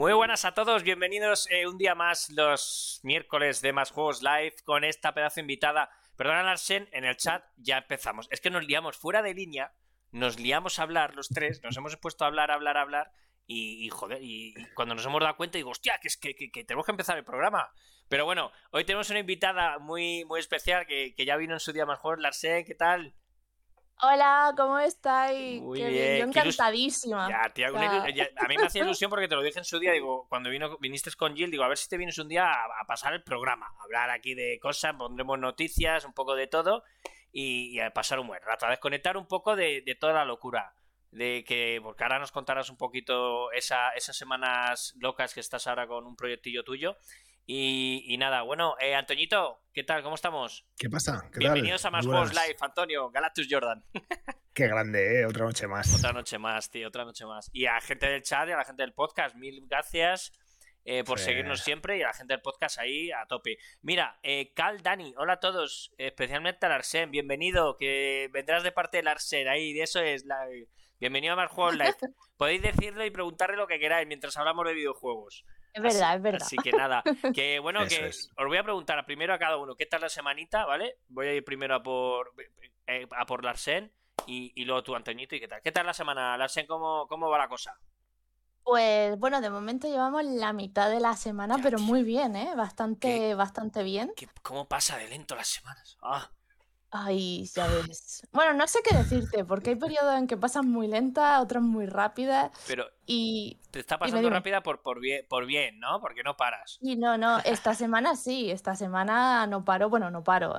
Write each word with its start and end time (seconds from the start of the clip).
Muy 0.00 0.14
buenas 0.14 0.46
a 0.46 0.54
todos, 0.54 0.82
bienvenidos 0.82 1.46
eh, 1.50 1.66
un 1.66 1.76
día 1.76 1.94
más 1.94 2.30
los 2.30 3.00
miércoles 3.02 3.60
de 3.60 3.74
Más 3.74 3.90
Juegos 3.90 4.22
Live 4.22 4.54
con 4.64 4.82
esta 4.82 5.12
pedazo 5.12 5.40
invitada. 5.40 5.90
Perdona, 6.16 6.42
Larsen, 6.42 6.88
en 6.92 7.04
el 7.04 7.18
chat 7.18 7.44
ya 7.58 7.76
empezamos. 7.76 8.26
Es 8.30 8.40
que 8.40 8.48
nos 8.48 8.64
liamos 8.66 8.96
fuera 8.96 9.20
de 9.20 9.34
línea, 9.34 9.74
nos 10.10 10.40
liamos 10.40 10.78
a 10.78 10.84
hablar 10.84 11.14
los 11.16 11.28
tres, 11.28 11.62
nos 11.62 11.76
hemos 11.76 11.98
puesto 11.98 12.24
a 12.24 12.28
hablar, 12.28 12.50
hablar, 12.50 12.78
hablar. 12.78 13.12
Y, 13.46 13.90
joder, 13.90 14.20
y, 14.22 14.54
cuando 14.74 14.94
nos 14.94 15.04
hemos 15.04 15.20
dado 15.20 15.36
cuenta, 15.36 15.58
digo, 15.58 15.68
hostia, 15.68 15.98
que, 16.00 16.08
es 16.08 16.16
que, 16.16 16.34
que, 16.34 16.64
tenemos 16.64 16.86
que 16.86 16.92
empezar 16.92 17.18
el 17.18 17.24
programa. 17.24 17.70
Pero 18.08 18.24
bueno, 18.24 18.52
hoy 18.70 18.84
tenemos 18.84 19.10
una 19.10 19.18
invitada 19.18 19.78
muy, 19.80 20.24
muy 20.24 20.40
especial 20.40 20.86
que, 20.86 21.14
que 21.14 21.26
ya 21.26 21.36
vino 21.36 21.52
en 21.52 21.60
su 21.60 21.74
día 21.74 21.84
más 21.84 21.98
juegos. 21.98 22.20
Larsen, 22.20 22.64
¿qué 22.64 22.74
tal? 22.74 23.14
Hola, 24.02 24.54
¿cómo 24.56 24.78
estáis? 24.78 25.60
Muy 25.60 25.82
bien. 25.82 26.18
Yo 26.18 26.24
encantadísima. 26.24 27.28
Ya, 27.28 27.52
tía, 27.52 27.68
a 27.68 28.48
mí 28.48 28.56
me 28.56 28.66
hacía 28.66 28.82
ilusión 28.84 29.10
porque 29.10 29.28
te 29.28 29.34
lo 29.34 29.42
dije 29.42 29.58
en 29.58 29.64
su 29.64 29.78
día, 29.78 29.92
digo, 29.92 30.26
cuando 30.28 30.48
vino, 30.48 30.78
viniste 30.78 31.10
con 31.12 31.36
Jill, 31.36 31.50
digo, 31.50 31.64
a 31.64 31.68
ver 31.68 31.76
si 31.76 31.88
te 31.88 31.98
vienes 31.98 32.16
un 32.18 32.28
día 32.28 32.50
a, 32.50 32.84
pasar 32.86 33.12
el 33.12 33.22
programa, 33.22 33.66
a 33.66 33.82
hablar 33.82 34.08
aquí 34.10 34.34
de 34.34 34.58
cosas, 34.60 34.94
pondremos 34.96 35.38
noticias, 35.38 36.04
un 36.06 36.14
poco 36.14 36.34
de 36.34 36.46
todo 36.46 36.82
y, 37.30 37.78
a 37.78 37.90
pasar 37.90 38.20
un 38.20 38.28
buen 38.28 38.42
rato, 38.42 38.66
a 38.66 38.70
desconectar 38.70 39.18
un 39.18 39.26
poco 39.26 39.54
de, 39.54 39.82
toda 40.00 40.14
la 40.14 40.24
locura. 40.24 40.74
De 41.10 41.44
que, 41.44 41.80
porque 41.82 42.04
ahora 42.04 42.20
nos 42.20 42.30
contarás 42.30 42.70
un 42.70 42.76
poquito 42.76 43.50
esa, 43.50 43.90
esas 43.90 44.16
semanas 44.16 44.94
locas 45.00 45.34
que 45.34 45.40
estás 45.40 45.66
ahora 45.66 45.88
con 45.88 46.06
un 46.06 46.14
proyectillo 46.14 46.62
tuyo 46.62 46.96
y, 47.52 48.16
nada, 48.16 48.42
bueno, 48.42 48.76
eh, 48.78 48.94
Antoñito, 48.94 49.64
¿qué 49.72 49.82
tal? 49.82 50.04
¿Cómo 50.04 50.14
estamos? 50.14 50.64
¿Qué 50.78 50.88
pasa? 50.88 51.28
Bienvenidos 51.34 51.84
a 51.84 51.90
Más 51.90 52.06
Juegos 52.06 52.32
Live, 52.32 52.56
Antonio, 52.60 53.10
Galactus 53.10 53.48
Jordan. 53.50 53.84
Qué 54.54 54.68
grande, 54.68 55.20
¿eh? 55.20 55.26
Otra 55.26 55.46
noche 55.46 55.66
más. 55.66 55.96
Otra 55.96 56.12
noche 56.12 56.38
más, 56.38 56.70
tío, 56.70 56.86
otra 56.86 57.04
noche 57.04 57.26
más. 57.26 57.50
Y 57.52 57.66
a 57.66 57.72
la 57.72 57.80
gente 57.80 58.06
del 58.08 58.22
chat 58.22 58.48
y 58.48 58.52
a 58.52 58.56
la 58.56 58.64
gente 58.64 58.84
del 58.84 58.92
podcast, 58.92 59.34
mil 59.34 59.66
gracias 59.66 60.32
eh, 60.84 61.02
por 61.02 61.18
seguirnos 61.18 61.60
siempre 61.60 61.98
y 61.98 62.02
a 62.02 62.08
la 62.08 62.12
gente 62.12 62.34
del 62.34 62.40
podcast 62.40 62.78
ahí 62.78 63.10
a 63.10 63.26
tope. 63.26 63.58
Mira, 63.82 64.20
eh, 64.22 64.52
Cal 64.54 64.80
Dani, 64.80 65.12
hola 65.16 65.32
a 65.34 65.40
todos, 65.40 65.92
especialmente 65.98 66.66
a 66.66 66.68
Larsen, 66.68 67.10
bienvenido, 67.10 67.76
que 67.76 68.30
vendrás 68.32 68.62
de 68.62 68.70
parte 68.70 68.98
de 68.98 69.02
Larsen, 69.02 69.48
ahí, 69.48 69.72
de 69.72 69.82
eso 69.82 70.00
es 70.00 70.24
la... 70.24 70.46
Bienvenido 71.00 71.32
a 71.32 71.36
Más 71.36 71.50
Juegos 71.50 71.76
Live. 71.76 71.96
Podéis 72.36 72.62
decirle 72.62 73.06
y 73.06 73.10
preguntarle 73.10 73.56
lo 73.56 73.66
que 73.66 73.80
queráis 73.80 74.06
mientras 74.06 74.36
hablamos 74.36 74.66
de 74.66 74.74
videojuegos. 74.74 75.44
Es 75.72 75.82
verdad, 75.82 76.16
es 76.16 76.22
verdad. 76.22 76.42
Así 76.42 76.56
que 76.56 76.72
nada, 76.72 77.02
que 77.34 77.58
bueno, 77.60 77.86
que 77.86 78.08
os 78.08 78.46
voy 78.46 78.56
a 78.56 78.62
preguntar 78.62 79.04
primero 79.06 79.32
a 79.34 79.38
cada 79.38 79.56
uno, 79.56 79.74
¿qué 79.76 79.86
tal 79.86 80.00
la 80.00 80.08
semanita? 80.08 80.66
¿Vale? 80.66 80.98
Voy 81.08 81.28
a 81.28 81.34
ir 81.34 81.44
primero 81.44 81.74
a 81.76 81.82
por, 81.82 82.34
eh, 82.86 83.06
a 83.10 83.26
por 83.26 83.44
Larsen 83.44 83.92
y, 84.26 84.52
y, 84.54 84.64
luego 84.64 84.82
tú, 84.82 84.94
Antoñito, 84.94 85.34
¿y 85.36 85.40
qué 85.40 85.48
tal? 85.48 85.62
¿Qué 85.62 85.72
tal 85.72 85.86
la 85.86 85.94
semana, 85.94 86.36
Larsen? 86.36 86.66
¿Cómo, 86.66 87.06
cómo 87.08 87.28
va 87.28 87.38
la 87.38 87.48
cosa? 87.48 87.78
Pues 88.62 89.18
bueno, 89.18 89.40
de 89.40 89.50
momento 89.50 89.88
llevamos 89.88 90.24
la 90.24 90.52
mitad 90.52 90.90
de 90.90 91.00
la 91.00 91.16
semana, 91.16 91.58
pero 91.62 91.78
muy 91.78 92.02
bien, 92.02 92.36
¿eh? 92.36 92.54
Bastante, 92.54 93.34
bastante 93.34 93.82
bien. 93.82 94.12
¿Cómo 94.42 94.68
pasa 94.68 94.96
de 94.96 95.08
lento 95.08 95.34
las 95.34 95.48
semanas? 95.48 95.96
Ah. 96.02 96.30
Ay, 96.92 97.44
ya 97.54 97.68
ves. 97.68 98.26
Bueno, 98.32 98.52
no 98.54 98.66
sé 98.66 98.80
qué 98.82 98.96
decirte, 98.96 99.44
porque 99.44 99.70
hay 99.70 99.76
periodos 99.76 100.16
en 100.16 100.26
que 100.26 100.36
pasan 100.36 100.68
muy 100.68 100.88
lentas, 100.88 101.40
otros 101.40 101.62
muy 101.62 101.86
rápidas. 101.86 102.50
Pero 102.66 102.84
y 103.06 103.60
te 103.70 103.78
está 103.78 103.98
pasando 103.98 104.28
rápida 104.28 104.62
por, 104.62 104.82
por, 104.82 104.98
bien, 104.98 105.24
por 105.28 105.46
bien, 105.46 105.78
¿no? 105.78 106.00
Porque 106.00 106.24
no 106.24 106.36
paras. 106.36 106.78
Y 106.80 106.96
no, 106.96 107.16
no, 107.16 107.38
esta 107.40 107.74
semana 107.74 108.16
sí, 108.16 108.50
esta 108.50 108.74
semana 108.74 109.46
no 109.46 109.64
paro, 109.64 109.88
bueno, 109.88 110.10
no 110.10 110.24
paro. 110.24 110.54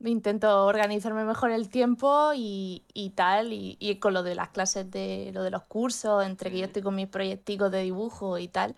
Intento 0.00 0.66
organizarme 0.66 1.24
mejor 1.24 1.52
el 1.52 1.70
tiempo 1.70 2.32
y, 2.34 2.84
y 2.92 3.10
tal, 3.10 3.52
y, 3.52 3.76
y, 3.78 3.98
con 4.00 4.14
lo 4.14 4.24
de 4.24 4.34
las 4.34 4.48
clases 4.48 4.90
de 4.90 5.30
lo 5.32 5.44
de 5.44 5.50
los 5.50 5.62
cursos, 5.62 6.24
entre 6.26 6.50
que 6.50 6.58
yo 6.58 6.64
estoy 6.66 6.82
con 6.82 6.96
mis 6.96 7.08
proyecticos 7.08 7.70
de 7.70 7.82
dibujo 7.82 8.38
y 8.38 8.48
tal, 8.48 8.76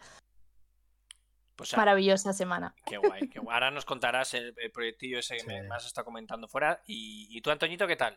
pues, 1.58 1.76
Maravillosa 1.76 2.32
semana. 2.32 2.72
Qué 2.86 2.98
guay, 2.98 3.28
qué 3.28 3.40
guay. 3.40 3.52
Ahora 3.52 3.72
nos 3.72 3.84
contarás 3.84 4.32
el, 4.34 4.54
proyectillo 4.72 5.18
ese 5.18 5.38
que 5.38 5.44
me 5.44 5.74
has 5.74 5.84
estado 5.84 6.04
comentando 6.04 6.46
fuera. 6.46 6.80
¿Y, 6.86 7.40
tú, 7.40 7.50
Antoñito, 7.50 7.88
qué 7.88 7.96
tal? 7.96 8.16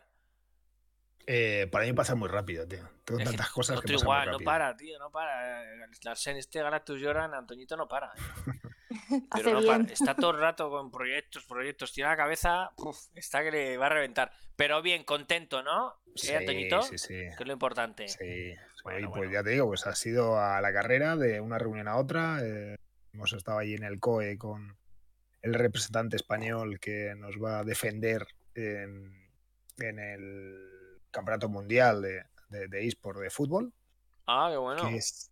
Eh, 1.26 1.66
para 1.72 1.84
mí 1.84 1.92
pasa 1.92 2.14
muy 2.14 2.28
rápido, 2.28 2.66
tío. 2.68 2.88
Tengo 3.04 3.24
tantas 3.24 3.50
cosas 3.50 3.80
que 3.80 3.94
pasan 3.94 4.04
igual, 4.04 4.30
no 4.30 4.38
para, 4.38 4.76
tío, 4.76 4.96
no 5.00 5.10
para. 5.10 5.64
Larsen, 6.04 6.36
este 6.36 6.62
Galactus 6.62 7.00
lloran, 7.00 7.34
Antoñito 7.34 7.76
no 7.76 7.88
para. 7.88 8.12
Pero 9.34 9.60
no 9.60 9.66
para. 9.66 9.84
Está 9.92 10.14
todo 10.14 10.30
el 10.30 10.38
rato 10.38 10.70
con 10.70 10.92
proyectos, 10.92 11.44
proyectos. 11.44 11.92
Tiene 11.92 12.10
la 12.10 12.16
cabeza, 12.16 12.70
está 13.16 13.42
que 13.42 13.50
le 13.50 13.76
va 13.76 13.86
a 13.86 13.90
reventar. 13.90 14.30
Pero 14.54 14.82
bien, 14.82 15.02
contento, 15.02 15.64
¿no? 15.64 15.96
¿Eh, 16.06 16.12
sí, 16.14 16.32
Antoñito? 16.32 16.82
Sí, 16.82 16.96
sí. 16.96 17.14
Que 17.14 17.36
es 17.40 17.46
lo 17.46 17.52
importante. 17.52 18.06
Sí. 18.06 18.54
pues 18.84 19.32
ya 19.32 19.42
te 19.42 19.50
digo, 19.50 19.66
pues 19.66 19.84
ha 19.88 19.96
sido 19.96 20.38
a 20.38 20.60
la 20.60 20.72
carrera 20.72 21.16
de 21.16 21.40
una 21.40 21.58
reunión 21.58 21.88
a 21.88 21.96
otra. 21.96 22.38
Eh, 22.42 22.76
Hemos 23.12 23.32
estado 23.32 23.58
allí 23.58 23.74
en 23.74 23.84
el 23.84 24.00
COE 24.00 24.38
con 24.38 24.76
el 25.42 25.54
representante 25.54 26.16
español 26.16 26.80
que 26.80 27.14
nos 27.16 27.34
va 27.36 27.58
a 27.58 27.64
defender 27.64 28.26
en, 28.54 29.12
el 29.78 31.00
Campeonato 31.10 31.48
Mundial 31.48 32.00
de, 32.00 32.68
de, 32.68 32.86
eSport 32.86 33.18
de 33.18 33.28
fútbol. 33.28 33.72
Ah, 34.26 34.48
qué 34.50 34.56
bueno. 34.56 34.88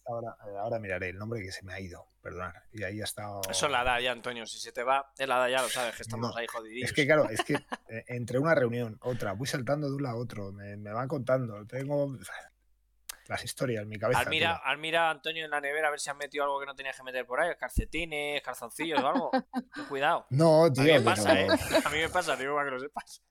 ahora, 0.06 0.36
ahora, 0.60 0.78
miraré 0.80 1.10
el 1.10 1.16
nombre 1.18 1.41
que 1.41 1.52
se 1.52 1.64
me 1.64 1.72
ha 1.72 1.80
ido, 1.80 2.08
perdón. 2.20 2.52
Y 2.72 2.82
ahí 2.82 3.00
ha 3.00 3.04
estado. 3.04 3.41
Eso 3.48 3.66
es 3.66 3.72
la 3.72 3.82
edad 3.82 4.00
ya, 4.00 4.10
Antonio. 4.10 4.44
Si 4.47 4.58
se 4.58 4.72
te 4.72 4.82
va, 4.82 5.12
es 5.16 5.28
la 5.28 5.36
edad 5.36 5.58
ya, 5.58 5.62
lo 5.62 5.68
sabes, 5.68 5.94
que 5.94 6.02
estamos 6.02 6.36
ahí 6.36 6.47
jodidos. 6.48 6.91
Es 6.91 6.92
que, 6.92 7.06
claro, 7.06 7.30
es 7.30 7.42
que 7.44 7.54
eh, 7.54 8.04
entre 8.08 8.38
una 8.41 8.54
reunión, 8.54 8.98
otra, 9.02 9.32
voy 9.32 9.47
saltando 9.47 9.88
de 9.88 9.94
un 9.94 10.02
lado 10.02 10.16
a 10.16 10.20
otro, 10.20 10.52
me, 10.52 10.76
me 10.76 10.92
van 10.92 11.06
contando. 11.06 11.64
Tengo 11.66 12.18
las 13.30 13.44
historias 13.44 13.84
en 13.84 13.88
mi 13.88 13.96
cabeza. 13.96 14.20
Al 14.20 14.78
mira, 14.78 15.08
Antonio 15.08 15.44
en 15.44 15.50
la 15.52 15.60
nevera 15.60 15.86
a 15.86 15.91
ver 15.92 16.00
si 16.00 16.10
han 16.10 16.18
metido 16.18 16.42
algo 16.42 16.58
que 16.58 16.66
no 16.66 16.74
tenías 16.74 16.96
que 16.96 17.04
meter 17.04 17.24
por 17.24 17.41
ahí, 17.41 17.54
calcetines, 17.56 18.42
calzoncillos 18.42 19.00
o 19.00 19.06
algo. 19.06 19.30
cuidado. 19.88 20.26
No, 20.30 20.70
tío. 20.72 20.82
A 20.82 20.86
mí 20.86 20.92
me 20.94 21.00
pasa, 21.00 21.41
¿eh? 21.41 21.46
A 21.84 21.91
mí 21.91 21.98
me 21.98 22.08
pasa, 22.08 22.34
digo, 22.34 22.56
para 22.56 22.66
que 22.66 22.72
lo 22.72 22.80
sepas. 22.80 23.22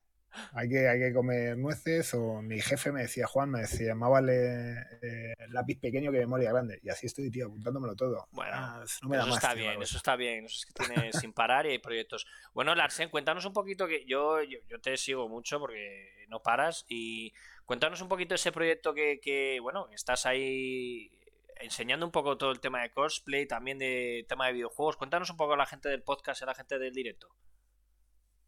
Hay 0.54 0.70
que, 0.70 0.88
hay 0.88 1.00
que 1.00 1.12
comer 1.12 1.58
nueces 1.58 2.14
o 2.14 2.42
mi 2.42 2.62
jefe 2.62 2.92
me 2.94 3.02
decía, 3.02 3.28
Juan, 3.28 3.50
me 3.50 3.62
decía, 3.62 3.94
más 3.96 4.10
vale 4.10 4.74
eh, 5.02 5.34
lápiz 5.50 5.80
pequeño 5.80 6.12
que 6.12 6.20
memoria 6.20 6.52
grande. 6.52 6.80
Y 6.82 6.90
así 6.90 7.08
estoy, 7.08 7.30
tío, 7.30 7.48
apuntándomelo 7.48 7.96
todo. 7.96 8.28
Bueno, 8.32 8.54
ah, 8.54 8.82
eso 8.86 9.36
está 9.36 9.54
bien, 9.54 9.82
eso 9.82 9.98
está 9.98 10.16
bien. 10.16 10.46
Eso 10.46 10.56
es 10.60 10.66
que 10.66 10.86
tiene 10.86 11.12
sin 11.14 11.34
parar 11.34 11.66
y 11.66 11.72
hay 11.72 11.80
proyectos. 11.80 12.26
Bueno, 12.54 12.74
Larsen, 12.74 13.10
cuéntanos 13.10 13.44
un 13.44 13.54
poquito 13.54 13.86
que 13.88 14.06
yo, 14.06 14.42
yo, 14.44 14.60
yo 14.70 14.80
te 14.80 14.96
sigo 14.96 15.28
mucho 15.28 15.60
porque 15.60 16.26
no 16.30 16.42
paras 16.42 16.86
y 16.88 17.34
Cuéntanos 17.70 18.02
un 18.02 18.08
poquito 18.08 18.34
ese 18.34 18.52
proyecto 18.52 18.96
que, 18.96 19.60
bueno, 19.62 19.90
estás 19.94 20.26
ahí 20.26 21.12
enseñando 21.60 22.04
un 22.04 22.12
poco 22.12 22.36
todo 22.36 22.50
el 22.50 22.60
tema 22.60 22.82
de 22.82 22.90
cosplay, 22.90 23.48
también 23.48 23.78
de 23.78 24.26
tema 24.28 24.48
de 24.48 24.54
videojuegos. 24.54 24.98
Cuéntanos 24.98 25.30
un 25.30 25.38
poco 25.38 25.54
a 25.54 25.58
la 25.58 25.68
gente 25.68 25.88
del 25.88 26.02
podcast 26.02 26.42
y 26.42 26.46
a 26.46 26.48
la 26.48 26.56
gente 26.56 26.80
del 26.80 26.96
directo. 26.96 27.28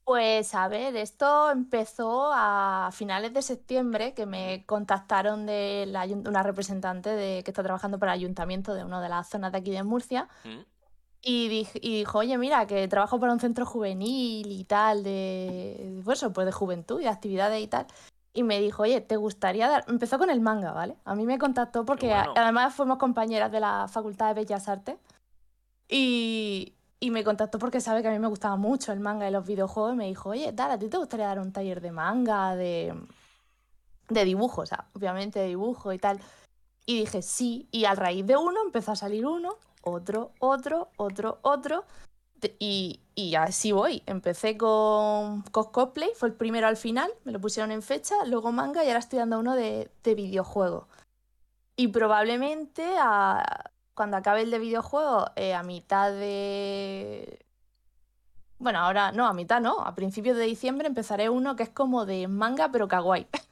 Pues 0.06 0.56
a 0.56 0.68
ver, 0.70 0.96
esto 0.96 1.52
empezó 1.52 2.31
a 2.34 2.90
finales 2.94 3.31
de 3.31 3.44
septiembre, 3.44 4.16
que 4.16 4.26
me 4.26 4.66
contactaron 4.66 5.46
de 5.46 5.86
una 6.26 6.42
representante 6.42 7.12
de, 7.12 7.44
que 7.44 7.52
está 7.52 7.62
trabajando 7.62 8.00
para 8.00 8.14
el 8.14 8.22
ayuntamiento 8.22 8.74
de 8.74 8.84
una 8.84 9.04
de 9.04 9.10
las 9.10 9.30
zonas 9.30 9.52
de 9.52 9.60
aquí 9.60 9.70
de 9.70 9.84
Murcia. 9.84 10.30
Mm. 10.44 10.62
Y, 11.22 11.68
dijo, 11.80 12.18
oye, 12.18 12.40
mira, 12.40 12.66
que 12.66 12.88
trabajo 12.88 13.20
para 13.20 13.34
un 13.34 13.40
centro 13.40 13.68
juvenil 13.68 14.48
y 14.48 14.64
tal, 14.64 15.04
de, 15.04 16.02
pues, 16.04 16.26
pues 16.34 16.46
de 16.48 16.52
juventud 16.52 17.00
y 17.00 17.04
de 17.04 17.10
actividades 17.10 17.62
y 17.62 17.68
tal 17.68 17.86
y 18.34 18.44
me 18.44 18.59
dijo, 18.59 18.84
oye, 18.84 19.02
¿te 19.02 19.18
gustaría 19.18 19.69
dar...? 19.69 19.86
Empezó 19.88 20.18
con 20.18 20.30
el 20.30 20.40
manga, 20.40 20.72
¿vale? 20.72 20.96
A 21.03 21.16
mí 21.16 21.25
me 21.25 21.38
contactó 21.38 21.86
porque 21.86 22.14
además 22.14 22.74
fuimos 22.74 22.97
compañeras 22.97 23.52
de 23.52 23.59
la 23.59 23.88
Facultad 23.90 24.28
de 24.28 24.34
Bellas 24.36 24.69
Artes 24.69 24.96
y, 25.90 26.74
y, 27.00 27.12
me 27.12 27.24
contactó 27.24 27.59
porque 27.59 27.81
sabe 27.81 28.01
que 28.01 28.07
a 28.07 28.12
mí 28.12 28.19
me 28.19 28.28
gustaba 28.28 28.56
mucho 28.56 28.94
el 28.94 29.01
manga 29.01 29.28
y 29.28 29.31
los 29.31 29.45
videojuegos 29.45 29.94
y 29.94 29.98
me 29.98 30.07
dijo, 30.07 30.30
oye, 30.30 30.51
Dara, 30.54 30.75
¿a 30.75 30.80
ti 30.80 30.88
te 30.88 30.98
gustaría 30.98 31.28
dar 31.28 31.39
un 31.39 31.51
taller 31.51 31.81
de 31.81 31.92
manga, 31.92 32.56
de, 32.56 32.95
de 34.07 34.25
dibujo, 34.25 34.62
o 34.62 34.66
sea, 34.66 34.86
obviamente 34.94 35.39
de 35.39 35.48
dibujo 35.48 35.92
y 35.92 36.00
tal? 36.00 36.22
Y 36.86 37.00
dije, 37.00 37.22
sí, 37.22 37.68
y 37.72 37.83
a 37.86 37.95
raíz 37.95 38.25
de 38.25 38.38
uno 38.38 38.62
empezó 38.63 38.94
a 38.94 38.95
salir 38.95 39.25
uno, 39.25 39.57
otro, 39.83 40.31
otro, 40.39 40.89
otro, 40.95 41.39
otro, 41.42 41.83
y, 42.60 43.02
y 43.16 43.36
así 43.36 43.72
voy. 43.72 44.04
Empecé 44.06 44.58
con, 44.58 45.42
cosplay, 45.44 46.10
fue 46.16 46.30
el 46.30 46.36
primero 46.36 46.68
al 46.68 46.78
final, 46.78 47.12
me 47.24 47.32
lo 47.32 47.40
pusieron 47.40 47.72
en 47.72 47.82
fecha, 47.82 48.16
luego 48.26 48.52
manga 48.52 48.84
y 48.84 48.88
ahora 48.88 49.00
estoy 49.00 49.20
dando 49.20 49.40
uno 49.40 49.56
de, 49.56 49.90
de 50.04 50.16
videojuego. 50.16 50.88
Y 51.76 51.88
probablemente 51.90 52.86
cuando 53.94 54.18
acabe 54.18 54.42
el 54.42 54.52
de 54.52 54.60
videojuego, 54.60 55.28
eh, 55.36 55.54
a 55.54 55.64
mitad 55.64 56.12
de... 56.12 57.46
Bueno, 58.60 58.80
ahora 58.80 59.12
no, 59.12 59.26
a 59.28 59.34
mitad 59.34 59.60
no, 59.60 59.80
a 59.82 59.96
principios 59.96 60.38
de 60.38 60.44
diciembre 60.44 60.88
empezaré 60.88 61.30
uno 61.30 61.56
que 61.56 61.64
es 61.64 61.70
como 61.70 62.06
de 62.06 62.28
manga 62.28 62.72
pero 62.72 62.88
kawaii. 62.88 63.28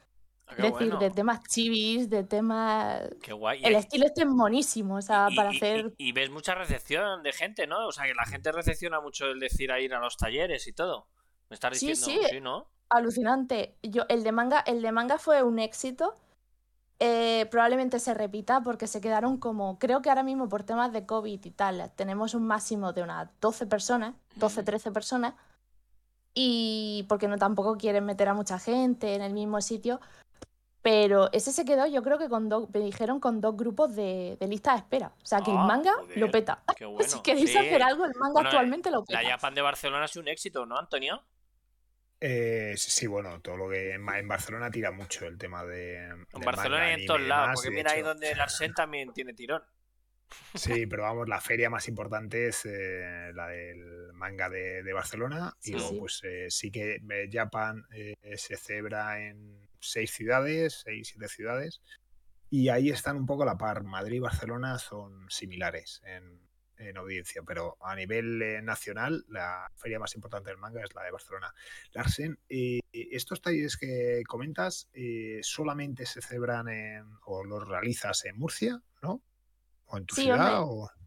Es 0.56 0.72
decir, 0.72 0.98
de 0.98 1.10
temas 1.10 1.42
chivis, 1.48 2.10
de 2.10 2.24
temas. 2.24 3.02
Qué 3.22 3.32
guay. 3.32 3.64
El 3.64 3.74
estilo 3.74 4.06
este 4.06 4.22
es 4.22 4.28
monísimo, 4.28 4.96
o 4.96 5.02
sea, 5.02 5.28
para 5.34 5.50
hacer. 5.50 5.94
Y, 5.96 6.12
ves 6.12 6.30
mucha 6.30 6.54
recepción 6.54 7.22
de 7.22 7.32
gente, 7.32 7.66
¿no? 7.66 7.86
O 7.86 7.92
sea, 7.92 8.04
que 8.04 8.14
la 8.14 8.26
gente 8.26 8.52
recepciona 8.52 9.00
mucho 9.00 9.26
el 9.26 9.40
decir 9.40 9.72
a 9.72 9.80
ir 9.80 9.94
a 9.94 10.00
los 10.00 10.16
talleres 10.16 10.66
y 10.66 10.72
todo. 10.72 11.06
Me 11.48 11.54
estás 11.54 11.72
diciendo, 11.72 12.04
sí, 12.04 12.20
sí, 12.30 12.40
¿no? 12.40 12.70
Alucinante. 12.88 13.76
Yo, 13.82 14.04
el 14.08 14.22
de 14.22 14.32
manga, 14.32 14.60
el 14.60 14.82
de 14.82 14.92
manga 14.92 15.18
fue 15.18 15.42
un 15.42 15.58
éxito. 15.58 16.14
eh, 17.02 17.46
probablemente 17.50 17.98
se 17.98 18.12
repita 18.12 18.60
porque 18.62 18.86
se 18.86 19.00
quedaron 19.00 19.38
como, 19.38 19.78
creo 19.78 20.02
que 20.02 20.10
ahora 20.10 20.22
mismo 20.22 20.48
por 20.50 20.64
temas 20.64 20.92
de 20.92 21.06
COVID 21.06 21.44
y 21.44 21.50
tal, 21.50 21.90
tenemos 21.96 22.34
un 22.34 22.46
máximo 22.46 22.92
de 22.92 23.02
unas 23.02 23.30
12 23.40 23.66
personas, 23.66 24.14
12, 24.36 24.62
13 24.62 24.92
personas, 24.92 25.34
y 26.34 27.06
porque 27.08 27.28
no 27.28 27.38
tampoco 27.38 27.76
quieren 27.76 28.04
meter 28.04 28.28
a 28.28 28.34
mucha 28.34 28.58
gente 28.58 29.14
en 29.14 29.22
el 29.22 29.32
mismo 29.32 29.60
sitio, 29.60 30.00
pero 30.82 31.30
ese 31.32 31.52
se 31.52 31.64
quedó, 31.64 31.86
yo 31.86 32.02
creo 32.02 32.18
que 32.18 32.28
con 32.28 32.48
dos, 32.48 32.68
me 32.72 32.80
dijeron 32.80 33.20
con 33.20 33.40
dos 33.40 33.56
grupos 33.56 33.94
de, 33.94 34.36
de 34.40 34.48
lista 34.48 34.72
de 34.72 34.78
espera. 34.78 35.12
O 35.22 35.26
sea, 35.26 35.40
que 35.40 35.50
el 35.50 35.56
Ah, 35.58 35.64
manga 35.66 35.92
joder, 35.94 36.18
lo 36.18 36.30
peta. 36.30 36.62
qué 36.76 36.84
bueno. 36.86 37.06
si 37.08 37.20
queréis 37.22 37.50
Sí. 37.50 37.58
hacer 37.58 37.82
algo, 37.82 38.04
el 38.04 38.12
manga 38.14 38.32
Bueno, 38.32 38.48
actualmente 38.48 38.90
lo 38.90 39.04
peta. 39.04 39.22
La 39.22 39.30
Japan 39.30 39.54
de 39.54 39.62
Barcelona 39.62 40.04
ha 40.04 40.08
sido 40.08 40.22
un 40.22 40.28
éxito, 40.28 40.64
¿no, 40.66 40.78
Antonio? 40.78 41.22
Eh, 42.22 42.74
sí, 42.76 43.06
bueno, 43.06 43.40
todo 43.40 43.56
lo 43.56 43.70
que 43.70 43.94
en, 43.94 44.06
en 44.08 44.28
Barcelona 44.28 44.70
tira 44.70 44.90
mucho 44.90 45.26
el 45.26 45.38
tema 45.38 45.64
de. 45.64 45.96
En 46.04 46.26
Barcelona 46.44 46.84
manga, 46.84 46.98
y 46.98 47.00
en 47.00 47.06
todos 47.06 47.20
lados, 47.22 47.44
demás, 47.46 47.56
porque 47.62 47.70
mira 47.70 47.92
ahí 47.92 48.02
donde 48.02 48.30
el 48.30 48.40
Arsen 48.40 48.74
también 48.74 49.12
tiene 49.14 49.32
tirón. 49.32 49.62
Sí, 50.54 50.86
pero 50.86 51.02
vamos, 51.04 51.28
la 51.28 51.40
feria 51.40 51.70
más 51.70 51.88
importante 51.88 52.46
es 52.48 52.64
eh, 52.66 53.30
la 53.34 53.48
del 53.48 54.12
manga 54.12 54.48
de, 54.50 54.82
de 54.82 54.92
Barcelona. 54.92 55.56
Sí, 55.58 55.70
y 55.72 55.74
luego, 55.74 55.88
sí. 55.90 55.98
pues 55.98 56.20
eh, 56.24 56.46
sí 56.50 56.70
que 56.70 56.96
eh, 56.96 57.28
Japan 57.32 57.84
eh, 57.92 58.14
se 58.36 58.56
celebra 58.56 59.18
en 59.26 59.68
seis 59.80 60.10
ciudades, 60.12 60.82
seis, 60.84 61.08
siete 61.08 61.28
ciudades. 61.28 61.80
Y 62.50 62.68
ahí 62.68 62.90
están 62.90 63.16
un 63.16 63.26
poco 63.26 63.42
a 63.44 63.46
la 63.46 63.58
par. 63.58 63.84
Madrid 63.84 64.16
y 64.16 64.20
Barcelona 64.20 64.78
son 64.78 65.30
similares 65.30 66.02
en, 66.04 66.40
en 66.78 66.96
audiencia, 66.96 67.42
pero 67.46 67.76
a 67.80 67.94
nivel 67.94 68.42
eh, 68.42 68.62
nacional, 68.62 69.24
la 69.28 69.70
feria 69.76 69.98
más 69.98 70.14
importante 70.14 70.50
del 70.50 70.58
manga 70.58 70.82
es 70.82 70.94
la 70.94 71.04
de 71.04 71.12
Barcelona. 71.12 71.54
Larsen, 71.92 72.38
eh, 72.48 72.80
estos 72.92 73.40
talleres 73.40 73.76
que 73.76 74.22
comentas 74.26 74.88
eh, 74.94 75.38
solamente 75.42 76.06
se 76.06 76.22
celebran 76.22 76.68
en, 76.68 77.04
o 77.24 77.44
los 77.44 77.68
realizas 77.68 78.24
en 78.24 78.36
Murcia, 78.38 78.82
¿no? 79.02 79.22
¿O 79.86 79.98
en 79.98 80.06
tu 80.06 80.14
Sí, 80.14 80.22
ciudad? 80.22 80.62
hombre. 80.62 80.86
O... 80.86 80.99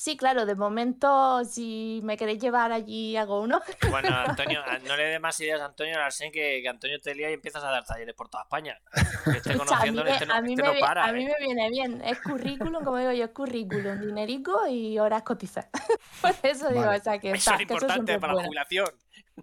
Sí, 0.00 0.16
claro, 0.16 0.46
de 0.46 0.54
momento, 0.54 1.44
si 1.44 2.00
me 2.04 2.16
queréis 2.16 2.40
llevar 2.40 2.72
allí, 2.72 3.18
hago 3.18 3.42
uno. 3.42 3.60
Bueno, 3.90 4.08
Antonio, 4.08 4.62
a- 4.64 4.78
no 4.88 4.96
le 4.96 5.02
dé 5.04 5.18
más 5.18 5.38
ideas 5.40 5.60
a 5.60 5.66
Antonio 5.66 5.96
que, 6.32 6.60
que 6.62 6.68
Antonio 6.70 6.98
te 7.02 7.14
lía 7.14 7.28
y 7.28 7.34
empiezas 7.34 7.62
a 7.64 7.70
dar 7.70 7.84
talleres 7.84 8.14
por 8.14 8.30
toda 8.30 8.44
España. 8.44 8.80
Que 9.24 9.36
esté 9.36 9.52
Escucha, 9.52 9.76
a 9.76 9.84
mí, 9.84 9.88
conociendo, 9.92 10.04
me, 10.04 10.10
este 10.12 10.24
no, 10.24 10.32
a 10.34 10.40
mí 10.40 10.52
este 10.54 10.62
me 10.62 10.68
no 10.68 10.74
vi- 10.74 10.80
para. 10.80 11.04
a 11.04 11.12
mí 11.12 11.26
¿eh? 11.26 11.36
me 11.38 11.44
viene 11.44 11.68
bien. 11.68 12.00
Es 12.02 12.18
currículum, 12.22 12.82
como 12.82 12.96
digo 12.96 13.12
yo, 13.12 13.24
es 13.24 13.30
currículum, 13.32 14.00
dinerico 14.00 14.66
y 14.68 14.98
horas 14.98 15.22
cotizar. 15.22 15.68
Por 16.22 16.34
eso 16.44 16.70
digo, 16.70 16.88
o 16.88 16.98
sea, 16.98 17.18
que, 17.18 17.32
Eso 17.32 17.50
está, 17.50 17.56
es 17.56 17.60
eso 17.60 17.62
importante 17.74 18.18
para 18.18 18.32
la 18.32 18.44
jubilación. 18.44 18.88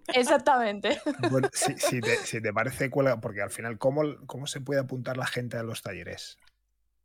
Exactamente. 0.08 1.00
Bueno, 1.30 1.48
si, 1.52 1.78
si 1.78 2.00
te, 2.00 2.16
si 2.16 2.42
te 2.42 2.52
parece, 2.52 2.90
cuelga, 2.90 3.20
porque 3.20 3.42
al 3.42 3.50
final, 3.50 3.78
¿cómo, 3.78 4.02
¿cómo 4.26 4.48
se 4.48 4.60
puede 4.60 4.80
apuntar 4.80 5.16
la 5.18 5.26
gente 5.26 5.56
a 5.56 5.62
los 5.62 5.82
talleres? 5.82 6.36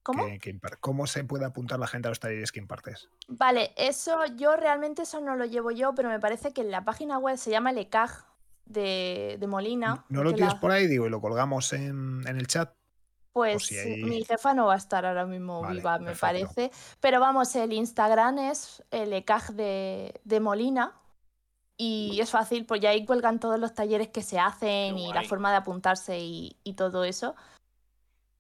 ¿Cómo? 0.04 0.26
que- 0.26 0.40
que 0.40 0.56
impar- 0.56 0.78
¿Cómo 0.80 1.08
se 1.08 1.24
puede 1.24 1.46
apuntar 1.46 1.80
la 1.80 1.88
gente 1.88 2.08
a 2.08 2.12
los 2.12 2.20
talleres 2.20 2.52
que 2.52 2.60
impartes? 2.60 3.10
Vale, 3.28 3.74
eso 3.78 4.20
yo 4.36 4.56
realmente 4.58 5.04
eso 5.04 5.22
no 5.22 5.36
lo 5.36 5.46
llevo 5.46 5.72
yo, 5.72 5.96
pero 5.96 6.10
me 6.10 6.20
parece 6.20 6.52
que 6.54 6.62
en 6.62 6.72
la 6.72 6.84
página 6.84 7.18
web 7.18 7.38
se 7.38 7.52
llama 7.52 7.72
el 7.72 7.78
ECAG 7.78 8.26
de, 8.66 9.38
de 9.40 9.48
Molina. 9.48 10.06
¿No 10.10 10.24
lo 10.24 10.34
tienes 10.34 10.54
la- 10.56 10.60
por 10.60 10.72
ahí, 10.72 10.88
digo, 10.88 11.06
y 11.08 11.10
lo 11.10 11.22
colgamos 11.22 11.72
en, 11.74 12.22
en 12.28 12.38
el 12.38 12.48
chat? 12.48 12.74
Pues 13.32 13.66
si 13.66 13.78
hay- 13.78 14.04
mi 14.04 14.24
jefa 14.26 14.54
no 14.54 14.68
va 14.68 14.74
a 14.76 14.78
estar 14.78 15.06
ahora 15.06 15.26
mismo 15.26 15.62
Vale, 15.62 15.76
viva, 15.80 15.98
me 15.98 16.06
perfecto. 16.12 16.22
parece. 16.22 16.72
Pero 17.00 17.20
vamos, 17.20 17.56
el 17.56 17.74
Instagram 17.74 18.38
es 18.38 18.84
el 18.92 19.12
ECAG 19.14 19.54
de, 19.54 20.22
de 20.24 20.40
Molina. 20.40 20.94
Y 21.76 22.20
es 22.22 22.30
fácil, 22.30 22.66
pues 22.68 22.80
ya 22.82 22.92
ahí 22.92 23.04
cuelgan 23.04 23.40
todos 23.40 23.60
los 23.60 23.74
talleres 23.74 24.10
que 24.10 24.22
se 24.22 24.38
hacen 24.40 24.96
y 24.98 25.12
la 25.12 25.24
forma 25.24 25.50
de 25.50 25.58
apuntarse 25.58 26.20
y, 26.20 26.56
y 26.64 26.74
todo 26.74 27.04
eso. 27.04 27.36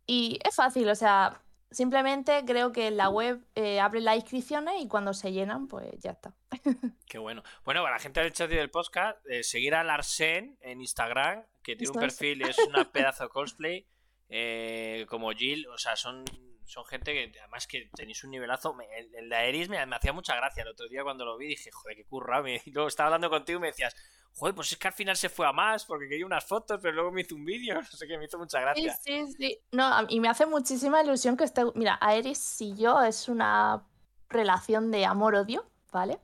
Y 0.06 0.40
es 0.48 0.56
fácil, 0.56 0.88
o 0.90 0.96
sea, 0.96 1.42
simplemente 1.74 2.44
creo 2.46 2.72
que 2.72 2.90
la 2.92 3.10
web 3.10 3.46
eh, 3.56 3.80
abren 3.80 4.06
las 4.06 4.16
inscripciones 4.16 4.82
y 4.82 4.88
cuando 4.88 5.14
se 5.14 5.32
llenan, 5.32 5.68
pues 5.68 5.90
ya 6.00 6.12
está. 6.12 6.34
Qué 7.08 7.18
bueno. 7.18 7.44
Bueno, 7.66 7.82
para 7.84 7.96
la 7.96 8.00
gente 8.00 8.22
del 8.22 8.32
chat 8.34 8.52
y 8.52 8.56
del 8.56 8.70
podcast, 8.72 9.18
eh, 9.28 9.44
seguir 9.44 9.76
al 9.76 9.90
Arsen 9.90 10.58
en 10.62 10.80
Instagram, 10.82 11.44
que 11.62 11.76
tiene 11.76 11.92
un 11.92 12.00
perfil, 12.00 12.42
es 12.44 12.58
una 12.60 12.92
pedazo 12.92 13.24
de 13.24 13.30
cosplay, 13.30 13.88
eh, 14.30 15.06
como 15.10 15.32
Jill, 15.32 15.68
o 15.68 15.78
sea, 15.78 15.96
son, 15.96 16.24
son 16.66 16.86
gente 16.86 17.14
que 17.14 17.40
además 17.40 17.68
que 17.68 17.90
tenéis 17.96 18.24
un 18.24 18.32
nivelazo. 18.32 18.74
Me- 18.74 18.88
El, 18.98 19.14
el 19.16 19.30
de 19.30 19.36
Aeris 19.36 19.70
me, 19.70 19.86
me 19.86 19.96
hacía 19.96 20.14
mucha 20.14 20.36
gracia 20.36 20.64
el 20.64 20.70
otro 20.70 20.88
día 20.88 21.04
cuando 21.04 21.26
lo 21.26 21.38
vi, 21.38 21.48
dije, 21.50 21.70
joder, 21.72 21.98
qué 21.98 22.06
currado. 22.06 22.44
me- 22.44 22.62
Y 22.66 22.72
luego 22.72 22.88
estaba 22.88 23.08
hablando 23.08 23.30
contigo 23.30 23.58
y 23.60 23.62
me 23.62 23.68
decías, 23.68 23.96
joder, 24.36 24.56
pues 24.56 24.72
es 24.72 24.78
que 24.78 24.88
al 24.88 24.94
final 24.94 25.16
se 25.16 25.30
fue 25.30 25.48
a 25.48 25.52
más 25.54 25.86
porque 25.86 26.08
quería 26.10 26.26
unas 26.26 26.44
fotos, 26.46 26.80
pero 26.82 26.94
luego 26.96 27.12
me 27.12 27.22
hizo 27.22 27.36
un 27.36 27.46
vídeo, 27.46 27.76
no 27.82 27.84
sé 27.84 28.08
qué, 28.08 28.18
me 28.18 28.26
hizo 28.26 28.38
mucha 28.38 28.58
Sí, 28.60 28.64
gracia. 28.84 28.94
sí, 29.04 29.34
sí. 29.38 29.60
No, 29.72 29.84
a- 29.86 30.06
y 30.10 30.20
me 30.20 30.28
hace 30.30 30.46
muchísima 30.46 31.02
ilusión 31.04 31.38
que 31.38 31.44
esté. 31.44 31.64
Mira, 31.76 31.98
Aeris 32.02 32.62
y 32.62 32.76
yo 32.76 33.02
es 33.02 33.30
una 33.30 33.86
relación 34.30 34.92
de 34.92 35.06
amor-odio, 35.06 35.66
¿vale? 35.92 36.20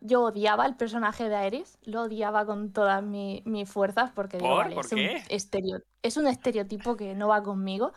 Yo 0.00 0.22
odiaba 0.22 0.66
el 0.66 0.76
personaje 0.76 1.28
de 1.28 1.36
Aeris, 1.36 1.78
lo 1.82 2.02
odiaba 2.02 2.44
con 2.44 2.72
todas 2.72 3.02
mi- 3.02 3.42
mis 3.46 3.70
fuerzas 3.70 4.10
porque 4.14 4.36
digo, 4.38 4.48
¿Por? 4.50 4.64
vale, 4.64 4.74
¿Por 4.74 4.84
es, 4.86 4.92
un 4.92 4.98
estereo- 4.98 5.82
es 6.02 6.16
un 6.16 6.26
estereotipo 6.26 6.96
que 6.96 7.14
no 7.14 7.28
va 7.28 7.42
conmigo. 7.42 7.92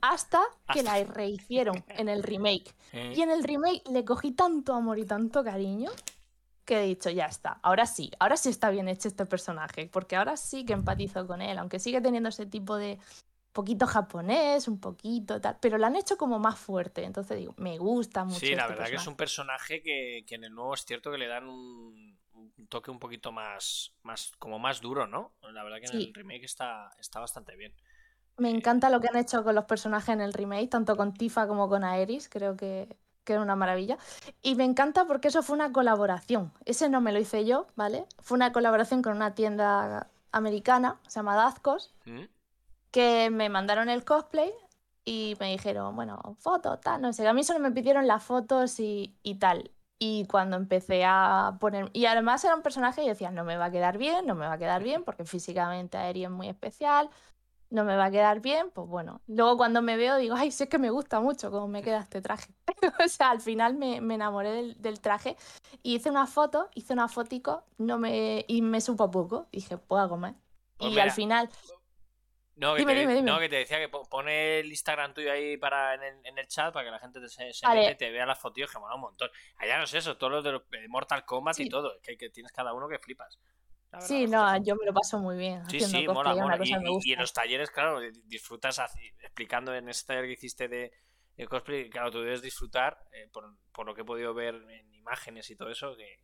Hasta 0.00 0.40
que 0.72 0.80
Hasta- 0.80 0.98
la 0.98 1.04
rehicieron 1.04 1.84
en 1.88 2.08
el 2.08 2.22
remake. 2.24 2.74
Eh, 2.92 3.14
Y 3.16 3.22
en 3.22 3.30
el 3.30 3.42
remake 3.44 3.82
le 3.90 4.04
cogí 4.04 4.32
tanto 4.32 4.74
amor 4.74 4.98
y 4.98 5.06
tanto 5.06 5.42
cariño 5.44 5.90
que 6.64 6.78
he 6.80 6.86
dicho, 6.86 7.10
ya 7.10 7.26
está, 7.26 7.58
ahora 7.62 7.86
sí, 7.86 8.10
ahora 8.20 8.36
sí 8.36 8.48
está 8.48 8.70
bien 8.70 8.88
hecho 8.88 9.08
este 9.08 9.26
personaje, 9.26 9.88
porque 9.92 10.16
ahora 10.16 10.36
sí 10.36 10.64
que 10.64 10.72
empatizo 10.74 11.26
con 11.26 11.42
él, 11.42 11.58
aunque 11.58 11.78
sigue 11.78 12.00
teniendo 12.00 12.28
ese 12.28 12.46
tipo 12.46 12.76
de 12.76 12.98
poquito 13.52 13.86
japonés, 13.86 14.68
un 14.68 14.80
poquito 14.80 15.40
tal, 15.40 15.58
pero 15.60 15.78
lo 15.78 15.86
han 15.86 15.96
hecho 15.96 16.16
como 16.16 16.38
más 16.38 16.58
fuerte, 16.58 17.04
entonces 17.04 17.38
digo, 17.38 17.54
me 17.58 17.78
gusta 17.78 18.24
mucho. 18.24 18.38
Sí, 18.40 18.54
la 18.54 18.62
este 18.62 18.74
verdad 18.74 18.88
que 18.90 18.96
es 18.96 19.04
personaje. 19.04 19.10
un 19.10 19.16
personaje 19.16 19.82
que, 19.82 20.24
que 20.26 20.34
en 20.36 20.44
el 20.44 20.54
nuevo 20.54 20.74
es 20.74 20.84
cierto 20.84 21.10
que 21.10 21.18
le 21.18 21.26
dan 21.26 21.48
un, 21.48 22.18
un 22.32 22.66
toque 22.68 22.90
un 22.90 22.98
poquito 22.98 23.32
más, 23.32 23.94
más, 24.02 24.32
como 24.38 24.58
más 24.58 24.80
duro, 24.80 25.06
¿no? 25.06 25.34
La 25.52 25.62
verdad 25.64 25.78
que 25.80 25.86
en 25.86 25.92
Sí. 25.92 26.06
el 26.08 26.14
remake 26.14 26.44
está, 26.44 26.90
está 26.98 27.20
bastante 27.20 27.56
bien. 27.56 27.74
Me 28.38 28.48
encanta 28.50 28.88
lo 28.88 29.00
que 29.00 29.08
han 29.08 29.16
hecho 29.16 29.44
con 29.44 29.54
los 29.54 29.66
personajes 29.66 30.08
en 30.10 30.20
el 30.22 30.32
remake, 30.32 30.68
tanto 30.70 30.96
con 30.96 31.12
Tifa 31.12 31.46
como 31.46 31.68
con 31.68 31.84
Aeris, 31.84 32.28
creo 32.30 32.56
que, 32.56 32.96
que 33.24 33.34
es 33.34 33.40
una 33.40 33.56
maravilla. 33.56 33.98
Y 34.42 34.54
me 34.54 34.64
encanta 34.64 35.06
porque 35.06 35.28
eso 35.28 35.42
fue 35.42 35.54
una 35.54 35.72
colaboración. 35.72 36.52
Ese 36.64 36.88
no 36.88 37.00
me 37.00 37.12
lo 37.12 37.20
hice 37.20 37.44
yo, 37.44 37.66
¿vale? 37.76 38.06
Fue 38.20 38.36
una 38.36 38.52
colaboración 38.52 39.02
con 39.02 39.14
una 39.16 39.34
tienda 39.34 40.08
americana, 40.32 40.98
se 41.06 41.20
llama 41.20 41.36
Dazcos, 41.36 41.94
¿Mm? 42.06 42.22
que 42.90 43.30
me 43.30 43.48
mandaron 43.48 43.88
el 43.88 44.04
cosplay 44.04 44.52
y 45.04 45.36
me 45.40 45.50
dijeron, 45.50 45.96
bueno, 45.96 46.36
fotos, 46.38 46.80
tal, 46.80 47.00
no 47.00 47.12
sé. 47.12 47.26
A 47.26 47.32
mí 47.32 47.44
solo 47.44 47.58
me 47.58 47.72
pidieron 47.72 48.06
las 48.06 48.22
fotos 48.22 48.78
y, 48.80 49.16
y 49.22 49.36
tal. 49.36 49.70
Y 49.98 50.26
cuando 50.26 50.56
empecé 50.56 51.04
a 51.04 51.56
poner... 51.60 51.88
Y 51.92 52.06
además 52.06 52.44
era 52.44 52.56
un 52.56 52.62
personaje 52.62 53.04
y 53.04 53.08
decía, 53.08 53.30
no 53.30 53.44
me 53.44 53.56
va 53.56 53.66
a 53.66 53.70
quedar 53.70 53.98
bien, 53.98 54.26
no 54.26 54.34
me 54.34 54.46
va 54.46 54.54
a 54.54 54.58
quedar 54.58 54.82
bien, 54.82 55.04
porque 55.04 55.24
físicamente 55.24 55.96
Aeri 55.96 56.24
es 56.24 56.30
muy 56.30 56.48
especial, 56.48 57.08
no 57.72 57.84
me 57.84 57.96
va 57.96 58.06
a 58.06 58.10
quedar 58.10 58.40
bien, 58.40 58.70
pues 58.70 58.86
bueno. 58.88 59.20
Luego 59.26 59.56
cuando 59.56 59.82
me 59.82 59.96
veo 59.96 60.16
digo, 60.16 60.34
ay, 60.36 60.50
sí 60.52 60.64
es 60.64 60.68
que 60.68 60.78
me 60.78 60.90
gusta 60.90 61.20
mucho 61.20 61.50
cómo 61.50 61.68
me 61.68 61.82
queda 61.82 62.00
este 62.00 62.20
traje. 62.22 62.52
o 63.04 63.08
sea, 63.08 63.30
al 63.30 63.40
final 63.40 63.74
me, 63.74 64.00
me 64.00 64.14
enamoré 64.14 64.50
del, 64.52 64.80
del 64.80 65.00
traje 65.00 65.36
y 65.82 65.96
hice 65.96 66.10
una 66.10 66.26
foto, 66.26 66.68
hice 66.74 66.92
una 66.92 67.08
fotico 67.08 67.64
no 67.78 67.98
me, 67.98 68.44
y 68.48 68.62
me 68.62 68.80
supo 68.80 69.10
poco. 69.10 69.48
Dije, 69.52 69.78
puedo 69.78 70.08
comer. 70.08 70.34
Pues 70.76 70.88
y 70.88 70.90
mira, 70.90 71.04
al 71.04 71.10
final 71.12 71.48
No, 72.54 72.74
que, 72.74 72.80
Dime, 72.80 72.92
te, 72.94 73.00
dime, 73.00 73.14
dime. 73.14 73.30
no, 73.30 73.38
que 73.38 73.48
te 73.48 73.56
decía 73.56 73.78
que 73.78 73.88
po- 73.88 74.04
pone 74.04 74.60
el 74.60 74.66
Instagram 74.70 75.14
tuyo 75.14 75.32
ahí 75.32 75.56
para 75.56 75.94
en 75.94 76.02
el, 76.02 76.26
en 76.26 76.38
el 76.38 76.46
chat 76.46 76.72
para 76.72 76.84
que 76.84 76.90
la 76.90 76.98
gente 76.98 77.20
te, 77.20 77.28
se, 77.28 77.52
se 77.52 77.66
mete, 77.68 77.94
te 77.94 78.10
vea 78.10 78.26
las 78.26 78.38
fotos 78.38 78.70
que 78.70 78.78
mola 78.78 78.94
un 78.94 79.00
montón. 79.00 79.30
Allá 79.56 79.78
no 79.78 79.84
es 79.84 79.94
eso, 79.94 80.16
todos 80.18 80.32
los 80.32 80.44
de 80.44 80.52
los- 80.52 80.68
de 80.70 80.86
Mortal 80.88 81.24
Kombat 81.24 81.58
y 81.60 81.68
todo, 81.70 81.98
que, 82.02 82.16
que 82.18 82.28
tienes 82.28 82.52
cada 82.52 82.74
uno 82.74 82.88
que 82.88 82.98
flipas. 82.98 83.38
Verdad, 83.92 84.08
Sí, 84.08 84.26
no, 84.26 84.64
yo 84.64 84.74
me 84.76 84.86
lo 84.86 84.94
paso 84.94 85.18
muy 85.18 85.36
bien 85.36 85.60
Sí, 85.68 85.76
haciendo 85.76 85.98
sí, 85.98 86.06
cosplay, 86.06 86.36
mola, 86.36 86.58
Y, 87.04 87.12
en 87.12 87.18
los 87.20 87.32
talleres, 87.32 87.70
claro, 87.70 88.00
di- 88.00 88.10
disfrutas 88.24 88.78
así, 88.78 89.06
explicando 89.20 89.74
en 89.74 89.88
ese 89.88 90.06
taller 90.06 90.24
que 90.24 90.32
hiciste 90.32 90.66
de, 90.68 90.92
de 91.36 91.46
cosplay, 91.46 91.90
claro, 91.90 92.10
tú 92.10 92.20
debes 92.22 92.42
disfrutar, 92.42 92.98
eh, 93.12 93.28
por, 93.32 93.44
por 93.72 93.86
lo 93.86 93.94
que 93.94 94.00
he 94.00 94.04
podido 94.04 94.32
ver 94.34 94.54
en 94.54 94.94
imágenes 94.94 95.50
y 95.50 95.56
todo 95.56 95.70
eso, 95.70 95.94
que, 95.96 96.20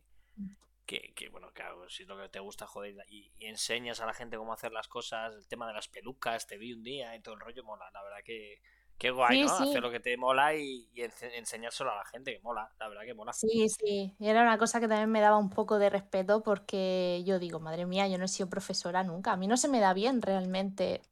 que, 0.86 1.12
que, 1.14 1.28
bueno, 1.28 1.52
claro, 1.52 1.88
si 1.90 2.04
es 2.04 2.08
lo 2.08 2.20
que 2.20 2.28
te 2.30 2.40
gusta, 2.40 2.66
joder, 2.66 2.94
y, 3.08 3.30
y 3.36 3.46
enseñas 3.46 4.00
a 4.00 4.06
la 4.06 4.14
gente 4.14 4.38
cómo 4.38 4.52
hacer 4.54 4.72
las 4.72 4.88
cosas, 4.88 5.34
el 5.34 5.46
tema 5.46 5.68
de 5.68 5.74
las 5.74 5.88
pelucas, 5.88 6.46
te 6.46 6.56
vi 6.56 6.72
un 6.72 6.82
día 6.82 7.14
y 7.14 7.20
todo 7.20 7.34
el 7.34 7.40
rollo, 7.40 7.62
mola, 7.64 7.90
la 7.92 8.02
verdad 8.02 8.18
que... 8.24 8.60
Qué 8.98 9.10
guay, 9.10 9.36
Sí, 9.36 9.48
¿no? 9.48 9.56
sí. 9.56 9.62
Hacer 9.70 9.82
lo 9.82 9.90
que 9.90 10.00
te 10.00 10.16
mola 10.16 10.54
y, 10.54 10.88
y 10.92 11.00
ense- 11.02 11.30
enseñárselo 11.34 11.92
a 11.92 11.96
la 11.96 12.04
gente, 12.04 12.34
que 12.34 12.40
mola, 12.42 12.70
la 12.78 12.88
verdad 12.88 13.04
que 13.04 13.14
mola. 13.14 13.32
Sí, 13.32 13.68
sí, 13.68 14.16
era 14.18 14.42
una 14.42 14.58
cosa 14.58 14.80
que 14.80 14.88
también 14.88 15.10
me 15.10 15.20
daba 15.20 15.36
un 15.38 15.48
poco 15.50 15.78
de 15.78 15.90
respeto 15.90 16.42
porque 16.42 17.22
yo 17.24 17.38
digo, 17.38 17.60
madre 17.60 17.86
mía, 17.86 18.08
yo 18.08 18.18
no 18.18 18.24
he 18.24 18.28
sido 18.28 18.48
profesora 18.50 19.04
nunca, 19.04 19.32
a 19.32 19.36
mí 19.36 19.46
no 19.46 19.56
se 19.56 19.68
me 19.68 19.78
da 19.80 19.94
bien 19.94 20.20
realmente. 20.22 21.02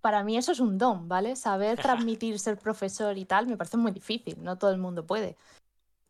Para 0.00 0.24
mí 0.24 0.36
eso 0.38 0.52
es 0.52 0.60
un 0.60 0.78
don, 0.78 1.08
¿vale? 1.08 1.36
Saber 1.36 1.76
transmitir 1.80 2.38
ser 2.38 2.58
profesor 2.58 3.18
y 3.18 3.24
tal 3.26 3.46
me 3.46 3.56
parece 3.56 3.76
muy 3.76 3.92
difícil, 3.92 4.42
no 4.42 4.56
todo 4.58 4.70
el 4.70 4.78
mundo 4.78 5.06
puede. 5.06 5.36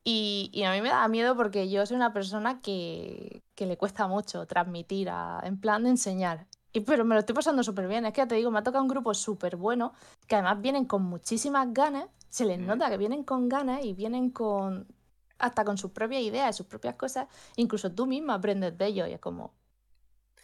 Y, 0.04 0.50
y 0.54 0.64
a 0.64 0.72
mí 0.72 0.80
me 0.82 0.90
da 0.90 1.06
miedo 1.08 1.36
porque 1.36 1.70
yo 1.70 1.86
soy 1.86 1.96
una 1.96 2.12
persona 2.12 2.60
que, 2.62 3.42
que 3.56 3.66
le 3.66 3.76
cuesta 3.78 4.08
mucho 4.08 4.46
transmitir, 4.46 5.10
a- 5.10 5.40
en 5.44 5.60
plan 5.60 5.84
de 5.84 5.90
enseñar. 5.90 6.46
Y, 6.72 6.80
pero 6.80 7.04
me 7.04 7.14
lo 7.14 7.20
estoy 7.20 7.34
pasando 7.34 7.62
súper 7.62 7.88
bien. 7.88 8.06
Es 8.06 8.12
que 8.12 8.18
ya 8.18 8.28
te 8.28 8.34
digo, 8.36 8.50
me 8.50 8.58
ha 8.60 8.62
tocado 8.62 8.82
un 8.82 8.88
grupo 8.88 9.12
súper 9.14 9.56
bueno, 9.56 9.92
que 10.26 10.36
además 10.36 10.60
vienen 10.60 10.84
con 10.84 11.02
muchísimas 11.02 11.72
ganas. 11.72 12.06
Se 12.28 12.44
les 12.44 12.58
Mm. 12.58 12.66
nota 12.66 12.90
que 12.90 12.96
vienen 12.96 13.24
con 13.24 13.48
ganas 13.48 13.84
y 13.84 13.92
vienen 13.94 14.30
con 14.30 14.86
hasta 15.38 15.64
con 15.64 15.78
sus 15.78 15.90
propias 15.92 16.22
ideas, 16.22 16.56
sus 16.56 16.66
propias 16.66 16.94
cosas. 16.96 17.26
Incluso 17.56 17.92
tú 17.92 18.06
misma 18.06 18.34
aprendes 18.34 18.76
de 18.76 18.86
ellos 18.86 19.08
y 19.08 19.12
es 19.14 19.20
como, 19.20 19.54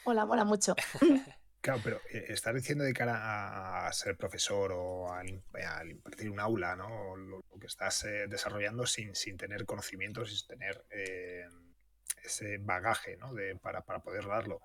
hola, 0.05 0.27
mola 0.27 0.45
mucho. 0.45 0.75
Claro, 1.61 1.81
pero 1.83 1.97
eh, 2.13 2.27
estás 2.29 2.55
diciendo 2.55 2.85
de 2.85 2.93
cara 2.93 3.89
a, 3.89 3.93
ser 3.93 4.17
profesor 4.17 4.71
o 4.73 5.13
al 5.13 5.29
impartir 5.91 6.31
un 6.31 6.39
aula, 6.39 6.77
¿no? 6.77 7.17
Lo, 7.17 7.39
lo 7.39 7.59
que 7.59 7.67
estás 7.67 8.05
eh, 8.05 8.27
desarrollando 8.29 8.87
sin, 8.87 9.17
sin 9.17 9.37
tener 9.37 9.67
conocimientos, 9.67 10.31
sin 10.31 10.47
tener 10.47 10.85
eh, 10.91 11.45
ese 12.23 12.59
bagaje, 12.59 13.17
¿no? 13.17 13.35
De, 13.35 13.57
para, 13.57 13.81
para 13.81 13.99
poder 13.99 14.29
darlo. 14.29 14.61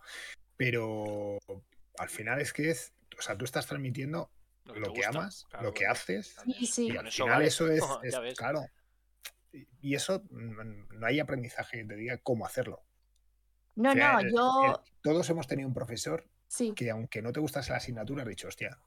Pero 0.65 1.39
al 1.97 2.09
final 2.09 2.39
es 2.39 2.53
que 2.53 2.69
es, 2.69 2.93
o 3.17 3.21
sea, 3.23 3.35
tú 3.35 3.45
estás 3.45 3.65
transmitiendo 3.65 4.29
Lo 4.65 4.73
que 4.75 4.79
lo 4.79 4.87
te 4.89 4.93
que 4.93 4.99
gusta, 5.07 5.09
amas, 5.19 5.45
claro, 5.49 5.65
lo 5.65 5.73
que 5.73 5.87
haces, 5.87 6.35
Sí, 6.45 6.65
sí. 6.67 6.87
y 6.93 6.97
al 6.97 7.07
eso 7.07 7.23
final 7.23 7.37
vale. 7.37 7.47
eso 7.47 7.67
es, 7.71 7.81
claro. 8.37 8.67
Y- 9.81 9.95
eso 9.95 10.21
mm, 10.29 10.99
no 10.99 11.07
hay 11.07 11.19
aprendizaje 11.19 11.79
que 11.79 11.85
te 11.85 11.95
diga 11.95 12.19
cómo 12.19 12.45
hacerlo. 12.45 12.83
No, 13.75 13.89
O 13.89 13.93
sea, 13.95 14.13
no, 14.13 14.19
el- 14.19 14.31
yo 14.31 14.65
el- 14.85 14.91
todos 15.01 15.27
hemos 15.31 15.47
tenido 15.47 15.67
un 15.67 15.73
profesor 15.73 16.29
sí. 16.47 16.73
que 16.75 16.91
aunque 16.91 17.23
no 17.23 17.31
te 17.31 17.39
gustase 17.39 17.71
la 17.71 17.77
asignatura, 17.77 18.21
has 18.21 18.29
dicho, 18.29 18.47
hostia, 18.47 18.77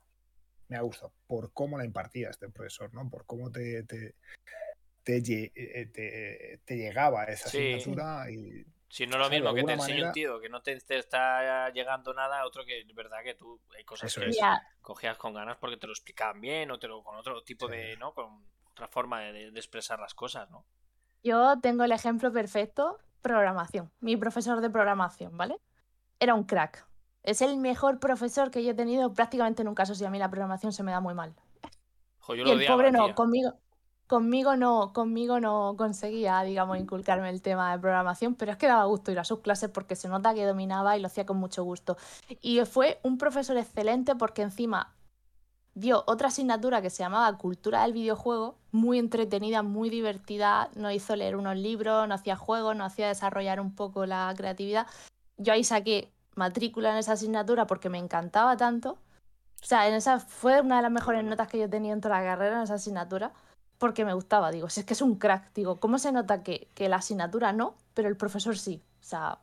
me 0.69 0.77
ha 0.77 0.81
gustado 0.83 1.13
por 1.27 1.53
cómo 1.53 1.77
la 1.77 1.85
impartía 1.85 2.31
este 2.31 2.49
profesor, 2.51 2.95
¿no? 2.95 3.11
Por 3.11 3.27
cómo 3.27 3.51
te, 3.51 3.83
te, 3.83 4.15
te, 5.03 5.17
eh, 5.57 5.87
te- 5.93 6.61
te 6.65 6.77
llegaba 6.77 7.25
esa 7.25 7.49
Sí. 7.51 7.73
asignatura 7.75 8.31
y 8.31 8.65
Si 8.95 9.09
no 9.09 9.19
lo 9.19 9.25
O 9.25 9.29
sea, 9.29 9.35
de 9.35 9.41
mismo 9.41 9.55
que 9.57 9.65
te 9.65 9.73
enseñe 9.73 10.05
un 10.07 10.13
tío 10.13 10.39
que 10.39 10.49
no 10.49 10.63
te, 10.63 10.79
te 10.81 10.99
está 10.99 11.69
llegando 11.71 12.15
nada, 12.15 12.47
otro 12.47 12.65
que 12.65 12.83
es 12.83 12.95
verdad 12.95 13.25
que 13.25 13.35
tú 13.35 13.61
hay 13.77 13.83
cosas 13.83 14.09
Eso 14.09 14.21
que 14.21 14.29
es. 14.29 14.39
Cogías 14.83 15.19
con 15.19 15.35
ganas 15.35 15.57
porque 15.57 15.77
te 15.77 15.89
lo 15.89 15.93
explicaban 15.93 16.41
bien 16.41 16.71
o 16.71 16.79
te 16.79 16.87
lo, 16.87 17.03
con 17.03 17.17
otro 17.17 17.43
tipo 17.43 17.67
Sí. 17.69 17.73
de, 17.77 17.97
¿no? 17.97 18.15
Con 18.15 18.47
otra 18.71 18.87
forma 18.87 19.21
de, 19.23 19.33
de- 19.33 19.51
de 19.51 19.59
expresar 19.59 19.99
las 19.99 20.15
cosas, 20.15 20.49
¿no? 20.51 20.65
yo 21.25 21.59
tengo 21.61 21.83
el 21.83 21.91
ejemplo 21.91 22.31
perfecto, 22.33 23.01
programación. 23.21 23.91
Mi 23.99 24.17
profesor 24.17 24.61
de 24.61 24.71
programación, 24.71 25.37
¿vale? 25.37 25.57
Era 26.21 26.35
un 26.35 26.45
crack. 26.45 26.87
Es 27.25 27.43
el 27.43 27.57
mejor 27.57 27.99
profesor 27.99 28.53
que 28.53 28.63
yo 28.63 28.71
he 28.71 28.75
tenido 28.75 29.13
prácticamente 29.13 29.65
nunca. 29.65 29.83
Eso 29.83 29.97
sí, 29.97 30.05
a 30.05 30.11
mí 30.11 30.21
la 30.21 30.31
programación 30.31 30.73
se 30.73 30.85
me 30.85 30.93
da 30.93 31.01
muy 31.01 31.15
mal. 31.15 31.35
Jo, 32.21 32.35
yo 32.37 32.43
Y 32.43 32.45
lo 32.45 32.53
el 32.53 32.59
odiaba, 32.59 32.77
pobre 32.77 32.93
no, 32.93 33.07
tía. 33.07 33.15
conmigo, 33.17 33.59
conmigo 34.07 34.57
no, 34.57 34.93
conmigo 34.93 35.41
no 35.41 35.75
conseguía, 35.77 36.43
digamos, 36.43 36.79
inculcarme 36.79 37.31
el 37.31 37.43
tema 37.43 37.73
de 37.73 37.79
programación, 37.79 38.35
pero 38.35 38.53
es 38.53 38.59
que 38.59 38.67
daba 38.67 38.85
gusto 38.85 39.11
ir 39.13 39.19
a 39.19 39.25
sus 39.25 39.41
clases 39.41 39.71
porque 39.71 39.97
se 39.97 40.09
nota 40.09 40.35
que 40.35 40.45
dominaba 40.45 40.97
y 40.97 41.01
lo 41.01 41.07
hacía 41.07 41.27
con 41.27 41.39
mucho 41.39 41.65
gusto. 41.65 41.97
Y 42.41 42.61
fue 42.65 43.01
un 43.03 43.19
profesor 43.19 43.57
excelente 43.57 44.15
porque 44.15 44.43
encima 44.43 44.95
dio 45.75 46.05
otra 46.07 46.29
asignatura 46.29 46.83
que 46.83 46.91
se 46.91 47.03
llamaba 47.03 47.37
Cultura 47.37 47.83
del 47.83 47.93
Videojuego, 47.93 48.59
muy 48.71 48.99
entretenida, 48.99 49.63
muy 49.63 49.91
divertida, 49.91 50.71
nos 50.77 50.93
hizo 50.93 51.17
leer 51.17 51.37
unos 51.37 51.57
libros, 51.57 52.09
nos 52.09 52.21
hacía 52.21 52.37
juegos, 52.37 52.77
nos 52.77 52.93
hacía 52.93 53.09
desarrollar 53.09 53.61
un 53.61 53.75
poco 53.75 54.07
la 54.07 54.33
creatividad. 54.37 54.87
Yo 55.37 55.53
ahí 55.53 55.65
saqué 55.65 56.13
matrícula 56.37 56.93
en 56.93 56.99
esa 56.99 57.13
asignatura 57.13 57.67
porque 57.67 57.89
me 57.89 57.99
encantaba 57.99 58.57
tanto. 58.57 58.99
O 59.63 59.67
sea, 59.67 59.89
en 59.89 59.95
esa 59.95 60.21
fue 60.21 60.61
una 60.61 60.77
de 60.77 60.83
las 60.83 60.93
mejores 60.93 61.25
notas 61.25 61.49
que 61.49 61.59
yo 61.59 61.71
tenido 61.71 61.95
en 61.95 62.01
toda 62.01 62.19
la 62.21 62.25
carrera 62.25 62.57
en 62.57 62.63
esa 62.63 62.75
asignatura, 62.75 63.33
porque 63.79 64.05
me 64.05 64.15
gustaba. 64.15 64.51
Digo, 64.51 64.69
si 64.69 64.81
es 64.81 64.87
que 64.87 64.95
es 64.95 65.03
un 65.03 65.19
crack, 65.19 65.53
digo, 65.55 65.81
¿cómo 65.81 65.99
se 65.99 66.13
nota 66.13 66.43
que, 66.43 66.69
que 66.75 66.89
la 66.89 66.97
asignatura 66.97 67.53
no, 67.53 67.77
pero 67.95 68.09
el 68.09 68.17
profesor 68.17 68.57
sí? 68.57 68.83
O 69.01 69.05
sea, 69.05 69.39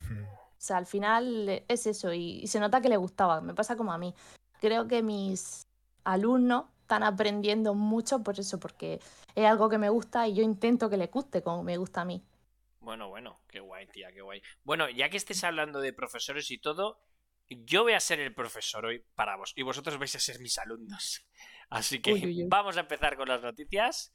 mm, 0.00 0.22
o 0.22 0.56
sea, 0.58 0.78
al 0.78 0.86
final 0.86 1.64
es 1.68 1.86
eso 1.86 2.12
y, 2.12 2.40
y 2.42 2.46
se 2.46 2.60
nota 2.60 2.80
que 2.80 2.88
le 2.88 2.96
gustaba, 2.96 3.40
me 3.40 3.54
pasa 3.54 3.76
como 3.76 3.92
a 3.92 3.98
mí. 3.98 4.14
Creo 4.60 4.88
que 4.88 5.02
mis 5.02 5.66
alumnos 6.04 6.64
están 6.82 7.02
aprendiendo 7.02 7.74
mucho 7.74 8.22
por 8.22 8.38
eso, 8.38 8.60
porque 8.60 9.00
es 9.34 9.46
algo 9.46 9.68
que 9.68 9.78
me 9.78 9.88
gusta 9.88 10.28
y 10.28 10.34
yo 10.34 10.42
intento 10.42 10.90
que 10.90 10.98
les 10.98 11.10
guste 11.10 11.42
como 11.42 11.62
me 11.62 11.76
gusta 11.76 12.02
a 12.02 12.04
mí. 12.04 12.22
Bueno, 12.80 13.08
bueno, 13.08 13.40
qué 13.48 13.60
guay, 13.60 13.86
tía, 13.86 14.12
qué 14.12 14.20
guay. 14.20 14.42
Bueno, 14.62 14.90
ya 14.90 15.08
que 15.08 15.16
estés 15.16 15.42
hablando 15.42 15.80
de 15.80 15.94
profesores 15.94 16.50
y 16.50 16.58
todo, 16.58 17.00
yo 17.48 17.82
voy 17.82 17.94
a 17.94 18.00
ser 18.00 18.20
el 18.20 18.34
profesor 18.34 18.84
hoy 18.84 19.02
para 19.14 19.36
vos 19.36 19.54
y 19.56 19.62
vosotros 19.62 19.98
vais 19.98 20.14
a 20.14 20.20
ser 20.20 20.38
mis 20.40 20.58
alumnos. 20.58 21.26
Así 21.70 22.00
que 22.00 22.12
Uy, 22.12 22.26
uy, 22.26 22.42
uy. 22.42 22.48
vamos 22.48 22.76
a 22.76 22.80
empezar 22.80 23.16
con 23.16 23.28
las 23.28 23.42
noticias. 23.42 24.14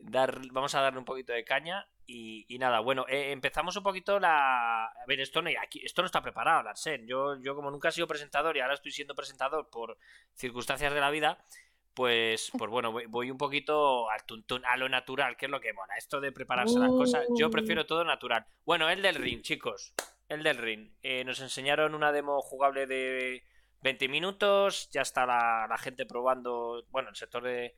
Dar, 0.00 0.40
vamos 0.52 0.74
a 0.74 0.80
darle 0.80 1.00
un 1.00 1.04
poquito 1.04 1.32
de 1.32 1.44
caña 1.44 1.88
y, 2.06 2.46
y 2.48 2.58
nada, 2.58 2.80
bueno, 2.80 3.04
eh, 3.08 3.32
empezamos 3.32 3.76
un 3.76 3.82
poquito 3.82 4.18
la... 4.18 4.86
A 4.86 5.06
ver, 5.06 5.20
esto 5.20 5.42
no, 5.42 5.50
aquí, 5.60 5.84
esto 5.84 6.02
no 6.02 6.06
está 6.06 6.22
preparado, 6.22 6.62
Larsen. 6.62 7.06
Yo, 7.06 7.38
yo 7.40 7.54
como 7.54 7.70
nunca 7.70 7.88
he 7.90 7.92
sido 7.92 8.06
presentador 8.06 8.56
y 8.56 8.60
ahora 8.60 8.74
estoy 8.74 8.92
siendo 8.92 9.14
presentador 9.14 9.68
por 9.70 9.98
circunstancias 10.34 10.94
de 10.94 11.00
la 11.00 11.10
vida, 11.10 11.44
pues, 11.92 12.50
pues 12.58 12.70
bueno, 12.70 12.92
voy, 12.92 13.06
voy 13.06 13.30
un 13.30 13.36
poquito 13.36 14.08
al 14.08 14.24
tuntún, 14.24 14.64
a 14.64 14.76
lo 14.76 14.88
natural, 14.88 15.36
que 15.36 15.46
es 15.46 15.50
lo 15.50 15.60
que 15.60 15.74
mola. 15.74 15.96
Esto 15.98 16.20
de 16.20 16.32
prepararse 16.32 16.78
las 16.78 16.90
cosas, 16.90 17.26
yo 17.36 17.50
prefiero 17.50 17.84
todo 17.84 18.04
natural. 18.04 18.46
Bueno, 18.64 18.88
el 18.88 19.02
del 19.02 19.16
ring, 19.16 19.42
chicos. 19.42 19.92
El 20.28 20.42
del 20.42 20.56
ring. 20.56 20.92
Eh, 21.02 21.24
nos 21.24 21.40
enseñaron 21.40 21.94
una 21.94 22.12
demo 22.12 22.40
jugable 22.40 22.86
de 22.86 23.42
20 23.82 24.08
minutos. 24.08 24.90
Ya 24.90 25.02
está 25.02 25.26
la, 25.26 25.76
gente 25.78 26.06
probando. 26.06 26.84
Bueno, 26.90 27.10
el 27.10 27.16
sector 27.16 27.42
de, 27.42 27.74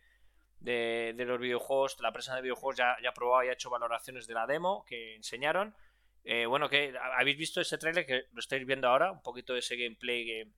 de, 0.60 1.24
los 1.24 1.40
videojuegos, 1.40 1.96
de 1.96 2.02
la 2.02 2.12
prensa 2.12 2.34
de 2.34 2.42
videojuegos, 2.42 2.76
ya, 2.76 2.96
ya 3.02 3.10
ha 3.10 3.14
probado 3.14 3.44
y 3.44 3.48
ha 3.48 3.52
hecho 3.52 3.70
valoraciones 3.70 4.26
de 4.26 4.34
la 4.34 4.46
demo 4.46 4.84
que 4.86 5.16
enseñaron. 5.16 5.74
Eh, 6.24 6.46
bueno, 6.46 6.68
que 6.68 6.94
habéis 7.18 7.38
visto 7.38 7.60
ese 7.60 7.78
trailer 7.78 8.06
que 8.06 8.24
lo 8.32 8.40
estáis 8.40 8.66
viendo 8.66 8.88
ahora, 8.88 9.10
un 9.10 9.22
poquito 9.22 9.54
de 9.54 9.60
ese 9.60 9.76
gameplay 9.76 10.26
que, 10.26 10.48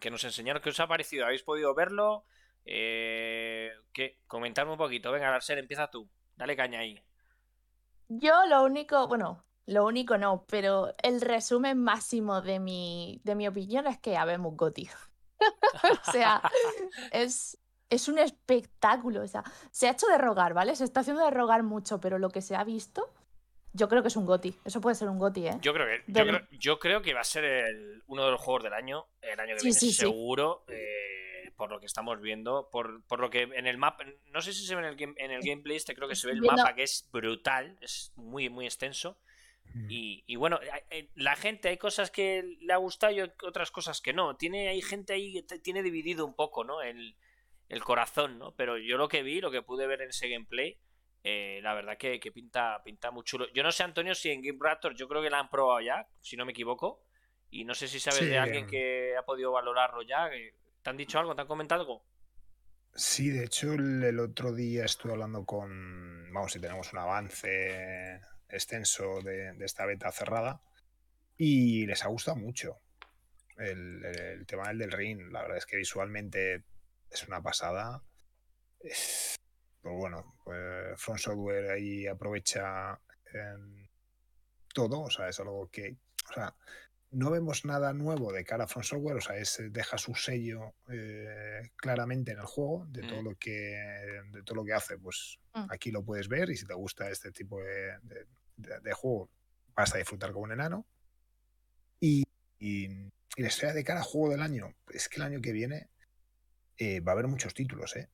que 0.00 0.10
nos 0.10 0.24
enseñaron. 0.24 0.62
¿Qué 0.62 0.70
os 0.70 0.80
ha 0.80 0.88
parecido? 0.88 1.24
¿Habéis 1.26 1.42
podido 1.42 1.74
verlo? 1.74 2.24
Eh, 2.64 3.70
¿Qué? 3.92 4.18
Comentadme 4.26 4.72
un 4.72 4.78
poquito. 4.78 5.12
Venga, 5.12 5.30
Larsen, 5.30 5.58
empieza 5.58 5.90
tú. 5.90 6.10
Dale 6.34 6.56
caña 6.56 6.80
ahí. 6.80 7.00
Yo 8.08 8.46
lo 8.46 8.62
único, 8.64 9.08
bueno, 9.08 9.44
lo 9.66 9.84
único 9.84 10.16
no, 10.18 10.44
pero 10.48 10.94
el 11.02 11.20
resumen 11.20 11.82
máximo 11.82 12.40
de 12.42 12.58
mi, 12.60 13.20
de 13.24 13.34
mi 13.34 13.48
opinión 13.48 13.86
es 13.86 13.98
que 13.98 14.16
habemos 14.16 14.56
Goti. 14.56 14.88
o 16.08 16.10
sea, 16.12 16.40
es, 17.12 17.58
es 17.90 18.08
un 18.08 18.18
espectáculo. 18.18 19.22
O 19.22 19.26
sea, 19.28 19.44
se 19.70 19.88
ha 19.88 19.92
hecho 19.92 20.06
de 20.06 20.18
rogar, 20.18 20.54
¿vale? 20.54 20.74
Se 20.76 20.84
está 20.84 21.00
haciendo 21.00 21.24
de 21.24 21.30
rogar 21.30 21.62
mucho, 21.62 22.00
pero 22.00 22.18
lo 22.18 22.30
que 22.30 22.40
se 22.42 22.56
ha 22.56 22.64
visto, 22.64 23.12
yo 23.72 23.88
creo 23.88 24.02
que 24.02 24.08
es 24.08 24.16
un 24.16 24.24
Goti. 24.26 24.56
Eso 24.64 24.80
puede 24.80 24.94
ser 24.96 25.08
un 25.08 25.18
Goti, 25.18 25.46
¿eh? 25.48 25.58
Yo 25.60 25.74
creo 25.74 25.86
que, 25.86 26.12
yo 26.12 26.24
creo, 26.26 26.40
yo 26.52 26.78
creo 26.78 27.02
que 27.02 27.14
va 27.14 27.20
a 27.20 27.24
ser 27.24 27.44
el- 27.44 28.02
uno 28.06 28.24
de 28.24 28.30
los 28.30 28.40
juegos 28.40 28.62
del 28.64 28.72
año, 28.72 29.06
el 29.20 29.38
año 29.40 29.54
que 29.54 29.60
Sí, 29.60 29.66
viene, 29.66 29.80
sí, 29.80 29.88
sí. 29.92 29.96
seguro, 29.96 30.64
eh, 30.68 31.52
por 31.56 31.70
lo 31.70 31.80
que 31.80 31.86
estamos 31.86 32.20
viendo, 32.20 32.68
por, 32.70 33.02
por 33.04 33.18
lo 33.20 33.30
que 33.30 33.42
en 33.42 33.66
el 33.66 33.78
mapa, 33.78 34.04
no 34.26 34.40
sé 34.42 34.52
si 34.52 34.64
se 34.66 34.74
ve 34.74 34.82
en 34.82 34.88
el, 34.88 34.96
game- 34.96 35.14
en 35.16 35.30
el 35.30 35.42
gameplay, 35.42 35.76
este 35.76 35.94
creo 35.94 36.06
que 36.08 36.14
se 36.14 36.26
ve 36.26 36.34
el 36.34 36.40
mapa 36.42 36.74
que 36.74 36.82
es 36.84 37.08
brutal, 37.10 37.76
es 37.80 38.12
muy, 38.16 38.48
muy 38.48 38.66
extenso. 38.66 39.18
Y, 39.88 40.24
y 40.26 40.36
bueno, 40.36 40.58
hay- 40.72 40.82
hay- 40.90 41.10
la 41.14 41.36
gente, 41.36 41.68
hay 41.68 41.76
cosas 41.78 42.10
que 42.10 42.42
le 42.60 42.72
ha 42.72 42.76
gustado 42.78 43.12
y 43.12 43.20
otras 43.20 43.70
cosas 43.70 44.00
que 44.00 44.12
no. 44.12 44.36
Tiene, 44.36 44.68
hay 44.68 44.82
gente 44.82 45.12
ahí 45.12 45.32
que 45.32 45.42
te- 45.42 45.58
tiene 45.58 45.82
dividido 45.82 46.24
un 46.26 46.34
poco, 46.34 46.64
¿no? 46.64 46.82
El, 46.82 47.16
el 47.68 47.84
corazón, 47.84 48.38
¿no? 48.38 48.52
Pero 48.54 48.78
yo 48.78 48.96
lo 48.96 49.08
que 49.08 49.22
vi, 49.22 49.40
lo 49.40 49.50
que 49.50 49.62
pude 49.62 49.86
ver 49.86 50.02
en 50.02 50.10
ese 50.10 50.28
gameplay, 50.28 50.78
eh, 51.24 51.60
la 51.62 51.74
verdad 51.74 51.96
que, 51.98 52.18
que 52.20 52.32
pinta, 52.32 52.82
pinta 52.84 53.10
muy 53.10 53.24
chulo. 53.24 53.46
Yo 53.52 53.62
no 53.62 53.72
sé, 53.72 53.82
Antonio, 53.82 54.14
si 54.14 54.30
en 54.30 54.42
Game 54.42 54.58
Raptor 54.60 54.94
yo 54.94 55.08
creo 55.08 55.22
que 55.22 55.30
la 55.30 55.40
han 55.40 55.50
probado 55.50 55.80
ya, 55.80 56.06
si 56.20 56.36
no 56.36 56.44
me 56.46 56.52
equivoco. 56.52 57.02
Y 57.50 57.64
no 57.64 57.74
sé 57.74 57.88
si 57.88 58.00
sabes 58.00 58.20
Sí, 58.20 58.26
de 58.26 58.38
alguien 58.38 58.66
que 58.66 59.14
ha 59.16 59.22
podido 59.24 59.52
valorarlo 59.52 60.02
ya. 60.02 60.28
¿Te 60.82 60.90
han 60.90 60.96
dicho 60.96 61.18
algo? 61.18 61.34
¿Te 61.34 61.42
han 61.42 61.46
comentado 61.48 61.80
algo? 61.82 62.04
Sí, 62.94 63.30
de 63.30 63.44
hecho, 63.44 63.74
el, 63.74 64.02
el 64.04 64.18
otro 64.20 64.54
día 64.54 64.84
estuve 64.84 65.12
hablando 65.12 65.44
con. 65.44 66.32
Vamos, 66.32 66.52
si 66.52 66.60
tenemos 66.60 66.92
un 66.92 66.98
avance 66.98 68.20
extenso 68.48 69.20
de, 69.22 69.56
esta 69.60 69.86
beta 69.86 70.12
cerrada. 70.12 70.60
Y 71.36 71.86
les 71.86 72.04
ha 72.04 72.08
gustado 72.08 72.36
mucho 72.36 72.80
el, 73.58 74.04
el 74.04 74.46
tema 74.46 74.68
del, 74.68 74.78
del 74.78 74.92
ring. 74.92 75.32
La 75.32 75.42
verdad 75.42 75.58
es 75.58 75.66
que 75.66 75.76
visualmente 75.76 76.64
es 77.10 77.26
una 77.28 77.42
pasada. 77.42 78.02
Es- 78.80 79.36
pues 79.86 79.94
bueno, 79.98 80.34
pues 80.42 81.00
Front 81.00 81.20
Software 81.20 81.70
ahí 81.70 82.08
aprovecha 82.08 83.00
em, 83.32 83.86
todo. 84.74 85.02
O 85.02 85.10
sea, 85.10 85.28
es 85.28 85.38
algo 85.38 85.70
que. 85.70 85.96
O 86.28 86.32
sea, 86.32 86.56
no 87.16 87.30
vemos 87.30 87.64
nada 87.64 87.92
nuevo 87.94 88.30
de 88.32 88.44
cara 88.44 88.64
a 88.64 88.66
Front 88.66 88.84
Software, 88.86 89.16
o 89.16 89.20
sea, 89.20 89.36
es, 89.36 89.62
deja 89.70 89.96
su 89.96 90.14
sello 90.14 90.74
eh, 90.90 91.70
claramente 91.76 92.32
en 92.32 92.38
el 92.40 92.44
juego 92.46 92.84
de 92.88 93.02
todo 93.02 93.22
Mm. 93.22 93.24
lo 93.24 93.34
que 93.36 93.52
de 94.32 94.42
todo 94.44 94.56
lo 94.56 94.64
que 94.64 94.74
hace, 94.74 94.98
pues 94.98 95.38
Mm. 95.54 95.66
aquí 95.70 95.90
lo 95.90 96.04
puedes 96.04 96.28
ver 96.28 96.50
y 96.50 96.56
si 96.56 96.66
te 96.66 96.74
gusta 96.74 97.08
este 97.10 97.30
tipo 97.32 97.62
de, 97.62 97.98
de- 98.02 98.26
de- 98.56 98.80
de 98.80 98.92
juego 98.92 99.30
vas 99.74 99.94
a 99.94 99.98
disfrutar 99.98 100.32
como 100.32 100.44
un 100.44 100.52
enano. 100.52 100.86
Y, 102.00 102.22
y, 102.58 102.84
y 102.86 103.42
la 103.42 103.48
historia 103.48 103.74
de 103.74 103.84
cara 103.84 104.00
a 104.00 104.04
juego 104.04 104.30
del 104.30 104.42
año, 104.42 104.74
es 104.90 105.08
que 105.08 105.16
el 105.16 105.22
año 105.22 105.40
que 105.40 105.52
viene 105.52 105.88
eh, 106.78 107.00
va 107.00 107.12
a 107.12 107.14
haber 107.14 107.26
muchos 107.28 107.54
títulos, 107.54 107.96
¿eh? 107.96 108.10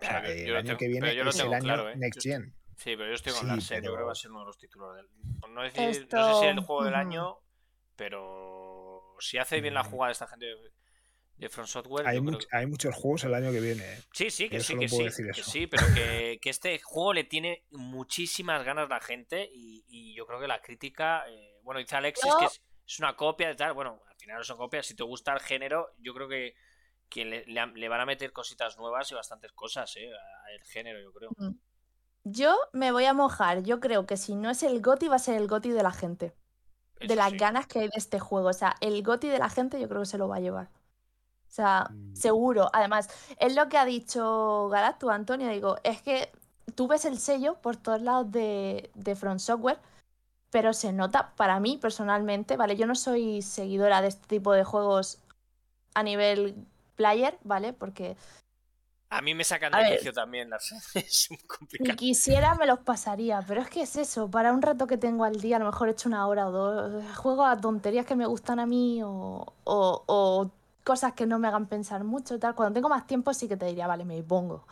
O 0.00 0.04
sea, 0.04 0.20
Pero 0.20 0.34
yo- 0.34 0.40
yo 0.40 0.44
el 0.46 0.52
lo 0.52 0.58
año 0.58 0.66
tengo- 0.66 0.78
que 0.78 0.88
viene 0.88 1.08
pero 1.14 1.30
es 1.30 1.38
el 1.38 1.54
año 1.54 1.64
claro, 1.64 1.88
¿eh? 1.88 1.96
Next 1.96 2.20
Gen. 2.22 2.54
Sí, 2.76 2.96
pero 2.96 3.06
yo 3.06 3.14
estoy 3.14 3.32
con 3.32 3.40
Sí, 3.42 3.46
Larsen, 3.46 3.76
yo 3.76 3.80
creo 3.82 3.92
que 3.92 3.96
pero- 3.96 4.06
va 4.06 4.12
a 4.12 4.14
ser 4.16 4.30
uno 4.32 4.40
de 4.40 4.46
los 4.46 4.58
títulos 4.58 4.96
del. 4.96 5.06
No, 5.54 5.62
decir, 5.62 5.80
no 5.86 5.92
sé 5.94 6.00
Esto- 6.00 6.40
si 6.40 6.46
el 6.46 6.60
juego 6.60 6.84
del 6.84 6.94
año, 6.94 7.38
Pero 7.96 9.14
si 9.20 9.38
hace 9.38 9.60
bien 9.60 9.74
la 9.74 9.82
Mm. 9.82 9.90
jugada 9.90 10.12
esta 10.12 10.26
gente 10.26 10.46
de, 10.46 10.72
de 11.36 11.48
From 11.48 11.66
Software. 11.66 12.06
Hay, 12.06 12.16
yo 12.16 12.22
creo 12.24 12.38
much- 12.38 12.46
que- 12.48 12.56
hay 12.56 12.66
muchos 12.66 12.94
juegos 12.94 13.24
el 13.24 13.34
año 13.34 13.50
que 13.52 13.60
viene. 13.60 13.84
¿eh? 13.94 14.02
Sí, 14.12 14.30
sí, 14.30 14.48
que 14.48 14.60
sí, 14.60 14.76
que 14.78 14.88
sí, 14.88 15.02
decir 15.04 15.26
que 15.32 15.42
sí, 15.42 15.66
pero 15.66 15.84
que, 15.94 16.38
que 16.40 16.50
este 16.50 16.78
juego 16.82 17.12
le 17.12 17.24
tiene 17.24 17.64
muchísimas 17.70 18.64
ganas 18.64 18.88
la 18.88 19.00
gente 19.00 19.50
y, 19.52 19.84
y 19.88 20.14
yo 20.14 20.26
creo 20.26 20.40
que 20.40 20.46
la 20.48 20.60
crítica, 20.60 21.24
eh, 21.28 21.58
bueno, 21.62 21.80
dice 21.80 21.96
Alexis 21.96 22.32
que 22.38 22.44
es, 22.46 22.62
es 22.86 22.98
una 22.98 23.16
copia 23.16 23.48
de 23.48 23.54
tal, 23.54 23.72
bueno, 23.72 24.00
al 24.08 24.16
final 24.16 24.38
no 24.38 24.44
son 24.44 24.56
copias, 24.58 24.86
si 24.86 24.94
te 24.94 25.02
gusta 25.02 25.32
el 25.32 25.40
género, 25.40 25.88
yo 25.98 26.14
creo 26.14 26.28
que, 26.28 26.54
que 27.08 27.24
le, 27.24 27.44
le 27.46 27.88
van 27.88 28.00
a 28.00 28.06
meter 28.06 28.32
cositas 28.32 28.76
nuevas 28.78 29.10
y 29.10 29.14
bastantes 29.14 29.52
cosas, 29.52 29.94
eh, 29.96 30.10
al 30.12 30.64
género, 30.66 31.00
yo 31.00 31.12
creo. 31.12 31.30
Yo 32.24 32.56
me 32.72 32.90
voy 32.90 33.04
a 33.04 33.12
mojar. 33.12 33.62
Yo 33.64 33.80
creo 33.80 34.06
que 34.06 34.16
si 34.16 34.34
no 34.34 34.48
es 34.50 34.62
el 34.62 34.80
GOTI, 34.80 35.08
va 35.08 35.16
a 35.16 35.18
ser 35.18 35.36
el 35.36 35.46
GOTI 35.46 35.70
de 35.72 35.82
la 35.82 35.92
gente. 35.92 36.32
De 37.06 37.14
Eso 37.14 37.16
las 37.16 37.30
sí. 37.30 37.36
ganas 37.38 37.66
que 37.66 37.80
hay 37.80 37.88
de 37.88 37.96
este 37.98 38.20
juego. 38.20 38.48
O 38.48 38.52
sea, 38.52 38.76
el 38.80 39.02
GOTI 39.02 39.28
de 39.28 39.38
la 39.38 39.48
gente 39.50 39.80
yo 39.80 39.88
creo 39.88 40.00
que 40.02 40.06
se 40.06 40.18
lo 40.18 40.28
va 40.28 40.36
a 40.36 40.40
llevar. 40.40 40.66
O 41.48 41.52
sea, 41.54 41.90
Mm. 41.90 42.14
seguro. 42.14 42.70
Además, 42.72 43.08
es 43.38 43.54
lo 43.54 43.68
que 43.68 43.78
ha 43.78 43.84
dicho 43.84 44.68
Galactus, 44.70 45.10
Antonio. 45.10 45.48
Digo, 45.50 45.76
es 45.84 46.02
que 46.02 46.32
tú 46.74 46.88
ves 46.88 47.04
el 47.04 47.18
sello 47.18 47.56
por 47.62 47.76
todos 47.76 48.02
lados 48.02 48.30
de, 48.32 48.90
de 48.94 49.16
Front 49.16 49.40
Software, 49.40 49.78
pero 50.50 50.72
se 50.72 50.92
nota 50.92 51.34
para 51.36 51.60
mí 51.60 51.78
personalmente, 51.80 52.56
¿vale? 52.56 52.76
Yo 52.76 52.86
no 52.86 52.94
soy 52.94 53.42
seguidora 53.42 54.02
de 54.02 54.08
este 54.08 54.26
tipo 54.28 54.52
de 54.52 54.64
juegos 54.64 55.18
a 55.94 56.02
nivel 56.02 56.56
player, 56.96 57.38
¿vale? 57.44 57.72
Porque 57.72 58.16
A 59.16 59.22
mí 59.22 59.34
me 59.34 59.44
sacan 59.44 59.72
de 59.72 59.96
quicio 59.96 60.12
también 60.12 60.50
las 60.50 60.72
es 60.94 61.30
muy 61.30 61.38
si 61.38 61.46
complicado. 61.46 61.96
quisiera 61.96 62.54
me 62.54 62.66
los 62.66 62.80
pasaría, 62.80 63.42
pero 63.46 63.60
es 63.60 63.68
que 63.68 63.82
es 63.82 63.96
eso, 63.96 64.30
para 64.30 64.52
un 64.52 64.62
rato 64.62 64.86
que 64.86 64.96
tengo 64.96 65.24
al 65.24 65.40
día, 65.40 65.56
a 65.56 65.58
lo 65.58 65.66
mejor 65.66 65.88
he 65.88 65.92
hecho 65.92 66.08
una 66.08 66.26
hora 66.26 66.46
o 66.48 66.52
dos, 66.52 67.04
juego 67.16 67.44
a 67.44 67.56
tonterías 67.60 68.06
que 68.06 68.14
me 68.16 68.26
gustan 68.26 68.58
a 68.60 68.66
mí 68.66 69.02
o, 69.02 69.44
o- 69.64 70.04
o 70.06 70.50
cosas 70.84 71.14
que 71.14 71.26
no 71.26 71.38
me 71.38 71.48
hagan 71.48 71.66
pensar 71.66 72.04
mucho, 72.04 72.38
tal. 72.38 72.54
Cuando 72.54 72.74
tengo 72.74 72.88
más 72.88 73.06
tiempo 73.06 73.32
sí 73.34 73.48
que 73.48 73.56
te 73.56 73.66
diría, 73.66 73.86
vale, 73.86 74.04
me 74.04 74.22
pongo. 74.22 74.66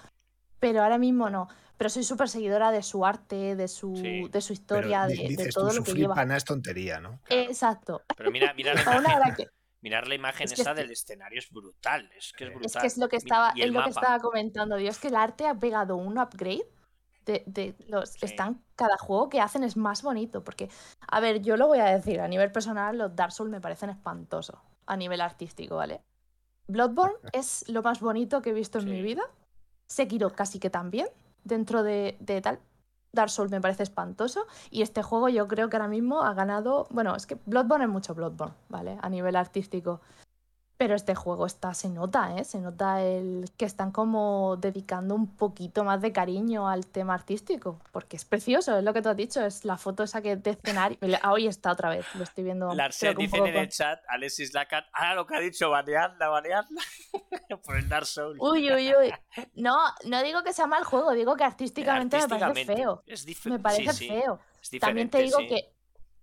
Pero 0.61 0.83
ahora 0.83 0.99
mismo 0.99 1.29
no. 1.31 1.49
Pero 1.77 1.91
soy 1.91 2.05
súper 2.05 2.29
seguidora 2.29 2.71
de 2.71 2.83
su 2.83 3.05
arte, 3.05 3.57
de 3.57 3.67
su, 3.69 3.95
Sí. 3.97 4.29
de 4.31 4.41
su 4.41 4.53
historia, 4.53 5.07
de, 5.07 5.17
de 5.17 5.29
dices 5.29 5.55
todo 5.55 5.71
tú, 5.71 5.77
lo 5.79 5.85
que 5.85 5.93
lleva. 5.95 6.37
es 6.37 6.45
tontería, 6.45 7.01
¿no? 7.01 7.19
Claro. 7.25 7.43
Exacto. 7.51 8.03
Pero 8.17 8.31
mira, 8.31 8.55
mira 8.55 8.75
la 8.75 8.85
Para 8.85 8.99
una 9.01 9.09
imagen, 9.09 9.23
hora 9.23 9.35
que, 9.37 9.49
mirar 9.83 10.09
la 10.09 10.15
imagen 10.15 10.45
Es 10.45 10.55
que 10.55 10.63
esta 10.63 10.71
es 10.71 10.77
que- 10.77 10.83
del 10.83 10.91
escenario 10.93 11.39
es 11.39 11.51
brutal, 11.51 12.11
es 12.17 12.33
que 12.33 12.45
es 12.45 12.51
brutal. 12.51 12.67
es 12.67 12.77
que 12.81 12.87
es 12.87 12.99
lo 12.99 13.09
que 13.09 13.17
estaba, 13.17 13.53
es 13.55 13.71
lo 13.71 13.83
que 13.85 13.91
estaba 13.91 14.19
comentando. 14.21 14.77
Dios, 14.77 14.99
que 14.99 15.09
el 15.09 15.17
arte 15.17 15.47
ha 15.47 15.55
pegado 15.59 15.97
un 15.97 16.19
upgrade. 16.19 16.65
De, 17.25 17.45
de 17.47 17.77
los 17.87 18.11
Sí. 18.11 18.19
están 18.27 18.65
cada 18.75 18.99
juego 18.99 19.29
que 19.29 19.41
hacen 19.41 19.63
es 19.63 19.77
más 19.77 20.03
bonito 20.03 20.43
porque 20.43 20.69
a 21.07 21.21
ver 21.21 21.41
yo 21.41 21.57
lo 21.57 21.69
voy 21.69 21.79
a 21.79 21.85
decir 21.85 22.21
a 22.21 22.27
nivel 22.27 22.51
personal 22.51 22.99
los 22.99 23.15
Dark 23.15 23.31
Souls 23.31 23.49
me 23.49 23.61
parecen 23.61 23.91
espantosos 23.91 24.59
a 24.87 24.97
nivel 24.97 25.21
artístico 25.21 25.77
vale 25.77 26.01
Bloodborne 26.67 27.15
es 27.33 27.65
lo 27.69 27.81
más 27.85 28.01
bonito 28.01 28.43
que 28.43 28.51
he 28.51 28.53
visto 28.53 28.81
en 28.81 28.87
mi 28.91 29.03
vida 29.03 29.23
Sekiro 29.87 30.33
casi 30.33 30.59
que 30.59 30.69
también 30.69 31.07
dentro 31.45 31.85
de, 31.85 32.17
de 32.19 32.41
tal 32.41 32.59
Dark 33.13 33.31
Souls 33.31 33.51
me 33.51 33.61
parece 33.61 33.83
espantoso 33.83 34.47
y 34.71 34.83
este 34.83 35.03
juego 35.03 35.29
yo 35.29 35.47
creo 35.47 35.69
que 35.69 35.77
ahora 35.77 35.89
mismo 35.89 36.23
ha 36.23 36.33
ganado 36.33 36.87
bueno 36.91 37.15
es 37.15 37.27
que 37.27 37.37
Bloodborne 37.47 37.85
es 37.85 37.91
mucho 37.91 38.15
Bloodborne 38.15 38.55
vale 38.69 38.99
a 39.03 39.09
nivel 39.09 39.37
artístico 39.37 40.01
pero 40.77 40.95
este 40.95 41.15
juego 41.15 41.47
está, 41.47 41.75
se 41.75 41.89
nota, 41.89 42.37
¿eh? 42.37 42.45
Se 42.45 42.61
nota 42.61 43.03
el 43.03 43.51
que 43.57 43.65
están 43.65 43.93
como 43.93 44.57
dedicando 44.57 45.15
un 45.15 45.29
poquito 45.37 45.85
más 45.85 46.01
de 46.01 46.13
cariño 46.13 46.69
al 46.69 46.87
tema 46.87 47.15
artístico, 47.15 47.81
porque 47.93 48.17
es 48.17 48.25
precioso, 48.25 48.79
es 48.79 48.85
lo 48.85 48.93
que 48.93 49.03
tú 49.03 49.09
has 49.09 49.17
dicho, 49.17 49.45
es 49.45 49.65
la 49.65 49.77
foto 49.77 50.03
esa 50.03 50.23
que 50.23 50.37
de 50.37 50.51
escenario. 50.51 50.99
Ah, 51.23 51.33
hoy 51.33 51.47
está 51.47 51.73
otra 51.73 51.91
vez, 51.91 52.05
lo 52.15 52.25
estoy 52.25 52.45
viendo. 52.45 52.75
Larsen 52.75 53.17
dice 53.17 53.37
en 53.37 53.47
el 53.47 53.69
chat, 53.69 54.01
Alexis 54.09 54.53
Lacan, 54.55 54.85
ahora 54.93 55.15
lo 55.15 55.27
que 55.27 55.37
ha 55.37 55.41
dicho, 55.41 55.71
baneadla, 55.71 56.29
baneadla. 56.29 56.81
Por 57.65 57.77
el 57.77 57.89
Dark 57.89 58.07
Souls. 58.07 58.39
Uy, 58.41 58.73
uy, 58.73 58.93
uy. 58.95 59.13
No, 59.55 59.77
no 60.07 60.23
digo 60.23 60.43
que 60.43 60.53
sea 60.53 60.67
mal 60.67 60.85
juego, 60.85 61.13
digo 61.13 61.37
que 61.37 61.45
artísticamente, 61.45 62.19
me 62.27 62.39
parece 62.39 62.65
feo. 62.65 63.03
Es 63.07 63.47
Me 63.47 63.59
parece 63.59 63.93
sí, 63.93 63.99
sí, 63.99 64.09
feo. 64.09 64.41
es 64.61 64.81
También 64.81 65.11
te 65.11 65.23
digo 65.23 65.39
sí. 65.39 65.47
que, 65.49 65.72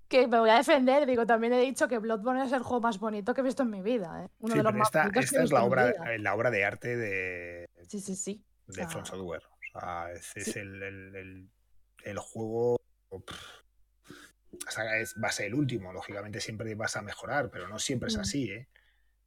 que 0.09 0.27
me 0.27 0.39
voy 0.39 0.49
a 0.49 0.55
defender, 0.57 1.05
digo, 1.05 1.25
también 1.25 1.53
he 1.53 1.61
dicho 1.61 1.87
que 1.87 1.99
Bloodborne 1.99 2.43
es 2.45 2.51
el 2.51 2.63
juego 2.63 2.81
más 2.81 2.99
bonito 2.99 3.33
que 3.33 3.41
he 3.41 3.43
visto 3.43 3.63
en 3.63 3.69
mi 3.69 3.81
vida, 3.81 4.25
¿eh? 4.25 4.29
Uno 4.39 4.53
Sí, 4.53 4.57
de 4.57 4.63
los 4.63 4.71
pero 4.71 4.77
más 4.79 4.87
esta, 4.87 5.03
bonitos 5.03 5.13
que 5.13 5.25
esta 5.25 5.39
he 5.39 5.43
es 5.43 5.43
visto 5.43 5.55
la 5.55 5.61
en 5.61 5.65
mi 5.65 5.69
obra, 5.71 5.85
vida. 5.87 6.17
la 6.17 6.35
obra 6.35 6.51
de 6.51 6.65
arte 6.65 6.97
de, 6.97 7.69
Sí, 7.87 7.99
sí, 7.99 8.15
sí. 8.15 8.43
de 8.67 8.73
sea, 8.73 8.87
From 8.87 9.05
Software. 9.05 9.43
O 9.75 9.79
sea, 9.79 10.11
es, 10.11 10.35
es 10.35 10.47
Sí. 10.47 10.59
el, 10.59 10.81
el- 10.83 11.15
el- 11.15 11.49
el 12.03 12.17
juego. 12.19 12.77
pff, 13.25 13.59
o 14.67 14.71
sea, 14.71 14.97
es- 14.99 15.15
va 15.23 15.27
a 15.29 15.31
ser 15.31 15.47
el 15.47 15.53
último, 15.55 15.93
lógicamente 15.93 16.39
siempre 16.41 16.73
vas 16.75 16.95
a 16.95 17.01
mejorar, 17.01 17.49
pero 17.51 17.67
no 17.67 17.79
siempre 17.79 18.07
es 18.07 18.17
Mm. 18.17 18.21
así, 18.21 18.51
¿eh? 18.51 18.67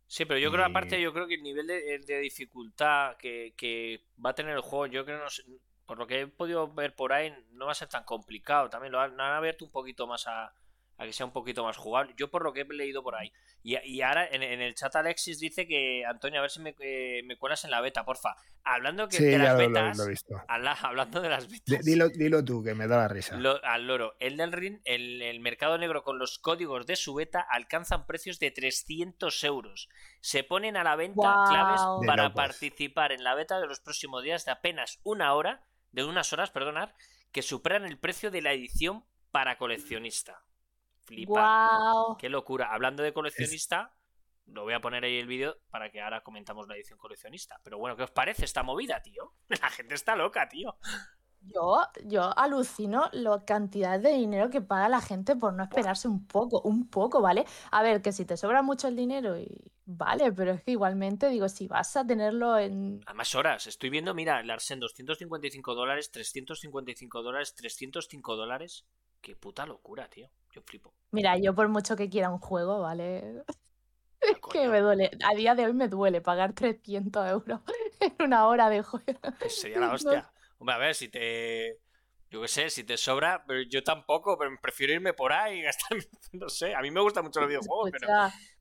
Sí, 0.06 0.24
pero 0.26 0.38
yo 0.38 0.50
creo, 0.52 0.64
aparte, 0.66 1.00
yo 1.00 1.12
creo 1.12 1.26
que 1.26 1.34
el 1.36 1.42
nivel 1.42 1.66
de, 1.66 1.98
de 2.00 2.18
dificultad 2.20 3.16
que, 3.16 3.54
que 3.56 4.04
va 4.24 4.30
a 4.30 4.34
tener 4.34 4.54
el 4.54 4.60
juego, 4.60 4.86
yo 4.86 5.04
creo, 5.04 5.18
no 5.18 5.30
sé, 5.30 5.42
por 5.86 5.98
lo 5.98 6.06
que 6.06 6.20
he 6.20 6.26
podido 6.26 6.72
ver 6.72 6.94
por 6.94 7.12
ahí, 7.12 7.32
no 7.52 7.66
va 7.66 7.72
a 7.72 7.74
ser 7.74 7.88
tan 7.88 8.04
complicado. 8.04 8.68
También 8.68 8.92
lo 8.92 9.00
han, 9.00 9.12
han 9.20 9.32
abierto 9.32 9.64
un 9.64 9.70
poquito 9.70 10.06
más 10.06 10.26
a, 10.26 10.52
a 11.02 11.06
que 11.06 11.12
sea 11.12 11.26
un 11.26 11.32
poquito 11.32 11.64
más 11.64 11.76
jugable. 11.76 12.14
Yo 12.16 12.30
por 12.30 12.42
lo 12.44 12.52
que 12.52 12.60
he 12.62 12.64
leído 12.64 13.02
por 13.02 13.14
ahí. 13.16 13.32
Y, 13.62 13.76
y 13.84 14.02
ahora 14.02 14.26
en, 14.30 14.42
en 14.42 14.60
el 14.60 14.74
chat 14.74 14.94
Alexis 14.96 15.38
dice 15.40 15.66
que, 15.66 16.04
Antonio, 16.06 16.38
a 16.38 16.42
ver 16.42 16.50
si 16.50 16.60
me, 16.60 16.74
eh, 16.80 17.22
me 17.24 17.36
cuelas 17.36 17.64
en 17.64 17.70
la 17.70 17.80
beta, 17.80 18.04
porfa. 18.04 18.34
Hablando 18.64 19.08
que 19.08 19.16
Sí, 19.16 19.24
de 19.24 19.38
las 19.38 19.52
lo, 19.52 19.58
betas, 19.58 19.96
lo 19.98 20.04
he 20.04 20.08
visto. 20.08 20.34
habla- 20.48 20.78
hablando 20.82 21.20
de 21.20 21.28
las 21.28 21.48
betas. 21.48 21.64
Di- 21.84 21.90
Dilo, 21.92 22.08
dilo 22.08 22.44
tú, 22.44 22.62
que 22.62 22.74
me 22.74 22.86
da 22.86 22.98
la 22.98 23.08
risa. 23.08 23.36
Lo- 23.36 23.62
al 23.64 23.86
loro, 23.86 24.14
el 24.20 24.36
del 24.36 24.52
ring, 24.52 24.80
el, 24.84 25.20
el 25.22 25.40
mercado 25.40 25.76
negro 25.78 26.02
con 26.04 26.18
los 26.18 26.38
códigos 26.38 26.86
de 26.86 26.96
su 26.96 27.14
beta 27.14 27.40
alcanzan 27.50 28.06
precios 28.06 28.38
de 28.38 28.50
300 28.52 29.44
euros. 29.44 29.88
Se 30.20 30.44
ponen 30.44 30.76
a 30.76 30.84
la 30.84 30.96
venta 30.96 31.34
claves 31.48 31.80
De 32.00 32.06
para 32.06 32.24
locos. 32.24 32.36
participar 32.36 33.12
en 33.12 33.24
la 33.24 33.34
beta 33.34 33.60
de 33.60 33.66
los 33.66 33.80
próximos 33.80 34.22
días 34.22 34.44
de 34.44 34.52
apenas 34.52 35.00
una 35.02 35.34
hora, 35.34 35.64
de 35.90 36.04
unas 36.04 36.32
horas, 36.32 36.50
perdonad, 36.50 36.90
que 37.32 37.42
superan 37.42 37.84
el 37.86 37.98
precio 37.98 38.30
de 38.30 38.42
la 38.42 38.52
edición 38.52 39.04
para 39.30 39.56
coleccionista. 39.58 40.42
Flipante. 41.04 41.40
Guau. 41.40 42.16
Qué 42.16 42.28
locura. 42.28 42.72
Hablando 42.72 43.02
de 43.02 43.12
coleccionista, 43.12 43.94
lo 44.46 44.64
voy 44.64 44.74
a 44.74 44.80
poner 44.80 45.04
ahí 45.04 45.18
el 45.18 45.26
vídeo 45.26 45.58
para 45.70 45.90
que 45.90 46.00
ahora 46.00 46.22
comentamos 46.22 46.68
la 46.68 46.74
edición 46.74 46.98
coleccionista. 46.98 47.60
Pero 47.62 47.78
bueno, 47.78 47.96
¿qué 47.96 48.04
os 48.04 48.10
parece 48.10 48.44
esta 48.44 48.62
movida, 48.62 49.02
tío? 49.02 49.34
La 49.48 49.70
gente 49.70 49.94
está 49.94 50.16
loca, 50.16 50.48
tío. 50.48 50.76
Yo, 51.44 51.80
yo 52.04 52.38
alucino 52.38 53.08
la 53.12 53.44
cantidad 53.44 53.98
de 53.98 54.12
dinero 54.12 54.48
que 54.48 54.60
paga 54.60 54.88
la 54.88 55.00
gente 55.00 55.34
por 55.34 55.52
no 55.54 55.64
esperarse 55.64 56.06
un 56.06 56.24
poco, 56.26 56.60
un 56.62 56.88
poco, 56.88 57.20
¿vale? 57.20 57.44
A 57.72 57.82
ver, 57.82 58.00
que 58.00 58.12
si 58.12 58.24
te 58.24 58.36
sobra 58.36 58.62
mucho 58.62 58.86
el 58.86 58.94
dinero, 58.94 59.36
y 59.36 59.48
vale, 59.84 60.30
pero 60.30 60.52
es 60.52 60.62
que 60.62 60.70
igualmente 60.70 61.28
digo, 61.28 61.48
si 61.48 61.66
vas 61.66 61.96
a 61.96 62.06
tenerlo 62.06 62.56
en... 62.58 63.00
A 63.06 63.14
más 63.14 63.34
horas. 63.34 63.66
Estoy 63.66 63.90
viendo, 63.90 64.14
mira, 64.14 64.40
Larsen, 64.44 64.78
255 64.78 65.74
dólares, 65.74 66.12
355 66.12 67.22
dólares, 67.22 67.56
305 67.56 68.36
dólares. 68.36 68.86
Qué 69.20 69.34
puta 69.34 69.66
locura, 69.66 70.08
tío. 70.08 70.30
Yo 70.52 70.62
flipo. 70.62 70.92
Mira, 71.10 71.36
yo 71.38 71.54
por 71.54 71.68
mucho 71.68 71.96
que 71.96 72.08
quiera 72.08 72.30
un 72.30 72.38
juego, 72.38 72.80
¿vale? 72.80 73.42
Ah, 74.24 74.38
Que 74.52 74.68
me 74.68 74.78
duele, 74.80 75.10
a 75.24 75.34
día 75.34 75.56
de 75.56 75.66
hoy 75.66 75.72
me 75.72 75.88
duele 75.88 76.20
pagar 76.20 76.52
300 76.52 77.28
euros 77.28 77.60
en 78.00 78.14
una 78.20 78.46
hora 78.46 78.70
de 78.70 78.82
juego. 78.82 79.18
pues 79.38 79.60
sería 79.60 79.80
la 79.80 79.92
hostia. 79.94 80.32
Hombre, 80.58 80.74
a 80.76 80.78
ver, 80.78 80.94
si 80.94 81.08
te. 81.08 81.80
Yo 82.32 82.40
qué 82.40 82.48
sé, 82.48 82.70
si 82.70 82.82
te 82.82 82.96
sobra, 82.96 83.44
pero 83.46 83.60
yo 83.62 83.82
tampoco, 83.84 84.38
pero 84.38 84.50
prefiero 84.60 84.94
irme 84.94 85.12
por 85.12 85.32
ahí 85.34 85.58
y 85.58 85.62
gastar. 85.62 85.98
No 86.32 86.48
sé, 86.48 86.74
a 86.74 86.80
mí 86.80 86.90
me 86.90 87.02
gustan 87.02 87.24
mucho 87.24 87.40
los 87.40 87.48
videojuegos, 87.50 87.90
pero 87.92 88.08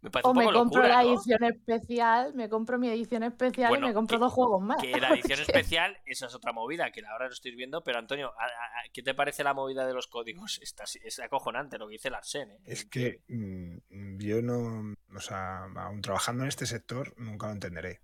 me 0.02 0.10
parece 0.12 0.28
o 0.28 0.32
un 0.32 0.38
me 0.38 0.44
poco 0.44 0.58
compro 0.60 0.82
locura, 0.82 0.98
la 0.98 1.04
¿no? 1.04 1.10
edición 1.14 1.44
especial, 1.46 2.34
me 2.34 2.50
compro 2.50 2.78
mi 2.78 2.90
edición 2.90 3.24
especial 3.24 3.70
Bueno, 3.70 3.86
y 3.86 3.90
me 3.90 3.94
compro 3.94 4.18
que- 4.18 4.20
dos 4.26 4.34
juegos 4.34 4.62
más. 4.62 4.78
Que 4.82 5.00
la 5.00 5.08
edición 5.14 5.40
especial, 5.40 5.98
esa 6.06 6.26
es 6.26 6.36
otra 6.36 6.52
movida, 6.52 6.92
que 6.92 7.02
ahora 7.06 7.28
lo 7.28 7.32
estoy 7.34 7.56
viendo, 7.56 7.82
pero 7.82 7.98
Antonio, 8.00 8.34
¿a- 8.38 8.44
a- 8.46 8.90
¿qué 8.92 9.02
te 9.04 9.14
parece 9.14 9.46
la 9.46 9.54
movida 9.54 9.88
de 9.88 9.94
los 9.94 10.08
códigos? 10.08 10.60
Está, 10.62 10.84
es 10.84 11.20
acojonante 11.20 11.78
lo 11.78 11.88
que 11.88 11.94
dice 11.94 12.10
Larsen, 12.10 12.52
¿eh? 12.52 12.58
Es 12.66 12.84
que 12.84 13.22
mm, 13.30 14.18
yo 14.18 14.42
no, 14.42 14.94
o 15.16 15.20
sea, 15.22 15.64
aún 15.78 16.02
trabajando 16.02 16.44
en 16.44 16.50
este 16.50 16.66
sector, 16.66 17.14
nunca 17.18 17.48
lo 17.48 17.54
entenderé. 17.54 18.02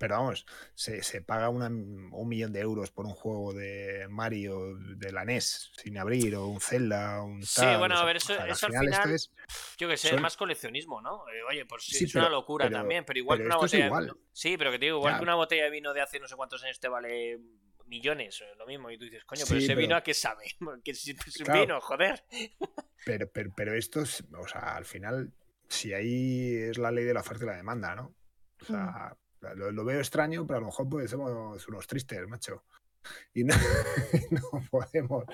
Pero 0.00 0.14
vamos, 0.16 0.46
se, 0.74 1.02
se 1.02 1.20
paga 1.20 1.50
una- 1.50 1.66
un 1.66 2.26
millón 2.26 2.54
de 2.54 2.60
euros 2.60 2.90
por 2.90 3.04
un 3.04 3.12
juego 3.12 3.52
de 3.52 4.06
Mario 4.08 4.74
de 4.96 5.12
la 5.12 5.26
NES 5.26 5.72
sin 5.76 5.98
abrir, 5.98 6.34
o 6.36 6.46
un 6.46 6.58
Zelda, 6.58 7.20
un 7.22 7.42
Sí, 7.42 7.60
tal, 7.60 7.78
bueno, 7.80 7.96
o 7.96 7.98
sea, 7.98 8.02
a 8.02 8.06
ver, 8.06 8.16
eso- 8.16 8.32
o 8.32 8.36
sea, 8.36 8.46
que 8.46 8.52
eso 8.52 8.66
al 8.66 8.72
final- 8.72 9.10
es- 9.14 9.30
Yo 9.76 9.88
que 9.90 9.98
sé, 9.98 10.08
Son- 10.08 10.16
es 10.16 10.22
más 10.22 10.38
coleccionismo, 10.38 11.02
¿no? 11.02 11.28
Eh, 11.28 11.42
oye, 11.50 11.66
pues 11.66 11.82
sí, 11.84 11.94
Sí, 11.98 12.04
es 12.06 12.14
una 12.14 12.30
locura 12.30 12.64
pero- 12.64 12.78
también, 12.78 13.04
pero 13.04 13.18
igual 13.18 13.40
pero 13.40 13.44
que 13.50 13.54
una 13.54 13.56
botella 13.60 13.86
igual. 13.86 14.06
de 14.06 14.12
vino. 14.14 14.24
Sí, 14.32 14.56
pero 14.56 14.70
que 14.70 14.78
te 14.78 14.84
digo, 14.86 14.96
igual 14.96 15.12
Ya. 15.12 15.18
que 15.18 15.22
una 15.24 15.34
botella 15.34 15.64
de 15.64 15.70
vino 15.70 15.92
de 15.92 16.00
hace 16.00 16.18
no 16.18 16.26
sé 16.28 16.34
cuántos 16.34 16.64
años 16.64 16.80
te 16.80 16.88
vale 16.88 17.38
millones, 17.84 18.40
eh, 18.40 18.54
lo 18.56 18.64
mismo, 18.66 18.90
y 18.90 18.96
tú 18.96 19.04
dices, 19.04 19.24
coño, 19.26 19.42
pero 19.46 19.58
Sí, 19.60 19.64
ese 19.66 19.74
pero- 19.74 19.80
vino 19.86 19.96
a 19.96 20.02
qué 20.02 20.14
sabe, 20.14 20.44
que 20.82 20.94
si 20.94 21.10
es 21.10 21.40
un 21.40 21.44
Claro. 21.44 21.60
vino, 21.60 21.80
joder. 21.82 22.24
Pero, 23.04 23.30
pero, 23.30 23.52
pero 23.54 23.74
esto 23.74 24.00
es, 24.00 24.24
o 24.34 24.48
sea, 24.48 24.76
al 24.76 24.86
final, 24.86 25.34
si 25.68 25.92
ahí 25.92 26.54
es 26.56 26.78
la 26.78 26.90
ley 26.90 27.04
de 27.04 27.12
la 27.12 27.20
oferta 27.20 27.44
y 27.44 27.48
la 27.48 27.56
demanda, 27.56 27.94
¿no? 27.94 28.14
O 28.62 28.64
sea, 28.64 29.16
lo, 29.40 29.72
lo 29.72 29.84
veo 29.84 29.98
extraño, 29.98 30.46
pero 30.46 30.58
a 30.58 30.60
lo 30.60 30.66
mejor 30.66 30.88
pues 30.88 31.10
somos 31.10 31.66
unos 31.68 31.86
tristes, 31.86 32.26
macho. 32.28 32.64
Y 33.32 33.44
no, 33.44 33.54
no 34.30 34.42
podemos. 34.70 35.24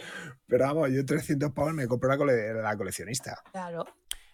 Pero 0.46 0.64
vamos, 0.66 0.90
yo 0.92 1.04
300 1.04 1.52
pavos 1.52 1.74
me 1.74 1.88
compro 1.88 2.08
la, 2.08 2.16
cole- 2.16 2.54
la 2.54 2.76
coleccionista. 2.76 3.42
Claro. 3.50 3.84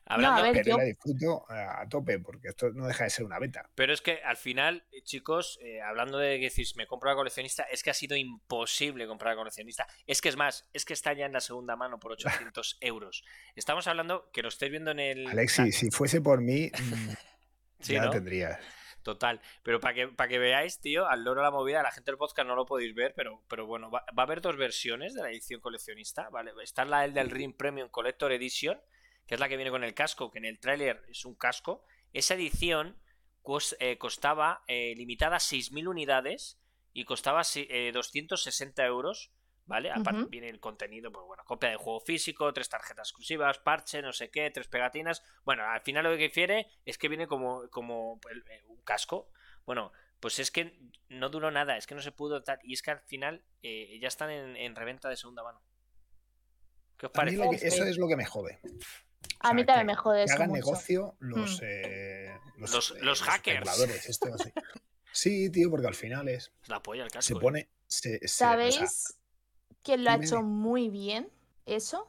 Hablando, 0.04 0.42
pero 0.52 0.62
yo 0.72 0.76
la 0.76 0.82
disfruto 0.84 1.46
a 1.48 1.88
tope, 1.88 2.18
porque 2.18 2.48
esto 2.48 2.70
no 2.72 2.86
deja 2.86 3.04
de 3.04 3.10
ser 3.10 3.24
una 3.24 3.38
beta. 3.38 3.70
Pero 3.74 3.94
es 3.94 4.02
que 4.02 4.20
al 4.22 4.36
final, 4.36 4.84
eh, 4.90 5.02
chicos, 5.02 5.58
eh, 5.62 5.80
hablando 5.80 6.18
de 6.18 6.38
que 6.38 6.50
decís, 6.50 6.74
me 6.76 6.86
compro 6.86 7.08
la 7.08 7.16
coleccionista, 7.16 7.62
es 7.62 7.82
que 7.82 7.90
ha 7.90 7.94
sido 7.94 8.16
imposible 8.16 9.06
comprar 9.06 9.32
la 9.32 9.36
coleccionista. 9.38 9.86
Es 10.06 10.20
que 10.20 10.28
es 10.28 10.36
más, 10.36 10.68
es 10.72 10.84
que 10.84 10.92
está 10.92 11.12
ya 11.14 11.24
en 11.24 11.32
la 11.32 11.40
segunda 11.40 11.76
mano 11.76 11.98
por 11.98 12.12
800 12.12 12.78
euros. 12.80 13.24
Estamos 13.54 13.86
hablando, 13.86 14.28
que 14.32 14.42
lo 14.42 14.48
estáis 14.48 14.70
viendo 14.72 14.90
en 14.90 14.98
el... 14.98 15.26
Alexi, 15.28 15.72
si 15.72 15.90
fuese 15.90 16.20
por 16.20 16.42
mí, 16.42 16.70
mm, 16.78 17.08
ya 17.84 18.04
lo 18.04 18.10
tendrías. 18.10 18.58
Total. 19.02 19.40
Pero 19.62 19.80
para 19.80 19.94
que, 19.94 20.08
para 20.08 20.28
que 20.28 20.38
veáis, 20.38 20.80
tío, 20.80 21.06
al 21.08 21.24
loro 21.24 21.42
la 21.42 21.50
movida, 21.50 21.82
la 21.82 21.90
gente 21.90 22.10
del 22.10 22.18
podcast 22.18 22.46
no 22.46 22.54
lo 22.54 22.66
podéis 22.66 22.94
ver, 22.94 23.14
pero, 23.14 23.42
pero 23.48 23.66
bueno, 23.66 23.90
va, 23.90 24.04
a 24.06 24.22
haber 24.22 24.40
dos 24.40 24.56
versiones 24.56 25.14
de 25.14 25.22
la 25.22 25.30
edición 25.30 25.60
coleccionista, 25.60 26.28
¿vale? 26.30 26.52
Está 26.62 26.84
la 26.84 27.08
del 27.08 27.30
Ring 27.30 27.56
Premium 27.56 27.88
Collector 27.88 28.32
Edition, 28.32 28.80
que 29.26 29.34
es 29.34 29.40
la 29.40 29.48
que 29.48 29.56
viene 29.56 29.70
con 29.70 29.84
el 29.84 29.94
casco, 29.94 30.30
que 30.30 30.38
en 30.38 30.44
el 30.44 30.60
tráiler 30.60 31.02
es 31.08 31.24
un 31.24 31.34
casco. 31.34 31.84
Esa 32.12 32.34
edición 32.34 32.96
eh, 33.80 33.98
costaba 33.98 34.62
eh, 34.68 34.94
limitada 34.96 35.36
a 35.36 35.40
6.000 35.40 35.88
unidades 35.88 36.60
y 36.92 37.04
costaba 37.04 37.42
260 37.42 38.82
eh, 38.82 38.86
euros 38.86 39.32
¿vale? 39.66 39.90
Aparte 39.90 40.26
viene 40.28 40.48
el 40.48 40.60
contenido, 40.60 41.12
pues 41.12 41.26
bueno, 41.26 41.44
copia 41.44 41.70
de 41.70 41.76
juego 41.76 42.00
físico, 42.00 42.52
tres 42.52 42.68
tarjetas 42.68 43.08
exclusivas, 43.08 43.58
parche, 43.58 44.02
no 44.02 44.12
sé 44.12 44.30
qué, 44.30 44.50
tres 44.50 44.68
pegatinas. 44.68 45.22
Bueno, 45.44 45.64
al 45.64 45.80
final 45.82 46.04
lo 46.04 46.10
que 46.10 46.24
difiere 46.24 46.68
es 46.84 46.98
que 46.98 47.08
viene 47.08 47.26
como, 47.26 47.68
como 47.70 48.20
eh, 48.30 48.62
un 48.68 48.82
casco. 48.82 49.30
Bueno, 49.64 49.92
pues 50.20 50.38
es 50.38 50.50
que 50.50 50.78
no 51.08 51.28
duró 51.30 51.50
nada, 51.50 51.76
es 51.76 51.86
que 51.86 51.94
no 51.94 52.02
se 52.02 52.12
pudo 52.12 52.42
tal. 52.42 52.58
Y 52.62 52.74
es 52.74 52.82
que 52.82 52.90
al 52.90 53.00
final 53.00 53.44
eh, 53.62 53.98
ya 54.00 54.08
están 54.08 54.30
en, 54.30 54.76
reventa 54.76 55.08
de 55.08 55.16
segunda 55.16 55.42
mano. 55.42 55.62
¿Qué 56.96 57.06
os 57.06 57.12
parece? 57.12 57.66
eso 57.66 57.84
es 57.84 57.98
lo 57.98 58.08
que 58.08 58.16
me 58.16 58.24
jode. 58.24 58.60
A 59.40 59.52
mí 59.54 59.64
también 59.64 59.86
me 59.86 59.94
jode 59.96 60.24
eso. 60.24 60.36
Que 60.36 60.42
hagan 60.42 60.52
negocio 60.52 61.16
los, 61.18 61.60
mm. 61.60 61.64
eh, 61.64 62.38
los, 62.58 62.94
los, 63.00 63.22
hackers. 63.22 63.68
sí, 65.12 65.50
tío, 65.50 65.70
porque 65.70 65.86
al 65.86 65.94
final 65.94 66.28
es. 66.28 66.52
La 66.66 66.80
polla 66.82 67.04
el 67.04 67.10
casco. 67.10 67.34
Se 67.34 67.40
pone. 67.40 67.68
¿Sabéis? 67.88 69.21
¿Quién 69.82 70.04
lo 70.04 70.10
ha 70.10 70.16
hecho 70.16 70.42
muy 70.42 70.88
bien 70.88 71.30
eso. 71.66 72.08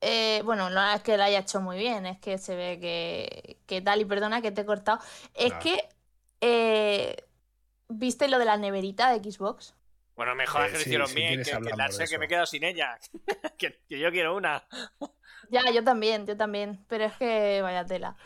Eh, 0.00 0.40
bueno, 0.44 0.70
no 0.70 0.92
es 0.92 1.02
que 1.02 1.16
lo 1.16 1.24
haya 1.24 1.40
hecho 1.40 1.60
muy 1.60 1.78
bien, 1.78 2.06
es 2.06 2.18
que 2.18 2.38
se 2.38 2.56
ve 2.56 3.58
que, 3.66 3.82
tal, 3.82 4.00
y 4.00 4.04
perdona 4.04 4.40
que 4.40 4.50
te 4.50 4.62
he 4.62 4.66
cortado. 4.66 4.98
Es 5.34 5.52
que, 5.54 5.88
eh, 6.40 7.24
¿viste 7.88 8.28
lo 8.28 8.38
de 8.38 8.46
la 8.46 8.56
neverita 8.56 9.12
de 9.12 9.30
Xbox? 9.30 9.74
Bueno, 10.16 10.34
mejor 10.34 10.66
que 10.66 10.72
lo 10.72 10.80
hicieron 10.80 11.14
bien, 11.14 11.42
que, 11.42 11.50
que, 11.50 12.06
que 12.06 12.18
me 12.18 12.24
he 12.24 12.28
quedado 12.28 12.46
sin 12.46 12.64
ella. 12.64 12.98
que, 13.58 13.80
yo 13.88 14.10
quiero 14.10 14.36
una. 14.36 14.64
ya, 15.50 15.70
yo 15.72 15.84
también, 15.84 16.26
yo 16.26 16.36
también. 16.36 16.84
Pero 16.88 17.04
es 17.04 17.14
que 17.14 17.60
vaya 17.62 17.84
tela. 17.84 18.16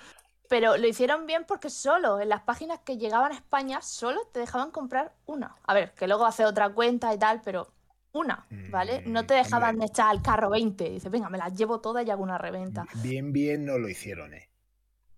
Pero 0.48 0.76
lo 0.76 0.86
hicieron 0.86 1.26
bien 1.26 1.44
porque 1.44 1.70
solo 1.70 2.20
en 2.20 2.28
las 2.28 2.42
páginas 2.42 2.80
que 2.80 2.98
llegaban 2.98 3.32
a 3.32 3.36
España, 3.36 3.80
solo 3.80 4.26
te 4.32 4.40
dejaban 4.40 4.70
comprar 4.70 5.12
una. 5.26 5.56
A 5.64 5.74
ver, 5.74 5.92
que 5.94 6.06
luego 6.06 6.26
hace 6.26 6.44
otra 6.44 6.68
cuenta 6.70 7.14
y 7.14 7.18
tal, 7.18 7.40
pero 7.44 7.72
una, 8.14 8.46
¿vale? 8.70 9.02
No 9.06 9.22
mm, 9.22 9.26
te 9.26 9.34
dejaban 9.34 9.82
echar 9.82 10.08
al 10.08 10.22
carro 10.22 10.48
20. 10.50 10.88
Dices, 10.88 11.10
venga, 11.10 11.28
me 11.28 11.38
las 11.38 11.52
llevo 11.54 11.80
todas 11.80 12.06
y 12.06 12.10
hago 12.10 12.22
una 12.22 12.38
reventa. 12.38 12.86
Bien, 13.02 13.32
bien 13.32 13.64
no 13.66 13.76
lo 13.76 13.88
hicieron, 13.88 14.32
¿eh? 14.34 14.48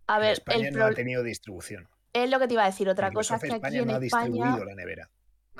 A 0.09 0.18
ver, 0.18 0.32
España 0.32 0.70
no 0.70 0.85
ha 0.85 0.92
tenido 0.92 1.22
distribución. 1.22 1.88
Es 2.12 2.30
lo 2.30 2.38
que 2.38 2.48
te 2.48 2.54
iba 2.54 2.62
a 2.62 2.66
decir. 2.66 2.88
Otra 2.88 3.12
cosa 3.12 3.37
es 3.37 3.42
que 3.42 3.52
aquí 3.52 3.78
en 3.78 3.87
no 3.87 3.96
España. 3.96 3.96
ha 3.96 4.00
distribuido 4.00 4.64
la 4.64 4.74
nevera. 4.74 5.11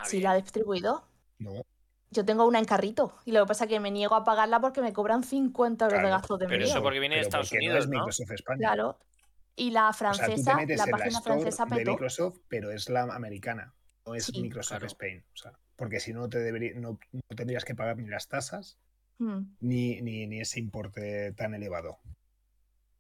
Sí, 0.05 0.21
la 0.21 0.33
ha 0.33 0.37
distribuido. 0.37 1.07
No. 1.39 1.63
Yo 2.11 2.25
tengo 2.25 2.47
una 2.47 2.59
en 2.59 2.65
carrito 2.65 3.15
y 3.25 3.33
lo 3.33 3.43
que 3.43 3.49
pasa 3.49 3.65
es 3.65 3.71
que 3.71 3.81
me 3.81 3.91
niego 3.91 4.15
a 4.15 4.25
pagarla 4.25 4.61
porque 4.61 4.81
me 4.81 4.93
cobran 4.93 5.25
50 5.25 5.85
euros 5.85 6.03
de 6.03 6.09
gastos 6.09 6.39
de 6.39 6.47
Pero 6.47 6.65
eso 6.65 6.83
porque 6.83 7.01
viene 7.01 7.17
de 7.17 7.23
Estados 7.23 7.53
Unidos, 7.53 7.75
no, 7.75 7.81
es 7.81 7.89
Microsoft 7.89 8.31
España. 8.31 8.59
Claro. 8.59 8.99
Y 9.57 9.71
la 9.71 9.93
francesa, 9.93 10.57
la 10.67 10.87
página 10.87 11.21
francesa 11.21 11.67
petó. 11.67 11.77
de 11.77 11.85
Microsoft, 11.85 12.39
pero 12.49 12.71
es 12.71 12.89
la 12.89 13.03
americana, 13.03 13.75
no 14.07 14.15
es 14.15 14.33
Microsoft 14.33 14.85
Spain. 14.85 15.25
O 15.35 15.37
sea 15.37 15.53
porque 15.77 16.01
si 16.01 16.13
no, 16.13 16.29
te 16.29 16.39
debería, 16.39 16.73
no, 16.75 16.99
tendrías 17.35 17.65
que 17.65 17.75
pagar 17.75 17.97
ni 17.97 18.09
las 18.09 18.29
tasas 18.29 18.79
hmm. 19.19 19.41
ni, 19.61 20.01
ni, 20.03 20.41
ese 20.41 20.61
importe 20.61 21.33
tan 21.33 21.55
elevado. 21.55 21.99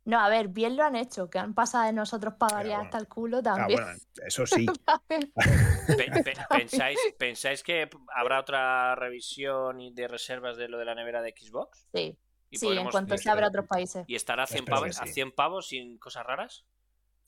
No, 0.04 0.20
a 0.20 0.28
ver, 0.28 0.48
bien 0.48 0.76
lo 0.76 0.84
han 0.84 0.94
hecho, 0.94 1.28
que 1.28 1.40
han 1.40 1.52
pasado 1.52 1.86
de 1.86 1.92
nosotros 1.92 2.34
pagaría 2.38 2.78
hasta 2.78 2.96
el 2.96 3.08
culo 3.08 3.38
ah, 3.38 3.42
también. 3.42 3.80
bueno, 3.82 3.98
eso 4.24 4.46
sí. 4.46 4.64
¿Pensáis, 6.48 6.98
¿Pensáis 7.18 7.64
que 7.64 7.90
habrá 8.14 8.38
otra 8.38 8.94
revisión 8.94 9.94
de 9.96 10.06
reservas 10.06 10.56
de 10.56 10.68
lo 10.68 10.78
de 10.78 10.84
la 10.84 10.94
nevera 10.94 11.22
de 11.22 11.34
Xbox? 11.36 11.88
Sí. 11.92 12.16
Sí, 12.52 12.68
en 12.68 12.88
cuanto 12.88 13.18
se 13.18 13.28
abra 13.28 13.46
a 13.46 13.48
otros 13.48 13.66
países. 13.66 14.04
¿Y 14.06 14.14
estará 14.14 14.44
a 14.44 14.46
100, 14.46 14.64
pavos, 14.64 15.00
a 15.00 15.06
100 15.06 15.32
pavos 15.32 15.68
sin 15.68 15.98
cosas 15.98 16.24
raras? 16.24 16.64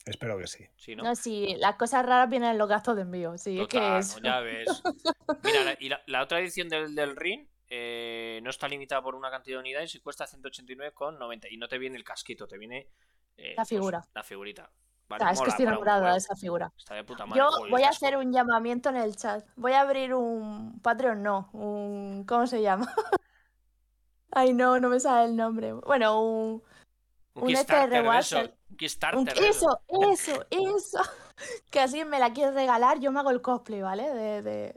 Espero 0.05 0.37
que 0.37 0.47
sí. 0.47 0.65
Sí, 0.75 0.95
¿no? 0.95 1.03
no, 1.03 1.15
sí, 1.15 1.55
las 1.59 1.75
cosas 1.75 2.05
raras 2.05 2.29
vienen 2.29 2.51
en 2.51 2.57
los 2.57 2.67
gastos 2.67 2.95
de 2.95 3.03
envío. 3.03 3.37
Sí, 3.37 3.59
es 3.59 3.67
que 3.67 3.97
es... 3.97 4.19
Ya 4.23 4.39
ves. 4.39 4.81
Mira, 5.43 5.77
y 5.79 5.89
la, 5.89 6.23
otra 6.23 6.39
edición 6.39 6.69
del, 6.69 6.95
del 6.95 7.15
RIN 7.15 7.47
eh, 7.71 8.39
no 8.43 8.49
está 8.49 8.67
limitada 8.67 9.01
por 9.01 9.13
una 9.13 9.29
cantidad 9.29 9.57
de 9.57 9.61
unidades 9.61 9.93
y 9.93 9.99
cuesta 9.99 10.25
189,90. 10.25 11.47
Y 11.51 11.57
no 11.57 11.67
te 11.67 11.77
viene 11.77 11.97
el 11.97 12.03
casquito, 12.03 12.47
te 12.47 12.57
viene. 12.57 12.87
Eh, 13.37 13.51
la 13.51 13.57
pues, 13.57 13.69
figura. 13.69 14.07
la 14.13 14.23
figurita. 14.23 14.71
es 15.31 15.41
que 15.41 15.49
estoy 15.49 15.65
enamorada 15.65 16.11
de 16.11 16.17
esa 16.17 16.35
figura. 16.35 16.71
Está 16.77 16.95
de 16.95 17.03
puta 17.03 17.25
madre, 17.25 17.39
Yo 17.39 17.69
voy 17.69 17.83
a 17.83 17.89
hacer 17.89 18.17
un 18.17 18.33
llamamiento 18.33 18.89
en 18.89 18.97
el 18.97 19.15
chat. 19.15 19.45
Voy 19.55 19.73
a 19.73 19.81
abrir 19.81 20.13
un 20.13 20.79
Patreon, 20.81 21.21
no. 21.21 21.49
Un. 21.53 22.25
¿Cómo 22.25 22.47
se 22.47 22.61
llama? 22.61 22.91
Ay, 24.31 24.53
no, 24.53 24.79
no 24.79 24.89
me 24.89 24.99
sale 24.99 25.29
el 25.29 25.35
nombre. 25.35 25.73
Bueno, 25.73 26.21
un. 26.21 26.63
Un, 27.35 27.55
un 27.55 28.58
este 28.77 29.47
eso, 29.47 29.81
eso, 29.87 30.45
eso. 30.49 31.01
Que 31.71 31.79
así 31.79 32.03
me 32.03 32.19
la 32.19 32.33
quieres 32.33 32.53
regalar, 32.53 32.99
yo 32.99 33.13
me 33.13 33.19
hago 33.21 33.29
el 33.29 33.41
cosplay, 33.41 33.81
¿vale? 33.81 34.13
De, 34.13 34.41
de, 34.41 34.73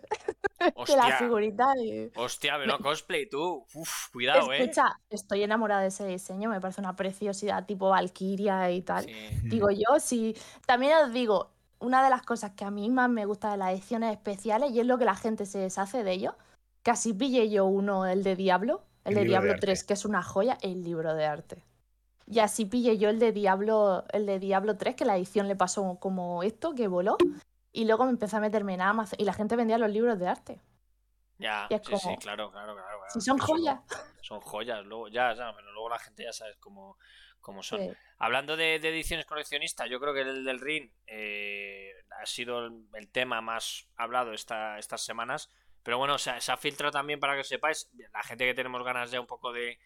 la 0.96 1.16
figurita. 1.18 1.74
Hostia, 2.14 2.56
pero 2.56 2.78
cosplay 2.78 3.28
tú. 3.28 3.66
Uf, 3.74 4.10
cuidado, 4.12 4.52
eh. 4.52 4.62
Escucha, 4.62 4.84
estoy 5.10 5.42
enamorada 5.42 5.80
de 5.80 5.88
ese 5.88 6.06
diseño, 6.06 6.48
me 6.48 6.60
parece 6.60 6.80
una 6.80 6.94
preciosidad 6.94 7.66
tipo 7.66 7.88
Valkyria 7.88 8.70
y 8.70 8.82
tal. 8.82 9.06
Digo 9.42 9.70
yo, 9.70 9.98
sí. 9.98 10.36
También 10.64 10.96
os 10.98 11.12
digo, 11.12 11.50
una 11.80 12.04
de 12.04 12.10
las 12.10 12.22
cosas 12.22 12.52
que 12.52 12.64
a 12.64 12.70
mí 12.70 12.88
más 12.90 13.10
me 13.10 13.26
gusta 13.26 13.50
de 13.50 13.56
las 13.56 13.72
ediciones 13.72 14.12
especiales 14.12 14.70
y 14.70 14.78
es 14.78 14.86
lo 14.86 14.98
que 14.98 15.04
la 15.04 15.16
gente 15.16 15.46
se 15.46 15.58
deshace 15.58 16.04
de 16.04 16.12
ellos. 16.12 16.34
Casi 16.82 17.12
pille 17.12 17.50
yo 17.50 17.66
uno, 17.66 18.06
el 18.06 18.22
de 18.22 18.36
Diablo, 18.36 18.84
el, 19.04 19.14
de 19.14 19.24
Diablo 19.24 19.54
3, 19.58 19.84
que 19.84 19.94
es 19.94 20.04
una 20.04 20.22
joya, 20.22 20.58
el 20.62 20.82
libro 20.82 21.14
de 21.14 21.26
arte. 21.26 21.64
Y 22.32 22.38
así 22.38 22.64
pillé 22.64 22.96
yo 22.96 23.10
el 23.10 23.18
de 23.18 23.30
Diablo, 23.30 24.06
el 24.10 24.24
de 24.24 24.38
Diablo 24.38 24.78
3, 24.78 24.96
que 24.96 25.04
la 25.04 25.18
edición 25.18 25.48
le 25.48 25.54
pasó 25.54 25.98
como 26.00 26.42
esto, 26.42 26.74
que 26.74 26.88
voló. 26.88 27.18
Y 27.72 27.84
luego 27.84 28.06
me 28.06 28.10
empecé 28.10 28.36
a 28.36 28.40
meterme 28.40 28.72
en 28.72 28.80
Amazon 28.80 29.20
y 29.20 29.24
la 29.24 29.34
gente 29.34 29.54
vendía 29.54 29.76
los 29.76 29.90
libros 29.90 30.18
de 30.18 30.28
arte. 30.28 30.62
Ya, 31.36 31.68
sí, 31.68 31.94
sí, 31.98 32.16
claro, 32.20 32.50
claro, 32.50 32.74
claro. 32.74 33.00
Si 33.12 33.20
son 33.20 33.36
joyas. 33.36 33.80
Son, 34.22 34.40
joyas, 34.40 34.82
luego, 34.86 35.08
ya, 35.08 35.34
ya, 35.34 35.52
pero 35.54 35.72
luego 35.72 35.90
la 35.90 35.98
gente 35.98 36.24
ya 36.24 36.32
sabe 36.32 36.56
cómo, 36.58 36.96
cómo 37.42 37.62
son. 37.62 37.94
Hablando 38.16 38.56
de, 38.56 38.76
ediciones 38.76 39.26
coleccionistas, 39.26 39.90
yo 39.90 40.00
creo 40.00 40.14
que 40.14 40.22
el 40.22 40.42
del 40.42 40.58
Ring 40.58 40.90
eh, 41.06 41.90
ha 42.18 42.24
sido 42.24 42.66
el, 42.94 43.08
tema 43.10 43.42
más 43.42 43.88
hablado 43.96 44.32
esta, 44.32 44.78
estas 44.78 45.02
semanas. 45.02 45.50
Pero 45.82 45.98
bueno, 45.98 46.16
se 46.16 46.30
ha 46.30 46.56
filtrado 46.56 46.92
también 46.92 47.20
para 47.20 47.36
que 47.36 47.44
sepáis, 47.44 47.90
la 48.14 48.22
gente 48.22 48.46
que 48.46 48.54
tenemos 48.54 48.82
ganas 48.84 49.10
ya 49.10 49.20
un 49.20 49.26
poco 49.26 49.52
de, 49.52 49.78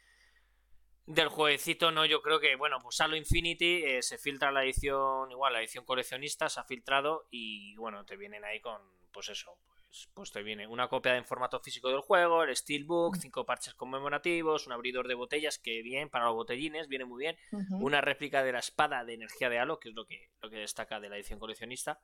del 1.07 1.29
jueguecito, 1.29 1.93
no, 1.93 2.05
yo 2.05 2.21
creo 2.21 2.41
que, 2.41 2.57
bueno, 2.57 2.79
pues 2.83 3.01
Halo 3.01 3.17
Infinity 3.17 3.85
eh, 3.85 4.03
se 4.03 4.19
filtra 4.19 4.51
la 4.51 4.65
edición, 4.65 5.31
igual, 5.31 5.53
la 5.53 5.61
edición 5.61 5.85
coleccionista 5.85 6.49
se 6.49 6.61
ha 6.61 6.65
filtrado 6.65 7.29
y, 7.31 7.77
bueno, 7.77 8.05
te 8.05 8.17
vienen 8.17 8.45
ahí 8.45 8.61
con, 8.61 8.81
pues 9.13 9.29
eso, 9.29 9.57
pues, 9.87 10.11
pues 10.13 10.33
te 10.33 10.43
viene 10.43 10.67
una 10.67 10.89
copia 10.89 11.17
en 11.17 11.25
formato 11.25 11.61
físico 11.61 11.89
del 11.89 12.01
juego, 12.01 12.43
el 12.43 12.57
Steelbook, 12.57 13.17
cinco 13.19 13.47
parches 13.47 13.75
conmemorativos, 13.75 14.67
un 14.67 14.73
abridor 14.73 15.07
de 15.07 15.15
botellas, 15.15 15.61
que 15.61 15.81
bien, 15.83 16.11
para 16.11 16.27
los 16.27 16.35
botellines, 16.35 16.89
viene 16.89 17.05
muy 17.05 17.21
bien, 17.21 17.37
una 17.81 18.01
réplica 18.01 18.43
de 18.43 18.53
la 18.53 18.59
espada 18.59 19.05
de 19.05 19.15
energía 19.15 19.49
de 19.49 19.61
Halo, 19.61 19.79
que 19.79 19.91
es 19.91 19.95
lo 19.95 20.07
que, 20.07 20.31
lo 20.43 20.51
que 20.51 20.57
destaca 20.57 20.99
de 20.99 21.09
la 21.09 21.17
edición 21.17 21.39
coleccionista, 21.39 22.01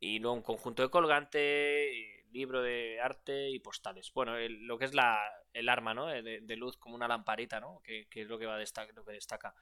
y 0.00 0.20
luego 0.20 0.36
un 0.36 0.42
conjunto 0.42 0.82
de 0.82 0.88
colgante 0.88 2.15
libro 2.36 2.62
de 2.62 3.00
arte 3.00 3.50
y 3.50 3.58
postales. 3.58 4.12
Bueno, 4.14 4.34
lo 4.38 4.78
que 4.78 4.84
es 4.84 4.94
la, 4.94 5.18
el 5.52 5.68
arma, 5.68 5.94
¿no? 5.94 6.06
De, 6.06 6.56
luz 6.56 6.76
como 6.76 6.94
una 6.94 7.08
lamparita, 7.08 7.60
¿no? 7.60 7.80
Que, 7.82 8.06
es 8.10 8.28
lo 8.28 8.38
que, 8.38 8.46
va 8.46 8.54
a 8.54 8.58
destacar, 8.58 8.94
lo 8.94 9.04
que 9.04 9.12
destaca. 9.12 9.54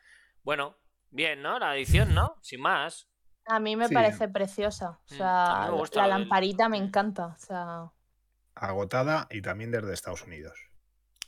Bueno, 0.42 0.76
bien, 1.10 1.42
¿no? 1.42 1.58
La 1.58 1.74
edición, 1.76 2.14
¿no? 2.14 2.36
Sin 2.42 2.60
más. 2.60 3.08
A 3.46 3.60
mí 3.60 3.76
me 3.76 3.88
parece 3.88 4.28
preciosa. 4.28 4.98
O 5.10 5.14
mm, 5.14 5.16
sea, 5.16 5.70
la 5.94 6.06
lamparita 6.06 6.68
me 6.68 6.78
encanta. 6.78 7.26
O 7.26 7.38
sea... 7.38 7.92
Agotada 8.54 9.26
y 9.30 9.42
también 9.42 9.70
desde 9.70 9.92
Estados 9.92 10.22
Unidos. 10.22 10.58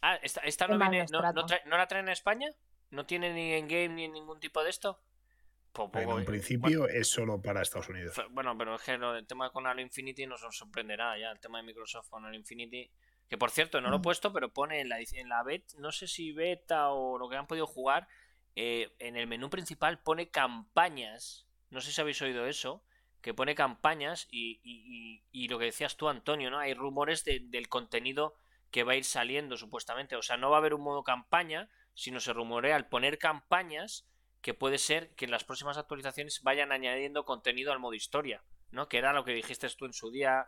Ah, 0.03 0.17
esta, 0.23 0.69
no, 0.69 0.79
viene, 0.79 1.07
no, 1.11 1.21
no, 1.21 1.77
la 1.77 1.87
traen 1.87 2.07
en 2.07 2.13
España? 2.13 2.49
¿No 2.91 3.07
tiene 3.07 3.33
ni 3.33 3.55
en 3.55 3.67
game 3.67 3.89
ni 3.89 4.09
ningún 4.09 4.39
tipo 4.39 4.63
de 4.63 4.71
esto? 4.71 5.01
En 5.95 6.09
un 6.09 6.25
principio 6.25 6.89
es 6.89 7.09
solo 7.09 7.41
para 7.41 7.63
Estados 7.63 7.89
Unidos. 7.89 8.21
Bueno, 8.31 8.57
pero 8.57 8.75
es 8.75 8.83
que 8.83 8.93
el 8.93 9.27
tema 9.27 9.51
con 9.51 9.67
Halo 9.67 9.81
Infinity 9.81 10.27
nos 10.27 10.41
sorprenderá 10.51 11.19
ya, 11.19 11.31
el 11.31 11.41
tema 11.41 11.59
de 11.59 11.65
Microsoft 11.65 12.09
con 12.09 12.25
Halo 12.25 12.37
Infinity. 12.37 12.91
Que 13.29 13.37
por 13.37 13.51
cierto, 13.51 13.81
no 13.81 13.91
lo 13.91 13.97
he 13.97 13.99
mm. 13.99 14.03
puesto, 14.03 14.33
pero 14.33 14.53
pone 14.53 14.81
en 14.81 14.89
la, 14.89 14.99
en 15.01 15.29
la 15.29 15.43
beta, 15.43 15.75
no 15.79 15.91
sé 15.91 16.07
si 16.07 16.33
beta 16.33 16.91
o 16.91 17.19
lo 17.19 17.29
que 17.29 17.37
han 17.37 17.47
podido 17.47 17.67
jugar, 17.67 18.07
eh, 18.55 18.95
en 19.01 19.17
el 19.17 19.27
menú 19.27 19.51
principal 19.51 20.01
pone 20.01 20.31
campañas. 20.31 21.47
No 21.71 21.81
sé 21.81 21.93
si 21.93 22.01
habéis 22.01 22.23
oído 22.23 22.47
eso. 22.47 22.85
Que 23.21 23.35
pone 23.35 23.57
campañas 23.57 24.29
y, 24.31 24.61
y, 24.63 25.25
y, 25.33 25.49
lo 25.49 25.59
que 25.59 25.65
decías 25.65 25.97
tú, 25.97 26.09
Antonio, 26.09 26.49
¿no? 26.49 26.61
Hay 26.61 26.75
rumores 26.75 27.25
del 27.25 27.69
contenido 27.69 28.37
que 28.71 28.85
va 28.85 28.93
a 28.93 28.97
ir 28.97 29.05
saliendo, 29.05 29.57
supuestamente. 29.57 30.15
O 30.15 30.23
sea, 30.23 30.37
no 30.37 30.49
va 30.49 30.59
a 30.59 30.61
haber 30.61 30.75
un 30.75 30.83
modo 30.83 31.03
campaña, 31.03 31.69
sino 31.93 32.21
se 32.21 32.33
rumorea 32.33 32.77
al 32.77 32.89
poner 32.89 33.19
campañas 33.19 34.07
que 34.47 34.55
puede 34.55 34.79
ser 34.79 35.13
que 35.17 35.25
en 35.25 35.33
las 35.33 35.43
próximas 35.43 35.77
actualizaciones 35.77 36.41
vayan 36.45 36.71
añadiendo 36.71 37.25
contenido 37.25 37.73
al 37.73 37.81
modo 37.81 37.95
historia, 37.95 38.45
¿no? 38.71 38.89
Que 38.89 38.99
era 38.99 39.13
lo 39.13 39.25
que 39.25 39.33
dijiste 39.33 39.67
tú 39.77 39.87
en 39.87 39.93
su 39.93 40.13
día. 40.13 40.47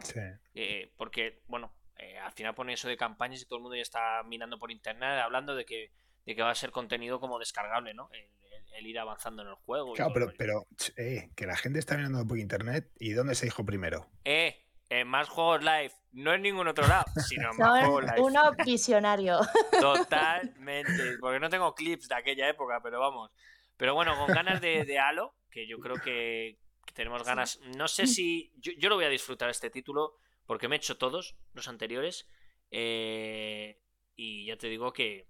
Eh, 0.55 0.93
porque, 0.97 1.43
bueno, 1.49 1.75
eh, 1.97 2.17
al 2.17 2.31
final 2.31 2.55
pone 2.55 2.75
eso 2.75 2.87
de 2.87 2.97
campañas 2.97 3.43
y 3.43 3.47
todo 3.47 3.57
el 3.57 3.65
mundo 3.65 3.75
ya 3.75 3.83
está 3.83 4.23
mirando 4.23 4.57
por 4.57 4.71
internet 4.71 5.19
hablando 5.19 5.57
de 5.57 5.65
que, 5.65 5.91
de 6.25 6.37
que 6.37 6.43
va 6.43 6.51
a 6.51 6.55
ser 6.55 6.71
contenido 6.71 7.19
como 7.19 7.41
descargable, 7.41 7.93
¿no? 7.93 8.09
El, 8.13 8.87
ir 8.87 9.01
avanzando 9.01 9.43
en 9.43 9.49
el 9.49 9.55
juego. 9.57 9.95
Claro, 9.95 10.13
pero, 10.15 10.33
pero 10.39 10.67
eh, 10.97 11.31
que 11.35 11.47
la 11.47 11.57
gente 11.57 11.81
está 11.81 11.97
mirando 11.97 12.25
por 12.25 12.39
internet 12.39 12.93
y 13.01 13.15
¿dónde 13.15 13.35
se 13.35 13.47
dijo 13.47 13.67
primero? 13.67 14.07
Eh, 14.25 14.65
en 14.91 15.09
más 15.09 15.29
juegos 15.29 15.65
live, 15.65 15.93
no 16.13 16.33
en 16.35 16.43
ningún 16.43 16.69
otro 16.69 16.87
lado, 16.87 17.07
sino 17.27 17.51
en 17.51 17.57
más 17.59 17.85
juegos 17.85 18.05
live. 18.05 18.21
Uno 18.21 18.53
visionario. 18.65 19.41
Totalmente, 19.81 21.19
porque 21.19 21.41
no 21.41 21.51
tengo 21.51 21.75
clips 21.75 22.07
de 22.07 22.15
aquella 22.15 22.49
época, 22.49 22.81
pero 22.81 23.01
vamos. 23.01 23.33
Pero 23.79 23.95
bueno, 23.95 24.15
con 24.19 24.27
ganas 24.27 24.61
de, 24.61 24.85
de 24.85 24.99
Halo, 24.99 25.35
que 25.51 25.67
yo 25.67 25.79
creo 25.79 25.97
que, 25.97 26.59
tenemos 26.93 27.23
ganas. 27.23 27.61
No 27.77 27.87
sé 27.87 28.07
si. 28.07 28.53
Yo, 28.57 28.89
lo 28.89 28.97
voy 28.97 29.05
a 29.05 29.09
disfrutar 29.09 29.49
este 29.49 29.71
título, 29.71 30.17
porque 30.47 30.69
me 30.69 30.75
he 30.75 30.79
hecho 30.79 30.99
todos 30.99 31.37
los 31.55 31.69
anteriores. 31.69 32.29
Eh, 32.71 33.81
y 34.17 34.47
ya 34.47 34.59
te 34.59 34.69
digo 34.69 34.93
que, 34.93 35.29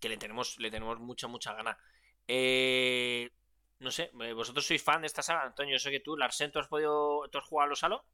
que 0.00 0.08
le 0.08 0.16
tenemos, 0.16 0.58
le 0.58 0.70
tenemos 0.70 0.98
mucha, 0.98 1.28
mucha 1.28 1.54
gana. 1.54 1.78
Eh, 2.26 3.30
no 3.78 3.92
sé, 3.92 4.10
eh, 4.20 4.32
vosotros 4.32 4.66
sois 4.66 4.82
fan 4.82 5.02
de 5.02 5.06
esta 5.06 5.22
saga, 5.22 5.44
Antonio. 5.44 5.74
Yo 5.74 5.78
sé 5.78 5.92
que 5.92 6.00
tú, 6.00 6.16
Larsen, 6.16 6.50
¿tú 6.50 6.58
has 6.58 6.66
podido. 6.66 7.28
¿Tú 7.30 7.38
has 7.38 7.44
jugado 7.44 7.66
a 7.66 7.70
los 7.70 7.84
Halo? 7.84 8.04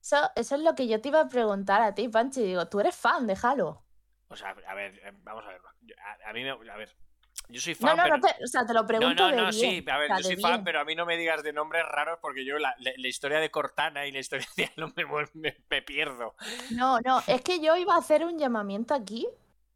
Eso, 0.00 0.30
eso 0.36 0.54
es 0.54 0.62
lo 0.62 0.74
que 0.74 0.88
yo 0.88 1.02
te 1.02 1.08
iba 1.08 1.20
a 1.20 1.28
preguntar 1.28 1.82
a 1.82 1.94
ti, 1.94 2.08
Panchi. 2.08 2.42
Digo, 2.42 2.66
¿tú 2.68 2.80
eres 2.80 2.96
fan 2.96 3.26
de 3.26 3.36
Halo? 3.42 3.84
O 4.28 4.36
sea, 4.36 4.56
a 4.66 4.74
ver, 4.74 4.98
vamos 5.22 5.44
a 5.44 5.48
ver. 5.48 5.60
A, 5.98 6.30
a 6.30 6.32
mí 6.32 6.42
me. 6.42 6.50
A 6.50 6.76
ver, 6.76 6.96
yo 7.48 7.60
soy 7.60 7.74
fan. 7.74 7.96
No, 7.96 7.96
no, 7.96 8.02
pero... 8.02 8.16
no, 8.16 8.22
te, 8.22 8.44
o 8.44 8.46
sea, 8.46 8.66
te 8.66 8.74
lo 8.74 8.86
pregunto. 8.86 9.30
No, 9.30 9.36
no, 9.36 9.44
no, 9.44 9.52
sí, 9.52 9.84
a 9.88 9.98
ver, 9.98 10.10
yo 10.18 10.22
soy 10.22 10.36
fan, 10.36 10.64
pero 10.64 10.80
a 10.80 10.84
mí 10.84 10.94
no 10.94 11.06
me 11.06 11.16
digas 11.16 11.42
de 11.42 11.52
nombres 11.52 11.84
raros 11.86 12.18
porque 12.20 12.44
yo 12.44 12.58
la, 12.58 12.74
la, 12.78 12.92
la 12.96 13.08
historia 13.08 13.38
de 13.38 13.50
Cortana 13.50 14.06
y 14.06 14.12
la 14.12 14.18
historia 14.18 14.46
de 14.56 14.70
Halo 14.76 14.92
me, 14.96 15.04
me, 15.34 15.56
me, 15.68 15.82
pierdo. 15.82 16.34
No, 16.70 17.00
no, 17.00 17.22
es 17.26 17.42
que 17.42 17.60
yo 17.60 17.76
iba 17.76 17.94
a 17.94 17.98
hacer 17.98 18.24
un 18.24 18.38
llamamiento 18.38 18.94
aquí 18.94 19.28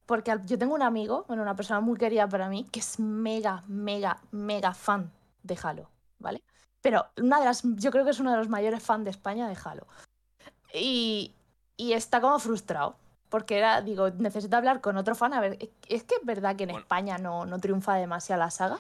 porque 0.07 0.37
yo 0.45 0.59
tengo 0.59 0.75
un 0.75 0.83
amigo, 0.83 1.25
bueno, 1.29 1.43
una 1.43 1.55
persona 1.55 1.81
muy 1.81 1.97
querida 1.97 2.29
para 2.29 2.49
mí, 2.49 2.67
que 2.73 2.81
es 2.81 2.99
mega, 2.99 3.63
mega, 3.69 4.21
mega 4.33 4.75
fan 4.75 5.13
de 5.45 5.57
Halo, 5.63 5.89
¿vale? 6.19 6.43
Pero 6.81 7.07
una 7.19 7.39
de 7.39 7.45
las, 7.45 7.63
yo 7.63 7.93
creo 7.93 8.05
que 8.05 8.11
es 8.11 8.19
uno 8.19 8.33
de 8.33 8.39
los 8.39 8.49
mayores 8.49 8.83
fans 8.83 9.05
de 9.05 9.11
España 9.11 9.47
de 9.49 9.57
Halo. 9.63 9.87
Y, 10.75 11.37
y 11.77 11.93
está 11.93 12.21
como 12.21 12.39
frustrado 12.41 12.97
porque 13.31 13.57
era, 13.57 13.81
digo, 13.81 14.11
necesito 14.11 14.57
hablar 14.57 14.81
con 14.81 14.97
otro 14.97 15.15
fan. 15.15 15.33
A 15.33 15.41
ver, 15.41 15.57
¿es 15.89 16.05
que 16.05 16.17
es 16.17 16.25
verdad 16.25 16.57
que 16.57 16.65
en 16.65 16.71
bueno. 16.71 16.83
España 16.83 17.17
no, 17.17 17.47
no, 17.47 17.59
triunfa 17.59 17.97
demasiado 17.97 18.41
la 18.41 18.51
saga? 18.51 18.79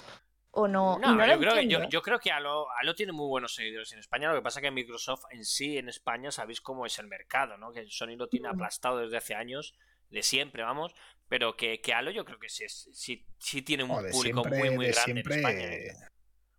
¿O 0.51 0.67
no? 0.67 0.99
No, 0.99 1.15
no 1.15 1.27
yo, 1.27 1.39
creo 1.39 1.55
que, 1.55 1.69
yo, 1.69 1.89
yo, 1.89 2.03
creo 2.03 2.19
que 2.19 2.33
Halo, 2.33 2.67
Halo 2.73 2.95
tiene 2.97 3.13
muy 3.13 3.29
buenos 3.29 3.55
seguidores 3.55 3.93
en 3.93 4.01
España. 4.01 4.29
Lo 4.29 4.35
que 4.35 4.43
pasa 4.43 4.59
es 4.59 4.65
que 4.65 4.71
Microsoft 4.73 5.25
en 5.31 5.45
sí, 5.45 5.79
en 5.79 5.89
España, 5.89 6.33
sabéis 6.33 6.61
cómo 6.61 6.85
es 6.85 6.99
el 6.99 7.07
mercado, 7.07 7.57
¿no? 7.57 7.73
Que 7.73 7.87
Sony 7.89 8.17
lo 8.17 8.29
tiene 8.29 8.49
aplastado 8.49 8.99
desde 8.99 9.17
hace 9.17 9.35
años, 9.37 9.75
de 10.09 10.23
siempre, 10.25 10.65
vamos. 10.65 10.93
Pero 11.29 11.57
que, 11.57 11.81
que 11.81 11.95
Halo 11.95 12.11
yo 12.11 12.25
creo 12.25 12.41
que 12.41 12.49
sí, 12.49 12.69
sí, 12.69 13.25
sí 13.39 13.63
tiene 13.63 13.85
un 13.85 13.91
público 14.11 14.43
siempre, 14.43 14.59
muy, 14.59 14.71
muy 14.71 14.87
grande 14.87 15.05
siempre... 15.05 15.35
en 15.35 15.41
España. 15.41 15.73
¿eh? 15.73 15.93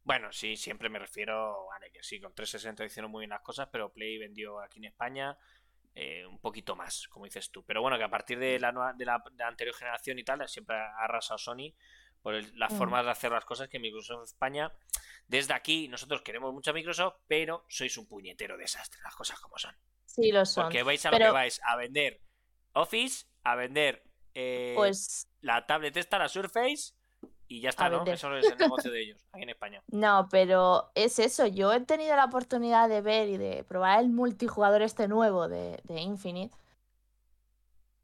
Bueno, 0.04 0.32
sí, 0.32 0.56
siempre 0.56 0.90
me 0.90 0.98
refiero, 0.98 1.68
vale, 1.68 1.92
que 1.92 2.02
sí, 2.02 2.20
con 2.22 2.34
360 2.34 2.86
hicieron 2.86 3.12
muy 3.12 3.22
bien 3.22 3.32
las 3.32 3.42
cosas, 3.42 3.68
pero 3.72 3.92
Play 3.92 4.18
vendió 4.18 4.60
aquí 4.62 4.80
en 4.80 4.86
España 4.86 5.38
eh, 5.94 6.26
un 6.26 6.40
poquito 6.40 6.76
más, 6.76 7.08
como 7.10 7.26
dices 7.26 7.52
tú. 7.52 7.64
Pero 7.66 7.82
bueno, 7.82 7.98
que 7.98 8.04
a 8.04 8.10
partir 8.10 8.40
de 8.40 8.60
la, 8.60 8.72
nueva, 8.72 8.94
de 8.94 9.06
la, 9.06 9.22
de 9.32 9.38
la 9.44 9.48
anterior 9.48 9.76
generación 9.76 10.20
y 10.20 10.24
tal, 10.24 10.48
siempre 10.48 10.76
ha 10.76 11.04
arrasado 11.04 11.38
Sony 11.38 11.74
por 12.22 12.36
el, 12.36 12.58
las 12.58 12.74
mm. 12.74 12.78
formas 12.78 13.06
de 13.06 13.12
hacer 13.12 13.32
las 13.32 13.46
cosas 13.46 13.68
que 13.68 13.80
Microsoft 13.80 14.24
España. 14.24 14.72
Desde 15.28 15.54
aquí, 15.54 15.88
nosotros 15.88 16.22
queremos 16.22 16.54
mucho 16.54 16.72
a 16.72 16.74
Microsoft, 16.74 17.16
pero 17.28 17.66
sois 17.68 17.98
un 17.98 18.08
puñetero 18.08 18.58
desastre, 18.58 19.02
las 19.04 19.16
cosas 19.16 19.40
como 19.40 19.58
son. 19.58 19.76
Sí, 20.06 20.32
lo 20.32 20.46
son. 20.46 20.66
Porque 20.66 20.84
vais 20.84 21.06
a 21.06 21.10
pero... 21.10 21.26
lo 21.26 21.32
que 21.32 21.34
vais, 21.34 21.62
a 21.64 21.76
vender 21.76 22.22
Office, 22.74 23.26
a 23.44 23.56
vender 23.56 24.04
eh, 24.34 24.74
pues... 24.76 25.28
la 25.42 25.66
tablet 25.66 25.96
esta, 25.98 26.20
la 26.20 26.30
Surface, 26.30 26.94
y 27.52 27.60
ya 27.60 27.70
está, 27.72 27.90
¿no? 27.90 28.06
Eso 28.06 28.34
es 28.38 28.50
el 28.50 28.58
negocio 28.58 28.90
de 28.90 29.02
ellos, 29.02 29.28
aquí 29.34 29.44
en 29.44 29.50
España. 29.50 29.84
No, 29.92 30.30
pero 30.32 30.90
es 30.96 31.20
eso. 31.20 31.46
Yo 31.48 31.74
he 31.74 31.82
tenido 31.82 32.16
la 32.16 32.24
oportunidad 32.24 32.88
de 32.88 33.02
ver 33.02 33.28
y 33.28 33.36
de 33.36 33.66
probar 33.66 34.00
el 34.00 34.10
multijugador 34.10 34.82
este 34.82 35.10
nuevo 35.10 35.50
de, 35.50 35.82
de 35.84 36.00
Infinite. 36.00 36.56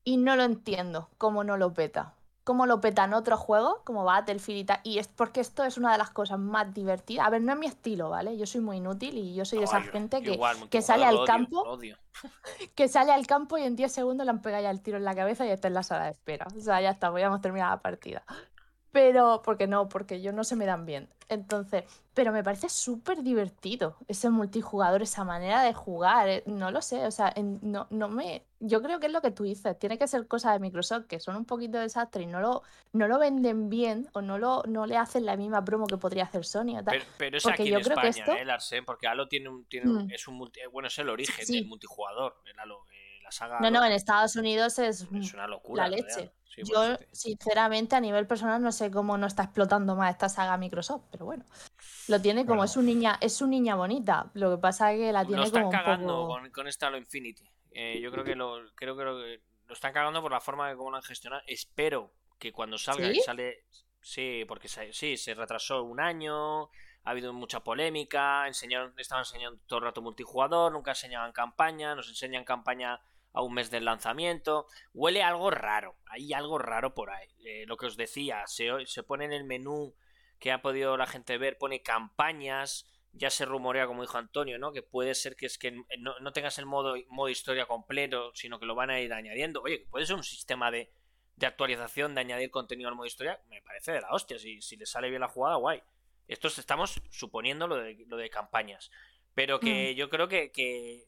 Y 0.03 0.17
no 0.17 0.35
lo 0.35 0.43
entiendo, 0.43 1.09
cómo 1.17 1.45
no 1.45 1.55
lo 1.55 1.73
peta. 1.73 2.13
Cómo 2.43 2.65
lo 2.65 2.81
petan 2.81 3.13
otros 3.13 3.39
juegos, 3.39 3.79
como 3.85 4.03
Battlefield 4.03 4.59
y 4.59 4.65
tal. 4.65 4.79
Y 4.83 4.99
es 4.99 5.07
porque 5.07 5.39
esto 5.39 5.63
es 5.63 5.77
una 5.77 5.93
de 5.93 5.97
las 5.97 6.09
cosas 6.09 6.39
más 6.39 6.73
divertidas. 6.73 7.25
A 7.25 7.29
ver, 7.29 7.41
no 7.41 7.53
es 7.53 7.59
mi 7.59 7.67
estilo, 7.67 8.09
¿vale? 8.09 8.37
Yo 8.37 8.45
soy 8.45 8.59
muy 8.59 8.77
inútil 8.77 9.17
y 9.17 9.33
yo 9.33 9.45
soy 9.45 9.59
de 9.59 9.65
esa 9.65 9.81
yo, 9.81 9.91
gente 9.91 10.21
que, 10.21 10.33
igual, 10.33 10.69
que 10.69 10.81
sale 10.81 11.05
al 11.05 11.15
odio, 11.15 11.25
campo. 11.25 11.79
Que 12.75 12.87
sale 12.87 13.13
al 13.13 13.27
campo 13.27 13.57
y 13.57 13.63
en 13.63 13.75
10 13.75 13.91
segundos 13.91 14.25
le 14.25 14.31
han 14.31 14.41
pegado 14.41 14.63
ya 14.63 14.71
el 14.71 14.81
tiro 14.81 14.97
en 14.97 15.05
la 15.05 15.15
cabeza 15.15 15.45
y 15.45 15.51
está 15.51 15.69
en 15.69 15.73
la 15.73 15.83
sala 15.83 16.05
de 16.05 16.11
espera. 16.11 16.47
O 16.55 16.59
sea, 16.59 16.81
ya 16.81 16.89
está, 16.89 17.09
podríamos 17.11 17.39
terminar 17.41 17.69
la 17.69 17.81
partida 17.81 18.25
pero 18.97 19.43
porque 19.45 19.67
no, 19.67 19.89
porque 19.89 20.23
yo 20.23 20.31
no 20.31 20.43
se 20.43 20.55
me 20.55 20.65
dan 20.65 20.87
bien. 20.87 21.07
Entonces, 21.29 21.83
pero 22.15 22.31
me 22.31 22.43
parece 22.43 22.67
súper 22.67 23.21
divertido 23.21 23.95
ese 24.07 24.31
multijugador, 24.31 25.03
esa 25.03 25.23
manera 25.23 25.61
de 25.61 25.71
jugar, 25.71 26.27
eh, 26.27 26.43
no 26.47 26.71
lo 26.71 26.81
sé, 26.81 27.05
o 27.05 27.11
sea, 27.11 27.31
en, 27.35 27.59
no, 27.61 27.85
no 27.91 28.09
me, 28.09 28.43
yo 28.59 28.81
creo 28.81 28.99
que 28.99 29.05
es 29.05 29.11
lo 29.11 29.21
que 29.21 29.29
tú 29.29 29.43
dices, 29.43 29.77
tiene 29.77 29.99
que 29.99 30.07
ser 30.07 30.25
cosa 30.25 30.51
de 30.51 30.57
Microsoft, 30.57 31.05
que 31.05 31.19
son 31.19 31.35
un 31.35 31.45
poquito 31.45 31.77
desastre 31.77 32.23
y 32.23 32.25
no 32.25 32.39
lo, 32.39 32.63
no 32.91 33.07
lo 33.07 33.19
venden 33.19 33.69
bien 33.69 34.09
o 34.13 34.21
no, 34.21 34.39
lo, 34.39 34.63
no 34.67 34.87
le 34.87 34.97
hacen 34.97 35.27
la 35.27 35.37
misma 35.37 35.63
promo 35.63 35.85
que 35.85 35.97
podría 35.97 36.23
hacer 36.23 36.43
Sony 36.43 36.79
o 36.79 36.83
tal. 36.83 36.97
Pero, 36.97 37.05
pero 37.19 37.37
es 37.37 37.43
porque 37.43 37.61
aquí 37.61 37.69
yo 37.69 37.77
en 37.77 37.83
creo 37.83 37.97
España, 37.97 38.13
que 38.13 38.19
esto... 38.19 38.31
¿eh, 38.31 38.45
Larsen? 38.45 38.83
Porque 38.83 39.05
Halo 39.05 39.27
tiene 39.27 39.49
un, 39.49 39.65
tiene 39.65 39.91
un, 39.91 40.07
mm. 40.07 40.11
es 40.11 40.27
un 40.27 40.37
multi, 40.37 40.61
bueno, 40.71 40.87
es 40.87 40.97
el 40.97 41.09
origen 41.09 41.45
sí. 41.45 41.59
del 41.59 41.67
multijugador, 41.67 42.37
el 42.45 42.59
Halo, 42.59 42.85
eh, 42.91 43.06
la 43.27 43.31
saga 43.31 43.59
No, 43.59 43.69
no, 43.69 43.83
en 43.85 43.91
Estados 43.91 44.35
Unidos 44.35 44.79
es, 44.79 45.05
es 45.13 45.33
una 45.33 45.47
locura. 45.47 45.83
la 45.83 45.97
leche. 45.97 46.31
Sí, 46.45 46.61
Yo, 46.63 46.75
bueno, 46.79 46.97
sinceramente, 47.11 47.95
a 47.95 47.99
nivel 47.99 48.25
personal, 48.25 48.61
no 48.61 48.71
sé 48.71 48.89
cómo 48.89 49.17
no 49.17 49.27
está 49.27 49.43
explotando 49.43 49.95
más 49.95 50.11
esta 50.11 50.27
saga 50.29 50.57
Microsoft, 50.57 51.03
pero 51.11 51.25
bueno. 51.25 51.45
Lo 52.07 52.19
tiene 52.21 52.41
como 52.45 52.57
Bueno. 52.57 52.63
es 52.63 52.77
un 52.77 52.85
niña, 52.85 53.17
es 53.21 53.35
su 53.35 53.45
niña 53.47 53.75
bonita. 53.75 54.31
Lo 54.33 54.49
que 54.55 54.57
pasa 54.61 54.91
es 54.93 54.99
que 54.99 55.11
la 55.11 55.23
tiene 55.25 55.41
lo 55.41 55.43
están 55.45 55.63
como 55.63 55.69
un 55.77 55.77
cagando 55.77 56.07
poco. 56.15 56.27
con, 56.39 56.49
con 56.51 56.67
esta 56.67 56.87
Halo 56.87 56.97
Infinity. 56.97 57.47
Eh, 57.71 57.99
yo 58.01 58.11
creo 58.11 58.23
que 58.23 58.35
lo 58.35 58.59
creo 58.75 58.97
que 58.97 59.03
lo, 59.03 59.19
lo 59.19 59.73
están 59.73 59.93
cagando 59.93 60.21
por 60.21 60.31
la 60.31 60.39
forma 60.41 60.67
de 60.69 60.75
cómo 60.75 60.89
lo 60.89 60.97
han 60.97 61.03
gestionado. 61.03 61.43
Espero 61.45 62.11
que 62.39 62.51
cuando 62.51 62.77
salga 62.79 63.07
¿Sí? 63.11 63.17
y 63.17 63.21
sale 63.21 63.65
sí, 64.01 64.45
porque 64.47 64.67
se- 64.67 64.93
sí, 64.93 65.17
se 65.17 65.35
retrasó 65.35 65.83
un 65.83 65.99
año, 65.99 66.63
ha 67.03 67.11
habido 67.11 67.33
mucha 67.33 67.59
polémica, 67.59 68.47
enseñaron, 68.47 68.93
estaban 68.97 69.21
enseñando 69.21 69.59
todo 69.67 69.79
el 69.79 69.85
rato 69.85 70.01
multijugador, 70.01 70.71
nunca 70.71 70.91
enseñaban 70.91 71.33
campaña, 71.33 71.93
nos 71.93 72.07
enseñan 72.09 72.45
campaña 72.45 72.99
a 73.37 73.41
un 73.43 73.53
mes 73.53 73.69
del 73.69 73.85
lanzamiento. 73.85 74.65
Huele 74.93 75.21
a 75.23 75.27
algo 75.29 75.51
raro, 75.51 75.95
hay 76.07 76.33
algo 76.33 76.57
raro 76.57 76.93
por 76.93 77.11
ahí. 77.11 77.27
Eh, 77.45 77.65
lo 77.67 77.77
que 77.77 77.85
os 77.85 77.95
decía, 77.97 78.43
se, 78.47 78.69
se 78.85 79.03
pone 79.03 79.25
en 79.25 79.33
el 79.33 79.43
menú 79.43 79.93
que 80.39 80.51
ha 80.51 80.61
podido 80.61 80.97
la 80.97 81.05
gente 81.07 81.37
ver, 81.37 81.57
pone 81.57 81.81
campañas, 81.81 82.85
ya 83.13 83.29
se 83.29 83.45
rumorea, 83.45 83.87
como 83.87 84.01
dijo 84.01 84.17
Antonio, 84.17 84.59
¿no? 84.59 84.71
Que 84.71 84.81
puede 84.83 85.15
ser 85.15 85.35
que 85.35 85.45
es 85.45 85.57
que 85.57 85.71
no, 85.99 86.19
no 86.19 86.33
tengas 86.33 86.57
el 86.59 86.65
modo, 86.65 86.95
modo 87.09 87.29
historia 87.29 87.65
completo, 87.65 88.31
sino 88.35 88.59
que 88.59 88.65
lo 88.65 88.75
van 88.75 88.89
a 88.89 88.99
ir 88.99 89.13
añadiendo. 89.13 89.61
Oye, 89.61 89.79
que 89.79 89.87
puede 89.87 90.05
ser 90.05 90.15
un 90.15 90.23
sistema 90.23 90.69
de, 90.71 90.91
de 91.35 91.45
actualización, 91.47 92.13
de 92.15 92.21
añadir 92.21 92.51
contenido 92.51 92.89
al 92.89 92.95
modo 92.95 93.05
historia, 93.07 93.39
me 93.49 93.61
parece 93.61 93.91
de 93.91 94.01
la 94.01 94.09
hostia. 94.11 94.37
Si, 94.37 94.61
si 94.61 94.75
le 94.77 94.85
sale 94.85 95.09
bien 95.09 95.21
la 95.21 95.27
jugada, 95.27 95.55
guay. 95.57 95.81
Esto 96.27 96.47
estamos 96.49 97.01
suponiendo 97.09 97.67
lo 97.67 97.77
de, 97.77 98.03
lo 98.07 98.17
de 98.17 98.29
campañas. 98.29 98.91
Pero 99.33 99.59
que 99.59 99.93
Mm. 99.93 99.97
yo 99.97 100.09
creo 100.09 100.27
que, 100.27 100.51
que, 100.51 101.05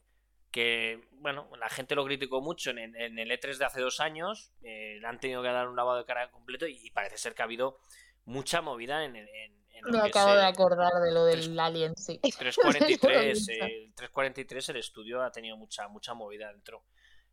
que, 0.50 1.08
bueno, 1.12 1.48
la 1.58 1.68
gente 1.68 1.94
lo 1.94 2.04
criticó 2.04 2.40
mucho 2.40 2.70
en, 2.70 2.78
en 2.78 3.18
el 3.18 3.30
E3 3.30 3.56
de 3.56 3.64
hace 3.64 3.80
dos 3.80 4.00
años. 4.00 4.52
eh, 4.62 4.98
le 5.00 5.06
han 5.06 5.20
tenido 5.20 5.42
que 5.42 5.48
dar 5.48 5.68
un 5.68 5.76
lavado 5.76 5.98
de 5.98 6.04
cara 6.04 6.30
completo 6.30 6.66
y, 6.66 6.78
y 6.84 6.90
parece 6.90 7.18
ser 7.18 7.34
que 7.34 7.42
ha 7.42 7.44
habido 7.44 7.78
mucha 8.24 8.60
movida 8.60 9.04
en, 9.04 9.16
en, 9.16 9.28
en 9.28 9.82
lo 9.82 9.92
Me 9.92 10.02
que 10.02 10.08
acabo 10.08 10.30
es 10.30 10.36
de 10.36 10.44
acordar 10.46 10.92
de 11.02 11.12
lo 11.12 11.24
del 11.24 11.58
Alien, 11.58 11.96
sí. 11.96 12.18
343, 12.38 13.00
Yo 13.00 13.08
lo 13.08 13.20
he 13.20 13.30
el 13.30 13.94
343, 13.94 14.68
el 14.70 14.76
estudio 14.76 15.22
ha 15.22 15.30
tenido 15.30 15.56
mucha, 15.56 15.88
mucha 15.88 16.14
movida 16.14 16.52
dentro. 16.52 16.84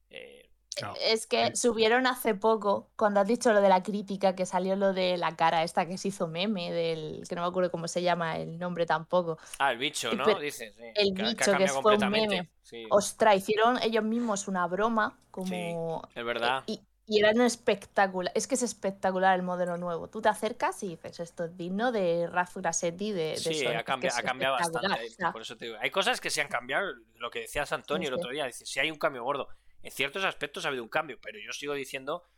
Eh, 0.09 0.49
No. 0.81 0.93
Es 1.01 1.27
que 1.27 1.55
subieron 1.55 2.07
hace 2.07 2.35
poco, 2.35 2.89
cuando 2.95 3.19
has 3.19 3.27
dicho 3.27 3.51
lo 3.53 3.61
de 3.61 3.69
la 3.69 3.83
crítica, 3.83 4.35
que 4.35 4.45
salió 4.45 4.75
lo 4.75 4.93
de 4.93 5.17
la 5.17 5.35
cara 5.35 5.63
esta 5.63 5.85
que 5.87 5.97
se 5.97 6.09
hizo 6.09 6.27
meme, 6.27 6.71
del 6.71 7.23
que 7.27 7.35
no 7.35 7.41
me 7.41 7.47
acuerdo 7.47 7.71
cómo 7.71 7.87
se 7.87 8.01
llama 8.01 8.37
el 8.37 8.59
nombre 8.59 8.85
tampoco. 8.85 9.37
ah, 9.59 9.71
el 9.71 9.77
bicho, 9.77 10.11
¿no? 10.13 10.25
Pero- 10.25 10.39
Dices, 10.39 10.73
sí, 10.75 10.83
el 10.95 11.09
que 11.09 11.13
que 11.15 11.23
bicho, 11.23 11.37
que 11.45 11.51
cambiado 11.51 11.81
fue 11.81 11.93
un 11.95 11.99
completamente. 12.01 12.35
meme. 12.35 12.49
Sí, 12.61 12.85
Ostras, 12.89 13.35
hicieron 13.37 13.81
ellos 13.81 14.03
mismos 14.03 14.47
una 14.47 14.67
broma, 14.67 15.17
como... 15.31 16.01
es 16.13 16.25
verdad. 16.25 16.63
Y, 16.67 16.81
Y 17.09 17.19
eran 17.19 17.39
espectacular. 17.39 18.33
Es 18.35 18.47
que 18.47 18.55
es 18.55 18.63
espectacular 18.63 19.33
el 19.39 19.41
modelo 19.43 19.77
nuevo. 19.77 20.09
Tú 20.09 20.21
te 20.21 20.27
acercas 20.27 20.83
y 20.83 20.89
dices, 20.89 21.21
esto 21.21 21.45
es 21.45 21.55
digno 21.55 21.93
de 21.93 22.27
Raf 22.27 22.57
Grassetti 22.57 23.13
de, 23.13 23.23
de 23.29 23.37
Sí, 23.37 23.65
ha, 23.65 23.71
es 23.71 23.77
que 23.77 23.83
cambiado, 23.85 24.13
es 24.17 24.19
ha 24.19 24.27
cambiado 24.27 24.55
bastante. 24.55 25.05
o 25.07 25.09
sea, 25.11 25.31
Por 25.31 25.41
eso 25.41 25.55
te 25.55 25.65
digo. 25.65 25.77
Hay 25.79 25.89
cosas 25.89 26.19
que 26.19 26.29
se 26.29 26.41
han 26.41 26.49
cambiado. 26.49 26.85
Lo 27.15 27.31
que 27.31 27.39
decías 27.39 27.71
Antonio 27.71 28.09
el 28.09 28.15
otro 28.15 28.29
día. 28.31 28.45
Dice, 28.45 28.65
si 28.65 28.81
hay 28.81 28.91
un 28.91 28.97
cambio 28.97 29.23
gordo. 29.23 29.47
En 29.83 29.91
ciertos 29.91 30.23
aspectos 30.23 30.65
ha 30.65 30.69
habido 30.69 30.83
un 30.83 30.89
cambio, 30.89 31.19
pero 31.21 31.39
yo 31.39 31.51
sigo 31.53 31.73
diciendo 31.73 32.29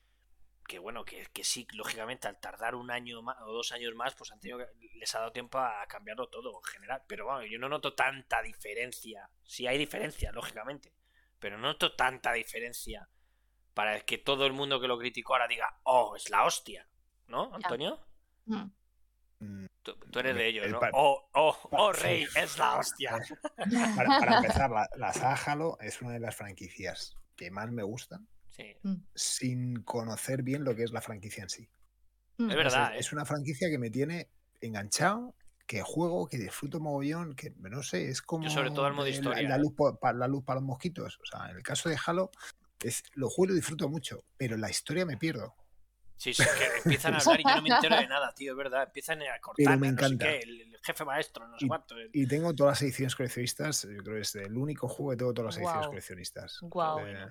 que 0.68 0.78
bueno, 0.78 1.04
que, 1.04 1.26
que 1.34 1.44
sí, 1.44 1.66
lógicamente 1.74 2.28
al 2.28 2.40
tardar 2.40 2.76
un 2.76 2.92
año 2.92 3.24
más, 3.24 3.38
o 3.42 3.52
dos 3.52 3.72
años 3.72 3.96
más, 3.96 4.14
pues 4.14 4.32
han 4.32 4.40
tenido 4.40 4.60
que- 4.60 4.68
les 5.00 5.16
ha 5.16 5.20
dado 5.20 5.32
tiempo 5.32 5.58
a 5.58 5.84
cambiarlo 5.88 6.28
todo 6.30 6.52
en 6.60 6.64
general. 6.64 7.02
Pero 7.08 7.26
bueno, 7.26 7.44
yo 7.46 7.58
no 7.58 7.70
noto 7.70 7.96
tanta 7.96 8.42
diferencia. 8.44 9.30
Sí 9.44 9.66
hay 9.66 9.80
diferencia, 9.80 10.32
lógicamente. 10.32 10.94
Pero 11.40 11.58
no 11.58 11.70
noto 11.70 11.96
tanta 11.96 12.34
diferencia 12.34 13.10
para 13.74 14.00
que 14.02 14.18
todo 14.20 14.46
el 14.46 14.54
mundo 14.54 14.80
que 14.80 14.88
lo 14.88 15.00
criticó 15.00 15.34
ahora 15.34 15.48
diga, 15.48 15.80
oh, 15.84 16.16
es 16.16 16.30
la 16.30 16.44
hostia. 16.46 16.88
¿No, 17.28 17.52
Antonio? 17.56 18.06
mm. 18.46 18.66
Mm, 19.40 19.66
Tú, 19.82 19.96
tú 20.12 20.20
eres 20.20 20.36
de 20.36 20.48
ellos, 20.48 20.66
El 20.66 20.74
¿no? 20.74 20.82
Oh, 20.94 21.30
oh, 21.34 21.58
oh, 21.72 21.94
rey, 21.94 22.28
es 22.36 22.58
la 22.58 22.76
hostia. 22.78 23.18
Para, 23.96 24.20
para 24.20 24.36
empezar, 24.36 24.70
la, 24.70 24.88
la 24.98 25.14
saga 25.14 25.36
Halo 25.36 25.78
es 25.80 26.02
una 26.02 26.12
de 26.12 26.20
las 26.20 26.36
franquicias 26.36 27.16
que 27.40 27.50
más 27.52 27.72
me 27.72 27.84
gustan 27.84 28.28
Sí. 28.50 28.76
sin 29.16 29.84
conocer 29.84 30.44
bien 30.44 30.66
lo 30.66 30.76
que 30.76 30.84
es 30.84 30.92
la 30.92 31.02
franquicia 31.02 31.44
en 31.44 31.50
sí. 31.50 31.70
Mm. 32.38 32.50
Es 32.50 32.58
verdad, 32.58 32.90
es, 32.92 32.96
¿eh? 32.96 33.00
es 33.00 33.14
una 33.14 33.24
franquicia 33.24 33.70
que 33.70 33.78
me 33.78 33.90
tiene 33.90 34.30
enganchado, 34.60 35.34
que 35.66 35.82
juego, 35.82 36.28
que 36.28 36.38
disfruto 36.38 36.82
mogollón, 36.82 37.36
que 37.36 37.54
no 37.58 37.82
sé, 37.82 38.10
es 38.10 38.22
como 38.22 38.50
sobre 38.50 38.72
todo 38.72 38.88
el 38.88 38.94
modo 38.94 39.08
historia, 39.08 39.48
La, 39.48 39.56
¿eh? 39.56 39.60
luz, 39.60 39.74
la 40.16 40.28
luz 40.28 40.44
para 40.44 40.60
los 40.60 40.68
mosquitos. 40.68 41.18
O 41.22 41.26
sea, 41.26 41.50
en 41.50 41.56
el 41.56 41.64
caso 41.64 41.88
de 41.88 41.98
Halo, 42.06 42.32
es, 42.84 43.04
lo 43.14 43.30
juego 43.30 43.46
y 43.46 43.48
lo 43.50 43.56
disfruto 43.56 43.88
mucho, 43.88 44.26
pero 44.36 44.58
la 44.58 44.70
historia 44.70 45.06
me 45.06 45.16
pierdo. 45.16 45.56
Sí, 46.20 46.34
sí, 46.34 46.44
que 46.44 46.66
empiezan 46.84 47.14
a 47.16 47.18
hablar 47.20 47.40
y 47.40 47.44
yo 47.44 47.56
no 47.56 47.62
me 47.62 47.70
entero 47.70 47.96
de 47.96 48.08
nada, 48.08 48.34
tío, 48.36 48.52
es 48.52 48.58
verdad. 48.58 48.84
Empiezan 48.84 49.22
a 49.22 49.40
cortar, 49.40 49.56
Pero 49.66 49.80
me 49.80 49.92
no 49.92 49.98
sé 49.98 50.06
encanta. 50.06 50.26
qué, 50.26 50.40
el, 50.40 50.62
el 50.62 50.78
jefe 50.84 51.06
maestro, 51.06 51.48
no 51.48 51.58
sé 51.58 51.66
cuánto. 51.68 51.96
el- 51.98 52.10
Y 52.14 52.28
tengo 52.28 52.54
todas 52.54 52.74
las 52.74 52.82
ediciones 52.82 53.16
coleccionistas, 53.16 53.84
yo 53.84 54.04
creo 54.04 54.16
que 54.16 54.22
es 54.22 54.36
el 54.36 54.58
único 54.58 54.90
juego 54.90 55.12
que 55.12 55.18
tengo 55.18 55.34
todas 55.34 55.56
las 55.56 55.64
ediciones 55.64 55.88
coleccionistas. 55.88 56.58
Guau. 56.62 57.00
Eh, 57.08 57.26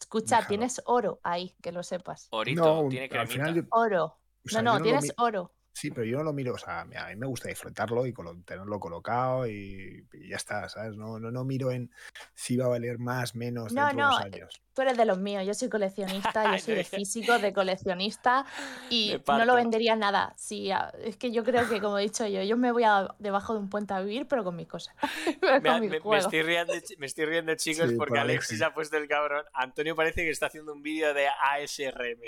Escucha, 0.00 0.36
Déjalo. 0.36 0.48
tienes 0.48 0.82
oro 0.86 1.20
ahí, 1.22 1.54
que 1.62 1.70
lo 1.72 1.82
sepas. 1.82 2.26
Orito, 2.30 2.82
no, 2.84 2.88
tiene 2.88 3.08
al 3.18 3.28
final 3.28 3.54
yo- 3.54 3.62
Oro. 3.70 4.04
o 4.44 4.48
sea, 4.48 4.62
no, 4.62 4.78
no, 4.78 4.82
tienes 4.82 5.12
oro. 5.18 5.54
Sí, 5.74 5.90
pero 5.90 6.04
yo 6.04 6.18
no 6.18 6.24
lo 6.24 6.32
miro, 6.32 6.54
o 6.54 6.58
sea, 6.58 6.80
a 6.80 6.84
mí 6.84 7.16
me 7.16 7.26
gusta 7.26 7.48
disfrutarlo 7.48 8.06
y 8.06 8.12
colo- 8.12 8.42
tenerlo 8.44 8.78
colocado 8.78 9.46
y, 9.46 10.06
y 10.12 10.28
ya 10.28 10.36
está, 10.36 10.68
¿sabes? 10.68 10.96
No, 10.96 11.18
no, 11.18 11.30
no 11.30 11.44
miro 11.44 11.70
en 11.70 11.90
si 12.34 12.56
va 12.56 12.66
a 12.66 12.68
valer 12.68 12.98
más, 12.98 13.34
menos 13.34 13.72
No, 13.72 13.86
dentro 13.86 13.96
de 13.96 14.02
no, 14.02 14.08
unos 14.08 14.20
años. 14.20 14.62
Tú 14.74 14.82
eres 14.82 14.96
de 14.96 15.04
los 15.04 15.18
míos, 15.18 15.44
yo 15.46 15.52
soy 15.54 15.68
coleccionista, 15.68 16.52
yo 16.52 16.58
soy 16.62 16.74
de 16.76 16.84
físico, 16.84 17.38
de 17.38 17.52
coleccionista 17.52 18.44
y 18.90 19.14
no 19.26 19.44
lo 19.44 19.54
vendería 19.54 19.96
nada. 19.96 20.34
Sí, 20.36 20.70
es 21.02 21.16
que 21.16 21.30
yo 21.32 21.42
creo 21.44 21.68
que, 21.68 21.80
como 21.80 21.98
he 21.98 22.02
dicho 22.02 22.26
yo, 22.26 22.42
yo 22.42 22.56
me 22.56 22.70
voy 22.70 22.84
a 22.84 23.08
debajo 23.18 23.54
de 23.54 23.60
un 23.60 23.68
puente 23.70 23.94
a 23.94 24.00
vivir, 24.00 24.26
pero 24.28 24.44
con 24.44 24.56
mis 24.56 24.68
cosas. 24.68 24.94
Pero 25.40 25.60
Me, 25.60 25.70
con 25.70 25.80
mis 25.80 25.90
me- 25.90 26.00
me 26.10 26.18
estoy 26.18 26.42
riendo, 26.42 26.72
me 26.98 27.06
estoy 27.06 27.24
riendo, 27.26 27.54
chicos, 27.56 27.90
Sí, 27.90 27.96
porque 27.96 28.10
por 28.10 28.18
Alexis 28.18 28.50
Alexis. 28.50 28.62
ha 28.62 28.74
puesto 28.74 28.96
el 28.98 29.08
cabrón. 29.08 29.44
Antonio 29.54 29.96
parece 29.96 30.22
que 30.22 30.30
está 30.30 30.46
haciendo 30.46 30.72
un 30.72 30.82
vídeo 30.82 31.12
de 31.14 31.26
ASRM. 31.28 32.20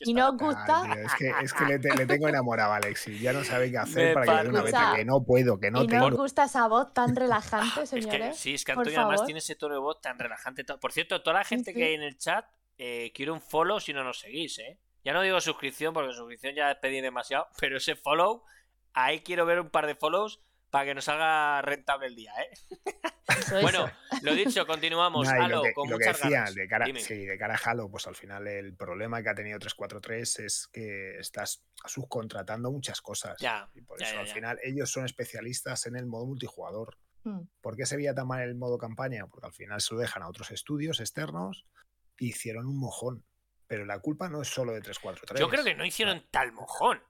Y 0.00 0.14
no 0.14 0.30
os 0.30 0.36
gusta, 0.36 0.82
Ay, 0.82 0.92
tío, 0.92 1.06
es 1.06 1.14
que, 1.14 1.32
es 1.44 1.52
que 1.52 1.64
le, 1.64 1.78
te- 1.78 1.94
le 1.96 2.06
tengo 2.06 2.28
enamorado 2.28 2.39
a 2.72 2.76
Alexis, 2.76 3.20
ya 3.20 3.32
no 3.32 3.44
sabe 3.44 3.70
qué 3.70 3.78
hacer 3.78 4.08
Me 4.08 4.14
para 4.14 4.26
que 4.26 4.32
le 4.32 4.42
dé 4.44 4.48
una 4.50 4.62
beta, 4.62 4.92
que 4.96 5.04
no 5.04 5.22
puedo, 5.24 5.58
que 5.58 5.70
no 5.70 5.82
y 5.82 5.86
no 5.86 5.88
tengo. 5.90 6.06
os 6.06 6.14
gusta 6.16 6.44
esa 6.44 6.66
voz 6.68 6.92
tan 6.94 7.14
relajante, 7.16 7.80
Es 7.82 7.90
que, 7.90 8.02
señores. 8.02 8.36
sí, 8.38 8.54
es 8.54 8.64
que 8.64 8.72
por 8.74 8.80
Antonio 8.82 9.00
además 9.00 9.24
tiene 9.24 9.38
ese 9.38 9.54
tono 9.56 9.74
de 9.74 9.80
voz 9.80 10.00
tan 10.00 10.18
relajante. 10.18 10.64
to- 10.64 10.78
Por 10.80 10.92
cierto, 10.92 11.22
toda 11.22 11.38
la 11.38 11.44
gente 11.44 11.72
Sí. 11.72 11.76
que 11.78 11.84
hay 11.84 11.94
en 11.94 12.02
el 12.02 12.16
chat, 12.18 12.44
eh, 12.78 13.12
quiero 13.14 13.34
un 13.34 13.40
follow 13.40 13.78
si 13.80 13.92
no 13.92 14.02
nos 14.04 14.20
seguís, 14.20 14.58
¿eh? 14.58 14.78
Ya 15.04 15.12
no 15.12 15.22
digo 15.22 15.40
suscripción, 15.40 15.94
porque 15.94 16.12
suscripción 16.12 16.54
ya 16.54 16.78
pedí 16.80 17.00
demasiado, 17.00 17.46
pero 17.60 17.76
ese 17.76 17.94
follow, 17.96 18.42
ahí 18.92 19.20
quiero 19.20 19.46
ver 19.46 19.60
un 19.60 19.70
par 19.70 19.86
de 19.86 19.94
follows 19.94 20.40
para 20.70 20.84
que 20.84 20.94
nos 20.94 21.08
haga 21.08 21.62
rentable 21.62 22.06
el 22.06 22.14
día, 22.16 22.32
¿eh? 22.40 22.50
Eso, 23.28 23.58
eso. 23.58 23.60
Bueno, 23.60 23.90
lo 24.22 24.34
dicho, 24.34 24.66
continuamos. 24.66 25.26
Y 25.26 25.30
Halo, 25.30 25.56
lo 25.56 25.62
que, 25.62 25.72
con 25.74 25.86
y 25.86 25.88
que 25.90 25.94
muchas 25.96 26.16
decía, 26.20 26.38
ganas. 26.38 26.54
de 26.54 26.68
cara, 26.68 26.86
Dime. 26.86 27.00
sí, 27.00 27.26
de 27.26 27.38
cara 27.38 27.54
a 27.54 27.70
Halo, 27.70 27.90
pues 27.90 28.06
al 28.06 28.16
final 28.16 28.46
el 28.46 28.74
problema 28.74 29.22
que 29.22 29.28
ha 29.30 29.34
tenido 29.34 29.58
343 29.58 30.38
es 30.40 30.68
que 30.72 31.18
estás 31.18 31.62
subcontratando 31.84 32.70
muchas 32.70 33.00
cosas. 33.00 33.36
Ya, 33.40 33.68
y 33.74 33.82
por 33.82 33.98
ya, 34.00 34.06
eso 34.06 34.14
ya, 34.14 34.20
al 34.20 34.26
ya. 34.26 34.34
final 34.34 34.58
ellos 34.62 34.90
son 34.90 35.04
especialistas 35.04 35.86
en 35.86 35.96
el 35.96 36.06
modo 36.06 36.26
multijugador. 36.26 36.96
Mm. 37.24 37.40
¿Por 37.60 37.76
qué 37.76 37.86
se 37.86 37.96
veía 37.96 38.14
tan 38.14 38.26
mal 38.26 38.40
el 38.42 38.54
modo 38.54 38.78
campaña? 38.78 39.26
Porque 39.26 39.46
al 39.46 39.52
final 39.52 39.80
se 39.80 39.94
lo 39.94 40.00
dejan 40.00 40.22
a 40.22 40.28
otros 40.28 40.50
estudios 40.50 41.00
externos 41.00 41.66
e 42.18 42.26
hicieron 42.26 42.66
un 42.66 42.78
mojón. 42.78 43.24
Pero 43.66 43.84
la 43.86 44.00
culpa 44.00 44.28
no 44.28 44.42
es 44.42 44.48
solo 44.48 44.72
de 44.72 44.80
343. 44.80 45.38
Yo 45.40 45.48
creo 45.48 45.64
que 45.64 45.74
no 45.74 45.84
hicieron 45.84 46.26
tal 46.30 46.52
mojón. 46.52 47.00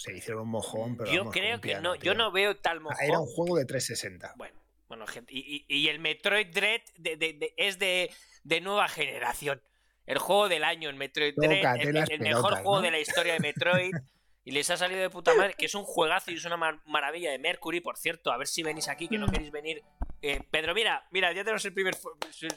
Se 0.00 0.16
hicieron 0.16 0.42
un 0.44 0.48
mojón, 0.50 0.96
pero 0.96 1.10
Yo 1.10 1.18
vamos, 1.20 1.34
creo 1.34 1.60
que 1.60 1.68
piano, 1.68 1.90
no, 1.90 1.94
yo 1.96 2.14
no 2.14 2.30
veo 2.32 2.56
tal 2.56 2.78
Ah, 2.78 2.80
mojón. 2.80 2.96
Era 3.02 3.18
un 3.20 3.26
juego 3.26 3.56
de 3.58 3.64
360. 3.66 4.34
Bueno, 4.36 4.58
bueno, 4.88 5.06
gente. 5.06 5.32
Y, 5.34 5.64
y- 5.68 5.76
y 5.76 5.88
el 5.88 5.98
Metroid 5.98 6.46
Dread 6.48 6.80
de- 6.96 7.16
de- 7.16 7.32
de- 7.34 7.54
es 7.56 7.78
de, 7.78 8.10
de 8.44 8.60
nueva 8.60 8.88
generación. 8.88 9.62
El 10.06 10.18
juego 10.18 10.48
del 10.48 10.64
año, 10.64 10.88
el 10.88 10.96
Metroid 10.96 11.34
Dread, 11.36 11.80
el, 11.80 11.96
el 11.96 12.20
mejor 12.20 12.54
juego 12.54 12.76
¿no? 12.76 12.82
de 12.82 12.90
la 12.90 12.98
historia 12.98 13.34
de 13.34 13.40
Metroid. 13.40 13.92
Y 14.42 14.52
les 14.52 14.70
ha 14.70 14.76
salido 14.78 15.02
de 15.02 15.10
puta 15.10 15.34
madre, 15.34 15.52
que 15.56 15.66
es 15.66 15.74
un 15.74 15.84
juegazo 15.84 16.30
y 16.30 16.34
es 16.36 16.44
una 16.46 16.56
mar- 16.56 16.80
maravilla 16.86 17.30
de 17.30 17.38
Mercury, 17.38 17.80
por 17.82 17.98
cierto. 17.98 18.32
A 18.32 18.38
ver 18.38 18.46
si 18.48 18.62
venís 18.62 18.88
aquí, 18.88 19.06
que 19.06 19.18
no 19.18 19.26
Mm. 19.26 19.30
queréis 19.30 19.50
venir. 19.52 19.82
Eh, 20.22 20.40
Pedro, 20.50 20.74
mira, 20.74 21.06
mira, 21.10 21.30
ya 21.32 21.42
tenemos 21.44 21.62
el 21.66 21.74
primer. 21.74 21.94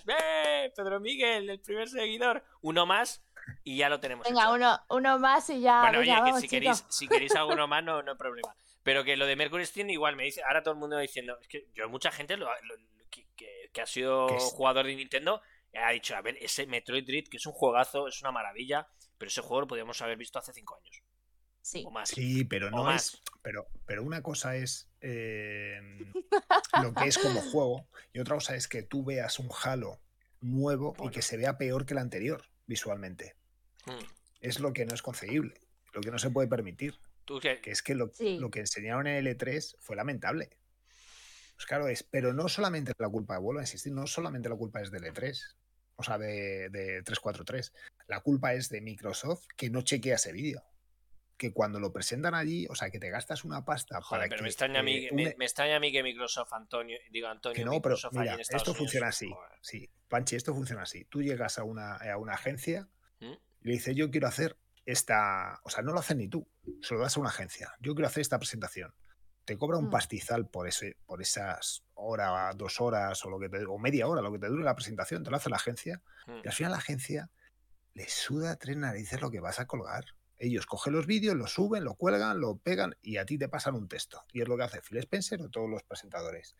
¡Eh! 0.07 0.71
Pedro 0.75 0.99
Miguel, 1.01 1.49
el 1.49 1.59
primer 1.59 1.89
seguidor. 1.89 2.43
Uno 2.61 2.85
más 2.85 3.21
y 3.63 3.77
ya 3.77 3.89
lo 3.89 3.99
tenemos. 3.99 4.25
Venga, 4.27 4.43
hecho. 4.43 4.53
uno, 4.53 4.79
uno 4.89 5.19
más 5.19 5.49
y 5.49 5.61
ya. 5.61 5.81
Bueno, 5.81 5.99
venga, 5.99 6.13
oye, 6.13 6.23
que 6.23 6.31
vamos, 6.31 6.41
si 6.41 6.47
queréis, 6.47 6.85
si 6.89 7.07
queréis 7.07 7.35
alguno 7.35 7.67
más, 7.67 7.83
no, 7.83 8.01
no 8.03 8.11
hay 8.11 8.17
problema. 8.17 8.55
Pero 8.83 9.03
que 9.03 9.15
lo 9.15 9.25
de 9.25 9.35
Mercury 9.35 9.65
Steam 9.65 9.89
igual 9.91 10.15
me 10.15 10.23
dice, 10.25 10.41
ahora 10.43 10.61
todo 10.63 10.73
el 10.73 10.79
mundo 10.79 10.97
diciendo, 10.97 11.37
es 11.41 11.47
que 11.47 11.67
yo 11.73 11.87
mucha 11.89 12.11
gente 12.11 12.35
lo, 12.37 12.45
lo- 12.45 12.75
que, 13.09 13.25
que- 13.35 13.69
que 13.71 13.81
ha 13.81 13.85
sido 13.85 14.27
jugador 14.39 14.85
de 14.85 14.95
Nintendo 14.95 15.41
ha 15.75 15.91
dicho, 15.91 16.15
a 16.15 16.21
ver, 16.21 16.37
ese 16.41 16.67
Metroid 16.67 17.05
Dread, 17.05 17.23
que 17.29 17.37
es 17.37 17.45
un 17.47 17.53
juegazo, 17.53 18.07
es 18.07 18.21
una 18.21 18.31
maravilla, 18.31 18.87
pero 19.17 19.29
ese 19.29 19.41
juego 19.41 19.61
lo 19.61 19.67
podíamos 19.67 19.99
haber 20.01 20.17
visto 20.17 20.37
hace 20.37 20.53
cinco 20.53 20.75
años 20.75 21.01
Sí. 21.61 21.83
o 21.87 21.91
más. 21.91 22.09
Sí, 22.09 22.43
pero 22.43 22.69
no 22.69 22.83
más. 22.83 23.13
es. 23.15 23.21
Pero, 23.41 23.67
pero 23.85 24.03
una 24.03 24.21
cosa 24.21 24.55
es 24.57 24.89
eh, 24.99 25.79
lo 26.81 26.93
que 26.93 27.05
es 27.07 27.17
como 27.17 27.39
juego 27.51 27.87
y 28.11 28.19
otra 28.19 28.35
cosa 28.35 28.55
es 28.55 28.67
que 28.67 28.83
tú 28.83 29.03
veas 29.03 29.39
un 29.39 29.49
Halo 29.63 29.99
nuevo 30.41 30.93
Bueno. 30.93 31.09
y 31.11 31.13
que 31.13 31.21
se 31.21 31.37
vea 31.37 31.57
peor 31.57 31.85
que 31.85 31.93
el 31.93 31.99
anterior 31.99 32.43
visualmente. 32.65 33.35
Mm. 33.85 34.03
Es 34.41 34.59
lo 34.59 34.73
que 34.73 34.85
no 34.85 34.93
es 34.93 35.01
concebible, 35.01 35.55
lo 35.93 36.01
que 36.01 36.11
no 36.11 36.19
se 36.19 36.29
puede 36.29 36.47
permitir. 36.47 36.95
¿Tú 37.25 37.39
qué? 37.39 37.61
Que 37.61 37.71
es 37.71 37.81
que 37.81 37.95
lo, 37.95 38.11
Sí. 38.13 38.37
lo 38.37 38.49
que 38.51 38.59
enseñaron 38.59 39.07
en 39.07 39.25
L3 39.25 39.77
fue 39.79 39.95
lamentable. 39.95 40.49
Pues 41.55 41.65
claro, 41.65 41.87
es, 41.87 42.03
pero 42.03 42.33
no 42.33 42.49
solamente 42.49 42.91
la 42.97 43.07
culpa, 43.09 43.37
vuelvo 43.37 43.59
a 43.59 43.63
insistir, 43.63 43.93
no 43.93 44.07
solamente 44.07 44.49
la 44.49 44.55
culpa 44.55 44.81
es 44.81 44.91
de 44.91 44.99
L3, 44.99 45.55
o 45.95 46.03
sea, 46.03 46.17
de, 46.17 46.69
de 46.69 47.03
343. 47.03 47.71
La 48.07 48.19
culpa 48.19 48.53
es 48.53 48.69
de 48.69 48.81
Microsoft 48.81 49.45
que 49.55 49.69
no 49.69 49.81
chequea 49.83 50.15
ese 50.15 50.31
vídeo. 50.31 50.63
Que 51.37 51.51
cuando 51.51 51.79
lo 51.79 51.91
presentan 51.91 52.35
allí, 52.35 52.67
o 52.69 52.75
sea, 52.75 52.89
que 52.91 52.99
te 52.99 53.09
gastas 53.09 53.43
una 53.43 53.65
pasta 53.65 54.01
Joder, 54.01 54.19
para 54.21 54.29
pero 54.29 54.37
que. 54.37 54.43
me 54.43 54.49
extraña, 54.49 54.79
a 54.79 54.83
mí, 54.83 54.95
eh, 54.97 55.09
que- 55.09 55.35
me, 55.37 55.45
extraña 55.45 55.77
a 55.77 55.79
mí 55.79 55.91
que 55.91 56.03
Microsoft, 56.03 56.53
Antonio, 56.53 56.97
digo 57.11 57.27
Antonio, 57.27 57.55
que 57.55 57.65
no, 57.65 57.71
pero 57.81 57.95
Microsoft 57.95 58.13
allí 58.13 58.21
mira, 58.21 58.33
en 58.35 58.39
Estados 58.41 58.61
esto 58.61 58.71
Unidos, 58.71 58.77
funciona 58.85 59.07
así. 59.07 59.29
joder. 59.29 59.59
Sí, 59.61 59.89
Panchi, 60.07 60.35
esto 60.35 60.53
funciona 60.53 60.83
así. 60.83 61.05
Tú 61.05 61.21
llegas 61.23 61.57
a 61.57 61.63
una, 61.63 61.95
a 61.95 62.17
una 62.17 62.33
agencia 62.33 62.87
¿Mm? 63.19 63.31
y 63.33 63.67
le 63.67 63.71
dices, 63.73 63.95
yo 63.95 64.11
quiero 64.11 64.27
hacer 64.27 64.57
esta. 64.85 65.59
O 65.63 65.69
sea, 65.69 65.81
no 65.83 65.91
lo 65.93 65.99
haces 65.99 66.15
ni 66.17 66.27
tú, 66.27 66.47
se 66.81 66.93
lo 66.93 66.99
das 67.01 67.17
a 67.17 67.19
una 67.19 67.29
agencia. 67.29 67.73
Yo 67.79 67.95
quiero 67.95 68.07
hacer 68.07 68.21
esta 68.21 68.37
presentación. 68.37 68.93
Te 69.45 69.57
cobra 69.57 69.77
un 69.77 69.87
Mm. 69.87 69.91
pastizal 69.91 70.47
por 70.47 70.67
ese, 70.67 70.97
por 71.05 71.21
esas 71.21 71.83
horas, 71.95 72.55
dos 72.57 72.79
horas 72.79 73.25
o 73.25 73.29
lo 73.29 73.39
que 73.39 73.49
te, 73.49 73.65
o 73.65 73.77
media 73.77 74.07
hora, 74.07 74.21
lo 74.21 74.31
que 74.31 74.39
te 74.39 74.47
dure 74.47 74.63
la 74.63 74.75
presentación, 74.75 75.23
te 75.23 75.31
lo 75.31 75.37
hace 75.37 75.49
la 75.49 75.55
agencia. 75.57 76.01
Mm. 76.27 76.41
Y 76.43 76.47
al 76.47 76.53
final 76.53 76.71
la 76.71 76.77
agencia 76.77 77.29
le 77.95 78.07
suda 78.07 78.55
tres 78.57 78.77
narices 78.77 79.19
lo 79.19 79.31
que 79.31 79.39
vas 79.39 79.59
a 79.59 79.65
colgar. 79.67 80.05
Ellos 80.43 80.65
cogen 80.65 80.91
los 80.91 81.07
vídeos, 81.07 81.37
lo 81.37 81.47
suben, 81.47 81.85
lo 81.85 81.95
cuelgan, 81.95 82.41
lo 82.41 82.57
pegan 82.57 82.97
y 83.01 83.15
a 83.15 83.25
ti 83.25 83.37
te 83.37 83.47
pasan 83.47 83.75
un 83.75 83.87
texto. 83.87 84.21
Y 84.33 84.41
es 84.41 84.47
lo 84.49 84.57
que 84.57 84.63
hace 84.63 84.81
Phil 84.81 84.97
Spencer 84.97 85.41
o 85.41 85.49
todos 85.49 85.69
los 85.69 85.83
presentadores. 85.83 86.57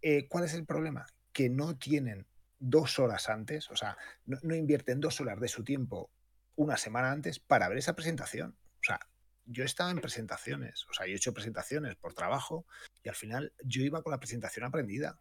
Eh, 0.00 0.28
¿Cuál 0.28 0.44
es 0.44 0.54
el 0.54 0.64
problema? 0.64 1.04
Que 1.32 1.50
no 1.50 1.76
tienen 1.76 2.28
dos 2.60 3.00
horas 3.00 3.28
antes, 3.28 3.68
o 3.72 3.76
sea, 3.76 3.98
no, 4.24 4.38
no 4.42 4.54
invierten 4.54 5.00
dos 5.00 5.20
horas 5.20 5.40
de 5.40 5.48
su 5.48 5.64
tiempo 5.64 6.10
una 6.54 6.76
semana 6.76 7.10
antes 7.10 7.40
para 7.40 7.68
ver 7.68 7.78
esa 7.78 7.96
presentación. 7.96 8.56
O 8.74 8.84
sea, 8.84 9.00
yo 9.46 9.64
estaba 9.64 9.90
en 9.90 10.00
presentaciones, 10.00 10.86
o 10.88 10.94
sea, 10.94 11.06
yo 11.06 11.14
he 11.14 11.16
hecho 11.16 11.34
presentaciones 11.34 11.96
por 11.96 12.14
trabajo 12.14 12.66
y 13.02 13.08
al 13.08 13.16
final 13.16 13.52
yo 13.64 13.82
iba 13.82 14.00
con 14.04 14.12
la 14.12 14.20
presentación 14.20 14.64
aprendida 14.64 15.20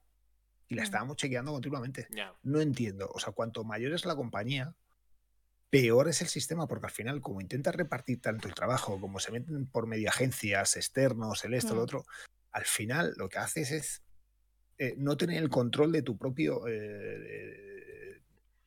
y 0.67 0.75
la 0.75 0.83
Mm. 0.83 0.85
estábamos 0.85 1.17
chequeando 1.17 1.51
continuamente 1.51 2.07
no 2.43 2.61
entiendo. 2.61 3.09
O 3.11 3.19
sea, 3.19 3.33
cuanto 3.33 3.63
mayor 3.63 3.93
es 3.93 4.05
la 4.05 4.15
compañía, 4.15 4.75
peor 5.71 6.07
es 6.07 6.21
el 6.21 6.27
sistema, 6.27 6.67
porque 6.67 6.85
al 6.85 6.91
final, 6.91 7.21
como 7.21 7.41
intentas 7.41 7.73
repartir 7.73 8.21
tanto 8.21 8.47
el 8.47 8.53
trabajo, 8.53 9.01
como 9.01 9.19
se 9.19 9.31
meten 9.31 9.65
por 9.65 9.87
medio 9.87 10.09
agencias, 10.09 10.75
externos, 10.75 11.43
el 11.43 11.55
esto, 11.55 11.73
lo 11.73 11.81
Mm. 11.81 11.83
otro, 11.83 12.05
al 12.51 12.65
final 12.65 13.13
lo 13.17 13.27
que 13.29 13.39
haces 13.39 13.71
es 13.71 14.03
eh, 14.77 14.95
no 14.97 15.17
tener 15.17 15.41
el 15.41 15.49
control 15.49 15.91
de 15.91 16.03
tu 16.03 16.17
propio. 16.17 16.67
eh, 16.67 18.21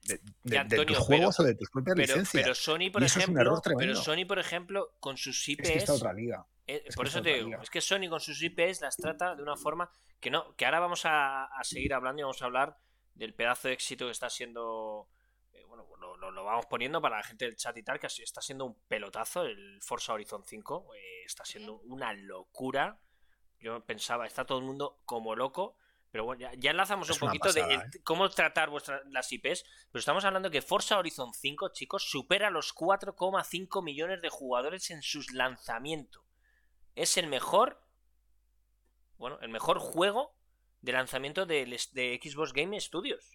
de, 0.05 0.85
tus 0.85 0.99
juegos 0.99 1.41
o 1.41 1.43
de 1.43 1.55
tus 1.55 1.71
propias 1.71 1.97
licencias. 1.97 2.43
Pero 2.43 2.55
Sony, 2.55 2.91
por 2.93 3.03
ejemplo, 3.03 3.63
pero 3.79 3.95
Sony, 3.95 4.27
por 4.27 4.39
ejemplo, 4.39 4.95
con 5.01 5.17
sus 5.17 5.49
IPs. 5.49 5.69
Es 5.71 5.89
otra 5.89 6.13
liga. 6.13 6.47
Eh, 6.67 6.85
por 6.97 7.07
eso 7.07 7.21
te 7.21 7.35
digo, 7.35 7.61
es 7.63 7.71
que 7.71 7.81
Sony 7.81 8.09
con 8.09 8.21
sus 8.21 8.43
IPs 8.43 8.81
las 8.81 8.97
trata 8.97 9.35
de 9.35 9.43
una 9.43 9.57
forma 9.57 9.91
que 10.21 10.31
no, 10.31 10.55
que 10.57 10.65
ahora 10.65 10.81
vamos 10.81 11.03
a, 11.05 11.49
seguir 11.63 11.93
hablando 11.93 12.21
y 12.21 12.23
vamos 12.23 12.41
a 12.43 12.47
hablar 12.47 12.79
del 13.15 13.35
pedazo 13.35 13.69
de 13.69 13.75
éxito 13.75 14.07
que 14.07 14.13
está 14.13 14.31
siendo. 14.31 15.09
Eh, 15.55 15.65
bueno, 15.67 15.87
lo, 15.97 16.45
vamos 16.45 16.67
poniendo 16.67 17.01
para 17.01 17.19
la 17.19 17.23
gente 17.23 17.45
del 17.45 17.57
chat 17.57 17.77
y 17.77 17.83
tal, 17.83 17.99
que 17.99 18.07
está 18.07 18.41
siendo 18.41 18.65
un 18.67 18.75
pelotazo. 18.89 19.45
El 19.45 19.81
Forza 19.83 20.13
Horizon 20.13 20.45
5 20.45 20.95
eh, 20.95 21.25
está 21.25 21.45
siendo 21.45 21.77
una 21.85 22.13
locura. 22.13 23.01
Yo 23.61 23.85
pensaba, 23.85 24.27
está 24.27 24.45
todo 24.45 24.59
el 24.59 24.65
mundo 24.65 25.01
como 25.05 25.35
loco. 25.35 25.77
Pero 26.11 26.25
bueno, 26.27 26.49
ya, 26.57 26.71
enlazamos 26.71 27.11
un 27.11 27.19
poquito 27.19 27.53
de 27.53 27.61
¿eh? 27.61 27.83
cómo 28.05 28.29
tratar 28.31 28.71
vuestras 28.71 29.03
las 29.11 29.33
IPs. 29.33 29.65
Pero 29.91 29.99
estamos 29.99 30.25
hablando 30.25 30.51
que 30.51 30.63
Forza 30.63 30.99
Horizon 30.99 31.35
5, 31.35 31.71
chicos, 31.73 32.09
supera 32.09 32.51
los 32.51 32.75
4,5 32.75 33.83
millones 33.83 34.23
de 34.23 34.29
jugadores 34.29 34.91
en 34.91 35.03
sus 35.03 35.33
lanzamientos. 35.33 36.23
Es 36.95 37.17
el 37.17 37.27
mejor. 37.27 37.83
Bueno, 39.19 39.39
el 39.41 39.49
mejor 39.49 39.79
juego 39.79 40.37
de 40.83 40.93
lanzamiento 40.93 41.47
de, 41.47 41.65
de 41.93 42.21
Xbox 42.23 42.53
Game 42.53 42.79
Studios. 42.81 43.34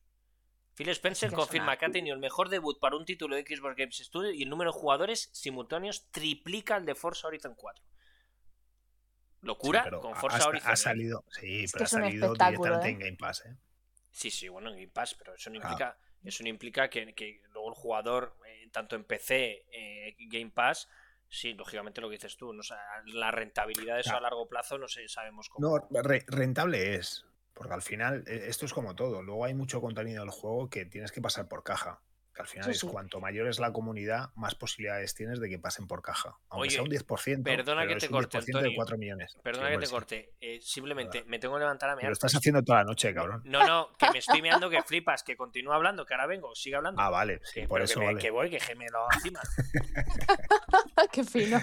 Phil 0.79 0.87
Spencer 0.91 1.33
confirma 1.33 1.75
que 1.75 1.85
ha 1.85 1.91
tenido 1.91 2.15
el 2.15 2.21
mejor 2.21 2.47
debut 2.47 2.79
para 2.79 2.95
un 2.95 3.03
título 3.03 3.35
de 3.35 3.43
Xbox 3.43 3.75
Game 3.75 3.91
Studios 3.91 4.33
y 4.33 4.43
el 4.43 4.49
número 4.49 4.71
de 4.71 4.79
jugadores 4.79 5.29
simultáneos 5.33 6.09
triplica 6.09 6.77
el 6.77 6.85
de 6.85 6.95
Forza 6.95 7.27
Horizon 7.27 7.53
4 7.53 7.83
locura 9.41 9.89
con 9.89 10.15
Forza 10.15 10.47
Horizon. 10.47 10.71
Ha 10.71 10.77
salido, 10.77 11.25
sí, 11.31 11.65
pero 11.73 11.83
ha 11.83 11.87
salido 11.87 12.33
directamente 12.33 12.87
¿eh? 12.87 12.91
en 12.91 12.99
Game 12.99 13.17
Pass, 13.17 13.45
¿eh? 13.45 13.57
Sí, 14.09 14.31
sí, 14.31 14.47
bueno, 14.47 14.69
en 14.69 14.77
Game 14.77 14.87
Pass, 14.87 15.15
pero 15.15 15.35
eso 15.35 15.49
no 15.49 15.57
implica, 15.57 15.97
eso 16.23 16.43
no 16.43 16.49
implica 16.49 16.89
que, 16.89 17.13
que, 17.13 17.41
luego 17.51 17.67
el 17.67 17.75
jugador, 17.75 18.37
eh, 18.47 18.69
tanto 18.71 18.95
en 18.95 19.03
PC, 19.03 19.65
eh, 19.73 20.15
Game 20.29 20.51
Pass, 20.51 20.87
sí, 21.27 21.55
lógicamente 21.55 21.99
lo 21.99 22.07
que 22.07 22.15
dices 22.15 22.37
tú, 22.37 22.53
no, 22.53 22.61
la 23.07 23.31
rentabilidad 23.31 23.95
de 23.95 24.01
eso 24.01 24.15
a 24.15 24.21
largo 24.21 24.47
plazo 24.47 24.77
no 24.77 24.87
sé, 24.87 25.09
sabemos 25.09 25.49
cómo. 25.49 25.77
No, 25.89 26.01
rentable 26.27 26.95
es, 26.95 27.25
porque 27.59 27.73
al 27.73 27.81
final 27.81 28.23
esto 28.25 28.65
es 28.65 28.71
como 28.73 28.95
todo, 28.95 29.21
luego 29.21 29.43
hay 29.43 29.53
mucho 29.53 29.81
contenido 29.81 30.21
del 30.21 30.31
juego 30.31 30.69
que 30.69 30.85
tienes 30.85 31.11
que 31.11 31.19
pasar 31.19 31.49
por 31.49 31.61
caja 31.61 31.99
al 32.41 32.47
final 32.47 32.69
es 32.69 32.83
cuanto 32.83 33.19
mayor 33.19 33.47
es 33.47 33.59
la 33.59 33.73
comunidad, 33.73 34.29
más 34.35 34.55
posibilidades 34.55 35.13
tienes 35.13 35.39
de 35.39 35.49
que 35.49 35.59
pasen 35.59 35.87
por 35.87 36.01
caja. 36.01 36.37
Aunque 36.49 36.69
sea 36.69 36.83
un 36.83 36.89
10%. 36.89 37.43
Perdona 37.43 37.87
que 37.87 37.95
te 37.95 38.09
corte. 38.09 38.39
de 38.39 38.73
4 38.75 38.97
millones. 38.97 39.37
Perdona 39.43 39.69
que 39.71 39.77
te 39.77 39.87
corte. 39.87 40.33
Eh, 40.39 40.59
simplemente 40.61 41.23
me 41.25 41.39
tengo 41.39 41.55
que 41.55 41.61
levantar 41.61 41.89
a 41.89 41.95
mirar. 41.95 42.09
Lo 42.09 42.13
estás 42.13 42.35
haciendo 42.35 42.63
toda 42.63 42.79
la 42.79 42.85
noche, 42.85 43.13
cabrón. 43.13 43.41
No, 43.45 43.65
no, 43.65 43.89
que 43.97 44.09
me 44.11 44.19
estoy 44.19 44.41
mirando 44.41 44.69
que 44.69 44.81
flipas, 44.83 45.23
que 45.23 45.35
continúa 45.35 45.75
hablando, 45.75 46.05
que 46.05 46.13
ahora 46.13 46.27
vengo, 46.27 46.55
sigue 46.55 46.75
hablando. 46.75 47.01
Ah, 47.01 47.09
vale. 47.09 47.41
por 47.67 47.81
eso 47.81 47.99
que, 47.99 48.15
que, 48.15 48.31
voy, 48.31 48.49
que 48.49 48.59
gemelo 48.59 49.05
encima. 49.13 49.41
Qué 51.11 51.23
fino. 51.23 51.59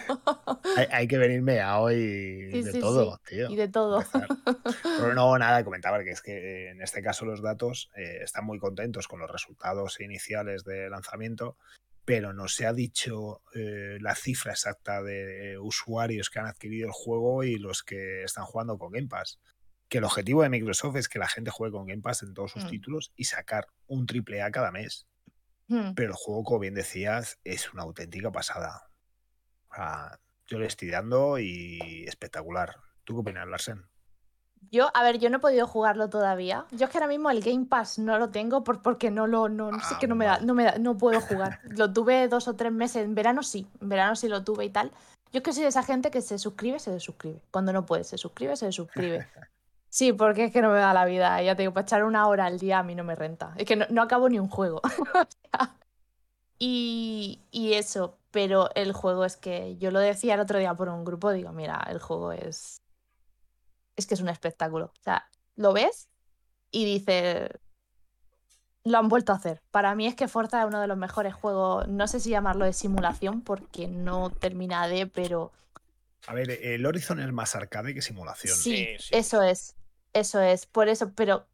hay, 0.91 1.07
que 1.07 1.19
venirme 1.19 1.61
a 1.61 1.79
hoy 1.79 2.63
de 2.63 2.81
todo, 2.81 3.21
tío. 3.27 3.51
Y 3.51 3.57
de 3.57 3.69
todo. 3.69 4.05
Pero 4.83 5.15
no, 5.15 5.39
nada, 5.39 5.65
comentaba 5.65 6.03
que 6.03 6.11
es 6.11 6.21
que 6.21 6.71
en 6.71 6.83
este 6.83 7.03
caso 7.03 7.25
los 7.25 7.43
datos 7.43 7.91
eh, 7.97 8.21
están 8.23 8.45
muy 8.45 8.59
contentos 8.59 9.09
con 9.09 9.21
los 9.21 9.31
resultados 9.31 10.01
iniciales 10.01 10.65
de 10.67 10.91
lanzamiento, 10.91 11.57
pero 12.05 12.33
no 12.33 12.49
se 12.49 12.67
ha 12.67 12.73
dicho 12.73 13.43
eh, 13.55 13.99
la 14.01 14.15
cifra 14.15 14.53
exacta 14.53 15.03
de 15.03 15.59
usuarios 15.59 16.31
que 16.31 16.39
han 16.39 16.47
adquirido 16.47 16.87
el 16.87 16.93
juego 16.93 17.43
y 17.43 17.57
los 17.57 17.83
que 17.83 18.23
están 18.23 18.45
jugando 18.45 18.79
con 18.79 18.93
Game 18.93 19.09
Pass. 19.09 19.41
Que 19.89 19.99
el 19.99 20.05
objetivo 20.05 20.43
de 20.43 20.49
Microsoft 20.49 20.97
es 20.97 21.09
que 21.09 21.19
la 21.19 21.29
gente 21.29 21.51
juegue 21.51 21.73
con 21.73 21.87
Game 21.87 22.03
Pass 22.03 22.23
en 22.23 22.35
todos 22.35 22.53
sus 22.53 22.65
mm. 22.65 22.69
títulos 22.69 23.13
y 23.17 23.25
sacar 23.25 23.67
un 23.87 24.07
triple 24.07 24.43
A 24.43 24.51
cada 24.51 24.71
mes. 24.71 25.07
Mm. 25.69 25.95
Pero 25.95 26.11
el 26.11 26.17
juego, 26.17 26.45
como 26.45 26.61
bien 26.61 26.75
decías, 26.75 27.41
es 27.43 27.73
una 27.73 27.83
auténtica 27.83 28.31
pasada. 28.31 28.89
yo 30.47 30.59
le 30.59 30.67
estoy 30.67 30.91
dando 30.91 31.39
y 31.39 32.05
espectacular. 32.07 32.77
¿Tú 33.05 33.15
qué 33.15 33.21
opinas, 33.21 33.49
Larsen? 33.49 33.85
Yo, 34.71 34.91
a 34.95 35.03
ver, 35.03 35.19
yo 35.19 35.31
no 35.31 35.37
he 35.39 35.41
podido 35.41 35.67
jugarlo 35.67 36.09
todavía. 36.09 36.67
Yo 36.71 36.87
es 36.87 36.91
que 36.91 36.99
ahora 36.99 37.09
mismo 37.09 37.31
el 37.31 37.41
Game 37.41 37.67
Pass 37.67 37.99
no 37.99 38.19
lo 38.19 38.31
tengo 38.31 38.65
por, 38.65 38.83
porque 38.83 39.11
no 39.11 39.27
lo, 39.27 39.49
no, 39.49 39.71
sé 39.81 39.95
ah, 39.95 39.99
que 40.01 40.09
no 40.09 40.15
me 40.15 40.25
da, 40.25 40.41
no 40.41 40.55
me 40.55 40.65
da, 40.65 40.79
no 40.79 40.97
puedo 40.97 41.21
jugar. 41.21 41.61
lo 41.65 41.93
tuve 41.93 42.29
dos 42.29 42.49
o 42.49 42.57
tres 42.57 42.73
meses, 42.73 43.05
en 43.05 43.15
verano 43.15 43.43
sí, 43.43 43.67
en 43.81 43.89
verano 43.89 44.17
sí 44.17 44.29
lo 44.29 44.45
tuve 44.45 44.65
y 44.65 44.71
tal. 44.71 44.91
Yo 45.33 45.39
es 45.39 45.43
que 45.43 45.53
soy 45.53 45.63
de 45.63 45.69
esa 45.69 45.83
gente 45.83 46.11
que 46.11 46.21
se 46.21 46.39
suscribe, 46.39 46.79
se 46.79 46.91
desuscribe. 46.91 47.41
Cuando 47.51 47.73
no 47.73 47.85
puede, 47.85 48.05
se 48.05 48.19
suscribe, 48.19 48.57
se 48.57 48.67
desuscribe. 48.67 49.27
Sí, 49.89 50.13
porque 50.13 50.45
es 50.45 50.53
que 50.53 50.61
no 50.61 50.73
me 50.73 50.79
da 50.79 50.93
la 50.93 51.07
vida. 51.07 51.41
Ya 51.41 51.57
te 51.57 51.63
digo, 51.63 51.73
para 51.73 51.85
echar 51.87 52.05
una 52.05 52.27
hora 52.29 52.45
al 52.45 52.59
día 52.59 52.81
a 52.81 52.83
mí 52.83 52.95
no 52.95 53.03
me 53.03 53.15
renta. 53.15 53.55
Es 53.57 53.65
que 53.65 53.77
no, 53.77 54.03
acabo 54.03 54.29
ni 54.29 54.39
un 54.39 54.49
juego. 54.49 54.83
y, 56.59 57.41
y 57.51 57.73
eso, 57.73 58.19
pero 58.31 58.69
el 58.75 58.93
juego 58.93 59.25
es 59.25 59.39
que 59.39 59.79
yo 59.79 59.91
lo 59.91 59.99
decía 59.99 60.35
el 60.35 60.41
otro 60.41 60.59
día 60.59 60.75
por 60.75 60.91
un 60.91 61.03
grupo, 61.03 61.31
digo, 61.31 61.51
mira, 61.53 61.83
el 61.89 61.99
juego 61.99 62.33
es 62.33 62.83
es 63.97 64.07
que 64.07 64.15
es 64.15 64.21
un 64.21 64.29
espectáculo. 64.29 64.87
O 64.87 65.03
sea, 65.03 65.29
lo 65.57 65.73
ves 65.73 66.09
y 66.71 66.85
dices, 66.85 67.51
lo 68.85 68.99
han 68.99 69.09
vuelto 69.09 69.33
a 69.33 69.37
hacer. 69.37 69.63
Para 69.71 69.95
mí 69.95 70.07
es 70.07 70.15
que 70.15 70.29
Forza 70.29 70.61
es 70.61 70.67
uno 70.67 70.81
de 70.81 70.87
los 70.87 70.97
mejores 70.97 71.35
juegos, 71.35 71.89
no 71.89 72.07
sé 72.07 72.21
si 72.21 72.31
llamarlo 72.31 72.65
de 72.65 72.73
simulación 72.73 73.43
porque 73.43 73.89
no 73.89 74.31
termina 74.31 74.87
de, 74.89 75.07
pero... 75.07 75.53
A 76.27 76.35
ver, 76.35 76.51
el 76.51 76.85
Horizon 76.85 77.21
es 77.21 77.33
más 77.33 77.55
arcade 77.55 77.95
que 77.95 78.03
simulación. 78.03 78.57
Sí, 78.57 78.89
eso 79.11 79.43
es, 79.43 79.77
eso 80.13 80.41
es, 80.41 80.67
por 80.67 80.89
eso, 80.89 81.13
pero 81.15 81.47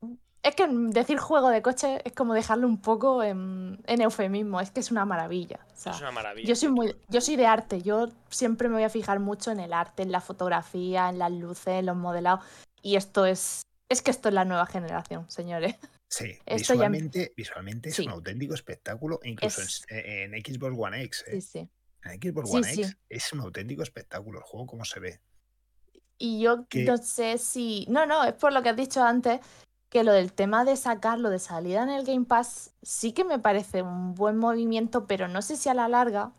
es 0.43 0.57
que 0.57 0.67
decir 0.67 1.19
juego 1.19 1.51
de 1.51 1.63
coche 1.63 2.01
es 2.05 2.13
como 2.13 2.35
dejarlo 2.35 2.67
un 2.67 2.81
poco 2.81 3.23
en, 3.23 3.79
eufemismo, 3.87 4.61
es 4.61 4.71
que 4.73 4.81
es 4.81 4.91
una 4.91 5.05
maravilla. 5.05 5.61
es 5.75 6.01
una 6.01 6.11
maravilla. 6.11 6.49
Yo 6.49 6.57
soy, 6.57 6.69
muy, 6.71 6.97
yo 7.09 7.21
soy 7.21 7.37
de 7.37 7.47
arte, 7.47 7.83
yo 7.83 8.09
siempre 8.29 8.69
me 8.69 8.75
voy 8.75 8.83
a 8.83 8.89
fijar 8.89 9.21
mucho 9.21 9.53
en 9.53 9.61
el 9.61 9.73
arte, 9.73 10.03
en 10.03 10.11
la 10.11 10.21
fotografía, 10.21 11.09
en 11.09 11.19
las 11.19 11.31
luces, 11.31 11.75
en 11.75 11.87
los 11.87 11.97
modelados. 11.97 12.45
Y 12.83 12.97
esto 12.97 13.25
es. 13.25 13.63
Es 13.89 14.03
que 14.03 14.11
esto 14.11 14.29
es 14.29 14.35
la 14.35 14.45
nueva 14.45 14.67
generación, 14.67 15.31
señores. 15.31 15.77
Sí, 16.09 16.37
visualmente, 16.47 17.33
visualmente 17.37 17.91
es 17.91 17.99
un 18.01 18.09
auténtico 18.09 18.55
espectáculo, 18.55 19.21
incluso 19.23 19.63
en, 19.89 20.33
Xbox 20.33 20.75
One 20.77 21.03
X. 21.05 21.25
¿eh? 21.29 21.41
Sí, 21.41 21.43
sí. 21.43 21.69
En 22.05 22.21
Xbox 22.21 22.51
One 22.53 22.73
X 22.73 22.97
es 23.09 23.33
un 23.33 23.41
auténtico 23.41 23.83
espectáculo 23.83 24.39
el 24.39 24.45
juego, 24.45 24.67
como 24.67 24.85
se 24.85 24.99
ve. 24.99 25.21
Y 26.19 26.41
yo 26.41 26.67
no 26.85 26.97
sé 26.97 27.39
si. 27.39 27.87
No, 27.89 28.07
no, 28.07 28.25
es 28.25 28.35
por 28.35 28.53
lo 28.53 28.63
que 28.63 28.71
has 28.71 28.77
dicho 28.77 29.03
antes, 29.03 29.41
que 29.93 30.05
lo 30.05 30.13
del 30.15 30.33
tema 30.33 30.65
de 30.65 30.75
sacarlo 30.77 31.29
de 31.29 31.39
salida 31.39 31.83
en 31.83 31.91
el 31.91 32.07
Game 32.07 32.25
Pass 32.25 32.75
sí 32.81 33.13
que 33.13 33.25
me 33.25 33.39
parece 33.39 33.83
un 33.83 34.15
buen 34.15 34.39
movimiento, 34.39 35.07
pero 35.07 35.29
no 35.29 35.43
sé 35.43 35.59
si 35.59 35.69
a 35.69 35.75
la 35.75 35.87
larga, 35.87 36.33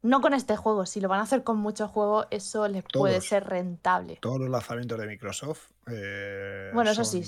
no 0.00 0.22
con 0.22 0.32
este 0.32 0.56
juego, 0.56 0.86
si 0.86 1.02
lo 1.02 1.08
van 1.10 1.20
a 1.20 1.24
hacer 1.24 1.44
con 1.44 1.58
muchos 1.58 1.90
juegos, 1.90 2.26
eso 2.30 2.66
les 2.66 2.82
puede 2.90 3.20
ser 3.20 3.44
rentable. 3.44 4.16
Todos 4.22 4.40
los 4.40 4.48
lanzamientos 4.48 4.98
de 4.98 5.06
Microsoft. 5.06 5.70
Eh, 5.86 6.70
bueno, 6.72 6.92
eso 6.92 7.04
sí. 7.04 7.24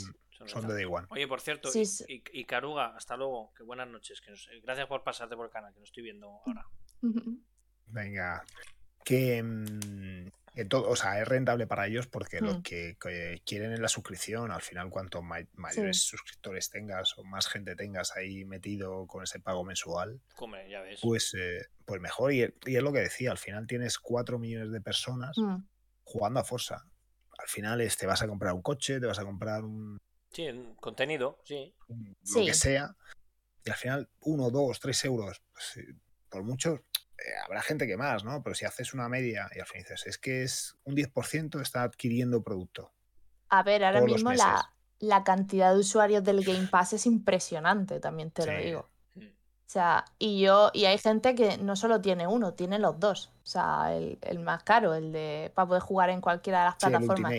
Son 0.46 0.66
de 0.66 0.72
Day 0.72 0.86
One. 0.86 1.06
Oye, 1.10 1.28
por 1.28 1.42
cierto, 1.42 1.68
y, 1.74 2.44
Caruga, 2.46 2.96
hasta 2.96 3.18
luego. 3.18 3.52
Que 3.54 3.62
buenas 3.62 3.86
noches. 3.86 4.22
Que 4.22 4.32
gracias 4.62 4.86
por 4.86 5.04
pasarte 5.04 5.36
por 5.36 5.44
el 5.44 5.52
canal, 5.52 5.74
que 5.74 5.80
lo 5.80 5.84
estoy 5.84 6.04
viendo 6.04 6.40
ahora. 6.46 6.66
Venga. 7.86 8.42
Que. 9.04 9.44
Mm, 10.64 10.68
todo, 10.68 10.88
o 10.88 10.96
sea, 10.96 11.20
es 11.20 11.28
rentable 11.28 11.66
para 11.66 11.86
ellos 11.86 12.06
porque 12.06 12.40
lo 12.40 12.54
hmm. 12.54 12.62
que, 12.62 12.96
quieren 13.44 13.72
es 13.72 13.80
la 13.80 13.88
suscripción. 13.88 14.50
Al 14.50 14.62
final, 14.62 14.90
cuanto 14.90 15.22
mayores 15.22 16.02
suscriptores 16.02 16.70
tengas 16.70 17.16
o 17.18 17.24
más 17.24 17.48
gente 17.48 17.76
tengas 17.76 18.16
ahí 18.16 18.44
metido 18.44 19.06
con 19.06 19.22
ese 19.22 19.40
pago 19.40 19.64
mensual, 19.64 20.20
Pues, 21.02 21.34
eh, 21.34 21.66
pues 21.84 22.00
mejor. 22.00 22.32
Y, 22.32 22.42
es 22.42 22.82
lo 22.82 22.92
que 22.92 23.00
decía, 23.00 23.30
al 23.30 23.38
final 23.38 23.66
tienes 23.66 23.98
4 23.98 24.38
millones 24.38 24.72
de 24.72 24.80
personas 24.80 25.36
hmm. 25.36 25.56
jugando 26.04 26.40
a 26.40 26.44
Forza. 26.44 26.84
Al 27.38 27.48
final 27.48 27.78
te 27.78 27.86
este, 27.86 28.06
vas 28.06 28.22
a 28.22 28.28
comprar 28.28 28.52
un 28.52 28.62
coche, 28.62 29.00
te 29.00 29.06
vas 29.06 29.18
a 29.18 29.24
comprar 29.24 29.64
un... 29.64 29.98
Sí, 30.30 30.46
contenido, 30.78 31.40
sí. 31.44 31.74
Lo 31.88 32.44
que 32.44 32.54
sea. 32.54 32.94
Y 33.64 33.70
al 33.70 33.76
final, 33.76 34.10
1, 34.20 34.50
2, 34.50 34.80
3 34.80 35.04
euros, 35.06 35.42
pues, 35.52 35.76
eh, 35.78 35.94
por 36.28 36.44
mucho, 36.44 36.84
eh, 37.20 37.32
habrá 37.44 37.62
gente 37.62 37.86
que 37.86 37.96
más, 37.96 38.24
¿no? 38.24 38.42
Pero 38.42 38.54
si 38.54 38.64
haces 38.64 38.94
una 38.94 39.08
media 39.08 39.48
y 39.54 39.60
al 39.60 39.66
fin 39.66 39.82
dices, 39.82 40.06
es 40.06 40.18
que 40.18 40.42
es 40.42 40.76
un 40.84 40.96
10% 40.96 41.60
está 41.60 41.82
adquiriendo 41.82 42.42
producto. 42.42 42.92
A 43.48 43.62
ver, 43.62 43.84
ahora 43.84 44.00
mismo 44.00 44.32
la, 44.32 44.72
la, 44.98 45.24
cantidad 45.24 45.72
de 45.72 45.80
usuarios 45.80 46.22
del 46.24 46.44
Game 46.44 46.68
Pass 46.68 46.92
es 46.92 47.06
impresionante, 47.06 48.00
también 48.00 48.30
te 48.30 48.46
lo 48.46 48.58
digo. 48.62 48.88
Mm. 49.14 49.24
O 49.24 49.66
sea, 49.66 50.04
y 50.18 50.40
yo, 50.40 50.70
y 50.72 50.84
hay 50.84 50.98
gente 50.98 51.34
que 51.34 51.58
no 51.58 51.76
solo 51.76 52.00
tiene 52.00 52.26
uno, 52.26 52.54
tiene 52.54 52.78
los 52.78 52.98
dos. 52.98 53.32
O 53.42 53.46
sea, 53.46 53.92
el, 53.94 54.38
más 54.38 54.62
caro, 54.62 54.94
el 54.94 55.12
de 55.12 55.52
para 55.54 55.68
poder 55.68 55.82
jugar 55.82 56.10
en 56.10 56.20
cualquiera 56.20 56.60
de 56.60 56.64
las 56.66 56.76
plataformas. 56.76 57.32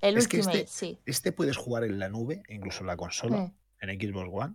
el 0.00 0.16
Ultimate. 0.16 0.60
este, 0.60 0.66
sí. 0.66 1.00
Este 1.04 1.32
puedes 1.32 1.56
jugar 1.56 1.84
en 1.84 1.98
la 1.98 2.08
nube, 2.08 2.42
incluso 2.48 2.80
en 2.80 2.86
la 2.86 2.96
consola, 2.96 3.52
en 3.80 4.00
Xbox 4.00 4.28
One 4.32 4.54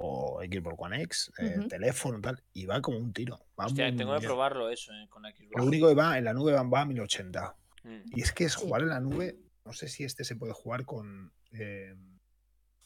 o 0.00 0.40
Xbox 0.40 0.76
One 0.78 1.02
X, 1.02 1.32
eh, 1.38 1.66
teléfono, 1.68 2.20
tal, 2.20 2.42
y 2.52 2.66
va 2.66 2.80
como 2.80 2.98
un 2.98 3.12
tiro. 3.12 3.46
Hostia, 3.56 3.94
tengo 3.94 4.14
que 4.18 4.26
probarlo 4.26 4.70
eso 4.70 4.92
eh, 4.92 5.08
con 5.08 5.24
Xbox. 5.24 5.50
Lo 5.56 5.64
único 5.64 5.88
que 5.88 5.94
va 5.94 6.16
en 6.16 6.24
la 6.24 6.32
nube 6.32 6.52
va, 6.52 6.80
a 6.80 6.84
1080. 6.84 7.56
Mm. 7.82 7.96
Y 8.14 8.22
es 8.22 8.32
que 8.32 8.44
es 8.44 8.54
jugar 8.54 8.82
en 8.82 8.90
la 8.90 9.00
nube, 9.00 9.38
no 9.64 9.72
sé 9.72 9.88
si 9.88 10.04
este 10.04 10.24
se 10.24 10.36
puede 10.36 10.52
jugar 10.52 10.84
con. 10.84 11.32
Eh, 11.52 11.94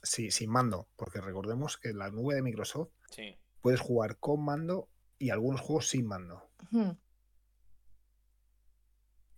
sí, 0.02 0.30
sin 0.30 0.50
mando, 0.50 0.88
porque 0.96 1.20
recordemos 1.20 1.76
que 1.76 1.90
en 1.90 1.98
la 1.98 2.10
nube 2.10 2.34
de 2.34 2.42
Microsoft 2.42 2.90
Sí. 3.10 3.36
puedes 3.60 3.80
jugar 3.80 4.16
con 4.18 4.42
mando 4.42 4.88
y 5.18 5.30
algunos 5.30 5.60
juegos 5.60 5.88
sin 5.88 6.06
mando. 6.06 6.50
Ujú. 6.72 6.96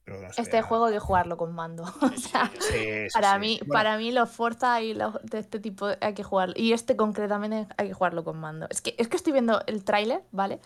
Pero 0.04 0.20
no 0.20 0.32
sé, 0.32 0.42
Este 0.42 0.60
juego 0.62 0.86
hay 0.86 0.92
que 0.94 0.98
jugarlo 0.98 1.36
con 1.36 1.54
mando. 1.54 1.84
O 2.02 2.08
sea. 2.16 2.50
Sí, 2.60 3.08
sí, 3.08 3.12
para 3.12 3.34
sí. 3.34 3.38
mí, 3.40 3.58
Bueno, 3.60 3.72
para 3.72 3.96
mí 3.98 4.12
los 4.12 4.30
Forza 4.30 4.80
y 4.82 4.94
los 4.94 5.14
de 5.22 5.38
este 5.38 5.60
tipo 5.60 5.88
hay 6.00 6.14
que 6.14 6.22
jugarlo. 6.22 6.54
Y 6.56 6.72
este 6.72 6.94
concretamente 6.96 7.66
hay 7.76 7.88
que 7.88 7.94
jugarlo 7.94 8.22
con 8.24 8.38
mando. 8.38 8.66
Es 8.70 8.80
que, 8.82 8.94
es 8.98 9.08
que 9.08 9.16
estoy 9.16 9.32
viendo 9.32 9.62
el 9.66 9.84
tráiler, 9.84 10.22
¿vale? 10.30 10.60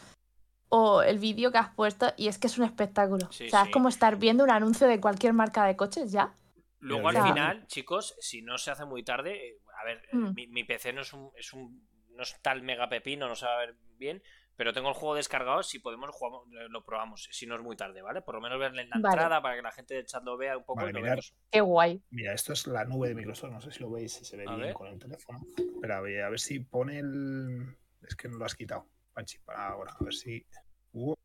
O 0.71 1.03
el 1.03 1.19
vídeo 1.19 1.51
que 1.51 1.59
has 1.59 1.73
puesto 1.75 2.13
y 2.17 2.29
es 2.29 2.39
que 2.39 2.47
es 2.49 2.59
un 2.59 2.65
espectáculo. 2.65 3.31
Sí, 3.31 3.47
o 3.47 3.51
sea, 3.51 3.63
sí. 3.63 3.69
es 3.69 3.73
como 3.73 3.89
estar 3.89 4.17
viendo 4.17 4.45
un 4.45 4.51
anuncio 4.51 4.87
de 4.87 5.01
cualquier 5.01 5.33
marca 5.33 5.65
de 5.65 5.77
coches 5.77 6.13
ya. 6.13 6.35
Luego 6.81 7.09
al 7.09 7.23
final, 7.23 7.67
chicos, 7.67 8.15
si 8.21 8.43
no 8.43 8.57
se 8.59 8.71
hace 8.71 8.85
muy 8.85 9.03
tarde, 9.03 9.49
eh, 9.49 9.59
a 9.81 9.85
ver, 9.85 9.99
eh, 10.13 10.17
Mm. 10.17 10.35
mi, 10.35 10.47
mi 10.49 10.65
PC 10.65 10.93
no 10.93 11.01
es 11.03 11.13
un, 11.13 11.31
es 11.37 11.53
un 11.53 11.89
no 12.15 12.23
es 12.23 12.37
tal 12.43 12.63
mega 12.63 12.89
pepino, 12.89 13.29
no 13.29 13.35
se 13.37 13.47
va 13.47 13.55
a 13.55 13.59
ver 13.59 13.77
bien, 13.97 14.23
pero 14.59 14.73
tengo 14.73 14.89
el 14.89 14.95
juego 14.95 15.15
descargado, 15.15 15.63
si 15.63 15.79
podemos 15.79 16.11
jugamos, 16.11 16.49
lo 16.69 16.85
probamos, 16.85 17.29
si 17.31 17.47
no 17.47 17.55
es 17.55 17.63
muy 17.63 17.77
tarde, 17.77 18.03
¿vale? 18.03 18.23
Por 18.23 18.35
lo 18.35 18.41
menos 18.41 18.59
verle 18.59 18.83
en 18.83 18.91
la 18.91 18.97
Vale. 18.99 19.09
entrada 19.15 19.41
para 19.41 19.55
que 19.55 19.63
la 19.63 19.71
gente 19.71 19.95
del 19.95 20.05
chat 20.05 20.25
lo 20.25 20.37
vea 20.37 20.59
un 20.59 20.65
poco 20.65 20.81
Vale, 20.81 20.91
y 20.91 20.93
lo 20.95 21.01
mirad. 21.01 21.13
vemos. 21.13 21.35
Qué 21.49 21.61
guay. 21.61 22.03
Mira, 22.11 22.35
esto 22.35 22.53
es 22.53 22.67
la 22.67 22.85
nube 22.85 23.07
de 23.09 23.15
Microsoft. 23.15 23.53
No 23.53 23.61
sé 23.61 23.71
si 23.71 23.79
lo 23.81 23.91
veis, 23.93 24.13
si 24.13 24.25
se 24.25 24.37
ve 24.37 24.45
A 24.49 24.51
bien 24.57 24.61
ver. 24.67 24.75
con 24.75 24.89
el 24.89 24.99
teléfono. 24.99 25.41
Pero 25.81 25.95
a 25.95 26.01
ver, 26.01 26.23
a 26.25 26.29
ver 26.31 26.41
si 26.41 26.59
pone 26.59 26.99
el. 26.99 27.77
Es 28.03 28.17
que 28.17 28.29
no 28.29 28.37
lo 28.37 28.45
has 28.47 28.57
quitado, 28.57 28.89
Panchi, 29.13 29.39
para 29.39 29.69
ahora. 29.69 29.93
A 29.93 30.03
ver 30.03 30.13
si. 30.13 30.45
Hugo, 30.93 31.17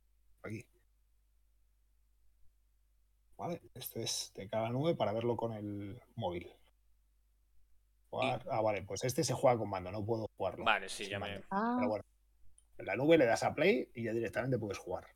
aquí. 0.44 0.64
Vale, 3.36 3.62
esto 3.74 4.00
es 4.00 4.32
de 4.36 4.48
cada 4.48 4.70
nube 4.70 4.94
para 4.96 5.12
verlo 5.12 5.36
con 5.36 5.54
el 5.54 6.00
móvil. 6.16 6.48
Jugar- 8.12 8.46
Ah, 8.52 8.62
vale, 8.62 8.84
pues 8.84 9.04
este 9.04 9.24
se 9.24 9.34
juega 9.34 9.58
con 9.58 9.70
mando, 9.72 9.92
no 9.92 10.06
puedo 10.06 10.28
jugarlo. 10.38 10.64
Vale, 10.66 10.88
sí, 10.88 11.10
ya 11.10 11.18
me... 11.20 11.32
mando. 11.32 11.48
Ah, 11.50 11.76
Pero 11.78 11.90
bueno, 11.90 12.06
en 12.84 12.88
la 12.88 12.96
nube 12.96 13.18
le 13.18 13.26
das 13.26 13.44
a 13.44 13.54
play 13.56 13.90
y 13.96 14.04
ya 14.04 14.14
directamente 14.14 14.58
puedes 14.58 14.78
jugar. 14.78 15.08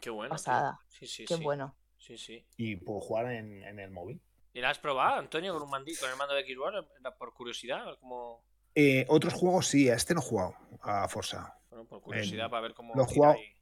Qué 0.00 0.10
bueno. 0.10 0.30
pasada. 0.30 0.80
Sí, 0.88 1.06
sí, 1.06 1.24
Qué 1.26 1.36
sí. 1.36 1.42
bueno. 1.42 1.76
Sí, 1.98 2.16
sí. 2.16 2.44
Y 2.56 2.76
puedo 2.76 3.00
jugar 3.00 3.30
en, 3.32 3.62
en 3.62 3.78
el 3.78 3.90
móvil. 3.90 4.20
¿Y 4.52 4.60
la 4.60 4.70
has 4.70 4.78
probado, 4.78 5.16
Antonio, 5.20 5.52
con 5.52 5.62
un 5.62 5.70
mandi, 5.70 5.94
con 5.96 6.10
el 6.10 6.16
mando 6.16 6.34
de 6.34 6.42
Xbox? 6.44 6.74
Por 7.18 7.32
curiosidad, 7.34 7.84
como... 8.00 8.42
Eh, 8.74 9.04
otros 9.08 9.34
juegos 9.34 9.66
sí, 9.68 9.88
a 9.90 9.94
este 9.94 10.14
no 10.14 10.20
he 10.20 10.24
jugado, 10.24 10.56
a 10.82 11.06
Forza. 11.08 11.54
Bueno, 11.68 11.84
por 11.86 12.00
curiosidad, 12.00 12.46
En- 12.46 12.50
para 12.50 12.62
ver 12.62 12.74
cómo... 12.74 12.94
lo 12.94 13.02
he 13.02 13.06
jugado- 13.06 13.34
ahí. 13.34 13.54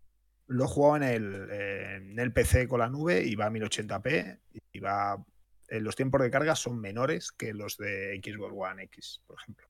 Lo 0.47 0.65
he 0.65 0.69
jugado 0.69 0.97
en 0.97 1.03
el, 1.03 1.49
eh, 1.51 1.97
en 1.97 2.19
el 2.19 2.33
PC 2.33 2.69
con 2.69 2.81
la 2.81 2.89
nube 2.89 3.23
y 3.23 3.35
va 3.35 3.47
a 3.47 3.51
1080p 3.51 4.41
y 4.73 4.81
va... 4.81 5.23
eh, 5.69 5.81
los 5.81 5.95
tiempos 5.97 6.23
de 6.23 6.31
carga 6.31 6.55
son 6.55 6.79
menores 6.81 7.33
que 7.33 7.53
los 7.53 7.77
de 7.77 8.19
Xbox 8.25 8.55
One 8.57 8.85
X, 8.85 9.21
por 9.27 9.37
ejemplo. 9.41 9.67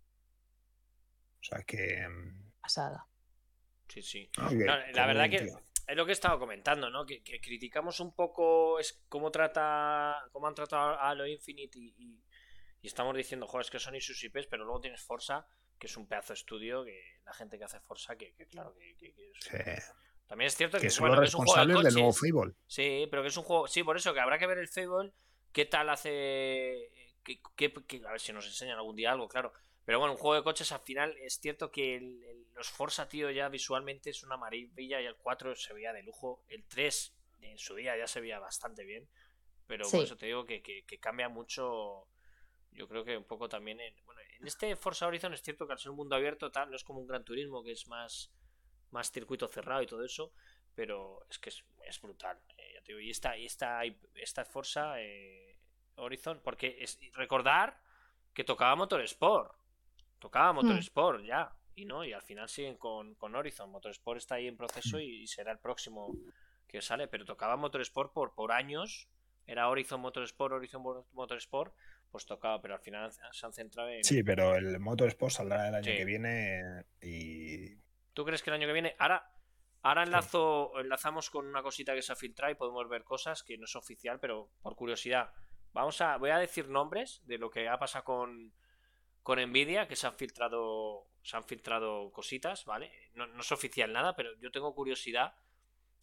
O 1.41 1.43
sea 1.45 1.63
que... 1.63 2.07
mm, 2.09 2.51
Pasada. 2.61 3.07
Sí, 3.89 4.03
sí. 4.03 4.31
que- 4.49 4.55
No, 4.57 4.77
la 4.77 4.85
que 4.93 4.93
verdad 5.07 5.31
que 5.31 5.37
es 5.37 5.97
lo 5.97 6.05
que 6.05 6.13
he 6.13 6.13
estado 6.13 6.39
comentando, 6.39 6.91
¿no? 6.91 7.07
Que, 7.07 7.23
que 7.23 7.41
criticamos 7.41 7.99
un 8.01 8.15
poco 8.15 8.79
es 8.79 9.03
cómo 9.09 9.31
trata, 9.31 10.23
cómo 10.33 10.47
han 10.47 10.55
tratado 10.55 10.91
a 10.91 11.09
Halo 11.11 11.27
Infinite 11.27 11.79
y, 11.79 11.95
y- 11.97 12.23
y 12.83 12.87
estamos 12.87 13.17
diciendo, 13.17 13.47
joder, 13.47 13.65
es 13.65 13.71
que 13.71 13.79
son 13.79 13.95
y 13.97 14.01
sus 14.01 14.23
IPs, 14.23 14.47
pero 14.47 14.65
luego 14.65 14.81
tienes 14.81 15.03
Forza, 15.03 15.47
que 15.79 15.87
es 15.87 15.97
un 15.97 16.07
pedazo 16.07 16.29
de 16.35 16.39
estudio, 16.39 16.85
que 16.85 17.01
la 17.25 17.33
gente 17.33 17.59
que 17.59 17.65
hace 17.65 17.81
Forza, 17.81 18.17
que, 18.17 18.35
que 18.35 18.47
claro, 18.47 18.75
que, 18.75 18.95
que- 18.97 19.15
que 19.15 19.31
es- 19.31 19.39
Sí, 19.41 19.57
también 20.27 20.47
es 20.49 20.57
cierto 20.57 20.77
que, 20.79 20.83
que 20.89 20.91
son 20.91 21.09
bueno, 21.09 21.17
los 21.17 21.23
que 21.25 21.29
es 21.29 21.35
un 21.35 21.45
juego 21.47 21.53
de 21.61 21.65
responsables 21.67 21.85
del 21.95 22.03
nuevo 22.03 22.15
coches. 22.15 22.33
Fable. 22.33 22.55
Sí, 22.67 23.09
pero 23.11 23.23
que 23.23 23.29
es 23.29 23.37
un 23.39 23.45
juego, 23.45 23.67
sí, 23.67 23.83
por 23.83 23.97
eso 23.97 24.13
que 24.13 24.21
habrá 24.21 24.39
que 24.39 24.47
ver 24.47 24.59
el 24.59 24.69
Fable, 24.69 25.13
qué 25.53 25.65
tal 25.65 25.89
hace, 25.89 26.91
qué- 27.25 27.41
qué- 27.57 27.73
qué- 27.87 28.03
a 28.07 28.11
ver 28.13 28.21
si 28.21 28.33
nos 28.33 28.47
enseñan 28.47 28.77
algún 28.79 28.95
día 28.97 29.13
algo, 29.13 29.27
claro. 29.29 29.53
Pero 29.85 29.99
bueno, 29.99 30.13
un 30.13 30.19
juego 30.19 30.35
de 30.35 30.43
coches 30.45 30.71
al 30.73 30.81
final 30.81 31.17
es 31.23 31.41
cierto 31.41 31.71
que 31.71 31.97
el- 31.97 32.23
el- 32.25 32.38
los 32.59 32.69
Forza, 32.69 33.09
tío, 33.09 33.31
ya 33.31 33.49
visualmente 33.49 34.11
es 34.11 34.23
una 34.25 34.37
maravilla 34.37 35.01
y 35.01 35.07
el 35.07 35.17
4 35.17 35.55
se 35.57 35.73
veía 35.73 35.93
de 35.93 36.03
lujo. 36.03 36.45
El 36.49 36.65
3 36.67 37.15
en 37.41 37.57
su 37.57 37.75
día 37.77 37.97
ya 37.97 38.07
se 38.07 38.21
veía 38.21 38.39
bastante 38.41 38.85
bien. 38.85 39.09
Pero 39.67 39.85
por 39.99 40.05
eso 40.05 40.17
te 40.17 40.27
digo 40.27 40.45
que, 40.45 40.61
que- 40.61 40.85
que 40.85 40.99
cambia 40.99 41.29
mucho. 41.29 42.09
Yo 42.73 42.87
creo 42.89 43.05
que 43.05 43.17
un 43.17 43.25
poco 43.25 43.49
también 43.49 43.81
en. 43.81 43.95
Bueno, 44.05 44.21
en 44.41 44.47
este 44.47 44.75
Forza 44.77 45.07
Horizon 45.07 45.33
es 45.35 45.43
cierto 45.43 45.67
que 45.67 45.73
al 45.73 45.79
ser 45.79 45.91
un 45.91 45.97
mundo 45.97 46.17
abierto, 46.17 46.51
tal, 46.51 46.69
no 46.71 46.77
es 46.77 46.85
como 46.85 47.01
un 47.01 47.07
Gran 47.07 47.25
Turismo, 47.25 47.63
que 47.63 47.73
es 47.73 47.87
más, 47.89 48.31
más 48.91 49.11
circuito 49.13 49.47
cerrado 49.49 49.83
y 49.83 49.87
todo 49.87 50.05
eso. 50.05 50.33
Pero 50.75 51.25
es 51.31 51.39
que 51.39 51.51
es, 51.51 51.65
es 51.85 52.01
brutal. 52.01 52.41
eh, 52.57 52.73
ya 52.75 52.81
te 52.83 52.93
digo, 52.93 53.01
y 53.01 53.11
esta, 53.11 53.37
y 53.37 53.45
esta, 53.47 53.83
esta 54.15 54.45
Forza 54.45 55.01
eh, 55.01 55.59
Horizon, 55.97 56.41
porque 56.43 56.77
es, 56.81 56.99
recordar 57.15 57.81
que 58.35 58.45
tocaba 58.45 58.75
Motorsport. 58.77 59.57
Tocaba 60.19 60.53
Motorsport 60.55 61.23
ya. 61.25 61.55
Y 61.79 61.85
no, 61.85 62.05
y 62.05 62.13
al 62.13 62.23
final 62.23 62.49
siguen 62.49 62.77
con, 62.77 63.15
con 63.15 63.35
Horizon. 63.37 63.71
Motorsport 63.71 64.19
está 64.19 64.35
ahí 64.37 64.49
en 64.49 64.57
proceso 64.57 64.99
y, 64.99 65.23
y 65.23 65.27
será 65.27 65.53
el 65.53 65.59
próximo 65.59 66.13
que 66.67 66.83
sale. 66.83 67.07
Pero 67.09 67.25
tocaba 67.25 67.57
Motorsport 67.57 68.13
por, 68.13 68.35
por 68.35 68.51
años. 68.53 69.09
Era 69.47 69.69
Horizon 69.69 70.01
Motorsport, 70.01 70.53
Horizon 70.55 70.83
Mo- 70.83 71.07
Motorsport. 71.13 71.75
Pues 72.11 72.27
tocaba, 72.27 72.61
pero 72.61 72.75
al 72.75 72.81
final 72.81 73.13
se 73.13 73.47
han 73.47 73.53
centrado 73.53 73.89
en. 73.91 74.03
Sí, 74.03 74.23
pero 74.25 74.57
el 74.57 74.81
Motorsport 74.81 75.31
saldrá 75.33 75.69
el 75.69 75.75
año 75.77 75.85
Sí. 75.85 75.97
que 75.97 76.05
viene 76.05 76.85
y 77.03 77.77
¿Tú 78.15 78.25
crees 78.25 78.43
que 78.43 78.51
el 78.51 78.55
año 78.55 78.67
que 78.67 78.73
viene? 78.73 78.97
Ahora, 78.99 79.31
ahora 79.83 80.03
enlazo, 80.03 80.73
enlazamos 80.81 81.31
con 81.31 81.47
una 81.47 81.63
cosita 81.63 81.95
que 81.95 82.03
se 82.03 82.13
ha 82.13 82.17
filtrado 82.17 82.51
y 82.51 82.57
podemos 82.57 82.89
ver 82.89 83.05
cosas 83.05 83.45
que 83.45 83.57
no 83.57 83.67
es 83.67 83.77
oficial, 83.77 84.19
pero 84.19 84.51
por 84.63 84.75
curiosidad. 84.75 85.31
Vamos 85.73 86.01
a, 86.01 86.17
voy 86.17 86.31
a 86.31 86.39
decir 86.39 86.69
nombres 86.69 87.21
de 87.27 87.39
lo 87.39 87.51
que 87.51 87.69
ha 87.69 87.79
pasado 87.79 88.05
con, 88.05 88.53
con 89.23 89.39
Nvidia, 89.39 89.87
que 89.87 89.95
se 89.95 90.07
han 90.09 90.17
filtrado, 90.17 91.07
se 91.29 91.37
han 91.37 91.45
filtrado 91.45 92.11
cositas, 92.11 92.65
¿vale? 92.65 92.91
No, 93.13 93.27
no 93.27 93.43
es 93.43 93.53
oficial 93.53 93.93
nada, 93.93 94.17
pero 94.17 94.35
yo 94.41 94.51
tengo 94.51 94.75
curiosidad 94.75 95.35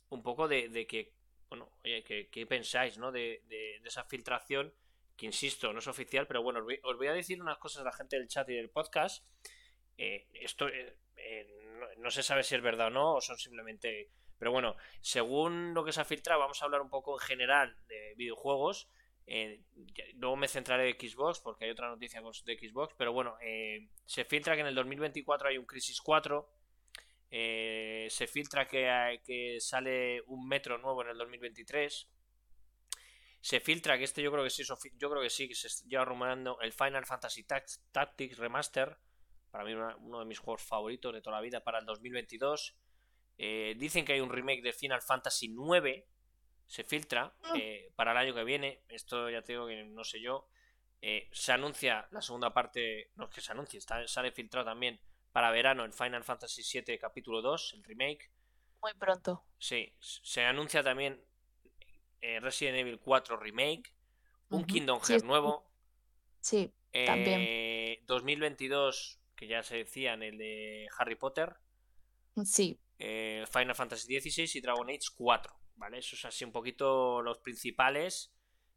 un 0.10 0.22
poco 0.22 0.48
de, 0.48 0.70
de 0.70 0.86
que, 0.86 1.16
bueno, 1.50 1.68
oye, 1.84 2.04
que, 2.04 2.46
pensáis, 2.46 3.00
¿no? 3.00 3.12
De, 3.12 3.42
de- 3.48 3.80
de 3.82 3.88
esa 3.88 4.04
filtración, 4.04 4.72
que 5.18 5.26
insisto, 5.26 5.74
no 5.74 5.80
es 5.80 5.88
oficial, 5.88 6.28
pero 6.28 6.44
bueno, 6.44 6.60
os 6.60 6.66
voy, 6.66 6.80
os 6.84 6.96
voy 6.98 7.08
a 7.08 7.14
decir 7.14 7.42
unas 7.42 7.58
cosas 7.58 7.82
a 7.82 7.86
la 7.86 7.92
gente 7.92 8.18
del 8.20 8.28
chat 8.28 8.48
y 8.50 8.54
del 8.54 8.70
podcast. 8.70 9.26
Eh, 9.98 10.28
esto 10.34 10.68
eh, 10.68 10.96
eh, 11.16 11.48
no, 11.80 11.88
no 12.04 12.12
se 12.12 12.22
sabe 12.22 12.44
si 12.44 12.54
es 12.54 12.62
verdad 12.62 12.88
o 12.88 12.92
no, 12.92 13.16
o 13.16 13.22
son 13.22 13.40
simplemente. 13.40 14.12
Pero 14.38 14.52
bueno, 14.52 14.76
según 15.02 15.74
lo 15.74 15.84
que 15.84 15.92
se 15.92 16.02
ha 16.02 16.06
filtrado, 16.06 16.42
vamos 16.42 16.62
a 16.62 16.66
hablar 16.66 16.82
un 16.82 16.90
poco 16.92 17.20
en 17.20 17.26
general 17.26 17.76
de 17.88 18.14
videojuegos. 18.16 18.90
Eh, 19.28 19.62
luego 20.16 20.36
me 20.36 20.48
centraré 20.48 20.90
en 20.90 21.10
Xbox 21.10 21.40
porque 21.40 21.66
hay 21.66 21.72
otra 21.72 21.90
noticia 21.90 22.22
de 22.22 22.58
Xbox. 22.58 22.94
Pero 22.98 23.14
bueno, 23.14 23.36
eh, 23.42 23.90
se 24.06 24.26
filtra 24.26 24.56
que 24.56 24.62
en 24.62 24.68
el 24.68 24.76
2024 24.76 25.50
hay 25.50 25.58
un 25.58 25.66
Crisis 25.66 26.00
4. 26.02 26.50
eh, 27.32 28.08
se 28.10 28.28
filtra 28.28 28.68
que, 28.68 29.22
que 29.26 29.58
sale 29.60 30.22
un 30.28 30.48
metro 30.48 30.78
nuevo 30.78 31.02
en 31.04 31.10
el 31.10 31.18
2023. 31.18 32.08
Se 33.42 33.60
filtra 33.60 33.98
que 33.98 34.04
este 34.06 34.22
yo 34.24 34.32
creo 34.32 34.44
que 34.44 34.50
sí, 34.50 34.64
yo 34.98 35.10
creo 35.10 35.22
que 35.22 35.30
sí, 35.30 35.48
que 35.48 35.56
se 35.56 35.70
lleva 35.88 36.06
rumorando 36.06 36.60
el 36.62 36.74
Final 36.74 37.06
Fantasy 37.06 37.44
Tac- 37.44 37.80
Tactics 37.92 38.38
Remaster. 38.38 38.98
Para 39.52 39.64
mí 39.64 39.74
uno 39.74 40.20
de 40.20 40.26
mis 40.26 40.40
juegos 40.40 40.64
favoritos 40.64 41.14
de 41.14 41.22
toda 41.22 41.38
la 41.38 41.42
vida 41.42 41.64
para 41.64 41.80
el 41.80 41.86
2022. 41.86 42.76
Eh, 43.38 43.76
dicen 43.78 44.04
que 44.06 44.14
hay 44.14 44.20
un 44.22 44.32
remake 44.32 44.62
de 44.64 44.74
Final 44.74 45.02
Fantasy 45.02 45.50
9. 45.50 46.08
Se 46.68 46.84
filtra 46.84 47.36
eh, 47.56 47.92
para 47.96 48.12
el 48.12 48.18
año 48.18 48.34
que 48.34 48.44
viene. 48.44 48.84
Esto 48.90 49.30
ya 49.30 49.42
te 49.42 49.54
digo 49.54 49.68
que 49.68 49.84
no 49.84 50.04
sé 50.04 50.20
yo. 50.22 50.50
Eh, 51.02 51.30
se 51.32 51.52
anuncia 51.52 52.08
la 52.12 52.22
segunda 52.22 52.54
parte. 52.54 53.12
No 53.16 53.26
es 53.26 53.30
que 53.30 53.42
se 53.42 53.52
anuncie, 53.52 53.78
está, 53.78 54.08
sale 54.08 54.32
filtrado 54.32 54.66
también 54.66 55.00
para 55.32 55.52
verano 55.52 55.84
el 55.84 55.94
Final 55.94 56.24
Fantasy 56.24 56.64
7 56.64 56.98
capítulo 56.98 57.42
2, 57.42 57.74
el 57.76 57.84
remake. 57.84 58.32
Muy 58.82 58.94
pronto. 58.94 59.44
Sí, 59.58 59.94
se 60.00 60.46
anuncia 60.46 60.82
también 60.84 61.24
eh, 62.22 62.40
Resident 62.40 62.78
Evil 62.78 63.00
4 63.00 63.38
remake. 63.38 63.94
Un. 64.50 64.66
Kingdom 64.66 65.00
Hearts 65.00 65.22
sí. 65.22 65.28
nuevo. 65.28 65.70
Sí, 66.40 66.72
También. 66.92 67.42
Eh, 67.42 68.04
2022, 68.06 69.20
que 69.36 69.48
ya 69.48 69.64
se 69.64 69.78
decían, 69.78 70.22
el 70.24 70.38
de 70.38 70.88
Harry 70.98 71.16
Potter. 71.16 71.56
sí. 72.44 72.80
Final 72.98 73.76
Fantasy 73.76 74.20
XVI 74.20 74.58
y 74.58 74.62
Dragon 74.62 74.90
Age 74.90 75.10
4. 75.18 75.65
¿Vale? 75.76 76.00
Esos 76.00 76.20
son 76.20 76.30
así 76.30 76.44
un 76.46 76.52
poquito 76.52 77.22
los 77.22 77.40
principales 77.40 78.32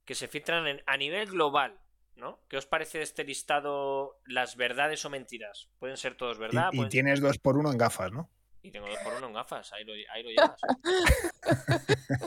que 0.05 0.15
se 0.15 0.29
filtran 0.29 0.67
en- 0.67 0.83
a 0.87 0.97
nivel 0.97 1.27
global. 1.31 1.81
¿No? 2.17 2.41
¿Qué 2.49 2.57
os 2.57 2.67
parece 2.67 2.99
de 2.99 3.05
este 3.05 3.23
listado 3.23 4.19
las 4.27 4.57
verdades 4.57 5.05
o 5.05 5.11
mentiras? 5.11 5.69
Pueden 5.79 5.97
ser 5.97 6.17
todos 6.17 6.37
verdad. 6.37 6.71
y, 6.73 6.89
tienes 6.89 7.21
dos 7.21 7.39
por 7.39 7.57
uno 7.57 7.71
en 7.71 7.79
gafas, 7.79 8.11
¿no? 8.11 8.29
y 8.61 8.73
tengo 8.73 8.89
dos 8.89 8.99
por 9.05 9.15
uno 9.15 9.29
en 9.29 9.33
gafas, 9.35 9.73
ahí 9.73 9.85
lo, 9.85 9.93
ahí 10.13 10.23
lo 10.25 10.31
llevas. 10.31 10.61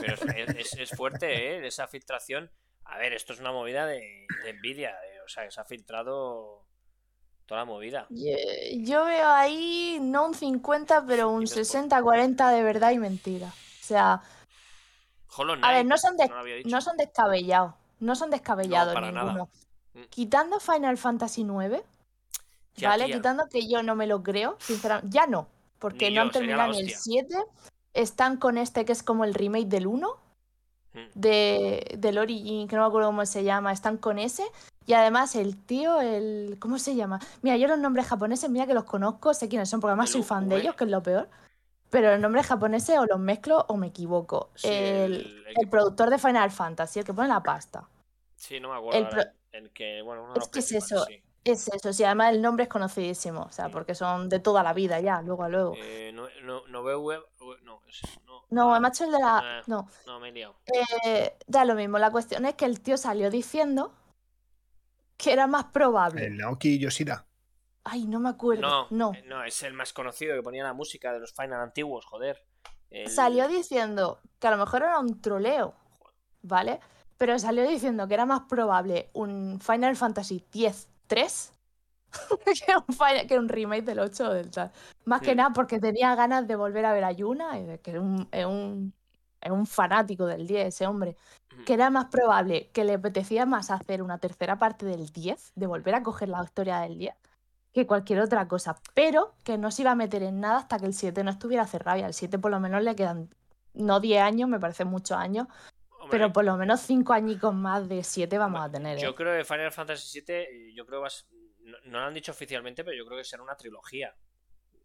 Pero 0.00 0.14
es, 0.14 0.22
es- 0.74 0.78
es 0.78 0.90
fuerte, 0.96 1.56
¿eh? 1.56 1.66
Esa 1.66 1.86
filtración. 1.88 2.50
A 2.84 2.96
ver, 2.98 3.12
esto 3.12 3.32
es 3.34 3.40
una 3.40 3.52
movida 3.52 3.86
de, 3.86 4.26
de 4.42 4.50
envidia. 4.50 4.90
eh, 4.90 5.20
O 5.24 5.28
sea, 5.28 5.44
que 5.44 5.50
se 5.50 5.60
ha 5.60 5.64
filtrado 5.66 6.66
toda 7.46 7.60
la 7.60 7.64
movida. 7.66 8.06
Yo, 8.10 8.34
yo 8.78 9.04
veo 9.04 9.28
ahí 9.28 9.98
no 10.00 10.26
un 10.26 10.34
50, 10.34 11.04
pero 11.06 11.28
un 11.28 11.44
Tienes 11.44 11.70
por- 11.70 11.82
60-40 11.82 12.50
de 12.50 12.62
verdad 12.62 12.92
y 12.92 12.98
mentira. 12.98 13.48
O 13.48 13.84
sea, 13.84 14.22
Hollow 15.36 15.56
a 15.62 15.72
ver, 15.72 15.86
no 15.86 15.96
son, 15.98 16.16
dicho. 16.16 16.32
no 16.68 16.80
son 16.80 16.96
descabellados. 16.96 17.74
No 18.00 18.14
son 18.16 18.30
descabellados 18.30 18.94
ninguno. 19.00 19.48
Mm. 19.94 20.00
Quitando 20.10 20.58
Final 20.60 20.96
Fantasy 20.98 21.42
IX, 21.42 21.82
Ya, 22.76 22.88
¿vale? 22.90 23.06
tía. 23.06 23.16
Quitando 23.16 23.48
que 23.48 23.68
yo 23.68 23.82
no 23.82 23.94
me 23.94 24.06
lo 24.06 24.22
creo, 24.22 24.56
sinceramente. 24.60 25.14
Ya 25.14 25.26
no, 25.26 25.46
porque 25.78 26.08
Ni 26.10 26.16
no 26.16 26.22
han 26.22 26.30
terminado 26.30 26.72
ni 26.72 26.80
el 26.80 26.86
hostia. 26.86 27.24
7. 27.28 27.36
Están 27.94 28.36
con 28.38 28.56
este 28.58 28.84
que 28.84 28.92
es 28.92 29.02
como 29.02 29.24
el 29.24 29.34
remake 29.34 29.66
del 29.66 29.86
1, 29.86 30.16
Mm. 30.94 30.98
de, 31.14 31.94
del 31.98 32.18
Origin, 32.18 32.68
que 32.68 32.76
no 32.76 32.82
me 32.82 32.88
acuerdo 32.88 33.08
cómo 33.08 33.24
se 33.24 33.44
llama. 33.44 33.72
Están 33.72 33.96
con 33.96 34.18
ese. 34.18 34.44
Y 34.84 34.92
además 34.92 35.34
el 35.36 35.56
tío, 35.56 36.00
el... 36.02 36.56
¿Cómo 36.58 36.78
se 36.78 36.94
llama? 36.94 37.18
Mira, 37.40 37.56
yo 37.56 37.66
los 37.66 37.78
nombres 37.78 38.06
japoneses, 38.08 38.50
mira 38.50 38.66
que 38.66 38.74
los 38.74 38.84
conozco, 38.84 39.32
sé 39.32 39.48
quiénes 39.48 39.70
son, 39.70 39.80
porque 39.80 39.92
además 39.92 40.08
El 40.10 40.12
soy 40.14 40.22
fan 40.22 40.48
de 40.50 40.56
ellos, 40.58 40.74
que 40.74 40.84
es 40.84 40.90
lo 40.90 41.02
peor. 41.02 41.30
Pero 41.92 42.10
los 42.12 42.20
nombres 42.20 42.46
japoneses 42.46 42.98
o 42.98 43.04
los 43.04 43.18
mezclo 43.20 43.66
o 43.68 43.76
me 43.76 43.88
equivoco. 43.88 44.48
Sí, 44.54 44.66
el, 44.70 45.44
productor 45.70 46.08
de 46.08 46.16
Final 46.16 46.50
Fantasy, 46.50 47.00
el 47.00 47.04
que 47.04 47.12
pone 47.12 47.28
la 47.28 47.42
pasta. 47.42 47.86
Sí, 48.34 48.58
no 48.60 48.70
me 48.70 48.76
acuerdo. 48.76 49.20
El 49.52 49.70
que, 49.72 50.00
bueno, 50.00 50.22
uno 50.24 50.32
de 50.32 50.38
Es 50.38 50.46
los 50.46 50.48
que 50.48 50.60
es 50.60 50.72
eso. 50.72 51.04
sí. 51.04 51.22
Es 51.44 51.68
eso, 51.68 51.92
sí, 51.92 52.02
además 52.04 52.32
el 52.32 52.40
nombre 52.40 52.62
es 52.62 52.68
conocidísimo, 52.70 53.42
o 53.42 53.50
sea, 53.50 53.66
Mm. 53.68 53.72
porque 53.72 53.94
son 53.96 54.28
de 54.30 54.38
toda 54.38 54.62
la 54.62 54.72
vida 54.72 55.00
ya, 55.00 55.20
luego 55.22 55.42
a 55.42 55.48
luego. 55.48 55.74
Eh, 55.76 56.12
no, 56.14 56.28
no, 56.44 56.66
no 56.68 56.82
veo 56.84 57.00
web. 57.00 57.20
No, 57.64 57.80
es- 57.88 58.00
no, 58.24 58.44
No, 58.48 58.72
ah, 58.72 58.76
el 58.76 58.80
macho 58.82 59.04
el 59.04 59.10
de 59.10 59.18
la... 59.18 59.38
ah. 59.38 59.62
No, 59.66 59.88
no, 60.06 60.20
me 60.20 60.28
he 60.28 60.32
liado. 60.32 60.54
eh, 61.04 61.36
da 61.48 61.64
lo 61.66 61.74
mismo, 61.74 61.98
la 61.98 62.10
cuestión 62.12 62.46
es 62.46 62.54
que 62.54 62.64
el 62.64 62.80
tío 62.80 62.96
salió 62.96 63.28
diciendo 63.28 63.92
que 65.18 65.32
era 65.32 65.46
más 65.48 65.64
probable. 65.64 66.24
El 66.26 66.38
Naoki 66.38 66.78
Yoshida. 66.78 67.26
Ay, 67.84 68.06
no 68.06 68.20
me 68.20 68.28
acuerdo. 68.28 68.62
No, 68.62 68.86
No, 68.90 69.12
eh, 69.14 69.24
no, 69.26 69.42
es 69.44 69.62
el 69.62 69.72
más 69.74 69.92
conocido 69.92 70.34
que 70.36 70.42
ponía 70.42 70.62
la 70.62 70.72
música 70.72 71.12
de 71.12 71.20
los 71.20 71.32
Final 71.32 71.60
antiguos, 71.60 72.04
joder. 72.06 72.42
El- 72.90 73.08
salió 73.10 73.48
diciendo 73.48 74.20
que 74.38 74.46
a 74.46 74.50
lo 74.50 74.58
mejor 74.58 74.82
era 74.82 74.98
un 74.98 75.20
troleo, 75.20 75.74
¿vale? 76.42 76.80
Pero 77.18 77.38
salió 77.38 77.66
diciendo 77.66 78.06
que 78.06 78.14
era 78.14 78.26
más 78.26 78.42
probable 78.48 79.08
un 79.14 79.60
Final 79.60 79.96
Fantasy 79.96 80.44
X-3 80.52 81.52
que, 82.66 82.76
un 82.76 82.94
Final- 82.94 83.26
que 83.26 83.38
un 83.38 83.48
remake 83.48 83.84
del 83.84 84.00
8 84.00 84.28
o 84.28 84.34
del 84.34 84.50
tal. 84.50 84.70
Más 85.06 85.20
que 85.22 85.34
Mm. 85.34 85.36
nada 85.38 85.50
porque 85.54 85.80
tenía 85.80 86.14
ganas 86.14 86.46
de 86.46 86.56
volver 86.56 86.84
a 86.84 86.92
ver 86.92 87.04
a 87.04 87.12
Yuna, 87.12 87.58
y 87.58 87.64
de 87.64 87.80
que 87.80 87.92
es 87.92 87.98
un, 87.98 88.28
es 88.30 88.44
un, 88.46 88.92
es 89.40 89.50
un 89.50 89.66
fanático 89.66 90.26
del 90.26 90.46
10 90.46 90.68
ese 90.68 90.86
hombre. 90.86 91.16
Ujú. 91.54 91.64
Que 91.64 91.74
era 91.74 91.90
más 91.90 92.06
probable 92.06 92.68
que 92.72 92.84
le 92.84 92.94
apetecía 92.94 93.46
más 93.46 93.70
hacer 93.70 94.02
una 94.02 94.18
tercera 94.18 94.58
parte 94.58 94.86
del 94.86 95.08
10, 95.10 95.52
de 95.54 95.66
volver 95.66 95.94
a 95.94 96.02
coger 96.02 96.28
la 96.28 96.42
historia 96.44 96.78
del 96.80 96.98
10, 96.98 97.14
que 97.72 97.86
cualquier 97.86 98.20
otra 98.20 98.48
cosa. 98.48 98.76
Pero 98.94 99.34
que 99.44 99.58
no 99.58 99.70
se 99.70 99.82
iba 99.82 99.92
a 99.92 99.94
meter 99.94 100.22
en 100.22 100.40
nada 100.40 100.58
hasta 100.58 100.78
que 100.78 100.86
el 100.86 100.94
7 100.94 101.24
no 101.24 101.30
estuviera 101.30 101.66
cerrado. 101.66 101.98
Y 101.98 102.02
al 102.02 102.14
7 102.14 102.38
por 102.38 102.50
lo 102.50 102.60
menos 102.60 102.82
le 102.82 102.94
quedan, 102.94 103.34
no 103.74 104.00
10 104.00 104.22
años, 104.22 104.48
me 104.48 104.60
parecen 104.60 104.88
muchos 104.88 105.16
años, 105.16 105.48
Hombre, 105.90 106.10
pero 106.10 106.32
por 106.32 106.44
lo 106.44 106.56
menos 106.56 106.80
5 106.80 107.12
añicos 107.12 107.54
más 107.54 107.88
de 107.88 108.02
7 108.04 108.38
vamos 108.38 108.64
a 108.64 108.70
tener. 108.70 108.98
Yo 108.98 109.10
¿eh? 109.10 109.14
creo 109.14 109.36
que 109.36 109.44
Final 109.44 109.72
Fantasy 109.72 110.20
VII, 110.20 110.34
eh, 110.34 110.72
yo 110.74 110.84
creo 110.86 111.02
que 111.02 111.08
no, 111.64 111.76
no 111.84 112.00
lo 112.00 112.06
han 112.06 112.14
dicho 112.14 112.32
oficialmente, 112.32 112.84
pero 112.84 112.96
yo 112.96 113.06
creo 113.06 113.18
que 113.18 113.24
será 113.24 113.42
una 113.42 113.56
trilogía. 113.56 114.14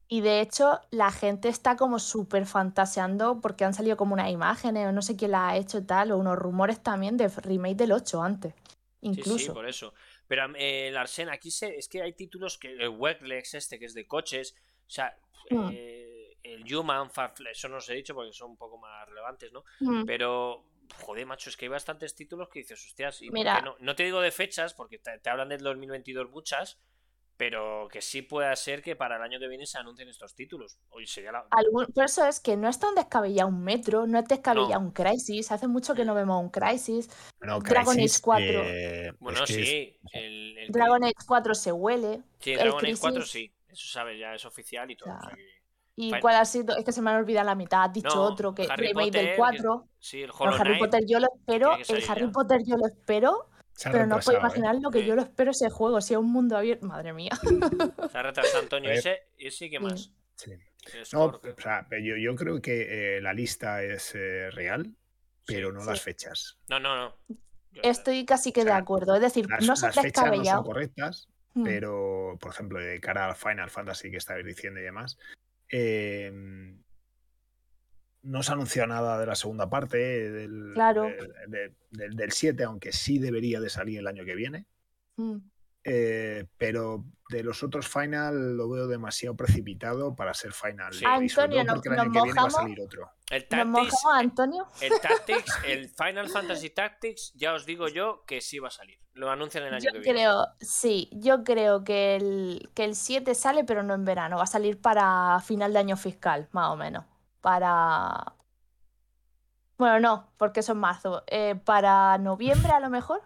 Y 0.09 0.21
de 0.21 0.39
hecho, 0.39 0.79
la 0.89 1.11
gente 1.11 1.49
está 1.49 1.75
como 1.75 1.99
súper 1.99 2.45
fantaseando 2.45 3.41
porque 3.41 3.65
han 3.65 3.73
salido 3.73 3.97
como 3.97 4.13
unas 4.13 4.31
imágenes 4.31 4.88
o 4.88 4.93
no 4.93 5.01
sé 5.01 5.17
quién 5.17 5.31
las 5.31 5.51
ha 5.51 5.57
hecho 5.57 5.85
tal, 5.85 6.11
o 6.11 6.17
unos 6.17 6.38
rumores 6.38 6.81
también 6.81 7.17
de 7.17 7.27
remake 7.27 7.75
del 7.75 7.91
8 7.91 8.23
antes. 8.23 8.53
Sí, 8.53 8.63
Incluso. 9.01 9.38
sí, 9.38 9.49
por 9.51 9.67
eso. 9.67 9.93
Pero 10.28 10.53
eh, 10.55 10.89
el 10.89 10.97
Arsen, 10.97 11.30
aquí 11.30 11.51
se, 11.51 11.75
es 11.78 11.88
que 11.88 12.01
hay 12.01 12.13
títulos 12.13 12.57
que. 12.57 12.71
El 12.73 12.89
Weglex 12.89 13.53
este, 13.55 13.80
que 13.80 13.86
es 13.86 13.93
de 13.93 14.05
coches. 14.07 14.55
O 14.86 14.89
sea, 14.89 15.17
Mm. 15.49 15.69
eh, 15.71 16.38
el 16.43 16.75
Human, 16.75 17.09
Farfle- 17.09 17.51
eso 17.51 17.69
no 17.69 17.78
os 17.78 17.88
he 17.89 17.93
dicho 17.93 18.13
porque 18.13 18.34
son 18.34 18.51
un 18.51 18.57
poco 18.57 18.78
más 18.78 19.07
relevantes, 19.07 19.51
¿no? 19.53 19.63
Mm. 19.80 20.05
Pero, 20.05 20.65
joder, 20.97 21.25
macho, 21.25 21.49
es 21.49 21.55
que 21.55 21.65
hay 21.65 21.69
bastantes 21.69 22.15
títulos 22.15 22.49
que 22.49 22.59
dices, 22.59 22.84
hostias, 22.84 23.21
¿y 23.21 23.30
Mira. 23.32 23.61
no? 23.61 23.75
No 23.80 23.95
te 23.95 24.03
digo 24.03 24.19
de 24.19 24.32
fechas, 24.32 24.73
porque 24.73 24.97
te, 24.99 25.17
te 25.19 25.30
hablan 25.30 25.47
del 25.49 25.61
2022 25.61 26.30
muchas, 26.30 26.78
pero 27.38 27.88
que 27.91 28.01
sí 28.01 28.23
pueda 28.23 28.55
ser 28.55 28.81
que 28.81 28.95
para 28.95 29.15
el 29.17 29.21
año 29.21 29.39
que 29.39 29.47
viene 29.47 29.65
se 29.67 29.77
anuncien 29.77 30.09
estos 30.09 30.33
títulos. 30.35 30.79
Hoy 30.89 31.05
sería 31.05 31.31
la... 31.31 31.45
Algún- 31.51 31.85
por 31.93 32.05
eso 32.05 32.25
es 32.25 32.39
que 32.39 32.57
no 32.57 32.67
es 32.67 32.79
tan 32.79 32.95
descabellado 32.95 33.47
un 33.49 33.63
Metro, 33.63 34.07
no 34.07 34.17
es 34.19 34.25
descabellado 34.25 34.81
No. 34.81 34.88
un 34.88 34.91
Crisis. 34.91 35.51
Hace 35.51 35.67
mucho 35.67 35.93
que 35.93 36.03
no 36.03 36.15
vemos 36.15 36.41
un 36.41 36.49
Crisis. 36.49 37.09
Bueno, 37.39 37.59
Dragon 37.59 37.91
Age 37.93 37.99
Crysis, 38.01 38.21
4. 38.21 38.45
eh, 38.65 39.13
Bueno, 39.19 39.43
es 39.43 39.47
que 39.55 39.61
es- 39.61 39.69
sí. 39.69 39.99
El, 40.13 40.57
el- 40.57 40.71
Dragon 40.71 41.03
Age 41.03 41.13
4 41.27 41.53
se 41.55 41.71
huele. 41.71 42.23
sí, 42.39 42.51
el 42.53 42.57
Dragon 42.59 42.83
Age 42.85 42.97
4 42.99 43.21
Crisis- 43.21 43.31
sí. 43.31 43.53
Eso 43.69 43.88
sabes, 43.88 44.19
ya 44.19 44.33
es 44.33 44.43
oficial 44.43 44.89
y 44.89 44.95
todo. 44.95 45.13
O 45.13 45.19
sea, 45.21 45.29
que- 45.35 45.57
¿Y 45.99 46.11
cuál 46.19 46.35
ha 46.35 46.45
sido? 46.45 46.75
Es 46.77 46.83
que 46.85 46.91
se 46.91 47.01
me 47.01 47.09
han 47.09 47.17
olvidado 47.17 47.45
la 47.47 47.55
mitad. 47.55 47.83
Has 47.85 47.93
dicho 47.93 48.15
No, 48.15 48.21
otro 48.23 48.53
que 48.53 48.67
Harry 48.69 48.88
remake 48.89 49.07
Potter, 49.07 49.21
del 49.21 49.31
que- 49.31 49.38
4. 49.38 49.88
Sí, 49.99 50.21
el 50.21 50.29
Hollow 50.31 50.53
el 50.53 50.61
Harry 50.61 50.69
Knight. 50.77 50.79
Potter 50.85 51.01
yo 51.07 51.19
lo 51.19 51.27
espero. 51.35 51.71
que 51.75 51.93
El 51.93 52.09
Harry 52.09 52.25
ya. 52.25 52.31
Potter 52.31 52.59
yo 52.65 52.75
lo 52.77 52.85
espero. 52.88 53.49
Se 53.78 53.91
Pero 53.91 54.07
no 54.07 54.15
retrasado, 54.15 54.38
¿eh? 54.38 54.39
imaginar 54.39 54.75
lo 54.82 54.89
que 54.89 55.05
yo 55.05 55.15
lo 55.15 55.21
espero 55.21 55.51
ese 55.51 55.69
juego. 55.69 56.01
Si 56.01 56.13
es 56.15 56.19
un 56.19 56.32
mundo 56.32 56.57
abierto. 56.57 56.86
Madre 56.88 57.13
mía. 57.13 57.30
Se 58.11 58.17
ha 58.17 58.23
retrasado 58.23 58.59
Antonio. 58.63 58.89
Ese, 58.91 59.19
ese 59.38 59.69
¿qué 59.69 59.80
más? 59.80 60.11
Sí. 60.36 60.51
No, 61.13 61.25
o 61.25 61.41
sea, 61.61 61.86
yo, 62.03 62.15
yo 62.17 62.36
creo 62.36 62.59
que 62.61 63.17
eh, 63.17 63.21
la 63.21 63.34
lista 63.34 63.84
es 63.84 64.15
eh, 64.15 64.49
real, 64.51 64.95
pero 65.45 65.69
Sí. 65.69 65.73
no 65.75 65.82
Sí. 65.82 65.89
las 65.89 66.01
fechas. 66.01 66.57
No, 66.69 66.80
no, 66.80 66.95
no. 66.95 67.17
Yo- 67.71 67.82
Estoy 67.84 68.25
casi 68.25 68.51
que 68.51 68.61
O 68.61 68.65
de 68.65 68.71
acuerdo. 68.71 69.13
Es 69.15 69.21
decir, 69.21 69.47
Las, 69.47 69.63
no 69.65 69.75
son 69.75 69.89
las 69.89 69.95
fechas 70.01 70.25
no 70.25 70.43
son 70.43 70.63
correctas, 70.63 71.28
Mm. 71.53 71.63
pero, 71.63 72.38
por 72.41 72.51
ejemplo, 72.53 72.80
de 72.80 72.99
cara 72.99 73.28
al 73.28 73.36
Final 73.36 73.69
Fantasy 73.69 74.09
que 74.09 74.17
estabais 74.17 74.45
diciendo 74.45 74.80
y 74.80 74.84
demás, 74.84 75.17
eh, 75.69 76.32
no 78.28 78.43
se 78.43 78.51
ha 78.51 78.55
anunciado 78.55 78.88
nada 78.88 79.17
de 79.19 79.25
la 79.25 79.36
segunda 79.36 79.69
parte 79.69 79.97
del, 79.97 80.71
Claro. 80.73 81.03
del, 81.03 81.34
de- 81.47 81.73
del- 81.91 82.15
del 82.15 82.32
7, 82.32 82.63
aunque 82.63 82.91
sí 82.91 83.19
debería 83.19 83.59
de 83.59 83.69
salir 83.69 83.99
el 83.99 84.07
año 84.07 84.25
que 84.25 84.36
viene. 84.36 84.65
Mm. 85.15 85.38
Eh, 85.89 86.45
pero 86.57 87.05
de 87.30 87.43
los 87.43 87.63
otros 87.63 87.88
Final 87.88 88.57
lo 88.57 88.69
veo 88.69 88.88
demasiado 88.88 89.36
precipitado 89.38 90.15
para 90.15 90.34
ser 90.34 90.51
Final. 90.51 90.93
Sí. 90.93 91.05
Antonio, 91.05 91.63
nos- 91.63 91.75
porque 91.75 91.89
el 91.89 91.95
nos 91.95 92.03
año 92.05 92.11
que 92.13 92.21
viene 92.23 92.34
va 92.34 92.41
a 92.41 92.45
mojamos. 92.49 92.53
salir 92.53 92.82
otro. 92.82 93.09
El 93.30 93.39
¿Nos 93.41 93.49
Tactics, 93.49 93.67
mojamos, 94.03 94.19
Antonio? 94.19 94.67
el 94.82 94.91
Tactics, 95.01 95.51
el 95.67 95.89
Final 95.89 96.30
Fantasy 96.30 96.69
Tactics, 96.71 97.34
ya 97.36 97.53
os 97.53 97.65
digo 97.65 97.88
yo 97.88 98.23
que 98.28 98.41
sí 98.41 98.59
va 98.59 98.67
a 98.67 98.71
salir. 98.71 98.99
Lo 99.13 99.30
anuncian 99.32 99.63
el 99.63 99.73
año 99.73 99.84
Yo 99.86 99.91
que 99.93 99.99
viene. 99.99 100.19
creo, 100.19 100.45
sí, 100.59 101.09
yo 101.13 101.43
creo 101.45 101.84
que 101.86 102.17
el, 102.17 102.69
que 102.75 102.84
el 102.84 102.93
7 102.95 103.34
sale, 103.34 103.63
pero 103.63 103.82
no 103.82 103.93
en 103.93 104.03
verano. 104.05 104.38
Va 104.38 104.43
a 104.43 104.47
salir 104.47 104.80
para 104.82 105.39
final 105.39 105.71
de 105.73 105.80
año 105.80 105.95
fiscal, 105.97 106.49
más 106.51 106.69
o 106.69 106.75
menos. 106.75 107.05
Para. 107.41 108.33
Bueno, 109.77 109.99
no, 109.99 110.31
porque 110.38 110.61
eso 110.61 110.71
es 110.73 110.77
marzo. 110.77 111.23
Eh, 111.27 111.55
para 111.55 112.17
noviembre, 112.17 112.71
a 112.71 112.79
lo 112.79 112.89
mejor. 112.89 113.21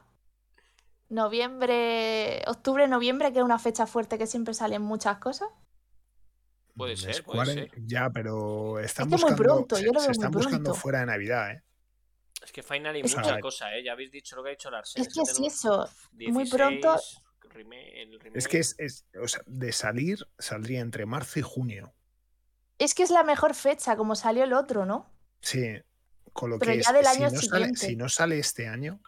Noviembre, 1.09 2.41
octubre, 2.47 2.87
noviembre, 2.87 3.33
que 3.33 3.39
es 3.39 3.43
una 3.45 3.59
fecha 3.59 3.85
fuerte 3.85 4.17
que 4.17 4.27
siempre 4.27 4.53
salen 4.53 4.81
muchas 4.81 5.17
cosas. 5.17 5.49
Puede 6.75 6.95
ser, 6.95 7.15
Square, 7.15 7.37
puede 7.53 7.69
ser. 7.69 7.85
Ya, 7.85 8.09
pero 8.09 8.79
están 8.79 9.05
que 9.05 9.09
muy 9.15 9.21
buscando, 9.21 9.43
pronto, 9.43 9.75
se, 9.75 9.83
yo 9.85 9.91
lo 9.91 9.99
se 9.99 10.07
veo 10.07 10.07
muy 10.07 10.17
están 10.17 10.31
buscando 10.31 10.63
pronto. 10.63 10.79
fuera 10.79 10.99
de 11.01 11.05
Navidad, 11.07 11.51
¿eh? 11.51 11.63
Es 12.41 12.51
que 12.53 12.63
Final 12.63 12.95
hay 12.95 13.01
Es 13.01 13.15
muchas 13.15 13.35
que- 13.35 13.41
cosas, 13.41 13.69
¿eh? 13.73 13.83
Ya 13.83 13.91
habéis 13.91 14.11
dicho 14.11 14.35
lo 14.37 14.43
que 14.43 14.49
ha 14.49 14.51
dicho 14.51 14.71
Larsen. 14.71 15.01
Es 15.01 15.13
que 15.13 15.25
sí, 15.25 15.45
eso. 15.45 15.87
muy 16.13 16.45
16, 16.45 16.49
pronto- 16.55 16.99
Es 18.33 18.47
que 18.47 18.59
es, 18.59 18.75
es- 18.79 19.05
o 19.21 19.27
sea, 19.27 19.41
de 19.45 19.71
salir, 19.73 20.25
saldría 20.39 20.79
entre 20.79 21.05
marzo 21.05 21.39
y 21.39 21.41
junio. 21.41 21.93
Es 22.83 22.95
que 22.95 23.03
es 23.03 23.11
la 23.11 23.23
mejor 23.23 23.53
fecha, 23.53 23.95
como 23.95 24.15
salió 24.15 24.43
el 24.43 24.53
otro, 24.53 24.85
¿no? 24.85 25.11
Sí, 25.41 25.79
con 26.33 26.49
lo 26.49 26.57
Pero 26.59 26.71
que 26.71 26.81
ya 26.81 26.89
es- 26.89 26.93
del 26.95 27.05
si, 27.05 27.21
no 27.21 27.29
sale, 27.29 27.39
siguiente. 27.65 27.77
si 27.85 27.95
no 27.95 28.09
sale 28.09 28.39
este 28.39 28.67
año, 28.67 28.99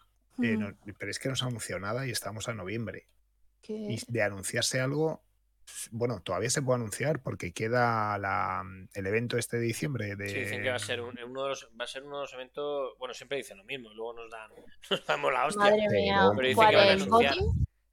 eh, 0.44 0.58
Mm, 0.58 0.60
no- 0.60 0.76
pero 1.00 1.10
es 1.10 1.18
que 1.20 1.28
no 1.30 1.36
se 1.36 1.44
ha 1.46 1.48
anunciado 1.48 1.80
nada 1.80 2.06
y 2.06 2.12
estamos 2.12 2.48
a 2.48 2.54
noviembre. 2.54 3.08
Y 3.68 4.00
de 4.12 4.22
anunciarse 4.22 4.80
algo, 4.82 5.24
bueno, 5.92 6.20
todavía 6.22 6.50
se 6.50 6.62
puede 6.62 6.76
anunciar 6.82 7.22
porque 7.22 7.54
queda 7.54 8.18
la, 8.20 8.64
el 8.94 9.08
evento 9.08 9.38
este 9.38 9.58
de 9.58 9.64
diciembre 9.64 10.16
de... 10.18 10.28
Sí, 10.28 10.40
dicen 10.42 10.62
que 10.62 10.70
va 10.70 10.76
a 10.76 10.80
ser 10.80 11.02
un- 11.02 11.18
uno 11.18 11.44
de 11.44 11.50
los, 11.50 11.70
va 11.80 11.86
a 11.86 11.88
ser 11.88 12.04
uno 12.04 12.18
de 12.18 12.24
los 12.24 12.34
eventos. 12.34 12.94
Bueno, 13.00 13.14
siempre 13.14 13.38
dicen 13.38 13.58
lo 13.58 13.64
mismo, 13.64 13.90
luego 13.94 14.14
nos 14.14 14.30
dan, 14.30 14.52
nos 14.92 15.06
damos 15.06 15.34
la 15.34 15.46
hostia. 15.48 15.64
Madre 15.64 15.88
mía, 15.90 16.30
Pero 16.36 16.48
dicen 16.48 16.56
¿cuál 16.56 16.70
que 16.70 16.76
van 16.76 16.88
a 16.90 16.92
anunciar. 16.92 17.36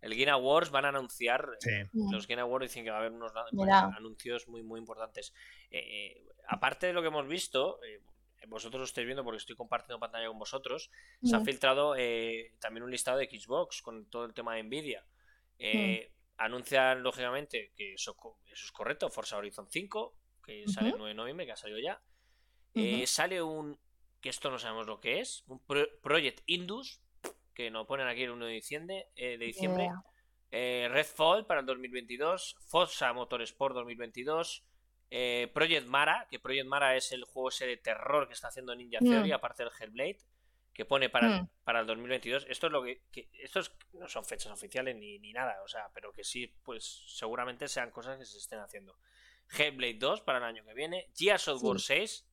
El 0.01 0.14
Game 0.14 0.30
Awards 0.30 0.70
van 0.70 0.84
a 0.84 0.88
anunciar. 0.88 1.48
Sí. 1.61 1.70
Mm. 1.92 2.12
Los 2.12 2.26
Game 2.26 2.40
Awards 2.42 2.68
dicen 2.68 2.84
que 2.84 2.90
va 2.90 2.96
a 2.96 3.01
haber 3.01 3.12
unos 3.12 3.32
Mira. 3.53 3.90
anuncios 3.96 4.48
muy, 4.48 4.62
muy 4.62 4.78
importantes. 4.80 5.32
Eh, 5.70 5.78
eh, 5.78 6.26
aparte 6.48 6.86
de 6.86 6.92
lo 6.92 7.03
que 7.03 7.09
hemos 7.09 7.26
visto, 7.28 7.82
eh, 7.84 8.01
vosotros 8.48 8.80
lo 8.80 8.84
estáis 8.84 9.07
viendo 9.07 9.22
porque 9.22 9.36
estoy 9.38 9.55
compartiendo 9.57 10.01
pantalla 10.01 10.28
con 10.28 10.38
vosotros. 10.38 10.90
Se 11.22 11.36
ha 11.36 11.40
Mm. 11.40 11.44
filtrado 11.44 11.94
eh, 11.96 12.55
también 12.61 12.82
un 12.84 12.90
listado 12.90 13.18
de 13.18 13.26
Xbox 13.28 13.82
con 13.82 14.09
todo 14.09 14.24
el 14.24 14.32
tema 14.34 14.55
de 14.55 14.62
Nvidia. 14.62 15.05
Eh, 15.59 16.11
Mm. 16.11 16.20
Anuncian, 16.42 17.03
lógicamente, 17.03 17.70
que 17.76 17.92
eso, 17.92 18.16
es 18.51 18.72
correcto, 18.72 19.11
Forza 19.11 19.36
Horizon 19.36 19.68
5, 19.70 20.16
que 20.42 20.66
sale 20.66 20.86
el 20.88 20.94
Ujú. 20.94 20.98
9 21.01 21.11
de 21.11 21.14
noviembre, 21.14 21.44
que 21.44 21.53
ha 21.53 21.57
salido 21.57 21.78
ya. 21.78 22.01
Eh. 22.74 23.07
Sale 23.07 23.42
un, 23.42 23.78
que 24.22 24.30
esto 24.30 24.51
no 24.51 24.59
sabemos 24.59 24.86
lo 24.86 25.01
que 25.01 25.20
es, 25.20 25.44
un 25.48 25.59
Pro- 25.66 25.88
Project 26.03 26.40
Indus, 26.46 27.03
que 27.61 27.70
nos 27.70 27.86
ponen 27.86 28.06
aquí 28.06 28.22
el 28.22 28.30
1 28.30 28.46
de 28.46 28.52
diciembre. 28.52 29.08
eh, 29.16 29.36
de 29.38 29.44
diciembre. 29.44 29.84
Yeah. 29.84 30.04
Eh, 30.52 30.88
Redfall 30.90 31.46
para 31.46 31.61
el 31.61 31.66
2022, 31.66 32.56
Forza 32.66 33.12
Motorsport 33.12 33.74
2022, 33.74 34.64
eh, 35.11 35.50
Project 35.54 35.86
Mara, 35.86 36.26
que 36.30 36.40
Project 36.40 36.66
Mara 36.66 36.96
es 36.96 37.12
el 37.12 37.24
juego 37.24 37.50
ese 37.50 37.66
de 37.66 37.76
terror 37.76 38.26
que 38.26 38.34
está 38.34 38.48
haciendo 38.48 38.74
Ninja 38.74 38.98
Mm. 39.00 39.11
Theory, 39.11 39.32
aparte 39.32 39.62
del 39.64 39.72
Hellblade. 39.78 40.18
que 40.72 40.84
pone 40.86 41.11
para, 41.11 41.26
el, 41.26 41.42
mm. 41.42 41.48
para 41.64 41.80
el 41.80 41.86
2022. 41.86 42.46
Esto 42.48 42.68
es 42.68 42.72
lo 42.72 42.82
que, 42.82 43.02
estos 43.42 43.76
no 43.92 44.08
son 44.08 44.24
fechas 44.24 44.52
oficiales 44.52 44.96
ni, 44.96 45.18
ni, 45.18 45.32
nada, 45.32 45.61
o 45.62 45.68
sea, 45.68 45.90
pero 45.92 46.12
que 46.12 46.24
sí, 46.24 46.46
pues 46.64 47.04
seguramente 47.08 47.68
sean 47.68 47.90
cosas 47.90 48.16
que 48.18 48.24
se 48.24 48.38
estén 48.38 48.61
haciendo. 48.61 48.96
Hellblade 49.50 49.98
2 49.98 50.22
para 50.22 50.38
el 50.38 50.44
año 50.44 50.64
que 50.64 50.72
viene, 50.72 51.11
Gears 51.14 51.48
of 51.48 51.62
War 51.62 51.80
6, 51.80 52.24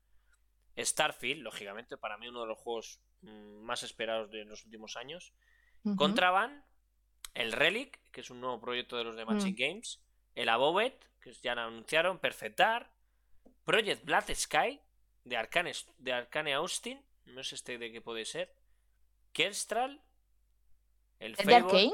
Starfield, 0.77 1.41
lógicamente, 1.41 1.97
para 1.97 2.17
mí 2.17 2.27
uno 2.29 2.41
de 2.41 2.47
los 2.47 2.59
juegos 2.59 3.01
más 3.21 3.83
esperados 3.83 4.31
de 4.31 4.45
los 4.45 4.63
últimos 4.65 4.97
años. 4.97 5.33
Contraband, 5.95 6.63
el 7.33 7.51
Relic, 7.51 7.99
que 8.11 8.21
es 8.21 8.29
un 8.29 8.41
nuevo 8.41 8.59
proyecto 8.59 8.97
de 8.97 9.03
los 9.03 9.15
de 9.15 9.25
Magic 9.25 9.55
mm. 9.55 9.61
Games, 9.61 10.01
el 10.35 10.49
Abobet, 10.49 11.07
que 11.21 11.31
ya 11.33 11.53
anunciaron, 11.53 12.19
Perfectar, 12.19 12.91
Project 13.63 14.03
Blood 14.05 14.33
Sky, 14.33 14.81
de 15.23 15.37
Arcane, 15.37 15.71
de 15.97 16.13
Arcane 16.13 16.53
Austin, 16.53 17.01
no 17.25 17.43
sé 17.43 17.55
este 17.55 17.77
de 17.77 17.91
qué 17.91 18.01
puede 18.01 18.25
ser, 18.25 18.53
Kerstral, 19.33 20.01
el 21.19 21.35
¿De 21.35 21.55
Arcane? 21.55 21.93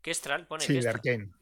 Kerstral, 0.00 0.46
pone 0.46 0.64
Sí, 0.64 0.78
de 0.78 0.88
Arcane. 0.88 1.32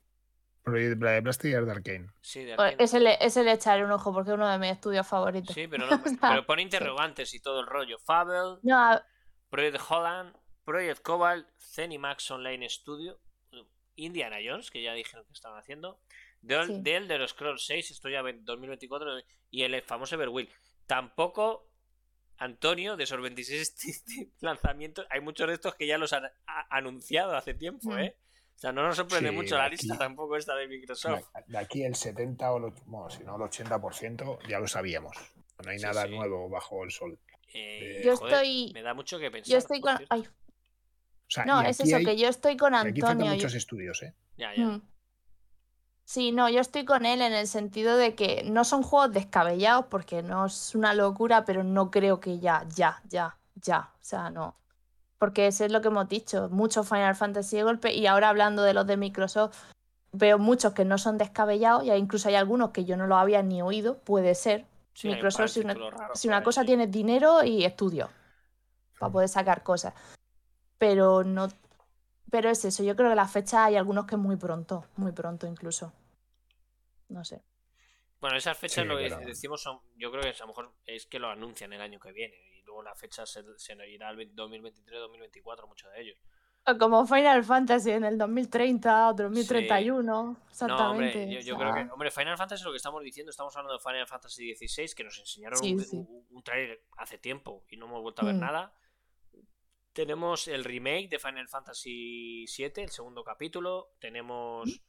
Project 0.62 0.98
Blood 0.98 1.32
Sky 1.32 1.54
es 1.54 1.66
de 1.66 1.70
Arcane. 1.70 2.10
Sí, 2.20 2.44
de 2.44 2.52
Arcane. 2.52 2.76
Ese, 2.78 3.00
le, 3.00 3.16
ese 3.24 3.42
le 3.42 3.52
echaré 3.52 3.84
un 3.84 3.90
ojo 3.90 4.12
porque 4.12 4.30
es 4.30 4.34
uno 4.34 4.48
de 4.48 4.58
mis 4.58 4.70
estudios 4.70 5.06
favoritos. 5.06 5.54
Sí, 5.54 5.66
pero, 5.66 5.86
no, 5.86 6.02
pero 6.20 6.46
pone 6.46 6.62
interrogantes 6.62 7.32
y 7.34 7.40
todo 7.40 7.60
el 7.60 7.66
rollo. 7.66 7.98
Fable, 7.98 8.58
no, 8.62 9.00
Project 9.50 9.80
Holland, 9.88 10.36
Project 10.64 11.02
Cobalt, 11.02 11.46
Zenimax 11.58 12.30
Online 12.30 12.68
Studio, 12.68 13.18
Indiana 13.96 14.36
Jones, 14.44 14.70
que 14.70 14.82
ya 14.82 14.94
dijeron 14.94 15.26
que 15.26 15.32
estaban 15.32 15.58
haciendo, 15.58 16.00
de, 16.40 16.80
de 16.80 16.96
Elder 16.96 17.28
Scrolls 17.28 17.66
6, 17.66 17.90
esto 17.90 18.08
ya 18.08 18.20
en 18.20 18.44
2024, 18.44 19.20
y 19.50 19.62
el 19.62 19.82
famoso 19.82 20.14
Everwill. 20.14 20.48
Tampoco, 20.86 21.68
Antonio, 22.38 22.96
de 22.96 23.04
esos 23.04 23.20
26 23.20 24.32
lanzamientos, 24.40 25.06
hay 25.10 25.20
muchos 25.20 25.46
de 25.48 25.54
estos 25.54 25.74
que 25.74 25.86
ya 25.86 25.98
los 25.98 26.12
han 26.12 26.30
anunciado 26.70 27.36
hace 27.36 27.54
tiempo, 27.54 27.90
mm. 27.90 27.98
¿eh? 27.98 28.16
O 28.56 28.60
sea, 28.60 28.72
no 28.72 28.82
nos 28.82 28.94
sorprende 28.94 29.30
mucho 29.30 29.56
la 29.56 29.70
lista 29.70 29.96
tampoco 29.96 30.36
esta 30.36 30.54
de 30.54 30.68
Microsoft. 30.68 31.24
De 31.46 31.56
aquí 31.56 31.82
el 31.82 31.94
70 31.94 32.52
o 32.52 32.66
el, 32.66 32.74
bueno, 32.84 33.08
si 33.08 33.24
no 33.24 33.36
el 33.36 33.42
80% 33.50 34.46
ya 34.46 34.60
lo 34.60 34.68
sabíamos. 34.68 35.16
No 35.64 35.70
hay 35.70 35.78
nada 35.78 36.06
nuevo 36.06 36.46
bajo 36.50 36.84
el 36.84 36.90
sol. 36.90 37.18
Eh, 37.52 38.02
yo 38.04 38.12
estoy. 38.12 38.70
Me 38.74 38.82
da 38.82 38.94
mucho 38.94 39.18
que 39.18 39.30
pensar. 39.30 39.52
Yo 39.52 39.58
estoy 39.58 39.80
con. 39.80 39.98
no, 41.46 41.62
es 41.62 41.80
eso, 41.80 41.98
que 41.98 42.16
yo 42.16 42.28
estoy 42.28 42.56
con 42.56 42.74
Antonio. 42.74 43.26
Aquí 43.26 43.36
muchos 43.36 43.54
estudios, 43.54 44.02
¿eh? 44.02 44.14
Ya, 44.36 44.54
ya. 44.54 44.64
Mm. 44.64 44.82
Sí, 46.04 46.32
no, 46.32 46.48
yo 46.48 46.60
estoy 46.60 46.84
con 46.84 47.06
él 47.06 47.22
en 47.22 47.32
el 47.32 47.46
sentido 47.46 47.96
de 47.96 48.16
que 48.16 48.42
no 48.44 48.64
son 48.64 48.82
juegos 48.82 49.12
descabellados 49.12 49.86
porque 49.86 50.24
no 50.24 50.46
es 50.46 50.74
una 50.74 50.92
locura, 50.92 51.44
pero 51.44 51.62
no 51.62 51.92
creo 51.92 52.18
que 52.18 52.40
ya, 52.40 52.66
ya, 52.74 53.00
ya, 53.08 53.38
ya. 53.54 53.92
O 53.94 54.04
sea, 54.04 54.28
no. 54.28 54.56
Porque 55.18 55.46
eso 55.46 55.64
es 55.64 55.70
lo 55.70 55.80
que 55.80 55.86
hemos 55.86 56.08
dicho, 56.08 56.48
muchos 56.50 56.88
Final 56.88 57.14
Fantasy 57.14 57.58
de 57.58 57.62
golpe 57.62 57.94
y 57.94 58.08
ahora 58.08 58.28
hablando 58.28 58.64
de 58.64 58.74
los 58.74 58.88
de 58.88 58.96
Microsoft, 58.96 59.56
veo 60.12 60.38
muchos 60.38 60.72
que 60.72 60.84
no 60.84 60.98
son 60.98 61.16
descabellados 61.16 61.84
y 61.84 61.92
incluso 61.92 62.28
hay 62.28 62.34
algunos 62.34 62.70
que 62.70 62.84
yo 62.84 62.96
no 62.96 63.06
lo 63.06 63.16
había 63.16 63.42
ni 63.42 63.62
oído, 63.62 63.98
puede 63.98 64.34
ser. 64.34 64.66
Microsoft, 65.08 65.50
si 65.50 65.60
una, 65.60 65.74
si 66.14 66.28
una 66.28 66.42
cosa 66.42 66.64
tiene 66.64 66.86
dinero 66.86 67.42
y 67.44 67.64
estudio 67.64 68.10
para 68.98 69.12
poder 69.12 69.28
sacar 69.28 69.62
cosas. 69.62 69.94
Pero 70.78 71.24
no 71.24 71.48
pero 72.30 72.48
es 72.48 72.64
eso, 72.64 72.84
yo 72.84 72.94
creo 72.94 73.10
que 73.10 73.16
la 73.16 73.26
fecha 73.26 73.64
hay 73.64 73.76
algunos 73.76 74.06
que 74.06 74.14
es 74.14 74.20
muy 74.20 74.36
pronto, 74.36 74.86
muy 74.96 75.12
pronto 75.12 75.46
incluso. 75.46 75.92
No 77.08 77.24
sé. 77.24 77.42
Bueno, 78.20 78.36
esas 78.36 78.56
fechas 78.56 78.86
lo 78.86 78.96
que 78.96 79.08
decimos 79.26 79.62
son, 79.62 79.80
yo 79.96 80.12
creo 80.12 80.22
que 80.22 80.28
a 80.28 80.40
lo 80.40 80.46
mejor 80.48 80.72
es 80.86 81.06
que 81.06 81.18
lo 81.18 81.28
anuncian 81.28 81.72
el 81.72 81.80
año 81.80 81.98
que 81.98 82.12
viene 82.12 82.36
y 82.54 82.62
luego 82.62 82.82
la 82.82 82.94
fecha 82.94 83.26
se, 83.26 83.42
se 83.56 83.74
irá 83.88 84.08
al 84.08 84.18
2023-2024, 84.18 85.66
muchos 85.66 85.90
de 85.92 86.02
ellos. 86.02 86.18
Como 86.78 87.06
Final 87.06 87.42
Fantasy 87.42 87.90
en 87.90 88.04
el 88.04 88.16
2030 88.16 89.08
o 89.08 89.14
2031, 89.14 90.36
exactamente. 90.50 90.76
No, 90.76 90.90
hombre, 90.90 91.42
yo, 91.42 91.56
creo 91.56 91.74
que, 91.74 91.80
hombre, 91.90 92.10
Final 92.10 92.36
Fantasy 92.36 92.60
es 92.60 92.64
lo 92.64 92.70
que 92.70 92.76
estamos 92.76 93.02
diciendo, 93.02 93.30
estamos 93.30 93.56
hablando 93.56 93.72
de 93.72 93.80
Final 93.80 94.06
Fantasy 94.06 94.54
XVI, 94.54 94.94
que 94.94 95.04
nos 95.04 95.18
enseñaron 95.18 95.58
un, 96.30 96.42
trailer 96.42 96.84
hace 96.98 97.18
tiempo 97.18 97.64
y 97.68 97.76
no 97.76 97.86
hemos 97.86 98.02
vuelto 98.02 98.22
a 98.22 98.26
ver 98.26 98.36
mm. 98.36 98.40
nada. 98.40 98.74
Tenemos 99.92 100.46
el 100.46 100.62
remake 100.62 101.08
de 101.08 101.18
Final 101.18 101.48
Fantasy 101.48 102.44
VII, 102.46 102.84
el 102.84 102.90
segundo 102.90 103.24
capítulo. 103.24 103.94
Tenemos 103.98 104.80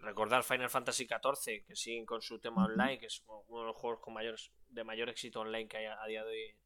recordar 0.00 0.42
Final 0.44 0.70
Fantasy 0.70 1.06
XIV, 1.06 1.64
que 1.66 1.76
siguen 1.76 2.06
con 2.06 2.22
su 2.22 2.38
tema 2.38 2.64
online, 2.64 2.98
que 2.98 3.06
es 3.06 3.22
uno 3.26 3.60
de 3.60 3.66
los 3.66 3.76
juegos 3.76 4.00
con 4.00 4.14
mayor, 4.14 4.36
de 4.68 4.84
mayor 4.84 5.08
éxito 5.08 5.40
online 5.40 5.68
que 5.68 5.78
hay 5.78 5.86
a, 5.86 6.06
día 6.06 6.24
de 6.24 6.30
hoy 6.30 6.56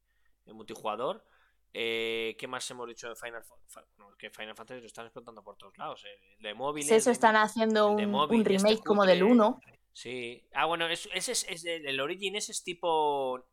en 0.45 0.55
multijugador. 0.55 1.25
Eh, 1.73 2.35
¿Qué 2.37 2.47
más 2.47 2.69
hemos 2.69 2.87
dicho 2.87 3.09
de 3.09 3.15
Final 3.15 3.43
Fantasy? 3.43 3.79
que 4.17 4.29
Final 4.29 4.55
Fantasy 4.55 4.79
lo 4.79 4.87
están 4.87 5.05
explotando 5.05 5.43
por 5.43 5.57
todos 5.57 5.77
lados. 5.77 6.05
Eh. 6.05 6.35
El 6.37 6.43
de 6.43 6.53
móviles. 6.53 6.87
Sí, 6.87 6.95
eso 6.95 7.11
están 7.11 7.35
haciendo 7.35 7.89
un, 7.89 7.99
este 7.99 8.49
remake 8.49 8.83
como 8.83 9.05
del 9.05 9.23
1. 9.23 9.59
Sí. 9.91 10.47
Ah, 10.53 10.65
bueno, 10.65 10.87
ese 10.87 11.09
es, 11.13 11.65
el 11.65 11.99
Origin, 11.99 12.35
ese 12.35 12.51
es 12.51 12.63
tipo. 12.63 13.45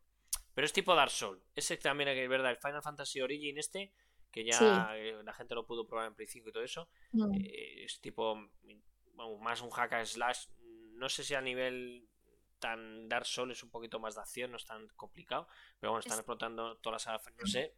Pero 0.53 0.65
es 0.65 0.73
tipo 0.73 0.95
Dark 0.95 1.11
Souls. 1.11 1.41
Ese 1.55 1.77
también 1.77 2.09
es 2.09 2.29
verdad. 2.29 2.51
El 2.51 2.57
Final 2.57 2.83
Fantasy 2.83 3.21
Origin 3.21 3.57
este 3.57 3.91
que 4.31 4.45
ya 4.45 4.95
eh, 4.95 5.21
la 5.23 5.33
gente 5.33 5.55
lo 5.55 5.65
pudo 5.65 5.85
probar 5.85 6.07
en 6.07 6.15
Play 6.15 6.27
5 6.27 6.49
y 6.49 6.51
todo 6.51 6.63
eso. 6.63 6.89
Mm. 7.11 7.35
Eh, 7.35 7.83
es 7.83 7.99
tipo 7.99 8.35
más 9.39 9.61
un 9.61 9.69
hack 9.69 10.05
slash. 10.05 10.47
No 10.93 11.09
sé 11.09 11.23
si 11.23 11.35
a 11.35 11.41
nivel 11.41 12.07
tan 12.59 13.09
Dark 13.09 13.25
Souls 13.25 13.57
es 13.57 13.63
un 13.63 13.69
poquito 13.69 13.99
más 13.99 14.15
de 14.15 14.21
acción, 14.21 14.51
no 14.51 14.57
es 14.57 14.65
tan 14.65 14.87
complicado. 14.89 15.47
Pero 15.79 15.91
bueno, 15.91 15.99
están 15.99 16.17
explotando 16.17 16.77
todas 16.77 17.05
las 17.05 17.25
no 17.37 17.45
sé. 17.45 17.75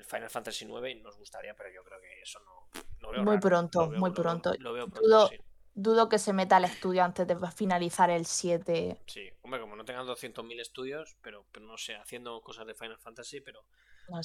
El 0.00 0.06
Final 0.06 0.30
Fantasy 0.30 0.64
9 0.64 0.94
nos 0.96 1.18
gustaría, 1.18 1.54
pero 1.54 1.70
yo 1.70 1.82
creo 1.84 2.00
que 2.00 2.22
eso 2.22 2.40
no. 2.40 3.22
muy 3.22 3.38
pronto, 3.38 3.90
muy 3.90 4.12
pronto. 4.12 4.52
dudo, 4.58 5.30
dudo, 5.74 6.08
que 6.08 6.18
se 6.18 6.32
meta 6.32 6.56
al 6.56 6.64
estudio 6.64 7.04
antes 7.04 7.26
de 7.26 7.36
finalizar 7.54 8.10
el 8.10 8.26
7. 8.26 9.02
Sí, 9.06 9.30
hombre, 9.42 9.60
como 9.60 9.76
no 9.76 9.84
tengan 9.84 10.06
200.000 10.06 10.60
estudios, 10.60 11.16
pero, 11.22 11.46
pero 11.52 11.66
no 11.66 11.76
sé, 11.76 11.96
haciendo 11.96 12.40
cosas 12.40 12.66
de 12.66 12.74
Final 12.74 12.98
Fantasy, 12.98 13.40
pero 13.40 13.64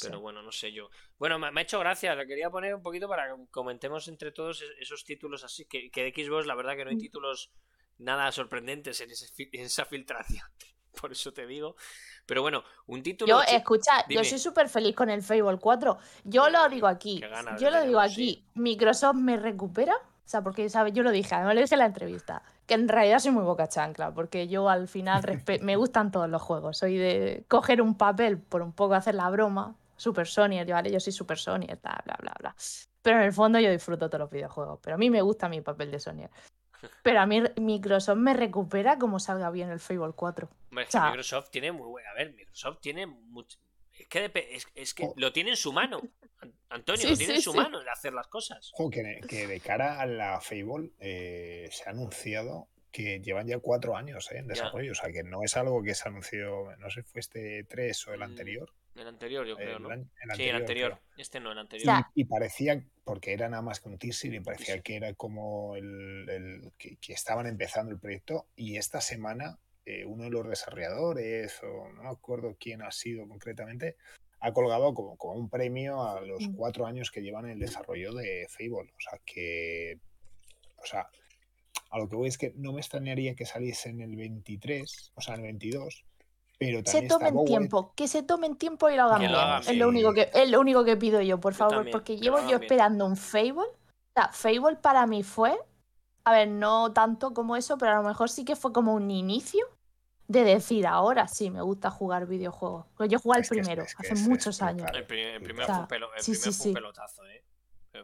pero 0.01 0.19
bueno, 0.19 0.41
no 0.41 0.51
sé 0.51 0.71
yo. 0.71 0.89
Bueno, 1.17 1.37
me, 1.37 1.47
ha 1.47 1.61
hecho 1.61 1.79
gracia, 1.79 2.15
la 2.15 2.25
quería 2.25 2.49
poner 2.49 2.73
un 2.73 2.81
poquito 2.81 3.07
para 3.07 3.27
que 3.27 3.45
comentemos 3.51 4.07
entre 4.07 4.31
todos 4.31 4.63
esos 4.79 5.03
títulos 5.03 5.43
así, 5.43 5.65
que, 5.65 5.91
que 5.91 6.03
de 6.03 6.23
Xbox 6.23 6.47
la 6.47 6.55
verdad 6.55 6.75
que 6.75 6.85
no 6.85 6.89
hay 6.89 6.95
mm. 6.95 7.01
títulos 7.01 7.51
nada 7.97 8.31
sorprendentes 8.31 9.01
en, 9.01 9.11
esa 9.11 9.85
filtración. 9.85 10.47
Por 11.01 11.11
eso 11.11 11.33
te 11.33 11.45
digo. 11.45 11.75
Pero 12.25 12.41
bueno, 12.41 12.63
un 12.87 13.03
título. 13.03 13.29
Yo, 13.29 13.41
escucha, 13.43 14.05
yo 14.09 14.23
soy 14.23 14.39
súper 14.39 14.67
feliz 14.69 14.95
con 14.95 15.09
el 15.09 15.21
Fable 15.21 15.57
4. 15.59 15.97
Yo 16.23 16.49
lo 16.49 16.67
digo 16.69 16.87
aquí. 16.87 17.21
Yo 17.59 17.69
lo 17.69 17.81
digo 17.83 17.99
aquí. 17.99 18.45
¿Microsoft 18.55 19.15
me 19.15 19.37
recupera? 19.37 19.93
O 19.95 20.27
sea, 20.27 20.41
porque, 20.41 20.69
¿sabes? 20.69 20.93
Yo 20.93 21.03
lo 21.03 21.11
dije, 21.11 21.35
además 21.35 21.55
lo 21.55 21.61
dije 21.61 21.75
en 21.75 21.79
la 21.79 21.85
entrevista 21.85 22.41
que 22.65 22.73
en 22.73 22.87
realidad 22.87 23.19
soy 23.19 23.31
muy 23.31 23.43
boca 23.43 23.67
chancla, 23.67 24.13
porque 24.13 24.47
yo 24.47 24.69
al 24.69 24.87
final 24.87 25.23
me 25.61 25.75
gustan 25.75 26.11
todos 26.11 26.29
los 26.29 26.41
juegos. 26.41 26.77
Soy 26.77 26.97
de 26.97 27.45
coger 27.47 27.81
un 27.81 27.95
papel 27.95 28.39
por 28.39 28.61
un 28.61 28.73
poco 28.73 28.95
hacer 28.95 29.15
la 29.15 29.29
broma, 29.29 29.75
Super 29.97 30.27
Sony, 30.27 30.65
¿vale? 30.67 30.91
Yo 30.91 30.99
soy 30.99 31.13
Super 31.13 31.37
Sony, 31.37 31.67
bla, 31.81 32.01
bla, 32.05 32.17
bla, 32.19 32.35
bla. 32.39 32.55
Pero 33.01 33.17
en 33.17 33.23
el 33.23 33.33
fondo 33.33 33.59
yo 33.59 33.69
disfruto 33.69 34.09
todos 34.09 34.19
los 34.19 34.31
videojuegos. 34.31 34.79
Pero 34.81 34.95
a 34.95 34.97
mí 34.97 35.11
me 35.11 35.21
gusta 35.21 35.47
mi 35.47 35.61
papel 35.61 35.91
de 35.91 35.99
Sony. 35.99 36.27
Pero 37.03 37.19
a 37.19 37.25
mí 37.25 37.41
Microsoft 37.57 38.17
me 38.17 38.33
recupera 38.33 38.97
como 38.97 39.19
salga 39.19 39.49
bien 39.51 39.69
el 39.69 39.79
Fable 39.79 40.13
4. 40.15 40.49
Microsoft 40.71 41.49
tiene 41.49 41.71
muy 41.71 41.87
buena. 41.87 42.09
A 42.11 42.13
ver, 42.15 42.33
Microsoft 42.33 42.79
tiene 42.81 43.05
mucho. 43.05 43.57
Es 43.93 44.07
que, 44.07 44.31
es, 44.75 44.93
que 44.93 45.05
oh. 45.05 45.13
lo 45.15 45.31
tiene 45.31 45.51
en 45.51 45.55
su 45.55 45.71
mano. 45.71 46.01
Antonio, 46.69 47.09
lo 47.09 47.17
tiene 47.17 47.35
en 47.35 47.41
su 47.41 47.53
mano 47.53 47.79
de 47.81 47.89
hacer 47.89 48.13
las 48.13 48.27
cosas. 48.27 48.71
que, 48.91 49.47
de 49.47 49.59
cara 49.61 50.01
a 50.01 50.05
la 50.05 50.41
Fable 50.41 50.91
eh, 50.99 51.69
se 51.71 51.85
ha 51.85 51.91
anunciado 51.91 52.67
que 52.91 53.19
llevan 53.19 53.47
ya 53.47 53.59
cuatro 53.59 53.95
años 53.95 54.31
eh, 54.31 54.37
en 54.37 54.47
desarrollo. 54.47 54.91
O 54.91 54.95
sea, 54.95 55.11
que 55.11 55.23
no 55.23 55.43
es 55.43 55.55
algo 55.57 55.81
que 55.83 55.95
se 55.95 56.07
anunció, 56.07 56.75
no 56.77 56.89
sé, 56.89 57.03
fue 57.03 57.19
este 57.19 57.63
3 57.63 58.07
o 58.07 58.13
el 58.13 58.19
mm, 58.19 58.23
anterior. 58.23 58.73
El 58.95 59.07
anterior, 59.07 59.45
yo 59.45 59.57
creo, 59.57 59.77
¿no? 59.77 59.89
sí, 60.35 60.43
el 60.43 60.55
anterior. 60.55 60.97
Este 61.17 61.41
no, 61.41 61.51
el 61.51 61.57
anterior. 61.57 62.05
Y, 62.13 62.23
parecía, 62.23 62.81
porque 63.03 63.33
era 63.33 63.49
nada 63.49 63.61
más 63.61 63.81
que 63.81 63.89
un 63.89 63.97
teaser, 63.97 64.33
y 64.33 64.39
parecía 64.39 64.79
que 64.81 64.95
era 64.95 65.13
como 65.15 65.75
el, 65.75 66.71
que, 66.77 66.97
estaban 67.09 67.45
empezando 67.45 67.91
el 67.91 67.99
proyecto. 67.99 68.47
Y 68.55 68.77
esta 68.77 69.01
semana, 69.01 69.59
eh, 69.85 70.05
uno 70.05 70.23
de 70.23 70.29
los 70.29 70.47
desarrolladores, 70.47 71.61
o 71.63 71.89
no 71.89 72.03
me 72.03 72.09
acuerdo 72.09 72.55
quién 72.57 72.81
ha 72.83 72.91
sido 72.91 73.27
concretamente, 73.27 73.97
ha 74.39 74.53
colgado 74.53 74.93
como, 74.93 75.17
como 75.17 75.33
un 75.33 75.49
premio 75.49 76.01
a 76.01 76.21
los 76.21 76.47
cuatro 76.55 76.85
años 76.85 77.11
que 77.11 77.21
llevan 77.21 77.49
el 77.49 77.59
desarrollo 77.59 78.13
de 78.13 78.47
Fable. 78.49 78.93
O 78.95 78.99
sea 78.99 79.19
que. 79.25 79.99
O 80.77 80.85
sea, 80.85 81.09
a 81.89 81.99
lo 81.99 82.07
que 82.07 82.15
voy 82.15 82.29
es 82.29 82.37
que 82.37 82.53
no 82.55 82.71
me 82.71 82.79
extrañaría 82.79 83.35
que 83.35 83.45
saliese 83.45 83.89
en 83.89 84.01
el 84.01 84.15
23, 84.15 85.11
o 85.15 85.21
sea, 85.21 85.35
en 85.35 85.41
el 85.41 85.45
22. 85.47 86.05
Pero 86.57 86.81
se 86.85 87.01
tomen 87.03 87.43
tiempo, 87.45 87.93
que 87.95 88.07
se 88.07 88.23
tomen 88.23 88.55
tiempo 88.55 88.89
y 88.89 88.95
lo 88.95 89.03
hagan 89.03 89.19
bien. 89.19 89.33
es, 89.67 89.77
lo 89.77 89.87
único 89.89 90.13
que, 90.13 90.29
es 90.33 90.49
lo 90.49 90.59
único 90.59 90.85
que 90.85 90.95
pido 90.95 91.21
yo, 91.21 91.39
por 91.39 91.53
favor, 91.53 91.89
porque 91.91 92.17
llevo 92.17 92.39
yo 92.47 92.57
esperando 92.57 93.05
un 93.05 93.17
Fable. 93.17 93.51
O 93.59 94.13
sea, 94.15 94.29
Fable 94.31 94.77
para 94.77 95.05
mí 95.05 95.23
fue, 95.23 95.57
a 96.23 96.31
ver, 96.31 96.47
no 96.47 96.93
tanto 96.93 97.33
como 97.33 97.55
eso, 97.57 97.77
pero 97.77 97.91
a 97.91 97.95
lo 97.95 98.03
mejor 98.03 98.29
sí 98.29 98.45
que 98.45 98.55
fue 98.55 98.71
como 98.71 98.93
un 98.93 99.11
inicio 99.11 99.65
de 100.27 100.43
decir 100.43 100.87
ahora 100.87 101.27
sí 101.27 101.51
me 101.51 101.61
gusta 101.61 101.91
jugar 101.91 102.25
videojuegos. 102.25 102.85
Pues 102.95 103.09
yo 103.09 103.19
jugué 103.19 103.37
el 103.39 103.43
Es 103.43 103.49
que 103.49 103.59
es- 103.59 103.61
primero, 103.67 103.83
es 103.83 103.95
que 103.95 104.07
hace 104.07 104.13
es- 104.13 104.21
es 104.21 104.27
muchos 104.27 104.61
años. 104.61 104.89
El, 104.93 105.05
pri- 105.05 105.21
el 105.21 105.41
primero 105.43 105.65
O 105.65 105.67
sea, 105.67 105.75
fue 105.75 105.81
un, 105.83 105.87
pelo- 106.03 106.09
el 106.15 106.23
sí, 106.23 106.31
primero 106.31 106.51
sí, 106.51 106.57
fue 106.57 106.67
un 106.67 106.69
sí. 106.69 106.73
pelotazo, 106.73 107.25
¿eh? 107.27 107.43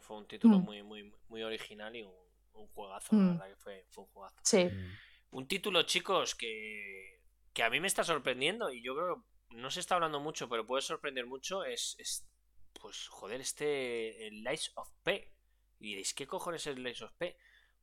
Fue 0.01 0.17
un 0.17 0.25
título 0.27 0.59
Mm. 0.59 0.63
muy, 0.63 0.83
muy, 0.83 1.13
muy 1.29 1.43
original 1.43 1.95
y 1.95 2.03
un, 2.03 2.11
un 2.53 2.67
juegazo, 2.67 3.07
la 3.15 3.21
Mm. 3.21 3.31
verdad 3.31 3.47
que 3.47 3.55
fue, 3.55 3.85
fue 3.89 4.03
un 4.03 4.09
juegazo. 4.11 4.35
Sí. 4.43 4.65
Mm. 4.65 5.37
Un 5.37 5.47
título, 5.47 5.83
chicos, 5.83 6.35
que, 6.35 7.20
que 7.53 7.63
a 7.63 7.69
mí 7.69 7.79
me 7.79 7.87
está 7.87 8.03
sorprendiendo 8.03 8.71
y 8.71 8.81
yo 8.81 8.95
creo 8.95 9.25
que 9.49 9.57
no 9.57 9.69
se 9.69 9.79
está 9.79 9.95
hablando 9.95 10.19
mucho, 10.19 10.47
pero 10.47 10.65
puede 10.65 10.81
sorprender 10.81 11.25
mucho, 11.25 11.63
es, 11.65 11.95
es 11.99 12.25
pues, 12.81 13.07
joder, 13.07 13.41
este 13.41 14.27
el 14.27 14.43
Lies 14.43 14.71
of 14.75 14.89
P. 15.03 15.31
Y 15.79 15.89
diréis, 15.89 16.13
¿qué 16.13 16.27
cojones 16.27 16.61
es 16.61 16.75
el 16.75 16.83
Lies 16.83 17.01
of 17.01 17.11
P? 17.17 17.35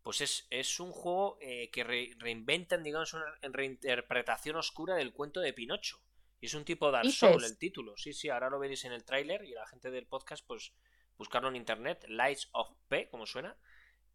Pues 0.02 0.20
es, 0.20 0.46
es 0.50 0.80
un 0.80 0.92
juego 0.92 1.36
eh, 1.40 1.68
que 1.70 1.84
re- 1.84 2.14
reinventan, 2.18 2.82
digamos, 2.82 3.12
una 3.12 3.26
reinterpretación 3.42 4.56
oscura 4.56 4.94
del 4.94 5.12
cuento 5.12 5.40
de 5.40 5.52
Pinocho. 5.52 6.00
Y 6.40 6.46
es 6.46 6.54
un 6.54 6.64
tipo 6.64 6.90
Dark. 6.90 7.10
Soul 7.10 7.44
el 7.44 7.58
título. 7.58 7.96
Sí, 7.96 8.12
sí, 8.12 8.28
ahora 8.30 8.48
lo 8.48 8.60
veréis 8.60 8.84
en 8.84 8.92
el 8.92 9.04
tráiler 9.04 9.44
y 9.44 9.50
la 9.50 9.66
gente 9.66 9.90
del 9.90 10.06
podcast, 10.06 10.46
pues 10.46 10.72
buscarlo 11.16 11.48
en 11.48 11.56
internet, 11.56 12.06
Lies 12.08 12.48
of 12.52 12.70
P, 12.86 13.08
como 13.10 13.26
suena. 13.26 13.56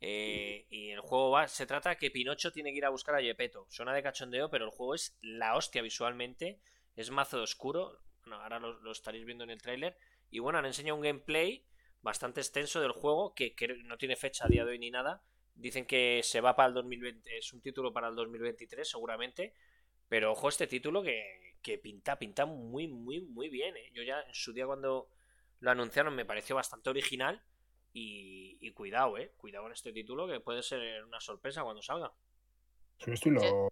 Eh, 0.05 0.67
y 0.69 0.89
el 0.89 0.99
juego 0.99 1.31
va, 1.31 1.47
se 1.47 1.65
trata 1.65 1.95
que 1.95 2.11
Pinocho 2.11 2.51
tiene 2.51 2.71
que 2.71 2.77
ir 2.77 2.83
a 2.83 2.89
buscar 2.89 3.15
a 3.15 3.21
Gepetto. 3.21 3.65
Suena 3.69 3.93
de 3.93 4.03
cachondeo, 4.03 4.49
pero 4.49 4.65
el 4.65 4.71
juego 4.71 4.95
es 4.95 5.17
la 5.21 5.55
hostia 5.55 5.81
visualmente. 5.81 6.59
Es 6.97 7.09
mazo 7.09 7.41
oscuro. 7.41 8.01
Bueno, 8.25 8.41
ahora 8.43 8.59
lo, 8.59 8.91
estaréis 8.91 9.23
viendo 9.23 9.45
en 9.45 9.51
el 9.51 9.61
tráiler. 9.61 9.97
Y 10.29 10.39
bueno, 10.39 10.59
han 10.59 10.65
enseñado 10.65 10.97
un 10.97 11.03
gameplay 11.03 11.65
bastante 12.01 12.41
extenso 12.41 12.81
del 12.81 12.91
juego 12.91 13.33
que, 13.33 13.55
que 13.55 13.69
no 13.85 13.97
tiene 13.97 14.17
fecha 14.17 14.43
a 14.43 14.49
día 14.49 14.65
de 14.65 14.71
hoy 14.71 14.79
ni 14.79 14.91
nada. 14.91 15.23
Dicen 15.55 15.85
que 15.85 16.19
se 16.21 16.41
va 16.41 16.53
para 16.53 16.67
el 16.67 16.73
2020. 16.73 17.37
Es 17.37 17.53
un 17.53 17.61
título 17.61 17.93
para 17.93 18.09
el 18.09 18.15
2023 18.15 18.85
seguramente. 18.85 19.53
Pero 20.09 20.33
ojo 20.33 20.49
este 20.49 20.67
título 20.67 21.01
que, 21.01 21.55
que 21.61 21.77
pinta, 21.77 22.19
pinta 22.19 22.45
muy, 22.45 22.89
muy, 22.89 23.21
muy 23.21 23.47
bien. 23.47 23.77
¿eh? 23.77 23.89
Yo 23.93 24.03
ya 24.03 24.19
en 24.19 24.33
su 24.33 24.51
día 24.51 24.65
cuando 24.65 25.07
lo 25.61 25.71
anunciaron 25.71 26.13
me 26.13 26.25
pareció 26.25 26.57
bastante 26.57 26.89
original. 26.89 27.41
Y, 27.93 28.57
y 28.59 28.71
cuidado, 28.71 29.17
eh. 29.17 29.33
Cuidado 29.37 29.65
con 29.65 29.71
este 29.71 29.93
título 29.93 30.27
que 30.27 30.39
puede 30.39 30.63
ser 30.63 31.03
una 31.05 31.19
sorpresa 31.19 31.63
cuando 31.63 31.81
salga. 31.81 32.11
Es 32.99 33.07
un 33.07 33.13
estilo. 33.13 33.69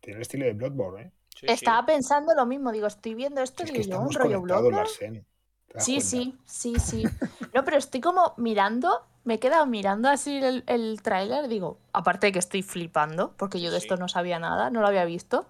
Tiene 0.00 0.16
el 0.16 0.22
estilo 0.22 0.44
de 0.44 0.52
Bloodborne, 0.52 1.02
¿eh? 1.02 1.12
Sí, 1.30 1.46
sí. 1.46 1.52
Estaba 1.54 1.86
pensando 1.86 2.34
lo 2.34 2.44
mismo, 2.44 2.70
digo, 2.72 2.86
estoy 2.86 3.14
viendo 3.14 3.40
esto 3.40 3.62
y 3.64 3.70
digo, 3.70 4.00
un 4.00 4.12
rollo 4.12 4.40
Bloodborne. 4.42 4.76
Larsen. 4.78 5.26
¿Te 5.68 5.74
das 5.74 5.84
Sí, 5.84 5.94
cuenta? 5.94 6.08
sí, 6.10 6.36
sí, 6.44 6.78
sí. 6.80 7.04
No, 7.54 7.64
pero 7.64 7.78
estoy 7.78 8.00
como 8.00 8.34
mirando, 8.36 9.06
me 9.24 9.34
he 9.34 9.38
quedado 9.38 9.64
mirando 9.66 10.08
así 10.10 10.36
el, 10.36 10.64
el 10.66 11.00
tráiler, 11.02 11.48
digo, 11.48 11.78
aparte 11.92 12.26
de 12.26 12.32
que 12.32 12.38
estoy 12.40 12.62
flipando, 12.62 13.34
porque 13.36 13.60
yo 13.60 13.70
de 13.70 13.80
Sí. 13.80 13.86
esto 13.86 13.96
no 13.96 14.08
sabía 14.08 14.38
nada, 14.38 14.68
no 14.70 14.80
lo 14.82 14.88
había 14.88 15.04
visto. 15.06 15.46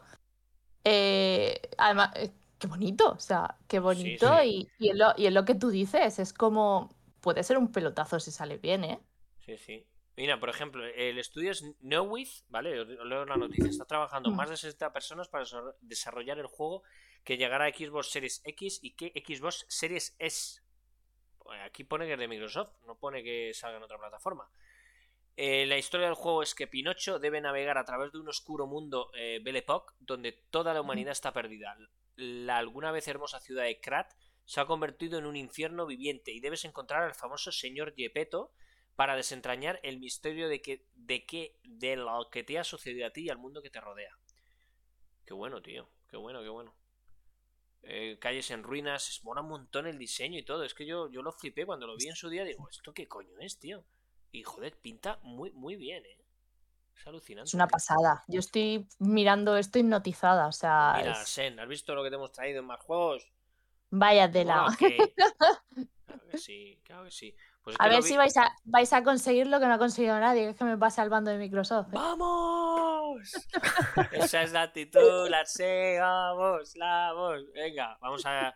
Eh, 0.85 1.61
además, 1.79 2.11
eh, 2.17 2.31
qué 2.59 2.67
bonito, 2.69 3.11
o 3.13 3.19
sea, 3.19 3.57
qué 3.69 3.81
bonito 3.81 4.39
sí. 4.43 4.69
Y, 4.79 4.87
y, 4.87 4.91
es 4.91 4.97
lo, 4.97 5.13
y 5.17 5.27
es 5.27 5.33
lo 5.33 5.45
que 5.45 5.55
tú 5.55 5.71
dices, 5.71 6.19
es 6.19 6.33
como, 6.33 6.95
puede 7.23 7.43
ser 7.43 7.57
un 7.57 7.73
pelotazo 7.73 8.21
si 8.21 8.31
sale 8.31 8.59
bien, 8.59 8.85
¿eh? 8.85 9.01
Sí, 9.47 9.57
sí. 9.57 9.87
Mira, 10.17 10.39
por 10.39 10.51
ejemplo, 10.51 10.85
el 10.85 11.19
estudio 11.19 11.53
es 11.53 11.65
Knowith, 11.81 12.29
¿vale? 12.49 12.79
Os 12.81 12.87
leo 12.89 13.25
la 13.25 13.37
noticia. 13.37 13.71
Está 13.71 13.87
trabajando 13.87 14.31
Mm. 14.31 14.37
más 14.37 14.51
de 14.51 14.59
60 14.59 14.93
personas 14.93 15.29
para 15.29 15.45
desarro- 15.45 15.75
desarrollar 15.81 16.39
el 16.39 16.47
juego 16.47 16.83
que 17.25 17.39
llegará 17.39 17.65
a 17.65 17.71
Xbox 17.73 18.11
Series 18.11 18.43
X 18.45 18.81
y 18.83 18.91
que 18.95 19.13
Xbox 19.27 19.65
Series 19.69 20.15
S. 20.19 20.61
Pues 21.39 21.59
Aquí 21.63 21.85
pone 21.85 22.07
que 22.07 22.13
es 22.13 22.19
de 22.19 22.29
Microsoft, 22.29 22.73
no 22.87 22.97
pone 22.99 23.23
que 23.23 23.53
salga 23.55 23.79
en 23.79 23.83
otra 23.85 23.99
plataforma. 23.99 24.51
Eh, 25.37 25.65
la 25.67 25.79
historia 25.79 26.07
del 26.07 26.15
juego 26.15 26.43
es 26.43 26.55
que 26.55 26.67
Pinocho 26.67 27.19
debe 27.19 27.41
navegar 27.41 27.79
a 27.79 27.85
través 27.87 28.13
de 28.13 28.19
un 28.19 28.29
oscuro 28.29 28.67
mundo 28.67 29.11
eh, 29.15 29.41
Belle 29.43 29.61
Époque, 29.61 29.95
donde 29.99 30.33
toda 30.51 30.75
la 30.75 30.83
humanidad 30.83 31.13
está 31.13 31.33
perdida. 31.33 31.75
La 32.17 32.59
alguna 32.59 32.93
vez 32.93 33.09
hermosa 33.09 33.41
ciudad 33.41 33.65
de 33.65 33.81
Krat 33.81 34.13
se 34.45 34.61
ha 34.61 34.67
convertido 34.67 35.19
en 35.19 35.27
un 35.27 35.37
infierno 35.37 35.87
viviente 35.87 36.33
y 36.33 36.41
debes 36.41 36.65
encontrar 36.65 37.03
al 37.03 37.15
famoso 37.15 37.53
señor 37.53 37.95
Gepetto 37.97 38.53
para 38.97 39.17
desentrañar 39.17 39.81
el 39.83 39.99
misterio 39.99 40.49
de 40.49 40.61
que 40.61 40.85
de 40.95 41.25
que 41.25 41.57
de 41.65 41.97
lo 41.97 42.29
que 42.31 42.43
te 42.45 42.59
ha 42.59 42.65
sucedido 42.65 43.07
a 43.07 43.11
ti 43.11 43.23
y 43.23 43.31
al 43.31 43.39
mundo 43.39 43.63
que 43.63 43.71
te 43.71 43.81
rodea. 43.81 44.17
Qué 45.25 45.35
bueno, 45.35 45.63
tío. 45.63 45.89
Qué 46.09 46.17
bueno, 46.17 46.43
qué 46.43 46.49
bueno. 46.49 46.75
Eh, 47.85 48.19
calles 48.21 48.51
en 48.51 48.63
ruinas, 48.63 49.09
es 49.09 49.25
mola 49.25 49.41
un 49.41 49.49
montón 49.49 49.87
el 49.87 49.99
diseño 49.99 50.39
y 50.39 50.45
todo. 50.45 50.63
Es 50.65 50.75
que 50.75 50.87
yo, 50.87 51.11
yo 51.11 51.23
lo 51.23 51.33
flipé 51.33 51.67
cuando 51.67 51.87
lo 51.87 51.97
vi 51.97 52.09
en 52.09 52.15
su 52.17 52.29
día. 52.29 52.45
Digo, 52.45 52.69
¿esto 52.69 52.93
qué 52.93 53.09
coño 53.09 53.33
es, 53.41 53.59
tío? 53.59 53.85
Y 54.31 54.43
joder, 54.43 54.77
pinta 54.79 55.19
muy, 55.23 55.51
muy 55.53 55.77
bien, 55.77 56.05
eh. 56.05 56.19
Es 56.97 57.07
alucinante. 57.07 57.49
Es 57.49 57.55
una 57.55 57.67
pasada. 57.67 58.23
Yo 58.29 58.39
estoy 58.41 58.87
mirando 58.99 59.57
esto 59.57 59.79
hipnotizada, 59.79 60.47
o 60.47 60.53
sea, 60.53 60.95
Mira, 60.99 61.23
es- 61.23 61.29
Sen, 61.29 61.59
¿has 61.59 61.69
visto 61.69 61.95
lo 61.95 62.03
que 62.05 62.11
te 62.11 62.17
hemos 62.17 62.31
traído 62.33 62.61
en 62.61 62.67
más 62.67 62.81
juegos? 62.81 63.27
Vaya 63.93 64.29
tela. 64.31 64.63
Mola, 64.63 64.77
¿qué? 64.79 65.15
Claro 66.07 66.27
que 66.31 66.39
sí, 66.39 66.81
claro 66.85 67.05
que 67.05 67.11
sí. 67.13 67.37
Pues 67.63 67.75
es 67.77 67.81
A 67.81 67.89
ver 67.89 68.03
vi- 68.03 68.09
si 68.09 68.17
vais 68.17 68.37
a, 68.37 68.51
vais 68.65 68.93
a 68.93 69.05
conseguir 69.05 69.47
lo 69.47 69.61
que 69.61 69.67
no 69.67 69.75
ha 69.75 69.79
conseguido 69.79 70.19
nadie, 70.19 70.43
que 70.43 70.49
es 70.51 70.57
que 70.57 70.65
me 70.65 70.77
pase 70.77 71.01
al 71.01 71.11
bando 71.11 71.31
de 71.31 71.39
Microsoft. 71.39 71.89
¿eh? 71.89 71.91
¡Vamos! 71.93 73.31
Esa 74.11 74.43
es 74.43 74.53
la 74.53 74.63
actitud, 74.63 75.29
la 75.29 75.45
sé, 75.47 75.99
vamos, 76.01 76.75
la 76.77 77.13
vamos. 77.13 77.43
Venga, 77.55 77.97
vamos 78.01 78.27
a. 78.27 78.53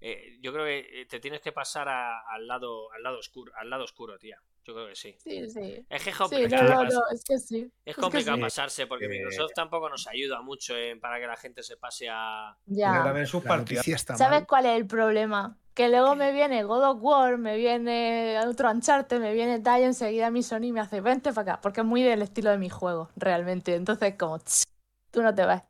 eh, 0.00 0.38
yo 0.40 0.52
creo 0.54 0.64
que 0.64 1.06
te 1.08 1.20
tienes 1.20 1.40
que 1.42 1.52
pasar 1.52 1.88
a- 1.88 2.20
al 2.30 2.46
lado, 2.46 2.90
al 2.92 3.02
lado 3.02 3.18
oscuro, 3.18 3.52
al 3.56 3.68
lado 3.68 3.84
oscuro, 3.84 4.18
tía. 4.18 4.40
Yo 4.66 4.74
creo 4.74 4.88
que 4.88 4.96
sí. 4.96 5.14
Sí, 5.22 5.48
sí. 5.48 5.86
Es 5.88 6.02
que 6.02 6.10
es 6.10 6.16
Sí, 6.16 6.22
complicado, 6.22 6.64
no, 6.74 6.82
no, 6.84 7.02
es 7.12 7.22
que 7.24 7.38
sí. 7.38 7.70
es 7.84 7.94
que 7.94 8.00
complicado 8.00 8.36
sí. 8.36 8.42
pasarse 8.42 8.86
porque 8.88 9.04
Eh, 9.04 9.08
Microsoft 9.08 9.52
tampoco 9.54 9.88
nos 9.88 10.08
ayuda 10.08 10.42
mucho 10.42 10.76
en- 10.76 10.98
para 10.98 11.20
que 11.20 11.26
la 11.28 11.36
gente 11.36 11.62
se 11.62 11.76
pase 11.76 12.08
a. 12.10 12.56
Ya. 12.66 13.04
también 13.04 13.26
sus 13.28 13.44
¿Sabes 13.44 14.40
mal. 14.40 14.46
cuál 14.46 14.66
es 14.66 14.76
el 14.76 14.86
problema? 14.86 15.56
Que 15.74 15.88
luego 15.88 16.16
me 16.16 16.32
viene 16.32 16.64
God 16.64 16.82
of 16.84 16.98
War, 17.02 17.38
me 17.38 17.56
viene 17.56 18.40
otro 18.44 18.70
Uncharted, 18.70 19.20
me 19.20 19.34
viene 19.34 19.60
tal 19.60 19.82
y 19.82 19.84
enseguida 19.84 20.30
mi 20.30 20.42
Sony 20.42 20.72
me 20.72 20.80
hace 20.80 21.00
vente 21.00 21.32
para 21.32 21.52
acá, 21.52 21.60
porque 21.60 21.82
es 21.82 21.86
muy 21.86 22.02
del 22.02 22.22
estilo 22.22 22.50
de 22.50 22.58
mi 22.58 22.70
juego, 22.70 23.10
realmente. 23.14 23.74
Entonces, 23.74 24.14
como, 24.18 24.38
"Ch, 24.38 24.64
tú 25.10 25.22
no 25.22 25.34
te 25.34 25.44
vas. 25.44 25.62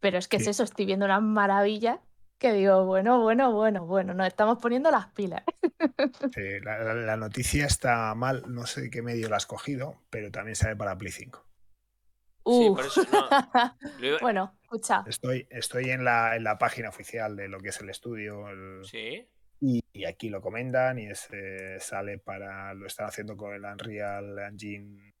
Pero 0.00 0.18
es 0.18 0.28
que 0.28 0.36
es 0.36 0.44
Sí. 0.44 0.50
eso, 0.50 0.62
estoy 0.62 0.84
viendo 0.84 1.06
una 1.06 1.18
maravilla 1.20 2.00
que 2.38 2.52
digo, 2.52 2.84
bueno, 2.86 3.20
bueno, 3.20 3.52
bueno, 3.52 3.84
bueno, 3.86 4.14
nos 4.14 4.26
estamos 4.28 4.58
poniendo 4.58 4.90
las 4.90 5.08
pilas. 5.12 5.42
Sí, 6.34 6.60
la, 6.62 6.78
la- 6.78 6.94
la 6.94 7.16
noticia 7.16 7.66
está 7.66 8.14
mal, 8.14 8.44
no 8.48 8.66
sé 8.66 8.90
qué 8.90 9.02
medio 9.02 9.28
la 9.28 9.36
has 9.36 9.46
cogido, 9.46 10.02
pero 10.10 10.30
también 10.30 10.54
sale 10.56 10.76
para 10.76 10.96
Play 10.96 11.12
5. 11.12 11.44
Sí, 11.44 12.42
Uf. 12.44 12.76
por 12.76 12.86
eso 12.86 13.02
no. 13.12 13.28
Bueno, 14.20 14.56
escucha. 14.62 15.04
Estoy, 15.06 15.46
estoy 15.50 15.90
en, 15.90 16.04
la, 16.04 16.34
en 16.36 16.44
la 16.44 16.58
página 16.58 16.88
oficial 16.88 17.36
de 17.36 17.48
lo 17.48 17.60
que 17.60 17.68
es 17.70 17.80
el 17.80 17.90
estudio 17.90 18.48
el- 18.48 18.84
Sí. 18.84 19.28
y, 19.60 19.82
y 19.92 20.04
aquí 20.04 20.28
lo 20.30 20.40
comentan 20.40 20.98
y 20.98 21.06
es, 21.08 21.28
eh, 21.32 21.76
sale 21.80 22.18
para, 22.18 22.72
lo 22.74 22.86
están 22.86 23.06
haciendo 23.08 23.36
con 23.36 23.52
el 23.54 23.64
Unreal 23.64 24.38
Engine 24.38 25.14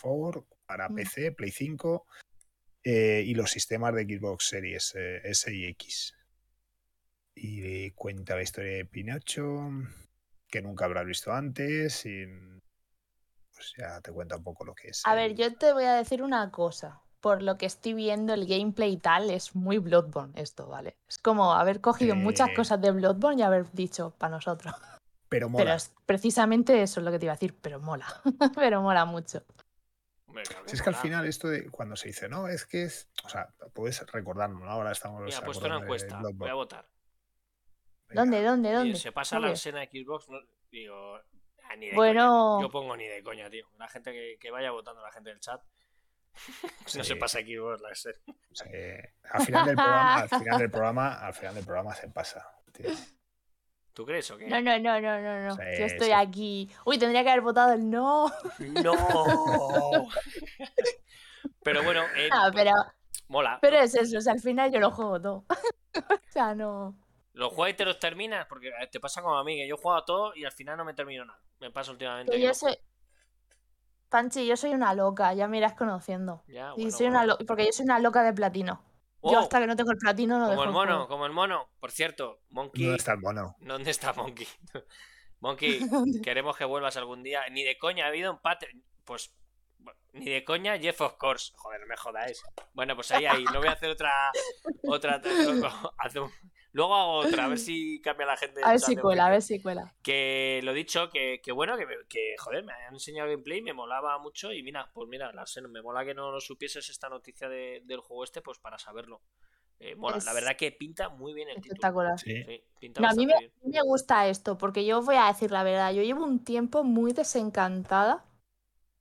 4 0.00 0.46
para 0.66 0.88
Mm. 0.88 0.94
PC, 0.94 1.32
Play 1.32 1.50
5 1.50 2.06
eh, 2.84 3.22
y 3.26 3.34
los 3.34 3.50
sistemas 3.50 3.94
de 3.94 4.04
Xbox 4.04 4.48
Series 4.48 4.94
eh, 4.96 5.20
S 5.24 5.52
y 5.52 5.66
X. 5.66 6.14
Y 7.38 7.90
cuenta 7.90 8.34
la 8.34 8.42
historia 8.42 8.78
de 8.78 8.84
Pinocho, 8.86 9.70
que 10.48 10.62
nunca 10.62 10.86
habrás 10.86 11.04
visto 11.04 11.32
antes 11.32 12.06
y 12.06 12.24
pues 13.54 13.74
ya 13.76 14.00
te 14.00 14.10
cuenta 14.10 14.36
un 14.36 14.42
poco 14.42 14.64
lo 14.64 14.74
que 14.74 14.88
es. 14.88 15.02
A 15.06 15.12
el- 15.12 15.18
ver, 15.18 15.36
yo 15.36 15.54
te 15.54 15.72
voy 15.74 15.84
a 15.84 15.94
decir 15.94 16.22
una 16.22 16.50
cosa. 16.50 17.02
Por 17.20 17.42
lo 17.42 17.58
que 17.58 17.66
estoy 17.66 17.92
viendo, 17.92 18.32
el 18.34 18.46
gameplay 18.46 18.92
y 18.92 18.96
tal 18.98 19.30
es 19.30 19.54
muy 19.54 19.78
Bloodborne 19.78 20.32
esto, 20.40 20.68
¿vale? 20.68 20.96
Es 21.08 21.18
como 21.18 21.52
haber 21.54 21.80
cogido 21.80 22.14
muchas 22.14 22.50
cosas 22.50 22.80
de 22.80 22.90
Bloodborne 22.92 23.40
y 23.40 23.42
haber 23.42 23.70
dicho 23.72 24.14
para 24.16 24.30
nosotros. 24.30 24.74
Pero 25.28 25.48
mola. 25.48 25.64
Pero 25.64 25.76
es 25.76 25.92
precisamente 26.06 26.82
eso 26.82 27.00
es 27.00 27.04
lo 27.04 27.10
que 27.10 27.18
te 27.18 27.26
iba 27.26 27.32
a 27.32 27.36
decir, 27.36 27.54
pero 27.60 27.80
mola. 27.80 28.06
pero 28.54 28.80
mola 28.80 29.04
mucho. 29.04 29.44
Si 30.66 30.76
es 30.76 30.82
que 30.82 30.90
al 30.90 30.94
final 30.96 31.26
esto 31.26 31.48
de 31.48 31.68
cuando 31.70 31.96
se 31.96 32.08
dice, 32.08 32.28
no, 32.28 32.48
es 32.48 32.64
que 32.64 32.84
es. 32.84 33.08
O 33.24 33.28
sea, 33.28 33.48
puedes 33.74 34.06
recordarnos, 34.12 34.62
¿no? 34.62 34.70
Ahora 34.70 34.92
estamos. 34.92 35.22
Mira, 35.22 35.38
he 35.38 35.42
puesto 35.42 35.66
una 35.66 35.78
encuesta. 35.78 36.20
Voy 36.34 36.50
a 36.50 36.54
votar. 36.54 36.86
¿Dónde, 38.10 38.42
dónde, 38.42 38.72
dónde? 38.72 38.94
se 38.96 39.12
pasa 39.12 39.38
la 39.38 39.50
escena 39.52 39.80
de 39.80 39.86
Xbox, 39.86 40.28
no- 40.28 40.38
digo, 40.70 41.16
ah, 41.16 41.76
ni 41.76 41.88
de 41.88 41.94
Bueno. 41.94 42.56
coña. 42.58 42.66
Yo 42.66 42.70
pongo 42.70 42.96
ni 42.96 43.04
de 43.06 43.22
coña, 43.22 43.50
tío. 43.50 43.66
La 43.78 43.88
gente 43.88 44.12
que, 44.12 44.36
que 44.40 44.50
vaya 44.50 44.70
votando, 44.70 45.02
la 45.02 45.10
gente 45.12 45.30
del 45.30 45.40
chat. 45.40 45.60
no 46.96 47.04
se 47.04 47.04
Sí. 47.04 47.14
pasa 47.16 47.40
Xbox 47.40 47.80
la 47.80 47.90
escena. 47.90 48.18
O 48.50 48.54
sea, 48.54 48.70
que 48.70 49.14
al 49.30 49.42
final 49.44 49.66
del 49.66 49.74
programa, 49.76 50.14
al 50.20 50.28
final 50.28 50.58
del 50.58 50.70
programa, 50.70 51.14
al 51.26 51.34
final 51.34 51.54
del 51.54 51.64
programa 51.64 51.94
se 51.94 52.08
pasa. 52.08 52.48
tío. 52.72 52.90
¿Tú 53.92 54.04
crees 54.04 54.30
o 54.30 54.36
qué? 54.36 54.46
No, 54.46 54.60
no, 54.60 54.78
no, 54.78 55.00
no, 55.00 55.20
no, 55.22 55.44
no. 55.46 55.54
Sí, 55.56 55.62
Yo 55.78 55.86
estoy 55.86 56.08
sí. 56.08 56.12
aquí. 56.12 56.70
Uy, 56.84 56.98
tendría 56.98 57.22
que 57.24 57.30
haber 57.30 57.40
votado 57.42 57.72
el 57.72 57.88
no. 57.90 58.30
¡No! 58.84 58.94
pero 61.62 61.82
bueno, 61.82 62.02
eh, 62.16 62.28
Ah, 62.30 62.50
pero, 62.54 62.72
mola. 63.28 63.58
pero 63.62 63.78
es 63.78 63.94
eso, 63.94 64.18
o 64.18 64.20
sea, 64.20 64.34
al 64.34 64.40
final 64.40 64.70
yo 64.70 64.80
lo 64.80 64.90
juego 64.90 65.20
todo. 65.20 65.44
o 65.96 66.30
sea, 66.30 66.54
no. 66.54 66.94
Los 67.36 67.52
juegos 67.52 67.70
y 67.70 67.74
te 67.74 67.84
los 67.84 67.98
terminas, 67.98 68.46
porque 68.46 68.68
eh, 68.68 68.86
te 68.90 68.98
pasa 68.98 69.20
como 69.20 69.36
a 69.36 69.44
mí, 69.44 69.56
que 69.56 69.68
yo 69.68 69.74
he 69.74 69.78
jugado 69.78 70.04
todo 70.04 70.34
y 70.34 70.44
al 70.46 70.52
final 70.52 70.76
no 70.78 70.84
me 70.86 70.94
termino 70.94 71.24
nada. 71.26 71.38
Me 71.60 71.70
pasa 71.70 71.90
últimamente. 71.92 72.32
Que 72.32 72.38
que 72.38 72.42
yo 72.42 72.48
no 72.48 72.54
soy. 72.54 72.78
Panchi, 74.08 74.46
yo 74.46 74.56
soy 74.56 74.70
una 74.72 74.94
loca, 74.94 75.34
ya 75.34 75.46
me 75.48 75.58
irás 75.58 75.74
conociendo. 75.74 76.44
Ya, 76.46 76.72
Y 76.76 76.82
bueno, 76.84 76.90
soy 76.96 77.06
bueno. 77.08 77.10
una 77.18 77.26
lo- 77.26 77.38
Porque 77.46 77.66
yo 77.66 77.72
soy 77.72 77.84
una 77.84 77.98
loca 77.98 78.22
de 78.22 78.32
platino. 78.32 78.82
Yo 79.22 79.40
hasta 79.40 79.58
que 79.60 79.66
no 79.66 79.74
tengo 79.76 79.90
el 79.90 79.98
platino 79.98 80.38
no 80.38 80.44
Como 80.46 80.50
dejo 80.52 80.62
el 80.62 80.68
el 80.68 80.72
mono, 80.74 81.08
como 81.08 81.26
el 81.26 81.32
mono. 81.32 81.68
Por 81.80 81.90
cierto, 81.90 82.40
Monkey. 82.50 82.84
¿Dónde 82.84 82.98
está 82.98 83.12
el 83.12 83.18
mono? 83.18 83.56
¿Dónde 83.60 83.90
está 83.90 84.12
Monkey? 84.12 84.46
Monkey, 85.40 85.80
queremos 86.24 86.56
que 86.56 86.64
vuelvas 86.64 86.96
algún 86.96 87.22
día. 87.22 87.42
Ni 87.50 87.64
de 87.64 87.76
coña 87.76 88.04
ha 88.04 88.08
habido 88.08 88.30
empate. 88.30 88.68
Pues 89.04 89.34
ni 90.12 90.26
de 90.30 90.44
coña, 90.44 90.78
Jeff 90.78 91.00
of 91.00 91.14
course. 91.18 91.52
Joder, 91.56 91.80
no 91.80 91.86
me 91.86 91.96
jodáis. 91.96 92.40
Bueno, 92.72 92.94
pues 92.94 93.10
ahí, 93.10 93.26
ahí. 93.26 93.44
No 93.52 93.58
voy 93.58 93.68
a 93.68 93.72
hacer 93.72 93.90
otra. 93.90 94.30
otra 94.88 95.20
hace 95.98 96.20
un- 96.20 96.30
Luego 96.76 96.94
hago 96.94 97.12
otra, 97.12 97.46
a 97.46 97.48
ver 97.48 97.58
si 97.58 98.02
cambia 98.02 98.26
la 98.26 98.36
gente. 98.36 98.60
A 98.62 98.68
ver 98.72 98.80
si 98.80 98.96
cuela, 98.96 99.24
a 99.26 99.30
ver 99.30 99.40
si 99.40 99.62
cuela. 99.62 99.94
Que 100.02 100.60
lo 100.62 100.74
dicho, 100.74 101.08
que, 101.08 101.40
que 101.42 101.50
bueno, 101.50 101.74
que, 101.78 101.86
me- 101.86 102.04
que, 102.06 102.34
joder, 102.38 102.64
me 102.64 102.74
han 102.74 102.92
enseñado 102.92 103.30
gameplay, 103.30 103.62
me 103.62 103.72
molaba 103.72 104.18
mucho. 104.18 104.52
Y 104.52 104.62
mira, 104.62 104.90
pues 104.92 105.08
mira, 105.08 105.32
la 105.32 105.46
sé, 105.46 105.62
me 105.62 105.80
mola 105.80 106.04
que 106.04 106.12
no 106.12 106.30
lo 106.30 106.38
supieses 106.38 106.90
esta 106.90 107.08
noticia 107.08 107.48
de- 107.48 107.80
del 107.86 108.00
juego 108.00 108.24
este, 108.24 108.42
pues 108.42 108.58
para 108.58 108.78
saberlo. 108.78 109.22
Eh, 109.80 109.94
mola, 109.94 110.18
la 110.22 110.34
verdad 110.34 110.54
que 110.54 110.70
pinta 110.72 111.08
muy 111.08 111.32
bien 111.32 111.48
el 111.48 111.56
título. 111.56 111.72
Espectacular. 111.76 112.18
Sí. 112.18 112.42
Sí, 112.44 112.62
pinta 112.78 113.00
No, 113.00 113.08
a 113.08 113.14
mí 113.14 113.26
me, 113.26 113.38
bien. 113.38 113.52
me 113.64 113.80
gusta 113.82 114.28
esto, 114.28 114.58
porque 114.58 114.84
yo 114.84 115.00
voy 115.00 115.16
a 115.16 115.28
decir 115.28 115.50
la 115.52 115.62
verdad, 115.62 115.94
yo 115.94 116.02
llevo 116.02 116.24
un 116.24 116.44
tiempo 116.44 116.84
muy 116.84 117.12
desencantada 117.14 118.25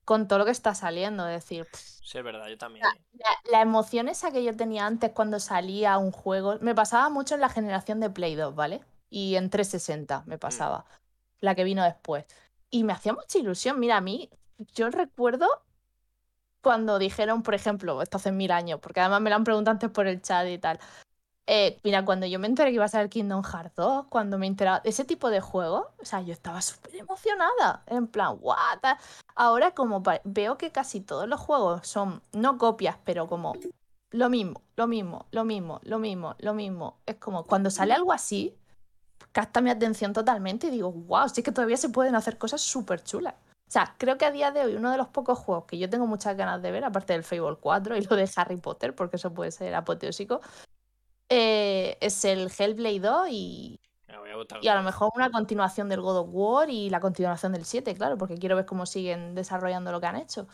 con 0.05 0.27
todo 0.27 0.39
lo 0.39 0.45
que 0.45 0.51
está 0.51 0.75
saliendo. 0.75 1.27
Es 1.27 1.43
decir, 1.43 1.65
pff, 1.65 1.95
Sí, 2.01 2.19
es 2.19 2.23
verdad, 2.23 2.47
yo 2.47 2.57
también. 2.57 2.85
la, 3.13 3.29
la 3.51 3.61
emoción 3.61 4.07
esa 4.07 4.31
que 4.31 4.43
yo 4.43 4.55
tenía 4.55 4.85
antes 4.85 5.11
cuando 5.11 5.39
salía 5.39 5.97
un 5.97 6.11
juego, 6.11 6.57
me 6.61 6.75
pasaba 6.75 7.09
mucho 7.09 7.35
en 7.35 7.41
la 7.41 7.49
generación 7.49 7.99
de 7.99 8.09
Play 8.11 8.35
2, 8.35 8.53
¿vale? 8.55 8.81
Y 9.09 9.35
en 9.35 9.49
360 9.49 10.23
me 10.27 10.37
pasaba, 10.37 10.85
la 11.39 11.55
que 11.55 11.63
vino 11.63 11.83
después. 11.83 12.25
Y 12.69 12.83
me 12.83 12.93
hacía 12.93 13.13
mucha 13.13 13.39
ilusión. 13.39 13.79
Mira, 13.79 13.97
a 13.97 14.01
mí, 14.01 14.29
yo 14.75 14.89
recuerdo 14.89 15.47
cuando 16.61 16.97
dijeron, 16.99 17.43
por 17.43 17.53
ejemplo, 17.55 18.01
esto 18.01 18.17
hace 18.17 18.31
mil 18.31 18.51
años, 18.51 18.79
porque 18.81 18.99
además 18.99 19.21
me 19.21 19.29
lo 19.29 19.35
han 19.35 19.43
preguntado 19.43 19.73
antes 19.73 19.89
por 19.91 20.07
el 20.07 20.21
chat 20.21 20.47
y 20.47 20.57
tal. 20.57 20.79
Eh, 21.47 21.79
mira, 21.83 22.03
cuando 22.03 22.25
yo 22.25 22.39
me 22.39 22.47
enteré 22.47 22.71
que 22.71 22.75
iba 22.75 22.85
a 22.85 22.87
ser 22.87 23.07
Kingdom 23.07 23.43
Hearts 23.43 23.75
2, 23.75 24.05
cuando 24.09 24.39
me 24.39 24.47
enteraba 24.47 24.81
ese 24.83 25.05
tipo 25.05 25.29
de 25.29 25.41
juegos, 25.41 25.85
o 25.99 26.05
sea, 26.05 26.21
yo 26.21 26.33
estaba 26.33 26.61
súper 26.61 26.95
emocionada. 26.95 27.83
En 27.87 28.07
plan, 28.07 28.37
what? 28.41 28.97
Ahora 29.35 29.71
como 29.71 30.01
veo 30.23 30.57
que 30.57 30.71
casi 30.71 31.01
todos 31.01 31.27
los 31.27 31.39
juegos 31.39 31.87
son, 31.87 32.23
no 32.33 32.57
copias, 32.57 32.97
pero 33.03 33.27
como 33.27 33.53
lo 34.11 34.29
mismo, 34.29 34.61
lo 34.75 34.87
mismo, 34.87 35.27
lo 35.31 35.43
mismo, 35.45 35.79
lo 35.83 35.99
mismo, 35.99 36.35
lo 36.39 36.53
mismo. 36.53 36.97
Es 37.05 37.17
como 37.17 37.43
cuando 37.43 37.69
sale 37.69 37.93
algo 37.93 38.11
así, 38.11 38.57
capta 39.31 39.61
mi 39.61 39.69
atención 39.69 40.13
totalmente 40.13 40.67
y 40.67 40.71
digo, 40.71 40.91
wow, 40.91 41.29
sí 41.29 41.43
que 41.43 41.51
todavía 41.51 41.77
se 41.77 41.89
pueden 41.89 42.15
hacer 42.15 42.37
cosas 42.39 42.61
súper 42.61 43.03
chulas. 43.03 43.35
O 43.67 43.71
sea, 43.71 43.95
creo 43.97 44.17
que 44.17 44.25
a 44.25 44.31
día 44.31 44.51
de 44.51 44.63
hoy 44.63 44.75
uno 44.75 44.91
de 44.91 44.97
los 44.97 45.07
pocos 45.09 45.39
juegos 45.39 45.65
que 45.65 45.77
yo 45.77 45.89
tengo 45.89 46.07
muchas 46.07 46.37
ganas 46.37 46.61
de 46.61 46.71
ver, 46.71 46.85
aparte 46.85 47.13
del 47.13 47.23
Fable 47.23 47.57
4 47.59 47.97
y 47.97 48.01
lo 48.01 48.15
de 48.15 48.29
Harry 48.35 48.57
Potter, 48.57 48.95
porque 48.95 49.17
eso 49.17 49.33
puede 49.33 49.51
ser 49.51 49.73
apoteósico, 49.75 50.41
eh, 51.35 51.97
es 52.01 52.25
el 52.25 52.49
Hellblade 52.57 52.99
2 52.99 53.27
y, 53.29 53.79
a 54.07 54.57
y 54.61 54.67
a 54.67 54.75
lo 54.75 54.83
mejor 54.83 55.11
una 55.15 55.29
continuación 55.31 55.89
del 55.89 56.01
God 56.01 56.17
of 56.19 56.29
War 56.31 56.69
y 56.69 56.89
la 56.89 56.99
continuación 56.99 57.51
del 57.53 57.65
7, 57.65 57.93
claro, 57.95 58.17
porque 58.17 58.37
quiero 58.37 58.55
ver 58.55 58.65
cómo 58.65 58.85
siguen 58.85 59.35
desarrollando 59.35 59.91
lo 59.91 59.99
que 59.99 60.07
han 60.07 60.15
hecho. 60.15 60.47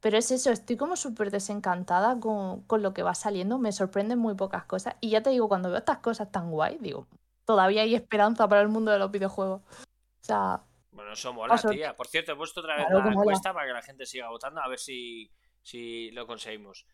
Pero 0.00 0.16
es 0.16 0.30
eso, 0.30 0.50
estoy 0.50 0.76
como 0.76 0.96
súper 0.96 1.30
desencantada 1.30 2.18
con, 2.18 2.62
con 2.62 2.82
lo 2.82 2.94
que 2.94 3.02
va 3.02 3.14
saliendo, 3.14 3.58
me 3.58 3.72
sorprenden 3.72 4.18
muy 4.18 4.34
pocas 4.34 4.64
cosas. 4.64 4.94
Y 5.00 5.10
ya 5.10 5.22
te 5.22 5.30
digo, 5.30 5.48
cuando 5.48 5.68
veo 5.68 5.78
estas 5.78 5.98
cosas 5.98 6.30
tan 6.32 6.50
guay, 6.50 6.78
digo, 6.80 7.06
todavía 7.44 7.82
hay 7.82 7.94
esperanza 7.94 8.48
para 8.48 8.62
el 8.62 8.68
mundo 8.68 8.90
de 8.92 8.98
los 8.98 9.10
videojuegos. 9.10 9.60
O 9.62 10.24
sea, 10.24 10.62
Bueno, 10.92 11.12
eso 11.12 11.32
mola, 11.34 11.54
Paso. 11.54 11.68
tía. 11.70 11.94
Por 11.96 12.06
cierto, 12.06 12.32
he 12.32 12.36
puesto 12.36 12.60
otra 12.60 12.76
vez 12.76 12.86
Claro 12.86 12.98
la 13.00 13.10
mola. 13.10 13.20
encuesta 13.20 13.52
para 13.52 13.66
que 13.66 13.72
la 13.74 13.82
gente 13.82 14.06
siga 14.06 14.30
votando, 14.30 14.62
a 14.62 14.68
ver 14.68 14.78
si, 14.78 15.30
si 15.62 16.10
lo 16.12 16.26
conseguimos. 16.26 16.86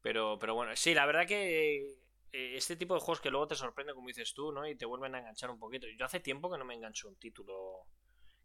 Pero, 0.00 0.36
pero 0.40 0.54
bueno, 0.54 0.72
sí, 0.74 0.94
la 0.94 1.06
verdad 1.06 1.26
que 1.26 1.94
este 2.32 2.76
tipo 2.76 2.94
de 2.94 3.00
juegos 3.00 3.20
que 3.20 3.30
luego 3.30 3.46
te 3.48 3.54
sorprende, 3.54 3.94
como 3.94 4.08
dices 4.08 4.34
tú, 4.34 4.52
¿no? 4.52 4.66
Y 4.68 4.76
te 4.76 4.84
vuelven 4.86 5.14
a 5.14 5.18
enganchar 5.20 5.50
un 5.50 5.58
poquito. 5.58 5.86
Yo 5.98 6.04
hace 6.04 6.20
tiempo 6.20 6.50
que 6.50 6.58
no 6.58 6.64
me 6.64 6.74
engancho 6.74 7.08
un 7.08 7.16
título 7.16 7.86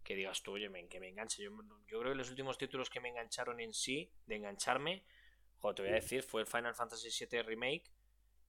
que 0.04 0.16
digas 0.16 0.42
tú, 0.44 0.54
oye, 0.54 0.70
men, 0.70 0.88
que 0.90 1.00
me 1.00 1.10
enganche. 1.10 1.44
Yo, 1.44 1.52
yo 1.88 2.00
creo 2.00 2.12
que 2.12 2.18
los 2.18 2.30
últimos 2.30 2.58
títulos 2.58 2.90
que 2.90 3.00
me 3.00 3.10
engancharon 3.10 3.60
en 3.60 3.74
sí, 3.74 4.12
de 4.26 4.36
engancharme, 4.36 5.06
joder, 5.60 5.76
te 5.76 5.82
voy 5.82 5.92
a 5.92 5.96
decir, 5.96 6.24
fue 6.24 6.42
el 6.42 6.48
Final 6.48 6.76
Fantasy 6.76 7.10
VII 7.26 7.42
Remake 7.44 7.84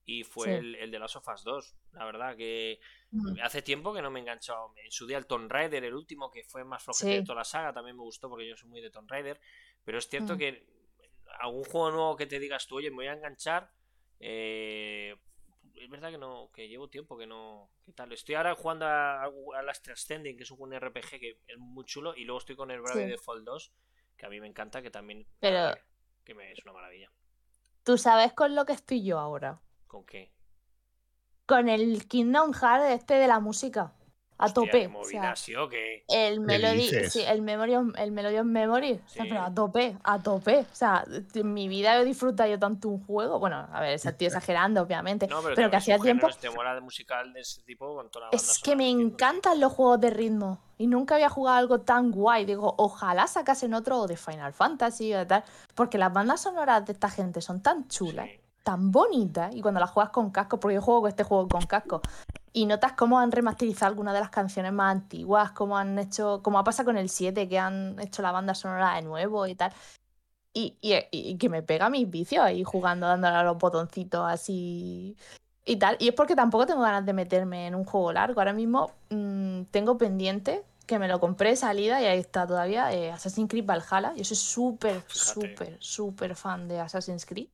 y 0.04 0.24
fue 0.24 0.48
Sí. 0.48 0.52
el, 0.54 0.74
el 0.76 0.90
de 0.90 0.98
Last 0.98 1.16
of 1.16 1.28
Us 1.28 1.44
2. 1.44 1.76
La 1.92 2.04
verdad 2.04 2.36
que 2.36 2.80
mm, 3.12 3.38
Hace 3.42 3.62
tiempo 3.62 3.94
que 3.94 4.02
no 4.02 4.10
me 4.10 4.18
he 4.18 4.22
enganchado. 4.22 4.72
En 4.84 4.90
su 4.90 5.06
día 5.06 5.16
el 5.18 5.26
Tomb 5.26 5.50
Raider, 5.50 5.82
el 5.84 5.94
último, 5.94 6.30
que 6.30 6.42
fue 6.44 6.64
más 6.64 6.82
flojete 6.82 7.10
Sí. 7.12 7.16
de 7.18 7.22
toda 7.22 7.36
la 7.36 7.44
saga, 7.44 7.72
también 7.72 7.96
me 7.96 8.02
gustó 8.02 8.28
porque 8.28 8.46
yo 8.48 8.56
soy 8.56 8.68
muy 8.68 8.80
de 8.80 8.90
Tomb 8.90 9.08
Raider. 9.10 9.40
Pero 9.84 9.98
es 9.98 10.08
cierto 10.08 10.34
Mm. 10.34 10.38
que 10.38 10.66
algún 11.40 11.64
juego 11.64 11.90
nuevo 11.90 12.16
que 12.16 12.26
te 12.26 12.38
digas 12.38 12.66
tú, 12.66 12.76
oye, 12.76 12.90
me 12.90 12.96
voy 12.96 13.06
a 13.06 13.12
enganchar. 13.14 13.72
Eh, 14.26 15.14
es 15.74 15.90
verdad 15.90 16.10
que 16.10 16.16
no, 16.18 16.50
que 16.54 16.66
llevo 16.66 16.88
tiempo 16.88 17.18
que 17.18 17.26
no. 17.26 17.70
¿Qué 17.84 17.92
tal? 17.92 18.10
Estoy 18.12 18.36
ahora 18.36 18.54
jugando 18.54 18.86
a, 18.86 19.24
a 19.24 19.62
Last 19.62 19.86
Ascending, 19.88 20.36
que 20.36 20.44
es 20.44 20.50
un 20.50 20.72
RPG 20.74 21.10
que 21.20 21.40
es 21.46 21.58
muy 21.58 21.84
chulo, 21.84 22.14
y 22.16 22.24
luego 22.24 22.38
estoy 22.38 22.56
con 22.56 22.70
el 22.70 22.80
Brave 22.80 23.04
Sí. 23.04 23.10
Default 23.10 23.44
2, 23.44 23.72
que 24.16 24.24
a 24.26 24.28
mí 24.30 24.40
me 24.40 24.46
encanta, 24.46 24.80
que 24.80 24.90
también. 24.90 25.26
Pero- 25.40 25.76
que 26.24 26.32
me, 26.34 26.50
es 26.52 26.64
una 26.64 26.72
maravilla. 26.72 27.10
tú 27.82 27.98
sabes 27.98 28.32
con 28.32 28.54
lo 28.54 28.64
que 28.64 28.72
estoy 28.72 29.04
yo 29.04 29.18
ahora. 29.18 29.60
¿Con 29.86 30.06
qué? 30.06 30.32
Con 31.44 31.68
el 31.68 32.08
Kingdom 32.08 32.54
Hearts 32.54 32.86
este 32.94 33.14
de 33.14 33.28
la 33.28 33.40
música. 33.40 33.92
A 34.36 34.46
Hostia, 34.46 34.54
tope. 34.64 34.90
¿qué 34.90 34.96
o 34.96 35.04
sea? 35.04 35.34
El 36.08 36.40
Melody, 36.40 36.88
sí, 37.08 37.22
el 37.22 37.40
Memory, 37.42 37.76
of- 37.76 37.94
el 37.96 38.10
Melody 38.10 38.38
of 38.38 38.46
Memory, 38.46 38.92
o 38.94 39.08
sea, 39.08 39.22
Sí. 39.22 39.28
pero 39.28 39.42
a 39.42 39.54
tope, 39.54 39.96
a 40.02 40.18
tope. 40.20 40.58
O 40.72 40.74
sea, 40.74 41.04
en 41.34 41.54
mi 41.54 41.68
vida 41.68 41.96
he 41.96 42.04
disfrutado 42.04 42.50
yo 42.50 42.58
tanto 42.58 42.88
un 42.88 43.04
juego. 43.06 43.38
Bueno, 43.38 43.68
a 43.72 43.80
ver, 43.80 43.90
estoy 43.94 44.26
exagerando, 44.26 44.82
obviamente. 44.82 45.28
No, 45.28 45.40
pero, 45.40 45.54
pero 45.54 45.70
que 45.70 45.76
hacía 45.76 45.98
tiempo- 46.00 46.28
es- 46.28 46.38
Te 46.38 46.50
mola 46.50 46.74
de 46.74 46.80
musical 46.80 47.32
de 47.32 47.40
ese 47.40 47.62
tipo 47.62 47.94
con 47.94 48.10
toda 48.10 48.26
la 48.26 48.30
banda 48.32 48.36
Es 48.36 48.58
que 48.58 48.74
me 48.74 48.90
encantan 48.90 49.60
los 49.60 49.72
juegos 49.72 50.00
de 50.00 50.10
ritmo. 50.10 50.58
Y 50.78 50.88
nunca 50.88 51.14
había 51.14 51.28
jugado 51.28 51.56
algo 51.58 51.80
tan 51.82 52.10
guay. 52.10 52.44
Digo, 52.44 52.74
ojalá 52.78 53.28
sacasen 53.28 53.72
otro 53.72 54.00
o 54.00 54.06
de 54.08 54.16
Final 54.16 54.52
Fantasy 54.52 55.14
o 55.14 55.18
de 55.18 55.26
tal. 55.26 55.44
Porque 55.76 55.96
las 55.96 56.12
bandas 56.12 56.40
sonoras 56.40 56.84
de 56.84 56.92
esta 56.92 57.08
gente 57.08 57.40
son 57.40 57.62
tan 57.62 57.86
chulas, 57.86 58.26
Sí. 58.26 58.40
tan 58.64 58.90
bonitas. 58.90 59.54
Y 59.54 59.62
cuando 59.62 59.78
las 59.78 59.90
juegas 59.90 60.10
con 60.10 60.30
casco, 60.32 60.58
porque 60.58 60.74
yo 60.74 60.82
juego 60.82 61.02
con 61.02 61.10
este 61.10 61.22
juego 61.22 61.46
con 61.48 61.62
casco. 61.66 62.02
Y 62.56 62.66
notas 62.66 62.92
cómo 62.92 63.18
han 63.18 63.32
remasterizado 63.32 63.90
algunas 63.90 64.14
de 64.14 64.20
las 64.20 64.30
canciones 64.30 64.72
más 64.72 64.92
antiguas, 64.92 65.50
cómo 65.50 65.76
han 65.76 65.98
hecho, 65.98 66.40
como 66.42 66.58
ha 66.60 66.64
pasado 66.64 66.86
con 66.86 66.96
el 66.96 67.08
7, 67.08 67.48
que 67.48 67.58
han 67.58 67.98
hecho 67.98 68.22
la 68.22 68.30
banda 68.30 68.54
sonora 68.54 68.94
de 68.94 69.02
nuevo 69.02 69.44
y 69.48 69.56
tal. 69.56 69.72
Y, 70.52 70.76
y- 70.80 70.94
y 71.10 71.36
que 71.36 71.48
me 71.48 71.64
pega 71.64 71.90
mis 71.90 72.08
vicios 72.08 72.44
ahí 72.44 72.62
jugando, 72.62 73.08
dándole 73.08 73.34
a 73.36 73.42
los 73.42 73.58
botoncitos 73.58 74.24
así 74.30 75.16
y 75.64 75.76
tal. 75.78 75.96
Y 75.98 76.08
es 76.08 76.14
porque 76.14 76.36
tampoco 76.36 76.64
tengo 76.64 76.82
ganas 76.82 77.04
de 77.04 77.12
meterme 77.12 77.66
en 77.66 77.74
un 77.74 77.84
juego 77.84 78.12
largo. 78.12 78.40
Ahora 78.40 78.52
mismo 78.52 78.92
mm, 79.10 79.62
tengo 79.72 79.98
pendiente 79.98 80.64
que 80.86 81.00
me 81.00 81.08
lo 81.08 81.18
compré 81.18 81.50
de 81.50 81.56
salida 81.56 82.00
y 82.00 82.04
ahí 82.06 82.20
está 82.20 82.46
todavía 82.46 82.92
eh, 82.92 83.10
Assassin's 83.10 83.50
Creed 83.50 83.66
Valhalla. 83.66 84.14
Yo 84.14 84.24
soy 84.24 84.36
súper, 84.36 85.02
súper, 85.08 85.76
súper 85.80 86.36
fan 86.36 86.68
de 86.68 86.78
Assassin's 86.78 87.26
Creed. 87.26 87.48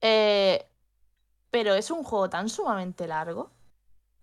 Eh, 0.00 0.64
pero 1.50 1.74
es 1.74 1.90
un 1.90 2.04
juego 2.04 2.30
tan 2.30 2.48
sumamente 2.48 3.06
largo 3.08 3.50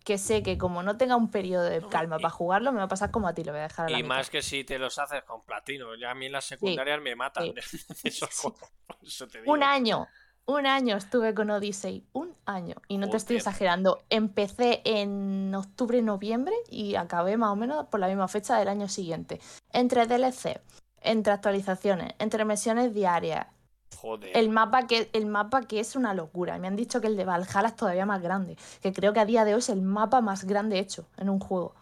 que 0.06 0.18
sé 0.18 0.44
que 0.44 0.58
como 0.58 0.84
no 0.84 0.96
tenga 0.98 1.18
un 1.18 1.30
periodo 1.32 1.64
de 1.66 1.82
calma 1.90 2.18
para 2.18 2.30
jugarlo, 2.30 2.72
me 2.72 2.78
va 2.78 2.84
a 2.86 2.88
pasar 2.88 3.12
como 3.12 3.28
a 3.28 3.34
ti, 3.34 3.44
lo 3.44 3.52
voy 3.52 3.60
a 3.60 3.64
dejar 3.64 3.88
a 3.88 3.90
la 3.90 4.00
Y 4.00 4.04
mitad. 4.04 4.16
más 4.16 4.30
que 4.30 4.42
si 4.42 4.64
te 4.64 4.78
los 4.80 4.98
haces 5.00 5.24
con 5.24 5.42
platino. 5.42 5.96
Ya 5.96 6.12
a 6.12 6.16
mí 6.16 6.28
en 6.28 6.32
las 6.32 6.46
secundarias 6.46 7.02
me 7.02 7.16
matan 7.16 7.52
esos 8.04 8.30
juegos. 8.40 8.70
Eso 9.02 9.28
te 9.28 9.42
digo. 9.42 9.52
Un 9.52 9.64
año, 9.64 10.08
un 10.46 10.68
año 10.68 10.96
estuve 10.96 11.34
con 11.34 11.50
Odyssey, 11.50 12.06
un 12.14 12.36
año. 12.46 12.76
Y 12.88 13.00
no 13.00 13.10
te 13.10 13.18
estoy 13.18 13.38
exagerando. 13.38 14.04
Empecé 14.12 14.82
en 14.86 15.54
octubre, 15.56 16.02
noviembre 16.04 16.54
y 16.70 16.96
acabé 16.96 17.36
más 17.36 17.50
o 17.50 17.56
menos 17.56 17.88
por 17.88 18.00
la 18.00 18.08
misma 18.08 18.28
fecha 18.28 18.58
del 18.60 18.68
año 18.68 18.88
siguiente. 18.88 19.42
Entre 19.74 20.06
DLC, 20.06 20.62
entre 21.02 21.34
actualizaciones, 21.34 22.14
entre 22.20 22.46
misiones 22.46 22.94
diarias. 22.94 23.48
Joder. 23.96 24.36
El 24.36 24.50
mapa 24.50 24.88
que, 24.88 25.10
el 25.14 25.26
mapa 25.26 25.64
que 25.64 25.80
es 25.80 25.96
una 25.96 26.14
locura. 26.14 26.58
Me 26.60 26.68
han 26.68 26.76
dicho 26.76 27.02
que 27.02 27.08
el 27.08 27.16
de 27.18 27.26
Valhalla 27.26 27.68
es 27.68 27.76
todavía 27.76 28.06
más 28.06 28.22
grande. 28.22 28.58
Que 28.82 28.92
creo 28.94 29.14
que 29.14 29.20
a 29.20 29.26
día 29.26 29.46
de 29.46 29.54
hoy 29.54 29.60
es 29.60 29.70
el 29.70 29.82
mapa 29.82 30.22
más 30.22 30.44
grande 30.46 30.80
hecho 30.80 31.08
en 31.18 31.30
un 31.30 31.40
juego. 31.40 31.76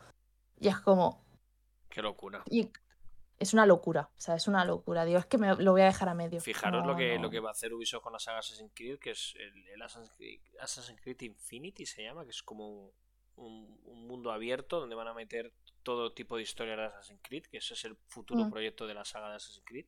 Y 0.59 0.67
es 0.67 0.77
como. 0.79 1.23
Qué 1.89 2.01
locura. 2.01 2.43
y 2.49 2.71
es 3.39 3.53
una 3.53 3.65
locura. 3.65 4.09
O 4.17 4.21
sea, 4.21 4.35
es 4.35 4.47
una 4.47 4.63
locura. 4.63 5.03
Digo, 5.05 5.19
es 5.19 5.25
que 5.25 5.37
me 5.37 5.53
lo 5.55 5.71
voy 5.73 5.81
a 5.81 5.85
dejar 5.85 6.07
a 6.09 6.13
medio. 6.13 6.39
Fijaros 6.39 6.81
No, 6.83 6.91
lo, 6.91 6.95
que, 6.97 7.15
no. 7.17 7.23
lo 7.23 7.29
que 7.29 7.39
va 7.41 7.49
a 7.49 7.51
hacer 7.51 7.73
Ubisoft 7.73 8.01
con 8.03 8.13
la 8.13 8.19
saga 8.19 8.39
Assassin's 8.39 8.71
Creed, 8.73 8.99
que 8.99 9.11
es 9.11 9.33
el, 9.37 9.67
el 9.69 9.81
Assassin's, 9.81 10.11
Creed, 10.15 10.39
Assassin's 10.61 11.01
Creed 11.01 11.19
Infinity, 11.21 11.85
se 11.85 12.03
llama, 12.03 12.23
que 12.23 12.29
es 12.29 12.41
como 12.41 12.69
un, 12.69 12.91
un- 13.35 13.79
un 13.85 14.07
mundo 14.07 14.31
abierto 14.31 14.79
donde 14.79 14.95
van 14.95 15.07
a 15.09 15.13
meter 15.13 15.51
todo 15.81 16.13
tipo 16.13 16.37
de 16.37 16.43
historias 16.43 16.77
de 16.77 16.83
Assassin's 16.85 17.19
Creed, 17.21 17.45
que 17.47 17.57
ese 17.57 17.73
es 17.73 17.83
el 17.83 17.97
futuro 18.07 18.45
Mm. 18.45 18.49
proyecto 18.51 18.87
de 18.87 18.93
la 18.93 19.03
saga 19.03 19.29
de 19.29 19.35
Assassin's 19.35 19.65
Creed. 19.65 19.85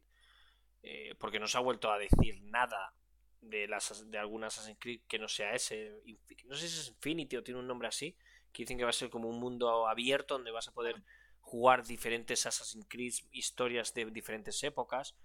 Eh, 0.88 1.16
porque 1.18 1.40
no 1.40 1.48
se 1.48 1.58
ha 1.58 1.62
vuelto 1.62 1.92
a 1.92 1.98
decir 1.98 2.40
nada 2.44 2.94
de, 3.42 3.68
las, 3.68 4.10
de 4.12 4.18
algún 4.20 4.44
Assassin's 4.44 4.78
Creed 4.80 5.02
que 5.08 5.18
no 5.18 5.28
sea 5.28 5.52
ese. 5.54 6.00
No 6.46 6.56
sé 6.56 6.68
si 6.68 6.80
es 6.80 6.88
Infinity 6.90 7.38
o 7.38 7.44
tiene 7.44 7.60
un 7.60 7.66
nombre 7.68 7.88
así, 7.88 8.16
que 8.52 8.62
dicen 8.64 8.78
que 8.78 8.84
va 8.84 8.92
a 8.92 8.94
ser 8.94 9.10
como 9.10 9.28
un 9.28 9.40
mundo 9.40 9.88
abierto 9.88 10.36
donde 10.36 10.52
vas 10.52 10.68
a 10.68 10.74
poder 10.74 11.02
jugar 11.42 11.84
diferentes 11.86 12.46
Assassin's 12.46 12.86
Creed, 12.88 13.14
historias 13.32 13.94
de 13.96 14.06
diferentes 14.12 14.64
épocas. 14.64 15.16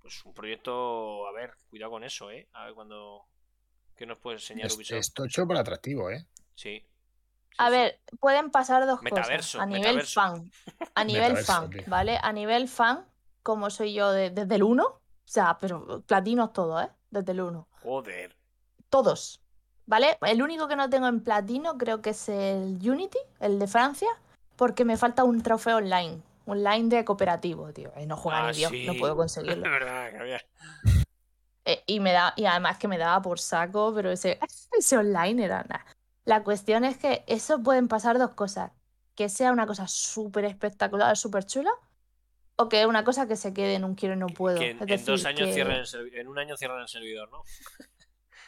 Pues 0.00 0.24
un 0.24 0.32
proyecto, 0.32 1.26
a 1.26 1.32
ver, 1.32 1.52
cuidado 1.68 1.90
con 1.92 2.02
eso, 2.04 2.30
¿eh? 2.30 2.48
A 2.54 2.64
ver 2.64 2.74
cuando... 2.74 3.26
¿Qué 3.96 4.06
nos 4.06 4.16
puede 4.16 4.36
enseñar 4.38 4.68
Es, 4.68 4.76
Ubisoft? 4.76 4.98
es 4.98 5.12
tocho 5.12 5.46
para 5.46 5.60
atractivo, 5.60 6.10
¿eh? 6.10 6.24
Sí. 6.54 6.82
A 7.58 7.66
Sí, 7.66 7.72
ver, 7.72 8.00
pueden 8.18 8.50
pasar 8.50 8.86
dos 8.86 9.02
Metaverso, 9.02 9.58
cosas. 9.58 9.60
A 9.60 9.66
nivel 9.66 9.82
metaverso. 9.96 10.20
fan. 10.22 10.50
A 10.94 11.04
nivel 11.04 11.22
Metaverso, 11.34 11.52
fan, 11.52 11.70
tío. 11.70 11.82
¿vale? 11.88 12.18
A 12.22 12.32
nivel 12.32 12.66
fan, 12.68 13.06
como 13.42 13.68
soy 13.68 13.92
yo 13.92 14.10
de- 14.12 14.30
desde 14.30 14.54
el 14.54 14.62
1, 14.62 14.86
o 14.86 14.99
sea, 15.30 15.56
pero 15.60 16.02
platinos 16.02 16.52
todos, 16.52 16.84
¿eh? 16.84 16.90
Desde 17.10 17.32
el 17.32 17.40
1. 17.40 17.68
Joder. 17.82 18.36
Todos. 18.88 19.40
¿Vale? 19.86 20.18
El 20.22 20.42
único 20.42 20.68
que 20.68 20.76
no 20.76 20.88
tengo 20.88 21.08
en 21.08 21.20
platino 21.22 21.76
creo 21.78 22.00
que 22.00 22.10
es 22.10 22.28
el 22.28 22.78
Unity, 22.82 23.18
el 23.40 23.58
de 23.58 23.66
Francia, 23.66 24.08
porque 24.56 24.84
me 24.84 24.96
falta 24.96 25.24
un 25.24 25.42
trofeo 25.42 25.78
online. 25.78 26.22
Online 26.46 26.88
de 26.88 27.04
cooperativo, 27.04 27.72
tío. 27.72 27.92
Eh, 27.96 28.06
no 28.06 28.16
juega 28.16 28.48
Ah, 28.48 28.52
ni 28.52 28.58
Dios, 28.58 28.72
no 28.86 28.94
puedo 28.98 29.16
conseguirlo. 29.16 29.64
Es 29.64 29.70
verdad. 29.70 30.40
Eh, 31.64 31.82
y 31.86 32.00
me 32.00 32.12
da, 32.12 32.32
y 32.36 32.46
además 32.46 32.78
que 32.78 32.88
me 32.88 32.98
daba 32.98 33.20
por 33.22 33.38
saco, 33.38 33.92
pero 33.94 34.10
ese, 34.10 34.38
ese 34.78 34.96
online 34.96 35.44
era 35.44 35.62
nada. 35.62 35.84
La 36.24 36.42
cuestión 36.42 36.84
es 36.84 36.96
que 36.96 37.24
eso 37.26 37.62
pueden 37.62 37.88
pasar 37.88 38.18
dos 38.18 38.34
cosas. 38.34 38.72
Que 39.14 39.28
sea 39.28 39.52
una 39.52 39.66
cosa 39.66 39.86
súper 39.86 40.44
espectacular, 40.44 41.16
súper 41.16 41.44
chula, 41.44 41.72
o 42.62 42.68
que 42.68 42.86
una 42.86 43.04
cosa 43.04 43.26
que 43.26 43.36
se 43.36 43.52
quede 43.54 43.74
en 43.74 43.84
un 43.84 43.94
quiero 43.94 44.14
y 44.14 44.18
no 44.18 44.26
puedo. 44.28 44.58
Que 44.58 44.70
en, 44.70 45.04
dos 45.04 45.24
años 45.24 45.48
que- 45.48 45.54
cierren 45.54 45.76
el 45.82 46.14
en 46.14 46.28
un 46.28 46.38
año 46.38 46.56
cierran 46.56 46.80
el 46.80 46.88
servidor, 46.88 47.30
¿no? 47.30 47.42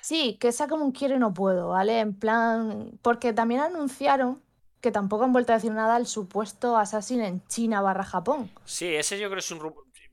Sí, 0.00 0.36
que 0.40 0.50
sea 0.50 0.66
como 0.66 0.84
un 0.84 0.90
quiero 0.92 1.14
y 1.14 1.18
no 1.20 1.32
puedo, 1.32 1.68
¿vale? 1.68 2.00
En 2.00 2.18
plan, 2.18 2.98
porque 3.02 3.32
también 3.32 3.60
anunciaron 3.60 4.42
que 4.80 4.90
tampoco 4.90 5.22
han 5.22 5.32
vuelto 5.32 5.52
a 5.52 5.56
decir 5.56 5.70
nada 5.70 5.94
al 5.94 6.08
supuesto 6.08 6.76
Assassin 6.76 7.20
en 7.20 7.46
China 7.46 7.80
barra 7.82 8.02
Japón. 8.02 8.50
Sí, 8.64 8.92
ese 8.96 9.16
yo 9.20 9.28
creo 9.28 9.36
que 9.36 9.38
es 9.44 9.50
un 9.52 9.58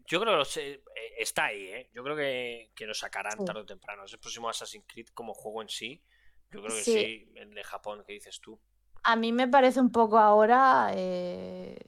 Yo 0.06 0.20
creo 0.22 0.34
que 0.34 0.38
lo 0.38 0.45
sé- 0.45 0.74
eh, 0.74 0.82
está 1.18 1.45
ahí, 1.45 1.64
¿eh? 1.70 1.89
Yo 1.91 2.04
creo 2.04 2.16
que, 2.16 2.72
que 2.76 2.86
lo 2.86 2.93
sacarán 2.93 3.38
Sí. 3.39 3.45
tarde 3.45 3.62
o 3.62 3.66
temprano. 3.66 4.06
Es 4.06 4.14
el 4.14 4.20
próximo 4.20 4.47
Assassin's 4.47 4.86
Creed 4.88 5.08
como 5.16 5.34
juego 5.34 5.64
en 5.64 5.70
sí. 5.70 6.04
Yo 6.52 6.62
creo 6.62 6.76
que 6.76 6.84
Sí. 6.84 6.93
sí, 6.93 7.32
el 7.36 7.52
de 7.56 7.64
Japón 7.64 8.04
que 8.06 8.14
dices 8.14 8.39
tú. 8.41 8.60
A 9.04 9.16
mí 9.16 9.32
me 9.32 9.47
parece 9.47 9.80
un 9.82 9.91
poco 9.91 10.20
ahora. 10.20 10.91
eh, 10.93 11.80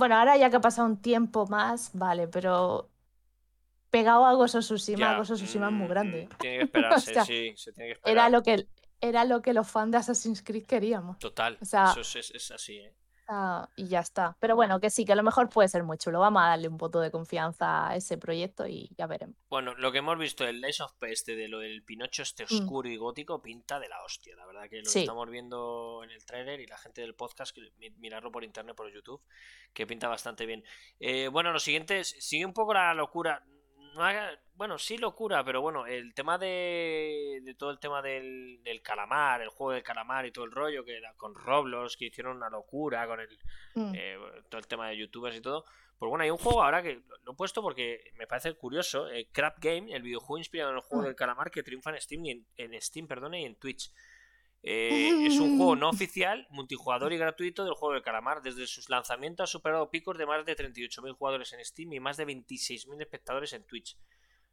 Bueno, 0.00 0.16
ahora 0.16 0.36
ya 0.38 0.48
que 0.50 0.56
ha 0.56 0.60
pasado 0.60 0.88
un 0.88 0.96
tiempo 0.96 1.46
más, 1.46 1.90
vale, 1.92 2.26
pero 2.26 2.88
pegado 3.90 4.24
a 4.24 4.32
of 4.34 4.48
Tsushima, 4.64 5.18
of 5.20 5.26
Tsushima 5.26 5.66
es 5.66 5.72
muy 5.72 5.86
mm, 5.86 5.90
grande. 5.90 6.28
Tiene 6.38 6.56
que 6.58 6.64
esperarse, 6.64 7.10
sea, 7.14 7.24
sí, 7.26 7.52
se 7.56 7.72
tiene 7.72 7.88
que 7.90 7.92
esperar. 7.92 8.16
Era 8.16 8.28
lo 8.30 8.42
que, 8.42 8.66
era 9.00 9.24
lo 9.26 9.42
que 9.42 9.52
los 9.52 9.68
fans 9.68 9.92
de 9.92 9.98
Assassin's 9.98 10.42
Creed 10.42 10.64
queríamos. 10.66 11.18
Total, 11.18 11.58
o 11.60 11.64
sea- 11.64 11.90
eso 11.90 12.00
es, 12.00 12.16
es- 12.16 12.30
es 12.34 12.50
así, 12.50 12.78
¿eh? 12.78 12.94
Ah, 13.32 13.68
y 13.76 13.86
ya 13.86 14.00
está. 14.00 14.36
Pero 14.40 14.56
bueno, 14.56 14.80
que 14.80 14.90
sí, 14.90 15.04
que 15.04 15.12
a 15.12 15.16
lo 15.16 15.22
mejor 15.22 15.48
puede 15.48 15.68
ser 15.68 15.84
muy 15.84 15.96
chulo. 15.98 16.18
Vamos 16.18 16.42
a 16.42 16.46
darle 16.48 16.66
un 16.66 16.76
voto 16.76 17.00
de 17.00 17.12
confianza 17.12 17.88
a 17.88 17.94
ese 17.94 18.18
proyecto 18.18 18.66
y 18.66 18.90
ya 18.98 19.06
veremos. 19.06 19.36
Bueno, 19.48 19.72
lo 19.76 19.92
que 19.92 19.98
hemos 19.98 20.18
visto, 20.18 20.44
el 20.44 20.60
Lies 20.60 20.80
of 20.80 20.92
P 20.98 21.12
este 21.12 21.36
de 21.36 21.46
lo 21.46 21.60
del 21.60 21.84
Pinocho 21.84 22.22
este 22.22 22.42
Mm. 22.42 22.46
oscuro 22.56 22.88
y 22.88 22.96
gótico 22.96 23.40
pinta 23.40 23.78
de 23.78 23.88
la 23.88 24.02
hostia. 24.02 24.34
La 24.34 24.46
verdad 24.46 24.68
que 24.68 24.80
lo 24.82 24.90
Sí. 24.90 25.00
estamos 25.02 25.30
viendo 25.30 26.00
en 26.02 26.10
el 26.10 26.24
tráiler 26.26 26.58
y 26.60 26.66
la 26.66 26.76
gente 26.78 27.02
del 27.02 27.14
podcast, 27.14 27.54
que 27.54 27.70
mirarlo 27.98 28.32
por 28.32 28.42
internet, 28.42 28.74
por 28.74 28.92
YouTube, 28.92 29.22
que 29.72 29.86
pinta 29.86 30.08
bastante 30.08 30.44
bien. 30.44 30.64
Eh, 30.98 31.28
bueno, 31.28 31.52
lo 31.52 31.60
siguiente 31.60 32.00
es, 32.00 32.08
sigue 32.18 32.44
un 32.44 32.52
poco 32.52 32.74
la 32.74 32.92
locura. 32.94 33.44
No 33.94 34.04
haga- 34.04 34.38
bueno, 34.54 34.78
sí 34.78 34.98
locura, 34.98 35.42
pero 35.44 35.60
bueno, 35.62 35.86
el 35.86 36.14
tema 36.14 36.38
de, 36.38 37.40
de 37.42 37.54
todo 37.54 37.70
el 37.70 37.78
tema 37.78 38.02
del, 38.02 38.62
del 38.62 38.82
calamar, 38.82 39.40
el 39.42 39.48
juego 39.48 39.72
del 39.72 39.82
calamar 39.82 40.26
y 40.26 40.32
todo 40.32 40.44
el 40.44 40.52
rollo, 40.52 40.84
que 40.84 40.96
era 40.96 41.12
con 41.14 41.34
Roblox, 41.34 41.96
que 41.96 42.06
hicieron 42.06 42.36
una 42.36 42.50
locura 42.50 43.06
con 43.06 43.20
el, 43.20 43.28
Mm. 43.74 43.92
eh, 43.94 44.18
todo 44.48 44.58
el 44.58 44.66
tema 44.66 44.88
de 44.88 44.96
youtubers 44.98 45.36
y 45.36 45.40
todo. 45.40 45.64
Pues 45.98 46.08
bueno, 46.08 46.24
hay 46.24 46.30
un 46.30 46.38
juego 46.38 46.62
ahora 46.62 46.82
que 46.82 46.94
lo- 46.94 47.16
lo 47.24 47.32
he 47.32 47.36
puesto 47.36 47.62
porque 47.62 48.10
me 48.16 48.26
parece 48.26 48.52
curioso. 48.54 49.08
eh, 49.10 49.28
Crap 49.32 49.58
Game, 49.60 49.92
el 49.94 50.02
videojuego 50.02 50.38
inspirado 50.38 50.70
en 50.70 50.76
el 50.76 50.82
juego 50.82 51.02
Mm. 51.02 51.06
del 51.06 51.14
calamar 51.16 51.50
que 51.50 51.62
triunfa 51.62 51.90
en 51.90 52.00
Steam 52.00 52.24
y 52.26 52.30
en, 52.30 52.46
en 52.56 52.80
Steam, 52.82 53.06
perdone, 53.06 53.42
y 53.42 53.44
en 53.44 53.56
Twitch. 53.56 53.92
Eh, 54.62 55.26
es 55.26 55.38
un 55.38 55.56
juego 55.56 55.74
no 55.76 55.88
oficial, 55.90 56.46
multijugador 56.50 57.12
y 57.12 57.18
gratuito 57.18 57.64
del 57.64 57.74
juego 57.74 57.94
del 57.94 58.02
calamar. 58.02 58.42
Desde 58.42 58.66
sus 58.66 58.88
lanzamientos 58.90 59.44
ha 59.44 59.52
superado 59.52 59.90
picos 59.90 60.18
de 60.18 60.26
más 60.26 60.44
de 60.44 60.56
38.000 60.56 61.14
jugadores 61.14 61.52
en 61.52 61.64
Steam 61.64 61.92
y 61.92 62.00
más 62.00 62.16
de 62.16 62.26
26.000 62.26 63.00
espectadores 63.00 63.52
en 63.52 63.64
Twitch. 63.64 63.96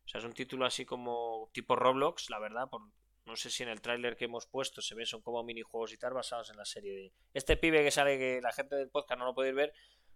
O 0.05 0.09
sea, 0.09 0.19
es 0.19 0.25
un 0.25 0.33
título 0.33 0.65
así 0.65 0.85
como 0.85 1.49
tipo 1.53 1.75
Roblox, 1.75 2.29
la 2.29 2.39
verdad. 2.39 2.69
Por, 2.69 2.81
no 3.25 3.35
sé 3.35 3.49
si 3.49 3.63
en 3.63 3.69
el 3.69 3.81
tráiler 3.81 4.15
que 4.15 4.25
hemos 4.25 4.47
puesto 4.47 4.81
se 4.81 4.95
ve, 4.95 5.05
son 5.05 5.21
como 5.21 5.43
minijuegos 5.43 5.91
y 5.91 5.97
tal 5.97 6.13
basados 6.13 6.49
en 6.49 6.55
la 6.55 6.63
serie 6.63 6.93
de... 6.93 7.13
Este 7.33 7.57
pibe 7.57 7.83
que 7.83 7.91
sale, 7.91 8.17
que 8.17 8.39
la 8.41 8.53
gente 8.53 8.77
del 8.77 8.89
podcast 8.89 9.19
no 9.19 9.25
lo 9.25 9.35
puede 9.35 9.51
ver, 9.51 9.73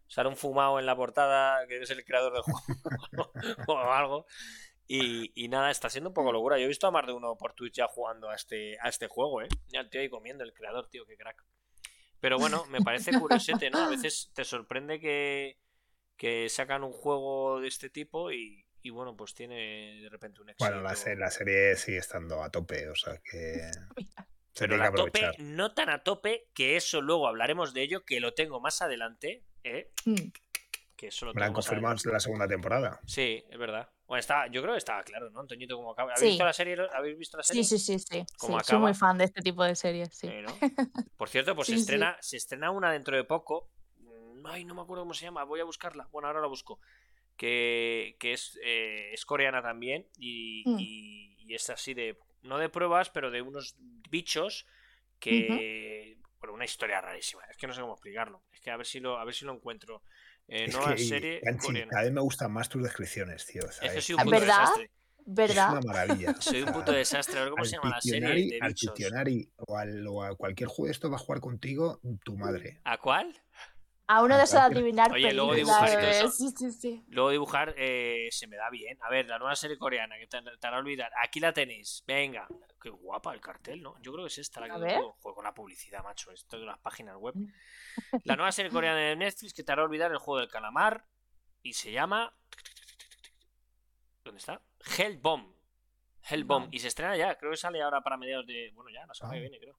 sale 0.07 0.29
un 0.29 0.37
fumado 0.37 0.79
en 0.79 0.85
la 0.85 0.95
portada, 0.95 1.67
que 1.67 1.81
es 1.81 1.89
el 1.89 2.05
creador 2.05 2.33
del 2.33 2.41
juego 2.43 3.31
o 3.67 3.91
algo. 3.91 4.25
Y, 4.87 5.31
y 5.35 5.47
nada, 5.47 5.71
está 5.71 5.89
siendo 5.89 6.09
un 6.09 6.13
poco 6.13 6.31
locura. 6.33 6.57
Yo 6.57 6.65
he 6.65 6.67
visto 6.67 6.87
a 6.87 6.91
más 6.91 7.05
de 7.07 7.13
uno 7.13 7.37
por 7.37 7.53
Twitch 7.53 7.75
ya 7.75 7.87
jugando 7.87 8.29
a 8.29 8.35
este, 8.35 8.77
a 8.81 8.89
este 8.89 9.07
juego, 9.07 9.41
¿eh? 9.41 9.47
Ya 9.69 9.79
el 9.79 9.89
tío 9.89 10.01
ahí 10.01 10.09
comiendo, 10.09 10.43
el 10.43 10.53
creador, 10.53 10.89
tío, 10.89 11.05
qué 11.05 11.15
crack. 11.15 11.43
Pero 12.19 12.37
bueno, 12.37 12.65
me 12.65 12.81
parece 12.81 13.11
curiosete, 13.19 13.69
¿no? 13.69 13.79
A 13.79 13.89
veces 13.89 14.31
te 14.33 14.43
sorprende 14.43 14.99
que, 14.99 15.57
que 16.17 16.49
sacan 16.49 16.83
un 16.83 16.91
juego 16.91 17.61
de 17.61 17.67
este 17.69 17.89
tipo 17.89 18.31
y, 18.33 18.65
y 18.83 18.89
bueno, 18.89 19.15
pues 19.15 19.33
tiene 19.33 19.99
de 20.01 20.09
repente 20.09 20.41
un 20.41 20.49
éxito. 20.49 20.65
Bueno, 20.69 20.81
la, 20.81 20.95
se- 20.95 21.15
la 21.15 21.31
serie 21.31 21.75
sigue 21.77 21.97
estando 21.99 22.43
a 22.43 22.49
tope, 22.51 22.89
o 22.89 22.95
sea 22.95 23.17
que 23.23 23.61
se 24.53 24.67
Pero 24.67 24.75
tiene 24.75 24.75
que 24.75 24.77
la 24.77 24.91
tope, 24.91 25.19
aprovechar. 25.25 25.35
no 25.39 25.73
tan 25.73 25.89
a 25.89 26.03
tope, 26.03 26.49
que 26.53 26.75
eso 26.75 27.01
luego 27.01 27.27
hablaremos 27.27 27.73
de 27.73 27.83
ello, 27.83 28.03
que 28.03 28.19
lo 28.19 28.33
tengo 28.33 28.59
más 28.59 28.81
adelante, 28.81 29.45
¿eh? 29.63 29.91
Mm. 30.05 30.15
Que 30.97 31.07
eso 31.07 31.25
lo 31.25 31.33
Me 31.33 31.39
la 31.39 31.47
han 31.47 31.53
confirmado 31.53 31.95
la 32.11 32.19
segunda 32.19 32.47
temporada. 32.47 32.99
Sí, 33.07 33.43
es 33.49 33.57
verdad. 33.57 33.89
Bueno, 34.11 34.19
está, 34.19 34.47
yo 34.47 34.61
creo 34.61 34.73
que 34.73 34.79
estaba 34.79 35.01
claro, 35.05 35.29
¿no? 35.29 35.39
Antoñito, 35.39 35.77
¿cómo 35.77 35.93
acaba? 35.93 36.11
¿Habéis 36.11 36.19
Sí. 36.19 36.27
visto 36.31 36.43
la 36.43 36.51
serie? 36.51 36.75
¿Habéis 36.93 37.17
visto 37.17 37.37
la 37.37 37.43
serie? 37.43 37.63
Sí, 37.63 37.79
sí, 37.79 37.97
sí, 37.97 38.05
sí. 38.11 38.25
¿Cómo 38.37 38.59
sí, 38.59 38.65
soy 38.65 38.77
muy 38.79 38.93
fan 38.93 39.17
de 39.17 39.23
este 39.23 39.41
tipo 39.41 39.63
de 39.63 39.73
series, 39.73 40.13
sí. 40.13 40.27
Eh, 40.27 40.41
¿no? 40.41 40.49
Por 41.15 41.29
cierto, 41.29 41.55
pues 41.55 41.69
se, 41.69 41.75
estrena, 41.75 42.17
se 42.19 42.35
estrena 42.35 42.71
una 42.71 42.91
dentro 42.91 43.15
de 43.15 43.23
poco. 43.23 43.69
Mm, 43.99 44.45
Ay, 44.47 44.65
no 44.65 44.75
me 44.75 44.81
acuerdo 44.81 45.03
cómo 45.03 45.13
se 45.13 45.23
llama, 45.23 45.45
voy 45.45 45.61
a 45.61 45.63
buscarla. 45.63 46.09
Bueno, 46.11 46.27
ahora 46.27 46.41
la 46.41 46.47
busco. 46.47 46.81
Que, 47.37 48.17
que 48.19 48.33
es, 48.33 48.59
eh, 48.65 49.11
es 49.13 49.23
coreana 49.25 49.61
también 49.61 50.05
y, 50.17 50.63
Mm. 50.65 50.75
y- 50.77 51.35
y 51.47 51.55
es 51.55 51.69
así 51.69 51.93
de, 51.93 52.17
no 52.41 52.57
de 52.57 52.67
pruebas, 52.67 53.09
pero 53.11 53.31
de 53.31 53.41
unos 53.41 53.75
bichos 54.09 54.67
que... 55.21 56.17
Bueno, 56.41 56.55
una 56.55 56.65
historia 56.65 56.99
rarísima. 56.99 57.43
Es 57.49 57.55
que 57.55 57.65
no 57.67 57.73
sé 57.73 57.79
cómo 57.79 57.93
explicarlo. 57.93 58.43
Es 58.51 58.59
que 58.59 58.71
a 58.71 58.75
ver 58.77 58.85
si 58.85 58.99
lo, 58.99 59.17
a 59.19 59.23
ver 59.23 59.33
si 59.33 59.45
lo 59.45 59.53
encuentro. 59.53 60.03
Eh, 60.51 60.65
Es 60.65 60.73
nueva 60.75 60.95
que, 60.95 61.03
serie 61.03 61.41
coreana. 61.61 61.89
cada 61.89 62.03
vez 62.03 62.11
me 62.11 62.21
gustan 62.21 62.51
más 62.51 62.67
tus 62.69 62.83
descripciones, 62.83 63.45
tío. 63.45 63.61
o 63.67 63.71
sea, 63.71 63.87
Es 63.87 63.93
que 63.93 63.99
es, 63.99 64.05
soy 64.05 64.13
un 64.15 64.19
¿Ah, 64.19 64.23
puto 64.25 64.39
verdad? 64.39 64.59
desastre. 64.59 64.83
es 64.85 64.91
¿Verdad? 65.25 65.71
una 65.71 65.81
maravilla. 65.81 66.35
Soy 66.41 66.61
un 66.63 66.73
puto 66.73 66.91
desastre. 66.91 67.39
A 67.39 67.43
ver 67.43 67.51
cómo 67.51 67.63
se 67.63 67.75
llama 67.77 67.89
la 67.91 68.01
serie 68.01 68.27
de 68.27 68.35
bichos. 68.35 68.59
Alpicionari 68.61 69.49
o, 69.57 69.77
al- 69.77 70.07
o 70.07 70.23
a 70.23 70.35
cualquier 70.35 70.67
juego 70.67 70.87
de 70.87 70.91
esto 70.91 71.09
va 71.09 71.15
a 71.15 71.19
jugar 71.19 71.39
contigo 71.39 72.01
tu 72.25 72.35
madre. 72.37 72.81
¿A 72.83 72.97
cuál? 72.97 73.33
A 74.13 74.21
uno 74.23 74.35
de 74.37 74.43
esos 74.43 74.59
adivinar 74.59 75.09
Oye, 75.11 75.31
luego 75.33 75.53
dibujar 75.53 75.87
y 75.87 75.91
todo 75.93 76.01
bebé. 76.01 76.17
eso. 76.19 76.27
Sí, 76.31 76.49
sí, 76.57 76.71
sí. 76.71 77.05
Luego 77.07 77.29
dibujar 77.29 77.73
eh, 77.77 78.27
se 78.31 78.45
me 78.47 78.57
da 78.57 78.69
bien. 78.69 78.97
A 79.03 79.09
ver, 79.09 79.25
la 79.27 79.39
nueva 79.39 79.55
serie 79.55 79.77
coreana, 79.77 80.17
que 80.17 80.27
te, 80.27 80.41
te 80.41 80.67
hará 80.67 80.79
olvidar. 80.79 81.11
Aquí 81.23 81.39
la 81.39 81.53
tenéis. 81.53 82.03
Venga. 82.05 82.45
Qué 82.81 82.89
guapa 82.89 83.33
el 83.33 83.39
cartel, 83.39 83.81
¿no? 83.81 83.95
Yo 84.01 84.11
creo 84.11 84.25
que 84.25 84.27
es 84.33 84.37
esta 84.39 84.59
la 84.59 84.65
que 84.67 84.73
A 84.73 84.99
Joder, 85.01 85.13
con 85.35 85.43
la 85.45 85.53
publicidad, 85.53 86.03
macho. 86.03 86.31
Esto 86.31 86.59
de 86.59 86.65
las 86.65 86.79
páginas 86.79 87.15
web. 87.17 87.35
La 88.25 88.35
nueva 88.35 88.51
serie 88.51 88.69
coreana 88.71 88.99
de 88.99 89.15
Netflix 89.15 89.53
que 89.53 89.63
te 89.63 89.71
hará 89.71 89.83
olvidar 89.83 90.11
el 90.11 90.17
juego 90.17 90.39
del 90.41 90.49
calamar. 90.49 91.05
Y 91.63 91.73
se 91.73 91.91
llama. 91.93 92.33
¿Dónde 94.25 94.39
está? 94.39 94.61
Hellbomb. 94.97 95.53
Hellbomb. 96.29 96.67
Y 96.73 96.79
se 96.79 96.87
estrena 96.89 97.15
ya. 97.15 97.37
Creo 97.37 97.51
que 97.51 97.57
sale 97.57 97.81
ahora 97.81 98.01
para 98.01 98.17
mediados 98.17 98.45
de. 98.45 98.71
Bueno, 98.73 98.89
ya, 98.91 99.05
la 99.05 99.13
semana 99.13 99.35
que 99.35 99.39
Ah. 99.39 99.41
viene, 99.49 99.59
creo. 99.59 99.75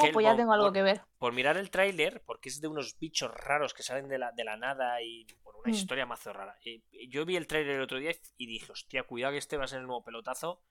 Oh, 0.00 0.08
pues 0.12 0.24
ya 0.24 0.36
tengo 0.36 0.52
algo 0.52 0.66
Por- 0.66 0.72
que 0.72 0.82
ver. 0.82 1.00
por 1.18 1.32
mirar 1.32 1.56
el 1.56 1.70
tráiler, 1.70 2.22
porque 2.24 2.48
es 2.48 2.60
de 2.60 2.68
unos 2.68 2.98
bichos 2.98 3.30
raros 3.32 3.74
que 3.74 3.82
salen 3.82 4.08
de 4.08 4.18
la, 4.18 4.32
de 4.32 4.44
la 4.44 4.56
nada 4.56 5.00
y 5.02 5.24
por 5.42 5.56
una 5.56 5.70
Mm. 5.70 5.74
historia 5.74 6.06
mazo 6.06 6.32
rara. 6.32 6.56
Eh, 6.64 6.82
yo 7.08 7.24
vi 7.24 7.36
el 7.36 7.46
tráiler 7.46 7.76
el 7.76 7.82
otro 7.82 7.98
día 7.98 8.12
y 8.36 8.46
dije, 8.46 8.70
hostia, 8.72 9.02
cuidado 9.04 9.32
que 9.32 9.38
este 9.38 9.56
va 9.56 9.64
a 9.64 9.68
ser 9.68 9.80
el 9.80 9.86
nuevo 9.86 10.02
pelotazo. 10.04 10.62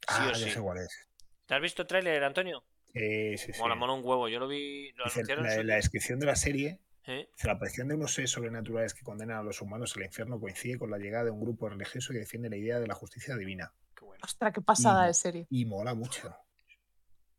Sí 0.00 0.06
Ah, 0.08 0.28
o 0.30 0.34
sí. 0.34 0.50
sé 0.50 0.60
cuál 0.60 0.78
es. 0.78 1.08
¿Te 1.46 1.54
has 1.54 1.60
visto 1.60 1.82
el 1.82 1.88
tráiler, 1.88 2.22
Antonio? 2.24 2.64
Sí, 2.92 3.36
sí, 3.38 3.52
sí. 3.52 3.60
Mola, 3.60 3.74
mola 3.74 3.92
un 3.94 4.04
huevo. 4.04 4.28
Yo 4.28 4.38
lo 4.38 4.48
vi, 4.48 4.92
lo 4.92 5.04
en 5.06 5.42
la, 5.42 5.54
su 5.54 5.62
la 5.62 5.74
descripción 5.76 6.18
de 6.18 6.26
la 6.26 6.36
serie 6.36 6.80
¿Eh? 7.06 7.28
dice, 7.34 7.46
la 7.46 7.54
aparición 7.54 7.88
de 7.88 7.94
unos 7.94 8.14
seres 8.14 8.30
sobrenaturales 8.30 8.94
que 8.94 9.02
condenan 9.02 9.38
a 9.38 9.42
los 9.42 9.60
humanos 9.60 9.96
al 9.96 10.04
infierno 10.04 10.38
coincide 10.38 10.78
con 10.78 10.90
la 10.90 10.98
llegada 10.98 11.24
de 11.24 11.30
un 11.30 11.40
grupo 11.40 11.68
religioso 11.68 12.12
que 12.12 12.18
defiende 12.20 12.48
la 12.50 12.56
idea 12.56 12.78
de 12.80 12.86
la 12.86 12.94
justicia 12.94 13.34
divina. 13.36 13.72
Qué 13.96 14.04
bueno. 14.04 14.22
Ostras, 14.24 14.52
qué 14.52 14.60
pasada 14.60 15.04
Y- 15.04 15.06
de 15.08 15.14
serie. 15.14 15.46
Y 15.50 15.64
mola 15.64 15.94
mucho. 15.94 16.34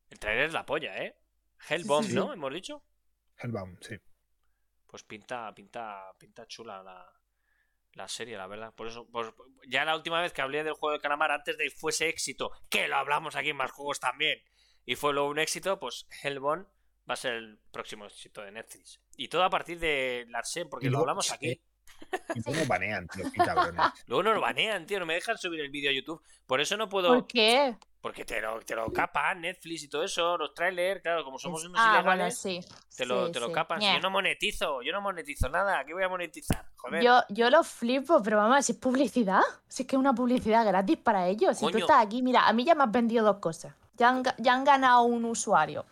El 0.10 0.20
tráiler 0.20 0.46
es 0.48 0.54
la 0.54 0.66
polla, 0.66 0.98
¿eh? 1.04 1.16
Sí, 1.68 2.12
sí. 2.12 2.16
¿no? 2.16 2.34
¿Hemos 2.34 2.54
dicho? 2.54 2.84
Hellbound, 3.38 3.84
sí. 3.84 3.96
Pues 4.88 5.04
pinta, 5.04 5.54
pinta, 5.54 6.12
pinta 6.20 6.46
chula 6.46 6.84
la, 6.84 7.12
la 7.94 8.08
serie, 8.08 8.38
la 8.38 8.48
verdad. 8.48 8.74
Por 8.74 8.88
eso, 8.88 9.08
pues, 9.12 9.28
ya 9.68 9.86
la 9.86 9.96
última 9.96 10.22
vez 10.22 10.34
que 10.34 10.42
hablé 10.42 10.64
del 10.64 10.74
juego 10.74 10.94
de 10.94 11.02
calamar, 11.02 11.32
antes 11.32 11.58
de 11.58 11.66
que 11.66 11.72
fuese 11.72 12.10
éxito, 12.10 12.52
que 12.70 12.88
lo 12.88 12.98
hablamos 12.98 13.36
aquí 13.36 13.50
en 13.50 13.58
más 13.58 13.72
juegos 13.72 14.00
también, 14.00 14.40
y 14.86 14.96
fue 14.96 15.14
luego 15.14 15.30
un 15.30 15.40
éxito, 15.40 15.80
pues 15.80 16.08
Hellbound 16.22 16.68
va 17.10 17.14
a 17.14 17.18
ser 17.18 17.34
el 17.34 17.60
próximo 17.72 18.06
éxito 18.06 18.42
de 18.42 18.52
Netflix. 18.52 19.00
Y 19.18 19.28
todo 19.28 19.44
a 19.44 19.50
partir 19.50 19.80
de 19.80 20.26
Larsen, 20.30 20.70
porque 20.70 20.90
lo 20.90 21.00
hablamos 21.00 21.32
aquí. 21.32 21.62
Y 22.36 22.42
luego 22.44 22.60
nos 22.60 22.68
banean, 22.68 23.08
tío, 23.08 23.26
qué 23.32 23.38
cabrones. 23.38 23.82
Luego 24.08 24.24
no 24.24 24.34
lo 24.34 24.42
banean, 24.42 24.86
tío, 24.86 25.00
no 25.00 25.06
me 25.06 25.16
dejan 25.16 25.38
subir 25.38 25.60
el 25.60 25.70
vídeo 25.70 25.90
a 25.90 25.94
YouTube. 25.94 26.22
Por 26.46 26.60
eso 26.62 26.78
no 26.78 26.90
puedo. 26.90 27.10
¿Por 27.10 27.28
qué? 27.28 27.76
Porque 28.04 28.26
te 28.26 28.42
lo, 28.42 28.60
te 28.60 28.76
lo 28.76 28.92
capan 28.92 29.40
Netflix 29.40 29.84
y 29.84 29.88
todo 29.88 30.04
eso, 30.04 30.38
los 30.38 30.54
trailers, 30.54 31.02
claro, 31.02 31.24
como 31.24 31.40
somos 31.40 31.64
unos 31.64 31.80
Ah, 31.82 32.02
bueno, 32.04 32.24
ilegales, 32.24 32.38
sí. 32.38 32.60
te 32.98 33.06
lo, 33.06 33.28
sí, 33.28 33.32
te 33.32 33.40
lo 33.40 33.48
sí. 33.48 33.54
capan. 33.54 33.80
Yo 33.80 34.02
no 34.02 34.10
monetizo, 34.10 34.82
yo 34.82 34.92
no 34.92 35.00
monetizo 35.00 35.48
nada, 35.48 35.86
¿qué 35.86 35.94
voy 35.94 36.04
a 36.04 36.10
monetizar? 36.10 36.66
Joder. 36.76 37.02
Yo, 37.02 37.22
yo 37.30 37.50
lo 37.50 37.64
flipo, 37.64 38.22
pero 38.22 38.36
vamos, 38.40 38.66
si 38.66 38.74
es 38.74 38.78
publicidad, 38.78 39.40
si 39.70 39.84
es 39.84 39.88
que 39.88 39.96
es 39.96 40.00
una 40.02 40.14
publicidad 40.14 40.66
gratis 40.66 40.98
para 40.98 41.28
ellos. 41.28 41.58
Si 41.58 41.72
tú 41.72 41.78
estás 41.78 42.06
aquí, 42.06 42.22
mira, 42.22 42.46
a 42.46 42.52
mí 42.52 42.66
ya 42.66 42.76
me 42.76 42.84
has 42.84 42.92
vendido 42.92 43.24
dos 43.24 43.38
cosas. 43.38 43.74
Ya 43.94 44.10
han, 44.10 44.22
ya 44.38 44.54
han 44.54 44.66
ganado 44.66 45.04
un 45.04 45.24
usuario, 45.24 45.86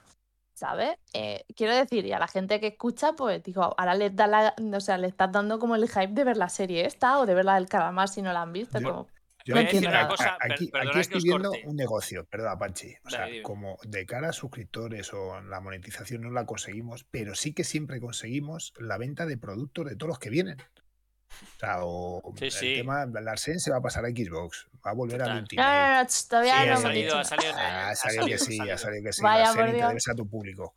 ¿sabes? 0.54 0.98
Eh, 1.14 1.46
quiero 1.56 1.74
decir, 1.74 2.06
y 2.06 2.12
a 2.12 2.20
la 2.20 2.28
gente 2.28 2.60
que 2.60 2.68
escucha, 2.68 3.14
pues 3.14 3.42
digo, 3.42 3.64
ahora 3.78 3.96
les, 3.96 4.14
da 4.14 4.28
la, 4.28 4.54
o 4.76 4.80
sea, 4.82 4.98
le 4.98 5.08
estás 5.08 5.32
dando 5.32 5.60
como 5.60 5.78
el 5.78 5.88
hype 5.88 6.08
de 6.10 6.26
ver 6.26 6.36
la 6.36 6.50
serie 6.50 6.86
esta 6.86 7.20
o 7.20 7.26
de 7.26 7.36
ver 7.36 7.46
la 7.46 7.56
del 7.56 7.70
calamar 7.70 8.10
si 8.10 8.22
no 8.22 8.34
la 8.34 8.42
han 8.42 8.52
visto. 8.52 8.80
Yo- 8.80 8.90
como, 8.92 9.08
Yo 9.46 9.56
Voy 9.56 9.64
a 9.64 9.66
entiendo, 9.66 9.90
decir 9.90 10.00
una 10.00 10.06
a- 10.06 10.08
cosa, 10.08 10.30
a- 10.36 10.38
per- 10.38 10.52
aquí, 10.54 10.72
estoy 11.00 11.22
viendo 11.24 11.50
corte. 11.50 11.64
un 11.68 11.76
negocio, 11.76 12.26
perdón, 12.26 12.58
Panchi. 12.60 12.94
O 13.06 13.10
sea, 13.10 13.22
Dale, 13.22 13.42
como 13.44 13.78
de 13.84 14.06
cara 14.06 14.30
a 14.30 14.34
suscriptores 14.34 15.14
o 15.14 15.42
la 15.42 15.60
monetización 15.62 16.22
no 16.22 16.32
la 16.32 16.46
conseguimos, 16.46 17.06
pero 17.10 17.34
sí 17.36 17.54
que 17.54 17.64
siempre 17.64 18.00
conseguimos 18.00 18.74
la 18.80 18.98
venta 18.98 19.26
de 19.26 19.38
productos 19.38 19.86
de 19.86 19.96
todos 19.96 20.10
los 20.10 20.20
que 20.20 20.30
vienen. 20.30 20.58
O 20.62 21.60
sea, 21.60 21.78
o 21.82 22.22
Sí, 22.38 22.46
el 22.46 22.52
sí. 22.52 22.74
tema, 22.76 23.06
Larsen 23.06 23.60
se 23.60 23.72
va 23.72 23.78
a 23.78 23.82
pasar 23.82 24.04
a 24.06 24.10
Xbox, 24.10 24.68
va 24.86 24.92
a 24.92 24.94
volver 24.94 25.18
Total. 25.20 25.34
No, 25.36 25.40
Ultimate. 25.42 25.70
no, 25.70 26.04
no, 26.04 26.10
todavía 26.30 26.52
Sí, 26.54 26.58
no 26.58 26.62
ha 26.62 26.66
hemos 26.66 26.82
salido, 26.82 27.18
ha 27.18 27.24
salido, 27.24 27.54
Ah, 27.56 27.60
ha 27.62 27.90
ha 27.92 27.96
salido 27.96 28.26
que 28.28 28.38
sí, 28.38 28.60
ha 28.70 28.78
salido 28.78 29.04
que 29.06 29.14
sí. 29.14 29.22
Vaya, 29.24 29.44
Larsen, 29.46 29.66
te 29.68 29.74
Dios. 29.78 29.88
debes 29.88 30.08
a 30.10 30.16
tu 30.16 30.30
público. 30.30 30.76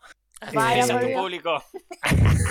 Vaya, 0.53 0.87
tu 0.87 1.13
público. 1.13 1.65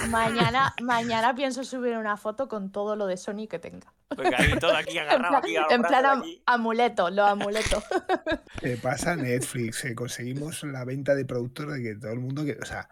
Mañana, 0.10 0.74
mañana 0.82 1.36
pienso 1.36 1.64
subir 1.64 1.98
una 1.98 2.18
foto 2.18 2.48
con 2.48 2.72
todo 2.72 2.96
lo 2.96 3.06
de 3.06 3.18
Sony 3.18 3.48
que 3.50 3.60
tenga. 3.60 3.94
Venga, 4.18 4.38
ahí 4.40 4.58
todo 4.60 4.76
aquí 4.76 4.98
En 4.98 5.04
agarrado, 5.04 5.42
plan, 5.42 5.44
aquí 5.44 5.56
en 5.74 5.82
plan 5.82 6.06
am- 6.06 6.20
aquí. 6.22 6.44
amuleto, 6.46 7.10
los 7.10 7.28
amuletos. 7.30 7.84
¿Qué 8.60 8.78
pasa 8.78 9.16
Netflix? 9.16 9.86
eh, 9.86 9.96
conseguimos 9.96 10.64
la 10.64 10.84
venta 10.86 11.16
de 11.16 11.26
productos 11.26 11.74
de 11.74 11.82
que 11.82 11.96
todo 11.96 12.12
el 12.12 12.20
mundo 12.20 12.44
que. 12.44 12.54
O 12.62 12.66
sea, 12.66 12.88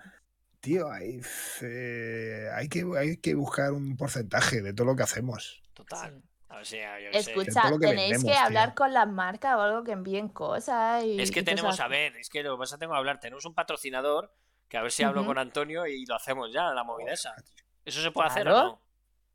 tío, 0.60 0.92
hay, 0.92 1.22
eh, 1.62 2.48
hay, 2.56 2.70
que, 2.70 2.86
hay 2.98 3.18
que 3.18 3.36
buscar 3.36 3.72
un 3.72 3.98
porcentaje 3.98 4.62
de 4.62 4.74
todo 4.74 4.88
lo 4.88 4.96
que 4.96 5.04
hacemos. 5.04 5.62
Total. 5.74 6.22
O 6.50 6.66
sea, 6.66 7.00
yo 7.00 7.12
qué 7.12 7.24
sé. 7.24 7.32
Escucha, 7.32 7.62
que 7.72 7.78
tenéis 7.80 8.12
vendemos, 8.12 8.24
que 8.26 8.38
hablar 8.38 8.74
con 8.76 8.94
las 8.94 9.08
marcas 9.08 9.56
o 9.56 9.62
algo 9.62 9.84
que 9.84 9.94
envíen 9.94 10.28
cosas. 10.28 11.04
Y, 11.04 11.22
Es 11.22 11.32
que 11.32 11.40
y 11.40 11.44
tenemos, 11.44 11.76
esas 11.76 11.86
a 11.86 11.88
ver, 11.88 12.16
es 12.18 12.30
que 12.30 12.44
lo 12.44 12.56
que 12.56 12.60
pasa 12.60 12.78
tengo 12.78 12.94
que 12.94 12.98
hablar. 13.00 13.20
Tenemos 13.20 13.46
un 13.46 13.54
patrocinador 13.54 14.34
que 14.72 14.78
a 14.78 14.82
ver 14.84 14.92
si 14.94 15.04
hablo 15.04 15.26
con 15.26 15.38
Antonio 15.38 15.86
y 15.86 16.06
lo 16.06 16.16
hacemos 16.16 16.50
ya, 16.54 16.74
la 16.74 16.86
movida 16.86 17.12
esa. 17.12 17.36
¿Eso 17.84 18.02
se 18.02 18.10
puede 18.12 18.30
hacer 18.30 18.48
o 18.48 18.52
no? 18.52 18.82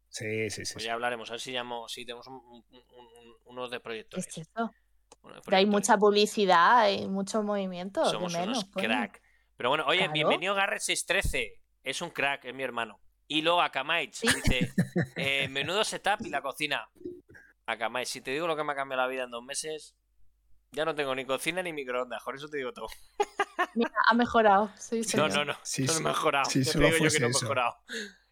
Sí, 0.08 0.48
sí, 0.48 0.64
sí. 0.64 0.72
Pues 0.72 0.82
sí. 0.82 0.86
ya 0.88 0.94
hablaremos, 0.94 1.28
a 1.28 1.34
ver 1.34 1.40
si 1.40 1.52
llamo, 1.52 1.86
si 1.88 2.06
tenemos 2.06 2.26
un, 2.26 2.36
un- 2.36 2.64
un- 2.70 2.84
un- 3.18 3.36
unos 3.44 3.70
de 3.70 3.76
¿Qué 3.76 3.80
proyectores. 3.82 4.26
es 4.26 4.34
de 4.34 5.42
Que 5.46 5.56
hay 5.56 5.66
mucha 5.66 5.98
publicidad 5.98 6.88
y 6.88 7.06
mucho 7.06 7.42
movimiento. 7.42 8.02
Somos 8.06 8.32
de 8.32 8.38
menos, 8.40 8.58
unos 8.58 8.70
coño. 8.72 8.86
crack. 8.88 9.20
Pero 9.58 9.68
bueno, 9.68 9.84
oye, 9.86 9.98
Claro. 9.98 10.12
bienvenido 10.14 10.54
Garrett 10.54 10.80
613. 10.80 11.60
Es 11.82 12.00
un 12.00 12.08
crack, 12.10 12.46
es 12.46 12.54
mi 12.54 12.62
hermano. 12.62 12.98
Y 13.28 13.42
luego 13.42 13.60
Akamaich 13.60 14.18
dice, 14.22 14.72
eh, 15.16 15.48
menudo 15.48 15.84
setup 15.84 16.24
y 16.24 16.30
la 16.30 16.40
cocina. 16.40 16.88
Akamaich, 17.66 18.08
si 18.08 18.22
te 18.22 18.30
digo 18.30 18.46
lo 18.46 18.56
que 18.56 18.64
me 18.64 18.72
ha 18.72 18.76
cambiado 18.76 19.02
la 19.02 19.08
vida 19.08 19.24
en 19.24 19.30
dos 19.30 19.44
meses, 19.44 19.94
ya 20.72 20.86
no 20.86 20.94
tengo 20.94 21.14
ni 21.14 21.26
cocina 21.26 21.62
ni 21.62 21.74
microondas, 21.74 22.22
por 22.22 22.36
eso 22.36 22.48
te 22.48 22.56
digo 22.56 22.72
todo. 22.72 22.86
Mira, 23.74 23.92
ha 24.08 24.14
mejorado. 24.14 24.70
Sí, 24.78 25.02
No, 25.16 25.28
no, 25.28 25.44
no, 25.44 25.56
Sí, 25.62 25.84
no 25.84 25.92
he 25.92 25.96
sí. 25.96 26.02
mejorado. 26.02 26.50
Te 26.50 26.64
solo 26.64 26.86
digo 26.86 26.98
yo 26.98 27.04
que 27.04 27.10
fuese 27.10 27.20
no 27.20 27.26
he 27.26 27.28
mejorado. 27.30 27.76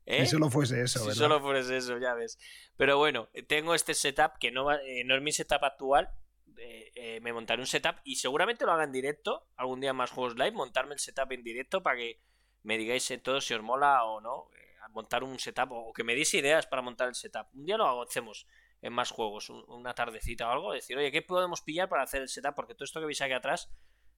¿Eh? 0.07 0.25
Si 0.27 0.33
solo 0.33 0.51
fuese 0.51 0.83
eso, 0.83 0.99
si 0.99 1.07
¿verdad? 1.07 1.19
solo 1.19 1.41
fuese 1.41 1.77
eso, 1.79 1.99
ya 1.99 2.13
ves. 2.15 2.39
Pero 2.77 2.99
bueno, 2.99 3.29
tengo 3.49 3.75
este 3.75 3.95
setup 3.95 4.33
que 4.39 4.51
no, 4.51 4.65
va- 4.67 4.83
eh, 4.85 5.03
no 5.05 5.15
es 5.17 5.23
mi 5.23 5.33
setup 5.33 5.65
actual. 5.65 6.11
Eh, 6.59 6.93
eh, 6.95 7.21
me 7.21 7.33
montaré 7.33 7.61
un 7.61 7.67
setup 7.67 7.97
y 8.05 8.17
seguramente 8.17 8.65
lo 8.67 8.73
haga 8.73 8.85
en 8.85 8.93
directo. 8.93 9.49
Algún 9.57 9.81
día 9.81 9.93
más 9.95 10.11
juegos 10.11 10.35
live, 10.35 10.53
montarme 10.53 10.93
el 10.95 11.01
setup 11.01 11.33
en 11.33 11.43
directo 11.43 11.83
para 11.83 11.97
que 11.97 12.21
me 12.63 12.77
digáis 12.79 13.11
en 13.11 13.23
todo 13.23 13.41
si 13.41 13.55
os 13.55 13.63
mola 13.63 14.05
o 14.05 14.21
no. 14.21 14.51
eh, 14.55 14.61
montar 14.91 15.25
un 15.25 15.39
setup 15.39 15.73
o 15.73 15.93
que 15.95 16.05
me 16.05 16.15
deis 16.15 16.35
ideas 16.35 16.67
para 16.67 16.83
montar 16.83 17.09
el 17.09 17.15
setup. 17.15 17.47
Un 17.55 17.65
día 17.65 17.77
lo 17.79 18.03
hacemos 18.03 18.47
en 18.83 18.93
más 18.93 19.11
juegos, 19.11 19.49
un- 19.49 19.65
una 19.69 19.95
tardecita 19.95 20.47
o 20.47 20.53
algo. 20.53 20.73
Decir, 20.75 20.97
oye, 20.99 21.11
¿qué 21.11 21.23
podemos 21.23 21.63
pillar 21.63 21.89
para 21.89 22.03
hacer 22.03 22.21
el 22.21 22.29
setup? 22.29 22.55
Porque 22.55 22.75
todo 22.75 22.85
esto 22.85 23.01
que 23.01 23.07
veis 23.07 23.21
aquí 23.23 23.33
atrás 23.33 23.71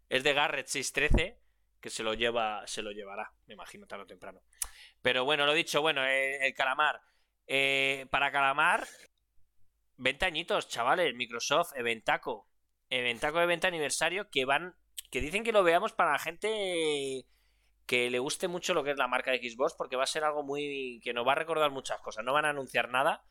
es 0.09 0.23
de 0.23 0.33
Garrett 0.33 0.67
613 0.67 1.41
que 1.81 1.91
se 1.91 2.03
lo 2.03 2.15
lleva, 2.15 2.67
se 2.67 2.83
lo 2.83 2.91
llevará, 2.91 3.33
me 3.47 3.55
imagino, 3.55 3.87
tarde 3.87 4.05
o 4.05 4.07
temprano. 4.07 4.43
Pero 5.03 5.25
bueno, 5.25 5.47
lo 5.47 5.53
dicho, 5.53 5.81
bueno, 5.83 6.05
eh, 6.05 6.45
el 6.47 6.55
calamar. 6.55 7.01
Eh, 7.47 8.07
para 8.11 8.33
calamar, 8.33 8.89
20 9.99 10.25
añitos, 10.25 10.69
chavales, 10.69 11.15
Microsoft, 11.15 11.77
Eventaco. 11.77 12.49
Eventaco 12.91 13.39
de 13.39 13.47
20 13.47 13.67
aniversario 13.69 14.29
que 14.31 14.45
van, 14.45 14.75
que 15.11 15.21
dicen 15.21 15.45
que 15.45 15.53
lo 15.53 15.63
veamos 15.63 15.93
para 15.93 16.13
la 16.13 16.19
gente 16.19 17.25
que 17.87 18.11
le 18.11 18.19
guste 18.19 18.49
mucho 18.49 18.75
lo 18.75 18.83
que 18.83 18.91
es 18.91 18.97
la 18.97 19.07
marca 19.07 19.31
de 19.31 19.39
Xbox, 19.39 19.75
porque 19.79 19.97
va 19.97 20.03
a 20.03 20.09
ser 20.09 20.25
algo 20.25 20.43
muy, 20.43 21.01
que 21.05 21.15
nos 21.15 21.27
va 21.27 21.33
a 21.33 21.37
recordar 21.37 21.71
muchas 21.71 22.01
cosas. 22.01 22.25
No 22.25 22.33
van 22.33 22.45
a 22.45 22.51
anunciar 22.51 22.89
nada, 22.89 23.25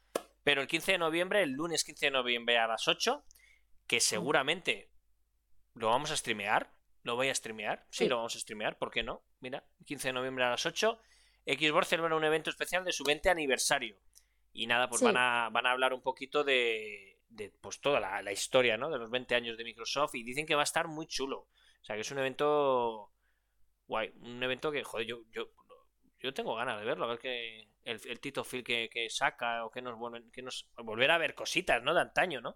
pero 0.44 0.62
el 0.62 0.68
15 0.68 0.94
de 0.94 0.98
noviembre, 0.98 1.44
el 1.44 1.52
lunes 1.52 1.84
15 1.84 2.06
de 2.06 2.12
noviembre 2.12 2.58
a 2.58 2.68
las 2.68 2.88
8, 2.88 3.26
que 3.86 4.00
seguramente 4.00 4.92
lo 5.76 5.88
vamos 5.90 6.12
a 6.12 6.18
streamear. 6.18 6.72
¿Lo 7.04 7.16
voy 7.16 7.30
a 7.30 7.36
streamear? 7.36 7.86
Sí, 7.92 8.06
Sí. 8.06 8.10
lo 8.10 8.16
vamos 8.18 8.36
a 8.36 8.40
streamear, 8.40 8.78
¿por 8.80 8.90
qué 8.92 9.04
no? 9.04 9.24
Mira, 9.40 9.64
15 9.86 10.08
de 10.10 10.14
noviembre 10.14 10.44
a 10.44 10.50
las 10.50 10.66
8. 10.66 11.00
Xbox 11.46 11.88
celebra 11.90 12.16
un 12.16 12.24
evento 12.24 12.50
especial 12.50 12.84
de 12.84 12.92
su 12.92 13.04
20 13.04 13.30
aniversario. 13.30 13.96
Y 14.54 14.66
nada, 14.66 14.90
pues 14.90 15.00
Sí. 15.00 15.06
van, 15.06 15.18
a, 15.18 15.50
van 15.52 15.68
a 15.68 15.72
hablar 15.72 15.94
un 15.94 16.02
poquito 16.02 16.44
de, 16.44 17.20
de, 17.30 17.52
pues 17.62 17.80
toda 17.80 18.00
la, 18.00 18.22
la 18.24 18.32
historia, 18.32 18.76
¿no? 18.78 18.90
De 18.90 18.98
los 18.98 19.12
20 19.12 19.36
años 19.36 19.56
de 19.58 19.64
Microsoft. 19.64 20.16
Y 20.16 20.24
dicen 20.24 20.48
que 20.48 20.56
va 20.56 20.62
a 20.62 20.64
estar 20.64 20.88
muy 20.88 21.06
chulo. 21.06 21.42
O 21.42 21.84
sea, 21.84 21.96
que 21.96 22.02
es 22.02 22.10
un 22.12 22.18
evento 22.18 23.12
guay. 23.88 24.12
Un 24.22 24.42
evento 24.42 24.72
que, 24.72 24.84
joder, 24.84 25.06
yo, 25.06 25.20
yo, 25.32 25.50
yo 26.20 26.34
tengo 26.34 26.56
ganas 26.56 26.80
de 26.80 26.86
verlo. 26.86 27.06
A 27.06 27.10
ver 27.10 27.20
qué 27.20 27.68
el, 27.84 28.02
el 28.06 28.20
Tito 28.20 28.44
Phil 28.44 28.64
que, 28.64 28.90
que 28.92 29.10
saca 29.12 29.64
o 29.66 29.70
que 29.70 29.84
nos, 29.84 29.94
vuelven- 29.96 30.32
que 30.32 30.42
nos 30.42 30.68
volver 30.78 31.12
a 31.12 31.20
ver 31.20 31.36
cositas, 31.36 31.84
¿no? 31.84 31.94
De 31.94 32.02
antaño, 32.02 32.42
¿no? 32.42 32.56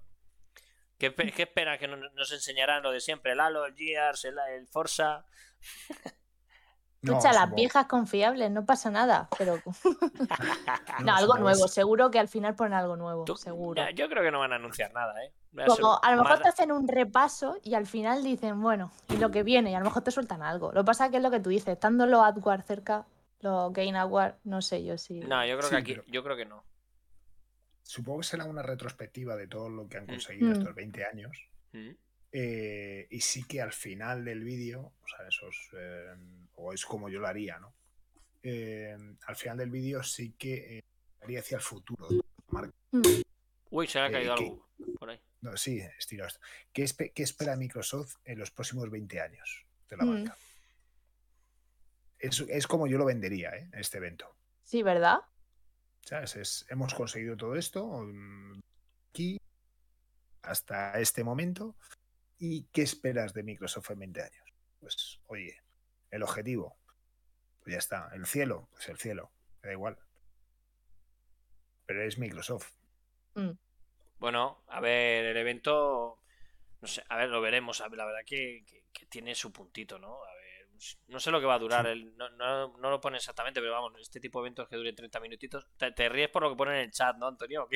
¿Qué, 1.00 1.16
qué 1.16 1.44
espera 1.44 1.78
que 1.80 1.88
nos, 1.88 2.32
enseñarán 2.32 2.84
lo 2.84 2.92
de 2.92 3.00
siempre? 3.00 3.32
El 3.32 3.40
Halo, 3.40 3.66
el 3.66 3.74
Gears, 3.76 4.26
el, 4.26 4.36
el 4.56 4.68
Forza. 4.68 5.26
No, 7.02 7.14
Escucha, 7.18 7.32
las 7.32 7.56
viejas 7.56 7.86
confiables, 7.86 8.52
no 8.52 8.66
pasa 8.66 8.92
nada. 8.92 9.30
Pero 9.38 9.58
no, 11.06 11.16
algo 11.16 11.38
nuevo, 11.38 11.70
seguro 11.70 12.12
que 12.12 12.20
al 12.20 12.28
final 12.28 12.56
ponen 12.56 12.74
algo 12.74 12.98
nuevo, 12.98 13.24
Tú- 13.24 13.38
seguro. 13.38 13.82
Ya, 13.82 13.92
yo 13.92 14.10
creo 14.10 14.22
que 14.22 14.32
no 14.32 14.40
van 14.40 14.52
a 14.52 14.58
anunciar 14.58 14.92
nada, 14.92 15.14
¿eh? 15.24 15.34
Como 15.66 15.98
a 16.04 16.14
lo 16.14 16.22
mejor 16.24 16.42
te 16.42 16.50
hacen 16.50 16.74
un 16.74 16.90
repaso 16.90 17.58
y 17.64 17.76
al 17.76 17.88
final 17.88 18.22
dicen, 18.22 18.62
bueno, 18.62 18.92
y 19.08 19.16
lo 19.16 19.32
que 19.32 19.44
viene, 19.44 19.72
y 19.72 19.76
a 19.76 19.80
lo 19.80 19.86
mejor 19.86 20.04
te 20.04 20.12
sueltan 20.12 20.44
algo. 20.44 20.74
Lo 20.74 20.82
que 20.82 20.88
pasa 20.88 21.06
es 21.06 21.12
que 21.12 21.18
es 21.18 21.24
lo 21.24 21.32
que 21.32 21.40
tú 21.40 21.50
dices, 21.50 21.70
estando 21.70 22.06
los 22.06 22.22
AdWard 22.22 22.64
cerca, 22.64 23.06
los 23.40 23.72
Game 23.72 23.98
Award, 23.98 24.36
no 24.44 24.62
sé 24.62 24.84
yo 24.84 24.98
si. 24.98 25.22
No, 25.22 25.46
yo 25.46 25.58
creo 25.58 25.70
Sí, 25.70 25.76
que 25.76 25.82
aquí, 25.82 25.94
pero- 25.94 26.06
yo 26.08 26.22
creo 26.22 26.36
que 26.36 26.46
no. 26.46 26.66
Supongo 27.90 28.20
que 28.20 28.28
será 28.28 28.46
una 28.46 28.62
retrospectiva 28.62 29.36
de 29.36 29.48
todo 29.48 29.68
lo 29.68 29.90
que 29.90 29.98
han 29.98 30.06
conseguido 30.06 30.50
Mm. 30.50 30.60
estos 30.60 30.76
20 30.76 31.06
años. 31.06 31.50
Mm. 31.72 31.90
Eh, 32.32 33.08
y 33.10 33.20
sí 33.22 33.44
que 33.46 33.62
al 33.64 33.74
final 33.74 34.24
del 34.24 34.44
vídeo, 34.44 34.94
o 35.02 35.08
sea, 35.08 35.28
esos, 35.28 35.56
eh, 35.74 36.14
o 36.54 36.72
es 36.72 36.86
como 36.86 37.10
yo 37.10 37.20
lo 37.20 37.26
haría, 37.26 37.58
¿no? 37.58 37.74
Eh, 38.44 38.96
al 39.26 39.36
final 39.36 39.58
del 39.58 39.72
vídeo 39.72 40.04
sí 40.04 40.36
que 40.38 40.78
eh, 40.78 40.84
haría 41.22 41.40
hacia 41.40 41.56
el 41.56 41.64
futuro. 41.64 42.08
de 42.10 42.18
la 42.18 42.24
marca. 42.50 42.74
Mm. 42.92 43.02
Uy, 43.72 43.88
se 43.88 43.98
ha 44.00 44.08
Eh, 44.08 44.12
caído 44.12 44.34
algo 44.34 44.70
por 45.00 45.10
ahí. 45.10 45.20
No, 45.42 45.58
sí, 45.58 45.80
estiro 45.98 46.28
esto. 46.28 46.40
¿Qué, 46.72 46.84
espe- 46.84 47.12
qué 47.12 47.24
espera 47.24 47.56
Microsoft 47.56 48.18
en 48.24 48.38
los 48.38 48.52
próximos 48.52 48.88
20 48.92 49.20
años 49.20 49.66
de 49.90 49.98
la 49.98 50.06
Mm. 50.06 50.10
marca? 50.14 50.38
Es, 52.20 52.40
es 52.50 52.68
como 52.68 52.86
yo 52.86 53.00
lo 53.00 53.06
vendería, 53.06 53.50
¿eh? 53.56 53.68
Este 53.74 53.98
evento. 53.98 54.36
Sí, 54.64 54.84
¿verdad? 54.84 55.18
¿Sabes? 56.10 56.36
Es- 56.38 56.66
hemos 56.70 56.96
conseguido 56.96 57.38
todo 57.38 57.56
esto 57.56 57.86
mm, 57.86 58.60
aquí 59.12 59.40
hasta 60.42 61.00
este 61.00 61.24
momento. 61.24 61.76
¿Y 62.40 62.64
qué 62.72 62.82
esperas 62.82 63.32
de 63.36 63.44
Microsoft 63.44 63.92
en 63.92 64.00
20 64.00 64.22
años? 64.24 64.54
Pues, 64.80 65.20
oye, 65.28 65.62
el 66.10 66.24
objetivo, 66.24 66.80
pues 67.60 67.74
ya 67.74 67.78
está. 67.78 68.10
El 68.16 68.26
cielo, 68.26 68.70
pues 68.72 68.90
el 68.90 68.98
cielo, 68.98 69.32
da 69.62 69.72
igual. 69.72 70.00
Pero 71.86 72.02
es 72.02 72.18
Microsoft. 72.18 72.72
Bueno, 74.18 74.64
a 74.68 74.80
ver, 74.80 75.26
el 75.26 75.38
evento. 75.38 76.18
No 76.82 76.88
sé, 76.88 77.04
a 77.08 77.18
ver, 77.18 77.30
lo 77.30 77.40
veremos. 77.40 77.82
A 77.82 77.88
ver, 77.88 77.98
la 78.00 78.06
verdad 78.06 78.26
que, 78.26 78.64
que- 78.66 78.84
que 78.92 79.06
tiene 79.06 79.36
su 79.36 79.52
puntito, 79.54 80.00
¿no? 80.00 80.24
A 80.24 80.34
ver, 80.38 80.39
no 81.08 81.20
sé 81.20 81.32
lo 81.32 81.40
que 81.40 81.46
va 81.46 81.56
a 81.56 81.60
durar. 81.60 81.86
Sí. 81.86 81.92
el- 81.92 82.16
no, 82.18 82.30
no- 82.32 82.78
no 82.78 82.90
lo 82.90 83.00
pone 83.02 83.18
exactamente, 83.18 83.60
pero 83.60 83.74
vamos, 83.74 83.94
este 84.00 84.20
tipo 84.20 84.40
de 84.40 84.48
eventos 84.48 84.68
que 84.70 84.76
duren 84.78 84.96
30 84.96 85.20
minutitos. 85.20 85.68
Te, 85.78 85.92
te 85.92 86.10
ríes 86.10 86.30
por 86.30 86.44
lo 86.44 86.50
que 86.52 86.56
pone 86.56 86.76
en 86.76 86.82
el 86.86 86.92
chat, 86.92 87.16
¿no, 87.18 87.28
Antonio? 87.28 87.68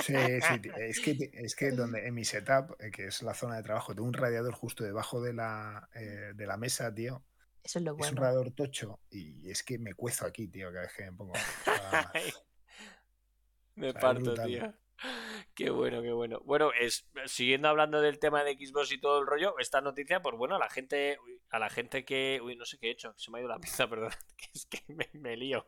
Sí, 0.00 0.14
sí, 0.40 0.60
es 0.76 1.00
que, 1.00 1.30
es 1.32 1.56
que 1.56 1.70
donde, 1.72 2.06
en 2.06 2.14
mi 2.14 2.24
setup, 2.24 2.80
eh, 2.80 2.90
que 2.90 3.06
es 3.06 3.22
la 3.22 3.34
zona 3.34 3.56
de 3.56 3.62
trabajo, 3.62 3.94
tengo 3.94 4.06
un 4.06 4.14
radiador 4.14 4.54
justo 4.54 4.84
debajo 4.84 5.20
de 5.20 5.32
la, 5.34 5.88
eh, 5.94 6.32
de 6.34 6.46
la 6.46 6.56
mesa, 6.56 6.94
tío. 6.94 7.24
Eso 7.62 7.78
es 7.80 7.84
lo 7.84 7.90
Es 7.92 7.96
un 7.96 7.98
bueno. 7.98 8.20
radiador 8.22 8.50
tocho 8.52 9.00
y 9.10 9.50
es 9.50 9.62
que 9.62 9.78
me 9.78 9.94
cuezo 9.94 10.24
aquí, 10.24 10.48
tío, 10.48 10.68
cada 10.72 10.82
vez 10.82 10.92
que 10.96 11.04
me 11.04 11.12
pongo. 11.12 11.32
Me 13.74 13.88
O 13.88 13.92
sea, 13.92 14.00
es 14.00 14.02
parto, 14.02 14.20
brutal. 14.24 14.48
tío. 14.50 14.74
Qué 15.58 15.70
bueno, 15.70 16.00
qué 16.02 16.12
bueno. 16.12 16.40
Bueno, 16.44 16.70
es, 16.72 17.04
siguiendo 17.26 17.66
hablando 17.66 18.00
del 18.00 18.20
tema 18.20 18.44
de 18.44 18.52
Xbox 18.52 18.92
y 18.92 19.00
todo 19.00 19.18
el 19.18 19.26
rollo, 19.26 19.58
esta 19.58 19.80
noticia, 19.80 20.22
pues 20.22 20.36
bueno, 20.36 20.54
a 20.54 20.58
la 20.60 20.70
gente, 20.70 21.18
a 21.50 21.58
la 21.58 21.68
gente 21.68 22.04
que. 22.04 22.40
Uy, 22.40 22.54
no 22.54 22.64
sé 22.64 22.78
qué 22.78 22.86
he 22.86 22.90
hecho, 22.92 23.12
se 23.16 23.32
me 23.32 23.38
ha 23.38 23.40
ido 23.40 23.48
la 23.48 23.58
pizza, 23.60 23.88
perdón. 23.88 24.12
Es 24.54 24.66
que 24.66 24.84
me, 25.14 25.36
lío. 25.36 25.66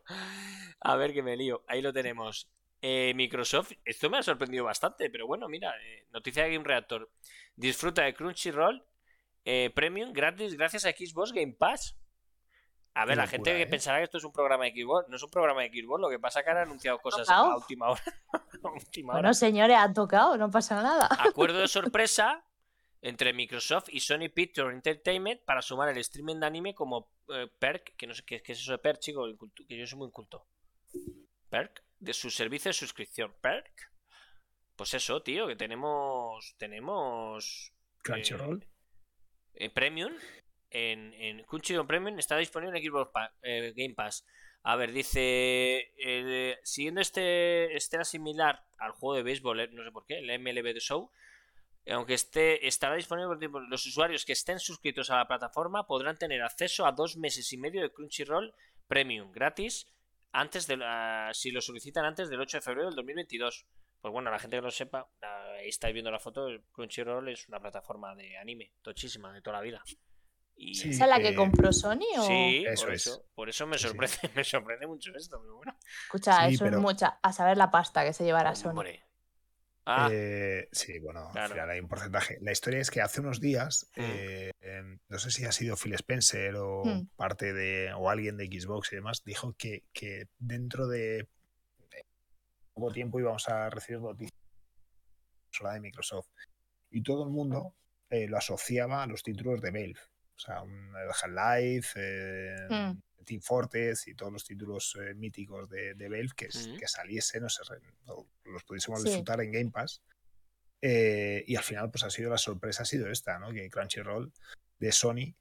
A 0.79 0.95
ver 0.95 1.11
que 1.11 1.21
me 1.21 1.35
lío. 1.35 1.65
Ahí 1.67 1.81
lo 1.81 1.91
tenemos. 1.91 2.49
Eh, 2.81 3.11
Microsoft, 3.17 3.73
esto 3.83 4.09
me 4.09 4.19
ha 4.19 4.23
sorprendido 4.23 4.63
bastante, 4.63 5.09
pero 5.09 5.27
bueno, 5.27 5.49
mira, 5.49 5.73
eh, 5.83 6.07
noticia 6.11 6.45
de 6.45 6.53
Game 6.53 6.63
Reactor. 6.63 7.11
Disfruta 7.57 8.03
de 8.03 8.13
Crunchyroll 8.13 8.85
eh, 9.43 9.71
Premium 9.75 10.13
gratis 10.13 10.55
gracias 10.55 10.85
a 10.85 10.91
Xbox 10.91 11.33
Game 11.33 11.51
Pass. 11.51 11.97
A 12.93 13.05
ver, 13.05 13.17
la 13.17 13.27
gente 13.27 13.51
que 13.51 13.61
¿eh? 13.61 13.67
pensará 13.67 13.99
que 13.99 14.03
esto 14.03 14.17
es 14.17 14.23
un 14.25 14.33
programa 14.33 14.65
de 14.65 14.71
Xbox, 14.71 15.07
no 15.07 15.15
es 15.15 15.23
un 15.23 15.29
programa 15.29 15.61
de 15.61 15.69
Xbox, 15.69 16.01
lo 16.01 16.09
que 16.09 16.19
pasa 16.19 16.39
es 16.39 16.45
que 16.45 16.51
han 16.51 16.57
anunciado 16.57 16.99
cosas 16.99 17.29
a 17.29 17.55
última 17.55 17.89
hora. 17.89 18.03
Bueno, 19.03 19.33
señores, 19.33 19.75
ha 19.79 19.91
tocado, 19.91 20.37
no 20.37 20.51
pasa 20.51 20.83
nada. 20.83 21.09
Acuerdo 21.19 21.59
de 21.59 21.67
sorpresa 21.67 22.45
entre 23.01 23.33
Microsoft 23.33 23.87
y 23.89 23.99
Sony 23.99 24.29
Pictures 24.31 24.75
Entertainment 24.75 25.41
para 25.41 25.63
sumar 25.63 25.89
el 25.89 25.97
streaming 25.97 26.35
de 26.35 26.45
anime 26.45 26.75
como 26.75 27.09
eh, 27.29 27.47
perk, 27.57 27.95
que 27.95 28.05
no 28.05 28.13
sé 28.13 28.23
qué, 28.23 28.35
es 28.45 28.59
eso 28.59 28.73
de 28.73 28.77
perk, 28.77 28.99
chico, 28.99 29.25
que 29.67 29.77
yo 29.77 29.87
soy 29.87 29.97
muy 29.97 30.07
inculto. 30.07 30.45
Perk, 31.49 31.83
de 31.99 32.13
su 32.13 32.29
servicio 32.29 32.69
de 32.69 32.73
suscripción. 32.73 33.33
Perk. 33.41 33.91
Pues 34.75 34.93
eso, 34.93 35.23
tío, 35.23 35.47
que 35.47 35.55
tenemos. 35.55 36.55
Tenemos. 36.57 37.73
Crunchyroll. 38.03 38.65
Eh, 39.53 39.69
Premium 39.69 40.13
en, 40.71 41.13
en 41.13 41.43
Crunchyroll 41.43 41.85
Premium 41.85 42.17
está 42.17 42.37
disponible 42.37 42.79
en 42.79 42.83
Xbox 42.83 43.11
eh, 43.43 43.73
Game 43.75 43.93
Pass. 43.93 44.25
A 44.63 44.75
ver, 44.75 44.91
dice, 44.91 45.91
eh, 45.97 46.59
siguiendo 46.63 47.01
este 47.01 47.75
estará 47.75 48.03
similar 48.03 48.63
al 48.77 48.91
juego 48.91 49.15
de 49.15 49.23
béisbol, 49.23 49.73
no 49.73 49.83
sé 49.83 49.91
por 49.91 50.05
qué, 50.05 50.19
el 50.19 50.39
MLB 50.39 50.73
The 50.73 50.79
Show, 50.79 51.09
aunque 51.87 52.13
esté, 52.13 52.67
estará 52.67 52.95
disponible 52.95 53.49
los 53.67 53.85
usuarios 53.85 54.23
que 54.23 54.33
estén 54.33 54.59
suscritos 54.59 55.09
a 55.09 55.17
la 55.17 55.27
plataforma 55.27 55.87
podrán 55.87 56.17
tener 56.17 56.41
acceso 56.43 56.85
a 56.85 56.91
dos 56.91 57.17
meses 57.17 57.51
y 57.53 57.57
medio 57.57 57.81
de 57.81 57.91
Crunchyroll 57.91 58.53
Premium 58.87 59.31
gratis 59.31 59.87
antes 60.31 60.67
de 60.67 60.77
si 61.33 61.51
lo 61.51 61.59
solicitan 61.59 62.05
antes 62.05 62.29
del 62.29 62.39
8 62.39 62.57
de 62.57 62.61
febrero 62.61 62.87
del 62.87 62.95
2022. 62.95 63.65
Pues 63.99 64.11
bueno, 64.11 64.31
la 64.31 64.39
gente 64.39 64.57
que 64.57 64.61
no 64.61 64.71
sepa, 64.71 65.07
ahí 65.21 65.69
estáis 65.69 65.93
viendo 65.93 66.11
la 66.11 66.19
foto, 66.19 66.47
Crunchyroll 66.71 67.29
es 67.29 67.47
una 67.47 67.59
plataforma 67.59 68.15
de 68.15 68.37
anime 68.37 68.73
tochísima 68.81 69.33
de 69.33 69.41
toda 69.41 69.57
la 69.57 69.63
vida. 69.63 69.83
Y... 70.61 70.71
¿Esa 70.71 71.05
es 71.05 71.09
la 71.09 71.19
que 71.19 71.29
eh, 71.29 71.35
compró 71.35 71.73
Sony? 71.73 72.05
O... 72.17 72.27
Sí, 72.27 72.63
eso 72.67 72.85
por, 72.85 72.93
eso, 72.93 73.25
por 73.33 73.49
eso 73.49 73.65
me 73.67 73.77
sorprende, 73.77 74.15
me 74.35 74.43
sorprende 74.43 74.87
mucho 74.87 75.11
esto, 75.15 75.39
pero 75.41 75.55
bueno. 75.55 75.77
Escucha, 76.05 76.47
eso 76.47 76.65
es 76.65 76.77
mucha. 76.77 77.19
A 77.21 77.33
saber 77.33 77.57
la 77.57 77.71
pasta 77.71 78.05
que 78.05 78.13
se 78.13 78.23
llevará 78.23 78.55
Sony. 78.55 78.83
Ah. 79.85 80.09
Eh, 80.11 80.69
sí, 80.71 80.99
bueno, 80.99 81.31
al 81.33 81.49
final 81.49 81.69
hay 81.69 81.79
un 81.79 81.87
porcentaje. 81.87 82.37
La 82.41 82.51
historia 82.51 82.79
es 82.79 82.91
que 82.91 83.01
hace 83.01 83.19
unos 83.19 83.41
días, 83.41 83.89
mm. 83.95 84.01
eh, 84.03 84.51
no 85.09 85.17
sé 85.17 85.31
si 85.31 85.43
ha 85.45 85.51
sido 85.51 85.75
Phil 85.75 85.95
Spencer 85.95 86.55
o 86.57 86.83
mm. 86.85 87.07
parte 87.15 87.51
de, 87.51 87.91
o 87.93 88.09
alguien 88.11 88.37
de 88.37 88.45
Xbox 88.45 88.93
y 88.93 88.97
demás, 88.97 89.23
dijo 89.23 89.55
que, 89.57 89.85
que 89.91 90.27
dentro 90.37 90.87
de 90.87 91.27
poco 92.73 92.91
tiempo 92.91 93.19
íbamos 93.19 93.49
a 93.49 93.69
recibir 93.69 94.01
noticias 94.01 94.31
de 95.73 95.79
Microsoft. 95.79 96.29
Y 96.91 97.01
todo 97.01 97.23
el 97.23 97.29
mundo 97.29 97.73
eh, 98.09 98.27
lo 98.27 98.37
asociaba 98.37 99.03
a 99.03 99.07
los 99.07 99.23
títulos 99.23 99.61
de 99.61 99.71
Valve. 99.71 99.99
O 100.41 100.45
sea, 100.45 100.63
el 100.63 101.09
Half-Life, 101.09 101.93
eh, 101.95 102.67
hmm. 102.69 103.23
Team 103.23 103.41
Fortress 103.41 104.07
y 104.07 104.15
todos 104.15 104.33
los 104.33 104.43
títulos 104.43 104.97
eh, 104.99 105.13
míticos 105.13 105.69
de, 105.69 105.93
de 105.93 106.09
Valve 106.09 106.31
que, 106.35 106.47
que 106.47 106.87
saliesen, 106.87 107.43
o 107.43 108.27
los 108.45 108.63
pudiésemos 108.63 109.03
disfrutar 109.03 109.41
en 109.41 109.51
Game 109.51 109.71
Pass. 109.71 110.01
y 110.81 111.55
al 111.55 111.63
final, 111.63 111.91
pues 111.91 112.03
ha 112.03 112.09
sido 112.09 112.31
la 112.31 112.39
sorpresa, 112.39 112.81
ha 112.81 112.85
sido 112.85 113.09
esta, 113.09 113.37
¿no? 113.37 113.51
Que 113.51 113.69
Crunchyroll 113.69 114.33
de 114.79 114.91
Sony 114.91 115.35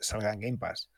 salga 0.00 0.32
en 0.32 0.40
Game 0.40 0.58
Pass. 0.58 0.90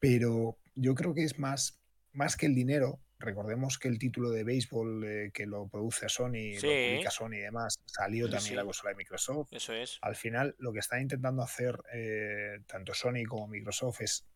Pero 0.00 0.58
yo 0.74 0.94
creo 0.96 1.14
que 1.14 1.22
es 1.22 1.38
más, 1.38 1.80
más 2.12 2.36
que 2.36 2.46
el 2.46 2.56
dinero, 2.56 3.00
recordemos 3.22 3.78
que 3.78 3.88
el 3.88 3.98
título 3.98 4.30
de 4.30 4.44
béisbol 4.44 5.04
eh, 5.04 5.30
que 5.32 5.46
lo 5.46 5.68
produce 5.68 6.08
Sony, 6.08 6.54
lo 6.54 6.60
publica 6.60 7.10
Sony 7.10 7.34
y 7.34 7.40
demás, 7.40 7.80
salió 7.86 8.28
también 8.28 8.56
la 8.56 8.64
consola 8.64 8.90
de 8.90 8.96
Microsoft. 8.96 9.52
Eso 9.52 9.72
es. 9.72 9.98
Al 10.02 10.16
final, 10.16 10.54
lo 10.58 10.72
que 10.72 10.80
está 10.80 11.00
intentando 11.00 11.42
hacer 11.42 11.78
eh, 11.92 12.60
tanto 12.66 12.92
Sony 12.94 13.24
como 13.26 13.48
Microsoft 13.48 14.02
es 14.02 14.26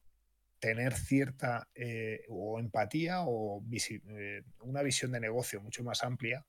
tener 0.59 0.95
cierta 0.95 1.69
eh, 1.75 2.25
o 2.29 2.59
empatía 2.59 3.23
o 3.23 3.63
una 4.61 4.83
visión 4.83 5.13
de 5.13 5.21
negocio 5.21 5.61
mucho 5.61 5.85
más 5.85 6.03
amplia 6.03 6.47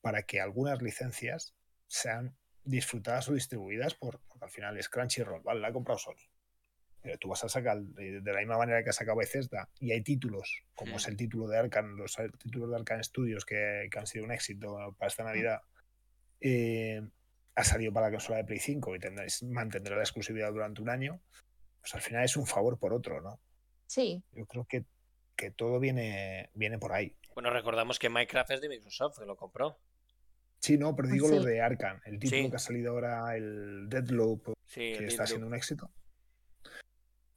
para 0.00 0.22
que 0.22 0.40
algunas 0.40 0.80
licencias 0.80 1.54
sean 1.86 2.34
disfrutadas 2.64 3.28
o 3.28 3.34
distribuidas 3.34 3.94
por, 3.94 4.20
porque 4.28 4.44
al 4.44 4.50
final 4.50 4.78
es 4.78 4.88
Crunchyroll, 4.88 5.42
¿vale? 5.42 5.60
La 5.60 5.68
ha 5.68 5.72
comprado 5.72 5.98
Sony 5.98 6.29
pero 7.02 7.18
tú 7.18 7.28
vas 7.28 7.42
a 7.44 7.48
sacar 7.48 7.80
de, 7.80 8.20
la 8.20 8.40
misma 8.40 8.58
manera 8.58 8.82
que 8.82 8.90
ha 8.90 8.92
sacado 8.92 9.18
Bethesda 9.18 9.68
y 9.78 9.92
hay 9.92 10.02
títulos, 10.02 10.64
como 10.74 10.96
es 10.96 11.08
el 11.08 11.16
título 11.16 11.48
de 11.48 11.58
Arcan, 11.58 11.96
los 11.96 12.16
títulos 12.38 12.70
de 12.70 12.76
Arcan 12.76 13.02
Studios 13.02 13.44
que, 13.44 13.88
han 13.96 14.06
sido 14.06 14.24
un 14.24 14.32
éxito 14.32 14.94
para 14.98 15.08
esta 15.08 15.24
Navidad, 15.24 15.62
eh, 16.40 17.02
ha 17.54 17.64
salido 17.64 17.92
para 17.92 18.06
la 18.06 18.12
consola 18.12 18.38
de 18.38 18.44
Play 18.44 18.58
5 18.58 18.96
y 18.96 18.98
tendréis, 18.98 19.42
mantendrá 19.44 19.96
la 19.96 20.02
exclusividad 20.02 20.52
durante 20.52 20.82
un 20.82 20.90
año, 20.90 21.20
pues 21.80 21.94
al 21.94 22.02
final 22.02 22.24
es 22.24 22.36
un 22.36 22.46
favor 22.46 22.78
por 22.78 22.92
otro, 22.92 23.20
¿no? 23.20 23.40
Sí. 23.86 24.22
Yo 24.32 24.46
creo 24.46 24.66
que, 24.66 24.84
que 25.34 25.50
todo 25.50 25.80
viene, 25.80 26.50
viene 26.54 26.78
por 26.78 26.92
ahí. 26.92 27.16
Bueno, 27.34 27.50
recordamos 27.50 27.98
que 27.98 28.10
Minecraft 28.10 28.50
es 28.50 28.60
de 28.60 28.68
Microsoft, 28.68 29.18
que 29.18 29.26
lo 29.26 29.36
compró. 29.36 29.78
Sí, 30.58 30.76
no, 30.76 30.94
pero 30.94 31.08
digo 31.08 31.28
lo 31.28 31.42
de 31.42 31.62
Arcan, 31.62 32.02
el 32.04 32.18
título 32.18 32.50
que 32.50 32.56
ha 32.56 32.58
salido 32.58 32.92
ahora, 32.92 33.34
el 33.34 33.88
Deadloop, 33.88 34.52
que 34.74 35.06
está 35.06 35.26
siendo 35.26 35.46
un 35.46 35.54
éxito 35.54 35.90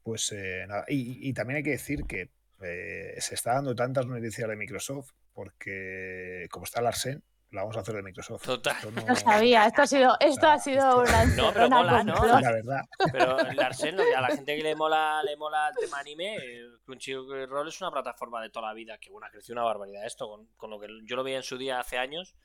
pues 0.04 0.32
eh, 0.32 0.66
nada. 0.68 0.86
Y, 0.88 1.34
también 1.34 1.58
hay 1.58 1.64
que 1.64 1.72
decir 1.72 2.06
que 2.06 2.30
eh, 2.62 3.16
se 3.20 3.36
está 3.36 3.54
dando 3.54 3.76
tantas 3.76 4.06
noticias 4.06 4.48
de 4.48 4.56
Microsoft 4.56 5.12
porque 5.34 6.48
como 6.52 6.66
está 6.66 6.82
Larsen, 6.82 7.24
la 7.52 7.62
vamos 7.62 7.78
a 7.78 7.82
hacer 7.82 7.96
de 7.96 8.04
Microsoft. 8.04 8.46
Total. 8.46 8.76
No... 8.94 9.16
sabía, 9.16 9.66
esto 9.68 9.84
ha 9.84 9.88
sido, 9.88 10.16
esto 10.20 10.48
ha 10.48 10.60
sido 10.60 11.02
una 11.02 11.26
No, 11.36 11.54
pero 11.54 11.70
mola, 11.70 12.04
¿no? 12.04 12.26
La 12.26 12.52
verdad. 12.52 12.82
Pero 13.12 13.38
Larsen, 13.54 14.00
a 14.00 14.22
la 14.22 14.28
gente 14.36 14.58
que 14.58 14.64
le 14.64 14.76
mola, 14.76 15.22
le 15.24 15.36
mola 15.38 15.70
el 15.70 15.76
tema 15.76 16.00
anime, 16.00 16.38
Crunchyroll 16.86 17.68
es 17.68 17.82
una 17.82 17.92
plataforma 17.92 18.42
de 18.42 18.50
toda 18.50 18.68
la 18.68 18.74
vida 18.74 18.98
que 18.98 19.10
bueno, 19.10 19.28
ha 19.28 19.32
crecido 19.32 19.54
una 19.54 19.64
barbaridad 19.64 20.06
esto, 20.06 20.28
con, 20.28 20.48
con 20.58 20.70
lo 20.70 20.80
que 20.80 20.88
yo 21.06 21.16
lo 21.16 21.24
veía 21.24 21.38
en 21.38 21.44
su 21.44 21.58
día 21.58 21.80
hace 21.80 21.98
años 21.98 22.36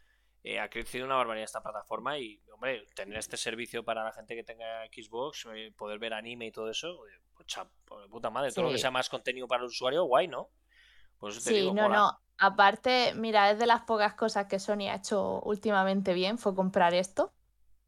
eh, 0.44 0.60
ha 0.60 0.68
crecido 0.68 1.04
una 1.04 1.16
barbaridad 1.16 1.44
esta 1.44 1.62
plataforma 1.62 2.18
y, 2.18 2.40
hombre, 2.52 2.86
tener 2.94 3.18
este 3.18 3.36
servicio 3.36 3.84
para 3.84 4.04
la 4.04 4.12
gente 4.12 4.34
que 4.34 4.44
tenga 4.44 4.86
Xbox, 4.86 5.46
eh, 5.54 5.72
poder 5.76 5.98
ver 5.98 6.14
anime 6.14 6.46
y 6.46 6.52
todo 6.52 6.70
eso, 6.70 7.00
pues, 7.34 7.46
pues 7.84 8.08
puta 8.08 8.30
madre, 8.30 8.52
todo 8.52 8.66
lo 8.66 8.70
que 8.70 8.78
sea 8.78 8.90
más 8.90 9.08
contenido 9.08 9.48
para 9.48 9.62
el 9.62 9.68
usuario, 9.68 10.04
guay, 10.04 10.28
¿no? 10.28 10.50
Pues 11.18 11.42
sí, 11.42 11.70
no, 11.72 11.88
no. 11.88 12.18
Aparte, 12.38 13.14
mira, 13.16 13.50
es 13.50 13.58
de 13.58 13.66
las 13.66 13.82
pocas 13.82 14.14
cosas 14.14 14.46
que 14.46 14.60
Sony 14.60 14.88
ha 14.88 14.94
hecho 14.94 15.40
últimamente 15.40 16.14
bien, 16.14 16.38
fue 16.38 16.54
comprar 16.54 16.94
esto. 16.94 17.32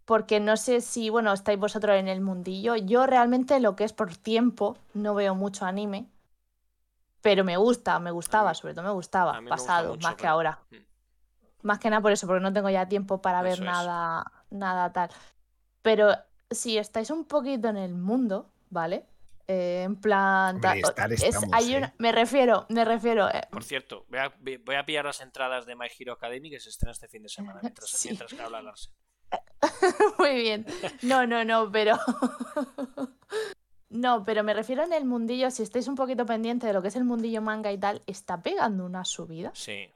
Porque 0.05 0.40
no 0.40 0.56
sé 0.56 0.81
si, 0.81 1.09
bueno, 1.09 1.32
estáis 1.32 1.56
vosotros 1.56 1.97
en 1.97 2.09
el 2.09 2.20
mundillo. 2.20 2.74
Yo 2.74 3.06
realmente 3.06 3.60
lo 3.60 3.77
que 3.77 3.85
es 3.85 3.93
por 3.93 4.16
tiempo 4.16 4.77
no 4.93 5.14
veo 5.14 5.36
mucho 5.36 5.66
anime. 5.66 6.10
Pero 7.20 7.44
me 7.44 7.56
gusta, 7.56 8.01
me 8.01 8.10
gustaba, 8.10 8.52
sobre 8.55 8.74
todo 8.74 8.86
me 8.86 8.90
gustaba, 8.90 9.40
pasado, 9.48 9.97
más 9.98 10.16
que 10.16 10.27
ahora. 10.27 10.59
Mm. 10.70 10.89
Más 11.62 11.78
que 11.78 11.91
nada 11.91 12.01
por 12.01 12.12
eso, 12.12 12.27
porque 12.27 12.43
no 12.43 12.53
tengo 12.53 12.70
ya 12.70 12.89
tiempo 12.89 13.20
para 13.20 13.43
ver 13.43 13.61
nada, 13.61 14.24
nada 14.51 14.93
tal. 14.93 15.11
Pero 15.82 16.15
si 16.51 16.78
estáis 16.78 17.11
un 17.11 17.24
poquito 17.24 17.69
en 17.69 17.77
el 17.77 17.95
mundo, 17.95 18.51
¿vale? 18.70 19.07
Eh, 19.47 19.82
en 19.82 19.97
plan. 19.97 20.61
¿eh? 20.62 21.93
me 21.99 22.12
refiero, 22.12 22.66
me 22.69 22.85
refiero. 22.85 23.28
Eh, 23.28 23.43
por 23.51 23.65
cierto, 23.65 24.07
voy 24.09 24.20
a, 24.20 24.32
voy 24.65 24.77
a, 24.77 24.87
pillar 24.87 25.05
las 25.05 25.20
entradas 25.20 25.66
de 25.66 25.74
My 25.74 25.89
Hero 25.99 26.12
Academy 26.12 26.51
que 26.51 26.61
se 26.61 26.69
estrena 26.69 26.93
este 26.93 27.09
fin 27.09 27.23
de 27.23 27.28
semana 27.28 27.59
mientras, 27.62 28.05
mientras 28.05 28.32
que 28.32 28.41
habla 28.41 28.62
Larsen. 28.62 28.93
Muy 30.19 30.35
bien. 30.37 30.66
No, 31.03 31.27
no, 31.27 31.45
no, 31.45 31.70
pero. 31.70 31.99
no, 33.91 34.24
pero 34.24 34.45
me 34.45 34.55
refiero 34.55 34.85
en 34.85 34.93
el 34.93 35.05
mundillo. 35.05 35.51
Si 35.51 35.62
estáis 35.62 35.89
un 35.89 35.95
poquito 35.95 36.27
pendiente 36.27 36.66
de 36.66 36.73
lo 36.73 36.81
que 36.81 36.89
es 36.89 36.97
el 36.97 37.05
mundillo 37.05 37.43
manga 37.43 37.73
y 37.73 37.78
tal, 37.78 38.03
está 38.07 38.43
pegando 38.43 38.87
una 38.87 39.05
subida. 39.05 39.51
Sí 39.55 39.91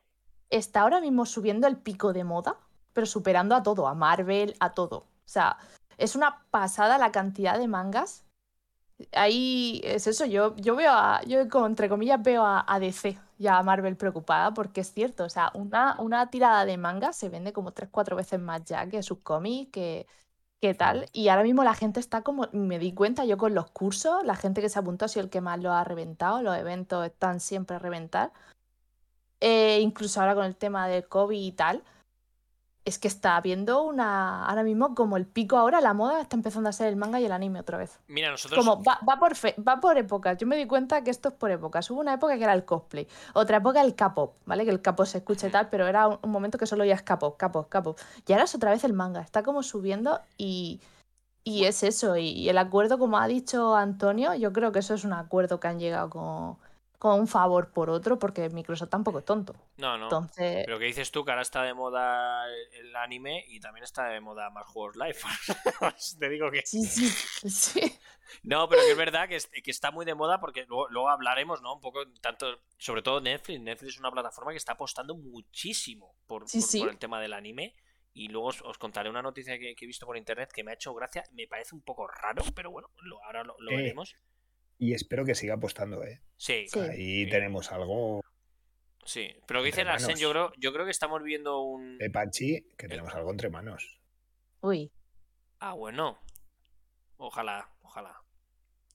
está 0.57 0.83
ahora 0.83 1.01
mismo 1.01 1.27
subiendo 1.27 1.67
el 1.67 1.77
pico 1.77 2.13
de 2.13 2.25
moda, 2.25 2.57
pero 2.93 3.07
superando 3.07 3.55
a 3.55 3.63
todo, 3.63 3.89
a 3.89 3.95
Marvel, 3.95 4.55
a 4.61 4.75
todo. 4.75 4.99
O 4.99 5.07
sea, 5.27 5.59
es 5.99 6.17
una 6.17 6.45
pasada 6.51 6.99
la 6.99 7.13
cantidad 7.13 7.59
de 7.59 7.69
mangas. 7.69 8.25
Ahí 9.13 9.81
es 9.85 10.07
eso, 10.07 10.25
yo, 10.25 10.55
yo 10.57 10.77
veo 10.77 10.93
a, 10.93 11.21
yo 11.25 11.41
entre 11.67 11.89
comillas 11.89 12.23
veo 12.23 12.45
a, 12.47 12.79
DC 12.79 13.19
ya 13.39 13.59
a 13.59 13.63
Marvel 13.65 13.97
preocupada 13.97 14.55
porque 14.55 14.83
es 14.83 14.93
cierto, 14.93 15.25
o 15.25 15.29
sea, 15.29 15.51
una, 15.55 15.97
una 16.01 16.31
tirada 16.31 16.65
de 16.65 16.77
mangas 16.79 17.17
se 17.17 17.29
vende 17.29 17.53
como 17.53 17.73
3-4 17.73 18.15
veces 18.17 18.41
más 18.41 18.65
ya 18.65 18.89
que 18.89 19.03
sus 19.03 19.19
cómics, 19.19 19.73
que, 19.73 20.07
que 20.61 20.75
tal. 20.75 21.09
Y 21.13 21.29
ahora 21.29 21.43
mismo 21.43 21.65
la 21.65 21.75
gente 21.75 22.01
está 22.01 22.23
como, 22.23 22.49
me 22.53 22.79
di 22.79 22.95
cuenta 22.95 23.25
yo 23.25 23.37
con 23.37 23.55
los 23.55 23.71
cursos, 23.71 24.25
la 24.25 24.37
gente 24.37 24.61
que 24.61 24.69
se 24.69 24.79
apuntó 24.79 25.07
ha 25.07 25.09
sido 25.09 25.25
el 25.25 25.31
que 25.31 25.41
más 25.41 25.61
lo 25.61 25.73
ha 25.73 25.85
reventado, 25.85 26.43
los 26.43 26.57
eventos 26.57 27.05
están 27.07 27.41
siempre 27.41 27.77
a 27.77 27.79
reventar. 27.81 28.33
Eh, 29.47 29.81
incluso 29.83 30.21
ahora 30.21 30.35
con 30.35 30.47
el 30.47 30.57
tema 30.57 30.89
del 30.89 31.07
COVID 31.07 31.39
y 31.39 31.53
tal. 31.53 31.83
es 32.87 32.99
que 32.99 33.09
está 33.09 33.37
habiendo 33.37 33.83
una. 33.83 34.45
Ahora 34.47 34.63
mismo, 34.63 34.95
como 34.95 35.17
el 35.17 35.25
pico 35.27 35.57
ahora, 35.57 35.81
la 35.81 35.95
moda 35.95 36.21
está 36.21 36.37
empezando 36.37 36.69
a 36.69 36.73
ser 36.73 36.87
el 36.89 36.97
manga 36.97 37.19
y 37.19 37.25
el 37.25 37.33
anime 37.33 37.61
otra 37.61 37.79
vez. 37.79 37.99
Mira, 38.09 38.31
nosotros. 38.31 38.59
Como 38.59 38.83
va, 38.83 38.99
va 39.09 39.19
por 39.19 39.35
fe- 39.37 39.55
va 39.59 39.81
por 39.81 39.97
épocas. 39.97 40.37
Yo 40.37 40.47
me 40.47 40.57
di 40.57 40.67
cuenta 40.67 41.03
que 41.03 41.11
esto 41.11 41.29
es 41.31 41.35
por 41.35 41.51
épocas. 41.51 41.91
Hubo 41.91 42.01
una 42.01 42.13
época 42.15 42.37
que 42.37 42.45
era 42.45 42.53
el 42.53 42.65
cosplay, 42.67 43.07
otra 43.33 43.57
época 43.59 43.81
el 43.81 43.95
K-pop, 43.95 44.35
¿vale? 44.45 44.65
Que 44.67 44.71
el 44.71 44.83
K-pop 44.83 45.07
se 45.07 45.19
escucha 45.19 45.47
y 45.47 45.51
tal, 45.51 45.69
pero 45.71 45.87
era 45.87 46.09
un, 46.09 46.19
un 46.23 46.31
momento 46.31 46.59
que 46.59 46.67
solo 46.67 46.83
oías 46.85 47.03
K-pop, 47.03 47.37
K-pop, 47.39 47.69
K-pop. 47.71 47.99
Y 48.27 48.33
ahora 48.33 48.45
es 48.45 48.55
otra 48.55 48.71
vez 48.71 48.85
el 48.85 48.93
manga. 48.93 49.21
Está 49.23 49.43
como 49.43 49.63
subiendo 49.63 50.21
y. 50.39 50.81
Y 51.47 51.65
es 51.65 51.83
eso. 51.83 52.17
Y, 52.17 52.29
y 52.31 52.49
el 52.51 52.57
acuerdo, 52.59 52.99
como 52.99 53.19
ha 53.19 53.27
dicho 53.27 53.75
Antonio, 53.77 54.35
yo 54.35 54.53
creo 54.55 54.73
que 54.73 54.79
eso 54.79 54.95
es 54.95 55.05
un 55.05 55.13
acuerdo 55.13 55.61
que 55.61 55.69
han 55.69 55.79
llegado 55.79 56.09
con, 56.11 56.57
con 57.05 57.21
un 57.21 57.29
favor 57.29 57.71
por 57.71 57.91
otro, 57.91 58.19
porque 58.19 58.49
Microsoft 58.49 58.89
tampoco 58.89 59.19
es 59.19 59.27
tonto. 59.27 59.55
No, 59.77 59.99
no. 59.99 60.05
Entonces. 60.05 60.65
Pero 60.65 60.79
que 60.79 60.87
dices 60.87 61.11
tú 61.11 61.23
que 61.23 61.33
ahora 61.33 61.43
está 61.43 61.63
de 61.63 61.75
moda 61.75 62.47
el 62.73 62.97
anime 62.97 63.45
y 63.49 63.61
también 63.61 63.85
está 63.85 64.05
de 64.09 64.21
moda 64.21 64.49
más 64.49 64.67
juegos 64.67 64.97
live. 64.97 65.15
Te 66.19 66.29
digo 66.31 66.51
que. 66.51 66.63
Sí, 66.65 66.83
sí, 66.87 67.09
sí. 67.51 67.99
No, 68.43 68.67
pero 68.71 68.81
que 68.83 68.93
es 68.93 68.97
verdad 68.97 69.29
que, 69.29 69.37
es- 69.37 69.49
que 69.49 69.71
está 69.71 69.91
muy 69.91 70.07
de 70.07 70.15
moda 70.15 70.41
porque 70.41 70.65
luego, 70.67 70.89
luego 70.89 71.11
hablaremos, 71.11 71.61
¿no? 71.61 71.75
Un 71.75 71.81
poco, 71.83 72.01
tanto, 72.23 72.47
sobre 72.79 73.03
todo 73.03 73.21
Netflix. 73.21 73.61
Netflix 73.61 73.93
es 73.95 74.01
una 74.01 74.11
plataforma 74.11 74.53
que 74.53 74.57
está 74.57 74.73
apostando 74.73 75.15
muchísimo 75.15 76.15
por, 76.27 76.49
Sí, 76.49 76.61
por- 76.61 76.69
sí. 76.69 76.81
por 76.81 76.89
el 76.89 76.99
tema 76.99 77.21
del 77.21 77.35
anime. 77.35 77.75
Y 78.15 78.29
luego 78.29 78.47
os, 78.49 78.63
os 78.63 78.79
contaré 78.79 79.11
una 79.11 79.21
noticia 79.23 79.59
que, 79.59 79.75
que 79.75 79.85
he 79.85 79.89
visto 79.89 80.07
por 80.07 80.17
internet 80.17 80.51
que 80.55 80.65
me 80.65 80.71
ha 80.71 80.75
hecho 80.75 80.95
gracia. 80.95 81.23
Me 81.33 81.47
parece 81.49 81.75
un 81.75 81.83
poco 81.83 82.07
raro, 82.07 82.43
pero 82.55 82.71
bueno, 82.71 82.89
lo- 83.03 83.23
ahora 83.25 83.45
lo, 83.45 83.57
lo 83.59 83.73
Eh. 83.73 83.77
veremos. 83.77 84.17
Y 84.79 84.93
espero 84.95 85.25
que 85.25 85.35
siga 85.35 85.55
apostando, 85.55 86.03
¿eh? 86.05 86.21
Sí, 86.37 86.67
Sí. 86.69 86.79
Ahí 86.81 87.25
Sí. 87.25 87.31
tenemos 87.31 87.71
algo 87.73 88.21
sí. 89.05 89.35
Pero 89.47 89.61
que 89.61 89.67
dice 89.67 89.85
Larsen, 89.85 90.17
yo 90.17 90.31
creo, 90.31 90.53
yo 90.59 90.73
creo 90.73 90.85
que 90.85 90.91
estamos 90.91 91.23
viendo 91.23 91.61
un. 91.61 91.99
de 91.99 92.11
Pachi, 92.11 92.67
que 92.77 92.89
tenemos 92.89 93.15
algo 93.15 93.31
entre 93.31 93.51
manos. 93.51 94.01
Uy. 94.61 94.91
Ah, 95.61 95.75
bueno. 95.75 96.19
Ojalá, 97.17 97.71
ojalá. 97.83 98.21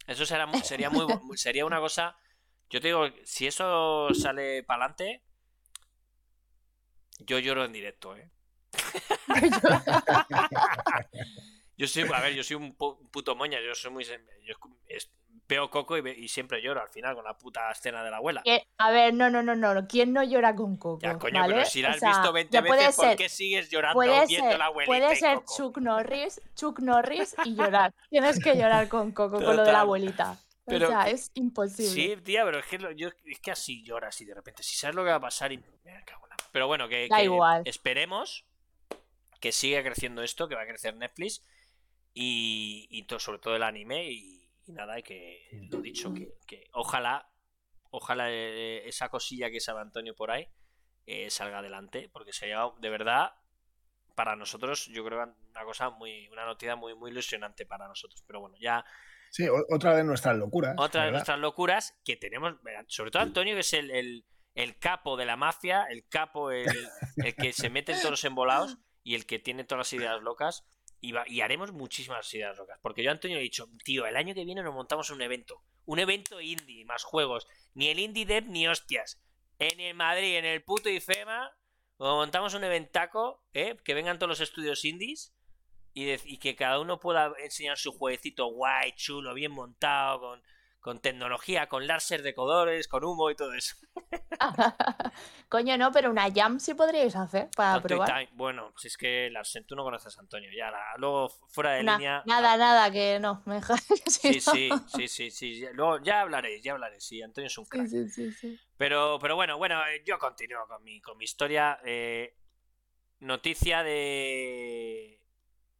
Eso 0.07 0.25
será, 0.25 0.51
sería 0.63 0.89
muy 0.89 1.05
sería 1.37 1.65
una 1.65 1.79
cosa. 1.79 2.17
Yo 2.69 2.81
te 2.81 2.87
digo, 2.87 3.05
si 3.23 3.47
eso 3.47 4.09
sale 4.13 4.63
para 4.63 4.85
adelante, 4.85 5.23
yo 7.19 7.39
lloro 7.39 7.65
en 7.65 7.73
directo, 7.73 8.15
¿eh? 8.17 8.29
Yo 11.77 11.87
soy, 11.87 12.03
a 12.13 12.19
ver, 12.21 12.33
yo 12.33 12.43
soy 12.43 12.57
un, 12.57 12.75
pu- 12.77 12.97
un 12.99 13.09
puto 13.09 13.35
moña, 13.35 13.59
yo 13.61 13.73
soy 13.73 13.89
muy 13.91 14.03
yo 14.03 14.55
veo 15.49 15.69
Coco 15.69 15.97
y, 15.97 16.07
y 16.11 16.27
siempre 16.29 16.61
lloro 16.61 16.81
al 16.81 16.89
final 16.89 17.15
con 17.15 17.23
la 17.25 17.35
puta 17.35 17.71
escena 17.71 18.03
de 18.03 18.11
la 18.11 18.17
abuela. 18.17 18.43
A 18.77 18.91
ver, 18.91 19.13
no, 19.15 19.29
no, 19.31 19.41
no, 19.41 19.55
no. 19.55 19.87
¿Quién 19.87 20.13
no 20.13 20.23
llora 20.23 20.55
con 20.55 20.77
Coco? 20.77 20.99
Ya, 21.01 21.17
coño, 21.17 21.41
¿vale? 21.41 21.55
pero 21.55 21.65
si 21.65 21.81
la 21.81 21.89
O 21.89 21.91
has 21.93 21.99
sea, 21.99 22.09
visto 22.09 22.31
20 22.31 22.53
ya 22.53 22.61
puede 22.61 22.81
veces, 22.81 22.95
¿por 22.95 23.05
ser- 23.05 23.17
qué 23.17 23.27
sigues 23.29 23.69
llorando 23.69 23.95
Puede 23.97 24.27
viendo 24.27 24.49
ser, 24.51 24.59
la 24.59 24.65
abuelita 24.65 24.89
puede 25.07 25.15
ser 25.17 25.35
Coco? 25.39 25.53
Chuck 25.57 25.77
Norris, 25.79 26.41
Chuck 26.55 26.79
Norris 26.79 27.35
y 27.43 27.55
llorar. 27.55 27.93
Tienes 28.09 28.39
que 28.39 28.55
llorar 28.55 28.87
con 28.87 29.11
Coco, 29.11 29.43
con 29.43 29.57
lo 29.57 29.65
de 29.65 29.71
la 29.73 29.81
abuelita. 29.81 30.37
Pero 30.65 30.85
o 30.85 30.89
sea, 30.89 31.09
es 31.09 31.31
imposible. 31.33 31.89
Sí, 31.91 32.15
tía, 32.23 32.45
pero 32.45 32.59
es 32.59 32.65
que, 32.67 32.77
lo- 32.77 32.91
yo, 32.91 33.09
es 33.25 33.39
que 33.39 33.49
así 33.49 33.83
lloras 33.83 34.21
y 34.21 34.25
de 34.25 34.35
repente, 34.35 34.61
si 34.61 34.75
sabes 34.77 34.95
lo 34.95 35.03
que 35.03 35.09
va 35.09 35.15
a 35.15 35.19
pasar 35.19 35.51
y... 35.51 35.57
me 35.57 36.03
cago 36.05 36.25
en 36.25 36.29
la- 36.29 36.35
Pero 36.51 36.67
bueno, 36.67 36.87
que, 36.87 37.07
Da 37.09 37.17
que 37.17 37.23
igual. 37.23 37.63
esperemos 37.65 38.45
que 39.39 39.51
siga 39.51 39.81
creciendo 39.81 40.21
esto, 40.21 40.47
que 40.47 40.53
va 40.53 40.61
a 40.61 40.67
crecer 40.67 40.95
Netflix 40.95 41.43
y, 42.13 42.87
y 42.91 43.03
to- 43.03 43.19
sobre 43.19 43.39
todo 43.39 43.55
el 43.55 43.63
anime 43.63 44.11
y, 44.11 44.38
y 44.69 44.73
nada, 44.73 44.99
y 44.99 45.03
que 45.03 45.47
lo 45.69 45.81
dicho, 45.81 46.13
que, 46.13 46.33
que 46.45 46.69
ojalá, 46.73 47.27
ojalá 47.89 48.31
eh, 48.31 48.87
esa 48.87 49.09
cosilla 49.09 49.49
que 49.49 49.59
sabe 49.59 49.81
Antonio 49.81 50.15
por 50.15 50.29
ahí 50.31 50.47
eh, 51.05 51.29
salga 51.29 51.59
adelante, 51.59 52.09
porque 52.13 52.31
sería 52.33 52.63
de 52.79 52.89
verdad 52.89 53.33
para 54.15 54.35
nosotros, 54.35 54.85
yo 54.87 55.03
creo 55.05 55.23
una 55.49 55.63
cosa 55.63 55.89
muy, 55.89 56.27
una 56.27 56.45
noticia 56.45 56.75
muy, 56.75 56.93
muy 56.93 57.09
ilusionante 57.11 57.65
para 57.65 57.87
nosotros. 57.87 58.23
Pero 58.27 58.41
bueno, 58.41 58.55
ya 58.59 58.83
Sí, 59.31 59.47
otra 59.69 59.95
de 59.95 60.03
nuestras 60.03 60.35
locuras. 60.37 60.75
otra 60.77 61.01
de 61.01 61.07
¿verdad? 61.07 61.19
nuestras 61.19 61.39
locuras 61.39 61.99
que 62.03 62.15
tenemos, 62.17 62.55
sobre 62.87 63.11
todo 63.11 63.23
Antonio, 63.23 63.53
que 63.55 63.61
es 63.61 63.73
el, 63.73 63.91
el- 63.91 64.25
el 64.55 64.77
capo 64.77 65.15
de 65.15 65.25
la 65.25 65.37
mafia, 65.37 65.85
el 65.89 66.05
capo, 66.09 66.51
el, 66.51 66.65
el 67.17 67.35
que 67.35 67.53
se 67.53 67.69
mete 67.69 67.93
en 67.93 67.99
todos 67.99 68.11
los 68.11 68.23
embolados 68.25 68.77
y 69.03 69.15
el 69.15 69.25
que 69.25 69.39
tiene 69.39 69.63
todas 69.63 69.79
las 69.79 69.93
ideas 69.93 70.21
locas. 70.21 70.65
Y, 71.01 71.41
haremos 71.41 71.71
muchísimas 71.71 72.33
ideas 72.33 72.57
locas. 72.57 72.79
Porque 72.81 73.03
yo 73.03 73.11
Antonio 73.11 73.37
he 73.37 73.41
dicho, 73.41 73.67
tío, 73.83 74.05
el 74.05 74.17
año 74.17 74.33
que 74.33 74.45
viene 74.45 74.63
nos 74.63 74.73
montamos 74.73 75.09
un 75.09 75.21
evento. 75.21 75.63
Un 75.85 75.99
evento 75.99 76.41
indie, 76.41 76.85
más 76.85 77.03
juegos. 77.03 77.47
Ni 77.73 77.87
el 77.87 77.99
indie 77.99 78.25
dev 78.25 78.45
ni 78.47 78.67
hostias. 78.67 79.21
En 79.59 79.79
el 79.79 79.95
Madrid, 79.95 80.37
en 80.37 80.45
el 80.45 80.63
puto 80.63 80.89
IFEMA, 80.89 81.51
nos 81.99 82.15
montamos 82.15 82.53
un 82.53 82.63
eventaco, 82.63 83.43
¿eh? 83.53 83.77
que 83.83 83.93
vengan 83.93 84.19
todos 84.19 84.29
los 84.29 84.39
estudios 84.41 84.85
indies 84.85 85.33
y, 85.93 86.11
y 86.11 86.37
que 86.37 86.55
cada 86.55 86.79
uno 86.79 86.99
pueda 86.99 87.33
enseñar 87.39 87.77
su 87.77 87.91
jueguecito 87.91 88.45
guay, 88.47 88.93
chulo, 88.93 89.33
bien 89.33 89.51
montado, 89.51 90.19
con, 90.19 90.43
con 90.79 90.99
tecnología, 91.01 91.67
con 91.67 91.85
láser 91.87 92.21
de 92.23 92.33
colores, 92.33 92.87
con 92.87 93.03
humo 93.03 93.29
y 93.29 93.35
todo 93.35 93.53
eso. 93.53 93.75
Coño, 95.49 95.77
no, 95.77 95.91
pero 95.91 96.09
una 96.09 96.31
jam 96.31 96.59
sí 96.59 96.73
podríais 96.73 97.15
hacer 97.15 97.49
para 97.55 97.81
probar. 97.81 98.07
time. 98.07 98.29
Bueno, 98.33 98.73
si 98.77 98.87
es 98.87 98.95
que 98.97 99.29
Larsen, 99.31 99.65
tú 99.65 99.75
no 99.75 99.83
conoces 99.83 100.17
a 100.17 100.21
Antonio, 100.21 100.49
ya 100.55 100.71
la- 100.71 100.95
luego 100.97 101.29
fuera 101.49 101.71
de 101.73 101.83
Na- 101.83 101.97
línea. 101.97 102.23
Nada, 102.25 102.55
nada, 102.57 102.91
que 102.91 103.19
no. 103.19 103.41
Mejor. 103.45 103.77
Sí, 104.09 104.39
sí, 104.41 104.69
sí, 104.87 105.07
sí, 105.07 105.31
sí. 105.31 105.65
Luego 105.73 105.99
ya 106.01 106.21
hablaréis, 106.21 106.63
ya 106.63 106.73
hablaréis. 106.73 107.03
Sí, 107.03 107.21
Antonio 107.21 107.47
es 107.47 107.57
un 107.57 107.65
crack. 107.65 107.87
sí, 107.87 108.09
sí, 108.09 108.31
sí. 108.31 108.59
Pero, 108.77 109.17
pero 109.19 109.35
bueno, 109.35 109.57
bueno, 109.57 109.85
eh, 109.87 110.01
yo 110.05 110.17
continúo 110.19 110.65
con 110.67 110.83
mi, 110.83 111.01
con 111.01 111.17
mi 111.17 111.25
historia. 111.25 111.79
eh, 111.83 112.35
noticia 113.19 113.83
de. 113.83 115.21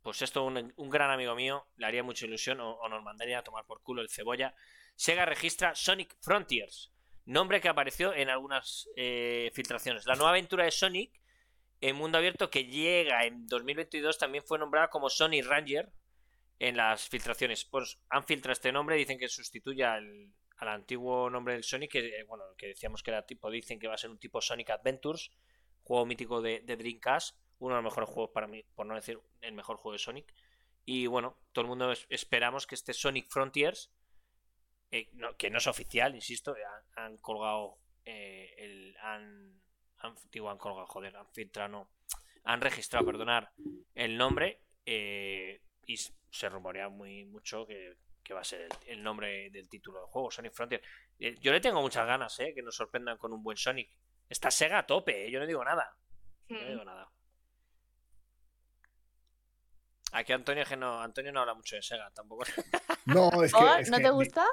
Pues 0.02 0.22
esto, 0.22 0.44
un, 0.46 0.74
un 0.76 0.90
gran 0.90 1.12
amigo 1.12 1.36
mío, 1.36 1.66
le 1.78 1.86
haría 1.86 2.04
mucha 2.04 2.26
ilusión 2.26 2.60
o, 2.62 2.72
o 2.76 2.90
nos 2.90 3.04
mandaría 3.04 3.40
a 3.40 3.44
tomar 3.44 3.66
por 3.66 3.82
culo 3.82 4.02
el 4.02 4.10
cebolla. 4.10 4.54
Sega 5.00 5.26
registra 5.26 5.76
Sonic 5.76 6.18
Frontiers, 6.20 6.92
nombre 7.24 7.62
que 7.62 7.70
apareció 7.70 8.14
en 8.14 8.28
algunas 8.28 8.90
eh, 8.98 9.50
filtraciones. 9.54 10.06
La 10.06 10.16
nueva 10.16 10.32
aventura 10.32 10.66
de 10.66 10.72
Sonic 10.72 11.22
en 11.80 11.96
mundo 11.96 12.18
abierto 12.18 12.50
que 12.50 12.66
llega 12.66 13.24
en 13.24 13.48
2022 13.48 14.18
también 14.18 14.44
fue 14.44 14.60
nombrada 14.60 14.90
como 14.90 15.10
Sonic 15.10 15.46
Ranger 15.46 15.90
en 16.60 16.76
las 16.76 17.08
filtraciones. 17.08 17.64
Pues 17.64 17.98
han 18.10 18.26
filtrado 18.26 18.52
este 18.52 18.74
nombre, 18.74 18.98
dicen 18.98 19.18
que 19.18 19.30
sustituye 19.30 19.86
al, 19.86 20.34
antiguo 20.58 21.30
nombre 21.30 21.54
del 21.54 21.64
Sonic, 21.64 21.94
que 21.94 22.00
eh, 22.00 22.26
bueno, 22.28 22.44
que 22.58 22.68
decíamos 22.68 23.02
que 23.02 23.12
era 23.12 23.26
tipo, 23.26 23.50
dicen 23.50 23.80
que 23.80 23.88
va 23.88 23.94
a 23.94 23.98
ser 23.98 24.10
un 24.10 24.20
tipo 24.20 24.42
Sonic 24.42 24.72
Adventures, 24.72 25.32
juego 25.82 26.06
mítico 26.06 26.42
de, 26.42 26.60
Dreamcast, 26.60 27.40
uno 27.60 27.76
de 27.76 27.82
los 27.82 27.90
mejores 27.90 28.10
juegos 28.10 28.32
para 28.34 28.48
mí, 28.48 28.66
por 28.76 28.86
no 28.86 28.96
decir 28.96 29.18
el 29.40 29.54
mejor 29.54 29.78
juego 29.78 29.94
de 29.94 30.00
Sonic. 30.00 30.36
Y 30.84 31.08
bueno, 31.08 31.40
todo 31.54 31.62
el 31.62 31.70
mundo 31.70 31.90
es- 31.94 32.06
esperamos 32.10 32.68
que 32.68 32.76
este 32.76 32.92
Sonic 32.92 33.30
Frontiers, 33.30 33.94
eh, 34.92 35.10
no- 35.14 35.36
que 35.38 35.50
no 35.50 35.58
es 35.60 35.68
oficial, 35.68 36.16
insisto, 36.16 36.56
han, 36.96 37.04
han 37.06 37.18
colgado 37.18 37.78
eh, 38.06 38.54
el. 38.58 38.96
Han, 39.02 39.62
han, 40.00 40.16
digo, 40.32 40.50
han 40.50 40.58
colgado, 40.58 40.88
joder, 40.88 41.16
han 41.16 41.28
filtrado, 41.32 41.70
no. 41.70 41.92
Han 42.46 42.62
registrado, 42.62 43.06
perdonar, 43.06 43.52
el 43.96 44.18
nombre 44.18 44.62
eh, 44.86 45.62
y 45.86 45.98
se 45.98 46.50
rumorea 46.50 46.90
muy 46.90 47.26
mucho 47.26 47.68
que, 47.68 47.98
que 48.24 48.34
va 48.34 48.42
a 48.42 48.44
ser 48.46 48.62
el, 48.62 48.72
el 48.88 49.04
nombre 49.04 49.50
del 49.52 49.68
título 49.70 50.00
del 50.00 50.08
juego, 50.10 50.32
Sonic 50.32 50.54
Frontier. 50.54 50.82
Eh, 51.20 51.36
yo 51.42 51.52
le 51.52 51.60
tengo 51.60 51.82
muchas 51.82 52.08
ganas, 52.08 52.40
eh, 52.40 52.54
que 52.56 52.62
nos 52.64 52.76
sorprendan 52.76 53.18
con 53.18 53.34
un 53.34 53.44
buen 53.44 53.58
Sonic. 53.58 53.90
Está 54.30 54.50
Sega 54.52 54.80
a 54.80 54.86
tope, 54.88 55.26
eh, 55.28 55.32
yo 55.32 55.40
no 55.40 55.46
digo 55.46 55.64
nada. 55.66 55.96
Yo 56.48 56.56
no 56.62 56.70
digo 56.70 56.86
nada. 56.86 57.12
Aquí 60.12 60.34
Antonio, 60.34 60.66
que 60.66 60.76
no, 60.76 61.02
Antonio 61.02 61.32
no 61.32 61.42
habla 61.42 61.54
mucho 61.54 61.76
de 61.76 61.84
Sega, 61.84 62.10
tampoco. 62.12 62.44
No, 63.06 63.30
es 63.44 63.52
que. 63.54 63.60
¿Oh? 63.60 63.76
es 63.76 63.90
¿No 63.92 63.98
que 63.98 64.04
te 64.04 64.10
gusta? 64.10 64.46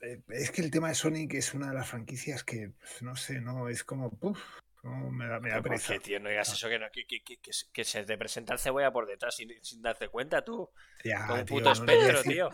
Eh, 0.00 0.20
Es 0.28 0.50
que 0.50 0.62
el 0.62 0.70
tema 0.70 0.88
de 0.88 0.94
Sonic 0.94 1.34
es 1.34 1.54
una 1.54 1.68
de 1.68 1.74
las 1.74 1.88
franquicias 1.88 2.44
que, 2.44 2.70
pues, 2.78 3.02
no 3.02 3.16
sé, 3.16 3.40
no, 3.40 3.68
es 3.68 3.84
como, 3.84 4.10
puf, 4.10 4.38
no, 4.82 5.10
me 5.10 5.26
da, 5.26 5.40
me 5.40 5.50
da 5.50 5.56
¿Por 5.56 5.64
pereza. 5.64 5.92
qué, 5.94 6.00
tío? 6.00 6.20
No 6.20 6.28
digas 6.30 6.52
eso, 6.52 6.68
que, 6.68 6.78
no, 6.78 6.86
que, 6.92 7.06
que, 7.06 7.22
que, 7.22 7.36
que 7.38 7.52
se- 7.52 7.66
que 7.72 7.84
se 7.84 8.04
te 8.04 8.16
presenta 8.16 8.52
el 8.54 8.58
cebolla 8.58 8.92
por 8.92 9.06
detrás 9.06 9.36
sin, 9.36 9.50
sin 9.62 9.82
darte 9.82 10.08
cuenta, 10.08 10.42
tú. 10.44 10.70
Ya, 11.04 11.26
Como 11.26 11.44
tío, 11.44 11.56
puto 11.56 11.64
no 11.66 11.72
espectro, 11.72 12.18
decir- 12.18 12.32
tío. 12.32 12.50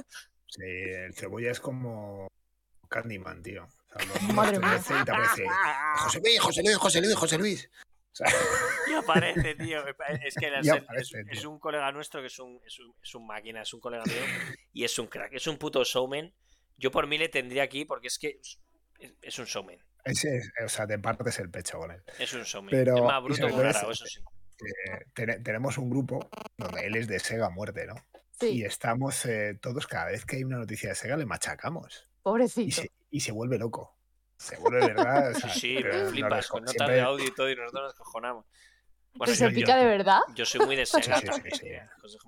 Sí, 0.49 0.63
el 0.65 1.15
cebolla 1.15 1.51
es 1.51 1.61
como 1.61 2.29
Candyman, 2.89 3.43
tío. 3.43 3.65
O 3.65 3.99
sea, 4.01 4.07
lo 4.07 4.15
Madre 4.35 4.59
mía. 4.59 4.71
crece 4.71 4.95
y 5.01 5.05
te 5.05 5.11
aparece, 5.11 5.45
José 5.99 6.21
Luis, 6.21 6.41
José 6.41 6.63
Luis, 6.63 6.77
José 6.77 7.01
Luis, 7.01 7.15
José 7.17 7.39
Luis. 7.39 7.71
O 8.13 8.17
sea, 8.17 8.29
Y 8.89 8.95
aparece, 8.95 9.55
tío. 9.57 9.85
Es 10.25 10.35
que 10.37 10.51
Ya 10.63 10.75
es, 10.77 10.83
aparece, 10.83 11.21
es- 11.21 11.25
tío. 11.27 11.33
es 11.39 11.45
un 11.45 11.59
colega 11.59 11.91
nuestro 11.93 12.21
que 12.21 12.29
es 12.29 12.39
un, 12.39 12.61
es, 12.65 12.79
un, 12.81 12.95
es 13.03 13.15
un 13.15 13.27
máquina, 13.27 13.63
es 13.63 13.73
un 13.75 13.81
colega 13.81 14.05
mío 14.05 14.23
y 14.73 14.85
es 14.85 14.99
un 14.99 15.07
crack, 15.07 15.33
es 15.35 15.47
un 15.47 15.59
puto 15.59 15.85
showman. 15.85 16.33
Yo 16.77 16.91
por 16.91 17.07
mí 17.07 17.19
le 17.19 17.29
tendría 17.29 17.63
aquí 17.63 17.85
porque 17.85 18.09
es 18.09 18.19
que 18.19 18.39
es, 18.41 18.59
es 19.23 19.39
un 19.39 19.45
showman. 19.47 19.79
es- 20.05 20.27
o 20.65 20.69
sea, 20.69 20.87
te 20.87 20.99
partes 20.99 21.39
el 21.39 21.51
pecho 21.51 21.79
con 21.79 21.91
él. 21.91 22.03
Es 22.19 22.33
un 22.35 22.43
showman. 22.43 22.71
Pero- 22.71 22.97
es 22.97 23.03
más 23.03 23.23
bruto 23.23 23.47
es- 23.49 23.77
eso 23.77 24.07
sí. 24.07 24.21
Eh, 24.59 25.05
tene- 25.13 25.41
tenemos 25.41 25.77
un 25.79 25.91
grupo 25.91 26.31
donde 26.57 26.87
él 26.87 26.97
es 26.97 27.09
de 27.09 27.19
Sega 27.19 27.47
a 27.47 27.51
muerte, 27.51 27.87
¿no? 27.87 27.95
Sí, 28.41 28.59
Y 28.59 28.65
estamos 28.65 29.25
eh, 29.27 29.59
todos, 29.61 29.87
cada 29.87 30.07
vez 30.07 30.25
que 30.25 30.37
hay 30.37 30.45
una 30.45 30.59
noticia 30.59 30.89
de 30.91 30.95
Sega, 30.95 31.17
le 31.17 31.27
machacamos. 31.27 32.09
Y 32.09 32.23
pobrecito. 32.23 32.83
se, 32.83 32.91
y 33.11 33.21
se 33.21 33.33
vuelve 33.33 33.59
loco. 33.59 33.97
Se 34.39 34.57
vuelve 34.57 34.81
verdad. 34.89 35.31
o 35.31 35.35
Sí, 35.35 35.41
sea, 35.41 35.51
sí, 35.55 35.79
pero 35.83 36.09
flipas 36.11 36.49
con 36.49 36.63
notas 36.63 36.75
siempre- 36.75 36.95
de 36.97 37.01
audio 37.03 37.27
y 37.27 37.35
todo 37.35 37.51
y 37.51 37.57
nosotros 37.57 37.83
nos 37.85 37.95
cojonamos. 37.95 38.47
Bueno, 39.17 39.35
se 39.35 39.51
pica 39.51 39.77
de 39.77 39.87
verdad? 39.87 40.21
Yo 40.35 40.45
soy 40.45 40.65
muy 40.67 40.77
de 40.77 40.87
Sega. 40.87 41.21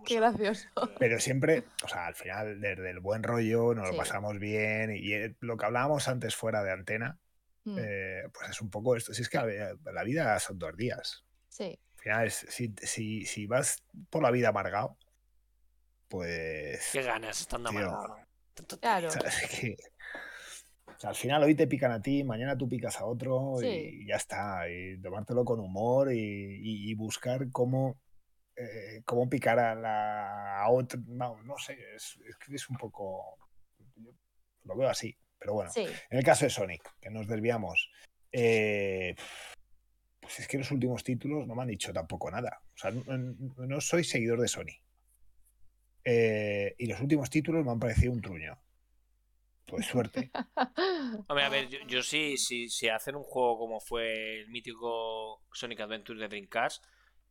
Qué 0.04 0.16
gracioso. 0.16 0.68
Pero 0.98 1.20
siempre, 1.20 1.64
o 1.84 1.88
sea, 1.88 2.06
al 2.06 2.14
final, 2.14 2.60
desde 2.60 2.90
el 2.90 3.00
buen 3.00 3.22
rollo, 3.22 3.74
nos 3.74 3.88
lo 3.90 3.96
pasamos 3.96 4.38
bien. 4.38 4.94
Y 4.96 5.12
eh, 5.12 5.36
lo 5.40 5.56
que 5.56 5.66
hablábamos 5.66 6.08
antes 6.08 6.34
fuera 6.34 6.62
de 6.62 6.72
antena, 6.72 7.18
mm. 7.64 7.78
eh, 7.78 8.22
pues 8.32 8.50
es 8.50 8.60
un 8.60 8.70
poco 8.70 8.96
esto. 8.96 9.12
Si 9.12 9.22
es 9.22 9.28
que 9.28 9.38
la, 9.38 10.04
vida 10.04 10.38
son 10.38 10.58
dos 10.58 10.76
días. 10.76 11.24
Sí. 11.48 11.78
Al 11.96 12.02
final, 12.02 12.26
es, 12.26 12.46
si, 12.48 12.74
si, 12.82 13.26
si 13.26 13.46
vas 13.46 13.82
por 14.10 14.22
la 14.22 14.30
vida 14.30 14.48
amargado, 14.48 14.96
pues. 16.08 16.90
Qué 16.92 17.02
ganas 17.02 17.40
estando 17.40 17.68
amargado. 17.68 18.16
Claro. 18.80 19.08
al 21.02 21.14
final 21.14 21.44
hoy 21.44 21.54
te 21.54 21.66
pican 21.66 21.92
a 21.92 22.02
ti, 22.02 22.24
mañana 22.24 22.56
tú 22.56 22.68
picas 22.68 23.00
a 23.00 23.06
otro 23.06 23.62
y 23.62 24.06
ya 24.06 24.16
está. 24.16 24.68
Y 24.68 25.00
tomártelo 25.00 25.44
con 25.44 25.60
humor 25.60 26.12
y, 26.12 26.94
buscar 26.94 27.50
cómo, 27.52 28.00
eh, 28.56 29.02
cómo 29.04 29.28
picar 29.28 29.58
a 29.58 29.74
la 29.74 30.66
otra. 30.70 31.00
No, 31.06 31.40
no 31.42 31.56
sé, 31.58 31.78
es, 31.94 32.18
es, 32.50 32.68
un 32.68 32.76
poco. 32.76 33.36
Lo 34.64 34.76
veo 34.76 34.88
así, 34.88 35.16
pero 35.38 35.54
bueno. 35.54 35.70
En 35.76 36.18
el 36.18 36.24
caso 36.24 36.44
de 36.44 36.50
Sonic, 36.50 36.82
que 37.00 37.10
nos 37.10 37.26
desviamos. 37.26 37.90
Eh, 38.32 39.14
pues 40.20 40.40
es 40.40 40.48
que 40.48 40.58
los 40.58 40.70
últimos 40.70 41.02
títulos 41.04 41.46
no 41.46 41.54
me 41.54 41.62
han 41.62 41.68
dicho 41.68 41.92
tampoco 41.92 42.30
nada. 42.30 42.60
O 42.74 42.78
sea, 42.78 42.90
no, 42.90 43.80
soy 43.80 44.04
seguidor 44.04 44.40
de 44.40 44.48
Sony. 44.48 44.76
Eh, 46.04 46.74
y 46.78 46.86
los 46.86 47.00
últimos 47.00 47.30
títulos 47.30 47.64
me 47.64 47.70
han 47.70 47.78
parecido 47.78 48.12
un 48.12 48.20
truño. 48.20 48.58
Pues 49.68 49.84
suerte. 49.84 50.30
Hombre, 51.28 51.44
a 51.44 51.48
ver, 51.50 51.68
yo, 51.86 52.02
sí, 52.02 52.38
si, 52.38 52.70
si 52.70 52.88
hacen 52.88 53.16
un 53.16 53.22
juego 53.22 53.58
como 53.58 53.80
fue 53.80 54.40
el 54.40 54.48
mítico 54.48 55.42
Sonic 55.52 55.80
Adventure 55.80 56.18
de 56.18 56.28
Dreamcast, 56.28 56.82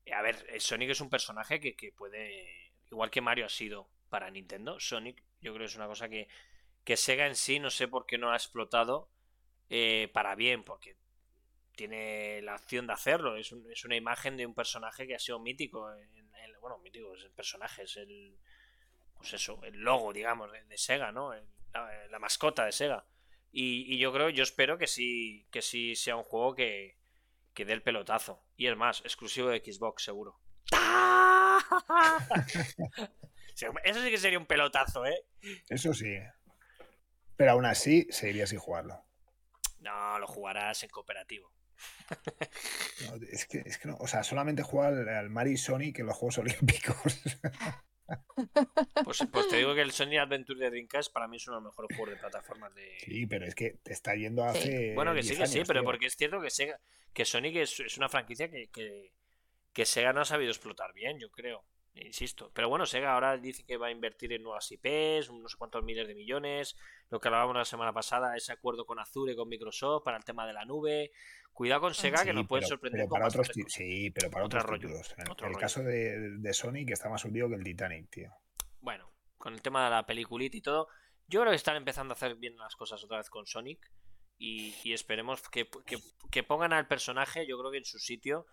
eh, 0.05 0.13
a 0.13 0.21
ver, 0.21 0.45
eh, 0.49 0.59
Sonic 0.59 0.91
es 0.91 1.01
un 1.01 1.09
personaje 1.09 1.59
que, 1.59 1.91
puede, 1.97 2.71
igual 2.91 3.09
que 3.09 3.21
Mario 3.21 3.47
ha 3.47 3.49
sido 3.49 3.89
para 4.09 4.29
Nintendo, 4.29 4.79
Sonic 4.79 5.23
yo 5.41 5.51
creo 5.51 5.65
que 5.65 5.71
es 5.71 5.75
una 5.75 5.87
cosa 5.87 6.09
que, 6.09 6.27
que 6.83 6.95
Sega 6.95 7.25
en 7.25 7.35
sí 7.35 7.59
no 7.59 7.71
sé 7.71 7.87
por 7.87 8.05
qué 8.05 8.19
no 8.19 8.31
ha 8.31 8.35
explotado 8.35 9.09
eh, 9.69 10.09
para 10.13 10.35
bien, 10.35 10.63
porque 10.63 10.95
tiene 11.75 12.43
la 12.43 12.53
acción 12.53 12.85
de 12.85 12.93
hacerlo, 12.93 13.35
es, 13.35 13.51
es, 13.51 13.83
una 13.83 13.95
imagen 13.95 14.37
de 14.37 14.45
un 14.45 14.53
personaje 14.53 15.07
que 15.07 15.15
ha 15.15 15.19
sido 15.19 15.39
mítico, 15.39 15.89
bueno, 16.61 16.77
mítico 16.79 17.15
es 17.15 17.23
el 17.23 17.31
personaje, 17.31 17.83
es 17.83 17.97
el, 17.97 18.37
pues 19.15 19.33
eso, 19.33 19.59
el 19.63 19.79
logo, 19.79 20.13
digamos, 20.13 20.51
de, 20.51 20.77
Sega, 20.77 21.11
¿no? 21.11 21.33
La, 21.73 22.19
mascota 22.19 22.65
de 22.65 22.71
Sega. 22.71 23.05
Y, 23.51 23.97
yo 23.97 24.13
creo, 24.13 24.29
yo 24.29 24.43
espero 24.43 24.77
que 24.77 24.87
sí, 24.87 25.47
que 25.51 25.61
sí 25.61 25.95
sea 25.95 26.15
un 26.15 26.23
juego 26.23 26.55
que, 26.55 26.97
que 27.53 27.65
dé 27.65 27.73
el 27.73 27.81
pelotazo. 27.81 28.45
Y 28.55 28.67
es 28.67 28.77
más, 28.77 29.01
exclusivo 29.01 29.49
de 29.49 29.59
Xbox, 29.59 30.03
seguro. 30.03 30.39
Eso 33.83 34.03
sí 34.03 34.11
que 34.11 34.17
sería 34.17 34.37
un 34.37 34.45
pelotazo, 34.45 35.05
¿eh? 35.05 35.25
Eso 35.69 35.93
sí. 35.93 36.17
Pero 37.35 37.51
aún 37.51 37.65
así, 37.65 38.07
seguiría 38.11 38.47
sin 38.47 38.59
jugarlo. 38.59 39.03
No, 39.79 40.19
lo 40.19 40.27
jugarás 40.27 40.83
en 40.83 40.89
cooperativo. 40.89 41.51
es, 43.31 43.45
que, 43.45 43.63
es 43.65 43.77
que 43.77 43.87
no, 43.87 43.97
o 43.97 44.07
sea, 44.07 44.23
solamente 44.23 44.63
juega 44.63 44.89
al, 44.89 45.09
al 45.09 45.29
Mario 45.29 45.57
Sonic 45.57 45.99
en 45.99 46.07
los 46.07 46.15
Juegos 46.15 46.37
Olímpicos. 46.39 47.21
Pues, 49.03 49.25
pues, 49.31 49.47
te 49.47 49.57
digo 49.57 49.73
que 49.73 49.81
el 49.81 49.91
Sonic 49.91 50.19
Adventure 50.19 50.59
de 50.59 50.69
Dreamcast 50.69 51.11
para 51.11 51.27
mí 51.27 51.37
es 51.37 51.47
uno 51.47 51.57
de 51.57 51.63
los 51.63 51.71
mejores 51.71 51.95
juegos 51.95 52.15
de 52.15 52.19
plataformas 52.19 52.73
de. 52.75 52.97
Sí, 52.99 53.25
pero 53.25 53.45
es 53.45 53.55
que 53.55 53.77
te 53.83 53.93
está 53.93 54.15
yendo 54.15 54.43
hace. 54.43 54.93
Bueno, 54.95 55.13
que 55.13 55.23
sí, 55.23 55.35
que 55.35 55.47
sí, 55.47 55.61
pero 55.67 55.83
porque 55.83 56.07
es 56.07 56.15
cierto 56.15 56.41
que 56.41 56.49
Sega, 56.49 56.79
que 57.13 57.25
Sonic 57.25 57.55
es, 57.57 57.97
una 57.97 58.09
franquicia 58.09 58.49
que, 58.49 58.69
que, 59.73 59.85
Sega 59.85 60.13
no 60.13 60.21
ha 60.21 60.25
sabido 60.25 60.51
explotar 60.51 60.93
bien, 60.93 61.19
yo 61.19 61.29
creo. 61.29 61.63
Insisto. 61.95 62.51
Pero 62.53 62.69
bueno, 62.69 62.85
Sega 62.85 63.13
ahora 63.13 63.37
dice 63.37 63.63
que 63.63 63.77
va 63.77 63.87
a 63.87 63.91
invertir 63.91 64.31
en 64.31 64.43
nuevas 64.43 64.71
IPs, 64.71 65.31
no 65.31 65.49
sé 65.49 65.57
cuántos 65.57 65.83
miles 65.83 66.07
de 66.07 66.13
millones. 66.13 66.75
Lo 67.09 67.19
que 67.19 67.27
hablábamos 67.27 67.55
la 67.55 67.65
semana 67.65 67.91
pasada, 67.91 68.35
ese 68.35 68.51
acuerdo 68.53 68.85
con 68.85 68.99
Azure, 68.99 69.35
con 69.35 69.49
Microsoft 69.49 70.03
para 70.03 70.17
el 70.17 70.23
tema 70.23 70.45
de 70.45 70.53
la 70.53 70.63
nube. 70.65 71.11
Cuidado 71.57 71.81
con 71.81 71.95
Sega, 71.95 72.23
que 72.23 72.33
nos 72.33 72.45
puede 72.45 72.67
sorprender. 72.67 73.07
para 73.09 73.25
otros, 73.25 73.49
sí, 73.65 74.11
pero 74.11 74.29
para 74.29 74.45
otros 74.45 74.63
títulos. 74.63 75.15
En 75.17 75.49
el, 75.49 75.57
caso 75.57 75.81
de, 75.81 76.37
de, 76.37 76.53
Sonic 76.53 76.91
está 76.91 77.09
más 77.09 77.25
hundido 77.25 77.49
que 77.49 77.55
el 77.55 77.63
Titanic, 77.63 78.11
tío. 78.11 78.31
Bueno, 78.79 79.11
con 79.39 79.55
el 79.55 79.61
tema 79.63 79.83
de 79.83 79.89
la 79.89 80.05
peliculita 80.05 80.55
y 80.55 80.61
todo, 80.61 80.87
yo 81.27 81.41
creo 81.41 81.49
que 81.49 81.55
están 81.55 81.75
empezando 81.75 82.11
a 82.11 82.15
hacer 82.15 82.35
bien 82.35 82.55
las 82.57 82.75
cosas 82.75 83.03
otra 83.03 83.17
vez 83.17 83.31
con 83.31 83.47
Sonic. 83.47 83.91
Y, 84.37 84.93
esperemos 84.93 85.41
que, 85.49 85.67
que, 86.29 86.43
pongan 86.43 86.73
al 86.73 86.87
personaje, 86.87 87.47
yo 87.47 87.57
creo 87.57 87.71
que 87.71 87.79
en 87.79 87.85
su 87.85 87.97
sitio. 87.97 88.45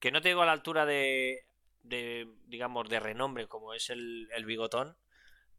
Que 0.00 0.10
no 0.10 0.20
te 0.20 0.30
digo 0.30 0.42
a 0.42 0.46
la 0.46 0.50
altura 0.50 0.84
de, 0.84 1.44
de 1.84 2.26
digamos, 2.48 2.88
de 2.88 2.98
renombre 2.98 3.46
como 3.46 3.72
es 3.72 3.88
el, 3.88 4.28
el 4.34 4.44
bigotón. 4.46 4.96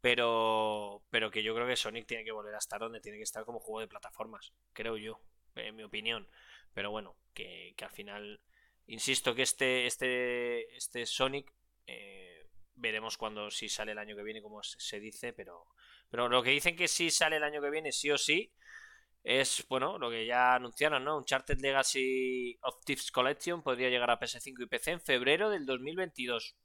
Pero, 0.02 1.02
pero 1.08 1.30
que 1.30 1.42
yo 1.42 1.54
creo 1.54 1.66
que 1.66 1.76
Sonic 1.76 2.06
tiene 2.06 2.24
que 2.24 2.32
volver 2.32 2.54
a 2.54 2.58
estar 2.58 2.78
donde 2.78 3.00
tiene 3.00 3.16
que 3.16 3.24
estar 3.24 3.46
como 3.46 3.58
juego 3.58 3.80
de 3.80 3.88
plataformas, 3.88 4.52
creo 4.74 4.98
yo, 4.98 5.18
en 5.54 5.76
mi 5.76 5.82
opinión. 5.82 6.28
Pero 6.72 6.90
bueno, 6.90 7.16
que, 7.34 7.74
al 7.80 7.90
final, 7.90 8.40
insisto 8.86 9.34
que 9.34 9.42
este, 9.42 9.86
este, 9.86 10.76
este 10.76 11.06
Sonic, 11.06 11.52
eh, 11.86 12.46
veremos 12.74 13.16
cuando 13.16 13.50
si 13.50 13.68
sale 13.68 13.92
el 13.92 13.98
año 13.98 14.16
que 14.16 14.22
viene, 14.22 14.42
como 14.42 14.62
se 14.62 15.00
dice, 15.00 15.32
pero, 15.32 15.66
pero 16.10 16.28
lo 16.28 16.42
que 16.42 16.50
dicen 16.50 16.76
que 16.76 16.88
sí 16.88 17.10
sale 17.10 17.36
el 17.36 17.44
año 17.44 17.60
que 17.60 17.70
viene, 17.70 17.92
sí 17.92 18.10
o 18.10 18.18
sí, 18.18 18.52
es, 19.22 19.66
bueno, 19.68 19.98
lo 19.98 20.10
que 20.10 20.24
ya 20.24 20.54
anunciaron, 20.54 21.04
¿no? 21.04 21.18
Uncharted 21.18 21.60
Legacy 21.60 22.58
of 22.62 22.82
Thieves 22.84 23.12
Collection 23.12 23.62
podría 23.62 23.90
llegar 23.90 24.10
a 24.10 24.18
PS5 24.18 24.64
y 24.64 24.66
PC 24.66 24.92
en 24.92 25.00
febrero 25.00 25.50
del 25.50 25.66
2022. 25.66 26.56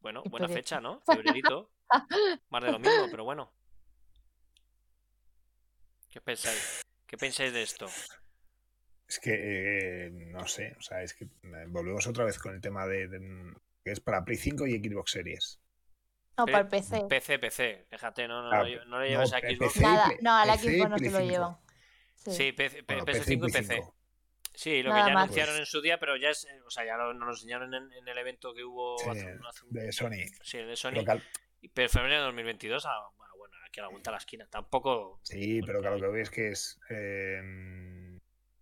Bueno, 0.00 0.22
buena 0.26 0.48
fecha, 0.48 0.80
¿no? 0.80 1.00
Febrerito. 1.06 1.70
Más 2.50 2.62
de 2.62 2.72
lo 2.72 2.78
mismo, 2.78 3.06
pero 3.10 3.24
bueno. 3.24 3.52
¿Qué 6.10 6.20
pensáis? 6.20 6.82
¿Qué 7.06 7.16
pensáis 7.16 7.52
de 7.52 7.62
esto? 7.62 7.86
Es 9.08 9.20
que 9.20 9.34
eh, 9.34 10.10
no 10.10 10.46
sé, 10.46 10.74
o 10.78 10.82
sea, 10.82 11.02
es 11.02 11.14
que 11.14 11.24
eh, 11.24 11.64
volvemos 11.68 12.06
otra 12.06 12.24
vez 12.24 12.38
con 12.38 12.54
el 12.54 12.60
tema 12.60 12.86
de, 12.86 13.08
que 13.84 13.92
es 13.92 14.00
para 14.00 14.24
Play 14.24 14.36
5 14.36 14.66
y 14.66 14.78
Xbox 14.78 15.12
Series. 15.12 15.60
No, 16.36 16.44
para 16.44 16.60
el 16.60 16.68
PC. 16.68 17.06
PC, 17.08 17.38
PC, 17.38 17.86
déjate, 17.90 18.28
no, 18.28 18.42
no, 18.42 18.50
ah, 18.50 18.64
no, 18.86 18.98
lo 18.98 19.06
lleves 19.06 19.32
a 19.32 19.38
Xbox. 19.38 19.80
Nada, 19.80 20.10
no, 20.20 20.36
a 20.36 20.44
la 20.44 20.58
Xbox 20.58 20.90
no 20.90 20.96
te 20.96 21.10
lo 21.10 21.20
llevan. 21.20 21.56
Sí, 22.16 22.52
PC, 22.52 22.84
PS5 22.84 23.48
y 23.48 23.52
PC. 23.52 23.82
Sí, 24.52 24.82
lo 24.82 24.90
que 24.90 24.98
ya 24.98 25.06
anunciaron 25.06 25.56
en 25.56 25.66
su 25.66 25.80
día, 25.82 26.00
pero 26.00 26.16
ya 26.16 26.30
es, 26.30 26.46
o 26.66 26.70
sea, 26.70 26.84
ya 26.84 26.96
lo, 26.96 27.12
nos 27.12 27.26
lo 27.26 27.32
enseñaron 27.32 27.74
en, 27.74 28.08
el 28.08 28.18
evento 28.18 28.54
que 28.54 28.64
hubo 28.64 28.96
hace, 29.08 29.38
hace, 29.46 29.66
de 29.68 29.92
Sony. 29.92 30.24
Sí, 30.42 30.58
de 30.58 30.76
Sony. 30.76 31.04
Pero, 31.04 31.20
pero 31.74 31.88
febrero 31.90 32.16
de 32.16 32.22
2022, 32.22 32.86
ah, 32.86 33.10
bueno, 33.18 33.34
bueno, 33.36 33.56
aquí 33.66 33.80
a 33.80 33.84
la 33.84 33.90
vuelta 33.90 34.10
a 34.10 34.12
la 34.12 34.18
esquina. 34.18 34.48
Tampoco. 34.50 35.20
Sí, 35.22 35.60
pero 35.64 35.80
claro, 35.80 35.98
lo 35.98 36.08
que 36.08 36.12
veo 36.12 36.22
es 36.22 36.30
que 36.30 36.48
es. 36.48 36.80
Eh, 36.88 37.42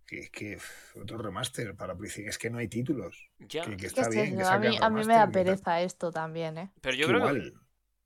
que, 0.05 0.29
que 0.29 0.57
otro 0.99 1.17
remaster 1.17 1.75
para 1.75 1.95
Play 1.95 2.11
Es 2.25 2.37
que 2.37 2.49
no 2.49 2.57
hay 2.57 2.67
títulos. 2.67 3.29
Ya. 3.39 3.63
Que, 3.63 3.85
está 3.85 4.09
bien, 4.09 4.41
a 4.41 4.59
mí, 4.59 4.77
a 4.79 4.89
mí 4.89 5.05
me 5.05 5.13
da 5.13 5.29
pereza 5.29 5.81
esto 5.81 6.11
también, 6.11 6.57
¿eh? 6.57 6.71
Pero 6.81 6.95
yo 6.95 7.07
creo 7.07 7.33
que. 7.33 7.53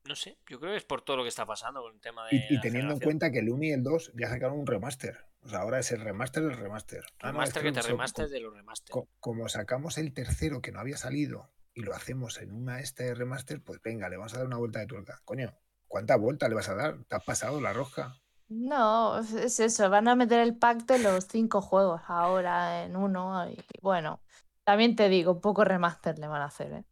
No 0.06 0.16
sé, 0.16 0.38
yo 0.48 0.58
creo 0.58 0.72
que 0.72 0.78
es 0.78 0.84
por 0.84 1.02
todo 1.02 1.18
lo 1.18 1.22
que 1.22 1.28
está 1.28 1.44
pasando 1.44 1.82
con 1.82 1.94
el 1.94 2.00
tema 2.00 2.26
de. 2.26 2.42
Y, 2.48 2.60
teniendo 2.60 2.94
en 2.94 3.00
cuenta 3.00 3.30
que 3.30 3.40
el 3.40 3.50
1 3.50 3.64
y 3.64 3.70
el 3.72 3.82
2 3.82 4.12
ya 4.14 4.28
sacaron 4.28 4.58
un 4.58 4.66
remaster. 4.66 5.18
O 5.42 5.48
sea, 5.48 5.60
ahora 5.60 5.78
es 5.78 5.92
el 5.92 6.00
remaster 6.00 6.42
del 6.42 6.56
remaster. 6.56 7.04
Remaster 7.18 7.62
que 7.62 7.72
te 7.72 7.82
remaster 7.82 8.28
de 8.28 8.40
los 8.40 8.54
remaster. 8.54 8.94
Como 9.20 9.48
sacamos 9.48 9.98
el 9.98 10.12
tercero 10.12 10.60
que 10.60 10.72
no 10.72 10.80
había 10.80 10.96
salido 10.96 11.50
y 11.74 11.82
lo 11.82 11.94
hacemos 11.94 12.40
en 12.40 12.52
una 12.52 12.80
este 12.80 13.14
remaster, 13.14 13.62
pues 13.62 13.80
venga, 13.82 14.08
le 14.08 14.16
vamos 14.16 14.34
a 14.34 14.38
dar 14.38 14.46
una 14.46 14.56
vuelta 14.56 14.80
de 14.80 14.86
tuerca. 14.86 15.20
Coño, 15.24 15.54
¿cuánta 15.86 16.16
vuelta 16.16 16.48
le 16.48 16.54
vas 16.54 16.68
a 16.68 16.74
dar? 16.74 17.04
¿Te 17.04 17.16
has 17.16 17.24
pasado 17.24 17.60
la 17.60 17.72
roja? 17.72 18.20
No, 18.50 19.20
es 19.20 19.60
eso, 19.60 19.88
van 19.90 20.08
a 20.08 20.16
meter 20.16 20.40
el 20.40 20.56
pack 20.56 20.84
de 20.84 20.98
los 20.98 21.28
cinco 21.28 21.62
juegos 21.62 22.02
ahora 22.08 22.84
en 22.84 22.96
uno. 22.96 23.48
Y 23.48 23.56
bueno, 23.80 24.20
también 24.64 24.96
te 24.96 25.08
digo, 25.08 25.40
poco 25.40 25.64
remaster 25.64 26.18
le 26.18 26.26
van 26.26 26.42
a 26.42 26.46
hacer, 26.46 26.72
¿eh? 26.72 26.84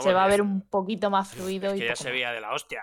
se 0.00 0.12
va 0.12 0.24
a 0.24 0.28
ver 0.28 0.42
un 0.42 0.60
poquito 0.60 1.08
más 1.08 1.30
fluido. 1.30 1.72
Es 1.72 1.80
que 1.80 1.86
ya 1.86 1.96
se 1.96 2.10
veía 2.10 2.32
de 2.32 2.40
la 2.42 2.52
hostia. 2.52 2.82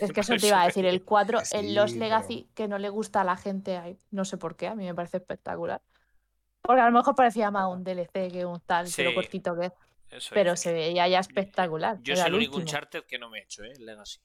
Es 0.00 0.12
que 0.12 0.20
eso 0.20 0.36
te 0.36 0.46
iba 0.46 0.62
a 0.62 0.66
decir, 0.66 0.86
el 0.86 1.02
4, 1.02 1.40
el 1.52 1.74
Los 1.74 1.92
Legacy, 1.94 2.48
que 2.54 2.68
no 2.68 2.78
le 2.78 2.88
gusta 2.88 3.22
a 3.22 3.24
la 3.24 3.36
gente, 3.36 3.98
no 4.12 4.24
sé 4.24 4.38
por 4.38 4.56
qué, 4.56 4.68
a 4.68 4.76
mí 4.76 4.84
me 4.84 4.94
parece 4.94 5.16
espectacular. 5.16 5.82
Porque 6.62 6.80
a 6.80 6.86
lo 6.86 6.92
mejor 6.92 7.16
parecía 7.16 7.50
más 7.50 7.66
un 7.68 7.82
DLC 7.82 8.30
que 8.30 8.44
un 8.44 8.60
tal, 8.60 8.86
pero 8.94 9.12
cortito 9.12 9.56
que 9.56 9.72
es. 10.10 10.30
pero 10.30 10.56
se 10.56 10.72
veía 10.72 11.08
ya 11.08 11.18
espectacular. 11.18 11.98
Yo 12.02 12.14
soy 12.14 12.26
el 12.26 12.34
único 12.34 12.56
Uncharted 12.58 13.04
que 13.04 13.18
no 13.18 13.28
me 13.28 13.40
he 13.40 13.42
hecho, 13.42 13.64
¿eh? 13.64 13.72
Legacy. 13.78 14.20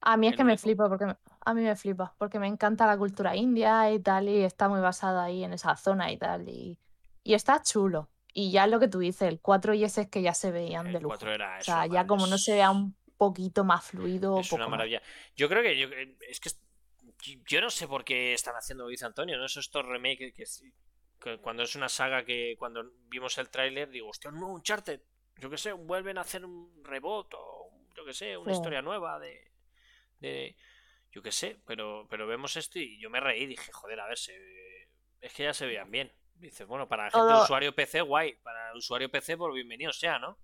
A 0.00 0.16
mí 0.16 0.28
es 0.28 0.36
que 0.36 0.44
me 0.44 0.56
flipa 0.56 0.88
porque 0.88 1.06
a 1.44 1.54
mí 1.54 1.62
me 1.62 1.76
flipa 1.76 2.14
porque 2.18 2.38
me 2.38 2.46
encanta 2.46 2.86
la 2.86 2.96
cultura 2.96 3.36
india 3.36 3.90
y 3.92 4.00
tal 4.00 4.28
y 4.28 4.42
está 4.42 4.68
muy 4.68 4.80
basada 4.80 5.24
ahí 5.24 5.44
en 5.44 5.52
esa 5.52 5.76
zona 5.76 6.10
y 6.12 6.16
tal 6.16 6.48
y, 6.48 6.78
y 7.22 7.34
está 7.34 7.62
chulo. 7.62 8.10
Y 8.32 8.52
ya 8.52 8.66
lo 8.66 8.78
que 8.78 8.88
tú 8.88 9.00
dices, 9.00 9.22
el 9.22 9.40
4 9.40 9.74
y 9.74 9.84
ese 9.84 10.02
es 10.02 10.08
que 10.08 10.22
ya 10.22 10.34
se 10.34 10.52
veían 10.52 10.92
de 10.92 11.00
lujo. 11.00 11.16
o 11.16 11.62
sea, 11.62 11.86
ya 11.86 12.06
como 12.06 12.26
no 12.26 12.38
se 12.38 12.54
vea 12.54 12.70
un 12.70 12.94
poquito 13.16 13.64
más 13.64 13.84
fluido. 13.84 14.38
Es 14.38 14.52
una 14.52 14.68
maravilla. 14.68 15.02
Yo 15.34 15.48
creo 15.48 15.62
que 15.62 15.76
yo, 15.76 15.88
es 16.28 16.38
que 16.38 16.50
yo 17.46 17.60
no 17.60 17.70
sé 17.70 17.88
por 17.88 18.04
qué 18.04 18.32
están 18.32 18.54
haciendo, 18.54 18.86
dice 18.86 19.06
Antonio, 19.06 19.36
¿no? 19.38 19.46
Esos 19.46 19.66
estos 19.66 19.84
remakes 19.84 20.32
que, 20.34 20.44
que 21.20 21.38
cuando 21.38 21.64
es 21.64 21.74
una 21.74 21.88
saga 21.88 22.24
que 22.24 22.54
cuando 22.58 22.92
vimos 23.08 23.36
el 23.38 23.50
tráiler 23.50 23.90
digo, 23.90 24.08
hostia, 24.08 24.30
no, 24.30 24.52
un 24.52 24.62
charter, 24.62 25.02
yo 25.36 25.50
qué 25.50 25.58
sé, 25.58 25.72
vuelven 25.72 26.18
a 26.18 26.22
hacer 26.22 26.44
un 26.44 26.84
rebot 26.84 27.32
o 27.34 27.70
yo 27.96 28.04
qué 28.04 28.14
sé, 28.14 28.36
una 28.36 28.52
historia 28.52 28.82
nueva 28.82 29.18
de, 29.18 29.50
de 30.20 30.56
yo 31.10 31.22
qué 31.22 31.32
sé, 31.32 31.60
pero, 31.66 32.06
pero 32.10 32.26
vemos 32.26 32.56
esto 32.56 32.78
y 32.78 33.00
yo 33.00 33.10
me 33.10 33.20
reí 33.20 33.42
y 33.42 33.46
dije, 33.46 33.72
joder, 33.72 34.00
a 34.00 34.06
ver, 34.06 34.18
se, 34.18 34.34
es 35.20 35.32
que 35.32 35.44
ya 35.44 35.54
se 35.54 35.66
veían 35.66 35.90
bien. 35.90 36.12
Dices, 36.34 36.66
bueno, 36.66 36.88
para 36.88 37.06
la 37.06 37.10
gente 37.10 37.32
de 37.32 37.42
usuario 37.42 37.74
PC, 37.74 38.00
guay. 38.02 38.34
Para 38.42 38.70
el 38.70 38.78
usuario 38.78 39.10
PC, 39.10 39.36
por 39.36 39.52
bienvenido 39.52 39.92
sea, 39.92 40.18
¿no? 40.18 40.38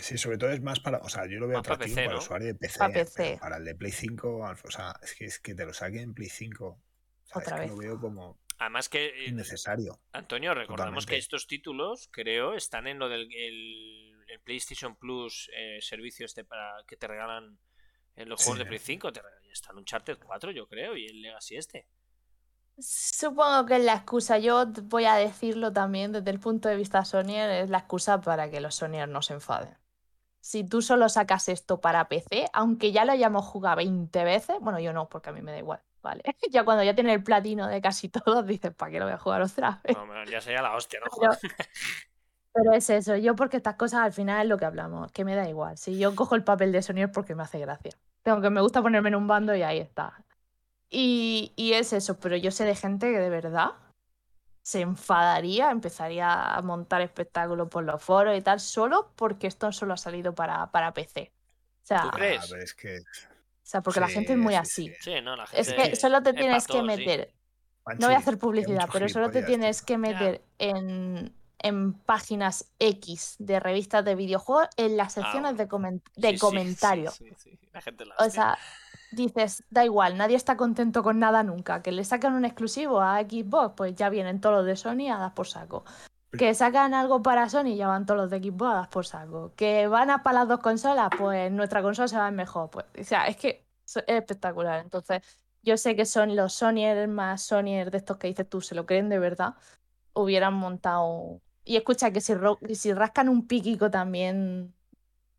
sí, 0.00 0.18
sobre 0.18 0.36
todo 0.36 0.50
es 0.50 0.60
más 0.60 0.80
para, 0.80 0.98
o 0.98 1.08
sea, 1.08 1.26
yo 1.26 1.38
lo 1.38 1.48
veo 1.48 1.58
atractivo 1.58 1.94
para, 1.94 2.10
el 2.10 2.16
usuario 2.16 2.48
de 2.48 2.54
PC, 2.54 2.78
para, 2.78 2.92
PC. 2.92 3.38
para 3.40 3.56
el 3.56 3.64
de 3.64 3.74
Play 3.74 3.92
5, 3.92 4.28
o 4.62 4.70
sea, 4.70 4.94
es 5.02 5.14
que, 5.14 5.24
es 5.24 5.38
que 5.38 5.54
te 5.54 5.64
lo 5.64 5.72
saquen 5.72 6.00
en 6.00 6.14
Play 6.14 6.28
5. 6.28 6.82
Otra 7.32 7.60
vez. 7.60 7.70
lo 7.70 7.76
veo 7.76 7.98
como 7.98 8.40
Además 8.60 8.90
que 8.90 9.06
eh, 9.06 9.28
innecesario. 9.28 10.02
Antonio, 10.12 10.52
recordamos 10.52 11.06
que 11.06 11.16
estos 11.16 11.46
títulos, 11.46 12.08
creo, 12.12 12.54
están 12.54 12.86
en 12.86 12.98
lo 12.98 13.08
del 13.08 13.26
el, 13.34 14.40
PlayStation 14.44 14.96
Plus 14.96 15.50
eh, 15.56 15.78
servicio 15.80 16.26
este 16.26 16.44
para 16.44 16.84
que 16.86 16.96
te 16.96 17.08
regalan 17.08 17.58
en 18.16 18.28
los 18.28 18.42
juegos 18.42 18.58
de 18.58 18.66
Play 18.66 18.78
5. 18.78 19.12
Te 19.12 19.22
regalan, 19.22 19.39
está 19.52 19.72
en 19.72 19.78
Uncharted 19.78 20.18
4, 20.24 20.50
yo 20.50 20.66
creo, 20.66 20.96
y 20.96 21.06
el 21.06 21.22
Legacy 21.22 21.56
este. 21.56 21.86
Supongo 22.78 23.66
que 23.66 23.76
es 23.76 23.84
la 23.84 23.94
excusa. 23.94 24.38
Yo 24.38 24.66
voy 24.84 25.04
a 25.04 25.14
decirlo 25.14 25.72
también 25.72 26.12
desde 26.12 26.30
el 26.30 26.40
punto 26.40 26.68
de 26.68 26.76
vista 26.76 27.04
Sonyer, 27.04 27.50
es 27.50 27.70
la 27.70 27.78
excusa 27.78 28.20
para 28.20 28.50
que 28.50 28.60
los 28.60 28.74
Sonyer 28.74 29.08
no 29.08 29.22
se 29.22 29.34
enfaden. 29.34 29.76
Si 30.40 30.64
tú 30.64 30.80
solo 30.80 31.08
sacas 31.10 31.50
esto 31.50 31.80
para 31.80 32.08
PC, 32.08 32.48
aunque 32.54 32.92
ya 32.92 33.04
lo 33.04 33.12
hayamos 33.12 33.44
jugado 33.44 33.76
20 33.76 34.24
veces, 34.24 34.56
bueno, 34.60 34.80
yo 34.80 34.94
no, 34.94 35.08
porque 35.08 35.28
a 35.28 35.32
mí 35.32 35.42
me 35.42 35.52
da 35.52 35.58
igual, 35.58 35.82
¿vale? 36.02 36.22
Ya 36.50 36.64
cuando 36.64 36.82
ya 36.82 36.94
tiene 36.94 37.12
el 37.12 37.22
platino 37.22 37.68
de 37.68 37.82
casi 37.82 38.08
todos, 38.08 38.46
dices, 38.46 38.74
¿para 38.74 38.90
qué 38.90 38.98
lo 38.98 39.04
voy 39.04 39.14
a 39.14 39.18
jugar 39.18 39.42
otra 39.42 39.80
vez? 39.84 39.96
No, 39.96 40.24
ya 40.24 40.40
sería 40.40 40.62
la 40.62 40.74
hostia, 40.74 41.00
¿no? 41.00 41.30
Pero, 42.52 42.72
es 42.72 42.90
eso, 42.90 43.16
yo 43.16 43.36
porque 43.36 43.58
estas 43.58 43.76
cosas 43.76 44.00
al 44.00 44.12
final 44.12 44.42
es 44.42 44.48
lo 44.48 44.56
que 44.56 44.64
hablamos, 44.64 45.12
que 45.12 45.24
me 45.24 45.36
da 45.36 45.48
igual. 45.48 45.76
Si 45.76 45.98
yo 45.98 46.16
cojo 46.16 46.34
el 46.34 46.42
papel 46.42 46.72
de 46.72 46.82
Sonyer 46.82 47.12
porque 47.12 47.34
me 47.34 47.42
hace 47.42 47.58
gracia. 47.58 47.92
Tengo 48.22 48.40
que 48.40 48.50
me 48.50 48.60
gusta 48.60 48.82
ponerme 48.82 49.08
en 49.08 49.16
un 49.16 49.26
bando 49.26 49.54
y 49.54 49.62
ahí 49.62 49.78
está. 49.78 50.24
Y, 50.90 51.52
es 51.56 51.92
eso, 51.92 52.18
pero 52.18 52.36
yo 52.36 52.50
sé 52.50 52.64
de 52.64 52.74
gente 52.74 53.12
que 53.12 53.18
de 53.18 53.30
verdad 53.30 53.72
se 54.62 54.80
enfadaría, 54.80 55.70
empezaría 55.70 56.54
a 56.54 56.60
montar 56.62 57.00
espectáculos 57.00 57.68
por 57.68 57.84
los 57.84 58.02
foros 58.02 58.36
y 58.36 58.42
tal, 58.42 58.60
solo 58.60 59.12
porque 59.16 59.46
esto 59.46 59.72
solo 59.72 59.94
ha 59.94 59.96
salido 59.96 60.34
para, 60.34 60.70
para 60.70 60.92
PC. 60.92 61.32
O 61.82 61.86
sea, 61.86 62.02
¿Tú 62.02 62.10
crees? 62.10 62.52
es 62.52 62.74
que... 62.74 62.98
O 62.98 63.70
sea, 63.70 63.82
porque 63.82 64.00
la 64.00 64.08
gente 64.08 64.32
es 64.32 64.38
muy 64.38 64.56
así. 64.56 64.92
Sí, 65.00 65.20
no, 65.22 65.36
la 65.36 65.46
gente 65.46 65.60
es 65.60 65.90
que 65.90 65.96
solo 65.96 66.22
te 66.22 66.32
tienes 66.32 66.66
que 66.66 66.82
meter. 66.82 67.32
No 67.98 68.06
voy 68.06 68.14
a 68.14 68.18
hacer 68.18 68.38
publicidad, 68.38 68.88
pero 68.92 69.08
solo 69.08 69.30
te 69.30 69.42
tienes 69.42 69.80
que 69.82 69.96
meter 69.96 70.42
en, 70.58 71.32
en, 71.62 71.94
páginas 71.94 72.72
X 72.78 73.36
de 73.38 73.60
revistas 73.60 74.04
de 74.04 74.14
videojuegos 74.14 74.68
en 74.76 74.96
las 74.96 75.18
ah, 75.18 75.22
secciones 75.22 75.56
de, 75.56 75.68
de 76.16 76.38
comentarios. 76.38 77.20
La 77.72 77.80
gente 77.80 78.04
la 78.04 78.14
o 78.18 78.30
sea, 78.30 78.58
dices, 79.10 79.64
da 79.70 79.84
igual, 79.84 80.16
nadie 80.16 80.36
está 80.36 80.56
contento 80.56 81.02
con 81.02 81.18
nada 81.18 81.42
nunca. 81.42 81.82
Que 81.82 81.92
le 81.92 82.04
sacan 82.04 82.34
un 82.34 82.44
exclusivo 82.44 83.00
a 83.00 83.20
Xbox, 83.20 83.74
pues 83.76 83.94
ya 83.94 84.08
vienen 84.08 84.40
todos 84.40 84.56
los 84.56 84.66
de 84.66 84.76
Sony 84.76 85.10
a 85.12 85.18
dar 85.18 85.34
por 85.34 85.46
saco. 85.46 85.84
Que 86.32 86.54
sacan 86.54 86.94
algo 86.94 87.22
para 87.22 87.48
Sony, 87.48 87.74
ya 87.74 87.88
van 87.88 88.06
todos 88.06 88.20
los 88.20 88.30
de 88.30 88.38
Xbox 88.38 88.70
a 88.70 88.74
dar 88.74 88.90
por 88.90 89.06
saco. 89.06 89.52
Que 89.56 89.88
van 89.88 90.10
a 90.10 90.22
para 90.22 90.40
las 90.40 90.48
dos 90.48 90.60
consolas, 90.60 91.10
pues 91.18 91.50
nuestra 91.50 91.82
consola 91.82 92.08
se 92.08 92.16
va 92.16 92.30
mejor. 92.30 92.70
Pues, 92.70 92.86
o 92.98 93.04
sea, 93.04 93.26
es 93.26 93.36
que 93.36 93.66
es 93.84 94.04
espectacular. 94.06 94.80
Entonces, 94.80 95.22
yo 95.62 95.76
sé 95.76 95.96
que 95.96 96.06
son 96.06 96.36
los 96.36 96.54
Sonyer 96.54 97.08
más 97.08 97.42
Sonyer 97.42 97.90
de 97.90 97.98
estos 97.98 98.16
que 98.16 98.28
dices 98.28 98.48
tú, 98.48 98.60
se 98.60 98.74
lo 98.74 98.86
creen 98.86 99.08
de 99.08 99.18
verdad, 99.18 99.54
hubieran 100.14 100.54
montado. 100.54 101.40
Y 101.70 101.76
escucha 101.76 102.10
que 102.10 102.20
si, 102.20 102.34
si 102.74 102.92
rascan 102.92 103.28
un 103.28 103.46
piquico 103.46 103.92
también 103.92 104.74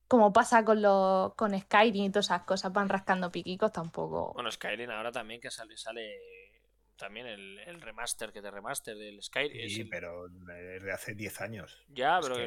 como 0.08 0.32
pasa 0.32 0.64
con 0.64 0.82
los 0.82 1.34
con 1.36 1.60
Skyrim 1.60 2.06
y 2.06 2.10
todas 2.10 2.28
esas 2.28 2.44
cosas, 2.44 2.72
van 2.72 2.88
rascando 2.88 3.30
piquicos 3.30 3.74
tampoco. 3.74 4.32
Bueno, 4.34 4.50
Skyrim 4.50 4.90
ahora 4.92 5.12
también 5.12 5.42
que 5.42 5.52
sale, 5.52 5.76
sale 5.76 6.18
también 6.96 7.28
el, 7.28 7.82
remaster 7.82 8.32
que 8.32 8.42
te 8.42 8.50
remaster 8.50 8.96
del 8.96 9.22
Skyrim. 9.22 9.70
Sí, 9.70 9.84
pero 9.84 10.30
desde 10.30 10.94
hace 10.94 11.16
10 11.16 11.42
años. 11.42 11.84
Ya, 11.90 12.18
pero 12.22 12.38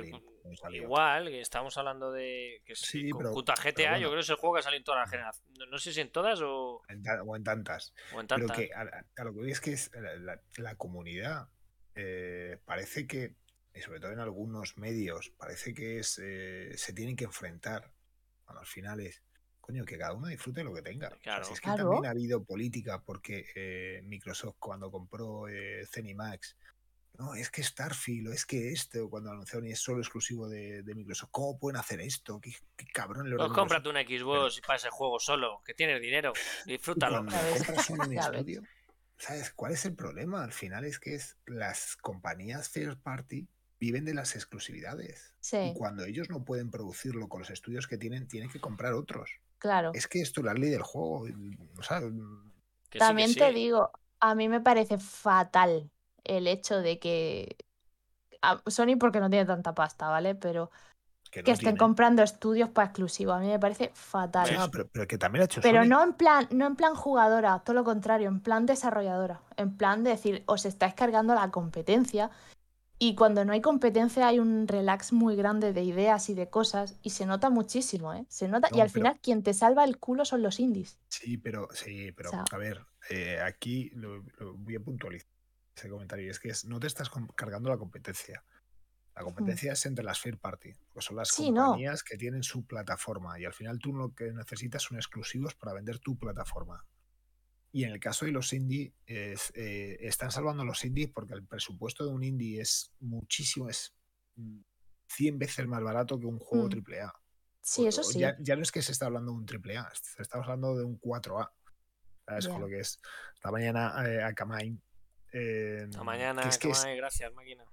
igual, 0.70 1.28
que 1.28 1.42
estamos 1.42 1.76
hablando 1.76 2.10
de 2.10 2.62
que 2.64 2.74
sí, 2.76 3.10
pero, 3.18 3.34
GTA, 3.34 3.98
yo 3.98 4.08
creo 4.08 4.14
que 4.14 4.20
es 4.20 4.30
el 4.30 4.36
juego 4.36 4.54
que 4.54 4.60
ha 4.60 4.62
salido 4.62 4.78
en 4.78 4.84
todas 4.84 5.00
las 5.02 5.10
generaciones. 5.10 5.68
No, 5.68 5.76
sé 5.76 5.92
si 5.92 6.00
en 6.00 6.10
todas 6.10 6.40
o... 6.40 6.80
En 6.88 7.02
o 7.26 7.36
en 7.36 7.44
tantas. 7.44 7.92
O 8.14 8.20
en 8.22 8.28
tantas. 8.28 8.56
Pero 8.56 8.68
que 8.68 8.74
a, 8.74 9.24
lo 9.24 9.34
que 9.34 9.40
voy 9.40 9.50
es 9.50 9.60
que 9.60 9.72
es 9.72 9.90
la, 10.56 10.74
comunidad 10.76 11.48
eh, 11.94 12.56
parece 12.64 13.06
que 13.06 13.34
y 13.74 13.80
sobre 13.80 14.00
todo 14.00 14.12
en 14.12 14.20
algunos 14.20 14.78
medios, 14.78 15.30
parece 15.36 15.74
que 15.74 15.98
es, 15.98 16.20
eh, 16.22 16.72
se 16.76 16.92
tienen 16.92 17.16
que 17.16 17.24
enfrentar. 17.24 17.92
a 18.46 18.58
al 18.58 18.66
final 18.66 19.00
es, 19.00 19.22
coño, 19.60 19.84
que 19.84 19.98
cada 19.98 20.12
uno 20.12 20.28
disfrute 20.28 20.62
lo 20.62 20.72
que 20.72 20.82
tenga. 20.82 21.10
Claro. 21.22 21.48
es 21.50 21.60
que 21.60 21.70
también 21.70 22.06
ha 22.06 22.10
habido 22.10 22.44
política, 22.44 23.02
porque 23.02 23.46
eh, 23.54 24.00
Microsoft 24.04 24.56
cuando 24.58 24.90
compró 24.90 25.48
eh, 25.48 25.86
Zenimax, 25.86 26.56
no, 27.18 27.34
es 27.34 27.48
que 27.50 27.62
Starfield, 27.62 28.28
o 28.28 28.32
es 28.32 28.44
que 28.44 28.72
esto, 28.72 29.08
cuando 29.08 29.30
anunciaron 29.30 29.68
y 29.68 29.70
es 29.70 29.78
solo 29.78 30.00
exclusivo 30.00 30.48
de, 30.48 30.82
Microsoft, 30.94 31.30
¿cómo 31.30 31.58
pueden 31.58 31.78
hacer 31.78 32.00
esto? 32.00 32.40
¿Qué, 32.40 32.52
cabrón 32.92 33.30
le 33.30 33.36
Pues 33.36 33.52
cómprate 33.52 33.88
una 33.88 34.02
Xbox 34.02 34.60
para 34.60 34.76
ese 34.76 34.90
juego 34.90 35.20
solo, 35.20 35.62
que 35.64 35.74
tienes 35.74 36.00
dinero, 36.00 36.32
disfrútalo. 36.66 37.24
¿sabes 39.16 39.52
cuál 39.52 39.72
es 39.72 39.84
el 39.84 39.94
problema? 39.94 40.42
Al 40.42 40.52
final 40.52 40.84
es 40.84 40.98
que 40.98 41.14
es 41.14 41.38
las 41.46 41.96
compañías 41.96 42.72
third 42.72 43.00
party 43.00 43.48
viven 43.84 44.04
de 44.04 44.14
las 44.14 44.34
exclusividades. 44.34 45.34
Y 45.52 45.74
cuando 45.74 46.04
ellos 46.04 46.30
no 46.30 46.42
pueden 46.42 46.70
producirlo 46.70 47.28
con 47.28 47.40
los 47.40 47.50
estudios 47.50 47.86
que 47.86 47.98
tienen, 47.98 48.26
tienen 48.26 48.48
que 48.50 48.60
comprar 48.60 48.94
otros. 48.94 49.40
Claro. 49.58 49.90
Es 49.94 50.08
que 50.08 50.20
esto 50.20 50.40
es 50.40 50.46
la 50.46 50.54
ley 50.54 50.70
del 50.70 50.82
juego. 50.82 51.26
También 52.98 53.34
te 53.34 53.52
digo, 53.52 53.90
a 54.20 54.34
mí 54.34 54.48
me 54.48 54.60
parece 54.60 54.98
fatal 54.98 55.90
el 56.24 56.46
hecho 56.46 56.78
de 56.78 56.98
que. 56.98 57.56
Sony 58.66 58.96
porque 58.98 59.20
no 59.20 59.30
tiene 59.30 59.46
tanta 59.46 59.74
pasta, 59.74 60.08
¿vale? 60.08 60.34
Pero 60.34 60.70
que, 61.30 61.50
estén 61.50 61.76
comprando 61.76 62.22
estudios 62.22 62.70
para 62.70 62.86
exclusivos. 62.86 63.36
A 63.36 63.40
mí 63.40 63.48
me 63.48 63.58
parece 63.58 63.90
fatal. 63.94 64.48
pero, 64.92 65.06
que 65.06 65.18
también 65.18 65.42
ha 65.42 65.44
hecho 65.46 65.60
Pero 65.60 65.84
no 65.84 66.02
en 66.02 66.14
plan, 66.14 66.46
no 66.50 66.66
en 66.66 66.76
plan 66.76 66.94
jugadora, 66.94 67.60
todo 67.60 67.74
lo 67.74 67.84
contrario, 67.84 68.28
en 68.28 68.40
plan 68.40 68.66
desarrolladora. 68.66 69.40
En 69.56 69.76
plan 69.76 70.04
de 70.04 70.10
decir, 70.10 70.42
os 70.46 70.64
estáis 70.64 70.94
cargando 70.94 71.34
la 71.34 71.50
competencia 71.50 72.30
y 72.98 73.14
cuando 73.14 73.44
no 73.44 73.52
hay 73.52 73.60
competencia 73.60 74.28
hay 74.28 74.38
un 74.38 74.68
relax 74.68 75.12
muy 75.12 75.36
grande 75.36 75.72
de 75.72 75.82
ideas 75.82 76.28
y 76.28 76.34
de 76.34 76.48
cosas 76.48 76.96
y 77.02 77.10
se 77.10 77.26
nota 77.26 77.50
muchísimo, 77.50 78.14
¿eh? 78.14 78.24
Se 78.28 78.48
nota 78.48 78.68
y 78.72 78.80
al 78.80 78.90
final 78.90 79.18
quien 79.20 79.42
te 79.42 79.52
salva 79.52 79.84
el 79.84 79.98
culo 79.98 80.24
son 80.24 80.42
los 80.42 80.60
indies. 80.60 80.98
Sí, 81.08 81.36
pero 81.36 81.68
sí, 81.72 82.12
pero 82.12 82.30
a 82.50 82.58
ver, 82.58 82.86
eh, 83.10 83.40
aquí 83.40 83.90
lo, 83.94 84.22
voy 84.56 84.76
a 84.76 84.80
puntualizar 84.80 85.28
ese 85.76 85.88
comentario 85.88 86.30
es 86.30 86.38
que 86.38 86.50
es, 86.50 86.64
no 86.64 86.78
te 86.78 86.86
estás 86.86 87.10
cargando 87.34 87.68
la 87.68 87.78
competencia. 87.78 88.44
La 89.14 89.22
mm. 89.22 89.24
competencia 89.24 89.72
es 89.72 89.86
entre 89.86 90.04
las 90.04 90.20
third 90.20 90.38
party, 90.38 90.72
pues 90.92 91.04
son 91.04 91.16
las 91.16 91.32
compañías 91.32 92.02
que 92.02 92.16
tienen 92.16 92.42
su 92.42 92.64
plataforma 92.64 93.38
y 93.38 93.44
al 93.44 93.52
final 93.52 93.78
tú 93.78 93.92
lo 93.92 94.14
que 94.14 94.32
necesitas 94.32 94.82
son 94.82 94.96
exclusivos 94.96 95.54
para 95.54 95.72
vender 95.72 95.98
tu 95.98 96.16
plataforma. 96.16 96.84
Y 97.74 97.82
en 97.82 97.90
el 97.90 97.98
caso 97.98 98.24
de 98.24 98.30
los 98.30 98.52
indie, 98.52 98.94
eh, 99.04 99.36
están 99.98 100.30
salvando 100.30 100.64
los 100.64 100.84
indies 100.84 101.10
porque 101.12 101.34
el 101.34 101.44
presupuesto 101.44 102.04
de 102.04 102.12
un 102.12 102.22
indie 102.22 102.60
es 102.60 102.92
muchísimo, 103.00 103.68
es 103.68 103.92
100 105.08 105.40
veces 105.40 105.66
más 105.66 105.82
barato 105.82 106.20
que 106.20 106.26
un 106.26 106.38
juego 106.38 106.68
AAA. 106.68 107.08
Mm. 107.08 107.10
Sí, 107.60 107.86
eso 107.88 108.04
sí. 108.04 108.20
Ya, 108.20 108.36
no 108.54 108.62
es 108.62 108.70
que 108.70 108.80
se 108.80 108.92
está 108.92 109.06
hablando 109.06 109.32
de 109.32 109.38
un 109.38 109.46
AAA, 109.48 109.90
se 109.92 110.22
está 110.22 110.38
hablando 110.38 110.76
de 110.76 110.84
un 110.84 111.00
4A. 111.00 111.50
¿Sabes? 112.24 112.46
Con 112.46 112.60
lo 112.60 112.68
que 112.68 112.78
es. 112.78 113.00
Esta 113.34 113.50
mañana 113.50 113.92
eh, 114.06 114.22
a 114.22 114.32
Kamain. 114.32 114.80
Eh, 115.32 115.88
mañana, 116.04 116.42
es 116.42 116.58
que 116.58 116.68
gracias, 116.94 117.34
máquina. 117.34 117.64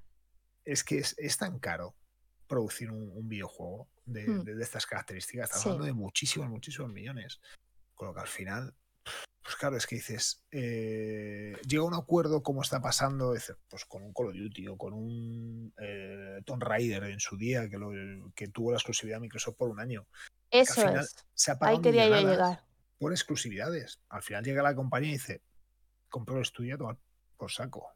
Es 0.65 0.84
que 0.84 0.98
es, 0.98 1.38
tan 1.38 1.60
caro 1.60 1.95
producir 2.48 2.90
un, 2.90 3.30
videojuego 3.30 3.88
mm. 4.06 4.41
de, 4.41 4.64
estas 4.64 4.88
características. 4.88 5.52
Estamos 5.52 5.65
hablando 5.68 5.86
de 5.86 5.94
muchísimos, 5.94 6.49
muchísimos 6.49 6.91
millones. 6.91 7.40
Con 7.94 8.07
lo 8.07 8.15
que 8.15 8.22
al 8.22 8.28
final 8.28 8.76
pues 9.52 9.56
claro, 9.56 9.76
es 9.76 9.88
que 9.88 9.95
dices, 9.95 10.44
eh, 10.52 11.57
llega 11.68 11.84
un 11.84 11.95
acuerdo 11.95 12.44
como 12.44 12.61
está 12.61 12.80
pasando, 12.80 13.34
pues 13.68 13.86
con 13.86 14.03
un 14.03 14.14
Call 14.14 14.28
of 14.28 14.36
Duty 14.36 14.68
o 14.68 14.78
con 14.78 14.94
un 14.94 15.73
eh, 15.78 16.41
Tomb 16.45 16.61
Raider 16.61 17.03
en 17.06 17.19
su 17.19 17.38
día 17.38 17.68
que, 17.68 17.78
lo, 17.78 17.90
que 18.36 18.48
tuvo 18.49 18.72
la 18.72 18.78
exclusividad 18.78 19.18
de 19.18 19.22
Microsoft 19.22 19.56
por 19.57 19.69
un 19.69 19.80
año. 19.80 20.06
Eso 20.52 20.88
es. 20.88 21.26
Ahí 21.61 21.82
quería 21.82 22.07
yo 22.07 22.30
llegar. 22.30 22.64
Por 22.99 23.11
exclusividades. 23.14 23.99
Al 24.10 24.22
final 24.22 24.44
llega 24.44 24.61
la 24.61 24.76
compañía 24.76 25.10
y 25.10 25.14
dice, 25.14 25.41
compro 26.07 26.36
el 26.36 26.44
estudio 26.44 26.78
por 27.36 27.52
saco. 27.52 27.80
O 27.80 27.94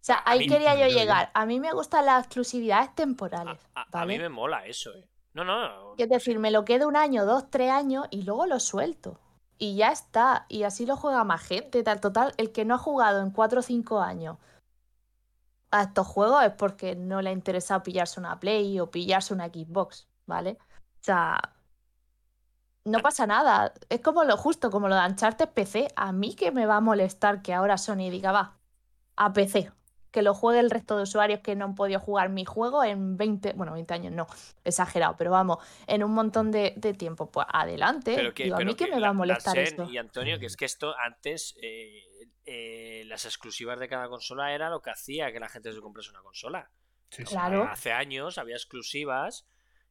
sea, 0.00 0.22
ahí 0.24 0.48
quería 0.48 0.74
yo 0.76 0.86
llegar. 0.86 1.30
A 1.34 1.44
mí 1.44 1.60
me 1.60 1.72
gustan 1.72 2.06
las 2.06 2.24
exclusividades 2.24 2.94
temporales. 2.94 3.60
A, 3.74 4.06
mí 4.06 4.18
me 4.18 4.30
mola 4.30 4.64
eso, 4.66 4.94
¿eh? 4.94 5.08
No, 5.34 5.44
no. 5.44 5.94
Es 5.98 6.08
decir, 6.08 6.38
me 6.38 6.50
lo 6.50 6.64
quedo 6.64 6.88
un 6.88 6.96
año, 6.96 7.26
dos, 7.26 7.50
tres 7.50 7.70
años 7.70 8.06
y 8.10 8.22
luego 8.22 8.46
lo 8.46 8.58
suelto 8.58 9.20
y 9.58 9.76
ya 9.76 9.90
está. 9.92 10.46
Y 10.48 10.64
así 10.64 10.86
lo 10.86 10.96
juega 10.96 11.24
más 11.24 11.42
gente. 11.42 11.82
Tal, 11.82 12.00
total, 12.00 12.34
el 12.38 12.52
que 12.52 12.64
no 12.64 12.74
ha 12.74 12.78
jugado 12.78 13.22
en 13.22 13.30
4 13.30 13.60
o 13.60 13.62
5 13.62 14.00
años 14.00 14.38
a 15.70 15.82
estos 15.82 16.06
juegos 16.06 16.44
es 16.44 16.52
porque 16.52 16.96
no 16.96 17.22
le 17.22 17.30
ha 17.30 17.32
interesado 17.32 17.82
pillarse 17.82 18.20
una 18.20 18.38
Play 18.40 18.80
o 18.80 18.90
pillarse 18.90 19.34
una 19.34 19.46
Xbox, 19.48 20.08
¿vale? 20.26 20.58
O 21.00 21.04
sea, 21.04 21.38
no 22.84 23.02
pasa 23.02 23.26
nada. 23.26 23.74
Es 23.88 24.00
como 24.00 24.24
lo 24.24 24.36
justo, 24.36 24.70
como 24.70 24.88
lo 24.88 24.94
de 24.94 25.06
Uncharted 25.06 25.48
PC. 25.50 25.88
A 25.96 26.12
mí 26.12 26.34
que 26.34 26.52
me 26.52 26.66
va 26.66 26.76
a 26.76 26.80
molestar 26.80 27.42
que 27.42 27.52
ahora 27.54 27.78
Sony 27.78 28.10
diga, 28.10 28.32
va, 28.32 28.58
a 29.16 29.32
PC. 29.32 29.72
Que 30.16 30.22
lo 30.22 30.32
juegue 30.32 30.60
el 30.60 30.70
resto 30.70 30.96
de 30.96 31.02
usuarios 31.02 31.40
que 31.40 31.54
no 31.54 31.66
han 31.66 31.74
podido 31.74 32.00
jugar 32.00 32.30
mi 32.30 32.46
juego 32.46 32.82
en 32.82 33.18
20, 33.18 33.52
bueno, 33.52 33.74
20 33.74 33.92
años 33.92 34.14
no, 34.14 34.26
exagerado, 34.64 35.14
pero 35.18 35.30
vamos, 35.30 35.58
en 35.86 36.02
un 36.02 36.12
montón 36.12 36.50
de, 36.50 36.70
tiempo. 36.96 37.30
Pues 37.30 37.46
adelante. 37.50 38.14
Pero 38.16 38.32
que, 38.32 38.50
a 38.50 38.56
mí 38.60 38.74
que, 38.74 38.86
me 38.86 38.98
va 38.98 39.08
a 39.08 39.12
molestar 39.12 39.58
esto. 39.58 39.86
Y 39.90 39.98
Antonio, 39.98 40.38
que 40.38 40.46
es 40.46 40.56
que 40.56 40.64
esto 40.64 40.94
antes, 40.98 41.54
eh, 41.60 42.00
eh, 42.46 43.02
las 43.04 43.26
exclusivas 43.26 43.78
de 43.78 43.90
cada 43.90 44.08
consola 44.08 44.54
era 44.54 44.70
lo 44.70 44.80
que 44.80 44.88
hacía 44.88 45.30
que 45.32 45.38
la 45.38 45.50
gente 45.50 45.70
se 45.70 45.80
comprase 45.80 46.08
una 46.08 46.22
consola. 46.22 46.70
claro. 47.26 47.64
Hace 47.64 47.92
años 47.92 48.38
había 48.38 48.56
exclusivas 48.56 49.46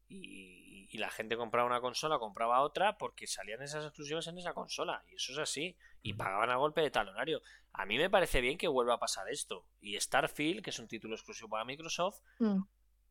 y 0.08 0.65
y 0.96 0.98
la 0.98 1.10
gente 1.10 1.36
compraba 1.36 1.68
una 1.68 1.82
consola, 1.82 2.20
compraba 2.20 2.62
otra 2.62 2.98
porque 2.98 3.28
salían 3.28 3.62
esas 3.62 3.84
exclusivas 3.84 4.28
en 4.28 4.38
esa 4.38 4.54
consola. 4.54 5.04
Y 5.10 5.16
eso 5.16 5.34
es 5.34 5.40
así. 5.40 5.76
Y 6.02 6.14
pagaban 6.14 6.50
a 6.52 6.56
golpe 6.56 6.80
de 6.80 6.90
talonario. 6.90 7.42
A 7.74 7.86
mí 7.86 7.98
me 7.98 8.10
parece 8.10 8.40
bien 8.40 8.58
que 8.58 8.70
vuelva 8.70 8.94
a 8.94 8.98
pasar 8.98 9.28
esto. 9.30 9.68
Y 9.82 10.00
Starfield, 10.00 10.64
que 10.64 10.70
es 10.70 10.80
un 10.80 10.88
título 10.88 11.16
exclusivo 11.16 11.50
para 11.50 11.66
Microsoft, 11.66 12.22
mm. 12.40 12.62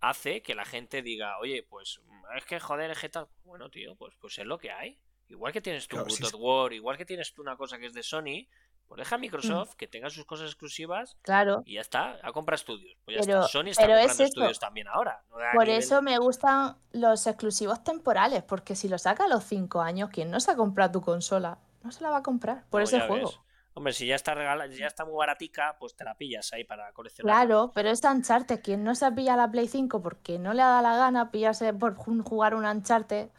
hace 0.00 0.40
que 0.40 0.54
la 0.54 0.64
gente 0.64 1.02
diga, 1.02 1.38
oye, 1.40 1.62
pues 1.62 2.00
es 2.34 2.46
que 2.46 2.58
joder, 2.58 2.90
es 2.90 2.98
que 2.98 3.10
tal. 3.10 3.28
Bueno, 3.44 3.68
tío, 3.68 3.94
pues, 3.96 4.14
pues 4.18 4.38
es 4.38 4.46
lo 4.46 4.56
que 4.56 4.70
hay. 4.70 4.98
Igual 5.28 5.52
que 5.52 5.60
tienes 5.60 5.86
tu 5.86 5.96
claro, 5.96 6.38
War, 6.38 6.72
igual 6.72 6.96
que 6.96 7.04
tienes 7.04 7.34
tú 7.34 7.42
una 7.42 7.58
cosa 7.58 7.76
que 7.76 7.84
es 7.84 7.92
de 7.92 8.02
Sony, 8.02 8.48
pues 8.86 8.98
deja 8.98 9.16
a 9.16 9.18
Microsoft 9.18 9.72
mm. 9.74 9.76
que 9.76 9.86
tenga 9.86 10.10
sus 10.10 10.24
cosas 10.24 10.46
exclusivas 10.46 11.16
claro. 11.22 11.62
y 11.64 11.74
ya 11.74 11.80
está, 11.80 12.18
a 12.22 12.32
comprar 12.32 12.56
estudios. 12.56 12.96
Pues 13.04 13.16
ya 13.16 13.20
está. 13.20 13.48
Sony 13.48 13.68
está 13.68 13.86
comprando 13.86 14.24
estudios 14.24 14.58
también 14.58 14.88
ahora. 14.88 15.22
Por 15.54 15.68
eso 15.68 16.02
me 16.02 16.18
gustan 16.18 16.76
los 16.92 17.26
exclusivos 17.26 17.82
temporales, 17.82 18.42
porque 18.42 18.76
si 18.76 18.88
lo 18.88 18.98
saca 18.98 19.24
a 19.24 19.28
los 19.28 19.44
5 19.44 19.80
años, 19.80 20.10
quien 20.10 20.30
no 20.30 20.40
se 20.40 20.50
ha 20.50 20.56
comprado 20.56 20.92
tu 20.92 21.00
consola, 21.00 21.58
no 21.82 21.90
se 21.92 22.02
la 22.02 22.10
va 22.10 22.18
a 22.18 22.22
comprar 22.22 22.64
por 22.70 22.82
ese 22.82 23.00
juego. 23.00 23.32
Hombre, 23.76 23.92
si 23.92 24.06
ya 24.06 24.14
está 24.14 24.34
ya 24.68 24.86
está 24.86 25.04
muy 25.04 25.16
baratica, 25.16 25.76
pues 25.80 25.96
te 25.96 26.04
la 26.04 26.16
pillas 26.16 26.52
ahí 26.52 26.62
para 26.62 26.92
coleccionar. 26.92 27.34
Claro, 27.34 27.72
pero 27.74 27.90
es 27.90 28.04
Uncharted. 28.04 28.62
Quien 28.62 28.84
no 28.84 28.94
se 28.94 29.10
pilla 29.10 29.36
la 29.36 29.50
Play 29.50 29.66
5 29.66 30.00
porque 30.00 30.38
no 30.38 30.54
le 30.54 30.62
da 30.62 30.80
la 30.80 30.96
gana 30.96 31.32
pillarse 31.32 31.74
por 31.74 31.96
jugar 31.96 32.54
un 32.54 32.64
Uncharted. 32.64 33.30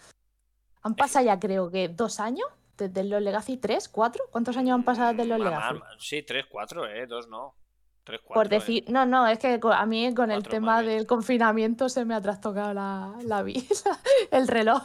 Han 0.82 0.96
pasado 0.96 1.26
ya 1.26 1.40
creo 1.40 1.72
que 1.72 1.88
dos 1.88 2.20
años 2.20 2.48
desde 2.78 3.04
los 3.04 3.22
Legacy 3.22 3.58
3, 3.58 3.90
4? 3.90 4.26
¿Cuántos 4.32 4.58
años 4.58 4.76
han 4.76 4.84
pasado 4.84 5.14
desde 5.14 5.26
los 5.26 5.40
Legacy? 5.40 5.80
Sí, 5.98 6.24
3, 6.24 6.46
4, 6.50 6.88
¿eh? 6.88 7.08
2 7.08 7.28
no. 7.28 7.56
3, 8.04 8.22
4, 8.24 8.34
Por 8.34 8.50
decir, 8.50 8.84
eh. 8.88 8.92
no, 8.92 9.06
no, 9.06 9.28
es 9.28 9.40
que 9.40 9.60
a 9.62 9.86
mí 9.86 10.14
con 10.14 10.32
el 10.32 10.44
tema 10.44 10.82
del 10.82 11.08
confinamiento 11.08 11.90
se 11.90 12.06
me 12.06 12.14
ha 12.14 12.22
trastocado 12.22 12.74
la, 12.74 13.16
la 13.24 13.42
vida, 13.42 13.64
el 14.32 14.48
reloj. 14.48 14.84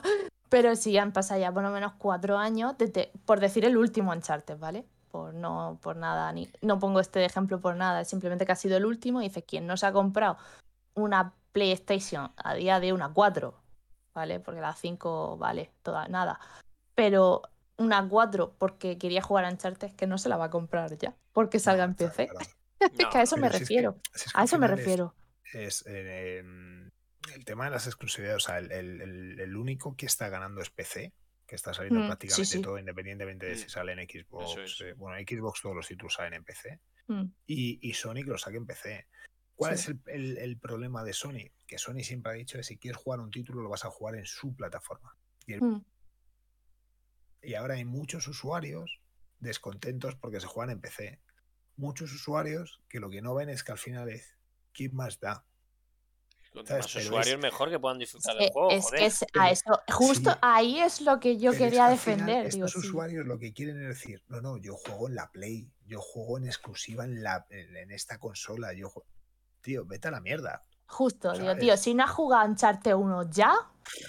Pero 0.48 0.74
sí, 0.74 0.98
han 0.98 1.12
pasado 1.12 1.40
ya 1.40 1.52
por 1.52 1.62
lo 1.62 1.70
menos 1.70 1.92
4 1.98 2.36
años, 2.36 2.76
desde, 2.76 3.12
por 3.24 3.38
decir 3.38 3.64
el 3.64 3.76
último 3.76 4.10
Uncharted, 4.12 4.58
¿vale? 4.58 4.84
Por, 5.10 5.34
no, 5.34 5.78
por 5.82 5.96
nada, 5.96 6.32
ni, 6.32 6.48
no 6.62 6.78
pongo 6.78 7.00
este 7.00 7.24
ejemplo 7.24 7.60
por 7.60 7.76
nada, 7.76 8.04
simplemente 8.04 8.46
que 8.46 8.52
ha 8.52 8.56
sido 8.56 8.76
el 8.76 8.86
último 8.86 9.20
y 9.20 9.28
dice, 9.28 9.42
quien 9.42 9.66
no 9.66 9.76
se 9.76 9.86
ha 9.86 9.92
comprado 9.92 10.38
una 10.94 11.34
PlayStation 11.52 12.32
a 12.36 12.54
día 12.54 12.80
de 12.80 12.92
una 12.92 13.12
4, 13.12 13.54
¿vale? 14.14 14.40
Porque 14.40 14.60
la 14.60 14.74
5 14.74 15.36
vale, 15.36 15.72
toda, 15.82 16.08
nada. 16.08 16.40
Pero 16.94 17.42
una 17.80 18.06
4 18.06 18.56
porque 18.58 18.98
quería 18.98 19.22
jugar 19.22 19.46
a 19.46 19.50
Uncharted, 19.50 19.92
que 19.96 20.06
no 20.06 20.18
se 20.18 20.28
la 20.28 20.36
va 20.36 20.46
a 20.46 20.50
comprar 20.50 20.96
ya, 20.98 21.16
porque 21.32 21.58
salga 21.58 21.84
en 21.84 21.94
PC. 21.94 22.28
es 22.80 23.06
que 23.06 23.18
a 23.18 23.22
eso 23.22 23.36
me 23.36 23.48
refiero. 23.48 24.00
a 24.34 24.44
eso 24.44 24.58
me 24.58 24.68
refiero. 24.68 25.14
Es, 25.52 25.84
em, 25.86 26.90
el 27.34 27.44
tema 27.44 27.64
de 27.64 27.70
las 27.70 27.86
exclusividades, 27.86 28.44
o 28.44 28.46
sea, 28.46 28.58
el, 28.58 29.56
único 29.56 29.96
que 29.96 30.06
está 30.06 30.28
ganando 30.28 30.60
es 30.60 30.70
PC, 30.70 31.12
que 31.46 31.56
está 31.56 31.74
saliendo 31.74 32.00
mm, 32.00 32.06
prácticamente 32.06 32.58
todo, 32.60 32.78
independientemente 32.78 33.46
de 33.46 33.56
si 33.56 33.66
mm. 33.66 33.70
sale 33.70 33.92
en 33.92 34.08
Xbox. 34.08 34.80
Eh, 34.82 34.92
bueno, 34.92 35.16
en 35.16 35.26
Xbox 35.26 35.62
todos 35.62 35.74
los 35.74 35.88
títulos 35.88 36.14
salen 36.14 36.34
en 36.34 36.44
PC. 36.44 36.78
Mm. 37.08 37.24
Y, 37.46 37.88
y, 37.88 37.94
Sony 37.94 38.22
que 38.24 38.30
lo 38.30 38.38
saque 38.38 38.58
en 38.58 38.66
PC. 38.66 39.06
¿Cuál 39.56 39.74
es 39.74 39.92
el, 40.06 40.58
problema 40.58 41.02
de 41.02 41.12
Sony? 41.12 41.50
Que 41.66 41.76
Sony 41.76 42.02
siempre 42.02 42.32
ha 42.32 42.34
dicho 42.34 42.56
que 42.56 42.64
si 42.64 42.78
quieres 42.78 42.98
jugar 42.98 43.20
un 43.20 43.30
título 43.30 43.62
lo 43.62 43.68
vas 43.68 43.84
a 43.84 43.90
jugar 43.90 44.14
en 44.14 44.24
su 44.24 44.54
plataforma. 44.54 45.16
Y 45.46 45.54
el, 45.54 45.82
y 47.42 47.54
ahora 47.54 47.74
hay 47.74 47.84
muchos 47.84 48.26
usuarios 48.28 49.00
descontentos 49.38 50.14
porque 50.16 50.40
se 50.40 50.46
juegan 50.46 50.70
en 50.70 50.80
PC. 50.80 51.20
Muchos 51.76 52.12
usuarios 52.12 52.80
que 52.88 53.00
lo 53.00 53.10
que 53.10 53.22
no 53.22 53.34
ven 53.34 53.48
es 53.48 53.64
que 53.64 53.72
al 53.72 53.78
final 53.78 54.08
es 54.08 54.36
¿quién 54.72 54.94
más 54.94 55.18
da? 55.18 55.44
Los 56.52 56.96
usuarios 56.96 57.38
mejor 57.38 57.70
que 57.70 57.78
puedan 57.78 57.98
disfrutar 57.98 58.36
del 58.36 58.50
juego. 58.50 58.70
Es 58.70 59.20
que 59.20 59.40
a 59.40 59.52
eso, 59.52 59.80
justo 59.88 60.36
ahí 60.42 60.80
es 60.80 61.00
lo 61.00 61.20
que 61.20 61.38
yo 61.38 61.52
quería 61.52 61.88
defender. 61.88 62.46
estos 62.46 62.74
usuarios 62.74 63.24
lo 63.24 63.38
que 63.38 63.52
quieren 63.52 63.80
es 63.82 63.88
decir, 64.00 64.24
no, 64.26 64.40
no, 64.40 64.56
yo 64.58 64.74
juego 64.74 65.08
en 65.08 65.14
la 65.14 65.30
Play, 65.30 65.70
yo 65.86 66.00
juego 66.00 66.38
en 66.38 66.46
exclusiva 66.46 67.04
en, 67.04 67.22
la, 67.22 67.46
en 67.50 67.90
esta 67.92 68.18
consola, 68.18 68.72
yo 68.72 68.92
Tío, 69.60 69.84
vete 69.84 70.08
a 70.08 70.10
la 70.10 70.20
mierda. 70.20 70.64
Justo, 70.86 71.32
digo, 71.34 71.54
tío, 71.56 71.76
si 71.76 71.94
no 71.94 72.04
has 72.04 72.10
jugado 72.10 72.42
a 72.42 72.46
Uncharted 72.46 72.94
1 72.94 73.30
ya, 73.30 73.52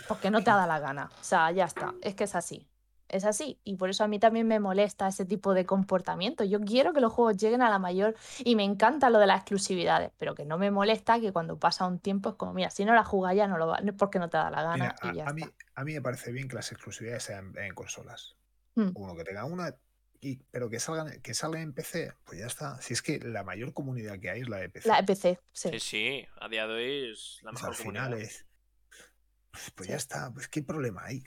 porque 0.08 0.32
no 0.32 0.40
te 0.40 0.50
da 0.50 0.66
la 0.66 0.80
gana. 0.80 1.12
O 1.20 1.24
sea, 1.24 1.52
ya 1.52 1.66
está, 1.66 1.94
es 2.02 2.16
que 2.16 2.24
es 2.24 2.34
así 2.34 2.71
es 3.12 3.26
así. 3.26 3.60
Y 3.64 3.76
por 3.76 3.90
eso 3.90 4.04
a 4.04 4.08
mí 4.08 4.20
también 4.20 4.48
me 4.48 4.60
molesta 4.60 5.08
ese 5.08 5.26
tipo 5.26 5.54
de 5.54 5.66
comportamiento. 5.66 6.44
Yo 6.44 6.60
quiero 6.62 6.94
que 6.94 7.02
los 7.02 7.14
juegos 7.14 7.38
lleguen 7.38 7.62
a 7.62 7.70
la 7.70 7.80
mayor 7.80 8.16
y 8.44 8.56
me 8.56 8.64
encanta 8.64 9.10
lo 9.10 9.20
de 9.20 9.28
las 9.28 9.42
exclusividades, 9.42 10.12
pero 10.18 10.36
que 10.36 10.46
no 10.46 10.58
me 10.58 10.72
molesta 10.72 11.20
que 11.20 11.32
cuando 11.32 11.60
pasa 11.60 11.86
un 11.86 12.00
tiempo 12.00 12.30
es 12.30 12.36
como, 12.36 12.54
mira, 12.54 12.70
si 12.70 12.86
no 12.86 12.94
la 12.94 13.04
jugas 13.04 13.36
ya 13.36 13.48
no 13.48 13.58
lo 13.58 13.68
va, 13.68 13.78
es 13.78 13.94
porque 13.94 14.20
no 14.20 14.30
te 14.30 14.38
da 14.38 14.50
la 14.50 14.64
gana. 14.64 14.96
a, 15.02 15.34
mí, 15.34 15.44
a 15.76 15.84
mí 15.84 15.94
me 15.94 16.02
parece 16.02 16.32
bien 16.32 16.48
que 16.48 16.56
las 16.56 16.72
exclusividades 16.72 17.24
sean 17.24 17.54
en 17.58 17.74
consolas. 17.74 18.36
Hmm. 18.76 18.92
Uno 18.96 19.16
que 19.16 19.24
tenga 19.24 19.46
una, 19.46 19.76
y, 20.22 20.38
pero 20.52 20.70
que 20.70 20.80
salgan, 20.80 21.20
que 21.22 21.34
salga 21.34 21.62
en 21.62 21.74
PC, 21.74 22.14
pues 22.24 22.40
ya 22.40 22.46
está. 22.46 22.80
Si 22.80 22.94
es 22.94 23.02
que 23.02 23.20
la 23.20 23.44
mayor 23.44 23.74
comunidad 23.74 24.20
que 24.20 24.30
hay 24.30 24.42
es 24.42 24.50
la 24.50 24.58
de 24.58 24.70
PC. 24.70 24.88
La 24.88 24.98
de 24.98 25.04
PC, 25.04 25.40
sí. 25.52 25.70
Sí, 25.72 25.80
sí, 25.80 26.28
a 26.40 26.48
día 26.48 26.68
de 26.68 26.74
hoy 26.74 27.12
es 27.12 27.40
la 27.42 27.52
pues 27.52 27.64
mejor. 27.64 27.76
al 27.76 27.84
final 27.84 28.14
es. 28.14 28.46
Pues 29.76 29.90
ya 29.90 29.96
está, 29.96 30.32
pues 30.32 30.48
qué 30.48 30.62
problema 30.62 31.04
hay. 31.06 31.24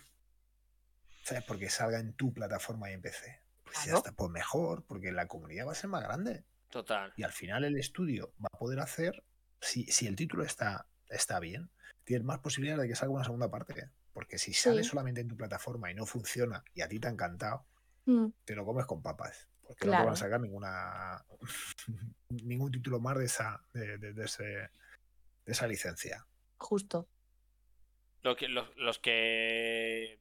¿Sabes? 1.24 1.42
Porque 1.44 1.70
salga 1.70 1.98
en 1.98 2.12
tu 2.12 2.32
plataforma 2.32 2.90
y 2.90 2.94
en 2.94 3.02
PC. 3.02 3.40
Pues 3.64 3.84
ya 3.86 3.94
está, 3.94 4.12
pues 4.12 4.30
mejor, 4.30 4.84
porque 4.84 5.10
la 5.10 5.26
comunidad 5.26 5.66
va 5.66 5.72
a 5.72 5.76
ser 5.76 5.90
más 5.90 6.02
grande. 6.02 6.44
Total. 6.68 7.12
Y 7.16 7.22
al 7.22 7.32
final 7.32 7.64
el 7.64 7.76
estudio 7.78 8.34
va 8.42 8.48
a 8.52 8.58
poder 8.58 8.80
hacer, 8.80 9.24
si, 9.60 9.84
si 9.86 10.06
el 10.06 10.16
título 10.16 10.44
está, 10.44 10.86
está 11.08 11.40
bien, 11.40 11.70
tienes 12.04 12.24
más 12.26 12.40
posibilidades 12.40 12.82
de 12.82 12.88
que 12.88 12.94
salga 12.94 13.14
una 13.14 13.24
segunda 13.24 13.50
parte. 13.50 13.90
Porque 14.12 14.38
si 14.38 14.52
sale 14.52 14.84
solamente 14.84 15.22
en 15.22 15.28
tu 15.28 15.36
plataforma 15.36 15.90
y 15.90 15.94
no 15.94 16.06
funciona 16.06 16.62
y 16.72 16.82
a 16.82 16.88
ti 16.88 17.00
te 17.00 17.08
ha 17.08 17.10
encantado, 17.10 17.66
mm. 18.04 18.26
te 18.44 18.54
lo 18.54 18.64
comes 18.64 18.86
con 18.86 19.02
papas. 19.02 19.48
Porque 19.66 19.86
no 19.86 19.92
te 19.92 19.98
van 19.98 20.10
a 20.10 20.16
sacar 20.16 20.40
ninguna 20.40 21.24
ningún 22.28 22.70
título 22.70 23.00
más 23.00 23.16
de 23.16 23.24
esa, 23.24 23.64
de, 23.72 23.98
de, 23.98 24.24
ese, 24.24 24.44
de 24.44 24.70
esa 25.46 25.66
licencia. 25.66 26.26
Justo. 26.58 27.08
Lo 28.22 28.36
que, 28.36 28.48
los, 28.48 28.68
los 28.76 28.98
que 29.00 30.20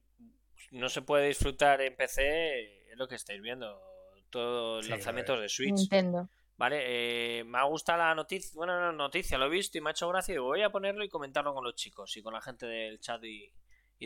no 0.70 0.88
se 0.88 1.02
puede 1.02 1.28
disfrutar 1.28 1.80
en 1.80 1.96
PC, 1.96 2.90
es 2.90 2.96
lo 2.96 3.08
que 3.08 3.16
estáis 3.16 3.40
viendo. 3.40 3.80
Todos 4.30 4.84
los 4.84 4.88
lanzamientos 4.88 5.40
de 5.40 5.48
Switch. 5.48 5.74
Nintendo. 5.74 6.28
Vale, 6.56 7.40
eh, 7.40 7.44
me 7.44 7.58
ha 7.58 7.64
gustado 7.64 7.98
la 7.98 8.14
noticia, 8.14 8.52
bueno, 8.54 8.78
no, 8.78 8.92
noticia, 8.92 9.38
lo 9.38 9.46
he 9.46 9.50
visto 9.50 9.76
y 9.76 9.80
me 9.80 9.90
ha 9.90 9.92
hecho 9.92 10.08
gracia 10.08 10.34
y 10.34 10.38
voy 10.38 10.62
a 10.62 10.70
ponerlo 10.70 11.04
y 11.04 11.08
comentarlo 11.08 11.52
con 11.52 11.64
los 11.64 11.74
chicos 11.74 12.16
y 12.16 12.22
con 12.22 12.32
la 12.32 12.40
gente 12.40 12.66
del 12.66 13.00
chat 13.00 13.22
y, 13.24 13.52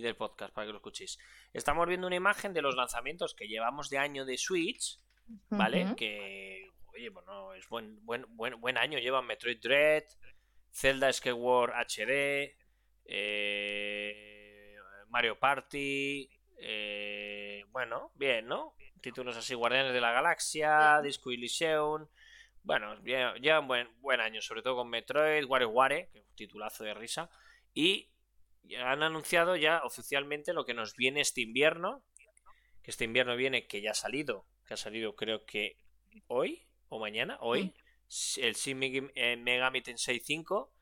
del 0.01 0.17
podcast 0.17 0.55
para 0.55 0.67
que 0.67 0.73
lo 0.73 0.79
escuchéis. 0.79 1.19
Estamos 1.53 1.87
viendo 1.89 2.07
una 2.07 2.15
imagen 2.17 2.55
de 2.55 2.63
los 2.63 2.77
lanzamientos 2.77 3.35
que 3.35 3.49
llevamos 3.49 3.91
de 3.91 3.99
año 3.99 4.25
de 4.25 4.39
Switch, 4.39 4.99
¿vale? 5.51 5.95
Que, 5.97 6.71
oye, 6.95 7.09
bueno, 7.09 7.53
es 7.55 7.69
buen, 7.69 7.99
buen, 8.07 8.25
buen, 8.37 8.61
buen 8.61 8.79
año. 8.79 9.01
Llevan 9.01 9.27
Metroid 9.27 9.61
Dread, 9.61 10.05
Zelda 10.71 11.13
Skyward 11.13 11.73
HD, 11.73 12.57
eh, 13.07 14.77
Mario 15.09 15.39
Party, 15.39 16.31
eh, 16.59 17.65
bueno, 17.71 18.13
bien, 18.17 18.47
¿no? 18.47 18.75
Títulos 19.01 19.37
así, 19.37 19.55
Guardianes 19.55 19.93
de 19.93 20.01
la 20.01 20.13
Galaxia, 20.13 21.01
Disco 21.03 21.31
Elysium. 21.31 22.07
Bueno, 22.63 23.01
llevan 23.03 23.69
buen, 23.69 23.89
buen 24.01 24.21
año, 24.21 24.43
sobre 24.43 24.63
todo 24.63 24.77
con 24.77 24.91
Metroid, 24.91 25.45
WarioWare, 25.45 26.11
que 26.13 26.19
es 26.19 26.27
un 26.27 26.35
titulazo 26.35 26.85
de 26.85 26.95
risa. 26.95 27.31
Y 27.73 28.11
han 28.77 29.03
anunciado 29.03 29.57
ya 29.57 29.83
oficialmente 29.85 30.53
lo 30.53 30.65
que 30.65 30.75
nos 30.75 30.95
viene 30.97 31.21
este 31.21 31.41
invierno. 31.41 32.03
Que 32.83 32.91
este 32.91 33.05
invierno 33.05 33.37
viene, 33.37 33.67
que 33.67 33.81
ya 33.81 33.93
ha 33.93 33.95
salido, 33.95 34.47
que 34.67 34.75
ha 34.75 34.77
salido 34.77 35.15
creo 35.15 35.45
que 35.45 35.77
hoy 36.27 36.67
o 36.89 36.99
mañana, 36.99 37.39
hoy. 37.41 37.73
El 38.37 38.55
Shin 38.55 38.79
Megami 38.79 39.83
Tensei 39.83 40.19
5. 40.19 40.73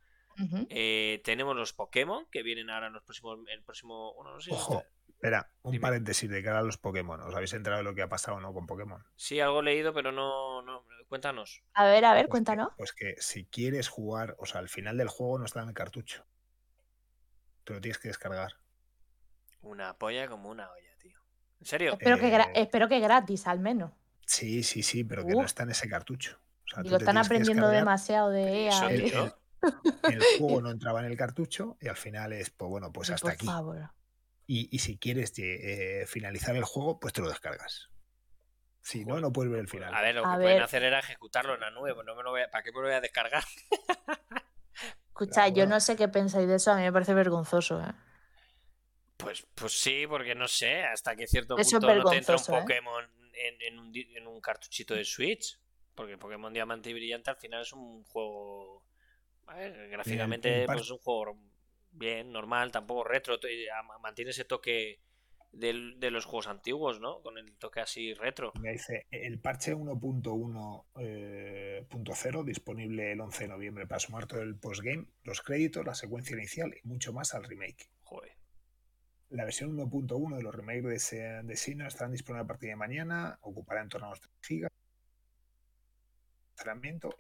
Eh, 0.71 1.21
tenemos 1.25 1.57
los 1.57 1.73
Pokémon 1.73 2.27
que 2.31 2.43
vienen 2.43 2.71
ahora 2.71 2.87
en 2.87 2.95
los 2.95 3.03
próximos. 3.03 3.39
El 3.49 3.63
próximo. 3.63 4.15
Bueno, 4.15 4.35
no 4.35 4.41
sé 4.41 4.53
Espera, 5.17 5.51
un 5.63 5.81
paréntesis 5.81 6.29
de 6.29 6.43
cara 6.43 6.59
a 6.59 6.63
los 6.63 6.77
Pokémon. 6.77 7.19
¿Os 7.23 7.35
habéis 7.35 7.53
enterado 7.55 7.79
de 7.83 7.85
lo 7.85 7.95
que 7.95 8.03
ha 8.03 8.09
pasado 8.09 8.39
no 8.39 8.53
con 8.53 8.67
Pokémon? 8.67 9.03
Sí, 9.17 9.41
algo 9.41 9.63
leído, 9.63 9.95
pero 9.95 10.13
no, 10.13 10.61
no. 10.63 10.85
Cuéntanos. 11.09 11.63
A 11.73 11.87
ver, 11.87 12.05
a 12.05 12.13
ver, 12.13 12.27
Pues 12.27 12.33
cuéntanos. 12.33 12.69
Que, 12.71 12.75
pues 12.77 12.93
que 12.93 13.15
si 13.19 13.47
quieres 13.47 13.89
jugar, 13.89 14.37
o 14.39 14.45
sea, 14.47 14.61
al 14.61 14.69
final 14.69 14.99
del 14.99 15.09
juego 15.09 15.39
no 15.39 15.47
está 15.47 15.63
en 15.63 15.69
el 15.69 15.75
cartucho. 15.75 16.27
Te 17.65 17.73
lo 17.75 17.81
tienes 17.81 17.99
que 17.99 18.09
descargar. 18.09 18.53
Una 19.63 19.95
polla 19.97 20.29
como 20.29 20.51
una 20.51 20.71
olla, 20.71 20.91
tío. 20.99 21.19
¿En 21.61 21.67
serio? 21.67 21.93
Espero, 21.93 22.19
que 22.19 22.31
gra- 22.31 22.49
Eh, 22.55 22.63
espero 22.63 22.87
que 22.89 23.01
gratis, 23.01 23.47
al 23.47 23.61
menos. 23.61 23.93
Sí, 24.27 24.63
sí, 24.65 24.83
sí, 24.83 25.03
pero 25.03 25.25
que 25.25 25.33
no 25.35 25.45
está 25.45 25.63
en 25.63 25.71
ese 25.71 25.89
cartucho. 25.89 26.39
O 26.67 26.69
sea, 26.69 26.79
tú 26.83 26.89
Digo, 26.89 26.99
te 26.99 27.05
están 27.05 27.19
aprendiendo 27.19 27.69
demasiado 27.69 28.31
de 28.31 28.69
Eso, 28.69 28.85
EA. 28.85 28.91
el- 28.91 29.07
y- 29.07 29.11
tío. 29.11 29.39
El 30.03 30.23
juego 30.39 30.61
no 30.61 30.71
entraba 30.71 31.01
en 31.01 31.07
el 31.07 31.17
cartucho 31.17 31.77
y 31.81 31.89
al 31.89 31.97
final 31.97 32.33
es, 32.35 32.51
pues 32.51 32.69
bueno, 32.69 32.93
pues 32.93 33.11
hasta 33.11 33.23
por 33.25 33.33
aquí. 33.33 33.47
favor. 33.47 33.91
Y, 34.47 34.69
y 34.75 34.79
si 34.79 34.97
quieres 34.99 35.33
eh, 35.39 36.05
finalizar 36.07 36.55
el 36.57 36.65
juego, 36.65 37.01
pues 37.01 37.13
te 37.13 37.21
lo 37.21 37.29
descargas. 37.29 37.89
Si 38.81 39.05
no, 39.05 39.21
no 39.21 39.33
puedes 39.33 39.51
ver 39.51 39.61
el 39.61 39.69
final. 39.69 39.93
A 39.93 40.01
ver, 40.01 40.15
lo 40.15 40.23
que 40.23 40.29
A 40.29 40.37
pueden 40.37 40.55
ver. 40.55 40.63
hacer 40.63 40.85
era 40.85 41.01
ejecutarlo 41.01 41.55
en 41.55 41.61
la 41.61 41.71
nube. 41.71 41.93
pues 41.95 42.07
no 42.07 42.15
me 42.15 42.23
lo 42.23 42.31
voy 42.31 42.43
a- 42.43 42.51
¿Para 42.51 42.63
qué 42.63 42.71
me 42.71 42.79
lo 42.79 42.85
voy 42.87 42.95
a 42.95 43.01
descargar? 43.01 43.43
Escucha, 45.09 45.49
yo 45.49 45.55
bueno. 45.55 45.71
no 45.75 45.81
sé 45.81 45.97
qué 45.97 46.09
pensáis 46.09 46.47
de 46.47 46.57
eso, 46.57 46.71
a 46.73 46.77
mí 46.77 46.83
me 46.83 46.93
parece 46.93 47.15
vergonzoso, 47.15 47.81
¿eh? 47.81 47.93
Pues, 49.17 49.47
pues 49.55 49.73
sí, 49.81 50.07
porque 50.07 50.35
no 50.35 50.47
sé, 50.47 50.85
hasta 50.85 51.17
que 51.17 51.27
cierto 51.27 51.57
Eso 51.57 51.81
punto 51.81 51.95
no 51.95 52.11
te 52.11 52.17
entra 52.19 52.37
un 52.37 52.43
¿eh? 52.43 52.61
Pokémon 52.61 53.05
en, 53.33 53.63
en 53.63 53.79
un, 53.79 53.91
di- 53.93 54.15
en 54.15 54.27
un 54.27 54.41
cartuchito 54.41 54.95
de 54.95 55.05
Switch. 55.05 55.59
Porque 55.95 56.19
Pokémon 56.19 56.53
Diamante 56.53 56.91
y 56.91 56.93
Brillante 56.93 57.31
al 57.31 57.37
final 57.39 57.63
es 57.63 57.73
un 57.73 58.05
juego. 58.05 58.85
A 59.47 59.55
ver, 59.55 59.89
gráficamente, 59.89 60.61
el 60.61 60.67
pues 60.67 60.83
es 60.83 60.91
un 60.91 60.99
juego 60.99 61.39
bien, 61.97 62.31
normal, 62.33 62.71
tampoco 62.73 63.05
retro. 63.05 63.35
a- 63.35 63.99
Mantiene 64.01 64.31
ese 64.31 64.45
toque 64.45 65.01
de 65.53 66.11
los 66.11 66.27
juegos 66.27 66.49
antiguos, 66.49 67.01
¿no? 67.01 67.23
Con 67.23 67.39
el 67.39 67.57
toque 67.57 67.81
así 67.81 68.13
retro. 68.13 68.53
Me 68.61 68.73
dice, 68.73 69.07
el 69.11 69.41
parche 69.41 69.75
1.1.0 69.75 70.85
eh, 71.01 71.87
punto 71.89 72.13
cero, 72.15 72.45
disponible 72.45 73.13
el 73.13 73.21
11 73.21 73.45
de 73.45 73.49
noviembre 73.49 73.87
para 73.87 73.99
sumar 74.01 74.27
todo 74.27 74.43
el 74.43 74.57
postgame, 74.59 75.07
los 75.25 75.41
créditos, 75.41 75.87
la 75.87 75.95
secuencia 75.95 76.37
inicial 76.37 76.75
y 76.75 76.87
mucho 76.87 77.13
más 77.15 77.33
al 77.35 77.45
remake. 77.45 77.89
Joder. 78.03 78.33
La 79.31 79.45
versión 79.45 79.75
1.1 79.77 80.37
de 80.37 80.43
los 80.43 80.55
remakes 80.55 81.11
de, 81.11 81.43
de 81.43 81.57
Sinnoh 81.57 81.87
estarán 81.87 82.13
disponibles 82.13 82.45
a 82.45 82.49
partir 82.49 82.69
de 82.69 82.77
mañana, 82.77 83.39
ocupará 83.41 83.81
en 83.83 83.89
torno 83.89 84.07
a 84.07 84.11
unos 84.11 84.21
3 84.21 84.33
gigas 84.43 84.71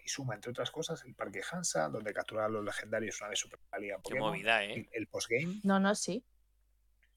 y 0.05 0.09
suma, 0.09 0.35
entre 0.35 0.51
otras 0.51 0.71
cosas, 0.71 1.03
el 1.05 1.15
parque 1.15 1.41
Hansa, 1.51 1.89
donde 1.89 2.13
capturar 2.13 2.47
a 2.47 2.49
los 2.49 2.65
legendarios 2.65 3.21
una 3.21 3.31
vez 3.31 3.39
super 3.39 3.59
la 3.73 3.79
liga 3.79 4.01
Qué 4.03 4.19
movida, 4.19 4.65
¿eh? 4.65 4.75
el, 4.75 4.89
el 4.93 5.07
postgame, 5.09 5.61
No, 5.63 5.79
no, 5.79 5.95
sí. 5.95 6.25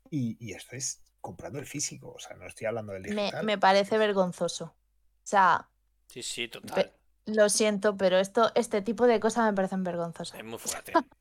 y, 0.09 0.37
y 0.39 0.53
esto 0.53 0.75
es 0.75 1.01
comprando 1.21 1.59
el 1.59 1.65
físico, 1.65 2.13
o 2.13 2.19
sea, 2.19 2.35
no 2.37 2.45
estoy 2.47 2.67
hablando 2.67 2.93
del 2.93 3.03
Me, 3.03 3.09
digital. 3.23 3.45
me 3.45 3.57
parece 3.57 3.97
vergonzoso. 3.97 4.65
O 4.65 4.75
sea, 5.23 5.69
Sí, 6.07 6.23
sí, 6.23 6.47
total. 6.47 6.93
lo 7.25 7.49
siento, 7.49 7.95
pero 7.97 8.17
esto, 8.17 8.51
este 8.55 8.81
tipo 8.81 9.05
de 9.07 9.19
cosas 9.19 9.45
me 9.45 9.53
parecen 9.53 9.83
vergonzosas. 9.83 10.37
Es 10.39 10.45
muy 10.45 10.57
fuerte. 10.59 10.93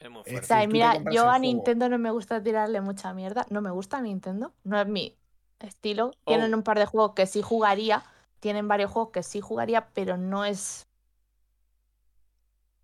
Es 0.00 0.08
muy 0.10 0.20
Es 0.20 0.26
O 0.28 0.30
fuerte. 0.30 0.46
sea, 0.46 0.62
y 0.62 0.68
mira, 0.68 0.94
yo 1.10 1.22
a 1.22 1.24
juego. 1.24 1.38
Nintendo 1.40 1.88
no 1.88 1.98
me 1.98 2.12
gusta 2.12 2.40
tirarle 2.40 2.80
mucha 2.80 3.12
mierda. 3.14 3.46
No 3.50 3.60
me 3.60 3.72
gusta 3.72 4.00
Nintendo. 4.00 4.54
No 4.62 4.80
es 4.80 4.86
mi 4.86 5.18
estilo. 5.58 6.12
Tienen 6.24 6.54
Oh. 6.54 6.58
un 6.58 6.62
par 6.62 6.78
de 6.78 6.86
juegos 6.86 7.14
que 7.16 7.26
sí 7.26 7.42
jugaría. 7.42 8.04
Tienen 8.40 8.68
varios 8.68 8.90
juegos 8.90 9.12
que 9.12 9.22
sí 9.22 9.40
jugaría, 9.40 9.88
pero 9.94 10.16
no 10.16 10.44
es 10.44 10.86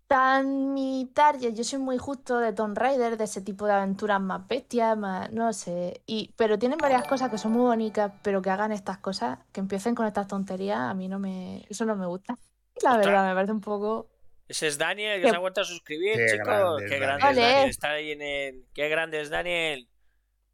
tan 0.07 0.73
mi 0.73 1.09
target. 1.13 1.53
Yo 1.55 1.63
soy 1.63 1.79
muy 1.79 1.97
justo 1.97 2.37
de 2.39 2.53
Tomb 2.53 2.77
Raider, 2.77 3.17
de 3.17 3.23
ese 3.23 3.41
tipo 3.41 3.65
de 3.65 3.73
aventuras 3.73 4.21
más 4.21 4.47
bestias, 4.47 4.97
más, 4.97 5.31
no 5.31 5.51
sé. 5.53 6.01
Y, 6.05 6.31
pero 6.35 6.59
tienen 6.59 6.77
varias 6.77 7.07
cosas 7.07 7.31
que 7.31 7.37
son 7.37 7.53
muy 7.53 7.61
bonitas, 7.63 8.11
pero 8.21 8.41
que 8.41 8.49
hagan 8.49 8.71
estas 8.71 8.99
cosas, 8.99 9.39
que 9.51 9.59
empiecen 9.61 9.95
con 9.95 10.05
estas 10.05 10.27
tonterías, 10.27 10.79
a 10.79 10.93
mí 10.93 11.07
no 11.07 11.19
me, 11.19 11.65
eso 11.69 11.85
no 11.85 11.95
me 11.95 12.05
gusta. 12.05 12.37
La 12.83 12.97
verdad, 12.97 13.27
me 13.27 13.33
parece 13.33 13.53
un 13.53 13.61
poco. 13.61 14.07
Ese 14.47 14.67
es 14.67 14.77
Daniel, 14.77 15.17
que 15.19 15.23
Qué- 15.23 15.29
se 15.31 15.35
ha 15.35 15.39
vuelto 15.39 15.61
a 15.61 15.65
suscribir, 15.65 16.17
Qué 16.17 16.25
chicos. 16.33 16.45
grande 16.45 16.85
Qué 16.87 16.99
grande 16.99 17.29
es. 17.29 17.35
Daniel. 17.41 17.69
Está 17.69 17.91
ahí 17.91 18.11
en 18.11 18.21
el. 18.21 18.65
Qué 18.75 18.89
grande 18.89 19.21
es 19.21 19.29
Daniel. 19.31 19.87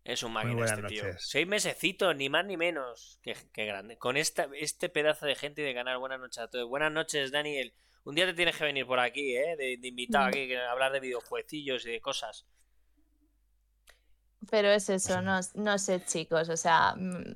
Es 0.04 0.24
un 0.24 0.34
máquina 0.34 0.66
este 0.66 0.84
tío. 0.84 1.04
Seis 1.18 1.48
mesecitos, 1.48 2.16
ni 2.16 2.30
más 2.30 2.46
ni 2.46 2.58
menos. 2.58 3.20
Qué, 3.22 3.36
qué 3.54 3.66
grande. 3.66 3.98
Con 3.98 4.18
esta, 4.18 4.48
este 4.54 4.90
pedazo 4.90 5.26
de 5.26 5.36
gente 5.36 5.62
y 5.62 5.66
de 5.66 5.74
ganar. 5.74 5.98
Buenas 6.00 6.20
noches 6.20 6.40
a 6.40 6.50
todos. 6.50 6.68
Buenas 6.68 6.92
noches, 6.92 7.32
Daniel. 7.32 7.74
Un 8.04 8.16
día 8.16 8.26
te 8.26 8.34
tienes 8.34 8.58
que 8.58 8.64
venir 8.64 8.86
por 8.88 9.00
aquí, 9.00 9.36
¿eh? 9.38 9.56
De, 9.58 9.78
de 9.78 9.88
invitado 9.88 10.26
Mm. 10.26 10.30
aquí, 10.30 10.56
hablar 10.56 10.92
de 10.92 11.00
videojueguecillos 11.02 11.86
y 11.86 11.92
de 11.92 12.02
cosas. 12.02 12.48
Pero 14.50 14.70
es 14.70 14.90
eso, 14.90 15.22
no, 15.22 15.40
no 15.56 15.78
sé, 15.78 16.04
chicos, 16.04 16.50
o 16.50 16.58
sea, 16.58 16.96
mm, 16.96 17.36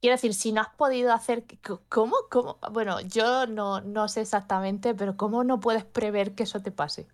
quiero 0.00 0.14
decir, 0.16 0.34
si 0.34 0.52
no 0.52 0.60
has 0.60 0.70
podido 0.70 1.12
hacer, 1.12 1.44
¿cómo? 1.88 2.16
¿Cómo? 2.30 2.58
Bueno, 2.72 3.00
yo 3.00 3.46
no, 3.46 3.80
no 3.80 4.08
sé 4.08 4.22
exactamente, 4.22 4.94
pero 4.94 5.16
¿cómo 5.16 5.44
no 5.44 5.60
puedes 5.60 5.84
prever 5.84 6.34
que 6.34 6.44
eso 6.44 6.60
te 6.62 6.72
pase? 6.72 7.08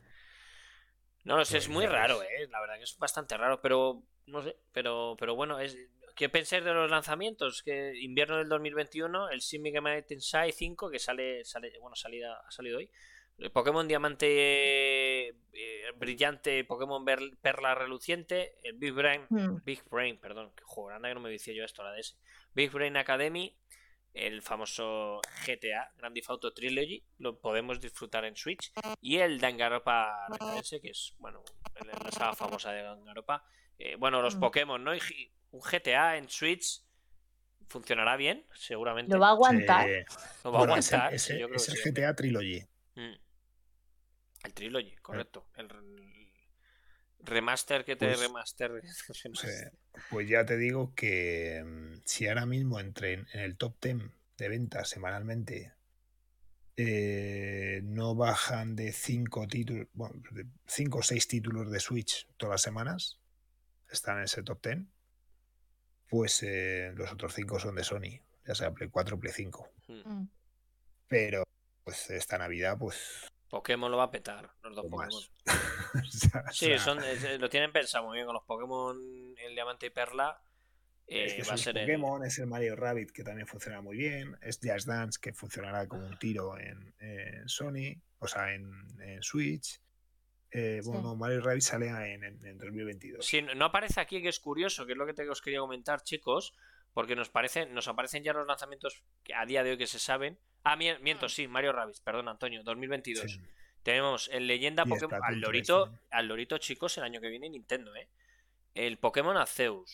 No 1.24 1.36
lo 1.36 1.44
sé, 1.44 1.58
es 1.58 1.68
muy 1.68 1.86
raro. 1.86 2.22
¿eh? 2.22 2.48
La 2.50 2.60
verdad 2.60 2.76
que 2.76 2.84
es 2.84 2.96
bastante 2.98 3.36
raro, 3.36 3.60
pero 3.60 4.02
no 4.26 4.42
sé, 4.42 4.56
pero, 4.72 5.16
pero 5.18 5.34
bueno, 5.34 5.58
es 5.60 5.76
¿qué 6.14 6.28
pensáis 6.28 6.64
de 6.64 6.72
los 6.72 6.90
lanzamientos? 6.90 7.62
Que 7.62 7.92
invierno 8.00 8.38
del 8.38 8.48
2021, 8.48 9.30
el 9.30 9.40
Shin 9.40 9.62
Megami 9.62 10.02
Tensei 10.02 10.52
5 10.52 10.90
que 10.90 10.98
sale 10.98 11.44
sale, 11.44 11.72
bueno, 11.80 11.96
salida 11.96 12.40
ha 12.46 12.50
salido 12.50 12.78
hoy. 12.78 12.90
El 13.36 13.50
Pokémon 13.50 13.88
Diamante 13.88 15.28
eh, 15.28 15.34
brillante, 15.96 16.64
Pokémon 16.64 17.04
Perla 17.40 17.74
reluciente, 17.74 18.58
el 18.62 18.74
Big 18.74 18.92
Brain 18.92 19.26
Mm, 19.28 19.56
Big 19.64 19.82
Brain, 19.90 20.18
perdón, 20.18 20.52
que 20.56 20.62
joder, 20.64 20.96
anda 20.96 21.08
que 21.08 21.14
no 21.14 21.20
me 21.20 21.30
decía 21.30 21.52
yo 21.54 21.64
esto, 21.64 21.82
la 21.82 21.92
de 21.92 22.00
ese. 22.00 22.14
Big 22.52 22.70
Brain 22.70 22.96
Academy, 22.96 23.58
el 24.12 24.42
famoso 24.42 25.20
GTA, 25.44 25.92
Grand 25.96 26.14
Theft 26.14 26.30
Auto 26.30 26.54
Trilogy, 26.54 27.04
lo 27.18 27.40
podemos 27.40 27.80
disfrutar 27.80 28.24
en 28.24 28.36
Switch. 28.36 28.72
Y 29.00 29.18
el 29.18 29.40
Recadense, 29.40 30.80
que 30.80 30.90
es, 30.90 31.14
bueno, 31.18 31.42
la 31.84 32.10
saga 32.12 32.34
famosa 32.34 32.70
de 32.70 32.82
Danganronpa. 32.82 33.44
Eh, 33.78 33.96
bueno, 33.96 34.22
los 34.22 34.36
Mm. 34.36 34.40
Pokémon, 34.40 34.82
¿no? 34.84 34.94
Y 34.94 35.00
un 35.50 35.60
GTA 35.60 36.16
en 36.16 36.28
Switch 36.28 36.82
funcionará 37.68 38.16
bien, 38.16 38.46
seguramente. 38.54 39.12
Lo 39.14 39.20
va 39.20 39.28
a 39.28 39.32
aguantar. 39.32 39.88
Sí. 39.88 40.16
Lo 40.44 40.52
va 40.52 40.58
a 40.58 40.60
Bueno, 40.60 40.74
aguantar. 40.74 41.14
es 41.14 41.30
el- 41.30 41.38
yo 41.40 41.46
creo 41.48 41.56
es 41.56 41.66
que 41.66 41.72
el 41.72 41.78
sí. 41.78 41.90
GTA 41.90 42.14
Trilogy. 42.14 42.60
Mm. 42.94 43.14
El 44.44 44.52
Trilogy, 44.54 44.94
correcto. 44.96 45.48
El 45.56 45.68
re- 45.70 45.78
remaster 47.20 47.84
que 47.84 47.96
te 47.96 48.06
Pues- 48.06 48.20
remaster. 48.20 48.70
Pues 50.10 50.28
ya 50.28 50.44
te 50.44 50.56
digo 50.58 50.92
que 50.94 51.62
mm, 51.64 52.02
si 52.04 52.28
ahora 52.28 52.44
mismo 52.46 52.78
entre 52.80 53.14
en, 53.14 53.26
en 53.32 53.40
el 53.40 53.56
top 53.56 53.76
10 53.80 53.96
de 54.36 54.48
ventas 54.48 54.88
semanalmente 54.88 55.72
eh, 56.76 57.80
no 57.84 58.14
bajan 58.16 58.74
de 58.74 58.92
5 58.92 59.46
títulos, 59.46 59.86
bueno, 59.92 60.20
de 60.32 60.46
5 60.66 60.98
o 60.98 61.02
6 61.02 61.28
títulos 61.28 61.70
de 61.70 61.78
Switch 61.78 62.26
todas 62.36 62.54
las 62.54 62.62
semanas, 62.62 63.20
están 63.94 64.18
en 64.18 64.24
ese 64.24 64.42
top 64.42 64.62
10, 64.62 64.78
pues 66.08 66.42
eh, 66.42 66.92
los 66.96 67.10
otros 67.12 67.34
5 67.34 67.58
son 67.58 67.74
de 67.74 67.84
Sony, 67.84 68.20
ya 68.46 68.54
sea 68.54 68.70
Play 68.72 68.88
4 68.90 69.16
o 69.16 69.20
Play 69.20 69.32
5. 69.32 69.70
Mm. 69.88 69.92
Mm. 70.12 70.28
Pero 71.08 71.42
pues 71.84 72.10
esta 72.10 72.38
Navidad, 72.38 72.76
pues 72.78 73.28
Pokémon 73.48 73.90
lo 73.90 73.96
va 73.98 74.04
a 74.04 74.10
petar, 74.10 74.50
los 74.62 74.74
dos 74.76 74.86
Pokémon. 74.86 75.06
más. 75.08 75.30
O 75.94 76.02
sea, 76.10 76.44
Sí, 76.50 76.66
o 76.66 76.68
sea, 76.70 76.78
son, 76.80 77.04
es- 77.04 77.38
lo 77.38 77.48
tienen 77.48 77.70
pensado 77.72 78.06
muy 78.06 78.16
bien 78.16 78.26
con 78.26 78.34
los 78.34 78.42
Pokémon, 78.44 78.96
el 79.38 79.54
Diamante 79.54 79.86
y 79.86 79.90
Perla. 79.90 80.40
eh, 81.06 81.24
Es 81.26 81.34
que 81.34 81.42
va 81.44 81.54
a 81.54 81.56
ser 81.56 81.78
el- 81.78 81.84
Pokémon, 81.86 82.24
es 82.24 82.38
el 82.40 82.46
Mario 82.48 82.74
Rabbit 82.74 83.12
que 83.12 83.22
también 83.22 83.46
funciona 83.46 83.80
muy 83.80 83.96
bien, 83.96 84.36
es 84.42 84.58
Just 84.60 84.88
Dance 84.88 85.18
que 85.22 85.32
funcionará 85.32 85.86
como 85.86 86.04
un 86.06 86.18
tiro 86.18 86.58
en, 86.58 86.92
en 86.98 87.48
Sony, 87.48 87.94
o 88.18 88.26
sea, 88.26 88.52
en, 88.54 88.72
en 89.00 89.22
Switch. 89.22 89.80
Eh, 90.54 90.80
Sí. 90.82 90.88
Bueno, 90.88 91.02
no, 91.02 91.16
Mario 91.16 91.40
Rabbit 91.40 91.62
sale 91.62 91.88
en, 91.88 92.22
en- 92.24 92.46
en 92.46 92.58
2022. 92.58 93.26
Sí, 93.26 93.42
no 93.42 93.64
aparece 93.64 94.00
aquí, 94.00 94.22
que 94.22 94.28
es 94.28 94.38
curioso, 94.38 94.86
que 94.86 94.92
es 94.92 94.98
lo 94.98 95.04
que 95.06 95.12
te, 95.14 95.28
os 95.28 95.42
quería 95.42 95.58
comentar, 95.60 96.02
chicos, 96.02 96.54
porque 96.92 97.16
nos 97.16 97.28
parecen, 97.28 97.74
nos 97.74 97.88
aparecen 97.88 98.22
ya 98.22 98.32
los 98.32 98.46
lanzamientos 98.46 99.02
que 99.24 99.34
a 99.34 99.44
día 99.46 99.64
de 99.64 99.70
hoy 99.72 99.78
que 99.78 99.86
se 99.88 99.98
saben. 99.98 100.38
Ah, 100.62 100.76
mien- 100.76 100.98
miento, 101.02 101.28
sí, 101.28 101.48
Mario 101.48 101.72
Rabbids, 101.72 102.00
perdón, 102.00 102.28
Antonio, 102.28 102.62
2022. 102.62 103.32
Sí. 103.32 103.40
Tenemos 103.82 104.28
el 104.32 104.46
Leyenda 104.46 104.84
Y 104.86 104.88
Pokémon. 104.90 105.14
Al 105.14 105.20
3 105.32 105.38
Lorito, 105.42 105.82
también. 105.84 106.02
al 106.12 106.28
Lorito, 106.28 106.58
chicos, 106.58 106.96
el 106.98 107.04
año 107.04 107.20
que 107.20 107.28
viene 107.28 107.50
Nintendo, 107.50 107.94
¿eh? 107.96 108.08
El 108.74 108.98
Pokémon 108.98 109.36
Arceus. 109.36 109.92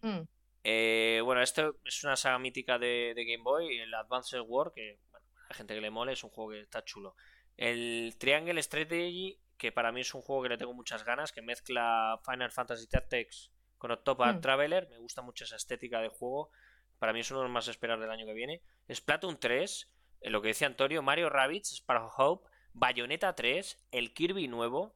Mm. 0.00 0.20
Eh, 0.64 1.20
bueno, 1.22 1.42
esto 1.42 1.76
es 1.84 2.02
una 2.04 2.16
saga 2.16 2.38
mítica 2.38 2.78
de, 2.78 3.12
de 3.14 3.24
Game 3.24 3.42
Boy, 3.44 3.78
el 3.78 3.92
Advanced 3.94 4.40
War, 4.46 4.72
que 4.74 4.98
bueno, 5.10 5.26
a 5.36 5.48
la 5.50 5.54
gente 5.54 5.74
que 5.74 5.80
le 5.82 5.90
mole 5.90 6.12
es 6.14 6.24
un 6.24 6.30
juego 6.30 6.52
que 6.52 6.60
está 6.62 6.82
chulo. 6.84 7.14
El 7.56 8.16
Triangle 8.18 8.60
Strategy, 8.62 9.38
que 9.56 9.72
para 9.72 9.92
mí 9.92 10.00
es 10.00 10.14
un 10.14 10.22
juego 10.22 10.42
que 10.42 10.48
le 10.50 10.58
tengo 10.58 10.74
muchas 10.74 11.04
ganas, 11.04 11.32
que 11.32 11.42
mezcla 11.42 12.20
Final 12.24 12.50
Fantasy 12.50 12.86
Tactics 12.88 13.50
con 13.78 13.90
Octopath 13.90 14.36
Mm. 14.36 14.40
Traveler, 14.40 14.88
me 14.88 14.98
gusta 14.98 15.22
mucho 15.22 15.44
esa 15.44 15.56
estética 15.56 16.00
de 16.00 16.08
juego, 16.08 16.50
para 16.98 17.12
mí 17.12 17.20
es 17.20 17.30
uno 17.30 17.40
de 17.40 17.44
los 17.44 17.52
más 17.52 17.68
esperados 17.68 18.00
del 18.02 18.10
año 18.10 18.26
que 18.26 18.32
viene. 18.34 18.62
Splatoon 18.92 19.38
3, 19.38 19.90
eh, 20.22 20.30
lo 20.30 20.40
que 20.42 20.48
decía 20.48 20.66
Antonio, 20.66 21.02
Mario 21.02 21.28
Rabbids, 21.28 21.72
Sparrow 21.72 22.10
Hope, 22.16 22.48
Bayonetta 22.72 23.34
3, 23.34 23.86
el 23.92 24.12
Kirby 24.14 24.48
nuevo, 24.48 24.94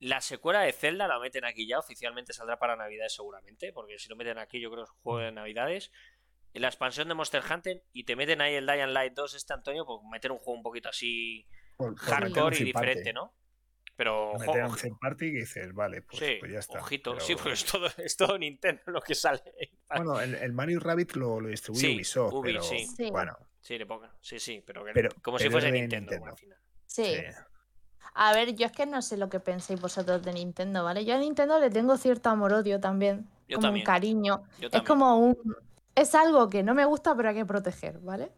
La 0.00 0.20
secuela 0.20 0.60
de 0.60 0.72
Zelda 0.72 1.06
la 1.08 1.18
meten 1.18 1.44
aquí 1.44 1.66
ya, 1.66 1.78
oficialmente 1.78 2.32
saldrá 2.32 2.58
para 2.58 2.76
Navidades 2.76 3.14
seguramente, 3.14 3.72
porque 3.72 3.98
si 3.98 4.08
lo 4.08 4.16
meten 4.16 4.38
aquí 4.38 4.60
yo 4.60 4.70
creo 4.70 4.84
que 4.84 4.90
es 4.90 4.96
juego 5.02 5.18
de 5.20 5.32
Navidades. 5.32 5.92
La 6.52 6.68
expansión 6.68 7.08
de 7.08 7.14
Monster 7.14 7.42
Hunter 7.48 7.84
y 7.92 8.04
te 8.04 8.14
meten 8.16 8.40
ahí 8.40 8.54
el 8.54 8.66
Dying 8.66 8.92
Light 8.92 9.14
2 9.14 9.34
este 9.34 9.52
Antonio, 9.54 9.86
pues 9.86 10.00
meter 10.10 10.30
un 10.32 10.38
juego 10.38 10.58
un 10.58 10.62
poquito 10.62 10.88
así 10.90 11.46
Por- 11.76 11.94
por 11.94 12.04
hardcore 12.04 12.56
un 12.56 12.62
y 12.62 12.64
diferente, 12.66 13.12
¿no? 13.12 13.34
Pero 13.96 14.32
ojo, 14.32 14.38
Meter 14.40 14.64
un 14.64 14.76
third 14.76 14.98
party 15.00 15.32
que 15.32 15.38
dices, 15.40 15.72
vale, 15.72 16.02
pues, 16.02 16.18
sí, 16.18 16.36
pues 16.40 16.50
ya 16.52 16.58
está. 16.58 16.80
ojito, 16.80 17.12
Pero- 17.12 17.24
sí, 17.24 17.36
pues 17.40 17.62
es 17.64 17.70
todo, 17.72 17.86
es 17.98 18.16
todo 18.16 18.38
Nintendo 18.38 18.82
lo 18.86 19.00
que 19.00 19.14
sale. 19.14 19.42
Bueno, 19.88 20.20
el, 20.20 20.34
el 20.34 20.52
Mario 20.52 20.80
Rabbit 20.80 21.12
lo, 21.14 21.40
lo 21.40 21.48
distribuye 21.48 21.86
Sí, 21.86 21.94
Ubisoft, 21.96 22.32
Ubi, 22.34 22.52
pero 22.52 22.62
sí. 22.62 22.86
Sí. 22.86 23.10
bueno, 23.10 23.36
Sí, 23.60 23.78
le. 23.78 24.10
Sí, 24.20 24.38
sí, 24.38 24.62
pero, 24.66 24.84
que- 24.84 24.92
Pero- 24.92 25.10
como 25.22 25.38
si 25.38 25.48
fuese 25.48 25.70
Nintendo, 25.72 26.10
Nintendo. 26.12 26.30
al 26.32 26.36
final. 26.38 26.58
Sí. 26.86 27.04
sí. 27.04 27.22
A 28.16 28.32
ver, 28.34 28.54
yo 28.54 28.66
es 28.66 28.72
que 28.72 28.84
no 28.86 29.00
sé 29.02 29.16
lo 29.16 29.28
que 29.28 29.40
penséis 29.40 29.80
vosotros 29.80 30.22
de 30.22 30.32
Nintendo, 30.32 30.84
¿vale? 30.84 31.04
Yo 31.04 31.14
a 31.14 31.18
Nintendo 31.18 31.58
le 31.58 31.70
tengo 31.70 31.96
cierto 31.96 32.28
amor-odio 32.30 32.78
también. 32.78 33.26
Yo 33.48 33.56
como 33.56 33.68
también. 33.68 33.82
un 33.82 33.86
cariño. 33.86 34.42
Yo 34.60 34.68
Es 34.70 34.82
como 34.82 35.16
un. 35.18 35.36
Es 35.94 36.14
algo 36.14 36.48
que 36.50 36.62
no 36.62 36.74
me 36.74 36.84
gusta, 36.84 37.16
pero 37.16 37.30
hay 37.30 37.34
que 37.36 37.46
proteger, 37.46 37.98
¿vale? 38.00 38.30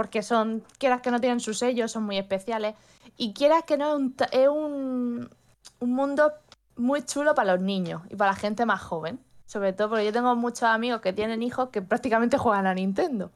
Porque 0.00 0.22
son. 0.22 0.64
Quieras 0.78 1.02
que 1.02 1.10
no 1.10 1.20
tienen 1.20 1.40
su 1.40 1.52
sello, 1.52 1.86
son 1.86 2.04
muy 2.04 2.16
especiales. 2.16 2.74
Y 3.18 3.34
quieras 3.34 3.64
que 3.64 3.76
no, 3.76 3.90
es 3.90 3.94
un, 3.98 4.16
es 4.32 4.48
un, 4.48 5.30
un 5.78 5.92
mundo 5.92 6.32
muy 6.76 7.04
chulo 7.04 7.34
para 7.34 7.52
los 7.52 7.62
niños 7.62 8.00
y 8.08 8.16
para 8.16 8.30
la 8.30 8.36
gente 8.38 8.64
más 8.64 8.80
joven. 8.80 9.20
Sobre 9.44 9.74
todo 9.74 9.90
porque 9.90 10.06
yo 10.06 10.12
tengo 10.14 10.34
muchos 10.36 10.62
amigos 10.62 11.02
que 11.02 11.12
tienen 11.12 11.42
hijos 11.42 11.68
que 11.68 11.82
prácticamente 11.82 12.38
juegan 12.38 12.66
a 12.66 12.72
Nintendo. 12.72 13.30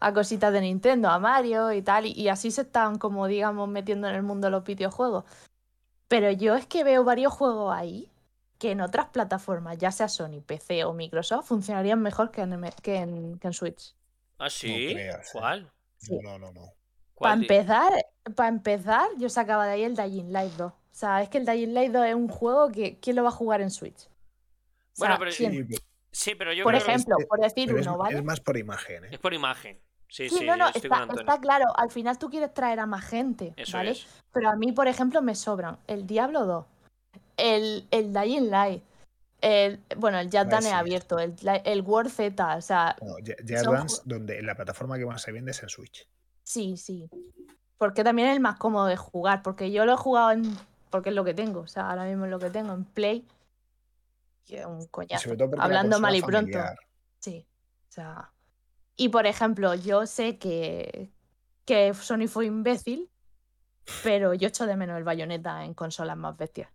A 0.00 0.12
cositas 0.12 0.52
de 0.52 0.60
Nintendo, 0.60 1.08
a 1.08 1.20
Mario 1.20 1.70
y 1.70 1.82
tal. 1.82 2.04
Y, 2.06 2.10
y 2.10 2.26
así 2.26 2.50
se 2.50 2.62
están, 2.62 2.98
como 2.98 3.28
digamos, 3.28 3.68
metiendo 3.68 4.08
en 4.08 4.16
el 4.16 4.24
mundo 4.24 4.48
de 4.48 4.50
los 4.50 4.64
videojuegos. 4.64 5.22
Pero 6.08 6.32
yo 6.32 6.56
es 6.56 6.66
que 6.66 6.82
veo 6.82 7.04
varios 7.04 7.32
juegos 7.32 7.72
ahí 7.72 8.10
que 8.58 8.72
en 8.72 8.80
otras 8.80 9.06
plataformas, 9.10 9.78
ya 9.78 9.92
sea 9.92 10.08
Sony, 10.08 10.40
PC 10.44 10.82
o 10.82 10.94
Microsoft, 10.94 11.46
funcionarían 11.46 12.02
mejor 12.02 12.32
que 12.32 12.40
en, 12.40 12.60
que 12.82 12.96
en, 12.96 13.38
que 13.38 13.46
en 13.46 13.52
Switch. 13.52 13.94
Ah, 14.38 14.50
sí. 14.50 14.94
creas, 14.94 15.28
eh. 15.28 15.30
¿Cuál? 15.32 15.70
Sí. 15.98 16.18
No, 16.22 16.38
no, 16.38 16.38
no, 16.38 16.52
no. 16.52 16.60
Para 16.62 16.74
¿Cuál 17.14 17.40
di- 17.40 17.46
empezar, 17.46 17.92
para 18.36 18.48
empezar, 18.48 19.08
yo 19.18 19.28
sacaba 19.28 19.66
de 19.66 19.72
ahí 19.72 19.82
el 19.84 19.96
Dying 19.96 20.32
Light 20.32 20.52
2. 20.54 20.72
O 20.72 20.74
sea, 20.90 21.22
es 21.22 21.28
que 21.28 21.38
el 21.38 21.46
Dying 21.46 21.74
Light 21.74 21.92
2 21.92 22.06
es 22.06 22.14
un 22.14 22.28
juego 22.28 22.70
que 22.70 22.98
¿quién 23.00 23.16
lo 23.16 23.22
va 23.22 23.28
a 23.28 23.32
jugar 23.32 23.60
en 23.60 23.70
Switch? 23.70 23.96
O 24.06 24.08
sea, 24.08 24.10
Bueno, 24.96 25.16
pero-. 25.18 25.32
Sí, 25.32 25.46
pero- 25.46 25.82
Sí, 26.10 26.34
pero 26.34 26.52
yo 26.54 26.64
Por 26.64 26.72
creo 26.72 26.84
que 26.84 26.90
ejemplo, 26.92 27.16
es- 27.18 27.26
por 27.26 27.40
decir 27.40 27.66
pero 27.68 27.80
es, 27.80 27.86
uno, 27.86 27.98
¿vale? 27.98 28.16
es 28.16 28.24
más 28.24 28.40
por 28.40 28.56
imagen, 28.56 29.04
¿eh? 29.04 29.08
es 29.12 29.18
por 29.18 29.34
imagen. 29.34 29.78
Sí, 30.08 30.28
Sí, 30.30 30.38
sí, 30.38 30.46
no, 30.46 30.56
no, 30.56 30.68
está, 30.68 31.38
claro. 31.38 31.66
Al 31.76 31.90
final 31.90 32.18
tú 32.18 32.30
quieres 32.30 32.54
traer 32.54 32.80
a 32.80 32.86
más 32.86 33.04
gente, 33.04 33.52
Eso 33.56 33.76
¿vale? 33.76 33.90
es. 33.90 34.06
Pero 34.32 34.48
a 34.48 34.56
mí, 34.56 34.72
por 34.72 34.88
ejemplo, 34.88 35.20
me 35.20 35.34
sobran 35.34 35.78
el 35.86 36.06
Diablo 36.06 36.46
2, 36.46 36.64
el, 37.36 37.86
el 37.90 38.12
Dying 38.14 38.50
Light, 38.50 38.82
el, 39.40 39.82
bueno, 39.96 40.18
el 40.18 40.28
Vale, 40.28 40.50
Dance 40.50 40.68
sí. 40.68 40.74
abierto, 40.74 41.18
el, 41.18 41.34
el 41.64 41.82
War 41.82 42.10
Z, 42.10 42.56
o 42.56 42.60
sea, 42.60 42.96
No, 43.00 43.18
ju- 43.18 44.02
donde 44.04 44.42
la 44.42 44.54
plataforma 44.54 44.98
que 44.98 45.06
más 45.06 45.22
se 45.22 45.32
vende 45.32 45.50
es 45.52 45.62
en 45.62 45.68
Switch. 45.68 46.08
sí, 46.42 46.76
sí. 46.76 47.08
Porque 47.78 48.02
también 48.02 48.28
es 48.28 48.34
el 48.34 48.40
más 48.40 48.58
cómodo 48.58 48.86
de 48.86 48.96
jugar, 48.96 49.42
porque 49.42 49.70
yo 49.70 49.84
lo 49.86 49.92
he 49.94 49.96
jugado 49.96 50.32
en... 50.32 50.42
porque 50.90 51.10
es 51.10 51.14
lo 51.14 51.22
que 51.24 51.34
tengo, 51.34 51.60
o 51.60 51.66
sea, 51.68 51.90
ahora 51.90 52.04
mismo 52.06 52.24
es 52.24 52.30
lo 52.32 52.40
que 52.40 52.50
tengo 52.50 52.72
en 52.72 52.84
Play. 52.84 53.24
Y 54.46 54.56
es 54.56 54.66
un 54.66 54.86
coñazo. 54.88 55.30
Hablando 55.58 56.00
mal 56.00 56.16
y 56.16 56.20
pronto. 56.20 56.40
familiar. 56.40 56.76
Sí, 57.20 57.46
o 57.88 57.92
sea. 57.92 58.32
Y 58.96 59.10
por 59.10 59.26
ejemplo, 59.26 59.74
yo 59.76 60.06
sé 60.06 60.38
que, 60.38 61.12
que 61.64 61.94
Sony 61.94 62.26
fue 62.26 62.46
imbécil, 62.46 63.08
pero 64.02 64.34
yo 64.34 64.48
echo 64.48 64.66
de 64.66 64.74
menos 64.74 64.96
el 64.98 65.04
bayoneta 65.04 65.64
en 65.64 65.74
consolas 65.74 66.16
más 66.16 66.36
bestias. 66.36 66.70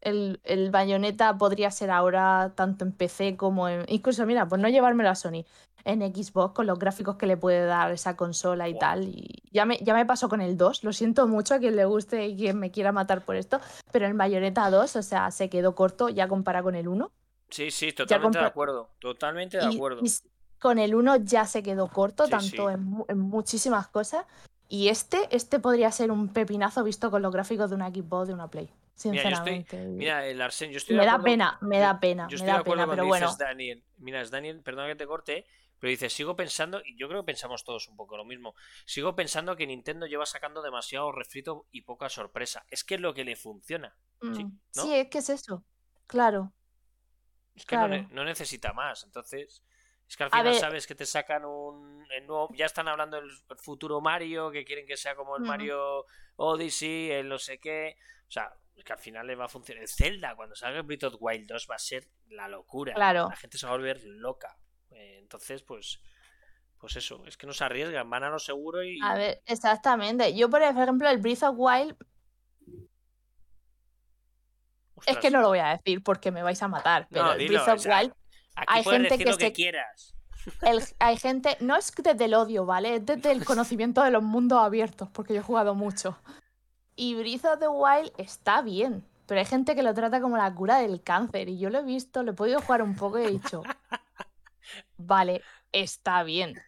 El, 0.00 0.40
el 0.44 0.70
bayoneta 0.70 1.36
podría 1.36 1.70
ser 1.70 1.90
ahora 1.90 2.52
tanto 2.54 2.84
en 2.84 2.92
PC 2.92 3.36
como 3.36 3.68
en. 3.68 3.84
Incluso, 3.88 4.24
mira, 4.26 4.46
pues 4.48 4.60
no 4.60 4.68
llevármelo 4.68 5.10
a 5.10 5.14
Sony. 5.14 5.44
En 5.84 6.00
Xbox, 6.14 6.54
con 6.54 6.66
los 6.66 6.78
gráficos 6.78 7.16
que 7.16 7.26
le 7.26 7.38
puede 7.38 7.64
dar 7.64 7.90
esa 7.90 8.14
consola 8.16 8.68
y 8.68 8.78
tal. 8.78 9.04
Y 9.04 9.42
ya 9.50 9.64
me, 9.64 9.78
ya 9.78 9.94
me 9.94 10.04
pasó 10.04 10.28
con 10.28 10.42
el 10.42 10.56
2. 10.58 10.84
Lo 10.84 10.92
siento 10.92 11.26
mucho 11.26 11.54
a 11.54 11.58
quien 11.58 11.74
le 11.76 11.86
guste 11.86 12.26
y 12.26 12.36
quien 12.36 12.58
me 12.58 12.70
quiera 12.70 12.92
matar 12.92 13.24
por 13.24 13.36
esto. 13.36 13.60
Pero 13.90 14.06
el 14.06 14.12
Bayonetta 14.14 14.70
2, 14.70 14.96
o 14.96 15.02
sea, 15.02 15.30
se 15.30 15.48
quedó 15.48 15.74
corto 15.74 16.08
ya 16.10 16.28
comparado 16.28 16.64
con 16.64 16.74
el 16.74 16.86
1. 16.86 17.10
Sí, 17.48 17.70
sí, 17.70 17.92
totalmente 17.92 18.38
de 18.38 18.44
acuerdo. 18.44 18.90
Totalmente 18.98 19.56
de 19.58 19.70
Y- 19.72 19.76
acuerdo. 19.76 20.02
y 20.04 20.10
con 20.58 20.78
el 20.78 20.94
1 20.94 21.16
ya 21.16 21.46
se 21.46 21.62
quedó 21.62 21.88
corto, 21.88 22.24
Sí, 22.26 22.30
tanto 22.30 22.68
sí. 22.68 22.74
En, 22.74 23.04
en 23.08 23.18
muchísimas 23.18 23.88
cosas. 23.88 24.26
Y 24.68 24.88
este, 24.88 25.34
este 25.34 25.58
podría 25.58 25.90
ser 25.90 26.10
un 26.10 26.28
pepinazo 26.28 26.84
visto 26.84 27.10
con 27.10 27.22
los 27.22 27.32
gráficos 27.32 27.70
de 27.70 27.76
una 27.76 27.88
Xbox 27.90 28.28
de 28.28 28.34
una 28.34 28.48
Play. 28.48 28.70
Mira, 29.04 29.22
yo 29.22 29.28
estoy- 29.30 29.54
Sinceramente. 29.54 29.76
Mira, 29.88 30.26
el 30.26 30.40
Arsen, 30.42 30.70
yo 30.70 30.76
estoy 30.78 30.96
me 30.96 31.02
de 31.02 31.06
da 31.06 31.12
acuerdo- 31.14 31.24
pena, 31.24 31.58
me 31.62 31.78
da 31.78 32.00
pena, 32.00 32.22
Yo 32.24 32.28
me 32.28 32.34
estoy 32.36 32.46
de 32.46 32.52
da 32.52 32.58
acuerdo 32.58 32.74
pena, 32.82 32.86
cuando 32.86 33.02
pero 33.02 33.08
bueno. 33.08 33.26
dices 33.26 33.38
Daniel. 33.38 33.84
Mira, 33.98 34.20
es 34.20 34.30
Daniel, 34.30 34.60
perdona 34.62 34.88
que 34.88 34.96
te 34.96 35.06
corte, 35.06 35.46
pero 35.78 35.90
dices, 35.90 36.12
sigo 36.12 36.36
pensando, 36.36 36.82
y 36.84 36.96
yo 36.98 37.08
creo 37.08 37.22
que 37.22 37.26
pensamos 37.26 37.64
todos 37.64 37.88
un 37.88 37.96
poco 37.96 38.16
lo 38.16 38.24
mismo. 38.24 38.54
Sigo 38.84 39.14
pensando 39.16 39.56
que 39.56 39.66
Nintendo 39.66 40.06
lleva 40.06 40.26
sacando 40.26 40.60
demasiado 40.62 41.10
refrito 41.12 41.66
y 41.70 41.82
poca 41.82 42.08
sorpresa. 42.08 42.64
Es 42.68 42.84
que 42.84 42.96
es 42.96 43.00
lo 43.00 43.14
que 43.14 43.24
le 43.24 43.36
funciona. 43.36 43.96
sí, 44.20 44.44
mm, 44.44 44.60
¿no? 44.76 44.82
sí, 44.82 44.94
es 44.94 45.08
que 45.08 45.18
es 45.18 45.30
eso. 45.30 45.64
Claro. 46.06 46.52
Es 47.54 47.64
que 47.64 47.76
no, 47.76 47.86
Claro. 47.86 48.08
no 48.10 48.24
necesita 48.24 48.72
más. 48.74 49.04
Entonces, 49.04 49.62
es 50.08 50.16
que 50.16 50.24
al 50.24 50.30
final 50.30 50.44
ver- 50.46 50.54
sabes 50.56 50.86
que 50.86 50.94
te 50.94 51.06
sacan 51.06 51.44
un 51.46 52.06
el 52.10 52.26
nuevo. 52.26 52.48
Ya 52.54 52.66
están 52.66 52.88
hablando 52.88 53.16
del 53.16 53.30
el 53.30 53.58
futuro 53.58 54.00
Mario, 54.00 54.50
que 54.50 54.64
quieren 54.64 54.86
que 54.86 54.96
sea 54.96 55.14
como 55.14 55.36
el. 55.36 55.42
Mario 55.44 56.04
Odyssey, 56.36 57.10
el 57.12 57.28
no 57.28 57.38
sé 57.38 57.58
qué. 57.58 57.96
O 58.28 58.30
sea, 58.30 58.52
que 58.84 58.92
al 58.92 58.98
final 58.98 59.26
le 59.26 59.34
va 59.36 59.46
a 59.46 59.48
funcionar. 59.48 59.82
El 59.82 59.88
Zelda, 59.88 60.34
cuando 60.36 60.54
salga 60.54 60.78
el 60.78 60.84
Breath 60.84 61.04
of 61.04 61.12
the 61.14 61.18
Wild 61.20 61.46
2, 61.48 61.66
va 61.70 61.74
a 61.74 61.78
ser 61.78 62.08
la 62.28 62.48
locura. 62.48 62.94
Claro. 62.94 63.28
La 63.28 63.36
gente 63.36 63.58
se 63.58 63.66
va 63.66 63.72
a 63.72 63.76
volver 63.76 64.02
loca. 64.04 64.56
Eh, 64.90 65.18
entonces, 65.18 65.62
pues. 65.62 66.00
Pues 66.78 66.96
eso, 66.96 67.22
es 67.26 67.36
que 67.36 67.46
no 67.46 67.52
se 67.52 67.62
arriesgan, 67.62 68.08
van 68.08 68.24
a 68.24 68.30
lo 68.30 68.38
seguro 68.38 68.82
y. 68.82 68.98
A 69.02 69.14
ver, 69.14 69.42
exactamente. 69.44 70.34
Yo, 70.34 70.48
por 70.48 70.62
ejemplo, 70.62 71.10
el 71.10 71.18
Breath 71.18 71.42
of 71.42 71.54
Wild, 71.58 71.94
es 75.06 75.18
que 75.18 75.30
no 75.30 75.40
lo 75.40 75.48
voy 75.48 75.58
a 75.58 75.76
decir 75.76 76.02
porque 76.02 76.30
me 76.30 76.42
vais 76.42 76.62
a 76.62 76.68
matar, 76.68 77.06
pero 77.10 77.24
No, 77.26 77.32
el 77.32 77.38
dilo, 77.38 77.62
Breath 77.64 77.68
of 77.68 77.74
o 77.74 77.78
sea, 77.82 77.98
Wild 78.00 78.12
Aquí 78.56 78.66
hay 78.68 78.82
puedes 78.82 79.00
gente 79.02 79.14
decir 79.14 79.24
que 79.26 79.30
lo 79.32 79.38
que 79.38 79.44
se- 79.46 79.52
quieras. 79.52 80.14
El- 80.62 80.82
hay 80.98 81.16
gente, 81.18 81.56
no 81.60 81.76
es 81.76 81.92
desde 81.94 82.24
el 82.24 82.34
odio, 82.34 82.64
¿vale? 82.66 82.96
Es 82.96 83.06
desde 83.06 83.30
el 83.30 83.44
conocimiento 83.44 84.02
de 84.02 84.10
los 84.10 84.22
mundos 84.22 84.58
abiertos, 84.58 85.08
porque 85.12 85.34
yo 85.34 85.40
he 85.40 85.42
jugado 85.42 85.74
mucho. 85.74 86.18
Y 86.96 87.14
Breath 87.14 87.44
of 87.44 87.58
the 87.60 87.68
Wild 87.68 88.12
está 88.18 88.62
bien, 88.62 89.04
pero 89.26 89.38
hay 89.40 89.46
gente 89.46 89.74
que 89.74 89.82
lo 89.82 89.94
trata 89.94 90.20
como 90.20 90.36
la 90.36 90.52
cura 90.54 90.78
del 90.78 91.02
cáncer. 91.02 91.48
Y 91.48 91.58
yo 91.58 91.70
lo 91.70 91.78
he 91.78 91.84
visto, 91.84 92.22
lo 92.22 92.32
he 92.32 92.34
podido 92.34 92.60
jugar 92.60 92.82
un 92.82 92.96
poco 92.96 93.18
y 93.18 93.24
he 93.24 93.30
dicho, 93.30 93.62
vale, 94.98 95.42
está 95.72 96.22
bien. 96.22 96.60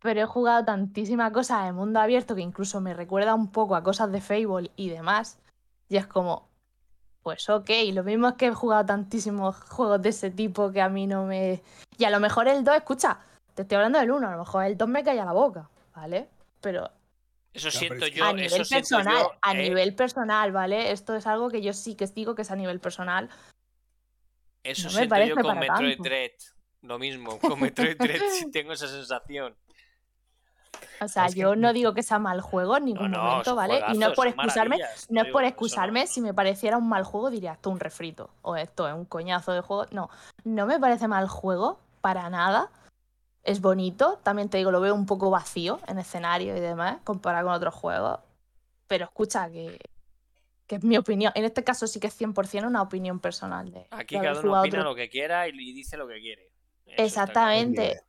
Pero 0.00 0.20
he 0.20 0.26
jugado 0.26 0.64
tantísimas 0.64 1.32
cosas 1.32 1.64
de 1.64 1.72
mundo 1.72 2.00
abierto 2.00 2.34
que 2.34 2.40
incluso 2.40 2.80
me 2.80 2.94
recuerda 2.94 3.34
un 3.34 3.52
poco 3.52 3.76
a 3.76 3.82
cosas 3.82 4.10
de 4.10 4.20
Fable 4.20 4.70
y 4.74 4.88
demás. 4.88 5.38
Y 5.88 5.96
es 5.96 6.06
como, 6.06 6.48
pues 7.22 7.48
ok, 7.48 7.70
lo 7.92 8.02
mismo 8.02 8.28
es 8.28 8.34
que 8.34 8.46
he 8.46 8.54
jugado 8.54 8.86
tantísimos 8.86 9.56
juegos 9.68 10.02
de 10.02 10.08
ese 10.08 10.30
tipo 10.30 10.72
que 10.72 10.82
a 10.82 10.88
mí 10.88 11.06
no 11.06 11.24
me... 11.24 11.62
Y 11.98 12.04
a 12.04 12.10
lo 12.10 12.18
mejor 12.18 12.48
el 12.48 12.64
2, 12.64 12.74
escucha, 12.74 13.18
te 13.54 13.62
estoy 13.62 13.76
hablando 13.76 13.98
del 13.98 14.10
1, 14.10 14.28
a 14.28 14.32
lo 14.32 14.38
mejor 14.38 14.64
el 14.64 14.76
2 14.76 14.88
me 14.88 15.04
calla 15.04 15.24
la 15.24 15.32
boca, 15.32 15.68
¿vale? 15.94 16.28
Pero 16.60 16.90
Eso 17.52 17.70
siento 17.70 18.04
es 18.06 18.10
que- 18.12 18.16
yo. 18.18 18.24
a 18.24 18.32
nivel 18.32 18.60
eso 18.62 18.74
personal, 18.74 19.22
yo, 19.22 19.32
a 19.42 19.52
eh, 19.52 19.62
nivel 19.62 19.94
personal, 19.94 20.52
¿vale? 20.52 20.90
Esto 20.92 21.14
es 21.14 21.26
algo 21.26 21.50
que 21.50 21.60
yo 21.62 21.72
sí 21.72 21.94
que 21.94 22.06
digo 22.06 22.34
que 22.34 22.42
es 22.42 22.50
a 22.50 22.56
nivel 22.56 22.80
personal. 22.80 23.28
Eso 24.62 24.82
No 24.84 24.88
me 24.88 24.96
siento 24.96 25.10
parece 25.10 25.28
yo 25.30 25.36
con 25.36 25.58
Metroid. 25.58 25.98
Dread. 26.00 26.30
Lo 26.82 26.98
mismo, 26.98 27.38
con 27.38 27.60
Metroid 27.60 27.96
Dread 27.98 28.20
sí 28.30 28.50
tengo 28.52 28.72
esa 28.72 28.88
sensación. 28.88 29.54
O 31.00 31.08
sea, 31.08 31.26
Es 31.26 31.34
que- 31.34 31.40
yo 31.40 31.54
no 31.56 31.72
digo 31.72 31.94
que 31.94 32.02
sea 32.02 32.18
mal 32.18 32.40
juego 32.40 32.76
en 32.76 32.84
ningún 32.86 33.10
No, 33.10 33.18
no, 33.18 33.24
momento, 33.24 33.54
¿vale? 33.54 33.76
Y 33.76 33.80
no 33.80 33.86
juegazos, 33.86 34.16
por 34.16 34.26
excusarme, 34.28 34.78
no 34.78 34.84
es 35.20 35.26
digo, 35.26 35.32
por 35.32 35.44
excusarme, 35.44 36.00
no. 36.02 36.06
si 36.06 36.20
me 36.22 36.32
pareciera 36.32 36.76
un 36.78 36.88
mal 36.88 37.04
juego 37.04 37.30
diría 37.30 37.52
esto 37.52 37.70
es 37.70 37.74
un 37.74 37.80
refrito 37.80 38.30
o 38.42 38.56
esto 38.56 38.88
es 38.88 38.94
un 38.94 39.04
coñazo 39.04 39.52
de 39.52 39.60
juego. 39.60 39.86
No, 39.90 40.10
no 40.44 40.66
me 40.66 40.78
parece 40.80 41.06
mal 41.08 41.28
juego 41.28 41.80
para 42.00 42.30
nada. 42.30 42.70
Es 43.44 43.60
bonito, 43.60 44.18
también 44.22 44.48
te 44.48 44.58
digo, 44.58 44.70
lo 44.70 44.80
veo 44.80 44.94
un 44.94 45.06
poco 45.06 45.30
vacío 45.30 45.80
en 45.88 45.98
escenario 45.98 46.56
y 46.56 46.60
demás, 46.60 46.98
comparado 47.04 47.46
con 47.46 47.54
otros 47.56 47.74
juegos. 47.74 48.20
Pero 48.86 49.04
escucha, 49.06 49.50
que, 49.50 49.78
que 50.66 50.76
es 50.76 50.84
mi 50.84 50.96
opinión. 50.96 51.32
En 51.34 51.44
este 51.44 51.64
caso 51.64 51.86
sí 51.86 51.98
que 51.98 52.06
es 52.06 52.20
100% 52.20 52.66
una 52.66 52.82
opinión 52.82 53.18
personal. 53.18 53.72
De, 53.72 53.86
Aquí 53.90 54.16
de 54.16 54.22
cada 54.22 54.40
uno 54.40 54.60
opina 54.60 54.78
otro- 54.78 54.90
lo 54.90 54.94
que 54.94 55.08
quiera 55.08 55.48
y, 55.48 55.52
y 55.52 55.72
dice 55.72 55.96
lo 55.96 56.06
que 56.06 56.20
quiere. 56.20 56.50
Eso. 56.86 57.02
Exactamente. 57.04 58.00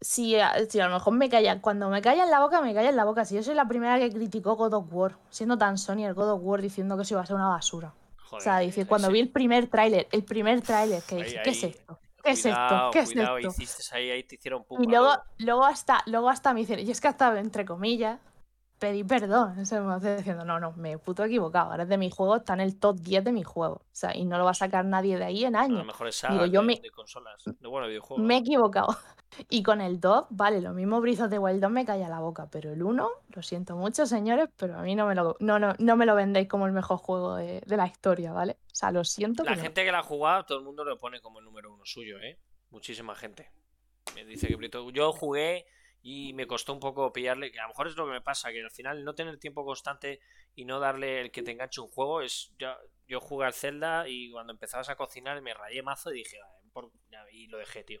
Si 0.00 0.36
a, 0.38 0.52
si 0.68 0.78
a 0.78 0.88
lo 0.88 0.94
mejor 0.94 1.14
me 1.14 1.28
callan, 1.30 1.60
cuando 1.60 1.88
me 1.88 2.02
callan 2.02 2.30
la 2.30 2.38
boca, 2.40 2.60
me 2.60 2.74
callan 2.74 2.94
la 2.96 3.04
boca. 3.04 3.24
Si 3.24 3.34
yo 3.34 3.42
soy 3.42 3.54
la 3.54 3.66
primera 3.66 3.98
que 3.98 4.10
criticó 4.12 4.54
God 4.54 4.74
of 4.74 4.86
War, 4.92 5.16
siendo 5.30 5.56
tan 5.56 5.78
Sony 5.78 6.04
el 6.06 6.12
God 6.14 6.32
of 6.32 6.40
War 6.44 6.60
diciendo 6.60 6.96
que 6.96 7.02
eso 7.02 7.14
iba 7.14 7.22
a 7.22 7.26
ser 7.26 7.34
una 7.36 7.48
basura. 7.48 7.94
Joder, 8.18 8.40
o 8.40 8.44
sea, 8.44 8.58
dice, 8.58 8.82
ese- 8.82 8.88
cuando 8.88 9.10
vi 9.10 9.20
el 9.20 9.30
primer 9.30 9.68
tráiler, 9.68 10.06
el 10.12 10.22
primer 10.22 10.60
tráiler, 10.60 11.02
que 11.02 11.16
Ahí, 11.22 11.36
¿qué 11.42 11.50
es 11.50 11.64
esto? 11.64 11.98
¿Qué 12.26 12.32
es 12.32 12.46
esto? 12.46 12.58
Cuidado, 12.58 12.90
¿Qué 12.90 12.98
es 13.00 13.10
esto? 13.16 13.48
hiciste 13.62 13.96
ahí, 13.96 14.10
ahí 14.10 14.22
te 14.24 14.34
hicieron 14.34 14.64
pupa. 14.64 14.82
Y 14.82 14.86
luego, 14.86 15.12
luego. 15.38 15.64
hasta, 15.64 16.02
luego 16.06 16.28
hasta 16.28 16.52
me 16.52 16.60
dicen, 16.60 16.80
y 16.80 16.90
es 16.90 17.00
que 17.00 17.08
hasta, 17.08 17.38
entre 17.38 17.64
comillas, 17.64 18.20
pedí 18.78 19.04
perdón. 19.04 19.64
Se 19.64 19.80
me 19.80 19.94
hace 19.94 20.16
diciendo, 20.18 20.44
no, 20.44 20.60
no, 20.60 20.72
me 20.72 20.92
he 20.92 20.98
puto 20.98 21.24
equivocado. 21.24 21.70
Ahora 21.70 21.84
es 21.84 21.88
de 21.88 21.96
mi 21.98 22.10
juego, 22.10 22.36
está 22.36 22.52
en 22.54 22.60
el 22.60 22.78
top 22.78 22.96
10 23.00 23.24
de 23.24 23.32
mi 23.32 23.42
juego. 23.42 23.76
O 23.76 23.84
sea, 23.92 24.14
y 24.16 24.24
no 24.24 24.36
lo 24.38 24.44
va 24.44 24.50
a 24.50 24.54
sacar 24.54 24.84
nadie 24.84 25.16
de 25.18 25.24
ahí 25.24 25.44
en 25.44 25.56
A 25.56 25.62
años. 25.62 25.78
lo 25.78 25.84
mejor 25.84 26.08
es 26.08 26.22
Digo, 26.28 26.44
yo 26.46 26.60
de, 26.60 26.66
me- 26.66 26.80
de 26.80 26.90
consolas. 26.90 27.42
De 27.44 27.68
bueno, 27.68 27.86
videojuegos. 27.86 28.24
Me 28.26 28.34
he 28.34 28.38
equivocado. 28.38 28.96
Y 29.48 29.62
con 29.62 29.80
el 29.80 30.00
2, 30.00 30.26
vale, 30.30 30.60
lo 30.60 30.72
mismo 30.72 31.00
Brizos 31.00 31.28
de 31.30 31.38
Wild 31.38 31.60
2 31.60 31.70
me 31.70 31.84
calla 31.84 32.08
la 32.08 32.20
boca, 32.20 32.48
pero 32.50 32.72
el 32.72 32.82
1, 32.82 33.10
lo 33.28 33.42
siento 33.42 33.76
mucho, 33.76 34.06
señores, 34.06 34.48
pero 34.56 34.78
a 34.78 34.82
mí 34.82 34.94
no 34.94 35.06
me 35.06 35.14
lo, 35.14 35.36
no, 35.40 35.58
no, 35.58 35.74
no 35.78 35.96
me 35.96 36.06
lo 36.06 36.14
vendéis 36.14 36.48
como 36.48 36.66
el 36.66 36.72
mejor 36.72 36.98
juego 36.98 37.36
de, 37.36 37.60
de 37.66 37.76
la 37.76 37.86
historia, 37.86 38.32
¿vale? 38.32 38.58
O 38.72 38.74
sea, 38.74 38.90
lo 38.90 39.04
siento. 39.04 39.44
La 39.44 39.50
pero- 39.52 39.62
gente 39.62 39.84
que 39.84 39.92
la 39.92 39.98
ha 40.00 40.02
jugado, 40.02 40.44
todo 40.44 40.58
el 40.58 40.64
mundo 40.64 40.84
lo 40.84 40.98
pone 40.98 41.20
como 41.20 41.38
el 41.38 41.44
número 41.44 41.72
uno 41.72 41.84
suyo, 41.84 42.18
¿eh? 42.20 42.38
Muchísima 42.70 43.14
gente. 43.14 43.50
Me 44.14 44.24
dice 44.24 44.46
que 44.48 44.56
Brito- 44.56 44.90
Yo 44.92 45.12
jugué 45.12 45.66
y 46.02 46.32
me 46.34 46.46
costó 46.46 46.72
un 46.72 46.80
poco 46.80 47.12
pillarle, 47.12 47.50
que 47.50 47.58
a 47.58 47.62
lo 47.64 47.68
mejor 47.68 47.88
es 47.88 47.96
lo 47.96 48.06
que 48.06 48.12
me 48.12 48.20
pasa, 48.20 48.50
que 48.52 48.62
al 48.62 48.70
final 48.70 49.04
no 49.04 49.14
tener 49.14 49.38
tiempo 49.38 49.64
constante 49.64 50.20
y 50.54 50.64
no 50.64 50.78
darle 50.78 51.20
el 51.20 51.30
que 51.32 51.42
te 51.42 51.50
enganche 51.50 51.80
un 51.80 51.88
juego 51.88 52.22
es... 52.22 52.52
Yo, 52.58 52.68
yo 53.08 53.20
jugué 53.20 53.46
al 53.46 53.52
Zelda 53.54 54.08
y 54.08 54.30
cuando 54.30 54.52
empezabas 54.52 54.88
a 54.88 54.96
cocinar 54.96 55.40
me 55.42 55.52
rayé 55.54 55.82
mazo 55.82 56.10
y 56.12 56.18
dije, 56.18 56.38
"Ah, 56.44 56.58
por-", 56.72 56.90
y 57.32 57.48
lo 57.48 57.58
dejé, 57.58 57.82
tío. 57.84 58.00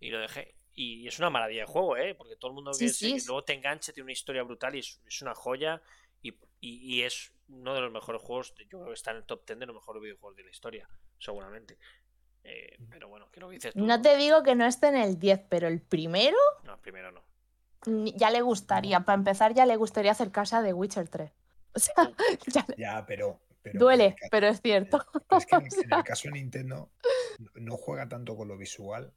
Y 0.00 0.10
lo 0.10 0.18
dejé. 0.20 0.54
Y 0.80 1.08
es 1.08 1.18
una 1.18 1.28
maravilla 1.28 1.62
de 1.62 1.66
juego, 1.66 1.96
¿eh? 1.96 2.14
Porque 2.14 2.36
todo 2.36 2.50
el 2.52 2.54
mundo 2.54 2.72
Sí, 2.72 2.86
que, 2.86 2.92
sí, 2.92 3.12
es- 3.14 3.26
luego 3.26 3.42
te 3.42 3.52
enganche, 3.52 3.92
tiene 3.92 4.04
una 4.04 4.12
historia 4.12 4.44
brutal 4.44 4.76
y 4.76 4.78
es, 4.78 5.00
es 5.06 5.22
una 5.22 5.34
joya. 5.34 5.82
Y, 6.22 6.30
y- 6.60 6.94
y 6.98 7.02
es 7.02 7.32
uno 7.48 7.74
de 7.74 7.80
los 7.80 7.90
mejores 7.90 8.22
juegos, 8.22 8.54
yo 8.68 8.78
creo 8.78 8.86
que 8.86 8.92
está 8.94 9.10
en 9.10 9.16
el 9.18 9.24
top 9.24 9.44
10 9.44 9.58
de 9.58 9.66
los 9.66 9.74
mejores 9.74 10.02
videojuegos 10.02 10.36
de 10.36 10.44
la 10.44 10.50
historia, 10.50 10.88
seguramente. 11.18 11.78
Eh, 12.44 12.78
pero 12.90 13.08
bueno, 13.08 13.28
¿qué 13.32 13.40
es 13.40 13.42
lo 13.42 13.48
que 13.48 13.54
dices 13.56 13.74
tú? 13.74 13.84
No 13.84 14.00
te 14.00 14.16
digo 14.16 14.42
que 14.44 14.54
no 14.54 14.66
esté 14.66 14.86
en 14.88 14.96
el 14.96 15.18
10, 15.18 15.40
pero 15.48 15.66
el 15.66 15.80
primero 15.80 16.36
No, 16.62 16.80
primero 16.80 17.10
no. 17.10 17.24
ya 18.16 18.30
le 18.30 18.40
gustaría, 18.42 19.00
para 19.00 19.18
empezar 19.18 19.54
ya 19.54 19.66
le 19.66 19.74
gustaría 19.76 20.12
acercarse 20.12 20.54
a 20.56 20.62
The 20.62 20.72
Witcher 20.74 21.08
3. 21.08 21.32
O 21.74 21.78
sea, 21.80 21.94
ya 22.54 22.64
le- 22.68 22.76
Ya, 22.78 23.04
pero. 23.06 23.40
duele, 23.74 24.16
el 24.20 24.28
pero 24.30 24.46
es 24.48 24.60
cierto. 24.62 25.04
es 25.36 25.44
que 25.46 25.56
en, 25.56 25.62
en 25.84 25.92
el 25.92 26.04
caso 26.04 26.28
de 26.28 26.32
Nintendo 26.34 26.90
no 27.54 27.76
juega 27.76 28.08
tanto 28.08 28.36
con 28.36 28.46
lo 28.48 28.56
visual, 28.56 29.12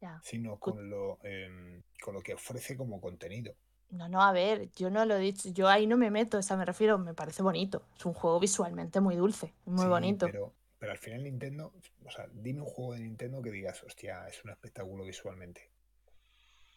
Ya. 0.00 0.20
sino 0.22 0.58
con 0.58 0.88
lo, 0.88 1.18
em, 1.24 1.82
con 2.02 2.14
lo 2.14 2.20
que 2.20 2.34
ofrece 2.34 2.76
como 2.76 3.00
contenido. 3.00 3.54
No, 3.90 4.08
no, 4.08 4.22
a 4.22 4.32
ver, 4.32 4.70
yo 4.76 4.90
no 4.90 5.04
lo 5.06 5.16
he 5.16 5.18
dicho, 5.18 5.48
yo 5.48 5.66
ahí 5.68 5.86
no 5.86 5.96
me 5.96 6.10
meto, 6.10 6.38
o 6.38 6.42
sea, 6.42 6.56
me 6.56 6.64
refiero, 6.64 6.98
me 6.98 7.14
parece 7.14 7.42
bonito. 7.42 7.82
Es 7.96 8.04
un 8.06 8.12
juego 8.12 8.38
visualmente 8.38 9.00
muy 9.00 9.16
dulce, 9.16 9.54
muy 9.64 9.84
Sí, 9.84 9.88
bonito. 9.88 10.26
Pero, 10.26 10.54
pero 10.78 10.92
al 10.92 10.98
final 10.98 11.24
Nintendo, 11.24 11.72
o 12.04 12.10
sea, 12.10 12.28
dime 12.32 12.60
un 12.60 12.66
juego 12.66 12.92
de 12.94 13.00
Nintendo 13.00 13.40
que 13.42 13.50
digas, 13.50 13.82
hostia, 13.82 14.28
es 14.28 14.44
un 14.44 14.50
espectáculo 14.50 15.04
visualmente. 15.04 15.70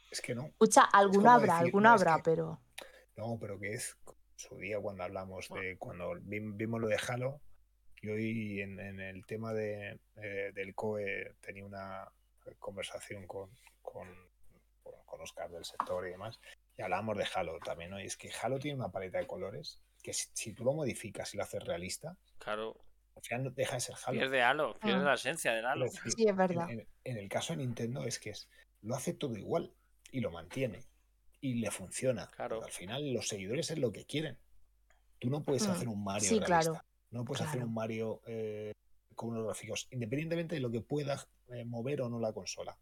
Es 0.10 0.22
que 0.22 0.34
no. 0.36 0.46
Escucha, 0.48 0.84
alguno 0.84 1.32
habrá, 1.32 1.54
decir, 1.56 1.66
alguno 1.68 1.90
no, 1.90 1.96
es 1.96 2.02
habrá, 2.02 2.16
que- 2.18 2.24
pero 2.24 2.60
No, 3.18 3.38
pero 3.40 3.60
que 3.60 3.74
es 3.74 3.98
su 4.36 4.58
día 4.58 4.80
cuando 4.80 5.04
hablamos 5.04 5.48
de 5.50 5.78
cuando 5.78 6.16
vi- 6.22 6.40
vimos 6.40 6.80
lo 6.82 6.88
de 6.88 6.98
Halo. 7.08 7.42
Y 8.02 8.10
hoy 8.10 8.62
en, 8.62 8.80
en 8.80 9.00
el 9.00 9.26
tema 9.28 9.54
de, 9.54 10.00
eh, 10.16 10.52
del 10.56 10.74
COE 10.74 11.36
tenía 11.42 11.64
una 11.66 12.12
conversación 12.60 13.28
con, 13.28 13.50
con, 13.82 14.08
con 15.06 15.22
Oscar 15.22 15.50
del 15.52 15.66
sector 15.66 16.08
y 16.08 16.12
demás. 16.12 16.40
Y 16.78 16.82
hablábamos 16.82 17.18
de 17.18 17.28
Halo 17.36 17.60
también, 17.64 17.92
¿no? 17.92 18.00
Y 18.00 18.06
es 18.06 18.18
que 18.18 18.32
Halo 18.42 18.60
tiene 18.60 18.78
una 18.78 18.90
paleta 18.92 19.18
de 19.20 19.28
colores 19.28 19.82
que 20.02 20.14
si, 20.14 20.30
si 20.34 20.54
tú 20.54 20.64
lo 20.64 20.74
modificas 20.74 21.34
y 21.34 21.38
lo 21.38 21.44
haces 21.44 21.64
realista, 21.64 22.18
Claro, 22.40 22.76
al 23.16 23.22
final 23.24 23.44
no 23.44 23.50
deja 23.52 23.76
de 23.76 23.82
ser 23.82 23.96
Halo. 24.06 24.18
pierde 24.20 24.42
Halo, 24.42 24.80
pierde 24.80 25.02
Ah. 25.02 25.06
la 25.10 25.14
esencia 25.14 25.54
del 25.54 25.66
Halo. 25.66 25.86
Decir, 25.86 26.12
sí, 26.14 26.24
es 26.24 26.30
en, 26.30 26.36
verdad. 26.38 26.70
en- 26.70 26.88
en 27.04 27.18
el 27.18 27.30
caso 27.30 27.54
de 27.54 27.58
Nintendo 27.58 28.04
es 28.06 28.20
que 28.20 28.32
es, 28.32 28.50
lo 28.82 28.96
hace 28.96 29.14
todo 29.14 29.36
igual 29.38 29.74
y 30.12 30.22
lo 30.22 30.32
mantiene 30.32 30.86
y 31.40 31.56
le 31.56 31.70
funciona. 31.72 32.28
Claro. 32.32 32.64
Al 32.64 32.72
final 32.72 33.14
los 33.14 33.28
seguidores 33.28 33.70
es 33.72 33.78
lo 33.80 33.92
que 33.92 34.06
quieren. 34.06 34.40
Tú 35.20 35.30
no 35.30 35.44
puedes 35.44 35.68
Mm, 35.68 35.72
hacer 35.72 35.88
un 35.88 36.04
Mario 36.04 36.30
sí, 36.30 36.40
realista. 36.40 36.72
claro, 36.72 36.86
No 37.12 37.26
puedes 37.26 37.42
hacer 37.46 37.64
un 37.64 37.74
Mario 37.74 38.22
eh, 38.26 38.72
con 39.22 39.30
unos 39.30 39.46
gráficos, 39.46 39.88
independientemente 39.92 40.56
de 40.56 40.62
lo 40.62 40.72
que 40.72 40.82
pueda 40.82 41.24
eh, 41.50 41.64
mover 41.64 42.02
o 42.02 42.10
no 42.10 42.20
la 42.20 42.34
consola. 42.34 42.76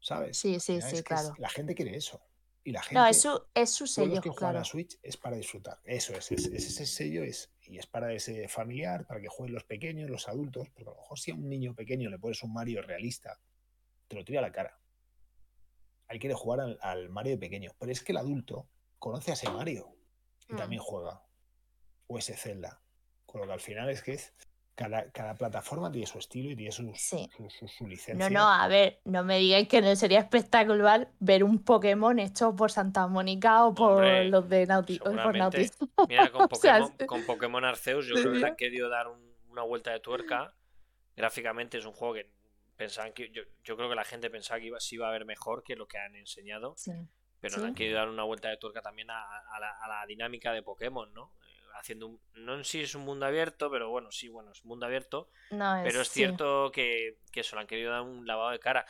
¿Sabes? 0.00 0.36
Sí, 0.36 0.60
sí, 0.60 0.80
sí, 0.82 0.96
es- 0.96 1.02
claro. 1.02 1.34
la 1.38 1.48
gente 1.48 1.74
quiere 1.74 1.96
eso. 1.96 2.20
Y 2.62 2.72
la 2.72 2.82
gente, 2.82 2.94
No, 2.94 3.06
es 3.06 3.20
su, 3.20 3.42
es 3.54 3.70
su 3.70 3.86
sello, 3.86 4.20
que 4.22 4.28
juegan 4.30 4.50
claro. 4.52 4.58
a 4.60 4.64
Switch 4.64 4.98
es 5.02 5.16
para 5.16 5.36
disfrutar. 5.36 5.80
Eso 5.84 6.14
es, 6.14 6.30
es- 6.32 6.46
es 6.46 6.66
ese 6.66 6.84
sello 6.86 7.22
es, 7.22 7.50
y 7.62 7.78
es 7.78 7.86
para 7.86 8.12
ese 8.12 8.48
familiar, 8.48 9.06
para 9.06 9.20
que 9.20 9.28
jueguen 9.28 9.54
los 9.54 9.64
pequeños, 9.64 10.08
los 10.10 10.28
adultos, 10.28 10.68
porque 10.70 10.82
a 10.90 10.92
lo 10.92 10.96
mejor 10.96 11.18
si 11.18 11.30
a 11.30 11.34
un 11.34 11.48
niño 11.48 11.74
pequeño 11.74 12.10
le 12.10 12.18
pones 12.18 12.42
un 12.42 12.52
Mario 12.52 12.82
realista, 12.82 13.38
te 14.08 14.16
lo 14.16 14.24
tira 14.24 14.40
a 14.40 14.42
la 14.42 14.52
cara. 14.52 14.78
Él 16.08 16.18
quiere 16.18 16.34
jugar 16.34 16.60
al, 16.60 16.78
al 16.82 17.08
Mario 17.08 17.32
de 17.32 17.38
pequeño, 17.38 17.72
pero 17.78 17.90
es 17.92 18.02
que 18.02 18.12
el 18.12 18.18
adulto 18.18 18.68
conoce 18.98 19.30
a 19.30 19.34
ese 19.34 19.50
Mario 19.50 19.96
y 20.48 20.52
Mm. 20.54 20.56
también 20.56 20.82
juega. 20.82 21.22
O 22.06 22.18
ese 22.18 22.34
Zelda. 22.36 22.82
Con 23.24 23.40
lo 23.40 23.46
que 23.46 23.52
al 23.54 23.60
final 23.60 23.88
es 23.90 24.02
que 24.02 24.12
es 24.12 24.34
cada, 24.74 25.10
cada 25.12 25.34
plataforma 25.34 25.90
tiene 25.92 26.06
su 26.06 26.18
estilo 26.18 26.50
y 26.50 26.56
tiene 26.56 26.72
sus- 26.72 26.98
Sí. 27.00 27.28
su, 27.36 27.48
su- 27.50 27.68
su 27.68 27.86
licencia. 27.86 28.28
No, 28.28 28.34
no, 28.40 28.48
a 28.50 28.66
ver, 28.68 29.00
no 29.04 29.22
me 29.24 29.38
digáis 29.38 29.68
que 29.68 29.80
no 29.80 29.94
sería 29.96 30.18
espectacular 30.20 31.08
ver 31.20 31.44
un 31.44 31.62
Pokémon 31.62 32.18
hecho 32.18 32.54
por 32.56 32.70
Santa 32.72 33.06
Mónica 33.06 33.64
o 33.66 33.74
por 33.74 33.92
Hombre, 33.92 34.28
los 34.28 34.48
de 34.48 34.66
Naughty, 34.66 34.98
o 35.00 35.04
por. 35.04 35.34
Mira, 36.08 36.30
con 36.32 36.48
O 36.50 36.54
sea, 36.56 36.80
Pokémon, 36.80 37.06
con 37.06 37.24
Pokémon 37.26 37.64
Arceus 37.64 38.06
yo 38.06 38.14
creo 38.16 38.32
que 38.32 38.38
le 38.38 38.46
han 38.46 38.56
querido 38.56 38.88
dar 38.88 39.06
un- 39.08 39.34
una 39.48 39.62
vuelta 39.62 39.92
de 39.92 40.00
tuerca. 40.00 40.54
Gráficamente 41.16 41.78
es 41.78 41.84
un 41.86 41.92
juego 41.92 42.14
que 42.14 42.30
pensaban 42.76 43.12
que 43.12 43.30
yo, 43.30 43.42
yo 43.62 43.76
creo 43.76 43.88
que 43.88 43.94
la 43.94 44.04
gente 44.04 44.28
pensaba 44.30 44.58
que 44.58 44.66
iba, 44.66 44.80
se 44.80 44.96
iba 44.96 45.06
a 45.08 45.12
ver 45.12 45.24
mejor 45.24 45.62
que 45.62 45.76
lo 45.76 45.86
que 45.86 45.98
han 45.98 46.16
enseñado, 46.16 46.74
Sí. 46.76 46.90
pero 47.40 47.54
Sí. 47.54 47.60
le 47.60 47.66
han 47.68 47.74
querido 47.76 47.98
dar 47.98 48.08
una 48.08 48.24
vuelta 48.24 48.48
de 48.48 48.56
tuerca 48.56 48.82
también 48.82 49.10
a, 49.10 49.22
a 49.22 49.60
la, 49.60 49.70
a 49.70 49.86
la 49.88 50.06
dinámica 50.06 50.52
de 50.52 50.62
Pokémon, 50.64 51.12
¿no? 51.14 51.32
Haciendo 51.74 52.06
un, 52.06 52.20
no 52.34 52.54
en 52.54 52.64
sí 52.64 52.80
es 52.82 52.94
un 52.94 53.02
mundo 53.02 53.26
abierto, 53.26 53.70
pero 53.70 53.90
bueno, 53.90 54.10
sí, 54.10 54.28
bueno, 54.28 54.52
es 54.52 54.62
un 54.62 54.68
mundo 54.68 54.86
abierto, 54.86 55.30
No, 55.50 55.80
pero 55.82 56.00
es 56.00 56.08
sí. 56.08 56.14
cierto 56.20 56.70
que, 56.72 57.18
que 57.32 57.40
eso 57.40 57.56
le 57.56 57.62
han 57.62 57.66
querido 57.68 57.90
dar 57.92 58.02
un 58.02 58.26
lavado 58.26 58.50
de 58.50 58.58
cara. 58.58 58.86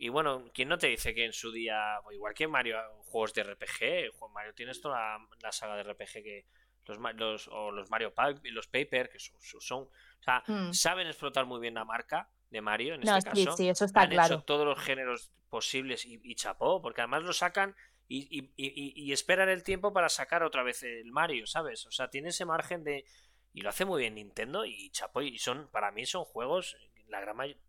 Y, 0.00 0.10
bueno, 0.10 0.44
¿quién 0.54 0.68
no 0.68 0.78
te 0.78 0.86
dice 0.86 1.12
que 1.14 1.24
en 1.24 1.32
su 1.32 1.50
día, 1.50 1.98
igual 2.12 2.32
que 2.34 2.46
Mario, 2.46 2.78
juegos 3.06 3.34
de 3.34 3.42
RPG, 3.42 4.12
Juan 4.16 4.32
Mario 4.32 4.54
tienes 4.54 4.80
toda 4.80 4.96
la, 5.18 5.28
la 5.42 5.50
saga 5.52 5.74
de 5.74 5.82
RPG 5.82 6.12
que 6.22 6.46
los, 6.86 6.98
los 7.16 7.48
o 7.48 7.70
los 7.72 7.90
Mario 7.90 8.12
los 8.44 8.66
Paper, 8.68 9.08
que 9.10 9.18
son, 9.18 9.36
son- 9.40 9.82
o 9.84 10.22
sea, 10.22 10.42
Mm. 10.46 10.72
saben 10.72 11.06
explotar 11.08 11.46
muy 11.46 11.60
bien 11.60 11.74
la 11.74 11.84
marca 11.84 12.30
de 12.50 12.60
Mario 12.60 12.94
en 12.94 13.00
No, 13.00 13.16
este 13.16 13.30
sí, 13.34 13.44
caso. 13.44 13.56
sí, 13.56 13.68
eso 13.68 13.84
está 13.84 14.02
Han 14.02 14.10
claro. 14.10 14.34
hecho 14.36 14.44
todos 14.44 14.64
los 14.64 14.78
géneros 14.78 15.32
posibles 15.50 16.06
y, 16.06 16.20
y 16.22 16.34
chapó, 16.34 16.80
porque 16.80 17.00
además 17.00 17.24
lo 17.24 17.32
sacan 17.32 17.74
y, 18.08 18.38
y- 18.38 18.52
y- 18.56 18.92
y 19.04 19.12
esperan 19.12 19.48
el 19.50 19.62
tiempo 19.62 19.92
para 19.92 20.08
sacar 20.08 20.42
otra 20.42 20.62
vez 20.62 20.82
el 20.82 21.10
Mario, 21.12 21.46
¿sabes? 21.46 21.86
O 21.86 21.90
sea, 21.90 22.08
tiene 22.08 22.30
ese 22.30 22.44
margen 22.46 22.82
de... 22.84 23.04
Y 23.52 23.60
lo 23.62 23.68
hace 23.70 23.84
muy 23.84 24.00
bien 24.00 24.14
Nintendo 24.14 24.64
y 24.64 24.90
chapó. 24.90 25.20
Y 25.22 25.38
son, 25.38 25.68
para 25.70 25.90
mí 25.90 26.06
son 26.06 26.24
juegos, 26.24 26.76
la 27.08 27.20
gran 27.20 27.36
mayoría, 27.36 27.60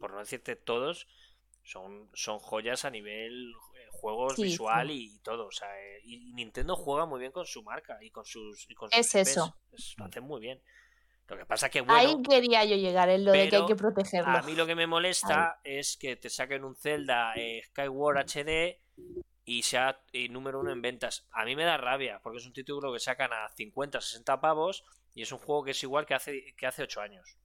por 0.00 0.12
no 0.12 0.18
decirte 0.18 0.56
todos, 0.56 1.06
son, 1.62 2.08
son 2.14 2.38
joyas 2.38 2.84
a 2.84 2.90
nivel 2.90 3.50
eh, 3.74 3.86
juegos 3.90 4.34
Sí, 4.36 4.42
visual 4.44 4.88
sí. 4.88 5.12
y 5.14 5.18
todo. 5.20 5.46
O 5.46 5.52
sea, 5.52 5.68
eh, 5.80 6.00
y 6.04 6.32
Nintendo 6.32 6.74
juega 6.76 7.04
muy 7.06 7.20
bien 7.20 7.30
con 7.32 7.46
su 7.46 7.62
marca 7.62 7.98
y 8.02 8.10
con 8.10 8.24
sus... 8.24 8.68
Y 8.70 8.74
con 8.74 8.90
sus 8.90 8.98
Es 8.98 9.14
IPs. 9.14 9.28
eso. 9.30 9.56
Es- 9.72 9.94
lo 9.98 10.04
hacen 10.06 10.24
muy 10.24 10.40
bien. 10.40 10.60
Lo 11.28 11.36
que 11.36 11.44
pasa 11.44 11.68
que, 11.68 11.82
bueno... 11.82 11.94
Ahí 12.00 12.22
quería 12.22 12.64
yo 12.64 12.74
llegar, 12.76 13.10
en 13.10 13.24
lo 13.26 13.32
de 13.32 13.48
que 13.50 13.56
hay 13.56 13.66
que 13.66 13.76
protegerlo. 13.76 14.30
A 14.30 14.40
mí 14.42 14.54
lo 14.54 14.66
que 14.66 14.74
me 14.74 14.86
molesta 14.86 15.60
es 15.62 15.96
que 15.98 16.16
te 16.16 16.30
saquen 16.30 16.64
un 16.64 16.74
Zelda 16.74 17.34
eh, 17.36 17.60
Skyward 17.66 18.24
HD 18.26 18.80
y 19.50 19.62
sea 19.62 19.98
eh, 20.12 20.28
número 20.28 20.60
uno 20.60 20.70
en 20.70 20.82
ventas. 20.82 21.26
A 21.32 21.44
mí 21.46 21.56
me 21.56 21.64
da 21.64 21.78
rabia, 21.78 22.20
porque 22.22 22.36
es 22.38 22.46
un 22.46 22.52
título 22.52 22.92
que 22.92 22.98
sacan 22.98 23.32
a 23.32 23.48
50, 23.48 23.98
60 24.00 24.40
pavos 24.42 24.84
y 25.14 25.22
es 25.22 25.32
un 25.32 25.38
juego 25.38 25.64
que 25.64 25.70
es 25.70 25.82
igual 25.82 26.04
que 26.04 26.12
hace, 26.14 26.54
que 26.54 26.66
hace 26.66 26.82
8 26.82 27.00
años. 27.00 27.38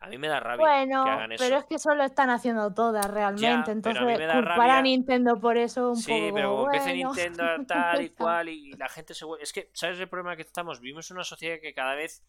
A 0.00 0.08
mí 0.08 0.18
me 0.18 0.26
da 0.26 0.40
rabia 0.40 0.66
Bueno, 0.66 1.04
que 1.04 1.10
hagan 1.10 1.32
eso. 1.32 1.44
pero 1.44 1.56
es 1.58 1.64
que 1.66 1.76
eso 1.76 1.94
lo 1.94 2.02
están 2.02 2.30
haciendo 2.30 2.74
todas 2.74 3.08
realmente. 3.08 3.70
Entonces, 3.70 4.02
culpar 4.02 4.44
rabia- 4.44 4.78
a 4.78 4.82
Nintendo 4.82 5.40
por 5.40 5.56
eso 5.56 5.90
un 5.90 5.96
Sí, 5.96 6.10
poco. 6.10 6.34
pero 6.34 6.50
como 6.50 6.64
bueno. 6.66 6.84
Nintendo 6.92 7.44
tal 7.68 8.02
y 8.02 8.10
cual 8.10 8.48
y 8.48 8.72
la 8.72 8.88
gente 8.88 9.14
se. 9.14 9.24
Es 9.40 9.52
que, 9.52 9.70
¿sabes 9.72 10.00
el 10.00 10.08
problema 10.08 10.34
que 10.34 10.42
estamos? 10.42 10.80
Vivimos 10.80 11.08
en 11.12 11.16
una 11.16 11.24
sociedad 11.24 11.58
que 11.62 11.72
cada 11.72 11.94
vez 11.94 12.24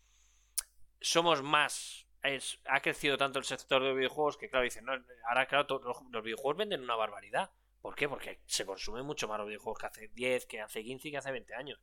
somos 1.02 1.42
más. 1.44 2.06
Es, 2.24 2.60
ha 2.66 2.82
crecido 2.82 3.18
tanto 3.18 3.40
el 3.40 3.46
sector 3.46 3.82
de 3.84 3.94
videojuegos 3.94 4.38
que, 4.38 4.48
claro, 4.50 4.64
dicen, 4.64 4.86
no, 4.86 4.94
ahora, 5.28 5.46
claro, 5.48 5.66
los 6.12 6.24
videojuegos 6.24 6.58
venden 6.58 6.82
una 6.84 6.96
barbaridad. 6.96 7.52
¿Por 7.88 7.96
qué? 7.96 8.10
Porque 8.10 8.42
se 8.48 8.66
consumen 8.66 9.06
mucho 9.06 9.30
más 9.30 9.38
los 9.38 9.48
videojuegos 9.48 9.80
que 9.80 9.86
hace 9.86 10.08
10, 10.10 10.46
que 10.46 10.60
hace 10.60 10.84
15 10.84 11.08
y 11.08 11.12
que 11.12 11.18
hace 11.20 11.32
20 11.32 11.54
años. 11.56 11.80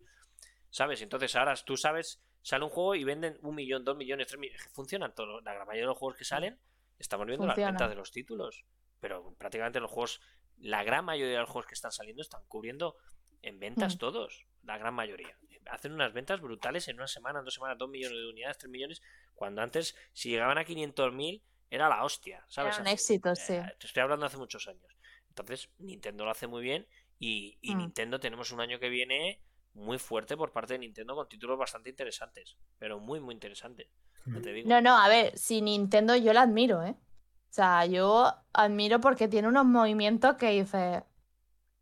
¿Sabes? 0.68 1.00
Entonces 1.00 1.34
ahora 1.34 1.54
tú 1.64 1.78
sabes, 1.78 2.22
sale 2.42 2.62
un 2.62 2.68
juego 2.70 2.94
y 2.94 3.04
venden 3.04 3.38
un 3.40 3.54
millón, 3.54 3.86
dos 3.86 3.96
millones, 3.96 4.26
tres 4.26 4.38
millones. 4.38 4.68
Funcionan 4.74 5.14
todos. 5.14 5.42
La 5.44 5.54
gran 5.54 5.66
mayoría 5.66 5.84
de 5.84 5.86
los 5.86 5.96
juegos 5.96 6.18
que 6.18 6.26
salen, 6.26 6.60
estamos 6.98 7.26
viendo 7.26 7.46
las 7.46 7.56
ventas 7.56 7.88
de 7.88 7.94
los 7.94 8.10
títulos. 8.12 8.66
Pero 9.00 9.34
prácticamente 9.38 9.80
los 9.80 9.90
juegos, 9.90 10.20
la 10.58 10.84
gran 10.84 11.06
mayoría 11.06 11.32
de 11.36 11.40
los 11.40 11.48
juegos 11.48 11.68
que 11.68 11.74
están 11.74 11.90
saliendo 11.90 12.20
están 12.20 12.42
cubriendo 12.48 12.98
en 13.40 13.58
ventas 13.58 13.94
Mm. 13.94 13.98
todos. 13.98 14.44
La 14.62 14.76
gran 14.76 14.92
mayoría. 14.92 15.38
Hacen 15.70 15.92
unas 15.94 16.12
ventas 16.12 16.38
brutales 16.42 16.86
en 16.88 16.96
una 16.96 17.06
semana, 17.08 17.38
en 17.38 17.46
dos 17.46 17.54
semanas, 17.54 17.78
dos 17.78 17.88
millones 17.88 18.18
de 18.18 18.28
unidades, 18.28 18.58
tres 18.58 18.70
millones. 18.70 19.00
Cuando 19.34 19.62
antes, 19.62 19.96
si 20.12 20.28
llegaban 20.28 20.58
a 20.58 20.64
500.000, 20.66 21.42
era 21.70 21.88
la 21.88 22.04
hostia. 22.04 22.44
¿sabes? 22.48 22.74
Era 22.74 22.82
un 22.82 22.88
éxito, 22.88 23.34
sí. 23.34 23.54
eh, 23.54 23.74
te 23.80 23.86
estoy 23.86 24.02
hablando 24.02 24.26
hace 24.26 24.36
muchos 24.36 24.68
años. 24.68 24.93
Entonces, 25.36 25.68
Nintendo 25.78 26.24
lo 26.24 26.30
hace 26.30 26.46
muy 26.46 26.62
bien 26.62 26.86
y, 27.18 27.58
y 27.60 27.74
Mm. 27.74 27.78
Nintendo 27.78 28.20
tenemos 28.20 28.52
un 28.52 28.60
año 28.60 28.78
que 28.78 28.88
viene 28.88 29.40
muy 29.74 29.98
fuerte 29.98 30.36
por 30.36 30.52
parte 30.52 30.74
de 30.74 30.78
Nintendo 30.78 31.16
con 31.16 31.28
títulos 31.28 31.58
bastante 31.58 31.90
interesantes, 31.90 32.56
pero 32.78 33.00
muy, 33.00 33.20
muy 33.20 33.34
interesantes. 33.34 33.88
No, 34.64 34.80
no, 34.80 34.96
a 34.96 35.08
ver, 35.08 35.36
si 35.36 35.60
Nintendo 35.60 36.16
yo 36.16 36.32
la 36.32 36.42
admiro, 36.42 36.82
¿eh? 36.82 36.94
O 37.50 37.52
sea, 37.54 37.84
yo 37.84 38.32
admiro 38.52 39.00
porque 39.00 39.28
tiene 39.28 39.48
unos 39.48 39.66
movimientos 39.66 40.36
que 40.36 40.50
dice, 40.50 41.04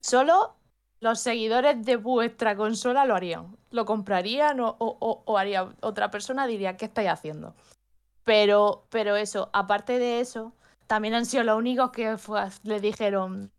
solo 0.00 0.56
los 1.00 1.20
seguidores 1.20 1.84
de 1.84 1.96
vuestra 1.96 2.56
consola 2.56 3.04
lo 3.04 3.14
harían. 3.14 3.56
Lo 3.70 3.84
comprarían 3.84 4.58
o, 4.60 5.38
haría 5.38 5.72
otra 5.80 6.10
persona, 6.10 6.46
diría, 6.46 6.76
¿qué 6.76 6.86
estáis 6.86 7.10
haciendo? 7.10 7.54
Pero, 8.24 8.86
pero 8.90 9.16
eso, 9.16 9.50
aparte 9.52 9.98
de 9.98 10.20
eso, 10.20 10.52
también 10.92 11.14
han 11.14 11.24
sido 11.24 11.42
los 11.42 11.56
únicos 11.56 11.90
que 11.90 12.18
le 12.64 12.78
dijeron, 12.78 13.50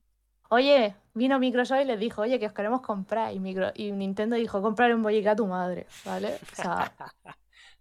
oye, 0.50 0.96
vino 1.16 1.40
Microsoft 1.40 1.82
y 1.82 1.86
les 1.86 2.00
dijo, 2.00 2.22
oye, 2.22 2.38
que 2.40 2.46
os 2.46 2.54
queremos 2.54 2.82
comprar. 2.82 3.34
Y 3.34 3.92
Nintendo 3.92 4.36
dijo, 4.36 4.62
comprar 4.62 4.94
un 4.94 5.02
bollica 5.02 5.32
a 5.32 5.36
tu 5.36 5.48
madre, 5.48 5.88
¿vale? 6.06 6.36
O 6.36 6.56
sea, 6.56 6.94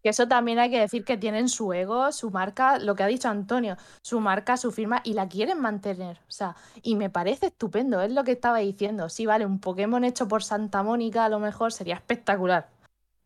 que 0.03 0.09
eso 0.09 0.27
también 0.27 0.59
hay 0.59 0.71
que 0.71 0.81
decir 0.81 1.05
que 1.05 1.19
tienen 1.19 1.51
su 1.51 1.71
ego, 1.75 2.13
su 2.13 2.31
marca, 2.31 2.79
lo 2.79 2.95
que 2.95 3.03
ha 3.03 3.07
dicho 3.09 3.29
Antonio, 3.29 3.77
su 4.01 4.21
marca, 4.21 4.57
su 4.57 4.73
firma, 4.73 5.03
y 5.05 5.13
la 5.13 5.29
quieren 5.29 5.61
mantener. 5.61 6.17
O 6.27 6.33
sea, 6.33 6.57
y 6.83 6.97
me 6.97 7.11
parece 7.11 7.49
estupendo, 7.49 8.01
es 8.01 8.11
lo 8.11 8.25
que 8.25 8.33
estaba 8.33 8.57
diciendo. 8.57 9.11
Sí, 9.11 9.27
vale, 9.27 9.45
un 9.45 9.61
Pokémon 9.61 10.03
hecho 10.03 10.29
por 10.29 10.43
Santa 10.43 10.83
Mónica 10.83 11.27
a 11.27 11.29
lo 11.29 11.41
mejor 11.41 11.75
sería 11.75 11.97
espectacular. 11.97 12.71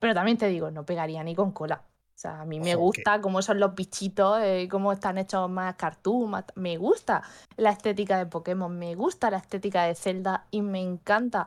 Pero 0.00 0.12
también 0.12 0.38
te 0.38 0.48
digo, 0.48 0.72
no 0.72 0.84
pegaría 0.84 1.22
ni 1.22 1.36
con 1.36 1.52
cola. 1.52 1.84
O 2.16 2.18
sea, 2.18 2.40
a 2.40 2.44
mí 2.46 2.60
me 2.60 2.74
gusta 2.76 3.20
cómo 3.20 3.42
son 3.42 3.60
los 3.60 3.74
bichitos, 3.74 4.40
eh, 4.42 4.68
cómo 4.70 4.90
están 4.90 5.18
hechos 5.18 5.50
más 5.50 5.74
cartoon. 5.74 6.32
Me 6.54 6.78
gusta 6.78 7.22
la 7.58 7.68
estética 7.68 8.16
de 8.16 8.24
Pokémon, 8.24 8.74
me 8.74 8.94
gusta 8.94 9.30
la 9.30 9.36
estética 9.36 9.82
de 9.82 9.94
Zelda 9.94 10.46
y 10.50 10.62
me 10.62 10.80
encanta 10.80 11.46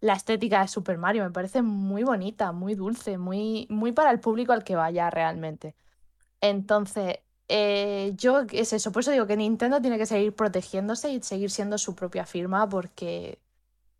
la 0.00 0.14
estética 0.14 0.62
de 0.62 0.68
Super 0.68 0.96
Mario. 0.96 1.24
Me 1.24 1.30
parece 1.30 1.60
muy 1.60 2.04
bonita, 2.04 2.52
muy 2.52 2.74
dulce, 2.74 3.18
muy, 3.18 3.66
muy 3.68 3.92
para 3.92 4.10
el 4.10 4.18
público 4.18 4.54
al 4.54 4.64
que 4.64 4.76
vaya 4.76 5.10
realmente. 5.10 5.74
Entonces, 6.40 7.18
eh, 7.48 8.14
yo 8.16 8.46
es 8.50 8.72
eso. 8.72 8.90
Por 8.92 9.00
eso 9.00 9.10
digo 9.10 9.26
que 9.26 9.36
Nintendo 9.36 9.82
tiene 9.82 9.98
que 9.98 10.06
seguir 10.06 10.34
protegiéndose 10.34 11.12
y 11.12 11.20
seguir 11.20 11.50
siendo 11.50 11.76
su 11.76 11.94
propia 11.94 12.24
firma 12.24 12.66
porque 12.66 13.40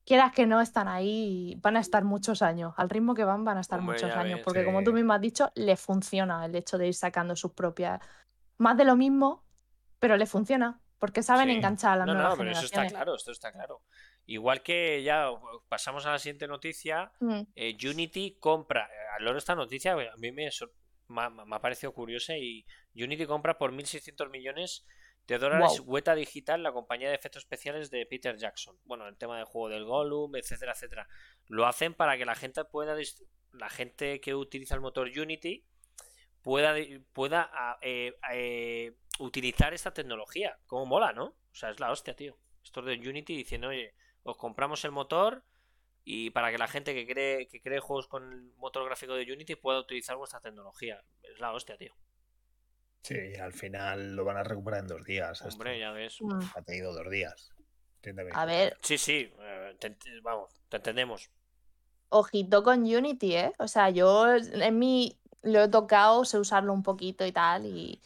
quieras 0.08 0.32
que 0.32 0.46
no 0.46 0.62
están 0.62 0.88
ahí, 0.88 1.58
van 1.60 1.76
a 1.76 1.80
estar 1.80 2.02
muchos 2.02 2.40
años. 2.40 2.72
Al 2.78 2.88
ritmo 2.88 3.14
que 3.14 3.24
van, 3.24 3.44
van 3.44 3.58
a 3.58 3.60
estar 3.60 3.82
muchos 3.82 4.10
años. 4.10 4.40
Porque 4.42 4.64
como 4.64 4.82
tú 4.82 4.94
mismo 4.94 5.12
has 5.12 5.20
dicho, 5.20 5.52
le 5.54 5.76
funciona 5.76 6.46
el 6.46 6.56
hecho 6.56 6.78
de 6.78 6.88
ir 6.88 6.94
sacando 6.94 7.36
sus 7.36 7.52
propias... 7.52 8.00
Más 8.56 8.76
de 8.78 8.86
lo 8.86 8.96
mismo, 8.96 9.44
pero 10.00 10.16
le 10.16 10.24
funciona. 10.24 10.80
Porque 10.98 11.22
saben 11.22 11.50
enganchar 11.50 11.92
a 11.92 11.96
la 11.96 12.06
no, 12.06 12.14
No, 12.14 12.36
pero 12.36 12.50
eso 12.50 12.64
está 12.64 12.86
claro, 12.86 13.14
esto 13.14 13.30
está 13.32 13.52
claro. 13.52 13.82
Igual 14.24 14.62
que 14.62 15.02
ya 15.02 15.28
pasamos 15.68 16.06
a 16.06 16.12
la 16.12 16.18
siguiente 16.18 16.48
noticia, 16.48 17.12
mm. 17.20 17.40
eh, 17.54 17.76
Unity 17.84 18.38
compra, 18.40 18.86
eh, 18.86 19.16
a 19.16 19.22
lo 19.22 19.36
esta 19.36 19.54
noticia 19.54 19.92
a 19.92 20.16
mí 20.16 20.32
me, 20.32 20.48
me, 21.08 21.54
ha 21.56 21.60
parecido 21.60 21.92
curiosa 21.92 22.36
y 22.36 22.66
Unity 22.96 23.26
compra 23.26 23.58
por 23.58 23.72
1.600 23.72 24.30
millones 24.30 24.86
de 25.28 25.38
dólares 25.38 25.82
Weta 25.84 26.14
Digital, 26.14 26.62
la 26.62 26.72
compañía 26.72 27.10
de 27.10 27.14
efectos 27.14 27.42
especiales 27.42 27.90
de 27.90 28.06
Peter 28.06 28.36
Jackson. 28.38 28.78
Bueno, 28.84 29.06
el 29.06 29.18
tema 29.18 29.36
del 29.36 29.44
juego 29.44 29.68
del 29.68 29.84
Gollum, 29.84 30.34
etcétera, 30.36 30.72
etcétera. 30.72 31.06
Lo 31.48 31.66
hacen 31.66 31.92
para 31.92 32.16
que 32.16 32.24
la 32.24 32.34
gente 32.34 32.64
pueda, 32.64 32.96
la 33.52 33.68
gente 33.68 34.22
que 34.22 34.34
utiliza 34.34 34.74
el 34.74 34.80
motor 34.80 35.06
Unity 35.06 35.66
pueda, 36.40 36.74
pueda 37.12 37.78
eh, 37.82 38.96
utilizar 39.18 39.74
esta 39.74 39.92
tecnología. 39.92 40.58
Como 40.66 40.86
mola, 40.86 41.12
¿no? 41.12 41.26
O 41.26 41.54
sea, 41.54 41.70
es 41.70 41.78
la 41.78 41.92
hostia, 41.92 42.16
tío. 42.16 42.38
Esto 42.64 42.80
de 42.80 42.94
Unity 42.94 43.36
diciendo, 43.36 43.68
oye, 43.68 43.94
os 44.22 44.38
compramos 44.38 44.82
el 44.86 44.92
motor 44.92 45.44
y 46.04 46.30
para 46.30 46.50
que 46.50 46.56
la 46.56 46.68
gente 46.68 46.94
que 46.94 47.06
cree, 47.06 47.48
que 47.48 47.60
cree 47.60 47.80
juegos 47.80 48.08
con 48.08 48.32
el 48.32 48.54
motor 48.56 48.82
gráfico 48.86 49.12
de 49.12 49.30
Unity 49.30 49.56
pueda 49.56 49.80
utilizar 49.80 50.16
vuestra 50.16 50.40
tecnología. 50.40 51.04
Es 51.22 51.38
la 51.38 51.52
hostia, 51.52 51.76
tío. 51.76 51.94
Sí, 53.02 53.34
al 53.40 53.52
final 53.52 54.14
lo 54.16 54.24
van 54.24 54.36
a 54.36 54.42
recuperar 54.42 54.80
en 54.80 54.88
dos 54.88 55.04
días. 55.04 55.40
Hombre, 55.42 55.78
ya 55.78 55.92
ves. 55.92 56.18
Mm. 56.20 56.40
Ha 56.54 56.62
tenido 56.62 56.92
dos 56.92 57.10
días. 57.10 57.50
A 58.32 58.44
ver. 58.44 58.76
Sí, 58.82 58.98
sí, 58.98 59.32
eh, 59.40 59.76
vamos, 60.22 60.50
te 60.68 60.76
entendemos. 60.76 61.30
Ojito 62.10 62.62
con 62.62 62.80
Unity, 62.80 63.34
¿eh? 63.34 63.52
O 63.58 63.68
sea, 63.68 63.90
yo 63.90 64.34
en 64.34 64.78
mi 64.78 65.18
lo 65.42 65.62
he 65.62 65.68
tocado, 65.68 66.24
sé 66.24 66.38
usarlo 66.38 66.72
un 66.72 66.82
poquito 66.82 67.26
y 67.26 67.32
tal, 67.32 67.66
y 67.66 68.00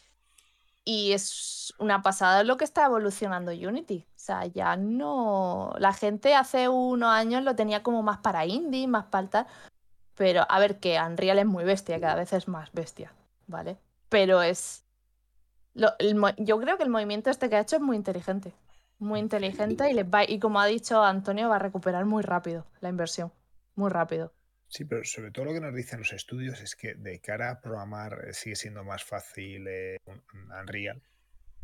y 0.85 1.13
es 1.13 1.73
una 1.77 2.01
pasada 2.01 2.43
lo 2.43 2.57
que 2.57 2.65
está 2.65 2.85
evolucionando 2.85 3.51
Unity. 3.51 4.05
O 4.15 4.19
sea, 4.19 4.45
ya 4.47 4.75
no. 4.75 5.73
La 5.79 5.93
gente 5.93 6.35
hace 6.35 6.69
unos 6.69 7.09
años 7.09 7.43
lo 7.43 7.55
tenía 7.55 7.83
como 7.83 8.03
más 8.03 8.19
para 8.19 8.45
indie, 8.45 8.87
más 8.87 9.05
para 9.05 9.29
tal. 9.29 9.47
Pero 10.15 10.45
a 10.49 10.59
ver, 10.59 10.79
que 10.79 10.99
Unreal 10.99 11.39
es 11.39 11.45
muy 11.45 11.63
bestia, 11.63 11.99
cada 11.99 12.15
vez 12.15 12.33
es 12.33 12.47
más 12.47 12.71
bestia, 12.73 13.13
¿vale? 13.47 13.77
Pero 14.09 14.41
es. 14.41 14.82
Yo 15.75 16.59
creo 16.59 16.77
que 16.77 16.83
el 16.83 16.89
movimiento 16.89 17.29
este 17.29 17.49
que 17.49 17.55
ha 17.55 17.61
hecho 17.61 17.77
es 17.77 17.81
muy 17.81 17.97
inteligente. 17.97 18.53
Muy 18.99 19.19
inteligente 19.19 19.89
y, 19.89 19.93
les 19.93 20.05
va... 20.05 20.23
y 20.23 20.39
como 20.39 20.59
ha 20.59 20.65
dicho 20.65 21.03
Antonio, 21.03 21.49
va 21.49 21.57
a 21.57 21.59
recuperar 21.59 22.05
muy 22.05 22.23
rápido 22.23 22.65
la 22.79 22.89
inversión. 22.89 23.31
Muy 23.75 23.89
rápido. 23.89 24.33
Sí, 24.67 24.85
pero 24.85 25.03
sobre 25.03 25.31
todo 25.31 25.45
lo 25.45 25.53
que 25.53 25.59
nos 25.59 25.75
dicen 25.75 25.99
los 25.99 26.13
estudios 26.13 26.59
es 26.61 26.75
que 26.75 26.95
de 26.95 27.19
cara 27.19 27.51
a 27.51 27.61
programar 27.61 28.25
eh, 28.27 28.33
sigue 28.33 28.55
siendo 28.55 28.83
más 28.83 29.03
fácil 29.03 29.67
eh, 29.67 29.97
Unreal. 30.59 31.01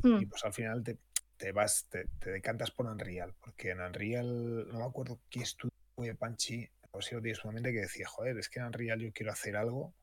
Y 0.03 0.07
hmm. 0.07 0.30
pues 0.30 0.45
al 0.45 0.53
final 0.53 0.84
te, 0.84 1.52
vas, 1.52 1.88
te, 1.90 2.06
decantas 2.30 2.72
por 2.72 2.86
Unreal, 2.86 3.34
porque 3.40 3.72
en 3.72 3.81
Unreal, 3.81 4.68
no 4.72 4.80
me 4.80 4.86
acuerdo 4.86 5.19
qué 5.30 5.41
estudio 5.41 5.73
fue 5.95 6.14
Panchi, 6.14 6.69
o 6.91 7.02
si 7.02 7.15
lo 7.15 7.22
tienes 7.22 7.41
que 7.41 7.72
decía, 7.72 8.07
joder, 8.07 8.38
es 8.38 8.48
que 8.48 8.60
en 8.60 8.65
Unreal 8.65 8.99
yo 8.99 9.11
quiero 9.11 9.31
hacer 9.31 9.57
algo, 9.57 9.94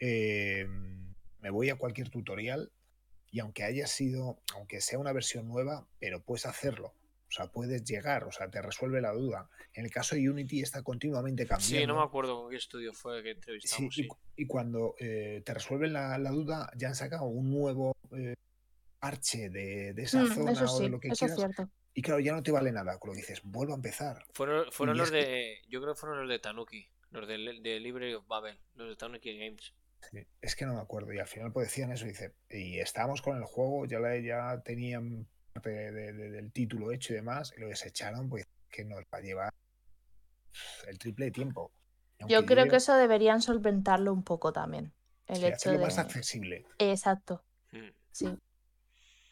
em, 0.00 1.14
me 1.40 1.50
voy 1.50 1.70
a 1.70 1.76
cualquier 1.76 2.08
tutorial 2.08 2.72
y 3.36 3.40
aunque 3.40 3.64
haya 3.64 3.86
sido, 3.86 4.38
aunque 4.54 4.80
sea 4.80 4.98
una 4.98 5.12
versión 5.12 5.46
nueva, 5.46 5.86
pero 6.00 6.22
puedes 6.22 6.46
hacerlo. 6.46 6.94
O 7.28 7.30
sea, 7.30 7.48
puedes 7.48 7.84
llegar, 7.84 8.24
o 8.24 8.32
sea, 8.32 8.50
te 8.50 8.62
resuelve 8.62 9.02
la 9.02 9.12
duda. 9.12 9.50
En 9.74 9.84
el 9.84 9.90
caso 9.90 10.16
de 10.16 10.26
Unity 10.30 10.62
está 10.62 10.82
continuamente 10.82 11.46
cambiando. 11.46 11.80
Sí, 11.80 11.86
no 11.86 11.96
me 11.96 12.02
acuerdo 12.02 12.40
con 12.40 12.50
qué 12.50 12.56
estudio 12.56 12.94
fue 12.94 13.22
que 13.22 13.32
entrevistamos. 13.32 13.94
Sí, 13.94 14.08
Y, 14.36 14.46
cuando 14.46 14.94
eh, 14.98 15.42
te 15.44 15.52
resuelven 15.52 15.92
la, 15.92 16.16
duda, 16.30 16.72
ya 16.78 16.88
han 16.88 16.94
sacado 16.94 17.24
un 17.24 17.50
nuevo 17.50 17.94
eh, 18.16 18.36
parche 19.00 19.50
de, 19.50 19.90
esa 19.98 20.22
mm, 20.22 20.28
zona 20.28 20.52
o 20.52 20.80
de 20.80 20.88
lo 20.88 20.98
que 20.98 21.10
quieras. 21.10 21.38
Y 21.92 22.00
claro, 22.00 22.20
ya 22.20 22.32
no 22.32 22.42
te 22.42 22.52
vale 22.52 22.72
nada. 22.72 22.98
Con 22.98 23.10
lo 23.10 23.14
que 23.16 23.20
dices, 23.20 23.42
vuelvo 23.44 23.74
a 23.74 23.76
empezar. 23.76 24.24
Fueron, 24.32 24.72
fueron 24.72 24.96
los 24.96 25.10
de. 25.10 25.60
Yo 25.68 25.82
creo 25.82 25.92
que 25.92 26.00
fueron 26.00 26.20
los 26.20 26.28
de 26.30 26.38
Tanuki, 26.38 26.88
los 27.10 27.28
de, 27.28 27.36
de 27.36 27.80
Library 27.80 28.14
of 28.14 28.26
Babel, 28.26 28.56
los 28.76 28.88
de 28.88 28.96
Tanuki 28.96 29.38
Games. 29.38 29.74
Es 30.40 30.56
que 30.56 30.66
no 30.66 30.74
me 30.74 30.80
acuerdo. 30.80 31.12
Y 31.12 31.18
al 31.18 31.26
final 31.26 31.52
pues 31.52 31.68
decían 31.68 31.92
eso. 31.92 32.06
Dice, 32.06 32.34
y 32.50 32.78
estábamos 32.78 33.22
con 33.22 33.36
el 33.36 33.44
juego, 33.44 33.86
ya, 33.86 33.98
la, 33.98 34.16
ya 34.18 34.60
tenían 34.62 35.26
del 35.62 36.52
título 36.52 36.92
hecho 36.92 37.12
y 37.12 37.16
demás, 37.16 37.52
y 37.56 37.60
lo 37.60 37.68
desecharon, 37.68 38.28
pues 38.28 38.46
que 38.68 38.84
nos 38.84 39.00
va 39.00 39.18
a 39.18 39.20
llevar 39.20 39.54
el 40.86 40.98
triple 40.98 41.26
de 41.26 41.30
tiempo. 41.30 41.72
Yo 42.28 42.46
creo 42.46 42.68
que 42.68 42.76
eso 42.76 42.94
deberían 42.96 43.42
solventarlo 43.42 44.12
un 44.12 44.22
poco 44.22 44.52
también. 44.52 44.92
El 45.26 45.44
hecho 45.44 45.70
de... 45.70 45.78
más 45.78 45.98
accesible. 45.98 46.66
Exacto. 46.78 47.42
Hmm. 47.72 47.90
Sí. 48.10 48.38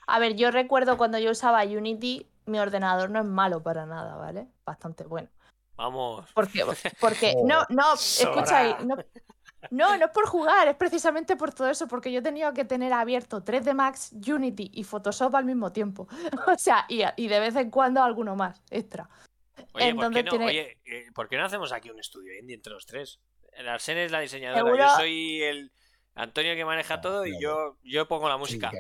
A 0.07 0.19
ver, 0.19 0.35
yo 0.35 0.51
recuerdo 0.51 0.99
cuando 0.99 1.19
yo 1.19 1.31
usaba 1.31 1.65
Unity, 1.65 2.29
mi 2.47 2.59
ordenador 2.59 3.11
no 3.11 3.21
es 3.21 3.25
malo 3.25 3.63
para 3.63 3.87
nada, 3.87 4.17
¿vale? 4.17 4.49
Bastante 4.67 5.05
bueno. 5.05 5.31
Vamos. 5.77 6.31
Porque, 6.35 6.65
porque 7.01 7.35
no, 7.45 7.65
no, 7.71 7.95
escucha 7.95 8.59
ahí, 8.59 8.75
no, 8.85 8.97
no, 9.71 9.97
no 9.97 10.07
es 10.07 10.11
por 10.11 10.27
jugar, 10.27 10.69
es 10.69 10.77
precisamente 10.77 11.37
por 11.37 11.53
todo 11.53 11.71
eso, 11.71 11.89
porque 11.89 12.13
yo 12.13 12.21
he 12.21 12.23
tenido 12.23 12.53
que 12.53 12.65
tener 12.65 12.93
abierto 12.93 13.45
3D 13.45 13.75
Max, 13.75 14.13
Unity 14.13 14.71
y 14.73 14.85
Photoshop 14.85 15.35
al 15.35 15.45
mismo 15.45 15.73
tiempo. 15.73 16.09
o 16.47 16.59
sea, 16.59 16.87
y, 16.89 17.29
de 17.29 17.41
vez 17.41 17.57
en 17.57 17.71
cuando 17.71 18.03
alguno 18.03 18.37
más, 18.37 18.63
extra. 18.71 19.09
Oye, 19.73 19.95
¿por, 19.95 20.13
qué 20.13 20.23
no, 20.23 20.45
oye 20.45 20.79
eh, 20.85 21.07
¿por 21.15 21.29
qué 21.29 21.37
no 21.37 21.45
hacemos 21.45 21.73
aquí 21.73 21.91
un 21.91 22.01
estudio 22.01 22.37
indie 22.39 22.57
entre 22.57 22.73
los 22.73 22.87
tres? 22.87 23.21
El 23.53 23.69
Arsene 23.69 24.05
es 24.05 24.13
la 24.13 24.21
diseñadora, 24.21 24.77
yo 24.77 24.97
soy 24.97 25.43
el 25.43 25.71
Antonio 26.17 26.55
que 26.55 26.65
maneja 26.65 27.01
todo 27.01 27.27
y 27.27 27.41
yo, 27.41 27.77
yo 27.83 28.07
pongo 28.07 28.29
la 28.29 28.37
música. 28.37 28.71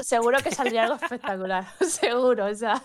Seguro 0.00 0.38
que 0.42 0.50
saldría 0.50 0.84
algo 0.84 0.96
espectacular, 0.96 1.66
seguro, 1.80 2.46
o 2.46 2.54
sea. 2.54 2.82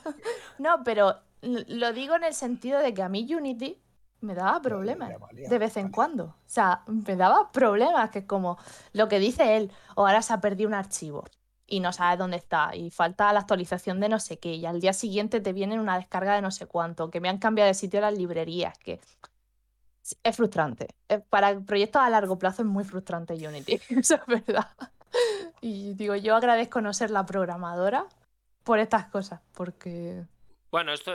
No, 0.57 0.83
pero 0.83 1.19
lo 1.41 1.93
digo 1.93 2.15
en 2.15 2.23
el 2.23 2.33
sentido 2.33 2.79
de 2.79 2.93
que 2.93 3.01
a 3.01 3.09
mí 3.09 3.27
Unity 3.33 3.77
me 4.23 4.33
daba 4.33 4.61
problemas 4.61 5.11
de 5.31 5.57
vez 5.59 5.77
en 5.77 5.89
cuando. 5.89 6.23
O 6.25 6.35
sea, 6.45 6.83
me 6.87 7.15
daba 7.15 7.51
problemas, 7.51 8.09
que 8.09 8.19
es 8.19 8.25
como 8.25 8.57
lo 8.93 9.07
que 9.07 9.19
dice 9.19 9.57
él, 9.57 9.71
o 9.95 10.07
ahora 10.07 10.21
se 10.21 10.33
ha 10.33 10.41
perdido 10.41 10.69
un 10.69 10.73
archivo 10.73 11.25
y 11.67 11.79
no 11.79 11.93
sabes 11.93 12.19
dónde 12.19 12.37
está 12.37 12.75
y 12.75 12.89
falta 12.89 13.31
la 13.33 13.39
actualización 13.39 13.99
de 13.99 14.09
no 14.09 14.19
sé 14.19 14.37
qué 14.37 14.53
y 14.53 14.65
al 14.65 14.79
día 14.79 14.93
siguiente 14.93 15.39
te 15.39 15.53
viene 15.53 15.79
una 15.79 15.97
descarga 15.97 16.35
de 16.35 16.41
no 16.41 16.51
sé 16.51 16.65
cuánto, 16.65 17.09
que 17.09 17.19
me 17.19 17.29
han 17.29 17.37
cambiado 17.37 17.67
de 17.67 17.73
sitio 17.73 18.01
las 18.01 18.17
librerías, 18.17 18.77
que 18.77 18.99
es 20.23 20.35
frustrante. 20.35 20.87
Para 21.29 21.59
proyectos 21.61 22.01
a 22.01 22.09
largo 22.09 22.37
plazo 22.37 22.61
es 22.61 22.67
muy 22.67 22.83
frustrante 22.83 23.33
Unity, 23.33 23.79
eso 23.89 24.15
es 24.15 24.25
verdad. 24.45 24.69
Y 25.61 25.93
digo, 25.93 26.15
yo 26.15 26.35
agradezco 26.35 26.81
no 26.81 26.93
ser 26.93 27.11
la 27.11 27.25
programadora 27.25 28.07
por 28.63 28.79
estas 28.79 29.05
cosas, 29.07 29.41
porque... 29.53 30.23
Bueno, 30.71 30.93
esto, 30.93 31.13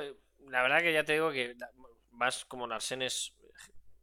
la 0.48 0.62
verdad 0.62 0.80
que 0.80 0.92
ya 0.92 1.04
te 1.04 1.14
digo 1.14 1.30
que 1.30 1.56
más 2.18 2.44
como 2.44 2.66
Narsen 2.66 3.02
es 3.02 3.34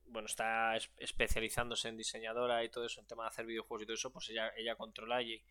bueno, 0.07 0.27
está 0.27 0.77
especializándose 0.97 1.89
en 1.89 1.97
diseñadora 1.97 2.63
y 2.63 2.69
todo 2.69 2.85
eso, 2.85 3.01
en 3.01 3.07
tema 3.07 3.23
de 3.23 3.29
hacer 3.29 3.45
videojuegos 3.45 3.83
y 3.83 3.85
todo 3.85 3.95
eso, 3.95 4.11
pues 4.11 4.29
ella, 4.29 4.49
ella 4.55 4.75
controla 4.75 5.21
y, 5.21 5.43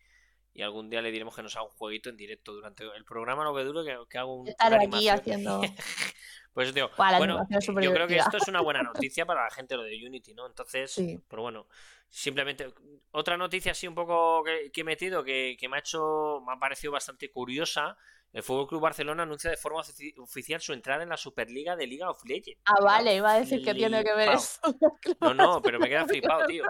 y 0.53 0.63
algún 0.63 0.89
día 0.89 1.03
le 1.03 1.11
diremos 1.11 1.35
que 1.35 1.43
nos 1.43 1.55
haga 1.55 1.65
un 1.65 1.71
jueguito 1.71 2.09
en 2.09 2.17
directo 2.17 2.51
durante 2.51 2.83
el 2.83 3.05
programa, 3.05 3.43
lo 3.43 3.55
que 3.55 3.63
dure, 3.63 3.85
que, 3.85 3.97
que 4.09 4.17
haga 4.17 4.25
un. 4.25 4.47
Estaré 4.47 4.77
aquí 4.77 5.07
haciendo. 5.07 5.61
pues 6.53 6.73
digo, 6.73 6.89
bueno, 6.97 7.45
yo 7.49 7.93
creo 7.93 8.07
que 8.07 8.17
esto 8.17 8.37
es 8.37 8.47
una 8.47 8.61
buena 8.61 8.81
noticia 8.81 9.25
para 9.25 9.43
la 9.43 9.51
gente 9.51 9.75
lo 9.75 9.83
de 9.83 10.03
Unity, 10.03 10.33
¿no? 10.33 10.47
Entonces, 10.47 10.99
pero 11.27 11.43
bueno, 11.43 11.67
simplemente 12.09 12.73
otra 13.11 13.37
noticia 13.37 13.73
así 13.73 13.87
un 13.87 13.93
poco 13.95 14.43
que, 14.43 14.71
he 14.73 14.83
metido 14.83 15.23
que, 15.23 15.57
que, 15.59 15.69
me 15.69 15.75
ha 15.75 15.79
hecho, 15.79 16.41
me 16.47 16.53
ha 16.53 16.57
parecido 16.57 16.93
bastante 16.93 17.29
curiosa 17.29 17.97
el 18.35 18.43
Fútbol 18.43 18.67
Club 18.67 18.81
Barcelona 18.81 19.23
anuncia 19.23 19.49
de 19.49 19.55
forma 19.55 19.81
oficial 20.17 20.59
su 20.59 20.73
entrada 20.73 21.03
en 21.03 21.07
la 21.07 21.15
Superliga 21.15 21.77
de 21.77 21.87
Liga 21.87 22.09
of 22.09 22.21
Legends. 22.25 22.61
Ah, 22.65 22.83
vale, 22.83 23.15
iba 23.15 23.31
a 23.31 23.39
decir 23.39 23.63
que 23.63 23.73
tiene 23.73 24.03
que 24.03 24.13
ver 24.13 24.33
eso. 24.33 24.59
No, 25.21 25.33
no, 25.33 25.61
pero 25.61 25.79
me 25.79 25.87
queda 25.87 26.05
flipado, 26.05 26.45
tío. 26.45 26.65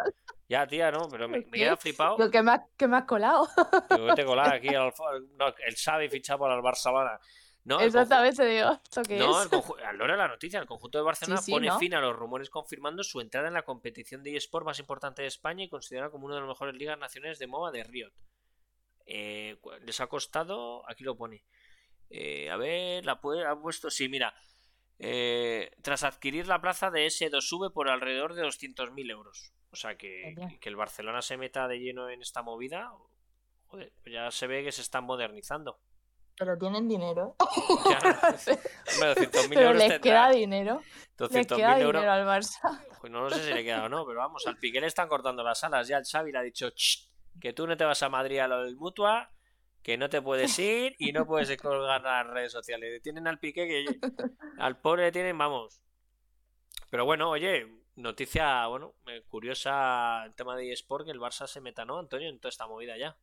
Ya, 0.47 0.67
tía, 0.67 0.91
no, 0.91 1.09
pero 1.09 1.27
me, 1.27 1.43
queda 1.43 1.75
flipado. 1.75 2.17
¿Qué 2.29 2.43
me, 2.43 2.51
has, 2.51 2.61
que 2.77 2.87
me 2.87 2.97
has 2.97 3.05
colado? 3.05 3.47
Digo, 3.89 4.13
te 4.13 4.23
colado 4.23 4.51
aquí 4.53 4.69
no, 4.69 4.91
el 5.65 5.75
Xavi 5.75 6.07
fichado 6.07 6.37
por 6.37 6.51
el 6.51 6.61
Barcelona. 6.61 7.19
No, 7.63 7.79
Exactamente, 7.79 8.45
digo, 8.45 8.79
¿esto 8.83 9.01
qué 9.01 9.17
no, 9.17 9.41
es? 9.41 9.49
No, 9.51 10.05
la 10.05 10.27
noticia, 10.27 10.59
el 10.59 10.67
conjunto 10.67 10.99
de 10.99 11.03
Barcelona 11.03 11.41
pone 11.49 11.71
fin 11.79 11.95
a 11.95 11.99
los 11.99 12.15
rumores 12.15 12.51
confirmando 12.51 13.03
su 13.03 13.19
entrada 13.21 13.47
en 13.47 13.55
la 13.55 13.63
competición 13.63 14.21
de 14.21 14.37
eSport 14.37 14.67
más 14.67 14.77
importante 14.77 15.23
de 15.23 15.29
España 15.29 15.63
y 15.63 15.69
considerada 15.69 16.11
como 16.11 16.27
una 16.27 16.35
de 16.35 16.41
las 16.41 16.49
mejores 16.49 16.75
ligas 16.75 16.99
nacionales 16.99 17.39
de 17.39 17.47
MOBA 17.47 17.71
de 17.71 17.83
Riot. 17.83 18.13
Eh, 19.05 19.57
les 19.83 20.01
ha 20.01 20.07
costado, 20.07 20.87
aquí 20.89 21.03
lo 21.03 21.15
pone, 21.15 21.43
eh, 22.09 22.49
a 22.49 22.57
ver, 22.57 23.05
la 23.05 23.13
ha 23.13 23.61
puesto, 23.61 23.89
sí, 23.89 24.09
mira, 24.09 24.33
eh, 24.97 25.71
tras 25.81 26.03
adquirir 26.03 26.47
la 26.47 26.61
plaza 26.61 26.89
de 26.89 27.05
S2V 27.05 27.71
por 27.71 27.89
alrededor 27.89 28.33
de 28.33 28.43
200.000 28.43 29.11
euros. 29.11 29.53
O 29.71 29.75
sea, 29.75 29.97
que, 29.97 30.35
que, 30.61 30.69
el 30.69 30.75
Barcelona 30.75 31.21
se 31.21 31.37
meta 31.37 31.67
de 31.67 31.79
lleno 31.79 32.09
en 32.09 32.21
esta 32.21 32.41
movida, 32.41 32.91
joder, 33.67 33.91
pues 34.01 34.13
ya 34.13 34.31
se 34.31 34.47
ve 34.47 34.63
que 34.63 34.71
se 34.71 34.81
están 34.81 35.03
modernizando. 35.03 35.79
Pero 36.37 36.57
tienen 36.57 36.87
dinero. 36.87 37.35
Pero 39.49 39.73
les 39.73 39.99
queda 39.99 40.29
dinero. 40.29 40.81
Les 41.17 41.47
queda 41.47 41.77
dinero 41.77 42.11
al 42.11 42.25
Barça. 42.25 42.83
Pues 42.99 43.11
no, 43.11 43.29
sé 43.29 43.43
si 43.43 43.53
le 43.53 43.63
queda 43.63 43.85
o 43.85 43.89
no, 43.89 44.05
pero 44.05 44.19
vamos, 44.19 44.45
al 44.47 44.57
Piqué 44.57 44.81
le 44.81 44.87
están 44.87 45.07
cortando 45.07 45.43
las 45.43 45.63
alas. 45.63 45.87
Ya 45.87 45.97
el 45.97 46.05
Xavi 46.05 46.31
le 46.31 46.39
ha 46.39 46.41
dicho 46.41 46.71
que 47.39 47.53
tú 47.53 47.67
no 47.67 47.77
te 47.77 47.85
vas 47.85 48.01
a 48.03 48.09
Madrid 48.09 48.39
a 48.39 48.47
lo 48.47 48.63
del 48.63 48.75
Mutua 48.75 49.31
que 49.85 49.99
no 49.99 50.09
te 50.09 50.19
puedes 50.19 50.57
ir 50.59 50.95
y 50.97 51.11
no 51.11 51.27
puedes 51.27 51.55
colgar 51.61 52.01
las 52.01 52.25
redes 52.25 52.51
sociales. 52.51 53.01
Tienen 53.03 53.27
al 53.27 53.37
pique 53.37 53.67
que 53.67 53.85
al 54.57 54.79
pobre 54.79 55.03
le 55.03 55.11
tienen, 55.11 55.37
vamos. 55.37 55.79
Pero 56.89 57.05
bueno, 57.05 57.29
oye, 57.29 57.67
noticia, 57.95 58.65
bueno, 58.65 58.95
eh, 59.05 59.23
curiosa 59.27 60.25
el 60.25 60.33
tema 60.33 60.55
de 60.55 60.71
eSport, 60.71 61.05
que 61.05 61.11
el 61.11 61.19
Barça 61.19 61.45
se 61.45 61.61
meta, 61.61 61.85
¿no, 61.85 61.99
Antonio? 61.99 62.29
En 62.29 62.39
toda 62.39 62.49
esta 62.49 62.65
movida 62.67 62.97
ya. 62.97 63.15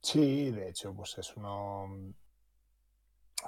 Sí, 0.00 0.50
de 0.50 0.70
hecho, 0.70 0.94
pues 0.94 1.18
es 1.18 1.36
uno... 1.36 2.14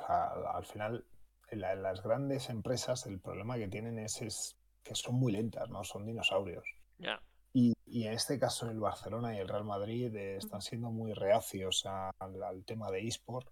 al 0.07 0.67
final, 0.67 1.07
en, 1.49 1.61
las 1.61 2.03
grandes 2.03 2.51
empresas 2.51 3.07
el 3.07 3.21
problema 3.21 3.57
que 3.57 3.69
tienen 3.69 3.99
es, 3.99 4.21
es 4.21 4.59
que 4.83 4.95
son 4.95 5.15
muy 5.15 5.33
lentas, 5.33 5.71
¿no? 5.71 5.83
Son 5.83 6.05
dinosaurios. 6.05 6.65
Ya. 6.99 7.23
Y, 7.53 7.75
en 7.87 8.13
este 8.13 8.39
caso 8.39 8.69
el 8.69 8.79
Barcelona 8.79 9.35
y 9.35 9.39
el 9.39 9.49
Real 9.49 9.65
Madrid 9.65 10.15
están 10.15 10.61
siendo 10.61 10.91
muy 10.91 11.15
reacios 11.15 11.85
al, 11.87 12.65
tema 12.65 12.91
de 12.91 13.07
eSport 13.07 13.49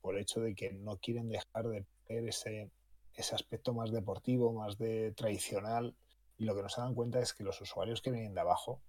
por 0.00 0.16
el 0.16 0.22
hecho 0.22 0.40
de 0.40 0.54
que 0.54 0.72
no 0.72 0.96
quieren 0.96 1.28
dejar 1.28 1.68
de 1.68 1.86
ver 2.08 2.28
ese, 2.28 2.70
ese 3.14 3.34
aspecto 3.34 3.72
más 3.72 3.92
deportivo, 3.92 4.52
más 4.52 4.76
de 4.78 5.12
tradicional. 5.12 5.94
Y 6.36 6.44
lo 6.44 6.56
que 6.56 6.62
nos 6.62 6.76
dan 6.76 6.94
cuenta 6.94 7.20
es 7.20 7.32
que 7.32 7.44
los 7.44 7.60
usuarios 7.60 8.02
que 8.02 8.10
vienen 8.10 8.34
de 8.34 8.40
abajo 8.40 8.80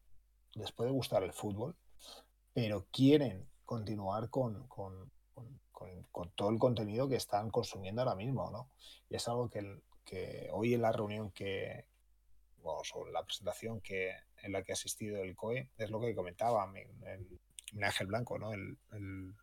les 0.53 0.72
puede 0.72 0.90
gustar 0.90 1.23
el 1.23 1.34
fútbol, 1.34 1.76
pero 2.53 2.88
quieren 2.91 3.48
continuar 3.65 4.30
con, 4.30 4.68
con, 4.68 5.11
todo 6.36 6.49
el 6.49 6.60
contenido 6.60 7.07
que 7.07 7.18
están 7.18 7.52
consumiendo 7.52 8.02
ahora 8.02 8.15
mismo. 8.15 8.49
¿no? 8.49 8.69
Y 9.10 9.15
es 9.15 9.27
algo 9.27 9.49
que, 9.49 9.82
que 10.03 10.49
hoy 10.52 10.73
en 10.73 10.82
la 10.82 10.91
reunión 10.91 11.32
que, 11.32 11.86
o 12.66 13.06
la 13.10 13.24
presentación 13.24 13.82
que 13.82 14.16
en 14.42 14.52
la 14.52 14.64
que 14.64 14.72
ha 14.72 14.74
asistido 14.74 15.24
el 15.24 15.36
COE, 15.36 15.70
es 15.78 15.90
lo 15.90 16.00
que 16.00 16.16
comentaba 16.16 16.72
en, 16.76 17.84
Ángel 17.84 18.08
Blanco, 18.08 18.38
¿no? 18.38 18.54
El, 18.54 18.78
el 18.92 19.36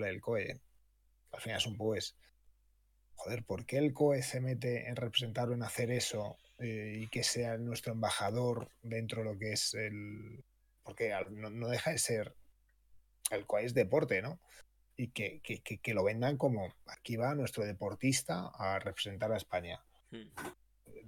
del 0.00 0.20
COE. 0.20 0.60
Al 1.32 1.40
final 1.40 1.58
es 1.58 1.66
un 1.66 1.76
poco 1.76 1.94
joder, 3.18 3.44
¿por 3.44 3.66
qué 3.66 3.78
el 3.78 3.92
COE 3.92 4.22
se 4.22 4.40
mete 4.40 4.88
en 4.88 4.96
representar 4.96 5.48
o 5.48 5.54
en 5.54 5.62
hacer 5.62 5.90
eso 5.90 6.36
eh, 6.58 7.00
y 7.00 7.08
que 7.08 7.24
sea 7.24 7.58
nuestro 7.58 7.92
embajador 7.92 8.70
dentro 8.82 9.22
de 9.22 9.32
lo 9.32 9.38
que 9.38 9.52
es 9.52 9.74
el... 9.74 10.44
Porque 10.84 11.12
no, 11.30 11.68
deja 11.68 11.90
de 11.90 11.98
ser... 11.98 12.34
El 13.30 13.44
COE 13.44 13.64
es 13.64 13.74
deporte, 13.74 14.22
¿no? 14.22 14.40
Y 14.96 15.08
que, 15.08 15.40
que, 15.42 15.94
lo 15.94 16.04
vendan 16.04 16.36
como 16.38 16.72
aquí 16.86 17.16
va 17.16 17.34
nuestro 17.34 17.64
deportista 17.64 18.50
a 18.54 18.78
representar 18.78 19.30
a 19.30 19.36
España 19.36 19.80
hmm. 20.10 20.28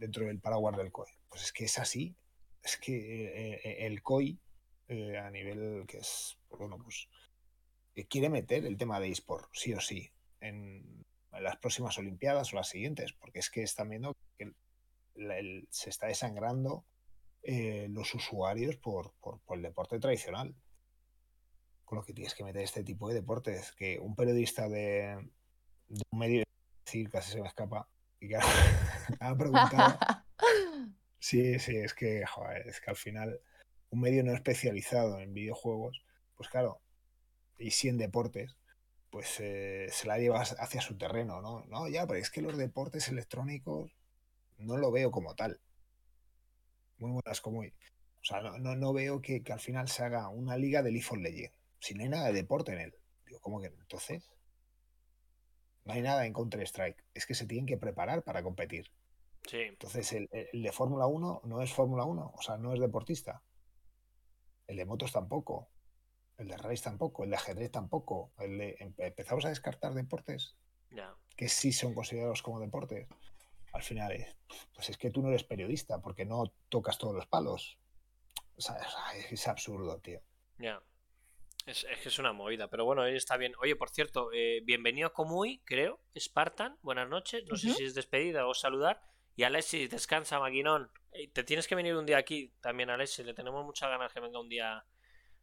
Dentro 0.01 0.27
del 0.27 0.41
paraguas 0.41 0.77
del 0.77 0.91
COE. 0.91 1.15
Pues 1.29 1.45
es 1.45 1.53
que 1.53 1.65
es 1.65 1.79
así, 1.79 2.17
es 2.63 2.77
que 2.79 2.95
eh, 2.95 3.61
eh, 3.63 3.87
el 3.87 4.03
COI, 4.03 4.41
eh, 4.89 5.19
a 5.19 5.31
nivel 5.31 5.85
que 5.87 5.99
es, 5.99 6.37
bueno, 6.49 6.79
pues 6.79 7.09
quiere 8.09 8.31
meter 8.31 8.65
el 8.65 8.79
tema 8.79 8.99
de 8.99 9.11
eSport, 9.11 9.51
sí 9.53 9.75
o 9.75 9.81
sí, 9.81 10.11
en, 10.41 11.05
las 11.33 11.59
próximas 11.59 11.97
Olimpiadas 11.99 12.53
o 12.53 12.57
las 12.57 12.69
siguientes, 12.69 13.13
porque 13.13 13.39
es 13.39 13.51
que 13.51 13.63
están 13.63 13.91
viendo 13.91 14.17
que 14.37 14.53
se 15.71 15.91
está 15.91 16.09
desangrando 16.09 16.85
los 17.43 18.15
usuarios 18.15 18.77
por, 18.77 19.13
el 19.51 19.63
deporte 19.63 20.01
tradicional. 20.01 20.55
Con 21.85 21.99
lo 21.99 22.05
que 22.05 22.15
tienes 22.15 22.35
que 22.35 22.43
meter 22.43 22.63
este 22.63 22.83
tipo 22.83 23.09
de 23.09 23.15
deportes, 23.15 23.73
que 23.73 23.99
un 24.01 24.17
periodista 24.17 24.69
de, 24.69 25.31
un 25.89 26.19
medio, 26.19 26.43
decir, 26.85 27.11
casi 27.11 27.33
se 27.33 27.41
me 27.41 27.47
escapa, 27.47 27.89
y 28.21 28.29
que 28.29 28.37
ha 29.21 29.37
preguntado 29.37 29.99
Sí, 31.19 31.59
sí, 31.59 31.77
es 31.77 31.93
que, 31.93 32.25
es 32.65 32.81
que 32.81 32.91
al 32.91 32.97
final 32.97 33.41
un 33.91 34.01
medio 34.01 34.25
no 34.25 34.33
especializado 34.33 35.21
en 35.21 35.35
videojuegos, 35.35 36.03
pues 36.35 36.49
claro, 36.49 36.81
y 37.59 37.73
sí 37.73 37.89
en 37.89 37.99
deportes, 37.99 38.57
pues 39.11 39.39
eh, 39.41 39.89
se 39.91 40.07
la 40.07 40.19
lleva 40.19 40.41
hacia 40.41 40.81
su 40.81 40.97
terreno, 40.97 41.43
¿no? 41.43 41.65
No, 41.67 41.89
ya, 41.89 42.07
pero 42.07 42.19
es 42.19 42.31
que 42.31 42.41
los 42.41 42.57
deportes 42.57 43.09
electrónicos 43.09 43.93
no 44.57 44.79
lo 44.79 44.91
veo 44.91 45.11
como 45.11 45.35
tal. 45.35 45.61
Muy 46.99 47.11
buenas 47.11 47.41
como... 47.41 47.61
O 47.61 48.25
sea, 48.25 48.41
no, 48.41 48.77
no, 48.77 48.93
veo 48.93 49.21
que, 49.21 49.43
al 49.51 49.61
final 49.61 49.89
se 49.89 50.05
haga 50.05 50.29
una 50.29 50.57
liga 50.57 50.83
de 50.83 50.93
League 50.93 51.07
of 51.11 51.19
Legends, 51.19 51.55
si 51.81 51.95
no 51.95 52.03
hay 52.03 52.09
nada 52.11 52.27
de 52.27 52.35
deporte 52.35 52.73
en 52.73 52.81
él. 52.81 52.95
Digo, 53.27 53.41
¿cómo 53.41 53.61
que 53.61 53.69
entonces? 53.69 54.23
No 55.91 55.97
hay 55.97 56.03
nada 56.03 56.27
en 56.27 56.33
Counter-Strike. 56.33 57.05
Es 57.15 57.27
que 57.27 57.35
se 57.35 57.47
tienen 57.47 57.67
que 57.67 57.77
preparar 57.77 58.23
para 58.23 58.43
competir. 58.43 58.91
Entonces, 59.53 60.13
el, 60.13 60.29
de 60.31 60.73
Fórmula 60.73 61.07
1 61.07 61.43
no 61.45 61.63
es 61.63 61.73
Fórmula 61.73 62.05
1, 62.05 62.33
o 62.37 62.43
sea, 62.43 62.57
no 62.57 62.73
es 62.73 62.81
deportista. 62.81 63.43
El 64.67 64.77
de 64.77 64.85
motos 64.85 65.13
tampoco. 65.13 65.69
El 66.39 66.49
de 66.49 66.57
race 66.57 66.85
tampoco. 66.85 67.25
El 67.25 67.31
de 67.31 67.37
ajedrez 67.37 67.71
tampoco. 67.71 68.33
El 68.39 68.59
de, 68.59 68.95
empezamos 68.99 69.45
a 69.45 69.49
descartar 69.49 69.95
deportes 69.95 70.55
que 71.37 71.49
sí 71.49 71.73
son 71.73 71.95
considerados 71.95 72.43
como 72.43 72.61
deportes. 72.61 73.09
Al 73.73 73.83
final, 73.83 74.13
es, 74.13 74.37
pues 74.75 74.91
es 74.91 74.99
que 74.99 75.11
tú 75.11 75.23
no 75.23 75.29
eres 75.29 75.45
periodista 75.45 76.01
porque 76.01 76.25
no 76.25 76.53
tocas 76.69 76.99
todos 76.99 77.15
los 77.15 77.27
palos. 77.27 77.79
O 78.57 78.61
sea, 78.61 78.77
es, 79.31 79.49
absurdo, 79.49 79.99
tío. 79.99 80.21
Es, 81.71 81.87
que 82.03 82.09
es 82.09 82.19
una 82.19 82.33
movida, 82.33 82.69
pero 82.69 82.85
bueno, 82.85 83.07
está 83.07 83.37
bien. 83.37 83.53
Oye, 83.61 83.77
por 83.77 83.91
cierto, 83.91 84.31
eh, 84.33 84.61
bienvenido 84.65 85.07
a 85.07 85.13
Comui, 85.13 85.63
creo. 85.65 86.01
Spartan, 86.19 86.77
buenas 86.83 87.09
noches. 87.09 87.45
No 87.47 87.57
sé 87.57 87.73
si 87.73 87.85
es 87.85 87.95
despedida 87.95 88.49
o 88.49 88.55
saludar. 88.55 89.01
Y 89.37 89.45
Alexis, 89.45 89.89
descansa, 89.89 90.41
maquinón. 90.41 90.91
Te 91.33 91.45
tienes 91.45 91.69
que 91.69 91.77
venir 91.77 91.95
un 91.95 92.07
día 92.07 92.19
aquí 92.19 92.53
también, 92.61 92.91
Alexis. 92.91 93.25
Le 93.25 93.35
tenemos 93.35 93.65
muchas 93.65 93.89
ganas 93.89 94.13
que 94.13 94.19
venga 94.19 94.41
un 94.41 94.49
día 94.49 94.85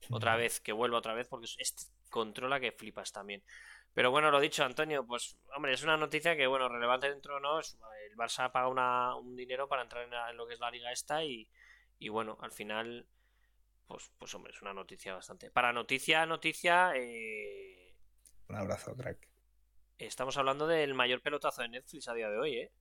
otra 0.10 0.36
vez, 0.36 0.60
que 0.60 0.74
vuelva 0.74 0.98
otra 0.98 1.14
vez, 1.14 1.30
porque 1.30 1.46
es 1.46 1.94
controla 2.10 2.60
que 2.60 2.74
flipas 2.74 3.14
también. 3.14 3.42
Pero 3.94 4.12
bueno, 4.12 4.30
lo 4.30 4.42
dicho, 4.42 4.66
Antonio, 4.66 5.08
pues 5.08 5.40
hombre, 5.56 5.72
es 5.72 5.84
una 5.84 5.96
noticia 5.96 6.36
que, 6.36 6.46
bueno, 6.46 6.68
relevante 6.68 7.10
dentro 7.10 7.40
no. 7.40 7.62
Es, 7.62 7.78
el 8.10 8.18
Barça 8.18 8.52
paga 8.52 8.68
una, 8.68 9.16
un 9.16 9.34
dinero 9.38 9.70
para 9.70 9.82
entrar 9.82 10.04
en, 10.04 10.36
lo 10.36 10.46
que 10.46 10.56
es 10.56 10.60
la 10.60 10.72
liga 10.72 10.92
esta 10.92 11.24
y, 11.24 11.48
y, 12.00 12.10
bueno, 12.10 12.38
al 12.42 12.52
final, 12.52 13.08
pues, 13.88 14.12
pues 14.18 14.34
hombre, 14.36 14.54
es 14.54 14.62
una 14.62 14.74
noticia 14.74 15.14
bastante. 15.14 15.50
Para 15.50 15.74
noticia, 15.74 16.26
noticia... 16.26 16.92
Eh... 16.96 17.96
Un 18.50 18.56
abrazo, 18.56 18.96
crack. 18.96 19.28
Estamos 19.98 20.38
hablando 20.38 20.68
del 20.68 20.94
mayor 20.94 21.22
pelotazo 21.22 21.62
de 21.64 21.70
Netflix 21.70 22.08
a 22.08 22.14
día 22.14 22.30
de 22.30 22.38
hoy, 22.38 22.58
¿eh? 22.58 22.72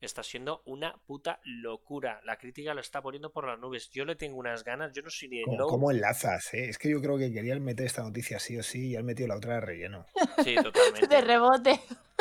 está 0.00 0.22
siendo 0.22 0.62
una 0.66 0.96
puta 1.06 1.40
locura. 1.44 2.20
La 2.24 2.36
crítica 2.36 2.74
lo 2.74 2.80
está 2.80 3.00
poniendo 3.00 3.32
por 3.32 3.46
las 3.46 3.58
nubes. 3.58 3.90
Yo 3.90 4.04
le 4.04 4.16
tengo 4.16 4.36
unas 4.36 4.64
ganas, 4.64 4.92
yo 4.92 5.02
no 5.02 5.10
sé 5.10 5.28
ni 5.28 5.42
¿Cómo, 5.42 5.66
¿Cómo 5.66 5.90
enlazas? 5.90 6.52
Eh? 6.54 6.68
Es 6.68 6.78
que 6.78 6.90
yo 6.90 7.00
creo 7.00 7.18
que 7.18 7.32
querían 7.32 7.62
meter 7.62 7.86
esta 7.86 8.02
noticia 8.02 8.38
sí 8.38 8.58
o 8.58 8.62
sí 8.62 8.88
y 8.88 8.96
han 8.96 9.04
metido 9.04 9.28
la 9.28 9.36
otra 9.36 9.54
de 9.54 9.60
relleno. 9.60 10.06
Sí, 10.44 10.54
totalmente. 10.56 11.06
de 11.08 11.20
rebote. 11.20 11.80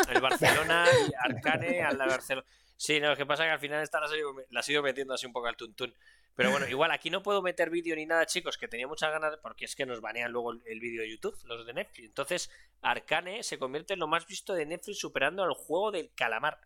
El 0.10 0.22
Barcelona 0.22 0.86
y 1.08 1.12
Arcane 1.20 1.82
al 1.82 1.98
Barcelona. 1.98 2.48
Sí, 2.78 3.00
no, 3.00 3.10
lo 3.10 3.16
que 3.16 3.26
pasa 3.26 3.44
es 3.44 3.50
que 3.50 3.54
al 3.54 3.60
final 3.60 3.82
esta 3.82 4.00
la, 4.00 4.08
la 4.50 4.60
has 4.60 4.70
ido 4.70 4.84
metiendo 4.84 5.14
así 5.14 5.26
un 5.26 5.34
poco 5.34 5.48
al 5.48 5.56
tuntún. 5.56 5.94
Pero 6.36 6.52
bueno, 6.52 6.68
igual 6.68 6.92
aquí 6.92 7.10
no 7.10 7.24
puedo 7.24 7.42
meter 7.42 7.70
vídeo 7.70 7.96
ni 7.96 8.06
nada, 8.06 8.26
chicos, 8.26 8.58
que 8.58 8.68
tenía 8.68 8.88
muchas 8.88 9.10
ganas, 9.10 9.38
porque 9.42 9.66
es 9.66 9.76
que 9.76 9.86
nos 9.86 10.02
banean 10.02 10.32
luego 10.34 10.52
el 10.52 10.80
vídeo 10.82 11.02
de 11.02 11.10
YouTube, 11.10 11.38
los 11.46 11.66
de 11.66 11.74
Netflix. 11.74 12.08
Entonces, 12.08 12.52
Arcane 12.82 13.42
se 13.42 13.58
convierte 13.58 13.94
en 13.94 14.00
lo 14.00 14.08
más 14.08 14.28
visto 14.28 14.54
de 14.54 14.66
Netflix 14.66 15.00
superando 15.00 15.44
al 15.44 15.54
juego 15.54 15.92
del 15.92 16.12
calamar. 16.14 16.60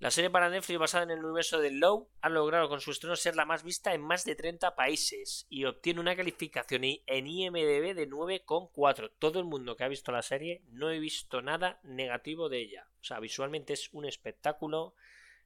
La 0.00 0.12
serie 0.12 0.30
para 0.30 0.48
Netflix 0.48 0.78
basada 0.78 1.02
en 1.02 1.10
el 1.10 1.24
universo 1.24 1.58
de 1.58 1.72
Low 1.72 2.08
ha 2.20 2.28
logrado 2.28 2.68
con 2.68 2.80
su 2.80 2.92
estreno 2.92 3.16
ser 3.16 3.34
la 3.34 3.44
más 3.44 3.64
vista 3.64 3.94
en 3.94 4.00
más 4.00 4.24
de 4.24 4.36
30 4.36 4.76
países 4.76 5.44
y 5.48 5.64
obtiene 5.64 5.98
una 5.98 6.14
calificación 6.14 6.84
en 6.84 7.26
IMDB 7.26 7.96
de 7.96 8.08
9,4. 8.08 9.10
Todo 9.18 9.40
el 9.40 9.46
mundo 9.46 9.76
que 9.76 9.82
ha 9.82 9.88
visto 9.88 10.12
la 10.12 10.22
serie 10.22 10.62
no 10.68 10.90
he 10.90 11.00
visto 11.00 11.42
nada 11.42 11.80
negativo 11.82 12.48
de 12.48 12.60
ella. 12.60 12.86
O 13.00 13.04
sea, 13.04 13.18
visualmente 13.18 13.72
es 13.72 13.92
un 13.92 14.04
espectáculo, 14.04 14.94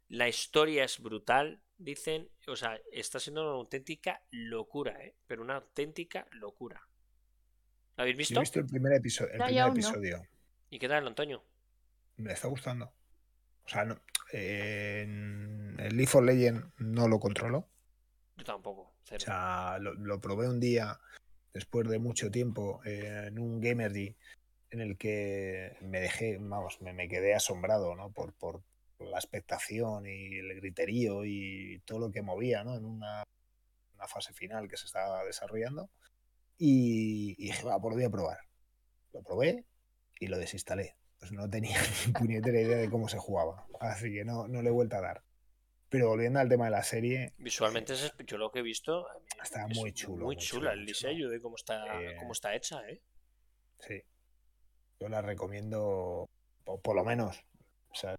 la 0.09 0.29
historia 0.29 0.85
es 0.85 1.01
brutal, 1.01 1.63
dicen, 1.79 2.29
o 2.47 2.55
sea, 2.55 2.79
está 2.93 3.19
siendo 3.21 3.41
una 3.41 3.53
auténtica 3.53 4.23
locura, 4.31 5.03
¿eh? 5.03 5.17
Pero 5.27 5.41
una 5.41 5.57
auténtica 5.57 6.27
locura. 6.33 6.87
¿La 7.97 8.03
habéis 8.03 8.19
visto? 8.19 8.39
he 8.39 8.41
visto 8.41 8.61
el 8.61 8.67
primer 8.67 8.93
episodio. 8.93 9.33
El 9.33 9.43
primer 9.45 9.69
episodio. 9.69 10.27
¿Y 10.69 10.79
qué 10.79 10.89
tal, 10.89 11.07
Antonio? 11.07 11.43
Me 12.19 12.35
está 12.35 12.49
gustando. 12.49 12.93
O 13.65 13.69
sea, 13.69 13.85
no, 13.87 13.99
en 14.33 15.77
el 15.79 15.97
League 15.97 16.11
of 16.15 16.25
Legends 16.25 16.67
no 16.79 17.07
lo 17.07 17.21
controlo. 17.21 17.69
Yo 18.37 18.45
tampoco. 18.45 18.83
O 18.83 19.19
sea, 19.19 19.79
lo, 19.79 20.21
probé 20.21 20.49
un 20.49 20.59
día 20.59 20.99
después 21.53 21.87
de 21.89 21.99
mucho 21.99 22.31
tiempo 22.31 22.81
en 22.85 23.39
un 23.39 23.61
Gamergy 23.61 24.17
en 24.71 24.81
el 24.81 24.97
que 24.97 25.77
me 25.83 26.01
dejé, 26.01 26.39
vamos, 26.41 26.81
me, 26.81 27.09
quedé 27.09 27.35
asombrado, 27.35 27.95
¿no? 27.95 28.11
Por, 28.11 28.33
por 28.33 28.63
la 28.99 29.19
expectación 29.19 30.07
y 30.07 30.39
el 30.39 30.55
griterío 30.55 31.27
y 31.27 31.83
todo 31.85 31.99
lo 31.99 32.11
que 32.11 32.23
movía, 32.23 32.65
¿no? 32.65 32.75
En 32.75 32.87
una, 32.87 33.25
fase 34.09 34.33
final 34.33 34.69
que 34.69 34.77
se 34.77 34.87
estaba 34.87 35.23
desarrollando. 35.25 35.89
Y, 36.59 37.35
y 37.39 37.47
dije, 37.47 37.65
va, 37.65 37.75
lo 37.75 37.81
voy 37.81 38.05
a 38.05 38.11
probar. 38.11 38.39
Lo 39.13 39.23
probé 39.23 39.65
y 40.19 40.27
lo 40.27 40.39
desinstalé 40.39 40.97
pues 41.23 41.31
no 41.31 41.49
tenía 41.49 41.79
ni 42.07 42.13
puñetera 42.13 42.61
idea 42.61 42.77
de 42.79 42.91
cómo 42.91 43.09
se 43.09 43.17
jugaba. 43.17 43.65
Así 43.79 44.13
que 44.13 44.25
no, 44.25 44.49
no 44.49 44.61
le 44.61 44.71
he 44.71 44.73
vuelto 44.73 44.97
a 44.97 45.01
dar. 45.01 45.23
Pero 45.89 46.09
volviendo 46.09 46.41
al 46.41 46.49
tema 46.49 46.65
de 46.65 46.73
la 46.73 46.83
serie. 46.83 47.33
Visualmente, 47.39 47.93
es, 47.93 48.13
yo 48.27 48.39
lo 48.39 48.51
que 48.51 48.59
he 48.59 48.63
visto. 48.63 49.07
Está 49.41 49.69
muy 49.69 49.93
chulo. 49.93 50.25
Muy, 50.25 50.37
chula 50.37 50.73
el 50.73 50.85
diseño 50.85 51.29
de 51.29 51.41
cómo 51.41 51.55
está, 51.55 52.03
eh, 52.03 52.17
cómo 52.19 52.33
está 52.33 52.57
hecha, 52.57 52.81
¿eh? 52.89 53.01
Sí. 53.79 54.03
Yo 54.99 55.09
la 55.09 55.23
recomiendo, 55.23 56.29
por, 56.65 56.97
lo 56.97 57.05
menos. 57.05 57.39
O 57.91 57.95
sea, 57.95 58.17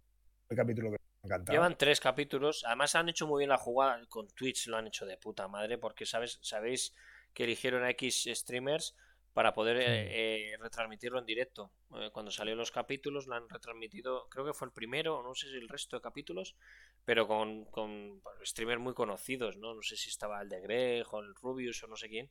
el 0.49 0.55
capítulo 0.55 0.91
que 0.91 0.97
me 0.97 1.27
encantado. 1.27 1.53
Llevan 1.53 1.77
tres 1.77 1.99
capítulos. 1.99 2.63
Además, 2.65 2.95
han 2.95 3.09
hecho 3.09 3.27
muy 3.27 3.39
bien 3.39 3.49
la 3.49 3.57
jugada 3.57 3.99
con 4.07 4.29
Twitch, 4.29 4.67
lo 4.67 4.77
han 4.77 4.87
hecho 4.87 5.05
de 5.05 5.17
puta 5.17 5.49
madre, 5.49 5.77
porque 5.77 6.05
sabes, 6.05 6.39
sabéis 6.41 6.93
que 7.33 7.43
eligieron 7.43 7.83
a 7.83 7.89
X 7.89 8.29
streamers 8.31 8.95
para 9.33 9.53
poder 9.53 9.77
eh, 9.77 10.51
eh, 10.51 10.57
retransmitirlo 10.59 11.17
en 11.17 11.25
directo. 11.25 11.71
Eh, 11.95 12.11
cuando 12.13 12.31
salió 12.31 12.55
los 12.55 12.71
capítulos 12.71 13.25
lo 13.25 13.35
han 13.35 13.49
retransmitido, 13.49 14.29
creo 14.29 14.45
que 14.45 14.53
fue 14.53 14.67
el 14.67 14.71
primero, 14.71 15.23
no 15.23 15.33
sé 15.33 15.49
si 15.49 15.55
el 15.55 15.67
resto 15.67 15.97
de 15.97 16.01
capítulos, 16.01 16.55
pero 17.03 17.27
con, 17.27 17.65
con 17.65 18.21
streamers 18.43 18.79
muy 18.79 18.93
conocidos, 18.93 19.57
¿no? 19.57 19.73
No 19.73 19.81
sé 19.81 19.97
si 19.97 20.09
estaba 20.09 20.41
el 20.41 20.49
de 20.49 20.61
Greg 20.61 21.05
o 21.11 21.19
el 21.19 21.33
Rubius 21.35 21.83
o 21.83 21.87
no 21.87 21.95
sé 21.95 22.09
quién, 22.09 22.29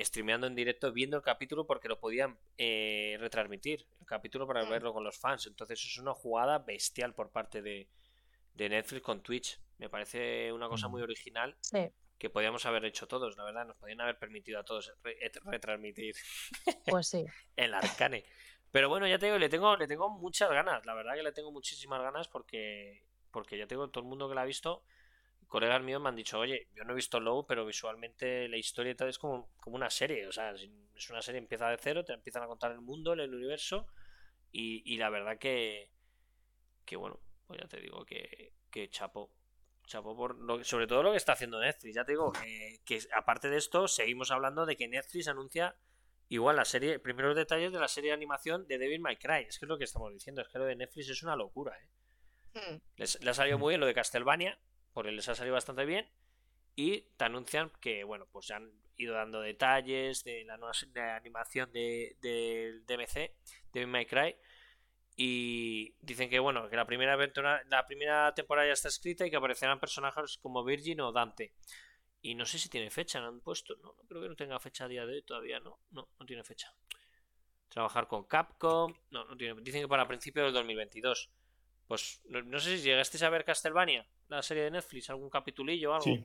streameando 0.00 0.48
en 0.48 0.56
directo, 0.56 0.92
viendo 0.92 1.16
el 1.16 1.22
capítulo 1.22 1.64
porque 1.64 1.88
lo 1.88 2.00
podían 2.00 2.38
retransmitir, 2.58 3.86
el 4.00 4.06
capítulo 4.06 4.46
para 4.46 4.64
verlo 4.64 4.92
con 4.92 5.04
los 5.04 5.16
fans. 5.16 5.46
Entonces 5.46 5.80
es 5.84 5.98
una 5.98 6.12
jugada 6.12 6.58
bestial 6.58 7.14
por 7.14 7.30
parte 7.30 7.62
de, 7.62 7.88
de 8.54 8.68
Netflix 8.68 9.02
con 9.02 9.22
Twitch. 9.22 9.60
Me 9.78 9.88
parece 9.88 10.52
una 10.52 10.68
cosa 10.68 10.88
muy 10.88 11.02
original. 11.02 11.56
Sí 11.60 11.90
que 12.20 12.28
podíamos 12.28 12.66
haber 12.66 12.84
hecho 12.84 13.08
todos, 13.08 13.34
la 13.38 13.44
verdad, 13.44 13.66
nos 13.66 13.76
podían 13.78 14.02
haber 14.02 14.18
permitido 14.18 14.60
a 14.60 14.64
todos 14.64 14.92
retransmitir 15.46 16.14
pues 16.86 17.08
sí. 17.08 17.24
el 17.56 17.72
arcane. 17.72 18.24
Pero 18.70 18.90
bueno, 18.90 19.08
ya 19.08 19.18
te 19.18 19.26
digo, 19.26 19.38
le 19.38 19.48
tengo, 19.48 19.74
le 19.76 19.88
tengo 19.88 20.10
muchas 20.10 20.50
ganas, 20.50 20.84
la 20.84 20.94
verdad 20.94 21.14
que 21.14 21.22
le 21.22 21.32
tengo 21.32 21.50
muchísimas 21.50 22.02
ganas 22.02 22.28
porque, 22.28 23.06
porque 23.30 23.56
ya 23.56 23.66
tengo 23.66 23.88
todo 23.88 24.04
el 24.04 24.10
mundo 24.10 24.28
que 24.28 24.34
la 24.34 24.42
ha 24.42 24.44
visto, 24.44 24.84
colegas 25.48 25.82
míos 25.82 26.00
me 26.02 26.10
han 26.10 26.14
dicho, 26.14 26.38
oye, 26.38 26.68
yo 26.74 26.84
no 26.84 26.92
he 26.92 26.96
visto 26.96 27.18
Low, 27.20 27.46
pero 27.46 27.64
visualmente 27.64 28.48
la 28.48 28.58
historia 28.58 28.92
y 28.92 28.94
tal 28.94 29.08
es 29.08 29.18
como, 29.18 29.50
como 29.56 29.76
una 29.76 29.88
serie, 29.88 30.26
o 30.26 30.32
sea, 30.32 30.52
es 30.52 31.10
una 31.10 31.22
serie 31.22 31.38
empieza 31.38 31.70
de 31.70 31.78
cero, 31.78 32.04
te 32.04 32.12
empiezan 32.12 32.42
a 32.42 32.48
contar 32.48 32.70
el 32.70 32.82
mundo, 32.82 33.14
el 33.14 33.34
universo, 33.34 33.86
y, 34.52 34.82
y 34.84 34.98
la 34.98 35.08
verdad 35.08 35.38
que, 35.38 35.90
que 36.84 36.96
bueno, 36.96 37.18
pues 37.46 37.58
ya 37.62 37.66
te 37.66 37.80
digo 37.80 38.04
que, 38.04 38.52
que 38.70 38.90
chapo, 38.90 39.32
por 39.98 40.64
sobre 40.64 40.86
todo 40.86 41.02
lo 41.02 41.10
que 41.10 41.16
está 41.16 41.32
haciendo 41.32 41.60
Netflix. 41.60 41.94
Ya 41.94 42.04
te 42.04 42.12
digo 42.12 42.32
que 42.84 43.00
aparte 43.14 43.50
de 43.50 43.56
esto, 43.56 43.88
seguimos 43.88 44.30
hablando 44.30 44.66
de 44.66 44.76
que 44.76 44.88
Netflix 44.88 45.28
anuncia 45.28 45.76
igual 46.28 46.56
la 46.56 46.64
serie, 46.64 46.98
primeros 46.98 47.36
detalles 47.36 47.72
de 47.72 47.80
la 47.80 47.88
serie 47.88 48.10
de 48.10 48.14
animación 48.14 48.66
de 48.66 48.78
Devil 48.78 49.00
May 49.00 49.16
Cry. 49.16 49.46
Es 49.48 49.58
que 49.58 49.66
es 49.66 49.68
lo 49.68 49.78
que 49.78 49.84
estamos 49.84 50.12
diciendo, 50.12 50.40
es 50.40 50.48
que 50.48 50.58
lo 50.58 50.64
de 50.64 50.76
Netflix 50.76 51.10
es 51.10 51.22
una 51.22 51.36
locura, 51.36 51.76
¿eh? 51.76 51.88
Hmm. 52.54 52.80
Les, 52.96 53.16
ha 53.16 53.34
salido 53.34 53.58
muy 53.58 53.72
bien 53.72 53.80
lo 53.80 53.86
de 53.86 53.94
Castlevania, 53.94 54.58
porque 54.92 55.12
les 55.12 55.28
ha 55.28 55.34
salido 55.34 55.54
bastante 55.54 55.84
bien. 55.84 56.08
Y 56.76 57.02
te 57.16 57.24
anuncian 57.24 57.70
que, 57.80 58.04
bueno, 58.04 58.26
pues 58.30 58.46
ya 58.46 58.56
han 58.56 58.72
ido 58.96 59.14
dando 59.14 59.40
detalles 59.40 60.24
de 60.24 60.44
la 60.44 60.56
nueva 60.56 60.72
de 60.88 61.00
animación 61.00 61.72
de, 61.72 62.16
de, 62.20 62.80
DMC, 62.86 63.32
Devil 63.72 63.88
May 63.88 64.06
Cry. 64.06 64.36
Y 65.16 65.94
dicen 66.00 66.30
que 66.30 66.38
bueno, 66.38 66.68
que 66.68 66.76
la 66.76 66.86
primera 66.86 67.12
aventura, 67.12 67.62
la 67.68 67.86
primera 67.86 68.32
temporada 68.34 68.68
ya 68.68 68.72
está 68.72 68.88
escrita 68.88 69.26
y 69.26 69.30
que 69.30 69.36
aparecerán 69.36 69.80
personajes 69.80 70.38
como 70.38 70.64
Virgin 70.64 71.00
o 71.00 71.12
Dante. 71.12 71.52
Y 72.22 72.34
no 72.34 72.44
sé 72.44 72.58
si 72.58 72.68
tiene 72.68 72.90
fecha, 72.90 73.20
no 73.20 73.28
han 73.28 73.40
puesto, 73.40 73.74
no, 73.76 73.94
no 73.96 74.04
creo 74.06 74.22
que 74.22 74.28
no 74.28 74.36
tenga 74.36 74.58
fecha 74.60 74.84
a 74.84 74.88
día 74.88 75.06
de 75.06 75.14
hoy 75.14 75.22
todavía, 75.22 75.58
no, 75.60 75.78
no, 75.90 76.08
no 76.18 76.26
tiene 76.26 76.44
fecha. 76.44 76.74
Trabajar 77.68 78.08
con 78.08 78.24
Capcom, 78.24 78.94
no, 79.10 79.24
no 79.24 79.36
tiene, 79.36 79.60
dicen 79.62 79.82
que 79.82 79.88
para 79.88 80.06
principios 80.06 80.46
del 80.46 80.54
2022. 80.54 81.30
Pues 81.86 82.20
no, 82.28 82.60
sé 82.60 82.78
si 82.78 82.84
llegasteis 82.84 83.22
a 83.22 83.30
ver 83.30 83.44
Castlevania, 83.44 84.06
la 84.28 84.42
serie 84.42 84.64
de 84.64 84.70
Netflix, 84.70 85.10
algún 85.10 85.28
capitulillo 85.28 85.90
o 85.90 85.94
algo. 85.94 86.04
Sí. 86.04 86.24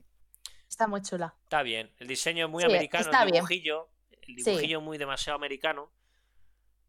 Está 0.68 0.88
muy 0.88 1.02
chula. 1.02 1.36
Está 1.44 1.64
bien, 1.64 1.92
el 1.98 2.08
diseño 2.08 2.48
muy 2.50 2.64
americano, 2.64 3.10
el 3.24 3.32
dibujillo, 3.32 3.90
el 4.22 4.36
dibujillo 4.36 4.82
muy 4.82 4.98
demasiado 4.98 5.38
americano. 5.38 5.92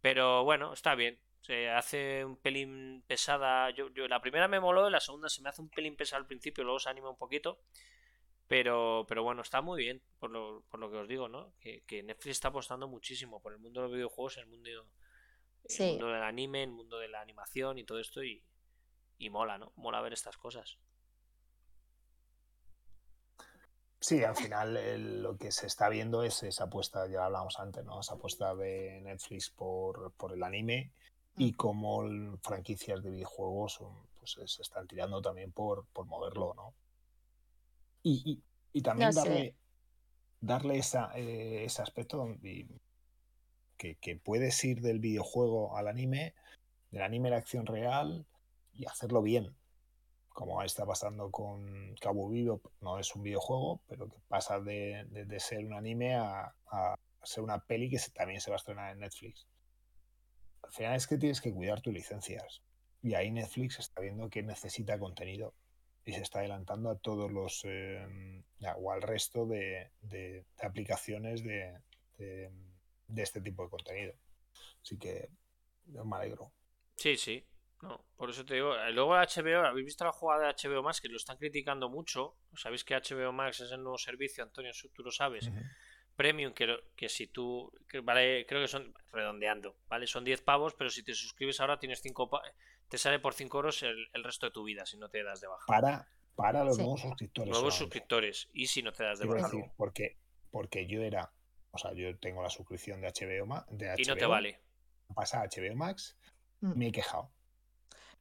Pero 0.02 0.44
bueno, 0.44 0.73
está 0.73 0.94
bien 0.94 1.18
se 1.47 1.70
hace 1.70 2.24
un 2.24 2.36
pelín 2.36 3.05
pesada. 3.06 3.70
Yo, 3.70 3.89
yo, 3.90 4.09
la 4.09 4.20
primera 4.20 4.48
me 4.48 4.59
moló, 4.59 4.90
la 4.90 4.98
segunda 4.98 5.28
se 5.28 5.43
me 5.43 5.48
hace 5.48 5.62
un 5.62 5.68
pelín 5.68 5.97
pesada 5.97 6.18
al 6.18 6.27
principio, 6.27 6.64
luego 6.64 6.81
se 6.81 6.89
anima 6.89 7.09
un 7.09 7.16
poquito. 7.16 7.60
Pero, 8.48 9.05
pero 9.09 9.23
bueno, 9.23 9.43
está 9.43 9.60
muy 9.60 9.82
bien, 9.82 10.02
por 10.18 10.31
lo, 10.31 10.64
por 10.70 10.78
lo 10.78 10.90
que 10.90 10.98
os 10.98 11.09
digo, 11.09 11.28
¿no? 11.28 11.52
Que, 11.60 11.82
Netflix 12.02 12.36
está 12.36 12.48
apostando 12.48 12.86
muchísimo 12.86 13.40
por 13.40 13.52
el 13.52 13.59
mundo 13.59 13.81
de 13.81 13.86
los 13.86 13.94
videojuegos, 13.94 14.39
el 14.39 14.47
mundo, 14.47 14.70
el 14.70 15.89
mundo 15.89 16.06
del 16.09 16.23
anime, 16.23 16.62
el 16.64 16.70
mundo 16.70 16.98
de 16.98 17.09
la 17.09 17.20
animación 17.20 17.78
y 17.78 17.85
todo 17.85 17.98
esto. 17.98 18.23
Y, 18.23 18.44
y 19.18 19.31
mola, 19.31 19.59
¿no? 19.59 19.73
Mola 19.77 20.01
ver 20.01 20.12
estas 20.12 20.36
cosas. 20.36 20.78
Sí, 24.01 24.23
al 24.23 24.36
final 24.36 25.23
lo 25.23 25.36
que 25.36 25.51
se 25.51 25.66
está 25.66 25.89
viendo 25.89 26.23
es 26.23 26.43
esa 26.44 26.64
apuesta, 26.64 27.09
ya 27.09 27.24
hablábamos 27.24 27.59
antes, 27.59 27.85
¿no? 27.85 28.01
Esa 28.01 28.14
apuesta 28.14 28.55
de 28.55 29.01
Netflix 29.01 29.51
por, 29.51 30.12
por 30.12 30.32
el 30.32 30.43
anime 30.44 30.93
y 31.36 31.52
como 31.52 32.38
franquicias 32.42 33.02
de 33.02 33.10
videojuegos 33.10 33.80
pues, 34.18 34.50
se 34.50 34.62
están 34.62 34.86
tirando 34.86 35.20
también 35.20 35.52
por, 35.52 35.86
por 35.92 36.06
moverlo, 36.06 36.54
¿no? 36.54 36.74
Y, 38.02 38.42
también 38.82 39.10
darle, 39.10 39.56
darle 40.40 40.78
esa, 40.78 41.10
eh, 41.16 41.64
ese 41.64 41.82
aspecto 41.82 42.36
que, 43.76 43.96
que, 43.96 44.16
puedes 44.16 44.62
ir 44.64 44.80
del 44.80 45.00
videojuego 45.00 45.76
al 45.76 45.88
anime, 45.88 46.34
del 46.90 47.02
anime 47.02 47.28
a 47.28 47.30
la 47.32 47.36
acción 47.38 47.66
real 47.66 48.24
y 48.74 48.86
hacerlo 48.86 49.22
bien. 49.22 49.56
Como 50.28 50.62
está 50.62 50.86
pasando 50.86 51.30
con 51.30 51.96
Cabo 51.96 52.28
Vivo, 52.28 52.60
no 52.80 52.98
es 52.98 53.16
un 53.16 53.22
videojuego, 53.22 53.80
pero 53.88 54.08
que 54.08 54.18
pasa 54.28 54.60
de, 54.60 55.26
ser 55.40 55.64
un 55.64 55.72
anime 55.72 56.14
a, 56.14 56.54
a, 56.70 56.94
ser 57.24 57.42
una 57.42 57.58
peli 57.58 57.90
que 57.90 57.98
también 58.14 58.40
se 58.40 58.50
va 58.50 58.56
a 58.56 58.58
estrenar 58.58 58.92
en 58.92 59.00
Netflix 59.00 59.46
al 60.66 60.72
final 60.72 60.97
es 60.97 61.06
que 61.06 61.16
tienes 61.16 61.40
que 61.40 61.52
cuidar 61.52 61.80
tus 61.80 61.94
licencias. 61.94 62.62
Y 63.02 63.14
ahí 63.14 63.30
Netflix 63.30 63.78
está 63.78 64.01
viendo 64.01 64.28
que 64.28 64.43
necesita 64.43 64.98
contenido 64.98 65.55
y 66.05 66.12
se 66.12 66.22
está 66.22 66.40
adelantando 66.40 66.90
a 66.90 66.98
todos 66.98 67.30
los 67.30 67.64
em, 67.64 68.43
o 68.78 68.93
al 68.93 69.02
resto 69.02 69.47
de, 69.47 69.90
aplicaciones 70.60 71.43
de, 71.43 71.80
este 73.16 73.40
tipo 73.40 73.64
de 73.64 73.70
contenido. 73.70 74.14
Así 74.82 74.98
que 74.98 75.30
me 75.86 76.16
alegro. 76.16 76.52
Sí, 76.97 77.16
sí. 77.16 77.44
No, 77.82 78.06
por 78.16 78.30
eso 78.30 78.44
te 78.44 78.55
digo. 78.55 78.74
Eh, 78.74 78.90
luego 78.93 79.14
HBO, 79.14 79.66
¿habéis 79.66 79.84
visto 79.84 80.05
la 80.05 80.12
jugada 80.12 80.47
de 80.47 80.55
HBO 80.55 80.82
Max? 80.82 81.01
Que 81.01 81.09
lo 81.09 81.16
están 81.16 81.36
criticando 81.36 81.90
mucho. 81.90 82.38
Sabéis 82.55 82.84
que 82.84 82.94
HBO 82.94 83.32
Max 83.32 83.60
es 83.60 83.70
el 83.70 83.82
nuevo 83.82 83.98
servicio, 83.98 84.43
Antonio, 84.43 84.72
tú 84.94 85.02
lo 85.02 85.10
sabes. 85.10 85.51
Premium, 86.16 86.52
que, 86.52 86.76
que 86.97 87.09
si 87.09 87.26
tú. 87.26 87.70
vale, 88.02 88.47
creo 88.47 88.60
que 88.60 88.68
son. 88.68 88.94
Redondeando, 89.12 89.76
¿vale? 89.88 90.06
Son 90.06 90.24
10 90.24 90.43
pavos, 90.43 90.74
pero 90.74 90.90
si 90.90 91.02
te 91.02 91.14
suscribes 91.14 91.60
ahora 91.60 91.78
tienes 91.78 92.01
5 92.02 92.28
te 92.88 92.98
sale 92.98 93.18
por 93.18 93.34
5 93.34 93.56
euros 93.56 93.82
el, 93.82 94.24
resto 94.24 94.47
de 94.47 94.52
tu 94.52 94.64
vida 94.64 94.86
si 94.86 94.97
no 94.97 95.09
te 95.09 95.22
das 95.22 95.40
de 95.40 95.48
baja. 95.48 95.64
Para, 95.66 96.09
para 96.34 96.64
los 96.64 96.78
nuevos 96.78 97.01
suscriptores. 97.01 97.51
Nuevos 97.51 97.74
suscriptores. 97.74 98.48
Y 98.52 98.66
si 98.66 98.82
no 98.82 98.93
te 98.93 99.05
das 99.05 99.18
de 99.18 99.26
baja. 99.26 99.51
porque, 99.76 100.18
porque 100.51 100.86
yo 100.86 101.02
era. 101.02 101.32
O 101.70 101.78
sea, 101.78 101.93
yo 101.93 102.16
tengo 102.18 102.43
la 102.43 102.51
suscripción 102.51 103.01
de 103.01 103.09
HBO, 103.09 103.66
de 103.70 103.94
y 103.98 104.05
no 104.05 104.16
te 104.16 104.24
vale. 104.24 104.60
Pasa 105.14 105.43
a 105.43 105.47
HBO 105.47 105.76
Max, 105.76 106.16
mm. 106.60 106.78
me 106.78 106.88
he 106.88 106.93
quejado. 106.93 107.30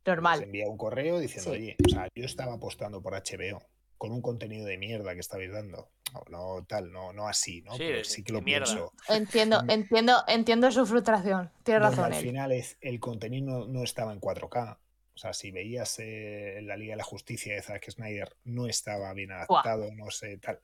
Normal. 0.05 0.39
Me 0.41 0.45
envía 0.45 0.67
un 0.67 0.77
correo 0.77 1.19
diciendo, 1.19 1.51
oye, 1.51 1.77
o 1.85 1.89
sea, 1.89 2.09
yo 2.13 2.25
estaba 2.25 2.53
apostando 2.53 3.01
por 3.01 3.13
HBO 3.13 3.65
con 3.97 4.11
un 4.11 4.21
contenido 4.21 4.65
de 4.65 4.77
mierda 4.77 5.13
que 5.13 5.21
estabais 5.21 5.51
dando. 5.51 5.89
No, 6.29 6.65
tal, 6.67 6.91
no, 6.91 7.13
no 7.13 7.27
así, 7.27 7.61
¿no? 7.61 7.75
Sí, 7.75 8.03
sí 8.03 8.23
que 8.23 8.33
lo 8.33 8.43
pienso. 8.43 8.93
Entiendo, 9.09 9.63
mm. 9.63 9.69
entiendo, 9.69 10.23
entiendo 10.27 10.71
su 10.71 10.85
frustración. 10.85 11.51
Tienes 11.63 11.83
razón. 11.83 12.13
Al 12.13 12.21
final 12.21 12.51
es, 12.51 12.77
el 12.81 12.99
contenido 12.99 13.67
no, 13.67 13.83
estaba 13.83 14.13
en 14.13 14.21
4K. 14.21 14.77
O 15.15 15.17
sea, 15.17 15.33
si 15.33 15.51
veías 15.51 15.97
eh, 15.99 16.59
la 16.63 16.75
Liga 16.75 16.93
de 16.93 16.97
la 16.97 17.03
Justicia 17.03 17.55
de 17.55 17.61
Zack 17.61 17.89
Snyder, 17.89 18.35
no 18.43 18.67
estaba 18.67 19.13
bien 19.13 19.31
adaptado, 19.31 19.91
no 19.93 20.11
sé, 20.11 20.37
tal. 20.37 20.59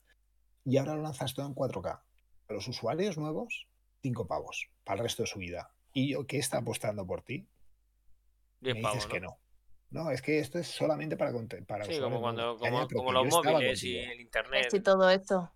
Y 0.66 0.78
ahora 0.78 0.96
lo 0.96 1.04
lanzas 1.04 1.34
todo 1.34 1.48
en 1.48 1.56
4K. 1.56 2.02
A 2.50 2.54
los 2.54 2.68
usuarios 2.68 3.18
nuevos, 3.18 3.68
5 4.02 4.28
pavos 4.28 4.70
para 4.84 4.98
el 4.98 5.04
resto 5.04 5.24
de 5.24 5.28
su 5.28 5.40
vida. 5.40 5.74
Y 5.94 6.12
yo, 6.12 6.26
¿qué 6.28 6.38
está 6.38 6.58
apostando 6.58 7.06
por 7.06 7.22
ti? 7.22 7.48
Me 8.62 8.74
dices 8.74 9.08
que 9.08 9.20
no. 9.20 9.41
No, 9.92 10.10
es 10.10 10.22
que 10.22 10.40
esto 10.40 10.58
es 10.58 10.68
solamente 10.68 11.18
para 11.18 11.34
para 11.68 11.86
Sí, 11.86 12.00
como 12.00 12.22
cuando 12.22 12.58
como, 12.58 13.12
los 13.12 13.28
móviles 13.28 13.84
y 13.84 13.98
el 13.98 14.22
internet. 14.22 14.70
Y 14.74 14.80
todo 14.80 15.10
esto. 15.10 15.52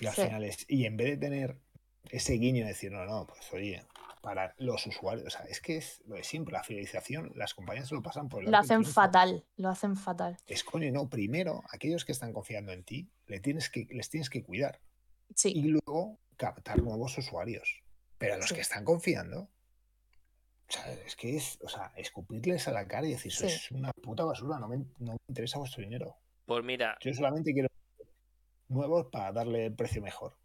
Y 0.00 0.06
al 0.06 0.14
final 0.14 0.44
es, 0.44 0.66
y 0.68 0.86
en 0.86 0.96
vez 0.96 1.08
de 1.08 1.16
tener 1.16 1.58
ese 2.10 2.34
guiño 2.34 2.64
de 2.64 2.68
decir, 2.68 2.92
no, 2.92 3.04
no, 3.06 3.26
pues 3.26 3.52
oye, 3.52 3.86
para 4.20 4.54
los 4.58 4.86
usuarios, 4.86 5.26
o 5.26 5.30
sea, 5.30 5.46
es 5.46 5.60
que 5.60 5.76
es 5.76 6.02
lo 6.06 6.16
de 6.16 6.24
siempre, 6.24 6.52
la 6.52 6.62
fidelización, 6.62 7.32
las 7.36 7.54
compañías 7.54 7.90
lo 7.92 8.02
pasan 8.02 8.28
por 8.28 8.42
el 8.42 8.50
Lo 8.50 8.58
hacen 8.58 8.84
fatal, 8.84 9.44
lo 9.56 9.68
hacen 9.68 9.96
fatal. 9.96 10.36
Es 10.46 10.64
coño, 10.64 10.90
no, 10.92 11.08
primero, 11.08 11.62
aquellos 11.70 12.04
que 12.04 12.12
están 12.12 12.32
confiando 12.32 12.72
en 12.72 12.84
ti, 12.84 13.10
le 13.26 13.40
tienes 13.40 13.70
que, 13.70 13.86
les 13.90 14.10
tienes 14.10 14.30
que 14.30 14.42
cuidar. 14.42 14.80
Sí. 15.34 15.52
Y 15.54 15.62
luego 15.64 16.18
captar 16.36 16.82
nuevos 16.82 17.16
usuarios. 17.16 17.82
Pero 18.18 18.34
a 18.34 18.36
los 18.38 18.52
que 18.52 18.60
están 18.60 18.84
confiando, 18.84 19.50
o 20.68 20.72
sea, 20.72 20.92
es 20.92 21.16
que 21.16 21.36
es, 21.36 21.58
o 21.62 21.68
sea, 21.68 21.92
escupirles 21.96 22.66
a 22.68 22.72
la 22.72 22.86
cara 22.86 23.06
y 23.06 23.10
decir, 23.10 23.32
eso 23.32 23.46
es 23.46 23.70
una 23.70 23.92
puta 23.92 24.24
basura, 24.24 24.58
no 24.58 24.68
me, 24.68 24.78
no 24.98 25.12
me 25.12 25.18
interesa 25.28 25.58
vuestro 25.58 25.82
dinero. 25.82 26.16
Pues 26.46 26.64
mira. 26.64 26.96
Yo 27.00 27.12
solamente 27.12 27.52
quiero 27.52 27.68
nuevos 28.68 29.06
para 29.10 29.32
darle 29.32 29.66
el 29.66 29.74
precio 29.74 30.02
mejor. 30.02 30.36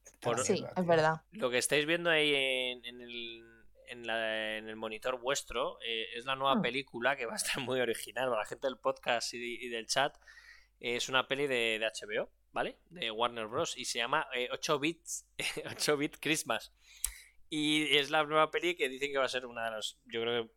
sí, 0.44 0.64
es 0.76 0.86
verdad. 0.86 1.22
Lo 1.32 1.50
que 1.50 1.58
estáis 1.58 1.86
viendo 1.86 2.10
ahí 2.10 2.34
en, 2.34 3.02
el, 3.02 3.44
en, 3.88 4.10
el 4.70 4.76
monitor 4.76 5.20
vuestro 5.20 5.80
eh, 5.82 6.06
es 6.16 6.26
la 6.26 6.36
nueva 6.36 6.56
hmm. 6.56 6.62
película 6.62 7.16
que 7.16 7.26
va 7.26 7.34
a 7.34 7.38
estar 7.38 7.62
muy 7.64 7.80
original 7.80 8.30
para 8.30 8.42
la 8.42 8.46
gente 8.46 8.68
del 8.68 8.78
podcast 8.78 9.34
y, 9.34 9.68
del 9.70 9.88
chat. 9.88 10.16
es 10.80 11.10
una 11.10 11.28
peli 11.28 11.48
de, 11.48 11.80
HBO, 11.80 12.30
¿vale? 12.52 12.78
De 12.90 13.12
Warner 13.12 13.48
Bros. 13.48 13.78
y 13.78 13.86
se 13.86 14.00
llama 14.00 14.28
8 14.52 14.76
eh, 14.76 14.80
bits 14.80 15.26
8 15.72 15.98
bit 15.98 16.18
Christmas. 16.20 16.72
Y 17.50 17.98
es 17.98 18.10
la 18.10 18.24
nueva 18.24 18.52
peli 18.52 18.76
que 18.76 18.90
dicen 18.90 19.12
que 19.12 19.18
va 19.18 19.26
a 19.26 19.30
ser 19.30 19.46
una 19.46 19.66
de 19.66 19.72
las. 19.72 19.98
Yo 20.06 20.22
creo 20.22 20.44
que. 20.46 20.52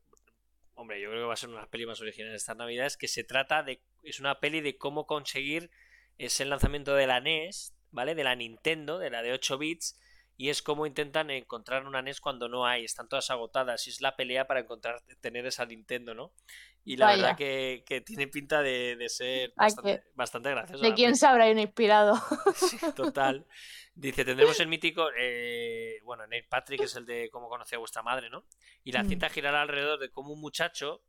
Hombre, 0.74 1.00
yo 1.00 1.10
creo 1.10 1.22
que 1.22 1.26
va 1.26 1.34
a 1.34 1.36
ser 1.36 1.48
una 1.48 1.58
de 1.58 1.62
las 1.62 1.70
pelis 1.70 1.86
más 1.86 2.00
originales 2.00 2.32
de 2.32 2.36
estas 2.36 2.56
navidades. 2.56 2.96
Que 2.96 3.08
se 3.08 3.24
trata 3.24 3.62
de. 3.62 3.82
Es 4.02 4.20
una 4.20 4.40
peli 4.40 4.60
de 4.60 4.76
cómo 4.76 5.06
conseguir 5.06 5.70
ese 6.18 6.44
lanzamiento 6.44 6.94
de 6.94 7.06
la 7.06 7.20
NES, 7.20 7.74
¿vale? 7.90 8.14
De 8.14 8.24
la 8.24 8.34
Nintendo, 8.34 8.98
de 8.98 9.10
la 9.10 9.22
de 9.22 9.32
8 9.32 9.58
bits. 9.58 9.98
Y 10.36 10.48
es 10.48 10.62
como 10.62 10.86
intentan 10.86 11.30
encontrar 11.30 11.86
una 11.86 12.02
NES 12.02 12.20
cuando 12.20 12.48
no 12.48 12.66
hay. 12.66 12.84
Están 12.84 13.08
todas 13.08 13.30
agotadas. 13.30 13.86
Y 13.86 13.90
es 13.90 14.00
la 14.00 14.16
pelea 14.16 14.46
para 14.46 14.60
encontrar, 14.60 15.02
tener 15.20 15.46
esa 15.46 15.66
Nintendo, 15.66 16.14
¿no? 16.14 16.32
Y 16.84 16.96
la 16.96 17.14
verdad 17.14 17.36
que, 17.36 18.02
tiene 18.04 18.26
pinta 18.26 18.60
de, 18.60 18.96
ser 19.08 19.52
bastante, 19.54 20.02
bastante 20.14 20.50
graciosa. 20.50 20.84
¿De 20.84 20.94
quién 20.94 21.16
se 21.16 21.26
habrá 21.26 21.48
inspirado? 21.48 22.14
Sí, 22.54 22.78
total. 22.96 23.46
Dice, 23.94 24.24
tendremos 24.24 24.58
el 24.58 24.68
mítico, 24.68 25.08
eh, 25.18 26.00
bueno, 26.02 26.26
Neil 26.26 26.46
Patrick 26.48 26.80
es 26.80 26.96
el 26.96 27.04
de 27.04 27.28
cómo 27.30 27.48
conocía 27.48 27.76
a 27.76 27.78
vuestra 27.78 28.02
madre, 28.02 28.30
¿no? 28.30 28.44
Y 28.84 28.92
la 28.92 29.02
mm. 29.02 29.08
cinta 29.08 29.28
girará 29.28 29.62
alrededor 29.62 29.98
de 29.98 30.10
cómo 30.10 30.32
un 30.32 30.40
muchacho 30.40 31.02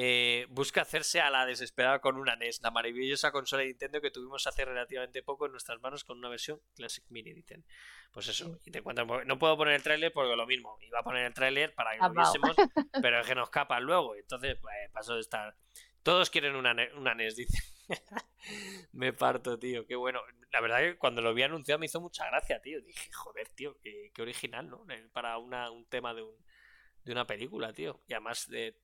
eh, 0.00 0.46
busca 0.50 0.82
hacerse 0.82 1.20
a 1.20 1.28
la 1.28 1.44
desesperada 1.44 1.98
con 1.98 2.18
una 2.18 2.36
NES, 2.36 2.62
la 2.62 2.70
maravillosa 2.70 3.32
consola 3.32 3.62
de 3.62 3.70
Nintendo 3.70 4.00
que 4.00 4.12
tuvimos 4.12 4.46
hace 4.46 4.64
relativamente 4.64 5.24
poco 5.24 5.46
en 5.46 5.50
nuestras 5.50 5.80
manos 5.80 6.04
con 6.04 6.18
una 6.18 6.28
versión 6.28 6.60
Classic 6.76 7.02
Mini, 7.08 7.32
dicen. 7.32 7.64
Pues 8.12 8.28
eso, 8.28 8.60
y 8.64 8.70
te 8.70 8.80
no 8.80 9.38
puedo 9.40 9.56
poner 9.56 9.74
el 9.74 9.82
tráiler 9.82 10.12
porque 10.12 10.36
lo 10.36 10.46
mismo, 10.46 10.78
iba 10.82 11.00
a 11.00 11.02
poner 11.02 11.24
el 11.24 11.34
tráiler 11.34 11.74
para 11.74 11.94
que 11.94 11.98
lo 11.98 12.10
viésemos, 12.10 12.54
pero 13.02 13.18
es 13.18 13.26
que 13.26 13.34
nos 13.34 13.50
capan 13.50 13.82
luego, 13.82 14.14
entonces 14.14 14.56
pues, 14.60 14.72
paso 14.92 15.16
de 15.16 15.20
estar... 15.20 15.56
Todos 16.04 16.30
quieren 16.30 16.54
una, 16.54 16.76
una 16.94 17.14
NES, 17.16 17.34
dice. 17.34 17.58
me 18.92 19.12
parto, 19.12 19.58
tío. 19.58 19.84
Qué 19.84 19.96
bueno. 19.96 20.20
La 20.52 20.60
verdad 20.60 20.78
que 20.78 20.96
cuando 20.96 21.20
lo 21.20 21.34
vi 21.34 21.42
anunciado 21.42 21.80
me 21.80 21.86
hizo 21.86 22.00
mucha 22.00 22.24
gracia, 22.26 22.62
tío. 22.62 22.80
Dije, 22.80 23.10
joder, 23.12 23.48
tío, 23.48 23.76
qué, 23.82 24.12
original, 24.22 24.70
¿no? 24.70 24.86
Para 25.12 25.36
una, 25.38 25.72
un 25.72 25.86
tema 25.86 26.14
de, 26.14 26.22
un, 26.22 26.36
de 27.02 27.12
una 27.12 27.26
película, 27.26 27.72
tío. 27.72 28.00
Y 28.06 28.14
además 28.14 28.48
de 28.48 28.76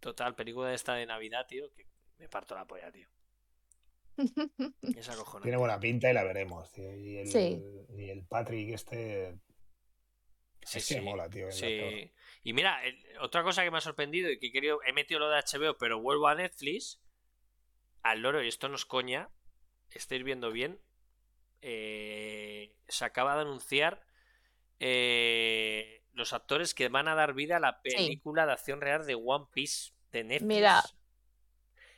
total 0.00 0.34
película 0.34 0.68
de 0.68 0.74
esta 0.74 0.94
de 0.94 1.06
Navidad, 1.06 1.46
tío, 1.46 1.72
que 1.74 1.86
me 2.18 2.28
parto 2.28 2.54
la 2.54 2.66
polla, 2.66 2.90
tío. 2.90 3.08
Tiene 5.42 5.56
buena 5.56 5.78
pinta 5.78 6.10
y 6.10 6.14
la 6.14 6.24
veremos, 6.24 6.70
tío. 6.72 6.94
Y 6.94 7.18
el, 7.18 7.86
y 7.96 8.10
el 8.10 8.24
Patrick 8.26 8.70
este... 8.70 9.38
Sí, 10.62 10.80
sí, 10.80 11.00
mola, 11.00 11.28
tío. 11.30 11.50
Sí. 11.50 12.12
Y 12.42 12.52
mira, 12.52 12.80
otra 13.20 13.42
cosa 13.42 13.62
que 13.64 13.70
me 13.70 13.78
ha 13.78 13.82
sorprendido 13.82 14.30
y 14.30 14.38
que 14.38 14.48
he 14.48 14.52
querido, 14.52 14.80
he 14.86 14.92
metido 14.92 15.20
lo 15.20 15.30
de 15.30 15.40
HBO, 15.40 15.76
pero 15.78 16.00
vuelvo 16.00 16.28
a 16.28 16.34
Netflix 16.34 17.00
al 18.02 18.22
loro, 18.22 18.42
y 18.42 18.48
esto 18.48 18.68
no 18.68 18.76
es 18.76 18.84
coña, 18.84 19.30
estáis 19.90 20.22
viendo 20.22 20.52
bien, 20.52 20.80
eh, 21.62 22.74
se 22.88 23.04
acaba 23.04 23.34
de 23.36 23.42
anunciar 23.42 24.04
eh, 24.78 25.99
los 26.12 26.32
actores 26.32 26.74
que 26.74 26.88
van 26.88 27.08
a 27.08 27.14
dar 27.14 27.34
vida 27.34 27.56
a 27.56 27.60
la 27.60 27.82
película 27.82 28.46
de 28.46 28.52
acción 28.52 28.80
real 28.80 29.06
de 29.06 29.14
One 29.14 29.46
Piece 29.52 29.92
de 30.12 30.24
Netflix. 30.24 30.46
Mira. 30.46 30.82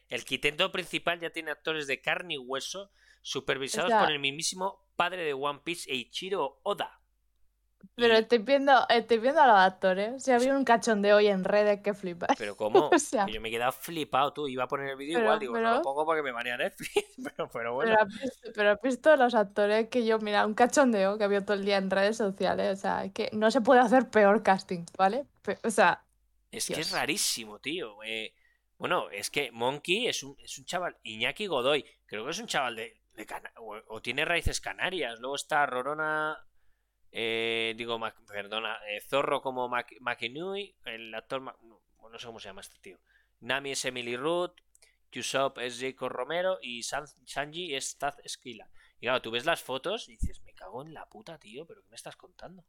El 0.09 0.25
quitendo 0.25 0.71
principal 0.73 1.21
ya 1.21 1.31
tiene 1.31 1.51
actores 1.51 1.87
de 1.87 2.01
carne 2.01 2.35
y 2.35 2.39
hueso, 2.39 2.91
supervisados 3.23 3.93
por 3.93 4.11
el 4.11 4.19
mismísimo 4.19 4.87
padre 4.97 5.25
de 5.25 5.33
One 5.33 5.61
Piece, 5.65 5.91
Eiichiro 5.91 6.61
Oda. 6.63 7.02
Pero 7.95 8.15
estoy 8.15 8.39
viendo, 8.39 8.73
estoy 8.89 9.19
viendo 9.19 9.41
a 9.41 9.47
los 9.47 9.57
actores. 9.57 10.23
Si 10.23 10.31
había 10.31 10.57
un 10.57 10.65
cachondeo 10.65 11.17
hoy 11.17 11.29
en 11.29 11.45
redes 11.45 11.81
que 11.83 11.95
flipa. 11.95 12.27
Pero 12.39 12.57
¿cómo? 12.57 12.91
Yo 13.29 13.41
me 13.41 13.49
he 13.49 13.53
quedado 13.53 13.73
flipado, 13.73 14.33
tú. 14.33 14.49
Iba 14.49 14.65
a 14.65 14.69
poner 14.69 14.91
el 14.91 14.97
vídeo 14.97 15.21
igual, 15.21 15.39
digo, 15.39 15.59
no 15.59 15.77
lo 15.77 15.83
pongo 15.83 16.05
porque 16.05 16.23
me 16.23 16.33
marea 16.33 16.57
Netflix. 16.57 16.93
pero, 17.53 17.75
bueno. 17.75 17.97
Pero 18.55 18.71
has, 18.71 18.81
visto, 18.83 19.17
los 19.17 19.35
actores 19.35 19.89
que 19.89 20.05
yo, 20.05 20.19
mira, 20.19 20.47
un 20.47 20.55
cachondeo 20.55 21.19
que 21.19 21.25
había 21.25 21.45
todo 21.45 21.57
el 21.57 21.65
día 21.65 21.77
en 21.77 21.91
redes 21.91 22.17
sociales. 22.17 22.79
O 22.79 22.81
sea, 22.81 23.05
es 23.05 23.13
que 23.13 23.31
no 23.33 23.51
se 23.51 23.61
puede 23.61 23.81
hacer 23.81 24.09
peor 24.09 24.43
casting, 24.43 24.85
¿vale? 24.97 25.25
o 25.63 25.71
sea. 25.71 26.05
Es 26.51 26.67
que 26.67 26.81
es 26.81 26.93
rarísimo, 26.93 27.59
tío. 27.61 28.03
Eh, 28.05 28.35
bueno, 28.77 29.11
es 29.11 29.31
que 29.31 29.51
Monkey 29.53 30.09
es 30.09 30.23
un, 30.23 30.37
es 30.43 30.59
un 30.59 30.65
chaval. 30.65 30.97
Iñaki 31.03 31.47
Godoy, 31.47 31.85
creo 32.05 32.25
que 32.25 32.31
es 32.31 32.39
un 32.39 32.47
chaval 32.47 32.77
de. 32.77 33.01
de 33.15 33.27
o, 33.57 33.77
o, 33.87 34.03
tiene 34.03 34.25
raíces 34.25 34.61
canarias. 34.61 35.19
Luego 35.21 35.37
está 35.37 35.65
Rorona 35.67 36.37
eh, 37.15 37.75
digo, 37.77 38.01
perdona, 38.27 38.79
eh, 38.89 39.01
Zorro 39.03 39.43
como 39.43 39.69
Mac 39.69 39.93
el 40.23 41.15
actor, 41.15 41.43
no, 41.43 42.19
sé 42.19 42.27
cómo 42.27 42.41
se 42.41 42.49
llama 42.49 42.63
este 42.63 42.79
tío. 42.79 42.99
Nami 43.41 43.73
es 43.73 43.85
Emily 43.85 44.17
Root, 44.17 44.59
Yusop 45.11 45.59
es 45.59 45.79
Jacob 45.79 46.09
Romero 46.09 46.59
y 46.63 46.83
Sanji 46.83 47.75
es 47.75 47.99
Taz 47.99 48.19
Esquila. 48.25 48.69
Y 48.99 49.07
claro, 49.07 49.21
tú 49.21 49.31
ves 49.31 49.45
las 49.45 49.63
fotos 49.63 50.09
y 50.09 50.13
dices, 50.13 50.41
me 50.43 50.55
cago 50.55 50.83
en 50.83 50.95
la 50.95 51.07
puta, 51.07 51.39
tío, 51.39 51.67
pero 51.67 51.83
¿qué 51.83 51.91
me 51.91 51.97
estás 51.97 52.17
contando? 52.17 52.65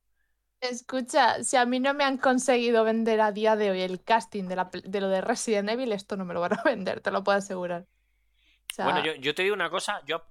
Escucha, 0.59 1.41
si 1.43 1.55
a 1.55 1.65
mí 1.65 1.79
no 1.79 1.93
me 1.93 2.03
han 2.03 2.17
conseguido 2.17 2.83
vender 2.83 3.21
a 3.21 3.31
día 3.31 3.55
de 3.55 3.71
hoy 3.71 3.81
el 3.81 4.03
casting 4.03 4.45
de, 4.45 5.01
lo 5.01 5.09
de 5.09 5.21
Resident 5.21 5.69
Evil, 5.69 5.93
esto 5.93 6.17
no 6.17 6.25
me 6.25 6.33
lo 6.33 6.41
van 6.41 6.53
a 6.53 6.63
vender, 6.65 6.99
te 6.99 7.11
lo 7.11 7.23
puedo 7.23 7.37
asegurar. 7.37 7.85
bueno, 8.77 9.03
yo, 9.05 9.13
yo, 9.15 9.33
te 9.33 9.43
digo 9.43 9.55
una 9.55 9.69
cosa, 9.69 10.01
yo 10.05 10.25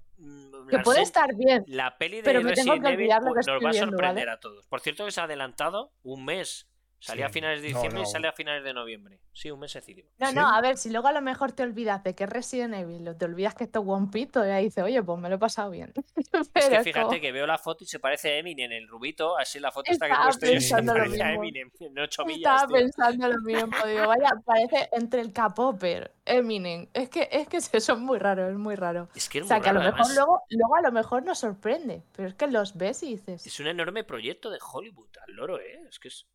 que 0.69 0.79
puede 0.79 1.01
estar 1.01 1.35
bien. 1.35 1.63
La 1.67 1.97
peli 1.97 2.21
de 2.21 2.33
Resident 2.33 2.85
Evil 2.85 3.09
nos 3.09 3.63
va 3.63 3.69
a 3.69 3.73
sorprender 3.73 4.29
a 4.29 4.39
todos. 4.39 4.67
Por 4.67 4.79
cierto 4.79 5.05
que 5.05 5.11
se 5.11 5.21
ha 5.21 5.25
adelantado 5.25 5.91
un 6.03 6.25
mes. 6.25 6.67
Salía 7.03 7.25
a 7.25 7.29
finales 7.29 7.61
de 7.61 7.67
diciembre 7.67 8.01
y 8.01 8.05
sale 8.05 8.29
a 8.29 8.31
finales 8.31 8.63
de 8.63 8.73
noviembre. 8.73 9.19
Sí, 9.33 9.51
un 9.51 9.59
mesecillo. 9.59 10.05
No, 10.19 10.31
no, 10.31 10.47
a 10.47 10.61
ver, 10.61 10.77
si 10.77 10.89
luego 10.89 11.09
a 11.09 11.11
lo 11.11 11.21
mejor 11.21 11.51
te 11.51 11.61
olvidas 11.61 12.01
de 12.01 12.15
que 12.15 12.23
es 12.23 12.29
Resident 12.29 12.73
Evil, 12.75 13.13
te 13.17 13.25
olvidas 13.25 13.55
que 13.55 13.65
esto 13.65 13.81
es 13.81 13.85
One 13.89 14.07
Piece, 14.09 14.31
todavía 14.31 14.55
dices, 14.57 14.81
oye, 14.81 15.03
pues 15.03 15.19
me 15.19 15.27
lo 15.27 15.35
he 15.35 15.37
pasado 15.37 15.69
bien. 15.69 15.91
es 16.53 16.69
que 16.69 16.81
fíjate 16.81 17.19
que 17.19 17.33
veo 17.33 17.45
la 17.45 17.57
foto 17.57 17.83
y 17.83 17.87
se 17.87 17.99
parece 17.99 18.29
a 18.29 18.37
Eminem, 18.37 18.71
el 18.71 18.87
rubito, 18.87 19.37
así 19.37 19.59
la 19.59 19.73
foto 19.73 19.91
está 19.91 20.07
que 20.07 20.13
he 20.13 20.23
puesto 20.23 20.45
yo, 20.45 20.61
se 20.61 20.81
parece 20.81 21.23
a 21.23 21.33
Eminem, 21.33 21.69
en 21.77 21.99
8 21.99 22.25
millas. 22.25 22.63
Estaba 22.63 22.73
pensando 22.73 23.27
lo 23.27 23.41
mismo, 23.41 23.85
digo, 23.85 24.07
vaya, 24.07 24.29
parece 24.45 24.87
entre 24.93 25.19
el 25.19 25.33
K-Popper, 25.33 26.09
Eminem. 26.23 26.87
Es 26.93 27.09
que, 27.09 27.27
es 27.29 27.49
que 27.49 27.59
muy 27.97 28.17
raros, 28.17 28.49
es 28.49 28.57
muy 28.57 28.75
raro. 28.75 29.09
Es 29.13 29.27
que 29.27 29.41
o 29.41 29.45
sea, 29.45 29.59
que 29.59 29.67
a 29.67 29.73
lo 29.73 29.81
mejor 29.81 30.05
luego, 30.15 30.43
luego 30.49 30.75
a 30.77 30.81
lo 30.81 30.91
mejor 30.93 31.23
nos 31.23 31.39
sorprende, 31.39 32.01
pero 32.15 32.29
es 32.29 32.35
que 32.35 32.47
los 32.47 32.77
ves 32.77 33.03
y 33.03 33.17
dices. 33.17 33.45
Es 33.45 33.59
un 33.59 33.67
enorme 33.67 34.05
proyecto 34.05 34.49
de 34.49 34.59
Hollywood, 34.71 35.09
al 35.27 35.35
loro, 35.35 35.59
¿eh? 35.59 35.81
Es 35.89 35.99
que 35.99 36.07
es 36.07 36.27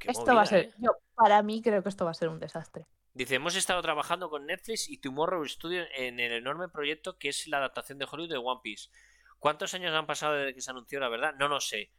esto 0.00 0.34
va 0.34 0.42
a 0.42 0.46
ser, 0.46 0.66
¿eh? 0.66 0.74
yo 0.78 0.92
para 1.14 1.42
mí 1.42 1.62
creo 1.62 1.82
que 1.82 1.88
esto 1.88 2.04
va 2.04 2.10
a 2.10 2.14
ser 2.14 2.28
un 2.28 2.38
desastre. 2.38 2.86
Dice, 3.14 3.36
hemos 3.36 3.56
estado 3.56 3.80
trabajando 3.80 4.28
con 4.28 4.44
Netflix 4.44 4.90
y 4.90 4.98
Tomorrow 4.98 5.44
Studio 5.46 5.84
en 5.94 6.20
el 6.20 6.32
enorme 6.32 6.68
proyecto 6.68 7.18
que 7.18 7.30
es 7.30 7.46
la 7.48 7.56
adaptación 7.56 7.98
de 7.98 8.06
Hollywood 8.10 8.28
de 8.28 8.36
One 8.36 8.60
Piece. 8.62 8.90
¿Cuántos 9.38 9.72
años 9.74 9.94
han 9.94 10.06
pasado 10.06 10.34
desde 10.34 10.54
que 10.54 10.60
se 10.60 10.70
anunció 10.70 11.00
la 11.00 11.08
verdad? 11.08 11.34
No 11.38 11.48
lo 11.48 11.60
sé. 11.60 11.92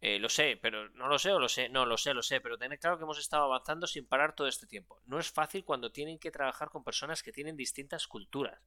Eh, 0.00 0.18
lo 0.18 0.28
sé, 0.28 0.58
pero 0.60 0.88
no 0.90 1.08
lo 1.08 1.18
sé 1.18 1.30
o 1.30 1.38
lo 1.38 1.48
sé. 1.48 1.68
No, 1.68 1.84
lo 1.84 1.98
sé, 1.98 2.14
lo 2.14 2.22
sé. 2.22 2.40
Pero 2.40 2.56
tened 2.56 2.80
claro 2.80 2.96
que 2.96 3.04
hemos 3.04 3.18
estado 3.18 3.44
avanzando 3.44 3.86
sin 3.86 4.06
parar 4.06 4.34
todo 4.34 4.48
este 4.48 4.66
tiempo. 4.66 5.00
No 5.04 5.18
es 5.18 5.30
fácil 5.30 5.64
cuando 5.64 5.92
tienen 5.92 6.18
que 6.18 6.30
trabajar 6.30 6.70
con 6.70 6.84
personas 6.84 7.22
que 7.22 7.32
tienen 7.32 7.56
distintas 7.56 8.06
culturas. 8.06 8.60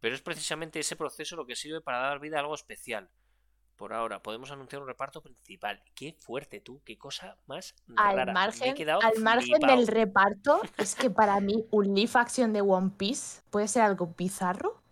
Pero 0.00 0.14
es 0.14 0.22
precisamente 0.22 0.80
ese 0.80 0.96
proceso 0.96 1.36
lo 1.36 1.46
que 1.46 1.54
sirve 1.54 1.80
para 1.80 2.00
dar 2.00 2.18
vida 2.18 2.38
a 2.38 2.40
algo 2.40 2.54
especial 2.54 3.08
por 3.80 3.94
ahora. 3.94 4.22
Podemos 4.22 4.50
anunciar 4.50 4.82
un 4.82 4.88
reparto 4.88 5.22
principal. 5.22 5.82
Qué 5.94 6.12
fuerte 6.12 6.60
tú, 6.60 6.82
qué 6.84 6.98
cosa 6.98 7.38
más 7.46 7.74
al 7.96 8.30
Margen, 8.30 8.74
al 8.90 9.22
margen 9.22 9.58
del 9.58 9.86
reparto, 9.86 10.60
es 10.76 10.94
que 10.94 11.08
para 11.08 11.40
mí 11.40 11.64
un 11.70 11.94
live 11.94 12.10
action 12.12 12.52
de 12.52 12.60
One 12.60 12.90
Piece 12.98 13.40
puede 13.48 13.68
ser 13.68 13.82
algo 13.82 14.14
bizarro. 14.18 14.82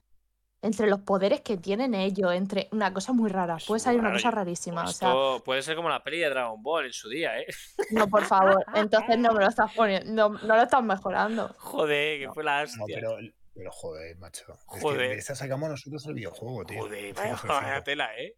Entre 0.62 0.88
los 0.88 1.00
poderes 1.00 1.42
que 1.42 1.56
tienen 1.58 1.94
ellos, 1.94 2.32
entre 2.32 2.68
una 2.72 2.92
cosa 2.92 3.12
muy 3.12 3.28
rara, 3.28 3.58
puede 3.64 3.78
salir 3.78 4.00
una 4.00 4.10
cosa 4.10 4.30
rarísima. 4.30 4.84
o 4.84 4.88
sea, 4.88 5.12
puede 5.44 5.62
ser 5.62 5.76
como 5.76 5.88
la 5.88 6.02
peli 6.02 6.18
de 6.18 6.30
Dragon 6.30 6.60
Ball 6.60 6.86
en 6.86 6.92
su 6.92 7.08
día, 7.08 7.38
¿eh? 7.38 7.46
No, 7.90 8.08
por 8.08 8.24
favor, 8.24 8.64
entonces 8.74 9.18
no 9.18 9.34
me 9.34 9.40
lo 9.40 9.48
estás 9.50 9.72
poniendo, 9.72 10.30
no, 10.30 10.38
lo 10.42 10.60
estás 10.60 10.82
mejorando. 10.82 11.54
Joder, 11.58 12.20
que 12.20 12.32
fue 12.32 12.42
la 12.42 12.62
hostia. 12.62 12.82
pero, 12.88 13.18
pero 13.54 13.70
joder, 13.70 14.16
macho. 14.16 14.58
Joder. 14.66 15.00
Es 15.00 15.08
que 15.08 15.14
de 15.14 15.18
esta 15.20 15.34
sacamos 15.36 15.68
nosotros 15.68 16.04
el 16.06 16.14
videojuego, 16.14 16.64
tío. 16.64 16.80
Joder, 16.80 17.14
vaya 17.14 17.80
tela, 17.84 18.18
¿eh? 18.18 18.34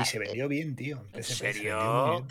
Y 0.00 0.04
se 0.04 0.18
vendió 0.18 0.48
bien, 0.48 0.76
tío. 0.76 1.04
¿En 1.12 1.22
serio? 1.22 2.26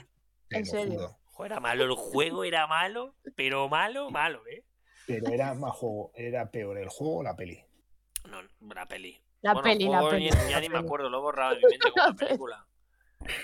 ¿En 0.49 0.65
serio? 0.65 1.17
era 1.45 1.59
malo 1.59 1.83
el 1.83 1.93
juego, 1.93 2.43
era 2.43 2.67
malo, 2.67 3.15
pero 3.35 3.69
malo, 3.69 4.09
malo, 4.09 4.41
¿eh? 4.47 4.63
Pero 5.05 5.29
era 5.29 5.53
más 5.53 5.73
juego, 5.73 6.11
era 6.15 6.49
peor 6.49 6.77
el 6.77 6.89
juego 6.89 7.17
o 7.17 7.23
la 7.23 7.35
peli. 7.35 7.63
No, 8.29 8.41
la 8.73 8.85
peli. 8.87 9.19
La 9.41 9.61
peli, 9.61 9.87
la 9.87 10.09
peli. 10.09 10.29
Ya, 10.49 10.59
ni 10.59 10.69
me 10.69 10.79
acuerdo, 10.79 11.09
lo 11.09 11.19
he 11.19 11.21
borrado 11.21 11.55
de 11.55 11.57
mi 11.57 11.63
mente 11.69 11.91
con 11.91 12.03
la 12.05 12.13
película. 12.13 12.67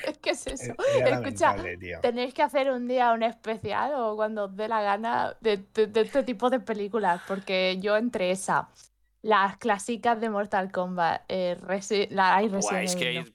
Es 0.06 0.18
que 0.20 0.30
es 0.32 0.48
eso. 0.48 0.76
Escucha, 1.04 1.56
tenéis 2.02 2.34
que 2.34 2.44
hacer 2.44 2.72
un 2.72 2.88
día 2.88 3.12
un 3.12 3.24
especial 3.24 3.94
o 3.96 4.16
cuando 4.16 4.46
os 4.46 4.56
dé 4.56 4.68
la 4.68 4.82
gana 4.82 5.36
de, 5.42 5.58
de, 5.58 6.02
este 6.02 6.24
tipo 6.24 6.50
de 6.50 6.60
películas, 6.60 7.22
porque 7.28 7.78
yo 7.80 7.98
entre 7.98 8.32
esa, 8.32 8.70
las 9.24 9.58
clásicas 9.58 10.20
de 10.20 10.30
Mortal 10.30 10.70
Kombat. 10.72 11.24
Eh, 11.30 11.58
la, 12.10 12.36
hay 12.36 12.50
Resident 12.50 13.02
Evil. 13.02 13.32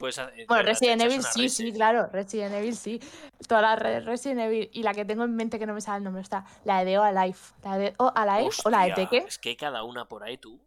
bueno, 0.46 0.62
Resident 0.62 1.00
Evil 1.02 1.22
sí, 1.22 1.48
sí, 1.48 1.72
claro. 1.72 2.08
Resident 2.12 2.54
Evil 2.54 2.76
sí. 2.76 3.00
Todas 3.48 3.62
las 3.62 4.04
Resident 4.04 4.40
Evil. 4.40 4.68
Y 4.72 4.82
la 4.82 4.92
que 4.92 5.06
tengo 5.06 5.24
en 5.24 5.34
mente 5.34 5.58
que 5.58 5.66
no 5.66 5.72
me 5.72 5.80
sale 5.80 5.98
el 5.98 6.04
nombre 6.04 6.22
está 6.22 6.44
la 6.64 6.84
de 6.84 6.98
O 6.98 7.02
Alive. 7.02 7.38
La 7.64 7.78
de 7.78 7.94
O 7.96 8.12
Alive 8.14 8.50
o 8.64 8.70
la 8.70 8.84
de 8.84 8.92
Tekken. 8.92 9.26
Es 9.26 9.38
que 9.38 9.48
hay 9.48 9.56
cada 9.56 9.82
una 9.82 10.06
por 10.06 10.22
ahí 10.22 10.36
tú. 10.36 10.60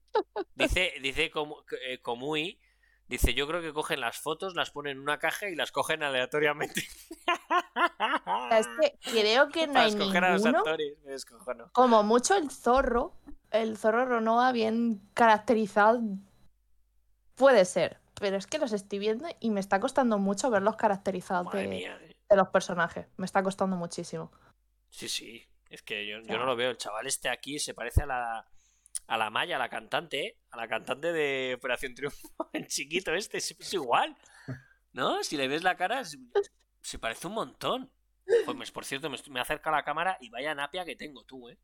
Dice, 0.55 0.93
dice 1.01 1.31
eh, 1.87 1.99
Komui. 2.01 2.59
Dice, 3.07 3.33
yo 3.33 3.45
creo 3.45 3.61
que 3.61 3.73
cogen 3.73 3.99
las 3.99 4.17
fotos, 4.17 4.55
las 4.55 4.71
ponen 4.71 4.93
en 4.93 4.99
una 4.99 5.19
caja 5.19 5.49
y 5.49 5.55
las 5.55 5.73
cogen 5.73 6.01
aleatoriamente. 6.01 6.87
Es 8.51 8.67
que 8.79 8.97
creo 9.11 9.49
que 9.49 9.67
no 9.67 9.79
hay 9.79 9.93
ninguno. 9.93 10.25
A 10.25 10.29
los 10.31 10.45
actores, 10.45 11.25
Como 11.73 12.03
mucho 12.03 12.37
el 12.37 12.49
zorro, 12.49 13.13
el 13.51 13.77
zorro 13.77 14.05
Ronoa 14.05 14.51
bien 14.51 15.01
caracterizado 15.13 16.01
puede 17.35 17.65
ser, 17.65 17.99
pero 18.19 18.37
es 18.37 18.47
que 18.47 18.59
los 18.59 18.71
estoy 18.73 18.99
viendo 18.99 19.27
y 19.39 19.51
me 19.51 19.59
está 19.59 19.79
costando 19.79 20.17
mucho 20.17 20.49
verlos 20.49 20.75
caracterizados 20.77 21.51
de, 21.53 21.85
eh. 21.85 22.15
de, 22.29 22.35
los 22.35 22.49
personajes. 22.49 23.07
Me 23.17 23.25
está 23.25 23.43
costando 23.43 23.75
muchísimo. 23.75 24.31
Sí, 24.89 25.07
sí. 25.07 25.47
Es 25.69 25.81
que 25.81 26.05
yo, 26.05 26.19
no 26.21 26.45
lo 26.45 26.55
veo. 26.55 26.71
El 26.71 26.77
chaval 26.77 27.07
este 27.07 27.29
aquí 27.29 27.57
se 27.57 27.73
parece 27.73 28.03
a 28.03 28.05
la, 28.05 28.47
a 29.07 29.17
la 29.17 29.29
Maya, 29.29 29.55
a 29.55 29.59
la 29.59 29.69
cantante, 29.69 30.25
¿eh? 30.25 30.37
a 30.51 30.57
la 30.57 30.67
cantante 30.67 31.13
de 31.13 31.53
Operación 31.57 31.95
Triunfo. 31.95 32.29
El 32.53 32.67
chiquito 32.67 33.13
este 33.13 33.37
es, 33.37 33.73
igual. 33.73 34.17
¿No? 34.91 35.23
Si 35.23 35.37
le 35.37 35.47
ves 35.47 35.63
la 35.63 35.77
cara, 35.77 36.03
se, 36.03 36.99
parece 36.99 37.27
un 37.27 37.33
montón. 37.33 37.91
Pues, 38.45 38.71
por 38.71 38.85
cierto, 38.85 39.09
me, 39.09 39.17
me 39.29 39.39
acerca 39.39 39.71
la 39.71 39.83
cámara 39.83 40.17
y 40.19 40.29
vaya 40.29 40.53
napia 40.53 40.83
que 40.83 40.95
tengo 40.95 41.23
tú, 41.23 41.49
¿eh? 41.49 41.57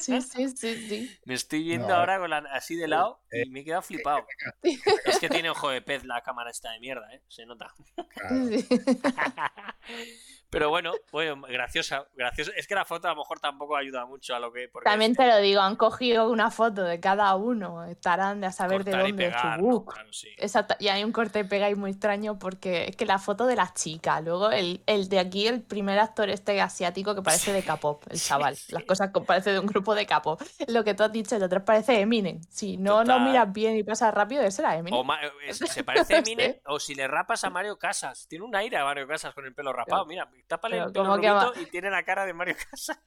Sí, 0.00 0.20
sí, 0.20 0.48
sí, 0.50 0.88
sí. 0.88 1.18
Me 1.24 1.34
estoy 1.34 1.62
viendo 1.62 1.94
ahora 1.94 2.18
con 2.18 2.32
así 2.32 2.76
de 2.76 2.88
lado 2.88 3.22
y 3.30 3.40
eh, 3.40 3.46
me 3.46 3.60
he 3.60 3.64
quedado 3.64 3.82
flipado. 3.82 4.26
Es 4.62 5.18
que 5.18 5.28
tiene 5.28 5.50
ojo 5.50 5.70
de 5.70 5.82
pez 5.82 6.04
la 6.04 6.22
cámara 6.22 6.50
esta 6.50 6.72
de 6.72 6.80
mierda, 6.80 7.12
¿eh? 7.14 7.22
Se 7.28 7.46
nota. 7.46 7.74
Pero 10.56 10.70
bueno, 10.70 10.94
bueno, 11.12 11.42
graciosa, 11.42 12.06
graciosa. 12.14 12.50
Es 12.56 12.66
que 12.66 12.74
la 12.74 12.86
foto 12.86 13.08
a 13.08 13.10
lo 13.10 13.18
mejor 13.18 13.40
tampoco 13.40 13.76
ayuda 13.76 14.06
mucho 14.06 14.34
a 14.34 14.38
lo 14.38 14.50
que. 14.50 14.70
También 14.82 15.14
te 15.14 15.26
lo 15.26 15.36
digo, 15.36 15.60
han 15.60 15.76
cogido 15.76 16.30
una 16.30 16.50
foto 16.50 16.82
de 16.82 16.98
cada 16.98 17.34
uno, 17.36 17.84
estarán 17.84 18.40
de 18.40 18.46
a 18.46 18.52
saber 18.52 18.82
de 18.82 18.92
dónde 18.92 19.26
es 19.26 19.34
su 19.34 19.62
book. 19.62 19.94
Exacto. 20.38 20.74
Y 20.78 20.88
hay 20.88 21.04
un 21.04 21.12
corte 21.12 21.40
y 21.40 21.44
pega 21.44 21.68
y 21.68 21.74
muy 21.74 21.90
extraño 21.90 22.38
porque 22.38 22.86
es 22.88 22.96
que 22.96 23.04
la 23.04 23.18
foto 23.18 23.44
de 23.44 23.54
la 23.54 23.74
chica, 23.74 24.22
luego 24.22 24.50
el, 24.50 24.82
el 24.86 25.10
de 25.10 25.18
aquí, 25.18 25.46
el 25.46 25.60
primer 25.60 25.98
actor 25.98 26.30
este 26.30 26.58
asiático 26.58 27.14
que 27.14 27.20
parece 27.20 27.52
de 27.52 27.62
K-pop, 27.62 28.04
el 28.08 28.18
chaval. 28.18 28.56
Las 28.68 28.84
cosas 28.84 29.10
que 29.12 29.20
parece 29.20 29.52
de 29.52 29.58
un 29.58 29.66
grupo 29.66 29.94
de 29.94 30.06
K-pop. 30.06 30.40
Lo 30.68 30.84
que 30.84 30.94
tú 30.94 31.02
has 31.02 31.12
dicho, 31.12 31.36
el 31.36 31.42
otro 31.42 31.62
parece 31.66 32.00
Eminem. 32.00 32.40
Si 32.48 32.78
no 32.78 33.04
no 33.04 33.20
miras 33.20 33.52
bien 33.52 33.76
y 33.76 33.82
pasas 33.82 34.14
rápido, 34.14 34.42
ese 34.42 34.62
era 34.62 34.74
Eminem. 34.74 34.98
O 34.98 35.06
eh, 35.46 35.52
se 35.52 35.84
parece 35.84 36.14
a 36.14 36.18
Eminem, 36.20 36.56
o 36.64 36.80
si 36.80 36.94
le 36.94 37.06
rapas 37.06 37.44
a 37.44 37.50
Mario 37.50 37.78
Casas. 37.78 38.26
Tiene 38.26 38.46
un 38.46 38.56
aire 38.56 38.78
a 38.78 38.84
Mario 38.84 39.06
Casas 39.06 39.34
con 39.34 39.44
el 39.44 39.54
pelo 39.54 39.70
rapado. 39.74 40.06
Mira, 40.06 40.26
tápale 40.46 40.78
el 40.78 40.92
pelo 40.92 41.52
y 41.60 41.66
tiene 41.66 41.90
la 41.90 42.04
cara 42.04 42.24
de 42.24 42.32
Mario 42.32 42.56
Casas. 42.70 43.00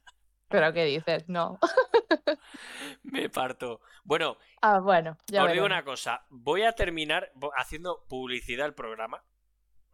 ¿Pero 0.48 0.72
qué 0.72 0.84
dices? 0.84 1.28
No. 1.28 1.58
Me 3.04 3.30
parto. 3.30 3.80
Bueno, 4.02 4.36
ah, 4.62 4.80
bueno 4.80 5.16
os 5.32 5.52
digo 5.52 5.64
una 5.64 5.84
cosa. 5.84 6.26
Voy 6.28 6.62
a 6.62 6.72
terminar 6.72 7.32
haciendo 7.54 8.04
publicidad 8.08 8.66
al 8.66 8.74
programa 8.74 9.22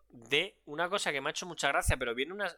de 0.08 0.58
una 0.65 0.89
cosa 0.89 1.12
que 1.12 1.20
me 1.20 1.28
ha 1.28 1.31
hecho 1.31 1.47
mucha 1.47 1.68
gracia, 1.68 1.97
pero 1.99 2.15
viene 2.15 2.33
una... 2.33 2.50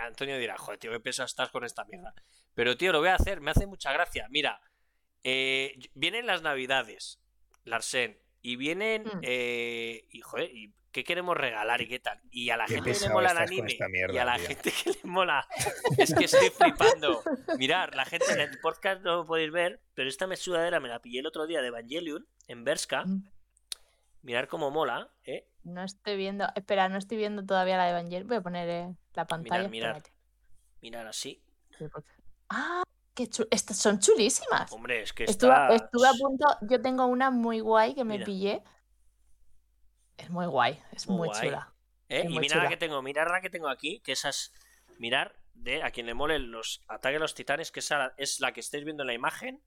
Antonio 0.00 0.38
dirá, 0.38 0.56
joder, 0.58 0.78
tío, 0.78 0.90
qué 0.90 1.00
peso 1.00 1.22
estás 1.22 1.50
con 1.50 1.64
esta 1.64 1.84
mierda. 1.84 2.14
Pero, 2.54 2.76
tío, 2.76 2.92
lo 2.92 2.98
voy 2.98 3.10
a 3.10 3.14
hacer, 3.14 3.40
me 3.40 3.52
hace 3.52 3.66
mucha 3.66 3.92
gracia. 3.92 4.26
Mira, 4.28 4.60
eh, 5.22 5.78
vienen 5.94 6.26
las 6.26 6.42
navidades, 6.42 7.20
Larsen, 7.64 8.18
y 8.42 8.56
vienen... 8.56 9.04
Mm. 9.04 9.20
Eh, 9.22 10.08
y, 10.10 10.20
joder, 10.20 10.50
y 10.52 10.74
qué 10.96 11.04
queremos 11.04 11.36
regalar 11.36 11.82
y 11.82 11.88
qué 11.88 11.98
tal. 11.98 12.18
Y 12.30 12.48
a 12.48 12.56
la 12.56 12.66
gente 12.66 12.90
que 12.90 13.00
le 13.00 13.10
mola 13.10 13.32
el 13.32 13.36
anime 13.36 13.76
y 14.14 14.16
a 14.16 14.24
la 14.24 14.38
gente 14.38 14.72
que 14.84 14.92
le 14.92 15.00
mola. 15.04 15.46
Es 15.98 16.14
que 16.14 16.24
estoy 16.24 16.48
flipando. 16.48 17.22
Mirar, 17.58 17.94
la 17.94 18.06
gente 18.06 18.32
en 18.32 18.40
el 18.40 18.58
podcast 18.60 19.02
no 19.02 19.16
lo 19.16 19.26
podéis 19.26 19.52
ver, 19.52 19.82
pero 19.92 20.08
esta 20.08 20.26
me 20.26 20.36
sudadera 20.36 20.80
me 20.80 20.88
la 20.88 21.00
pillé 21.00 21.20
el 21.20 21.26
otro 21.26 21.46
día 21.46 21.60
de 21.60 21.66
Evangelion 21.66 22.26
en 22.48 22.64
Berska. 22.64 23.04
Mm. 23.04 23.28
Mirar 24.22 24.48
cómo 24.48 24.70
mola, 24.70 25.10
¿eh? 25.24 25.46
No 25.64 25.84
estoy 25.84 26.16
viendo. 26.16 26.46
Espera, 26.54 26.88
no 26.88 26.96
estoy 26.96 27.18
viendo 27.18 27.44
todavía 27.44 27.76
la 27.76 27.84
de 27.84 27.90
Evangelion. 27.90 28.28
Voy 28.28 28.38
a 28.38 28.40
poner 28.40 28.68
eh, 28.70 28.96
la 29.12 29.26
pantalla. 29.26 29.68
Mirar, 29.68 30.02
mirar. 30.80 31.06
así. 31.08 31.44
Ah, 32.48 32.82
que 33.12 33.28
estas 33.50 33.76
son 33.76 33.98
chulísimas. 33.98 34.72
Hombre, 34.72 35.02
es 35.02 35.12
que 35.12 35.24
estuve, 35.24 35.52
estuve 35.74 36.08
a 36.08 36.12
punto. 36.18 36.46
Yo 36.62 36.80
tengo 36.80 37.04
una 37.04 37.30
muy 37.30 37.60
guay 37.60 37.94
que 37.94 38.04
me 38.04 38.18
pillé 38.20 38.62
es 40.16 40.30
muy 40.30 40.46
guay, 40.46 40.80
es 40.92 41.08
muy, 41.08 41.30
chula. 41.30 41.72
¿Eh? 42.08 42.24
y 42.28 42.38
mira 42.38 42.62
la 42.62 42.68
que 42.68 42.76
tengo, 42.76 43.02
mirar 43.02 43.30
la 43.30 43.40
que 43.40 43.50
tengo 43.50 43.68
aquí, 43.68 44.00
que 44.00 44.12
esas. 44.12 44.52
Mirar 44.98 45.36
de 45.52 45.82
a 45.82 45.90
quien 45.90 46.06
le 46.06 46.14
mole 46.14 46.38
los 46.38 46.82
ataques 46.88 47.16
a 47.16 47.20
los 47.20 47.34
titanes, 47.34 47.70
que 47.70 47.80
esa 47.80 48.14
es 48.16 48.40
la 48.40 48.52
que 48.52 48.60
estáis 48.60 48.84
viendo 48.84 49.02
en 49.02 49.08
la 49.08 49.14
imagen. 49.14 49.62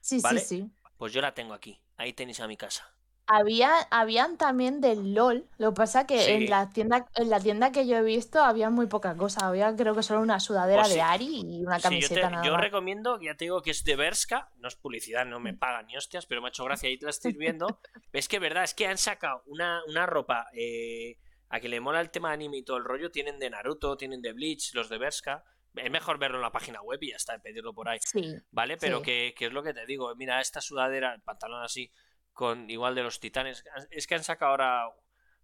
Sí, 0.00 0.20
sí, 0.20 0.38
sí. 0.38 0.70
Pues 0.98 1.12
yo 1.12 1.20
la 1.20 1.34
tengo 1.34 1.54
aquí. 1.54 1.82
Ahí 1.96 2.12
tenéis 2.12 2.40
a 2.40 2.46
mi 2.46 2.56
casa. 2.56 2.95
Había, 3.28 3.70
habían 3.90 4.36
también 4.36 4.80
del 4.80 5.14
LOL. 5.14 5.46
Lo 5.58 5.72
que 5.72 5.76
pasa 5.76 6.06
que 6.06 6.34
en 6.34 6.48
la 6.48 6.70
tienda, 6.70 7.06
en 7.16 7.28
la 7.28 7.40
tienda 7.40 7.72
que 7.72 7.86
yo 7.86 7.96
he 7.96 8.02
visto 8.02 8.40
había 8.40 8.70
muy 8.70 8.86
poca 8.86 9.16
cosa. 9.16 9.48
Había 9.48 9.74
creo 9.74 9.94
que 9.94 10.02
solo 10.02 10.20
una 10.20 10.38
sudadera 10.38 10.82
pues 10.82 10.94
de 10.94 11.00
Ari 11.02 11.40
y 11.44 11.64
una 11.64 11.80
camiseta 11.80 12.42
yo, 12.42 12.50
yo 12.50 12.56
recomiendo, 12.56 13.20
ya 13.20 13.34
te 13.34 13.46
digo 13.46 13.62
que 13.62 13.72
es 13.72 13.82
de 13.84 13.96
Berska, 13.96 14.50
no 14.58 14.68
es 14.68 14.76
publicidad, 14.76 15.26
no 15.26 15.40
me 15.40 15.54
pagan 15.54 15.86
ni 15.86 15.96
hostias, 15.96 16.26
pero 16.26 16.40
me 16.40 16.48
ha 16.48 16.50
hecho 16.50 16.64
gracia, 16.64 16.88
ahí 16.88 16.98
te 16.98 17.04
la 17.06 17.10
estoy 17.10 17.32
viendo. 17.32 17.80
es 18.12 18.28
que 18.28 18.38
verdad, 18.38 18.64
es 18.64 18.74
que 18.74 18.86
han 18.86 18.98
sacado 18.98 19.42
una, 19.46 19.82
una 19.88 20.06
ropa 20.06 20.46
eh, 20.52 21.18
a 21.48 21.58
quien 21.60 21.70
le 21.72 21.80
mola 21.80 22.00
el 22.00 22.10
tema 22.10 22.28
de 22.28 22.34
anime 22.34 22.58
y 22.58 22.62
todo 22.62 22.76
el 22.76 22.84
rollo, 22.84 23.10
tienen 23.10 23.38
de 23.38 23.50
Naruto, 23.50 23.96
tienen 23.96 24.22
de 24.22 24.32
Bleach, 24.32 24.72
los 24.74 24.88
de 24.88 24.98
Berska. 24.98 25.44
Es 25.74 25.90
mejor 25.90 26.18
verlo 26.18 26.38
en 26.38 26.42
la 26.42 26.52
página 26.52 26.80
web 26.80 26.98
y 27.02 27.10
ya 27.10 27.16
está, 27.16 27.38
pedirlo 27.38 27.74
por 27.74 27.88
ahí. 27.88 27.98
Sí. 28.00 28.34
¿Vale? 28.50 28.78
Pero 28.78 28.98
Sí. 28.98 29.04
que, 29.04 29.34
que 29.36 29.46
es 29.46 29.52
lo 29.52 29.62
que 29.62 29.74
te 29.74 29.84
digo. 29.84 30.14
Mira, 30.16 30.40
esta 30.40 30.62
sudadera, 30.62 31.12
el 31.12 31.20
pantalón 31.20 31.62
así, 31.62 31.92
con 32.36 32.68
igual 32.68 32.94
de 32.94 33.02
los 33.02 33.18
titanes. 33.18 33.64
Es 33.90 34.06
que 34.06 34.14
han 34.14 34.22
sacado 34.22 34.50
ahora 34.50 34.84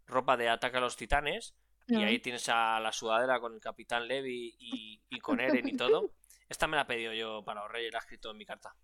ropa 0.06 0.36
de 0.36 0.50
ataque 0.50 0.76
a 0.76 0.80
los 0.80 0.94
titanes. 0.94 1.54
Y 1.88 1.96
ahí 2.04 2.18
tienes 2.20 2.48
a 2.50 2.78
la 2.80 2.92
sudadera 2.92 3.40
con 3.40 3.54
el 3.54 3.60
Capitán 3.60 4.06
Levi 4.06 4.54
y, 4.58 5.02
y 5.08 5.18
con 5.20 5.40
Eren 5.40 5.66
y 5.66 5.74
todo. 5.76 6.12
Esta 6.48 6.66
me 6.66 6.76
la 6.76 6.82
he 6.82 6.84
pedido 6.84 7.14
yo 7.14 7.42
para 7.44 7.62
los 7.62 7.72
Reyes, 7.72 7.92
la 7.92 7.98
he 7.98 8.02
escrito 8.02 8.30
en 8.30 8.36
mi 8.36 8.44
carta. 8.44 8.74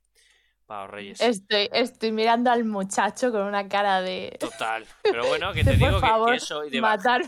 Para 0.66 0.82
los 0.84 0.90
Reyes. 0.90 1.20
Estoy, 1.20 1.68
estoy 1.72 2.12
mirando 2.12 2.50
al 2.50 2.64
muchacho 2.64 3.30
con 3.30 3.42
una 3.42 3.68
cara 3.68 4.00
de. 4.00 4.36
Total. 4.40 4.86
Pero 5.02 5.26
bueno, 5.26 5.52
que 5.52 5.64
te 5.64 5.74
digo 5.74 5.90
por 5.92 6.00
que- 6.00 6.06
favor, 6.06 6.34
eso 6.34 6.64
y 6.64 6.70
de 6.70 6.80
matar. 6.80 7.22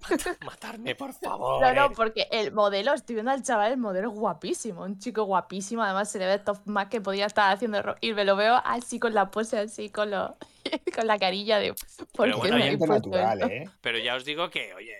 Matar- 0.00 0.36
matarme, 0.44 0.94
por 0.94 1.12
favor. 1.12 1.60
No, 1.66 1.72
no, 1.74 1.86
eh. 1.86 1.92
porque 1.96 2.28
el 2.30 2.52
modelo, 2.52 2.94
estoy 2.94 3.14
viendo 3.16 3.30
al 3.32 3.42
chaval, 3.42 3.72
el 3.72 3.78
modelo 3.78 4.10
es 4.10 4.14
guapísimo, 4.14 4.82
un 4.82 4.98
chico 4.98 5.24
guapísimo, 5.24 5.82
además 5.82 6.10
se 6.10 6.18
le 6.18 6.26
ve 6.26 6.38
top 6.38 6.58
más 6.66 6.86
que 6.88 7.00
podía 7.00 7.26
estar 7.26 7.52
haciendo 7.52 7.80
ro- 7.82 7.96
y 8.00 8.12
me 8.12 8.24
lo 8.24 8.36
veo 8.36 8.60
así 8.64 8.98
con 8.98 9.14
la 9.14 9.30
pose 9.30 9.58
así 9.58 9.90
con 9.90 10.10
lo 10.10 10.36
con 10.94 11.06
la 11.06 11.18
carilla 11.18 11.58
de 11.58 11.72
¿por 12.12 12.26
Pero 12.26 12.40
qué 12.42 12.50
bueno, 12.50 12.56
me 12.56 12.86
natural? 12.86 13.42
¿eh? 13.50 13.70
Pero 13.80 13.98
ya 13.98 14.14
os 14.16 14.24
digo 14.24 14.50
que, 14.50 14.74
oye, 14.74 14.94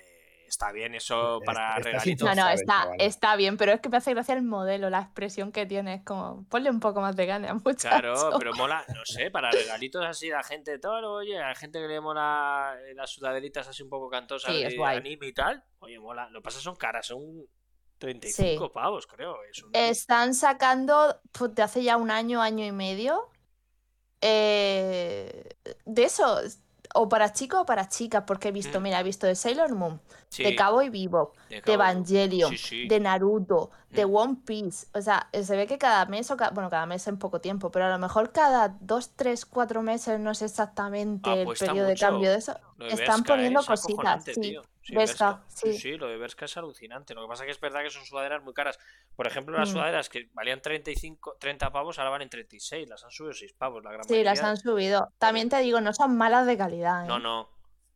está 0.46 0.72
bien 0.72 0.94
eso 0.94 1.40
para 1.44 1.76
regalitos. 1.76 2.28
No, 2.28 2.34
no, 2.34 2.48
está, 2.50 2.88
está 2.98 3.36
bien, 3.36 3.56
pero 3.56 3.72
es 3.72 3.80
que 3.80 3.88
me 3.88 3.96
hace 3.96 4.12
gracia 4.14 4.34
el 4.34 4.42
modelo, 4.42 4.88
la 4.90 5.00
expresión 5.00 5.52
que 5.52 5.66
tiene, 5.66 5.94
es 5.94 6.02
como, 6.04 6.44
ponle 6.48 6.70
un 6.70 6.80
poco 6.80 7.00
más 7.00 7.14
de 7.16 7.26
ganas, 7.26 7.52
muchacho. 7.64 7.88
Claro, 7.88 8.30
pero 8.38 8.52
mola, 8.54 8.84
no 8.94 9.00
sé, 9.04 9.30
para 9.30 9.50
regalitos 9.50 10.04
así 10.04 10.28
la 10.28 10.42
gente, 10.42 10.78
todo, 10.78 11.12
oye, 11.14 11.38
a 11.42 11.48
la 11.48 11.54
gente 11.54 11.80
que 11.80 11.88
le 11.88 12.00
mola 12.00 12.74
eh, 12.88 12.94
las 12.94 13.10
sudaderitas 13.10 13.68
así 13.68 13.82
un 13.82 13.90
poco 13.90 14.08
cantosas 14.08 14.52
Sí, 14.54 14.62
de 14.64 14.76
guay. 14.76 14.98
anime 14.98 15.26
y 15.26 15.32
tal, 15.32 15.62
oye, 15.80 15.98
mola. 15.98 16.28
Lo 16.30 16.40
que 16.40 16.44
pasa 16.44 16.60
son 16.60 16.76
caras, 16.76 17.06
son 17.06 17.20
35 17.98 18.72
pavos, 18.72 19.06
creo. 19.06 19.36
Es 19.50 19.62
un- 19.62 19.70
Están 19.74 20.34
sacando 20.34 21.20
pues, 21.32 21.54
de 21.54 21.62
hace 21.62 21.82
ya 21.82 21.96
un 21.96 22.10
año, 22.10 22.42
año 22.42 22.64
y 22.64 22.72
medio, 22.72 23.30
eh, 24.20 25.48
de 25.84 26.04
eso, 26.04 26.40
o 26.94 27.08
para 27.08 27.32
chicos 27.32 27.60
o 27.60 27.66
para 27.66 27.88
chicas, 27.88 28.24
porque 28.26 28.48
he 28.48 28.52
visto, 28.52 28.80
Mm. 28.80 28.82
mira, 28.82 29.00
he 29.00 29.02
visto 29.02 29.26
de 29.26 29.34
Sailor 29.34 29.74
Moon, 29.74 30.00
sí, 30.28 30.42
de 30.42 30.56
Cowboy 30.56 30.90
Bebop, 30.90 31.36
de 31.48 31.60
de. 31.60 31.72
Evangelion, 31.72 32.50
Sí, 32.50 32.58
sí. 32.58 32.88
de 32.88 33.00
Naruto, 33.00 33.70
de 33.90 34.04
Mm. 34.06 34.14
One 34.16 34.36
Piece. 34.44 34.86
O 34.94 35.00
sea, 35.00 35.28
se 35.32 35.56
ve 35.56 35.66
que 35.66 35.78
cada 35.78 36.04
mes, 36.06 36.30
o 36.30 36.36
ca- 36.36 36.50
bueno, 36.50 36.68
cada 36.70 36.86
mes 36.86 37.06
en 37.06 37.18
poco 37.18 37.40
tiempo, 37.40 37.70
pero 37.70 37.86
a 37.86 37.90
lo 37.90 37.98
mejor 37.98 38.32
cada 38.32 38.76
dos, 38.80 39.14
tres, 39.16 39.46
cuatro 39.46 39.82
meses, 39.82 40.18
no 40.20 40.34
sé 40.34 40.46
exactamente 40.46 41.42
el 41.42 41.48
periodo 41.48 41.86
de 41.88 41.96
cambio 41.96 42.30
de 42.30 42.38
eso. 42.38 42.54
De 42.78 42.88
Están 42.88 43.24
poniendo 43.24 43.60
¿eh? 43.60 43.62
Es 43.62 43.66
cositas, 43.68 44.24
sí. 45.48 45.72
Sí, 45.78 45.96
lo 45.96 46.06
de 46.06 46.16
Bershka 46.16 46.44
es 46.44 46.56
alucinante. 46.56 47.14
Lo 47.14 47.22
que 47.22 47.28
pasa 47.28 47.44
que 47.44 47.50
es 47.50 47.58
verdad 47.60 47.82
que 47.82 47.90
son 47.90 48.04
sudaderas 48.04 48.42
muy 48.44 48.52
caras. 48.54 48.78
Por 49.16 49.26
ejemplo, 49.26 49.58
las 49.58 49.70
Mm. 49.70 49.72
sudaderas 49.72 50.08
que 50.08 50.28
valían 50.32 50.60
35, 50.62 51.36
30 51.40 51.72
pavos, 51.72 51.98
ahora 51.98 52.10
valen 52.10 52.28
36. 52.28 52.88
Las 52.88 53.02
han 53.02 53.10
subido 53.10 53.32
6 53.32 53.52
pavos, 53.52 53.82
la 53.82 53.90
gran 53.92 54.04
Sí, 54.06 54.22
las 54.22 54.34
mayoría. 54.38 54.50
han 54.50 54.56
subido. 54.58 55.08
También 55.18 55.48
te 55.48 55.58
digo, 55.58 55.80
no 55.80 55.92
son 55.92 56.16
malas 56.16 56.46
de 56.46 56.56
calidad, 56.56 57.04
¿eh? 57.04 57.08
No, 57.08 57.18
no. 57.18 57.48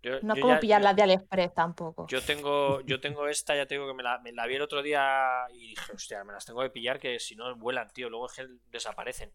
Yo, 0.03 0.13
No 0.23 0.35
es 0.35 0.41
como 0.41 0.55
ya- 0.55 0.61
pillar 0.61 0.81
yo- 0.81 0.85
las 0.85 0.97
de 0.97 1.03
AliExpress 1.03 1.55
tampoco. 1.55 2.07
Yo 2.09 2.23
tengo, 2.23 2.81
yo 2.83 3.01
tengo 3.01 3.29
esta, 3.29 3.55
ya 3.55 3.67
te 3.67 3.75
digo 3.75 3.87
que 3.87 3.95
me 3.95 4.03
la, 4.03 4.19
me 4.21 4.33
la 4.33 4.47
vi 4.47 4.55
el 4.55 4.63
otro 4.63 4.83
día 4.83 5.47
y 5.53 5.69
dije, 5.71 5.93
hostia, 5.93 6.25
me 6.25 6.33
las 6.33 6.45
tengo 6.47 6.63
que 6.63 6.71
pillar 6.71 6.99
que 6.99 7.19
si 7.19 7.37
no 7.37 7.55
vuelan, 7.57 7.93
tío, 7.93 8.09
luego 8.09 8.27
es 8.27 8.33
que 8.33 8.47
desaparecen. 8.71 9.33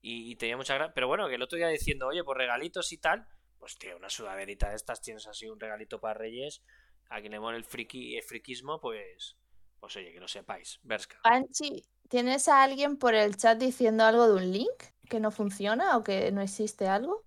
Y, 0.00 0.32
y 0.32 0.36
tenía 0.36 0.56
mucha 0.56 0.74
gracia. 0.74 0.92
Pero 0.94 1.06
bueno, 1.06 1.28
que 1.28 1.36
el 1.36 1.42
otro 1.42 1.56
día 1.56 1.68
diciendo, 1.68 2.08
oye, 2.08 2.24
pues 2.24 2.36
regalitos 2.36 2.92
y 2.92 2.98
tal, 2.98 3.26
pues 3.58 3.78
tío, 3.78 3.96
una 3.96 4.10
sudaderita 4.10 4.70
de 4.70 4.74
estas, 4.76 5.00
tienes 5.00 5.26
así 5.28 5.48
un 5.48 5.60
regalito 5.60 6.00
para 6.00 6.14
Reyes, 6.14 6.62
a 7.08 7.20
quien 7.20 7.30
le 7.32 7.38
mole 7.40 7.58
el 7.58 7.64
friki, 7.64 8.16
el 8.16 8.22
friquismo, 8.24 8.80
pues, 8.80 9.36
pues 9.78 9.94
oye, 9.96 10.12
que 10.12 10.18
lo 10.18 10.26
sepáis. 10.26 10.80
Berska. 10.82 11.20
Panchi, 11.22 11.84
¿tienes 12.08 12.48
a 12.48 12.64
alguien 12.64 12.96
por 12.96 13.14
el 13.14 13.36
chat 13.36 13.56
diciendo 13.58 14.02
algo 14.04 14.26
de 14.26 14.34
un 14.34 14.50
link 14.50 14.82
que 15.08 15.20
no 15.20 15.30
funciona 15.30 15.96
o 15.96 16.02
que 16.02 16.32
no 16.32 16.40
existe 16.40 16.88
algo? 16.88 17.24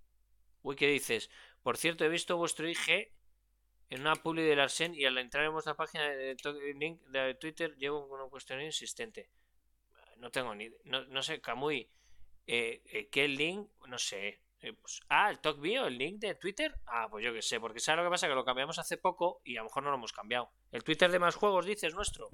Uy, 0.62 0.76
¿qué 0.76 0.88
dices? 0.88 1.30
Por 1.66 1.78
cierto, 1.78 2.06
he 2.06 2.10
visto 2.10 2.38
vuestro 2.38 2.70
IG 2.70 3.12
en 3.90 4.02
una 4.02 4.14
publi 4.18 4.44
del 4.44 4.60
Arsen 4.60 4.94
y 4.94 5.04
al 5.06 5.18
entrar 5.18 5.46
en 5.46 5.52
vuestra 5.52 5.74
página 5.76 6.08
de, 6.08 6.38
link 6.78 7.02
de 7.08 7.34
Twitter 7.34 7.76
llevo 7.76 8.06
un 8.06 8.30
cuestionario 8.30 8.68
insistente. 8.68 9.32
No 10.18 10.30
tengo 10.30 10.54
ni... 10.54 10.70
No, 10.84 11.04
no 11.06 11.24
sé, 11.24 11.42
Kamui, 11.42 11.90
eh, 12.46 12.84
eh, 12.86 13.10
¿qué 13.10 13.28
link? 13.28 13.68
No 13.88 13.98
sé. 13.98 14.42
Eh, 14.62 14.74
pues- 14.74 15.00
ah, 15.10 15.32
el 15.32 15.40
Talk 15.40 15.60
Bio, 15.60 15.88
el 15.88 15.98
link 15.98 16.20
de 16.20 16.36
Twitter. 16.36 16.76
Ah, 16.86 17.08
pues 17.10 17.26
yo 17.26 17.34
qué 17.34 17.42
sé, 17.42 17.60
porque 17.60 17.80
¿sabes 17.80 17.98
lo 17.98 18.04
que 18.04 18.14
pasa? 18.14 18.28
Que 18.28 18.36
lo 18.36 18.46
cambiamos 18.46 18.78
hace 18.78 18.98
poco 18.98 19.42
y 19.44 19.58
a 19.58 19.62
lo 19.62 19.66
mejor 19.66 19.82
no 19.82 19.90
lo 19.90 19.96
hemos 19.98 20.14
cambiado. 20.14 20.52
¿El 20.72 20.84
Twitter 20.84 21.12
de 21.12 21.18
más 21.18 21.34
juegos 21.36 21.66
dices 21.66 21.96
nuestro? 21.96 22.30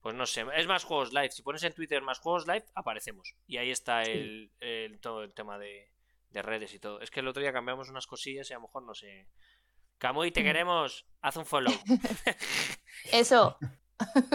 Pues 0.00 0.16
no 0.16 0.26
sé, 0.26 0.44
es 0.56 0.66
más 0.66 0.82
juegos 0.82 1.12
live. 1.12 1.30
Si 1.30 1.42
pones 1.42 1.62
en 1.62 1.74
Twitter 1.74 2.02
más 2.02 2.18
juegos 2.18 2.48
live, 2.48 2.64
aparecemos. 2.74 3.36
Y 3.46 3.58
ahí 3.58 3.70
está 3.70 4.04
Sí. 4.04 4.10
el, 4.10 4.50
el- 4.58 4.98
todo 4.98 5.22
el 5.22 5.32
tema 5.32 5.58
de, 5.60 5.92
de 6.30 6.42
redes 6.42 6.74
y 6.74 6.78
todo. 6.78 7.00
Es 7.00 7.10
que 7.10 7.20
el 7.20 7.28
otro 7.28 7.40
día 7.42 7.52
cambiamos 7.52 7.88
unas 7.88 8.06
cosillas 8.06 8.50
y 8.50 8.52
a 8.52 8.56
lo 8.56 8.62
mejor 8.62 8.82
no 8.84 8.94
sé. 8.94 9.28
Camuy, 9.98 10.30
te 10.30 10.40
Mm. 10.40 10.44
queremos. 10.44 11.06
Haz 11.22 11.36
un 11.36 11.46
follow. 11.46 11.72
Eso, 13.12 13.58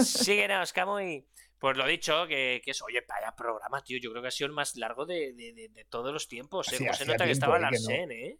Síguenos, 0.02 0.74
Camuy. 0.74 1.28
Pues 1.60 1.78
lo 1.78 1.86
dicho, 1.88 2.28
que, 2.28 2.62
que 2.66 2.72
es, 2.72 2.82
oye, 2.82 3.02
vaya 3.08 3.34
programa, 3.38 3.82
tío. 3.82 3.98
Yo 3.98 4.12
creo 4.12 4.22
que 4.22 4.28
ha 4.28 4.32
sido 4.32 4.48
el 4.48 4.54
más 4.54 4.76
largo 4.76 5.06
de, 5.06 5.32
de- 5.32 5.54
de- 5.54 5.70
de 5.70 5.86
todos 5.86 6.12
los 6.12 6.28
tiempos. 6.28 6.68
¿eh? 6.74 6.76
Sí, 6.78 6.86
se 6.92 7.06
nota 7.06 7.24
que 7.24 7.32
estaba 7.32 7.58
eh, 7.58 7.62
el 7.64 7.70
que 7.70 7.80
no. 7.80 8.12
¿eh? 8.14 8.40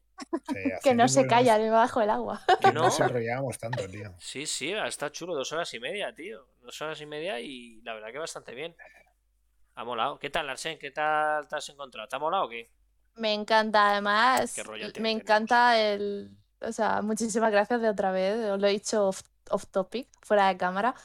Sí, 0.50 0.72
que 0.84 0.94
no 0.94 1.08
se 1.08 1.26
calla 1.26 1.58
debajo 1.58 2.02
del 2.02 2.10
agua. 2.10 2.42
Que 2.60 2.68
No. 2.68 2.74
no 2.74 2.82
nos 2.88 3.00
enrollábamos 3.00 3.58
tanto, 3.58 3.88
tío. 3.88 4.14
Sí, 4.20 4.46
sí, 4.46 4.74
está 4.74 5.10
chulo. 5.10 5.36
Dos 5.36 5.54
horas 5.54 5.74
y 5.74 5.80
media, 5.80 6.14
tío. 6.14 6.46
Dos 6.60 6.82
horas 6.82 7.00
y 7.00 7.06
media 7.06 7.40
y 7.40 7.80
la 7.84 7.94
verdad 7.94 8.12
que 8.12 8.18
bastante 8.18 8.54
bien. 8.54 8.76
Ha 9.76 9.86
molado. 9.86 10.20
¿Qué 10.20 10.30
tal, 10.30 10.50
Arsen? 10.50 10.78
¿Qué 10.78 10.92
tal 10.92 11.48
te 11.48 11.56
has 11.56 11.70
encontrado? 11.70 12.10
¿Te 12.10 12.18
ha 12.18 12.20
molado 12.20 12.44
o 12.44 12.50
qué? 12.50 12.72
Me 13.16 13.34
encanta, 13.34 13.92
además, 13.92 14.54
Qué 14.56 14.64
me 14.64 14.92
tenemos. 14.92 15.22
encanta 15.22 15.80
el... 15.80 16.32
O 16.62 16.72
sea, 16.72 17.02
muchísimas 17.02 17.52
gracias 17.52 17.82
de 17.82 17.90
otra 17.90 18.12
vez, 18.12 18.50
os 18.50 18.60
lo 18.60 18.68
he 18.68 18.72
dicho 18.72 19.08
off, 19.10 19.22
off 19.50 19.66
topic, 19.68 20.08
fuera 20.22 20.48
de 20.48 20.56
cámara, 20.58 20.96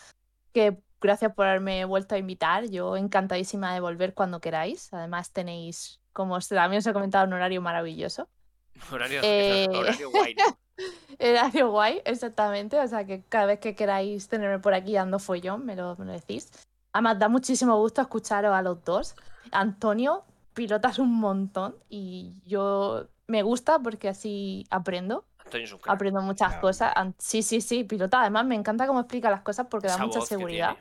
que 0.53 0.79
gracias 1.01 1.35
por 1.35 1.47
haberme 1.47 1.85
vuelto 1.85 2.15
a 2.15 2.19
invitar, 2.19 2.65
yo 2.67 2.97
encantadísima 2.97 3.75
de 3.75 3.81
volver 3.81 4.15
cuando 4.15 4.41
queráis, 4.41 4.93
además 4.95 5.33
tenéis, 5.33 6.01
como 6.13 6.37
os- 6.37 6.49
también 6.49 6.79
os 6.79 6.87
he 6.87 6.93
comentado, 6.93 7.27
un 7.27 7.33
horario 7.33 7.61
maravilloso. 7.61 8.29
Horario, 8.93 9.21
Eh, 9.25 9.67
horario 9.75 10.11
guay, 10.11 10.35
¿no? 10.37 10.59
Horario 11.21 11.71
guay, 11.73 12.03
exactamente, 12.05 12.79
o 12.79 12.87
sea 12.87 13.05
que 13.05 13.23
cada 13.29 13.47
vez 13.47 13.59
que 13.59 13.75
queráis 13.75 14.29
tenerme 14.29 14.61
por 14.61 14.75
aquí 14.75 14.95
dando 14.95 15.19
follón, 15.19 15.67
me 15.67 15.75
lo, 15.75 15.97
me 15.97 16.05
lo 16.05 16.13
decís. 16.13 16.51
Además, 16.93 17.19
da 17.19 17.29
muchísimo 17.29 17.77
gusto 17.79 18.01
escucharos 18.01 18.55
a 18.55 18.63
los 18.63 18.85
dos. 18.85 19.17
Antonio, 19.51 20.25
pilotas 20.55 20.99
un 20.99 21.15
montón 21.15 21.77
y 21.89 22.35
yo 22.45 23.09
me 23.27 23.43
gusta 23.43 23.79
porque 23.79 24.09
así 24.09 24.65
aprendo. 24.71 25.27
Antonio 25.45 25.67
es 25.67 25.73
un 25.73 25.79
crack. 25.79 25.95
Aprendo 25.95 26.21
muchas 26.23 26.49
Claro. 26.49 26.61
cosas. 26.63 26.93
Sí, 27.19 27.43
sí, 27.43 27.61
sí, 27.61 27.85
pilota. 27.85 28.21
Además, 28.21 28.45
me 28.47 28.55
encanta 28.55 28.87
cómo 28.87 29.01
explica 29.01 29.31
las 29.31 29.43
cosas 29.43 29.67
porque 29.71 29.87
da 29.89 29.95
Esa 29.95 30.07
mucha 30.07 30.21
que 30.21 30.27
seguridad. 30.27 30.77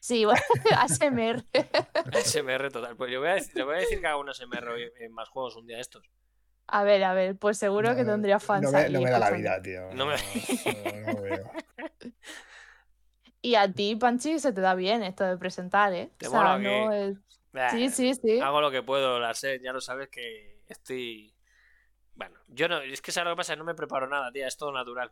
Sí, 0.00 0.24
bueno, 0.24 0.40
ASMR. 0.78 1.44
SMR 2.22 2.70
total. 2.70 2.96
Pues 2.96 3.10
yo 3.10 3.20
voy 3.20 3.30
a 3.30 3.34
decir, 3.34 3.64
voy 3.64 3.74
a 3.76 3.78
decir 3.78 4.00
que 4.00 4.06
haga 4.06 4.18
un 4.18 4.28
SMR 4.32 4.68
hoy 4.70 4.92
en 5.00 5.12
más 5.12 5.28
juegos 5.28 5.56
un 5.56 5.66
día 5.66 5.76
de 5.76 5.82
estos. 5.82 6.08
A 6.68 6.82
ver, 6.84 7.02
a 7.04 7.14
ver, 7.14 7.36
pues 7.36 7.58
seguro 7.58 7.94
que 7.96 8.04
tendría 8.04 8.38
fans. 8.40 8.62
No 8.64 8.72
me, 8.72 8.88
no 8.90 9.00
me 9.00 9.10
da 9.10 9.18
la 9.20 9.30
vida, 9.30 9.62
tío. 9.62 9.92
No 9.94 10.06
me- 10.06 10.16
no- 11.06 11.22
veo. 11.22 11.50
Y 13.42 13.54
a 13.54 13.70
ti, 13.72 13.94
Panchi, 13.96 14.38
se 14.40 14.52
te 14.52 14.60
da 14.60 14.74
bien 14.74 15.02
esto 15.04 15.22
de 15.24 15.36
presentar, 15.36 15.92
¿eh? 15.92 16.10
¿Te 16.16 16.26
O 16.26 16.30
sea, 16.30 16.38
mola 16.40 16.58
no 16.58 16.90
qué? 16.90 17.08
es- 17.10 17.18
Bah, 17.56 17.70
Sí, 17.70 17.88
sí, 17.88 18.14
sí. 18.14 18.38
Hago 18.40 18.60
lo 18.60 18.70
que 18.70 18.82
puedo, 18.82 19.18
la 19.18 19.32
sé, 19.34 19.58
ya 19.62 19.72
lo 19.72 19.80
sabes 19.80 20.08
que 20.10 20.60
estoy. 20.68 21.32
Bueno, 22.14 22.38
yo 22.48 22.68
no, 22.68 22.80
es 22.80 23.00
que 23.02 23.12
sabes 23.12 23.30
lo 23.30 23.34
que 23.34 23.38
pasa, 23.38 23.56
no 23.56 23.64
me 23.64 23.74
preparo 23.74 24.06
nada, 24.06 24.30
tía, 24.30 24.46
es 24.46 24.56
todo 24.56 24.72
natural. 24.72 25.10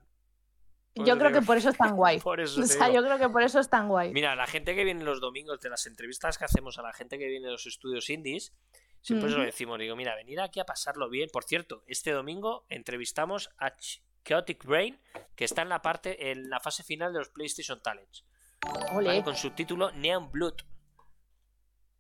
Por 0.95 1.07
Yo 1.07 1.19
creo 1.19 1.33
que 1.33 1.43
por 1.43 1.57
eso 1.57 1.71
es 1.71 1.77
tan 1.77 1.97
guay. 1.97 2.21
Por 2.21 2.41
eso 2.41 2.61
O 2.61 2.65
sea, 2.65 2.89
yo 2.91 3.03
creo 3.03 3.19
que 3.19 3.29
por 3.29 3.43
eso 3.43 3.59
es 3.59 3.69
tan 3.69 3.89
guay. 3.89 4.13
Mira, 4.13 4.37
la 4.37 4.47
gente 4.47 4.75
que 4.77 4.85
viene 4.85 5.03
los 5.05 5.21
domingos 5.21 5.61
de 5.61 5.71
las 5.71 5.87
entrevistas 5.87 6.39
que 6.39 6.45
hacemos 6.45 6.79
a 6.79 6.83
la 6.83 6.93
gente 6.93 7.19
que 7.19 7.27
viene 7.27 7.47
de 7.47 7.53
los 7.53 7.67
estudios 7.67 8.09
indies, 8.11 8.53
siempre 9.01 9.29
se 9.31 9.37
lo 9.37 9.43
decimos, 9.43 9.79
digo, 9.79 9.97
mira, 9.97 10.15
venir 10.15 10.41
aquí 10.41 10.61
a 10.61 10.65
pasarlo 10.67 11.09
bien. 11.09 11.29
Por 11.33 11.45
cierto, 11.45 11.83
este 11.87 12.13
domingo 12.13 12.65
entrevistamos 12.69 13.51
a 13.59 13.73
Ch- 13.73 14.01
Chaotic 14.25 14.65
Brain, 14.65 14.99
que 15.35 15.45
está 15.45 15.63
en 15.63 15.69
la 15.71 15.83
parte, 15.83 16.31
en 16.31 16.49
la 16.49 16.61
fase 16.61 16.83
final 16.85 17.13
de 17.13 17.19
los 17.19 17.29
PlayStation 17.31 17.83
Talents. 17.83 18.25
Con 19.25 19.37
subtítulo 19.37 19.91
Neon 19.93 20.31
Blood. 20.31 20.55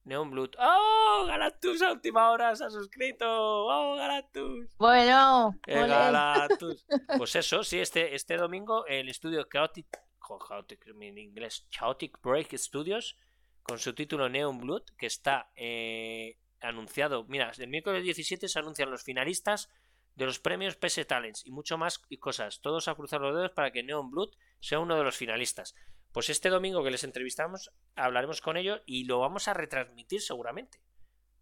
Neon 0.04 0.30
Blood. 0.30 0.50
¡Oh! 0.58 1.24
Galactus 1.26 1.82
a 1.82 1.92
última 1.92 2.30
hora 2.30 2.54
se 2.54 2.64
ha 2.64 2.70
suscrito. 2.70 3.26
¡Oh, 3.26 3.96
Galactus! 3.96 4.76
Bueno, 4.76 5.58
¡Eh. 5.66 5.74
Galactus! 5.74 6.84
Pues 7.18 7.34
eso, 7.36 7.64
sí, 7.64 7.80
este, 7.80 8.14
este 8.14 8.36
domingo 8.36 8.86
el 8.86 9.08
estudio 9.08 9.46
Chaotic, 9.50 9.86
jo, 10.18 10.38
Chaotic 10.46 10.86
en 10.88 11.18
inglés, 11.18 11.66
Chaotic 11.70 12.20
Break 12.22 12.56
Studios, 12.56 13.16
con 13.62 13.78
su 13.78 13.94
título 13.94 14.28
Neon 14.28 14.58
Blood, 14.58 14.84
que 14.98 15.06
está 15.06 15.50
eh, 15.56 16.38
anunciado. 16.60 17.24
Mira, 17.24 17.50
el 17.56 17.68
miércoles 17.68 18.04
17 18.04 18.48
se 18.48 18.58
anuncian 18.58 18.90
los 18.90 19.02
finalistas 19.02 19.70
de 20.14 20.26
los 20.26 20.38
premios 20.38 20.76
PS 20.76 21.06
Talents 21.06 21.44
y 21.44 21.50
mucho 21.50 21.78
más 21.78 22.00
y 22.08 22.18
cosas. 22.18 22.60
Todos 22.60 22.88
a 22.88 22.94
cruzar 22.94 23.20
los 23.20 23.34
dedos 23.34 23.50
para 23.50 23.72
que 23.72 23.82
Neon 23.82 24.10
Blood 24.10 24.30
sea 24.60 24.78
uno 24.78 24.96
de 24.96 25.04
los 25.04 25.16
finalistas. 25.16 25.74
Pues 26.14 26.30
este 26.30 26.48
domingo 26.48 26.84
que 26.84 26.92
les 26.92 27.02
entrevistamos, 27.02 27.72
hablaremos 27.96 28.40
con 28.40 28.56
ellos 28.56 28.80
y 28.86 29.02
lo 29.02 29.18
vamos 29.18 29.48
a 29.48 29.52
retransmitir 29.52 30.22
seguramente. 30.22 30.78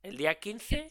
El 0.03 0.17
día 0.17 0.41
15, 0.41 0.91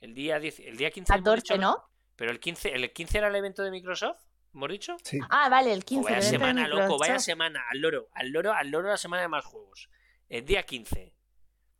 el 0.00 0.14
día 0.14 0.40
10, 0.40 0.58
el 0.58 0.76
día 0.76 0.90
15 0.90 1.12
hemos 1.12 1.20
14, 1.20 1.42
dicho, 1.42 1.58
¿no? 1.58 1.88
Pero 2.16 2.32
el 2.32 2.40
15, 2.40 2.74
el 2.74 2.92
15 2.92 3.18
era 3.18 3.28
el 3.28 3.36
evento 3.36 3.62
de 3.62 3.70
Microsoft, 3.70 4.20
¿hemos 4.52 4.68
dicho? 4.70 4.96
Sí. 5.04 5.20
Ah, 5.30 5.48
vale, 5.48 5.72
el 5.72 5.82
Jo, 5.82 5.86
15. 5.86 6.02
vaya 6.02 6.18
el 6.18 6.24
evento 6.24 6.44
de 6.44 6.52
semana, 6.52 6.68
loco, 6.68 6.98
vaya 6.98 7.18
semana, 7.20 7.62
al 7.70 7.78
loro, 7.78 8.08
al 8.14 8.30
loro, 8.30 8.52
al 8.52 8.68
loro 8.68 8.88
la 8.88 8.96
semana 8.96 9.22
de 9.22 9.28
más 9.28 9.44
juegos. 9.44 9.88
El 10.28 10.44
día 10.44 10.64
15. 10.64 11.14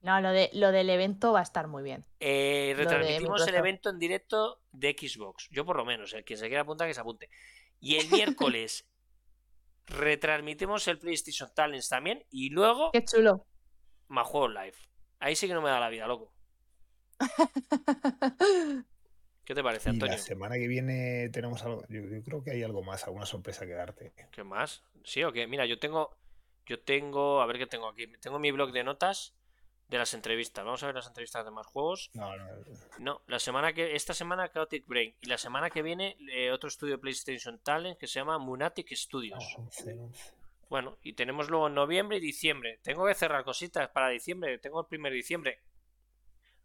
No, 0.02 0.20
lo, 0.20 0.30
de, 0.30 0.50
lo 0.52 0.70
del 0.70 0.88
evento 0.88 1.32
va 1.32 1.40
a 1.40 1.42
estar 1.42 1.66
muy 1.66 1.82
bien. 1.82 2.06
Eh, 2.20 2.74
retransmitimos 2.76 3.44
el 3.48 3.56
evento 3.56 3.90
en 3.90 3.98
directo 3.98 4.62
de 4.70 4.94
Xbox. 4.96 5.48
Yo 5.50 5.66
por 5.66 5.76
lo 5.76 5.84
menos, 5.84 6.12
el 6.12 6.24
que 6.24 6.36
se 6.36 6.46
quiera 6.46 6.62
apuntar 6.62 6.86
que 6.86 6.94
se 6.94 7.00
apunte. 7.00 7.28
Y 7.80 7.96
el 7.96 8.08
miércoles 8.08 8.87
retransmitimos 9.88 10.86
el 10.88 10.98
PlayStation 10.98 11.50
Talents 11.54 11.88
también. 11.88 12.24
Y 12.30 12.50
luego 12.50 12.90
Qué 12.92 13.04
chulo. 13.04 13.46
más 14.08 14.26
juegos 14.26 14.50
live. 14.54 14.74
Ahí 15.20 15.34
sí 15.36 15.46
que 15.48 15.54
no 15.54 15.62
me 15.62 15.70
da 15.70 15.80
la 15.80 15.88
vida, 15.88 16.06
loco. 16.06 16.32
¿Qué 19.44 19.54
te 19.54 19.62
parece, 19.62 19.88
Y 19.88 19.92
Antonio? 19.94 20.16
la 20.16 20.22
semana 20.22 20.56
que 20.56 20.68
viene 20.68 21.28
tenemos 21.30 21.62
algo. 21.62 21.82
Yo, 21.88 22.02
yo 22.02 22.22
creo 22.22 22.42
que 22.44 22.50
hay 22.50 22.62
algo 22.62 22.82
más, 22.82 23.04
alguna 23.04 23.24
sorpresa 23.26 23.64
que 23.66 23.72
darte. 23.72 24.12
¿Qué 24.30 24.44
más? 24.44 24.84
¿Sí 25.04 25.22
o 25.24 25.32
qué? 25.32 25.46
Mira, 25.46 25.64
yo 25.66 25.78
tengo. 25.78 26.16
Yo 26.66 26.80
tengo. 26.82 27.40
A 27.40 27.46
ver 27.46 27.56
qué 27.58 27.66
tengo 27.66 27.88
aquí. 27.88 28.06
Tengo 28.20 28.38
mi 28.38 28.50
blog 28.50 28.72
de 28.72 28.84
notas 28.84 29.34
de 29.88 29.98
las 29.98 30.12
entrevistas. 30.14 30.64
Vamos 30.64 30.82
a 30.82 30.86
ver 30.86 30.94
las 30.94 31.06
entrevistas 31.06 31.44
de 31.44 31.50
más 31.50 31.66
juegos. 31.66 32.10
No, 32.14 32.36
no, 32.36 32.44
No, 32.98 33.22
la 33.26 33.38
semana 33.38 33.72
que. 33.72 33.94
Esta 33.96 34.14
semana 34.14 34.50
Chaotic 34.50 34.86
Brain. 34.86 35.14
Y 35.20 35.26
la 35.26 35.38
semana 35.38 35.70
que 35.70 35.82
viene 35.82 36.16
eh, 36.30 36.50
otro 36.52 36.68
estudio 36.68 36.94
de 36.94 36.98
PlayStation 36.98 37.58
Talent 37.58 37.98
que 37.98 38.06
se 38.06 38.20
llama 38.20 38.38
Munatic 38.38 38.92
Studios. 38.94 39.38
no, 39.56 39.64
11, 39.64 39.92
11. 39.94 40.32
Bueno, 40.68 40.98
y 41.02 41.14
tenemos 41.14 41.48
luego 41.48 41.70
noviembre 41.70 42.18
y 42.18 42.20
diciembre. 42.20 42.78
Tengo 42.82 43.06
que 43.06 43.14
cerrar 43.14 43.42
cositas 43.44 43.88
para 43.88 44.10
diciembre. 44.10 44.58
Tengo 44.58 44.80
el 44.80 44.86
primer 44.86 45.12
diciembre. 45.14 45.62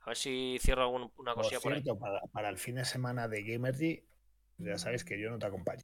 A 0.02 0.08
ver 0.08 0.18
si 0.18 0.58
cierro 0.60 0.82
alguna 0.84 1.10
una 1.16 1.34
Por 1.34 1.44
cosilla 1.44 1.62
por 1.62 1.72
ahí. 1.74 1.82
cierto, 1.82 1.98
para, 1.98 2.20
para 2.34 2.50
el 2.50 2.58
fin 2.58 2.76
de 2.76 2.84
semana 2.84 3.30
de 3.30 3.42
Gamergy, 3.44 4.04
ya 4.58 4.78
sabes 4.78 5.06
que 5.06 5.18
yo 5.18 5.30
no 5.30 5.40
te 5.40 5.46
acompaño. 5.46 5.84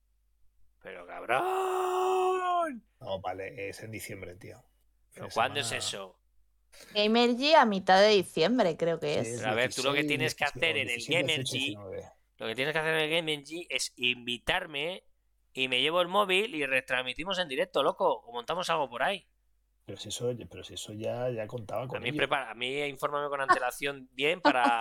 Pero 0.83 1.07
cabrón. 1.07 2.83
No, 2.99 3.21
vale, 3.21 3.69
es 3.69 3.81
en 3.81 3.91
diciembre, 3.91 4.35
tío. 4.35 4.61
¿Pero 5.13 5.29
¿Cuándo 5.33 5.61
es 5.61 5.71
eso? 5.71 6.18
Gamergy 6.93 7.53
a 7.53 7.65
mitad 7.65 8.01
de 8.01 8.09
diciembre, 8.09 8.77
creo 8.77 8.99
que 8.99 9.19
es. 9.19 9.43
a 9.43 9.53
ver, 9.53 9.73
tú 9.73 9.83
lo 9.83 9.91
que 9.93 10.03
16, 10.03 10.07
tienes 10.07 10.35
que 10.35 10.45
17, 10.45 10.65
hacer 10.65 10.77
en 10.77 10.89
el 10.89 10.95
17, 10.95 11.21
Gamergy 11.21 11.59
19. 11.59 12.03
Lo 12.37 12.47
que 12.47 12.55
tienes 12.55 12.73
que 12.73 12.79
hacer 12.79 12.93
en 12.93 12.99
el 13.01 13.09
Game 13.09 13.37
NG 13.37 13.65
es 13.69 13.93
invitarme 13.97 15.03
y 15.53 15.67
me 15.67 15.81
llevo 15.81 16.01
el 16.01 16.07
móvil 16.07 16.55
y 16.55 16.65
retransmitimos 16.65 17.37
en 17.39 17.47
directo, 17.49 17.83
loco. 17.83 18.21
O 18.25 18.31
montamos 18.31 18.69
algo 18.69 18.89
por 18.89 19.03
ahí. 19.03 19.27
Pero 19.85 19.97
si 19.99 20.09
eso, 20.09 20.31
pero 20.49 20.63
si 20.63 20.75
eso 20.75 20.93
ya, 20.93 21.29
ya 21.31 21.47
contaba 21.47 21.83
A 21.83 21.87
con 21.87 22.01
mí, 22.01 22.09
ello. 22.09 22.17
prepara, 22.17 22.51
a 22.51 22.53
mí 22.53 22.79
infórmame 22.83 23.27
con 23.27 23.41
antelación 23.41 24.07
bien 24.13 24.39
para, 24.39 24.79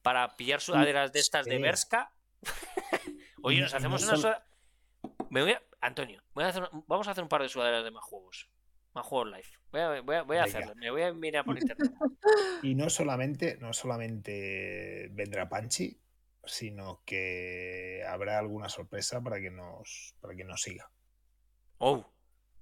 para 0.00 0.36
pillar 0.36 0.60
sudaderas 0.60 1.12
de 1.12 1.20
estas 1.20 1.44
de. 1.44 1.58
Berska. 1.58 2.12
Oye, 3.42 3.58
No- 3.58 3.64
nos 3.64 3.74
hacemos 3.74 4.02
no 4.02 4.08
una 4.08 4.16
solo- 4.16 4.38
Me 5.30 5.42
voy 5.42 5.52
a... 5.52 5.62
Antonio, 5.80 6.22
voy 6.34 6.44
a 6.44 6.48
hacer... 6.48 6.68
vamos 6.86 7.06
a 7.08 7.10
hacer 7.12 7.22
un 7.22 7.28
par 7.28 7.42
de 7.42 7.48
sudaderas 7.48 7.84
de 7.84 7.90
más 7.90 8.02
juegos. 8.04 8.48
Más 8.98 9.06
juegos 9.06 9.28
live. 9.28 9.48
Voy 9.70 9.80
a, 9.80 10.00
voy 10.00 10.16
a- 10.16 10.22
voy 10.22 10.36
a 10.38 10.44
Venga. 10.44 10.58
hacerlo. 10.58 10.74
Me 10.76 10.90
voy 10.90 11.02
a 11.02 11.12
mirar 11.12 11.44
por 11.44 11.56
internet. 11.56 11.92
Y 12.64 12.74
no 12.74 12.90
solamente, 12.90 13.56
no 13.60 13.72
solamente 13.72 15.08
vendrá 15.12 15.48
Panchi, 15.48 16.00
sino 16.44 17.02
que 17.06 18.02
habrá 18.08 18.38
alguna 18.38 18.68
sorpresa 18.68 19.20
para 19.20 19.38
que 19.40 19.50
nos, 19.52 20.14
para 20.20 20.34
que 20.34 20.42
nos 20.44 20.60
siga. 20.62 20.90
Oh, 21.78 22.04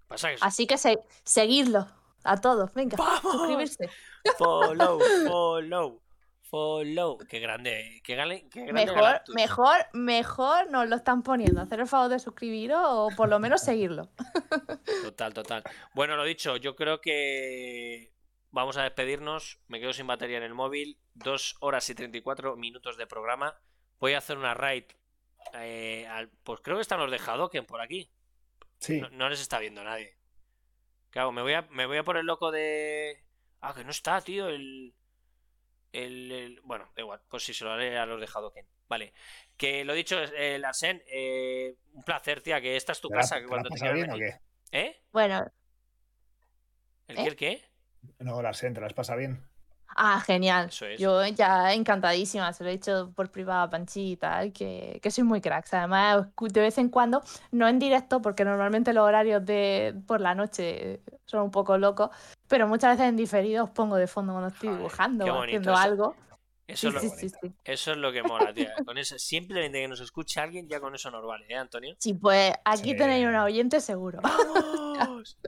pasa 0.08 0.28
que... 0.31 0.36
Así 0.42 0.66
que 0.66 0.76
se- 0.76 0.98
seguidlo 1.24 1.86
a 2.24 2.36
todos. 2.39 2.74
Venga, 2.74 2.97
¡Vamos! 2.98 3.20
suscribirse. 3.23 3.89
Follow, 4.36 5.00
follow, 5.28 6.02
follow. 6.50 7.18
Qué 7.28 7.39
grande, 7.41 8.00
qué 8.05 8.15
grande, 8.15 8.47
qué 8.50 8.60
grande 8.62 8.73
Mejor, 8.86 8.97
Galactus. 9.02 9.34
mejor, 9.34 9.76
mejor 9.92 10.70
nos 10.70 10.89
lo 10.89 10.97
están 10.97 11.23
poniendo. 11.23 11.60
Hacer 11.60 11.81
el 11.81 11.86
favor 11.86 12.08
de 12.10 12.18
suscribiros 12.18 12.81
o 12.83 13.08
por 13.16 13.28
lo 13.28 13.39
menos 13.39 13.60
seguirlo. 13.62 14.08
Total, 15.05 15.33
total. 15.34 15.62
Bueno, 15.94 16.16
lo 16.16 16.25
dicho, 16.25 16.57
yo 16.57 16.75
creo 16.76 17.00
que 17.00 18.12
vamos 18.50 18.76
a 18.76 18.83
despedirnos. 18.83 19.60
Me 19.68 19.81
quedo 19.81 19.92
sin 19.92 20.07
batería 20.07 20.39
en 20.39 20.42
el 20.44 20.55
móvil. 20.55 20.99
Dos 21.15 21.57
horas 21.60 21.89
y 21.91 21.94
34 21.94 22.57
minutos 22.57 22.97
de 22.97 23.07
programa. 23.07 23.58
Voy 23.99 24.12
a 24.15 24.18
hacer 24.18 24.36
una 24.39 24.55
raid. 24.55 24.84
eh, 25.55 26.07
al- 26.08 26.28
pues 26.42 26.60
creo 26.62 26.76
que 26.76 26.83
están 26.83 26.99
los 26.99 27.10
de 27.10 27.18
Hadoken 27.25 27.66
por 27.66 27.81
aquí. 27.81 28.10
Sí, 28.78 29.00
No, 29.00 29.08
no 29.10 29.28
les 29.28 29.41
está 29.41 29.58
viendo 29.58 29.83
nadie. 29.84 30.16
¿Qué 31.10 31.20
hago? 31.20 31.33
Me 31.33 31.41
voy 31.42 31.52
a, 31.55 31.62
me 31.70 31.86
voy 31.86 31.97
a 31.99 32.02
por 32.05 32.16
el 32.16 32.26
loco 32.26 32.50
de. 32.50 33.23
Ah, 33.60 33.73
que 33.75 33.84
no 33.84 33.91
está, 33.91 34.20
tío. 34.20 34.49
El. 34.49 34.92
El, 35.92 36.31
el- 36.32 36.60
Bueno, 36.62 36.90
da 36.94 37.02
igual. 37.02 37.20
Pues 37.28 37.44
sí, 37.44 37.55
se 37.55 37.65
lo 37.65 37.73
haré 37.73 37.98
a 37.98 38.06
los 38.06 38.20
de 38.20 38.28
Hadoken. 38.32 38.66
Vale. 38.89 39.12
Que 39.56 39.84
lo 39.84 39.94
dicho, 39.94 40.18
eh, 40.23 40.58
Larsen, 40.58 41.02
eh, 41.06 41.74
un 41.92 42.02
placer, 42.05 42.40
tía. 42.42 42.60
Que 42.60 42.76
esta 42.76 42.92
es 42.92 43.00
tu 43.00 43.08
¿te 43.08 43.15
la- 43.15 43.20
casa. 43.23 43.36
te 43.36 43.42
Que 43.42 43.47
cuando 43.48 43.68
te 43.70 43.76
quieras 43.78 43.94
bien 43.97 44.10
o 44.10 44.16
qué? 44.16 44.40
¿Eh? 44.73 45.02
Bueno, 45.12 45.50
¿El 47.08 47.16
qué? 47.16 47.23
¿Eh? 47.23 47.26
¿El 47.26 47.36
qué? 47.36 47.65
No, 48.18 48.42
la 48.42 48.52
¿te 48.74 48.81
las 48.81 48.92
pasa 48.92 49.16
bien? 49.16 49.42
Ah, 49.97 50.20
genial. 50.20 50.68
Eso 50.68 50.86
es. 50.86 51.00
Yo 51.00 51.25
ya 51.26 51.73
encantadísima, 51.75 52.52
se 52.52 52.65
lo 52.65 52.70
he 52.70 52.73
dicho 52.75 53.10
por 53.15 53.31
privado 53.31 53.62
a 53.62 53.70
Panchi 53.70 54.12
y 54.12 54.16
tal, 54.16 54.52
que, 54.52 55.00
que 55.02 55.10
soy 55.10 55.25
muy 55.25 55.41
cracks. 55.41 55.75
Además, 55.75 56.26
de 56.39 56.60
vez 56.60 56.78
en 56.78 56.89
cuando, 56.89 57.23
no 57.50 57.66
en 57.68 57.78
directo, 57.78 58.23
porque 58.23 58.44
normalmente 58.44 58.92
los 58.92 59.05
horarios 59.05 59.44
de 59.44 59.94
por 60.07 60.20
la 60.20 60.34
noche 60.34 61.00
son 61.25 61.42
un 61.42 61.50
poco 61.50 61.78
locos, 61.78 62.10
pero 62.49 62.68
muchas 62.68 62.97
veces 62.97 63.08
en 63.08 63.16
diferido 63.16 63.65
os 63.65 63.70
pongo 63.70 63.97
de 63.97 64.07
fondo 64.07 64.33
cuando 64.33 64.49
estoy 64.49 64.68
Joder, 64.68 64.78
dibujando 64.78 65.25
o 65.26 65.42
haciendo 65.42 65.73
eso. 65.73 65.81
algo. 65.81 66.16
Eso, 66.68 66.90
Sí, 66.90 66.96
es 66.96 67.04
lo, 67.04 67.10
sí, 67.10 67.28
sí, 67.28 67.28
sí. 67.40 67.52
eso 67.64 67.92
es 67.92 67.96
lo 67.98 68.12
que 68.12 68.22
mola, 68.24 68.52
tía. 68.52 68.74
Con 68.84 68.98
eso, 68.98 69.16
simplemente 69.18 69.80
que 69.80 69.86
nos 69.88 70.00
escuche 70.00 70.40
alguien, 70.40 70.68
ya 70.68 70.80
con 70.80 70.94
eso 70.94 71.10
nos 71.12 71.24
vale, 71.24 71.46
¿eh, 71.48 71.54
Antonio? 71.54 71.94
Sí, 71.98 72.14
pues 72.14 72.52
aquí 72.64 72.90
Sí. 72.90 72.96
tenéis 72.96 73.26
un 73.26 73.36
oyente 73.36 73.80
seguro. 73.80 74.18
¡Vamos! 74.22 75.38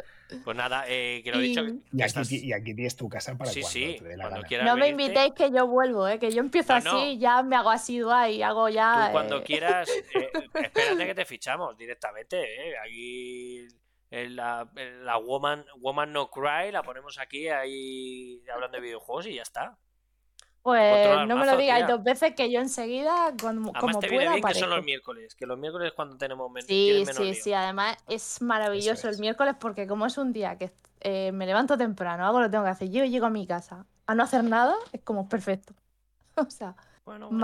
Pues 0.44 0.56
nada, 0.56 0.84
eh, 0.86 1.22
que 1.24 1.32
lo 1.32 1.38
he 1.38 1.42
dicho. 1.42 1.62
Y- 1.62 1.70
aquí, 1.70 2.02
estás- 2.02 2.30
y 2.30 2.52
aquí 2.52 2.74
tienes 2.74 2.94
tu 2.96 3.08
casa 3.08 3.36
para 3.36 3.50
Sí, 3.50 3.62
cuando 3.62 3.72
sí, 3.72 3.96
te 3.98 4.04
dé 4.04 4.16
la 4.16 4.28
cuando 4.28 4.46
gana. 4.48 4.64
No 4.64 4.76
me 4.76 4.88
invitéis 4.88 5.32
que 5.32 5.50
yo 5.50 5.66
vuelvo, 5.66 6.06
¿eh? 6.06 6.18
que 6.18 6.30
yo 6.30 6.40
empiezo 6.40 6.74
No, 6.74 6.80
no. 6.92 6.98
así, 6.98 7.18
ya 7.18 7.42
me 7.42 7.56
hago 7.56 7.70
asidua 7.70 8.28
y 8.30 8.42
hago 8.42 8.68
ya... 8.68 9.06
Tú 9.06 9.12
cuando 9.12 9.38
eh, 9.38 9.42
quieras, 9.42 9.88
eh, 10.14 10.30
espérate 10.54 11.06
que 11.06 11.14
te 11.14 11.24
fichamos 11.24 11.76
directamente, 11.78 12.40
¿eh? 12.42 12.74
Aquí 12.84 13.66
en 14.10 14.36
la, 14.36 14.68
en 14.76 15.04
la 15.06 15.16
Woman, 15.16 15.64
Woman 15.78 16.12
No 16.12 16.30
Cry 16.30 16.70
la 16.72 16.82
ponemos 16.82 17.18
aquí 17.18 17.48
ahí 17.48 18.42
hablando 18.52 18.76
de 18.76 18.82
videojuegos 18.82 19.26
y 19.26 19.34
ya 19.34 19.42
está. 19.42 19.78
Pues 20.74 21.28
no 21.28 21.36
me 21.36 21.46
lo 21.46 21.56
digáis 21.56 21.86
dos 21.86 22.02
veces 22.02 22.34
que 22.34 22.50
yo 22.50 22.60
enseguida, 22.60 23.32
como, 23.40 23.72
Además 23.72 23.80
como 23.80 24.00
te 24.00 24.08
viene 24.08 24.24
pueda, 24.24 24.34
bien 24.34 24.46
que 24.46 24.54
son 24.54 24.70
los 24.70 24.84
miércoles, 24.84 25.34
que 25.34 25.46
los 25.46 25.58
miércoles 25.58 25.88
es 25.88 25.94
cuando 25.94 26.16
tenemos 26.16 26.50
men- 26.50 26.64
Sí, 26.66 27.02
menos 27.06 27.16
sí, 27.16 27.32
lío. 27.32 27.42
sí. 27.42 27.52
Además 27.52 27.96
es 28.08 28.42
maravilloso 28.42 29.08
es. 29.08 29.16
el 29.16 29.20
miércoles 29.20 29.54
porque 29.58 29.86
como 29.86 30.06
es 30.06 30.18
un 30.18 30.32
día 30.32 30.56
que 30.58 30.70
eh, 31.00 31.32
me 31.32 31.46
levanto 31.46 31.76
temprano, 31.78 32.24
hago 32.26 32.40
lo 32.40 32.46
que 32.46 32.50
tengo 32.50 32.64
que 32.64 32.70
hacer, 32.70 32.90
yo 32.90 33.04
llego 33.04 33.26
a 33.26 33.30
mi 33.30 33.46
casa 33.46 33.86
a 34.06 34.14
no 34.14 34.22
hacer 34.22 34.42
nada, 34.44 34.74
es 34.92 35.00
como 35.02 35.28
perfecto. 35.28 35.74
O 36.36 36.50
sea, 36.50 36.76
Bueno, 37.04 37.28
bueno. 37.28 37.38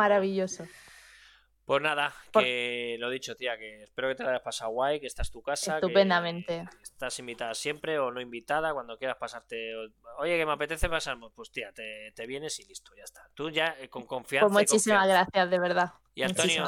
Pues 1.64 1.80
nada, 1.80 2.14
que 2.32 2.96
lo 2.98 3.08
dicho, 3.08 3.34
tía, 3.36 3.56
que 3.56 3.84
espero 3.84 4.08
que 4.08 4.16
te 4.16 4.22
la 4.22 4.30
hayas 4.30 4.42
pasado 4.42 4.70
guay, 4.72 5.00
que 5.00 5.06
esta 5.06 5.22
es 5.22 5.30
tu 5.30 5.40
casa. 5.42 5.72
que 5.72 5.86
Estupendamente. 5.86 6.64
estás 6.82 7.18
invitada 7.18 7.54
siempre 7.54 7.98
o 7.98 8.10
no 8.10 8.20
invitada, 8.20 8.74
cuando 8.74 8.98
quieras 8.98 9.16
pasarte. 9.16 9.72
Oye, 10.18 10.36
que 10.36 10.44
me 10.44 10.52
apetece 10.52 10.90
pasarnos, 10.90 11.32
pues 11.34 11.50
tía, 11.50 11.72
te, 11.72 12.12
te 12.14 12.26
vienes 12.26 12.60
y 12.60 12.66
listo, 12.66 12.94
ya 12.94 13.04
está. 13.04 13.30
Tú 13.32 13.48
ya 13.48 13.76
eh, 13.80 13.88
con 13.88 14.04
confianza. 14.06 14.46
Pues 14.52 14.70
muchísimas 14.70 14.98
confianza. 15.00 15.26
gracias, 15.32 15.50
de 15.50 15.58
verdad. 15.58 15.92
Y 16.14 16.22
Antonio, 16.22 16.64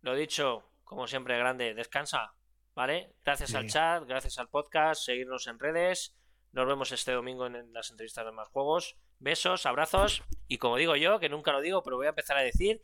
lo 0.00 0.14
dicho, 0.14 0.64
como 0.84 1.06
siempre, 1.06 1.36
grande, 1.36 1.74
descansa, 1.74 2.32
¿vale? 2.74 3.12
Gracias 3.22 3.50
Sí. 3.50 3.56
al 3.56 3.68
chat, 3.68 4.04
gracias 4.06 4.38
al 4.38 4.48
podcast, 4.48 5.02
seguirnos 5.04 5.46
en 5.46 5.58
redes. 5.58 6.16
Nos 6.52 6.66
vemos 6.66 6.90
este 6.90 7.12
domingo 7.12 7.46
en 7.46 7.70
las 7.74 7.90
entrevistas 7.90 8.24
de 8.24 8.32
más 8.32 8.48
juegos. 8.48 8.96
Besos, 9.18 9.66
abrazos 9.66 10.22
y 10.48 10.56
como 10.56 10.76
digo 10.78 10.96
yo, 10.96 11.18
que 11.20 11.28
nunca 11.28 11.52
lo 11.52 11.60
digo, 11.60 11.82
pero 11.82 11.96
voy 11.96 12.06
a 12.06 12.10
empezar 12.10 12.38
a 12.38 12.42
decir, 12.42 12.80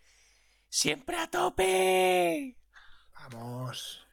siempre 0.72 1.18
a 1.18 1.28
tope. 1.28 2.56
Vamos. 3.14 4.06